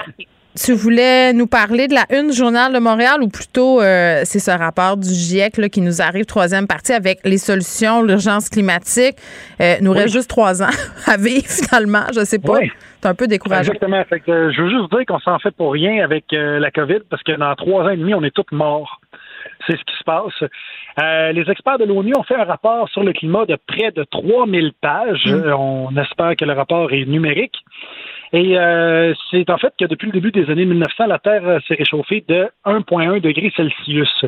tu 0.57 0.73
voulais 0.73 1.33
nous 1.33 1.47
parler 1.47 1.87
de 1.87 1.93
la 1.93 2.05
Une 2.09 2.31
Journal 2.33 2.73
de 2.73 2.79
Montréal 2.79 3.21
ou 3.21 3.27
plutôt 3.27 3.81
euh, 3.81 4.21
c'est 4.23 4.39
ce 4.39 4.51
rapport 4.51 4.97
du 4.97 5.09
GIEC 5.09 5.57
là, 5.57 5.69
qui 5.69 5.81
nous 5.81 6.01
arrive, 6.01 6.25
troisième 6.25 6.67
partie, 6.67 6.93
avec 6.93 7.19
les 7.23 7.37
solutions, 7.37 8.01
l'urgence 8.01 8.49
climatique. 8.49 9.15
Euh, 9.61 9.75
nous 9.81 9.91
reste 9.91 10.13
juste 10.13 10.29
trois 10.29 10.63
ans 10.63 10.75
à 11.05 11.17
vivre 11.17 11.45
finalement. 11.47 12.05
Je 12.13 12.25
sais 12.25 12.39
pas. 12.39 12.59
Oui. 12.59 12.71
C'est 13.01 13.09
un 13.09 13.15
peu 13.15 13.27
décourageant. 13.27 13.73
Exactement. 13.73 14.03
Fait 14.05 14.19
que, 14.19 14.31
euh, 14.31 14.51
je 14.51 14.61
veux 14.61 14.69
juste 14.69 14.89
dire 14.91 15.05
qu'on 15.07 15.19
s'en 15.19 15.37
fait 15.39 15.51
pour 15.51 15.71
rien 15.71 16.03
avec 16.03 16.25
euh, 16.33 16.59
la 16.59 16.71
COVID 16.71 17.01
parce 17.09 17.21
que 17.23 17.33
dans 17.33 17.53
trois 17.55 17.83
ans 17.83 17.89
et 17.89 17.97
demi, 17.97 18.13
on 18.13 18.23
est 18.23 18.33
tous 18.33 18.45
morts. 18.51 18.99
C'est 19.65 19.73
ce 19.73 19.83
qui 19.83 19.97
se 19.97 20.03
passe. 20.03 20.49
Euh, 20.99 21.31
les 21.31 21.49
experts 21.49 21.77
de 21.77 21.85
l'ONU 21.85 22.13
ont 22.17 22.23
fait 22.23 22.35
un 22.35 22.45
rapport 22.45 22.89
sur 22.89 23.03
le 23.03 23.13
climat 23.13 23.45
de 23.45 23.57
près 23.67 23.91
de 23.91 24.03
3000 24.03 24.71
pages. 24.81 25.23
Euh, 25.27 25.51
On 25.53 25.95
espère 25.97 26.35
que 26.35 26.45
le 26.45 26.53
rapport 26.53 26.91
est 26.91 27.05
numérique. 27.05 27.55
Et 28.33 28.57
euh, 28.57 29.13
c'est 29.31 29.49
en 29.49 29.57
fait 29.57 29.73
que 29.79 29.85
depuis 29.85 30.07
le 30.07 30.11
début 30.11 30.31
des 30.31 30.49
années 30.49 30.65
1900, 30.65 31.07
la 31.07 31.19
Terre 31.19 31.47
euh, 31.47 31.59
s'est 31.67 31.75
réchauffée 31.75 32.23
de 32.27 32.49
1,1 32.65 33.21
degré 33.21 33.51
Celsius. 33.55 34.25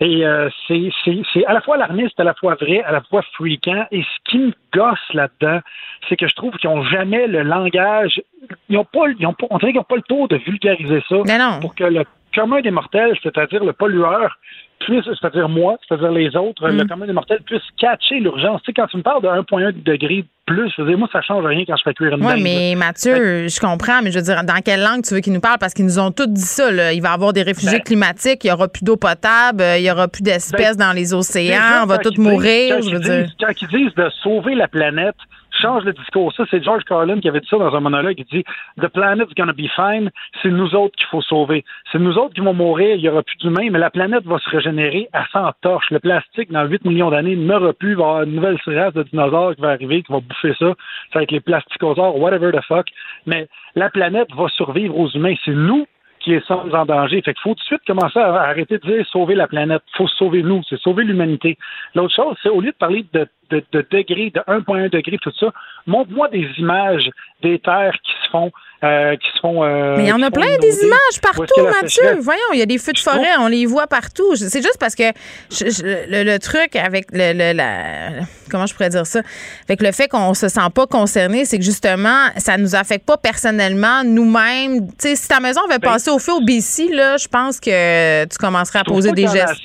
Et 0.00 0.24
euh, 0.24 0.48
c'est 0.68 1.44
à 1.46 1.52
la 1.52 1.60
fois 1.60 1.76
alarmiste, 1.76 2.18
à 2.18 2.24
la 2.24 2.34
fois 2.34 2.54
vrai, 2.54 2.82
à 2.82 2.92
la 2.92 3.02
fois 3.02 3.22
freakant. 3.34 3.86
Et 3.90 4.02
ce 4.02 4.30
qui 4.30 4.38
me 4.38 4.52
gosse 4.72 4.98
là-dedans, 5.12 5.60
c'est 6.08 6.16
que 6.16 6.26
je 6.26 6.34
trouve 6.34 6.56
qu'ils 6.56 6.70
n'ont 6.70 6.84
jamais 6.84 7.26
le 7.26 7.42
langage. 7.42 8.20
Ils 8.68 8.78
ont 8.78 8.84
pas, 8.84 9.08
ils 9.18 9.26
ont 9.26 9.34
pas, 9.34 9.46
on 9.50 9.58
dirait 9.58 9.72
qu'ils 9.72 9.80
n'ont 9.80 9.84
pas 9.84 9.96
le 9.96 10.02
tour 10.02 10.28
de 10.28 10.36
vulgariser 10.36 11.02
ça 11.08 11.16
Mais 11.26 11.38
non. 11.38 11.60
pour 11.60 11.74
que 11.74 11.84
le 11.84 12.04
commun 12.34 12.60
des 12.60 12.70
mortels, 12.70 13.16
c'est-à-dire 13.22 13.64
le 13.64 13.72
pollueur, 13.72 14.38
puisse, 14.80 15.04
c'est-à-dire 15.04 15.48
moi, 15.48 15.76
c'est-à-dire 15.88 16.10
les 16.12 16.36
autres, 16.36 16.68
Mm. 16.70 16.78
le 16.78 16.84
commun 16.86 17.06
des 17.06 17.12
mortels, 17.12 17.40
puisse 17.46 17.62
catcher 17.78 18.20
l'urgence. 18.20 18.60
Tu 18.62 18.66
sais, 18.66 18.72
quand 18.74 18.86
tu 18.86 18.96
me 18.98 19.02
parles 19.02 19.22
de 19.22 19.28
1,1 19.28 19.72
degré 19.84 20.24
plus, 20.46 20.70
je 20.76 20.82
veux 20.82 20.88
dire, 20.88 20.98
moi, 20.98 21.08
ça 21.10 21.22
change 21.22 21.44
rien 21.46 21.64
quand 21.66 21.74
je 21.76 21.82
fais 21.84 21.94
cuire 21.94 22.14
une 22.16 22.24
Oui, 22.26 22.42
mais. 22.42 22.74
Mathieu, 22.76 23.48
je 23.48 23.60
comprends, 23.60 24.02
mais 24.02 24.10
je 24.10 24.18
veux 24.18 24.24
dire, 24.24 24.44
dans 24.44 24.60
quelle 24.62 24.82
langue 24.82 25.02
tu 25.02 25.14
veux 25.14 25.20
qu'ils 25.20 25.32
nous 25.32 25.40
parlent? 25.40 25.58
Parce 25.58 25.72
qu'ils 25.72 25.86
nous 25.86 25.98
ont 25.98 26.10
tous 26.10 26.26
dit 26.26 26.40
ça. 26.42 26.70
Là. 26.70 26.92
Il 26.92 27.00
va 27.00 27.10
y 27.10 27.14
avoir 27.14 27.32
des 27.32 27.42
réfugiés 27.42 27.78
Ben- 27.78 27.82
climatiques, 27.82 28.44
il 28.44 28.48
n'y 28.48 28.52
aura 28.52 28.68
plus 28.68 28.84
d'eau 28.84 28.96
potable, 28.96 29.62
euh, 29.62 29.78
il 29.78 29.82
n'y 29.84 29.90
aura 29.90 30.06
plus 30.08 30.22
d'espèces 30.22 30.76
dans 30.76 30.92
les 30.92 31.14
océans, 31.14 31.82
on 31.82 31.86
va 31.86 31.96
tous 31.98 32.10
disent- 32.10 32.18
mourir. 32.18 32.82
Je 32.82 32.90
veux 32.90 33.00
dire. 33.00 33.26
Quand 33.40 33.52
ils 33.62 33.68
disent 33.68 33.94
de 33.94 34.10
sauver 34.22 34.54
la 34.54 34.68
planète, 34.68 35.14
change 35.60 35.84
le 35.84 35.92
discours. 35.92 36.32
Ça, 36.34 36.44
c'est 36.50 36.62
George 36.62 36.84
Carlin 36.84 37.20
qui 37.20 37.28
avait 37.28 37.40
dit 37.40 37.48
ça 37.48 37.56
dans 37.56 37.74
un 37.74 37.80
monologue. 37.80 38.16
Il 38.18 38.24
dit 38.24 38.44
The 38.80 38.88
planet's 38.88 39.34
gonna 39.36 39.52
be 39.52 39.68
fine. 39.74 40.10
C'est 40.42 40.50
nous 40.50 40.74
autres 40.74 40.96
qu'il 40.96 41.06
faut 41.06 41.22
sauver. 41.22 41.64
C'est 41.92 41.98
nous 41.98 42.16
autres 42.18 42.34
qui 42.34 42.40
vont 42.40 42.54
mourir. 42.54 42.96
Il 42.96 43.02
n'y 43.02 43.08
aura 43.08 43.22
plus 43.22 43.36
d'humains, 43.36 43.70
mais 43.70 43.78
la 43.78 43.90
planète 43.90 44.24
va 44.24 44.38
se 44.38 44.48
régénérer 44.50 45.08
à 45.12 45.26
100 45.32 45.52
torches. 45.62 45.90
Le 45.90 46.00
plastique, 46.00 46.50
dans 46.50 46.64
8 46.64 46.84
millions 46.84 47.10
d'années, 47.10 47.36
n'aura 47.36 47.72
plus. 47.72 47.92
Il 47.92 47.96
va 47.96 48.02
y 48.02 48.06
avoir 48.06 48.22
une 48.24 48.34
nouvelle 48.34 48.58
race 48.66 48.94
de 48.94 49.02
dinosaures 49.04 49.54
qui 49.54 49.62
va 49.62 49.70
arriver, 49.70 50.02
qui 50.02 50.12
va 50.12 50.20
bouffer 50.20 50.54
ça. 50.58 50.74
Ça 51.12 51.18
va 51.18 51.22
être 51.22 51.32
les 51.32 51.40
plasticosaures, 51.40 52.16
whatever 52.18 52.52
the 52.52 52.62
fuck. 52.62 52.86
Mais 53.26 53.48
la 53.74 53.90
planète 53.90 54.28
va 54.34 54.48
survivre 54.48 54.98
aux 54.98 55.08
humains. 55.08 55.34
C'est 55.44 55.52
nous 55.54 55.86
qui 56.24 56.40
sommes 56.46 56.74
en 56.74 56.86
danger. 56.86 57.20
Fait 57.22 57.34
qu'il 57.34 57.42
faut 57.42 57.54
tout 57.54 57.60
de 57.60 57.66
suite 57.66 57.84
commencer 57.86 58.18
à 58.18 58.34
arrêter 58.42 58.78
de 58.78 58.86
dire 58.86 59.06
sauver 59.06 59.34
la 59.34 59.46
planète. 59.46 59.82
Faut 59.96 60.08
sauver 60.08 60.42
nous, 60.42 60.62
c'est 60.68 60.80
sauver 60.80 61.04
l'humanité. 61.04 61.58
L'autre 61.94 62.14
chose, 62.14 62.36
c'est 62.42 62.48
au 62.48 62.60
lieu 62.60 62.72
de 62.72 62.76
parler 62.76 63.04
de, 63.12 63.28
de, 63.50 63.62
de 63.72 63.86
degrés, 63.90 64.30
de 64.30 64.40
1,1 64.40 64.90
degré, 64.90 65.18
tout 65.18 65.30
ça, 65.38 65.52
montre-moi 65.86 66.28
des 66.28 66.48
images 66.58 67.10
des 67.42 67.58
terres 67.58 67.98
qui 68.02 68.12
se 68.24 68.30
font. 68.30 68.50
Euh, 68.84 69.16
qui 69.16 69.28
se 69.34 69.40
font 69.40 69.64
euh, 69.64 69.94
Mais 69.96 70.04
il 70.04 70.08
y 70.08 70.12
en 70.12 70.22
a 70.22 70.30
plein 70.30 70.58
des 70.58 70.82
images 70.84 71.20
partout, 71.22 71.42
Mathieu. 71.80 72.02
Voyons, 72.20 72.40
il 72.52 72.58
y 72.58 72.62
a 72.62 72.66
des 72.66 72.78
feux 72.78 72.92
de 72.92 72.98
forêt, 72.98 73.36
on 73.40 73.46
les 73.48 73.66
voit 73.66 73.86
partout. 73.86 74.36
C'est 74.36 74.62
juste 74.62 74.78
parce 74.78 74.94
que 74.94 75.04
je- 75.50 75.70
je- 75.70 76.10
le, 76.10 76.22
le 76.24 76.38
truc 76.38 76.76
avec 76.76 77.06
le, 77.12 77.32
le- 77.32 77.56
la, 77.56 78.24
comment 78.50 78.66
je 78.66 78.74
pourrais 78.74 78.90
dire 78.90 79.06
ça, 79.06 79.20
avec 79.68 79.80
le 79.82 79.90
fait 79.92 80.08
qu'on 80.08 80.34
se 80.34 80.48
sent 80.48 80.60
pas 80.74 80.86
concerné, 80.86 81.44
c'est 81.44 81.58
que 81.58 81.64
justement, 81.64 82.28
ça 82.36 82.56
nous 82.56 82.74
affecte 82.74 83.06
pas 83.06 83.16
personnellement 83.16 84.02
nous-mêmes. 84.04 84.88
Tu 84.88 85.08
sais, 85.08 85.16
si 85.16 85.28
ta 85.28 85.40
maison 85.40 85.60
avait 85.68 85.78
Ben- 85.78 85.92
passé 85.92 86.10
au 86.10 86.18
feu 86.18 86.32
au 86.32 86.40
BC, 86.40 86.88
là, 86.92 87.16
je 87.16 87.28
pense 87.28 87.58
que 87.60 88.24
tu 88.24 88.36
commencerais 88.38 88.80
à 88.80 88.84
poser 88.84 89.12
des 89.12 89.26
gestes. 89.26 89.62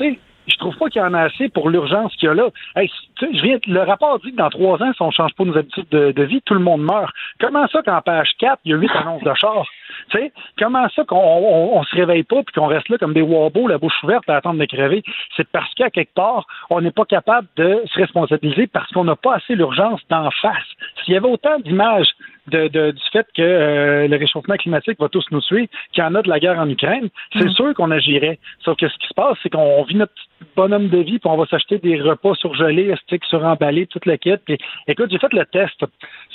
Je 0.50 0.58
trouve 0.58 0.76
pas 0.78 0.90
qu'il 0.90 1.02
y 1.02 1.06
en 1.06 1.14
a 1.14 1.22
assez 1.22 1.50
pour 1.50 1.70
l'urgence 1.70 2.16
qu'il 2.16 2.28
y 2.28 2.30
a 2.30 2.34
là. 2.34 2.50
Hey, 2.76 2.90
je 3.22 3.42
viens, 3.42 3.58
le 3.68 3.82
rapport 3.82 4.20
dit 4.20 4.32
que 4.32 4.38
dans 4.38 4.50
trois 4.50 4.82
ans, 4.82 4.92
si 4.94 5.02
on 5.02 5.12
change 5.12 5.34
pas 5.36 5.46
nos 5.46 5.58
habitudes 5.58 5.90
de, 5.92 6.12
de 6.12 6.24
vie, 6.24 6.42
tout 6.46 6.54
le 6.54 6.60
monde 6.60 6.82
meurt. 6.82 7.14
Comment 7.40 7.68
ça 7.68 7.82
qu'en 7.82 8.02
page 8.02 8.32
4, 8.40 8.60
il 8.66 8.72
y 8.72 8.74
a 8.74 8.78
huit 8.78 8.92
annonces 8.96 9.24
de 9.24 9.34
char? 9.36 9.66
Tu 10.10 10.18
sais, 10.18 10.32
comment 10.58 10.88
ça 10.90 11.04
qu'on 11.04 11.18
on, 11.18 11.78
on 11.78 11.84
se 11.84 11.96
réveille 11.96 12.24
pas 12.24 12.44
puis 12.44 12.54
qu'on 12.54 12.68
reste 12.68 12.90
là 12.90 12.98
comme 12.98 13.14
des 13.14 13.22
wabos, 13.22 13.68
la 13.68 13.78
bouche 13.78 14.02
ouverte 14.04 14.30
à 14.30 14.38
attendre 14.38 14.60
de 14.60 14.66
crever? 14.66 15.04
C'est 15.38 15.48
parce 15.50 15.74
qu'à 15.76 15.90
quelque 15.90 16.14
part, 16.14 16.46
on 16.70 16.82
n'est 16.82 16.92
pas 16.92 17.06
capable 17.06 17.48
de 17.58 17.82
se 17.86 18.00
responsabiliser 18.00 18.68
parce 18.68 18.92
qu'on 18.92 19.04
n'a 19.04 19.16
pas 19.16 19.36
assez 19.36 19.56
l'urgence 19.56 20.02
d'en 20.10 20.30
face. 20.42 20.58
S'il 21.04 21.14
y 21.14 21.18
avait 21.18 21.28
autant 21.30 21.60
d'images 21.60 22.10
de, 22.48 22.68
de- 22.68 22.92
du 22.92 23.02
fait 23.12 23.28
que 23.36 23.42
euh, 23.44 24.08
le 24.08 24.18
réchauffement 24.18 24.56
climatique 24.56 25.00
va 25.00 25.08
tous 25.08 25.26
nous 25.30 25.42
tuer, 25.42 25.70
qu'il 25.94 26.04
y 26.04 26.08
en 26.08 26.16
a 26.16 26.22
de 26.24 26.30
la 26.30 26.40
guerre 26.40 26.58
en 26.58 26.68
Ukraine, 26.68 27.10
c'est 27.34 27.46
Mm. 27.46 27.52
sûr 27.52 27.74
qu'on 27.76 27.92
agirait. 27.92 28.40
Sauf 28.66 28.76
que 28.78 28.88
ce 28.88 28.98
qui 28.98 29.08
se 29.08 29.14
passe, 29.14 29.38
c'est 29.44 29.50
qu'on 29.52 29.84
vit 29.84 29.96
notre 29.96 30.14
bonhomme 30.56 30.88
de 30.90 30.98
vie, 30.98 31.20
puis 31.20 31.30
on 31.30 31.38
va 31.38 31.46
s'acheter 31.46 31.78
des 31.78 32.02
repas 32.02 32.34
surgelés, 32.36 32.96
sticks 33.04 33.26
suremballés, 33.26 33.86
toute 33.86 34.06
la 34.08 34.18
quête. 34.18 34.42
Puis, 34.46 34.58
écoute, 34.88 35.12
j'ai 35.12 35.20
fait 35.20 35.32
le 35.34 35.46
test 35.46 35.86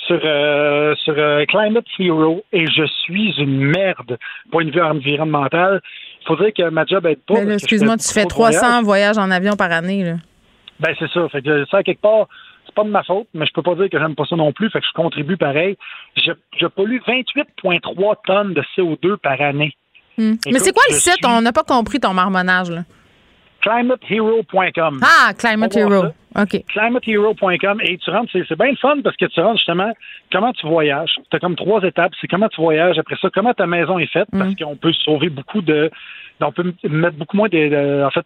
sur, 0.07 0.19
euh, 0.23 0.93
sur 1.03 1.13
euh, 1.17 1.45
Climate 1.45 1.85
Hero 1.99 2.43
et 2.51 2.65
je 2.67 2.85
suis 3.03 3.33
une 3.39 3.65
merde, 3.65 4.17
point 4.51 4.65
de 4.65 4.71
vue 4.71 4.81
environnemental. 4.81 5.81
Il 6.29 6.35
dire 6.37 6.53
que 6.53 6.69
ma 6.69 6.85
job 6.85 7.05
aide 7.05 7.19
pas. 7.27 7.35
Je 7.43 7.49
Excuse-moi, 7.51 7.97
tu 7.97 8.11
fais 8.11 8.25
trop 8.25 8.47
de 8.47 8.53
300 8.53 8.59
voyages. 8.83 8.83
voyages 8.83 9.17
en 9.17 9.31
avion 9.31 9.55
par 9.55 9.71
année. 9.71 10.03
Là. 10.03 10.15
Ben, 10.79 10.93
c'est 10.97 11.09
ça. 11.11 11.27
Fait 11.29 11.41
que 11.41 11.65
ça, 11.69 11.83
quelque 11.83 12.01
part, 12.01 12.27
c'est 12.65 12.73
pas 12.73 12.83
de 12.83 12.89
ma 12.89 13.03
faute, 13.03 13.27
mais 13.33 13.45
je 13.45 13.53
peux 13.53 13.61
pas 13.61 13.75
dire 13.75 13.89
que 13.91 13.99
j'aime 13.99 14.15
pas 14.15 14.25
ça 14.25 14.35
non 14.35 14.51
plus. 14.51 14.69
Fait 14.71 14.79
que 14.79 14.85
je 14.87 14.93
contribue 14.93 15.37
pareil. 15.37 15.77
Je, 16.17 16.31
je 16.59 16.65
pollue 16.67 16.97
28,3 17.07 18.15
tonnes 18.25 18.53
de 18.53 18.63
CO2 18.75 19.17
par 19.17 19.39
année. 19.39 19.75
Hmm. 20.17 20.33
Mais 20.51 20.59
c'est 20.59 20.73
quoi 20.73 20.83
le 20.89 20.95
site? 20.95 21.13
suis- 21.13 21.25
On 21.27 21.41
n'a 21.41 21.51
pas 21.53 21.63
compris 21.63 21.99
ton 21.99 22.13
marmonnage. 22.13 22.69
Là. 22.71 22.83
ClimateHero.com. 23.61 24.99
Ah, 25.03 25.33
Climate 25.37 25.75
Hero. 25.75 26.05
ClimateHero.com. 26.67 27.81
Et 27.81 27.97
tu 27.97 28.09
rentres, 28.09 28.31
c'est 28.33 28.57
bien 28.57 28.71
le 28.71 28.75
fun 28.77 29.01
parce 29.03 29.15
que 29.15 29.25
tu 29.25 29.39
rentres 29.39 29.57
justement 29.57 29.91
comment 30.31 30.51
tu 30.53 30.67
voyages? 30.67 31.15
Tu 31.29 31.35
as 31.35 31.39
comme 31.39 31.55
trois 31.55 31.81
étapes. 31.83 32.13
C'est 32.19 32.27
comment 32.27 32.49
tu 32.49 32.61
voyages. 32.61 32.97
Après 32.99 33.15
ça, 33.21 33.29
comment 33.33 33.53
ta 33.53 33.67
maison 33.67 33.97
est 33.99 34.11
faite 34.11 34.27
parce 34.39 34.55
qu'on 34.55 34.75
peut 34.75 34.93
sauver 34.93 35.29
beaucoup 35.29 35.61
de. 35.61 35.89
On 36.41 36.51
peut 36.51 36.73
mettre 36.83 37.17
beaucoup 37.17 37.37
moins 37.37 37.47
de. 37.49 37.57
de- 37.69 38.03
en 38.03 38.11
fait, 38.11 38.25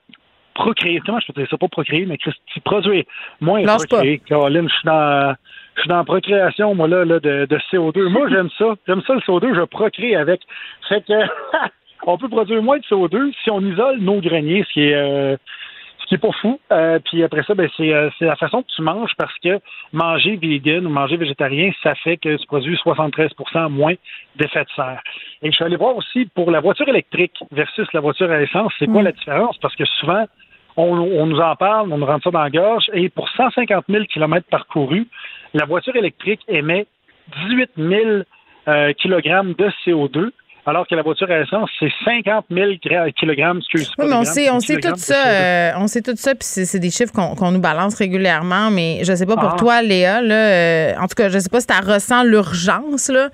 procréer. 0.56 1.02
Comment 1.06 1.19
je 1.19 1.31
peux 1.31 1.41
dire 1.41 1.49
ça? 1.49 1.57
Pas 1.57 1.68
procréer, 1.68 2.06
mais 2.06 2.18
Christy, 2.18 2.60
produire 2.65 3.03
moins 3.41 3.60
pas. 3.64 3.77
procréer. 3.88 4.19
Caroline, 4.19 4.68
je 4.69 4.73
suis 4.76 4.86
dans. 4.86 5.36
Je 5.76 5.81
suis 5.84 5.90
dans 5.90 5.98
la 5.98 6.03
procréation, 6.03 6.76
moi, 6.76 6.90
là, 6.90 7.06
là 7.06 7.19
de, 7.22 7.45
de 7.45 7.57
CO2. 7.72 8.07
Moi, 8.10 8.27
j'aime 8.30 8.49
ça. 8.57 8.76
J'aime 8.86 9.02
ça, 9.07 9.14
le 9.14 9.22
CO2. 9.22 9.56
Je 9.56 9.61
procrée 9.61 10.15
avec. 10.15 10.41
Fait 10.90 11.02
que, 11.07 11.14
on 12.06 12.18
peut 12.18 12.27
produire 12.27 12.61
moins 12.61 12.80
de 12.80 12.84
CO2 12.84 13.31
si 13.44 13.49
on 13.49 13.61
isole 13.61 13.99
nos 13.99 14.19
greniers, 14.19 14.65
ce 14.68 14.73
qui 14.73 14.81
est, 14.90 14.95
euh, 14.95 15.38
qui 16.10 16.15
est 16.15 16.18
pas 16.18 16.31
fou. 16.41 16.60
Euh, 16.72 16.99
puis 17.06 17.23
après 17.23 17.44
ça, 17.44 17.53
ben, 17.53 17.69
c'est, 17.77 17.94
euh, 17.94 18.10
c'est 18.18 18.26
la 18.26 18.36
façon 18.36 18.64
que 18.64 18.68
tu 18.76 18.81
manges 18.81 19.11
parce 19.15 19.38
que 19.44 19.60
manger 19.94 20.38
vegan 20.38 20.86
ou 20.86 20.90
manger 20.90 21.18
végétarien, 21.18 21.72
ça 21.84 21.94
fait 21.95 22.18
que 22.18 22.36
tu 22.36 22.48
produis 22.48 22.76
73% 22.84 23.69
moins 23.69 23.94
d'effet 24.36 24.64
de 24.64 24.69
serre. 24.76 25.02
Et 25.44 25.52
je 25.52 25.56
suis 25.56 25.64
allé 25.64 25.76
voir 25.76 25.95
aussi 25.95 26.26
pour 26.34 26.49
la 26.49 26.61
voiture 26.61 26.90
électrique 26.90 27.38
versus 27.52 27.88
la 27.94 27.99
voiture 27.99 28.30
à 28.31 28.41
essence, 28.41 28.73
c'est 28.80 28.88
quoi 28.88 29.03
la 29.03 29.11
différence? 29.11 29.57
Parce 29.60 29.76
que 29.76 29.86
souvent, 29.86 30.26
on, 30.77 30.98
on 30.98 31.27
nous 31.27 31.40
en 31.40 31.56
parle, 31.56 31.94
on 31.94 31.98
nous 31.99 32.06
rentre 32.06 32.23
ça 32.23 32.31
dans 32.31 32.41
la 32.41 32.49
gorge, 32.49 32.86
et 32.94 33.10
pour 33.10 33.30
150 33.30 33.86
000 33.88 34.06
km 34.06 34.48
parcourus, 34.49 35.07
la 35.53 35.65
voiture 35.65 35.95
électrique 35.95 36.41
émet 36.48 36.88
18 37.49 37.72
000 37.77 38.02
euh, 38.68 38.94
kg 38.94 39.56
de 39.56 39.72
CO2, 39.86 40.31
alors 40.70 40.88
que 40.88 40.96
la 40.96 41.02
voiture 41.02 41.30
à 41.32 41.40
essence, 41.40 41.70
c'est 41.80 41.91
50 42.06 42.46
000 42.50 42.72
gra- 42.84 43.12
kg, 43.12 43.58
excuse 43.58 43.91
Oui, 43.98 44.06
mais 44.08 44.16
on 44.16 44.24
sait, 44.24 44.50
on 44.50 44.60
sait 44.60 44.78
tout 44.78 44.96
ça. 44.96 45.14
CO2. 45.16 45.28
euh, 45.28 45.72
on 45.78 45.88
sait 45.88 46.02
tout 46.02 46.16
ça, 46.16 46.32
puis 46.36 46.44
c'est 46.48 46.80
des 46.80 46.91
chiffres 46.91 47.12
qu'on 47.14 47.52
nous 47.52 47.60
balance 47.60 47.96
régulièrement. 47.96 48.70
Mais 48.72 49.00
je 49.04 49.14
sais 49.14 49.26
pas 49.26 49.36
pour 49.36 49.54
Ah. 49.54 49.58
toi, 49.58 49.82
Léa. 49.82 50.22
Là, 50.22 50.36
euh, 50.36 50.94
en 51.00 51.08
tout 51.08 51.16
cas, 51.16 51.30
je 51.30 51.40
sais 51.40 51.50
pas 51.50 51.60
si 51.62 51.68
tu 51.68 51.74
ressens 51.74 52.24
l'urgence. 52.24 53.10
Là. 53.10 53.30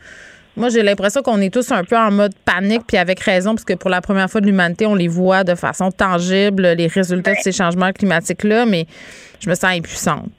Moi, 0.58 0.70
j'ai 0.70 0.84
l'impression 0.84 1.22
qu'on 1.22 1.42
est 1.42 1.54
tous 1.54 1.70
un 1.74 1.84
peu 1.84 1.98
en 1.98 2.12
mode 2.12 2.32
panique, 2.46 2.84
puis 2.88 2.96
avec 2.98 3.20
raison, 3.20 3.52
parce 3.56 3.66
que 3.66 3.74
pour 3.74 3.90
la 3.90 4.00
première 4.02 4.30
fois 4.30 4.40
de 4.40 4.46
l'humanité, 4.46 4.86
on 4.86 4.96
les 4.96 5.10
voit 5.10 5.44
de 5.44 5.54
façon 5.56 5.92
tangible, 5.92 6.64
les 6.78 6.88
résultats 6.88 7.34
de 7.34 7.40
ces 7.42 7.52
changements 7.52 7.92
climatiques-là, 7.92 8.66
mais 8.66 8.86
je 9.42 9.50
me 9.50 9.56
sens 9.56 9.66
impuissante. 9.76 10.30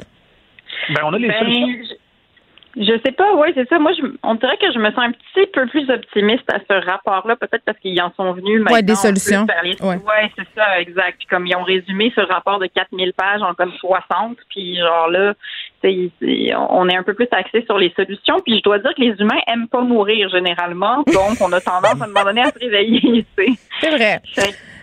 Ben, 0.89 1.02
on 1.05 1.12
a 1.12 1.18
les 1.18 1.28
Ben, 1.28 1.35
solutions. 1.39 1.97
Je- 2.77 3.01
sais 3.05 3.12
pas, 3.12 3.35
oui, 3.36 3.48
c'est 3.55 3.69
ça. 3.69 3.78
Moi, 3.78 3.93
je, 3.98 4.07
on 4.23 4.35
dirait 4.35 4.57
que 4.59 4.73
je 4.73 4.78
me 4.78 4.90
sens 4.90 4.98
un 5.05 5.12
petit 5.12 5.47
peu 5.53 5.66
plus 5.66 5.89
optimiste 5.90 6.44
à 6.53 6.59
ce 6.69 6.86
rapport-là, 6.86 7.36
peut-être 7.36 7.65
parce 7.65 7.78
qu'ils 7.78 8.01
en 8.01 8.12
sont 8.16 8.32
venus 8.32 8.61
maintenant. 8.61 8.74
Ouais, 8.74 8.82
des 8.82 8.94
solutions. 8.94 9.47
les- 9.62 9.77
Ouais. 9.82 9.97
Ouais, 9.97 10.31
c'est 10.36 10.47
ça, 10.55 10.81
exact. 10.81 11.19
Puis 11.19 11.27
comme 11.27 11.47
ils 11.47 11.57
ont 11.57 11.62
résumé 11.62 12.12
ce 12.15 12.20
rapport 12.20 12.59
de 12.59 12.66
4000 12.66 13.12
pages 13.12 13.43
en 13.43 13.55
comme 13.55 13.73
60, 13.81 14.36
puis 14.51 14.77
genre 14.78 15.09
là, 15.11 15.35
c'est- 15.82 16.11
c'est- 16.20 16.55
on 16.57 16.89
est 16.89 16.97
un 16.97 17.03
peu 17.03 17.15
plus 17.15 17.28
axé 17.32 17.62
sur 17.66 17.78
les 17.78 17.93
solutions. 17.97 18.40
Puis 18.44 18.59
je 18.59 18.62
dois 18.62 18.78
dire 18.78 18.94
que 18.94 19.01
les 19.03 19.15
humains 19.20 19.40
aiment 19.47 19.69
pas 19.69 19.81
mourir 19.82 20.28
généralement, 20.31 21.03
donc 21.07 21.40
on 21.40 21.53
a 21.53 21.61
tendance 21.61 22.01
à 22.01 22.05
un 22.05 22.09
moment 22.09 22.24
donné 22.24 22.43
à 22.43 22.51
se 22.51 22.59
réveiller, 22.59 23.24
sais. 23.39 23.47
C'est 23.81 23.90
vrai. 23.90 24.20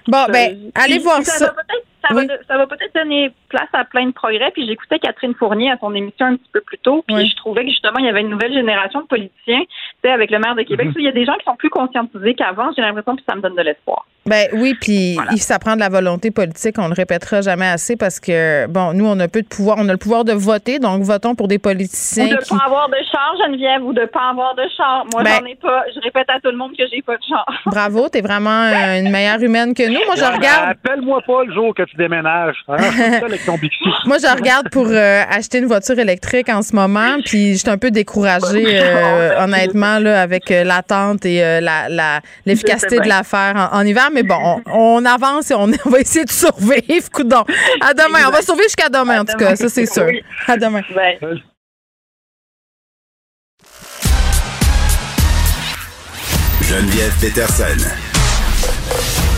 Bon, 0.08 0.26
ben, 0.32 0.72
allez 0.76 1.00
voir 1.00 1.22
ça. 1.22 1.38
ça. 1.38 1.46
va 1.46 1.52
peut-être- 1.54 1.86
ça, 2.08 2.14
va, 2.14 2.22
ça 2.48 2.58
va 2.58 2.68
peut-être 2.68 2.94
donner 2.96 3.32
place 3.50 3.68
à 3.74 3.86
plein 3.86 4.06
de 4.08 4.12
progrès. 4.12 4.52
Puis 4.52 4.66
j'écoutais 4.68 5.00
Catherine 5.00 5.34
Fournier 5.36 5.72
à 5.72 5.78
son 5.80 5.94
émission 5.96 6.26
un 6.28 6.36
petit 6.36 6.50
peu 6.52 6.62
plus 6.62 6.78
tôt. 6.80 7.04
Puis 7.08 7.28
je 7.30 7.36
trouvais 7.36 7.64
que 7.64 7.70
justement, 7.70 8.00
il 8.00 8.06
y 8.06 8.10
avait 8.10 8.22
une 8.22 8.30
nouvelle 8.30 8.54
génération 8.54 9.02
de 9.02 9.08
politiciens. 9.08 9.62
Tu 9.62 9.68
sais, 10.04 10.12
avec 10.12 10.32
le 10.32 10.40
maire 10.40 10.56
de 10.56 10.64
Québec, 10.64 10.88
Mhm. 10.88 10.94
il 10.98 11.04
y 11.06 11.08
a 11.08 11.12
des 11.12 11.26
gens 11.26 11.36
qui 11.36 11.46
sont 11.46 11.56
plus 11.56 11.70
conscientisés 11.70 12.34
qu'avant. 12.36 12.72
J'ai 12.76 12.82
l'impression 12.82 13.16
que 13.16 13.22
ça 13.28 13.36
me 13.36 13.42
donne 13.42 13.56
de 13.56 13.62
l'espoir. 13.62 14.06
Ben 14.26 14.48
oui, 14.54 14.74
puis 14.80 15.18
il 15.32 15.38
ça 15.40 15.60
prend 15.60 15.76
de 15.76 15.82
la 15.82 15.90
volonté 15.90 16.32
politique, 16.32 16.76
on 16.80 16.88
le 16.88 16.94
répétera 16.94 17.42
jamais 17.42 17.68
assez 17.68 17.98
parce 17.98 18.22
que 18.22 18.68
bon, 18.68 18.94
nous 18.94 19.06
on 19.06 19.20
a 19.20 19.28
peu 19.28 19.42
de 19.42 19.48
pouvoir, 19.48 19.76
on 19.80 19.90
a 19.90 19.92
le 19.92 19.98
pouvoir 19.98 20.24
de 20.24 20.32
voter, 20.32 20.80
donc 20.80 21.02
votons 21.04 21.36
pour 21.36 21.50
des 21.50 21.60
politiciens 21.60 22.28
Ou 22.28 22.30
de 22.30 22.38
qui 22.38 22.56
pas 22.58 22.64
avoir 22.66 22.88
de 22.88 22.96
char, 23.12 23.36
Geneviève, 23.46 23.84
ou 23.84 23.92
de 23.92 24.06
pas 24.06 24.30
avoir 24.30 24.56
de 24.56 24.64
char. 24.78 25.04
Moi, 25.12 25.24
Ben- 25.24 25.40
j'en 25.42 25.46
ai 25.46 25.56
pas. 25.56 25.84
Je 25.94 26.00
répète 26.00 26.30
à 26.30 26.40
tout 26.40 26.52
le 26.52 26.56
monde 26.58 26.72
que 26.78 26.84
j'ai 26.90 27.02
pas 27.02 27.18
de 27.18 27.24
char. 27.28 27.46
Bravo, 27.66 28.08
t'es 28.08 28.22
vraiment 28.22 28.64
euh, 28.64 29.00
une 29.02 29.12
meilleure 29.12 29.42
humaine 29.42 29.74
que 29.74 29.84
nous. 29.88 30.00
Moi 30.06 30.16
je 30.16 30.24
regarde 30.24 30.70
Appelle-moi 30.70 31.20
pas 31.28 31.44
le 31.44 31.54
jour 31.54 31.76
que 31.76 31.84
tu 31.84 31.93
déménages. 31.98 32.58
Hein? 32.68 32.78
Ça, 32.80 33.28
ton 33.46 33.58
Bixi. 33.62 33.84
Moi, 34.06 34.18
je 34.18 34.36
regarde 34.36 34.70
pour 34.70 34.88
euh, 34.88 35.24
acheter 35.30 35.60
une 35.60 35.66
voiture 35.66 35.98
électrique 36.00 36.50
en 36.50 36.62
ce 36.62 36.76
moment, 36.76 37.18
puis 37.26 37.54
je 37.54 37.60
suis 37.60 37.70
un 37.70 37.78
peu 37.78 37.92
découragée, 37.92 38.66
euh, 38.68 39.44
honnêtement, 39.44 40.00
là, 40.00 40.22
avec 40.22 40.50
euh, 40.52 40.64
l'attente 40.64 41.26
et 41.26 41.44
euh, 41.44 41.60
la, 41.62 42.22
l'efficacité 42.46 43.00
de 43.00 43.08
l'affaire 43.08 43.70
en, 43.72 43.80
en 43.80 43.86
hiver. 43.86 44.10
Mais 44.14 44.24
bon, 44.24 44.38
on, 44.44 44.62
on 44.74 45.06
avance 45.06 45.52
et 45.52 45.56
on, 45.56 45.70
on 45.86 45.90
va 45.90 46.00
essayer 46.00 46.26
de 46.26 46.32
survivre. 46.32 47.10
Coudon. 47.12 47.44
À 47.82 47.94
demain. 47.94 48.20
On 48.28 48.32
va 48.32 48.42
survivre 48.42 48.68
jusqu'à 48.68 48.90
demain, 48.90 49.22
en 49.22 49.26
tout 49.26 49.38
cas. 49.38 49.56
Ça, 49.56 49.70
c'est 49.70 49.86
sûr. 49.86 50.06
Oui. 50.06 50.22
À 50.48 50.58
demain. 50.58 50.82
Geneviève 56.62 57.14
Peterson. 57.22 58.03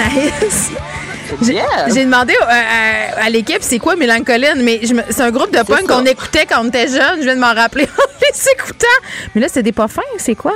Anaïs. 0.00 0.70
J'ai 1.42 2.04
demandé 2.04 2.34
euh, 2.40 2.46
à, 2.46 3.24
à 3.24 3.30
l'équipe 3.30 3.58
c'est 3.60 3.78
quoi 3.78 3.96
Mélancoline, 3.96 4.62
mais 4.62 4.80
c'est 5.10 5.20
un 5.20 5.30
groupe 5.30 5.52
de 5.52 5.62
punk 5.62 5.86
qu'on 5.86 6.04
écoutait 6.06 6.46
quand 6.46 6.64
on 6.64 6.68
était 6.68 6.88
jeune. 6.88 7.18
Je 7.18 7.24
viens 7.24 7.34
de 7.34 7.40
m'en 7.40 7.54
rappeler 7.54 7.84
en 7.84 8.02
les 8.22 8.50
écoutant. 8.52 8.86
Mais 9.34 9.42
là, 9.42 9.48
c'est 9.50 9.62
des 9.62 9.72
pas 9.72 9.88
fins, 9.88 10.02
c'est 10.16 10.34
quoi? 10.34 10.54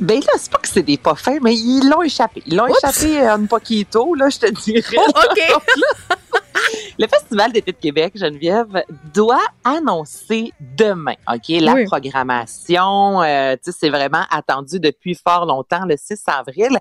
Ben 0.00 0.18
là, 0.20 0.32
c'est 0.38 0.50
pas 0.50 0.58
que 0.58 0.68
c'est 0.68 0.82
des 0.82 0.96
pas 0.96 1.14
fins, 1.16 1.38
mais 1.42 1.54
ils 1.54 1.88
l'ont 1.88 2.02
échappé. 2.02 2.42
Ils 2.46 2.56
l'ont 2.56 2.66
échappé 2.66 3.18
un 3.20 3.44
poquito, 3.46 4.14
là, 4.14 4.28
je 4.30 4.38
te 4.38 4.50
dirais. 4.50 4.96
Oh, 4.96 5.10
OK. 5.10 5.40
Le 6.98 7.06
Festival 7.08 7.52
d'été 7.52 7.72
de 7.72 7.76
Québec, 7.76 8.12
Geneviève, 8.16 8.82
doit 9.12 9.42
annoncer 9.64 10.50
demain, 10.78 11.12
OK, 11.30 11.48
la 11.48 11.74
Oui. 11.74 11.84
programmation. 11.84 13.20
euh, 13.22 13.54
tu 13.62 13.70
sais, 13.70 13.78
c'est 13.80 13.90
vraiment 13.90 14.24
attendu 14.30 14.80
depuis 14.80 15.14
fort 15.14 15.44
longtemps, 15.44 15.84
le 15.84 15.96
6 15.98 16.22
avril. 16.26 16.78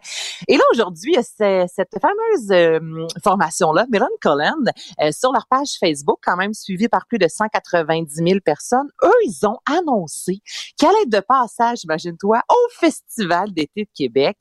Et 0.47 0.55
là, 0.55 0.63
aujourd'hui, 0.71 1.11
il 1.13 1.15
y 1.15 1.17
a 1.17 1.23
ce- 1.23 1.69
cette 1.73 1.91
fameuse 2.01 2.49
euh, 2.51 2.79
formation-là, 3.23 3.85
Melon 3.91 4.07
Cullen, 4.21 4.53
euh, 5.01 5.11
sur 5.11 5.33
leur 5.33 5.47
page 5.49 5.75
Facebook, 5.81 6.19
quand 6.23 6.37
même 6.37 6.53
suivie 6.53 6.87
par 6.87 7.07
plus 7.07 7.17
de 7.19 7.27
190 7.27 8.15
000 8.15 8.39
personnes. 8.39 8.87
Eux, 9.03 9.11
ils 9.25 9.45
ont 9.45 9.57
annoncé 9.69 10.39
qu'elle 10.77 10.95
est 11.03 11.09
de 11.09 11.19
passage, 11.19 11.83
imagine-toi, 11.83 12.39
au 12.49 12.69
Festival 12.79 13.51
d'été 13.51 13.83
de 13.83 13.89
Québec. 13.93 14.37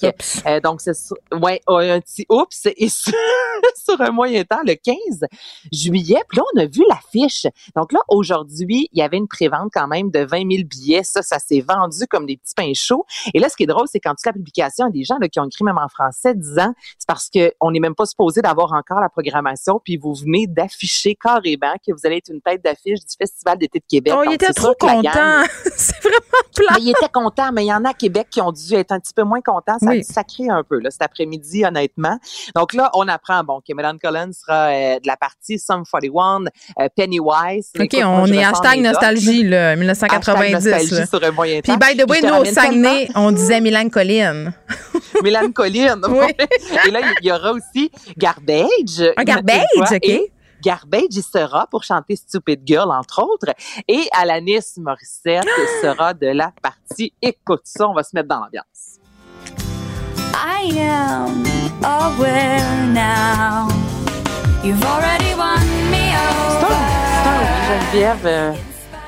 Euh, 0.47 0.61
donc, 0.61 0.81
c'est 0.81 0.93
ouais, 1.33 1.61
un 1.67 2.01
petit 2.01 2.27
oups. 2.29 2.67
Et 2.77 2.89
sur, 2.89 3.13
sur 3.85 4.01
un 4.01 4.11
moyen 4.13 4.45
temps, 4.45 4.61
le 4.65 4.75
15 4.75 5.25
juillet. 5.73 6.21
Puis 6.29 6.39
là, 6.39 6.45
on 6.55 6.61
a 6.61 6.67
vu 6.67 6.83
l'affiche. 6.89 7.47
Donc 7.77 7.93
là, 7.93 8.01
aujourd'hui, 8.09 8.89
il 8.93 8.99
y 8.99 9.03
avait 9.03 9.17
une 9.17 9.29
prévente 9.29 9.71
quand 9.73 9.87
même 9.89 10.11
de 10.11 10.21
20 10.21 10.39
000 10.51 10.65
billets. 10.69 11.03
Ça, 11.05 11.23
ça 11.23 11.39
s'est 11.39 11.61
vendu 11.67 12.07
comme 12.09 12.27
des 12.27 12.37
petits 12.37 12.55
pains 12.55 12.73
chauds. 12.75 13.05
Et 13.33 13.39
là, 13.39 13.49
ce 13.49 13.57
qui 13.57 13.65
est 13.65 13.67
drôle, 13.67 13.87
c'est 13.91 14.01
quand 14.01 14.15
tu 14.15 14.25
la 14.27 14.33
publication, 14.33 14.87
il 14.87 14.97
y 14.97 14.99
a 14.99 15.01
des 15.01 15.05
gens 15.05 15.19
là, 15.21 15.29
qui 15.29 15.39
ont 15.41 15.45
écrit 15.47 15.65
même 15.65 15.79
en 15.79 15.89
français 15.89 16.35
disant 16.35 16.73
c'est 16.99 17.07
parce 17.07 17.29
qu'on 17.31 17.71
n'est 17.71 17.81
même 17.81 17.95
pas 17.95 18.07
supposé 18.07 18.41
d'avoir 18.41 18.73
encore 18.73 19.01
la 19.01 19.09
programmation, 19.09 19.81
puis 19.85 19.97
vous 19.97 20.15
venez 20.15 20.47
d'afficher 20.47 21.15
carrément 21.15 21.75
que 21.87 21.93
vous 21.93 22.01
allez 22.05 22.17
être 22.17 22.31
une 22.31 22.41
tête 22.41 22.65
d'affiche 22.65 23.01
du 23.01 23.15
Festival 23.19 23.59
d'été 23.59 23.79
de 23.81 23.85
Québec. 23.89 24.15
Oh, 24.17 24.23
il 24.25 24.27
Donc, 24.27 24.35
était 24.35 24.53
trop 24.53 24.75
content. 24.79 25.45
c'est 25.77 26.01
vraiment 26.01 26.21
plat. 26.55 26.67
mais 26.77 26.83
il 26.83 26.91
était 26.91 27.09
content, 27.13 27.53
mais 27.53 27.65
il 27.65 27.69
y 27.69 27.73
en 27.75 27.85
a 27.85 27.91
à 27.91 27.95
Québec 27.95 28.29
qui 28.31 28.41
ont 28.41 28.53
dû 28.53 28.75
être 28.75 28.93
un 28.93 29.01
petit 29.01 29.13
peu 29.15 29.23
moins 29.23 29.41
contents. 29.41 29.79
Ça 29.79 29.91
Oui. 29.91 30.01
a 30.01 30.03
sacré 30.03 30.49
un 30.49 30.63
peu 30.63 30.79
là, 30.79 30.91
cet 30.91 31.03
après-midi, 31.03 31.65
honnêtement. 31.65 32.19
Donc 32.55 32.73
là, 32.73 32.91
on 32.95 33.07
apprend 33.09 33.45
bon, 33.45 33.61
que 33.67 33.75
Melan 33.75 33.99
Collins 33.99 34.33
sera 34.33 34.69
euh, 34.69 34.99
de 35.01 35.07
la 35.07 35.17
partie 35.17 35.54
Sum 35.59 35.85
41, 35.91 36.45
euh, 36.81 36.89
Pennywise. 36.97 37.71
OK, 37.79 37.85
Écoute, 37.85 38.01
on 38.05 38.27
est 38.27 38.45
hashtag 38.45 38.81
nostalgie, 38.81 39.45
là, 39.45 39.71
Hashtag 39.71 39.79
1990. 39.81 40.53
nostalgie 40.53 40.95
là. 40.95 41.07
sur 41.07 41.25
un 41.25 41.31
moyen 41.31 41.61
Puis, 41.61 41.77
by 41.77 41.97
the 41.97 42.09
way, 42.11 42.21
nous, 42.23 42.35
au 42.35 42.45
Saguenay, 42.45 43.09
on 43.15 43.33
disait 43.33 43.61
Mélancoline. 43.61 44.53
Mélancoline. 45.23 46.01
Oui. 46.09 46.27
Et 46.87 46.91
là, 46.91 47.01
il 47.21 47.27
y 47.27 47.33
aura 47.33 47.53
aussi 47.53 47.91
Garbage. 48.17 49.03
Un 49.17 49.25
Garbage, 49.25 49.65
fois, 49.77 49.87
OK. 49.97 49.99
et 50.03 50.33
Garbage, 50.63 51.09
il 51.11 51.23
sera 51.23 51.67
pour 51.67 51.83
chanter 51.83 52.17
Stupid 52.17 52.61
Girl, 52.65 52.91
entre 52.91 53.23
autres. 53.23 53.53
Et 53.89 54.07
Alanis 54.13 54.75
Morissette 54.79 55.45
sera 55.83 56.15
de 56.15 56.29
la 56.29 56.53
partie. 56.63 57.13
Écoute 57.21 57.63
ça, 57.65 57.89
on 57.89 57.95
va 57.95 58.03
se 58.03 58.11
mettre 58.15 58.29
dans 58.29 58.41
l'ambiance. 58.41 58.99
I 60.35 60.79
am 60.79 61.45
aware 61.83 62.87
now. 62.93 63.94
You've 64.65 64.83
already 64.83 65.35
won 65.35 65.61
me 65.91 66.15
over. 66.17 66.75
Geneviève, 67.69 68.25
euh, 68.25 68.53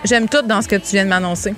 J'aime 0.04 0.28
tout 0.28 0.42
dans 0.42 0.60
ce 0.60 0.68
que 0.68 0.76
tu 0.76 0.90
viens 0.92 1.04
de 1.04 1.08
m'annoncer. 1.08 1.54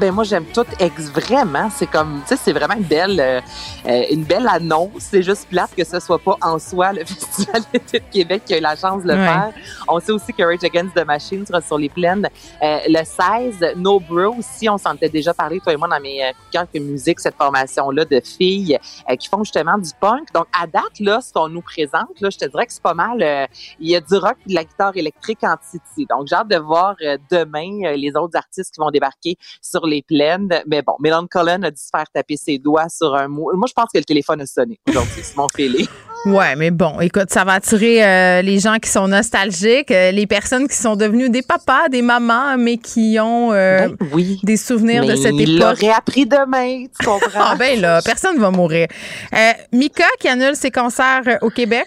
Ben 0.00 0.12
moi 0.12 0.24
j'aime 0.24 0.46
tout 0.46 0.64
ex 0.78 1.10
vraiment. 1.10 1.68
C'est 1.70 1.86
comme 1.86 2.20
tu 2.22 2.28
sais 2.28 2.36
c'est 2.36 2.52
vraiment 2.52 2.74
une 2.74 2.82
belle 2.84 3.20
euh, 3.20 3.40
euh, 3.86 4.02
une 4.10 4.24
belle 4.24 4.48
annonce. 4.48 4.90
C'est 5.10 5.22
juste 5.22 5.46
plate 5.48 5.74
que 5.76 5.84
ce 5.84 6.00
soit 6.00 6.18
pas 6.18 6.36
en 6.40 6.58
soi 6.58 6.92
le 6.92 7.04
festival 7.04 7.62
d'été 7.72 8.00
de 8.00 8.04
Québec 8.10 8.42
qui 8.46 8.54
a 8.54 8.58
eu 8.58 8.62
la 8.62 8.76
chance 8.76 9.02
de 9.02 9.08
le 9.08 9.14
Ouais. 9.20 9.26
faire. 9.26 9.52
On 9.88 10.00
sait 10.00 10.12
aussi 10.12 10.32
que 10.32 10.42
Rage 10.42 10.64
Against 10.64 10.94
the 10.94 11.04
Machine 11.06 11.44
sera 11.44 11.60
sur 11.60 11.76
les 11.76 11.90
plaines 11.90 12.26
euh, 12.62 12.78
le 12.88 13.04
16 13.04 13.76
No 13.76 14.00
Bro 14.00 14.36
aussi 14.38 14.68
on 14.70 14.78
s'en 14.78 14.94
était 14.94 15.08
déjà 15.10 15.34
parlé 15.34 15.60
toi 15.60 15.72
et 15.74 15.76
moi 15.76 15.88
dans 15.88 16.00
mes 16.00 16.24
euh, 16.24 16.28
coups 16.28 16.46
de 16.46 16.52
cœur 16.52 16.66
que 16.72 16.78
musique 16.78 17.20
cette 17.20 17.36
formation 17.36 17.90
là 17.90 18.04
de 18.06 18.20
filles 18.20 18.78
euh, 19.10 19.16
qui 19.16 19.28
font 19.28 19.44
justement 19.44 19.76
du 19.76 19.90
punk. 20.00 20.32
Donc 20.32 20.46
à 20.58 20.66
date 20.66 20.98
là 21.00 21.20
ce 21.20 21.32
qu'on 21.32 21.48
nous 21.48 21.60
présente 21.62 22.18
là 22.20 22.30
je 22.30 22.38
te 22.38 22.46
dirais 22.46 22.64
que 22.66 22.72
c'est 22.72 22.82
pas 22.82 22.94
mal 22.94 23.22
euh, 23.22 23.46
il 23.78 23.90
y 23.90 23.96
a 23.96 24.00
du 24.00 24.14
rock 24.16 24.36
et 24.46 24.50
de 24.50 24.54
la 24.54 24.64
guitare 24.64 24.96
électrique 24.96 25.42
en 25.42 25.56
titi. 25.70 26.06
Donc 26.08 26.26
j'ai 26.28 26.36
hâte 26.36 26.48
de 26.48 26.56
voir 26.56 26.94
euh, 27.02 27.18
demain 27.30 27.70
euh, 27.84 27.96
les 27.96 28.12
autres 28.16 28.36
artistes 28.36 28.72
qui 28.74 28.80
vont 28.80 28.90
débarquer 28.90 29.36
sur 29.60 29.86
les 29.90 30.02
plaines. 30.02 30.48
Mais 30.66 30.82
bon, 30.82 30.94
Mélan 31.00 31.26
Cullen 31.26 31.64
a 31.64 31.70
dû 31.70 31.80
se 31.80 31.88
faire 31.94 32.06
taper 32.12 32.36
ses 32.36 32.58
doigts 32.58 32.88
sur 32.88 33.14
un 33.14 33.28
mot. 33.28 33.50
Moi, 33.54 33.66
je 33.68 33.74
pense 33.74 33.90
que 33.92 33.98
le 33.98 34.04
téléphone 34.04 34.40
a 34.40 34.46
sonné 34.46 34.78
aujourd'hui. 34.88 35.22
C'est 35.22 35.36
mon 35.36 35.48
feeling. 35.54 35.86
Ouais, 36.26 36.54
mais 36.54 36.70
bon, 36.70 37.00
écoute, 37.00 37.30
ça 37.30 37.44
va 37.44 37.54
attirer 37.54 38.04
euh, 38.04 38.42
les 38.42 38.58
gens 38.58 38.76
qui 38.76 38.90
sont 38.90 39.08
nostalgiques, 39.08 39.90
euh, 39.90 40.10
les 40.10 40.26
personnes 40.26 40.68
qui 40.68 40.76
sont 40.76 40.94
devenues 40.94 41.30
des 41.30 41.40
papas, 41.40 41.88
des 41.88 42.02
mamans, 42.02 42.58
mais 42.58 42.76
qui 42.76 43.16
ont 43.18 43.54
euh, 43.54 43.88
des 44.42 44.58
souvenirs 44.58 45.06
de 45.06 45.16
cette 45.16 45.32
il 45.34 45.56
époque. 45.56 45.80
l'aurait 45.80 45.94
appris 45.94 46.26
demain, 46.26 46.84
tu 46.98 47.06
comprends? 47.06 47.30
Ah 47.52 47.56
ben 47.58 47.80
là, 47.80 48.02
personne 48.02 48.38
va 48.38 48.50
mourir. 48.50 48.86
Mika 49.72 50.04
qui 50.20 50.28
annule 50.28 50.54
ses 50.56 50.70
concerts 50.70 51.38
au 51.40 51.48
Québec? 51.48 51.86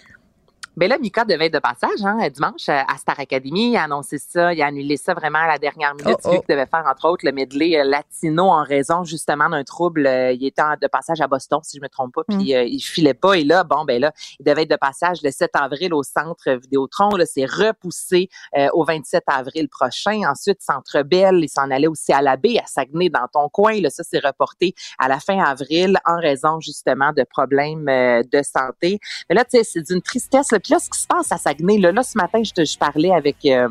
Ben 0.76 0.90
là, 0.90 0.98
Mika 0.98 1.24
devait 1.24 1.46
être 1.46 1.54
de 1.54 1.60
passage 1.60 2.04
hein, 2.04 2.28
dimanche 2.30 2.68
euh, 2.70 2.82
à 2.88 2.98
Star 2.98 3.20
Academy. 3.20 3.72
Il 3.72 3.78
a 3.78 3.84
annoncé 3.84 4.18
ça, 4.18 4.54
il 4.54 4.62
a 4.62 4.66
annulé 4.66 4.98
ça 4.98 5.14
vraiment 5.14 5.40
à 5.40 5.48
la 5.48 5.58
dernière 5.60 5.94
minute. 5.94 6.18
Oh, 6.24 6.32
Vu 6.32 6.38
oh. 6.38 6.42
qu'il 6.42 6.56
devait 6.56 6.66
faire, 6.66 6.86
entre 6.90 7.08
autres, 7.08 7.26
le 7.26 7.32
medley 7.32 7.80
euh, 7.80 7.84
latino 7.84 8.46
en 8.46 8.64
raison 8.64 9.04
justement 9.04 9.50
d'un 9.50 9.64
trouble. 9.64 10.08
Euh, 10.08 10.32
il 10.32 10.46
était 10.46 10.64
de 10.82 10.88
passage 10.88 11.22
à 11.22 11.28
Boston, 11.28 11.60
si 11.64 11.78
je 11.78 11.82
me 11.82 11.90
trompe 11.90 12.14
pas, 12.14 12.24
puis 12.28 12.56
euh, 12.56 12.64
il 12.64 12.80
filait 12.80 13.14
pas. 13.14 13.34
Et 13.34 13.44
là, 13.44 13.64
bon, 13.64 13.86
ben 13.86 14.02
là, 14.02 14.12
il 14.40 14.46
devait 14.46 14.64
être 14.64 14.72
de 14.72 14.76
passage 14.76 15.22
le 15.24 15.32
7 15.32 15.52
avril 15.54 15.94
au 15.94 16.04
Centre 16.04 16.52
Vidéotron. 16.52 17.10
Là, 17.16 17.26
c'est 17.26 17.46
repoussé 17.46 18.30
euh, 18.58 18.68
au 18.74 18.84
27 18.84 19.24
avril 19.28 19.70
prochain. 19.70 20.22
Ensuite, 20.30 20.62
Centre 20.62 21.04
Bell, 21.04 21.40
il 21.42 21.50
s'en 21.50 21.70
allait 21.70 21.88
aussi 21.88 22.14
à 22.14 22.22
la 22.22 22.38
baie, 22.38 22.58
à 22.60 22.66
Saguenay, 22.68 23.10
dans 23.10 23.28
ton 23.32 23.50
coin. 23.50 23.80
Là, 23.80 23.90
ça, 23.90 24.04
c'est 24.04 24.24
reporté 24.24 24.74
à 25.00 25.08
la 25.08 25.20
fin 25.20 25.40
avril 25.44 25.98
en 26.06 26.18
raison 26.18 26.60
justement 26.60 27.12
de 27.14 27.24
problèmes 27.24 27.88
euh, 27.90 28.24
de 28.24 28.42
santé. 28.44 29.00
Mais 29.30 29.36
là, 29.36 29.46
tu 29.46 29.58
sais, 29.58 29.64
c'est 29.64 29.82
d'une 29.82 30.02
tristesse. 30.02 30.52
là. 30.52 30.60
Là, 30.70 30.80
ce 30.80 30.90
qui 30.90 31.00
se 31.00 31.08
passe 31.08 31.32
à 31.32 31.38
Saguenay, 31.38 31.78
là, 31.78 31.92
là 31.92 32.04
ce 32.04 32.18
matin, 32.18 32.42
je, 32.44 32.52
te, 32.52 32.64
je 32.64 32.78
parlais 32.78 33.12
avec 33.12 33.38
euh, 33.46 33.68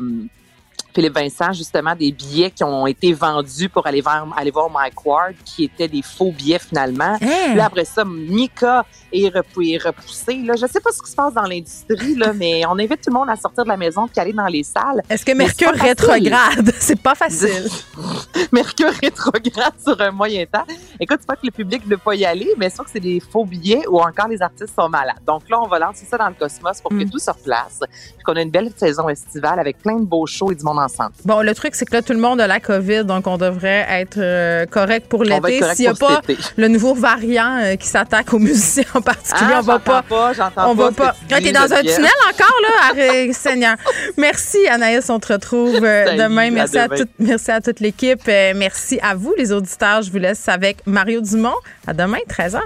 Philippe 0.93 1.15
Vincent, 1.15 1.51
justement, 1.53 1.95
des 1.95 2.11
billets 2.11 2.51
qui 2.51 2.63
ont 2.63 2.85
été 2.85 3.13
vendus 3.13 3.69
pour 3.69 3.85
aller 3.87 4.01
voir, 4.01 4.27
aller 4.37 4.51
voir 4.51 4.69
Mike 4.69 5.05
Ward, 5.05 5.33
qui 5.43 5.63
étaient 5.65 5.87
des 5.87 6.01
faux 6.01 6.31
billets 6.31 6.59
finalement. 6.59 7.17
Hein? 7.21 7.55
Là, 7.55 7.65
après 7.65 7.85
ça, 7.85 8.05
Mika 8.05 8.85
est, 9.11 9.29
repou- 9.29 9.63
est 9.63 9.83
repoussé. 9.83 10.35
Là, 10.43 10.53
je 10.55 10.67
sais 10.67 10.79
pas 10.79 10.91
ce 10.91 11.01
qui 11.01 11.09
se 11.09 11.15
passe 11.15 11.33
dans 11.33 11.43
l'industrie, 11.43 12.15
là, 12.15 12.33
mais 12.35 12.63
on 12.67 12.73
invite 12.73 13.01
tout 13.01 13.09
le 13.09 13.13
monde 13.13 13.29
à 13.29 13.35
sortir 13.35 13.63
de 13.63 13.69
la 13.69 13.77
maison 13.77 14.07
et 14.15 14.19
aller 14.19 14.33
dans 14.33 14.45
les 14.47 14.63
salles. 14.63 15.01
Est-ce 15.09 15.25
que 15.25 15.31
Mercure 15.31 15.71
rétrograde? 15.73 16.71
C'est 16.79 17.01
pas 17.01 17.15
facile. 17.15 17.67
Mercure 18.51 18.91
rétrograde 19.01 19.73
sur 19.83 19.99
un 19.99 20.11
moyen 20.11 20.45
temps. 20.45 20.65
Écoute, 20.99 21.19
c'est 21.21 21.27
pas 21.27 21.35
que 21.35 21.45
le 21.45 21.51
public 21.51 21.85
ne 21.85 21.91
veut 21.91 21.97
pas 21.97 22.15
y 22.15 22.25
aller, 22.25 22.49
mais 22.57 22.69
c'est 22.69 22.83
que 22.83 22.89
c'est 22.91 22.99
des 22.99 23.19
faux 23.19 23.45
billets 23.45 23.87
ou 23.87 23.99
encore 23.99 24.27
les 24.27 24.41
artistes 24.41 24.73
sont 24.75 24.89
malades. 24.89 25.19
Donc 25.25 25.49
là, 25.49 25.59
on 25.61 25.67
va 25.67 25.79
lancer 25.79 26.05
ça 26.05 26.17
dans 26.17 26.27
le 26.27 26.33
cosmos 26.33 26.81
pour 26.81 26.91
que 26.91 27.03
tout 27.09 27.17
se 27.19 27.31
replace, 27.31 27.79
puis 27.89 28.23
qu'on 28.23 28.35
a 28.35 28.41
une 28.41 28.51
belle 28.51 28.71
saison 28.75 29.09
estivale 29.09 29.59
avec 29.59 29.79
plein 29.79 29.99
de 29.99 30.05
beaux 30.05 30.25
shows 30.25 30.51
et 30.51 30.55
du 30.55 30.63
monde 30.63 30.72
ensemble. 30.77 31.11
Bon, 31.25 31.41
le 31.41 31.53
truc, 31.53 31.75
c'est 31.75 31.85
que 31.85 31.93
là, 31.93 32.01
tout 32.01 32.13
le 32.13 32.19
monde 32.19 32.39
a 32.41 32.47
la 32.47 32.59
COVID, 32.59 33.05
donc 33.05 33.27
on 33.27 33.37
devrait 33.37 33.85
être 33.89 34.17
euh, 34.17 34.65
correct 34.65 35.07
pour 35.07 35.23
l'été. 35.23 35.61
S'il 35.73 35.85
n'y 35.85 35.87
a 35.91 35.93
pas 35.93 36.21
le 36.57 36.67
nouveau 36.67 36.93
variant 36.93 37.57
euh, 37.61 37.75
qui 37.75 37.87
s'attaque 37.87 38.33
aux 38.33 38.39
musiciens 38.49 38.83
en 38.93 39.01
particulier, 39.01 39.51
Ah, 39.53 39.59
on 39.59 39.61
va 39.63 39.79
pas. 39.79 40.01
pas, 40.03 40.31
on 40.67 40.75
pas 40.75 40.83
va 40.85 40.91
pas. 40.91 41.15
tu 41.27 41.33
Ah, 41.35 41.41
t'es 41.41 41.51
dans 41.51 41.71
un 41.73 41.81
tunnel 41.81 42.11
encore, 42.29 42.57
là? 42.61 42.89
Arrête, 42.91 43.33
Seigneur. 43.35 43.75
Merci, 44.17 44.67
Anaïs. 44.67 45.09
On 45.09 45.19
te 45.19 45.33
retrouve 45.33 45.79
euh, 45.83 46.17
demain. 46.17 46.51
Merci 46.51 46.77
à, 46.77 46.87
demain. 46.87 47.05
merci 47.19 47.51
à 47.51 47.61
toute 47.61 47.79
l'équipe. 47.79 48.21
Merci 48.27 48.99
à 49.01 49.15
vous, 49.15 49.33
les 49.37 49.51
auditeurs. 49.51 50.01
Je 50.01 50.11
vous 50.11 50.17
laisse 50.19 50.47
avec 50.49 50.77
Mario 50.85 51.21
Dumont. 51.21 51.55
À 51.87 51.93
demain, 51.93 52.17
13h. 52.29 52.59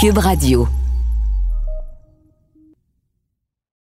Cube 0.00 0.18
Radio. 0.18 0.79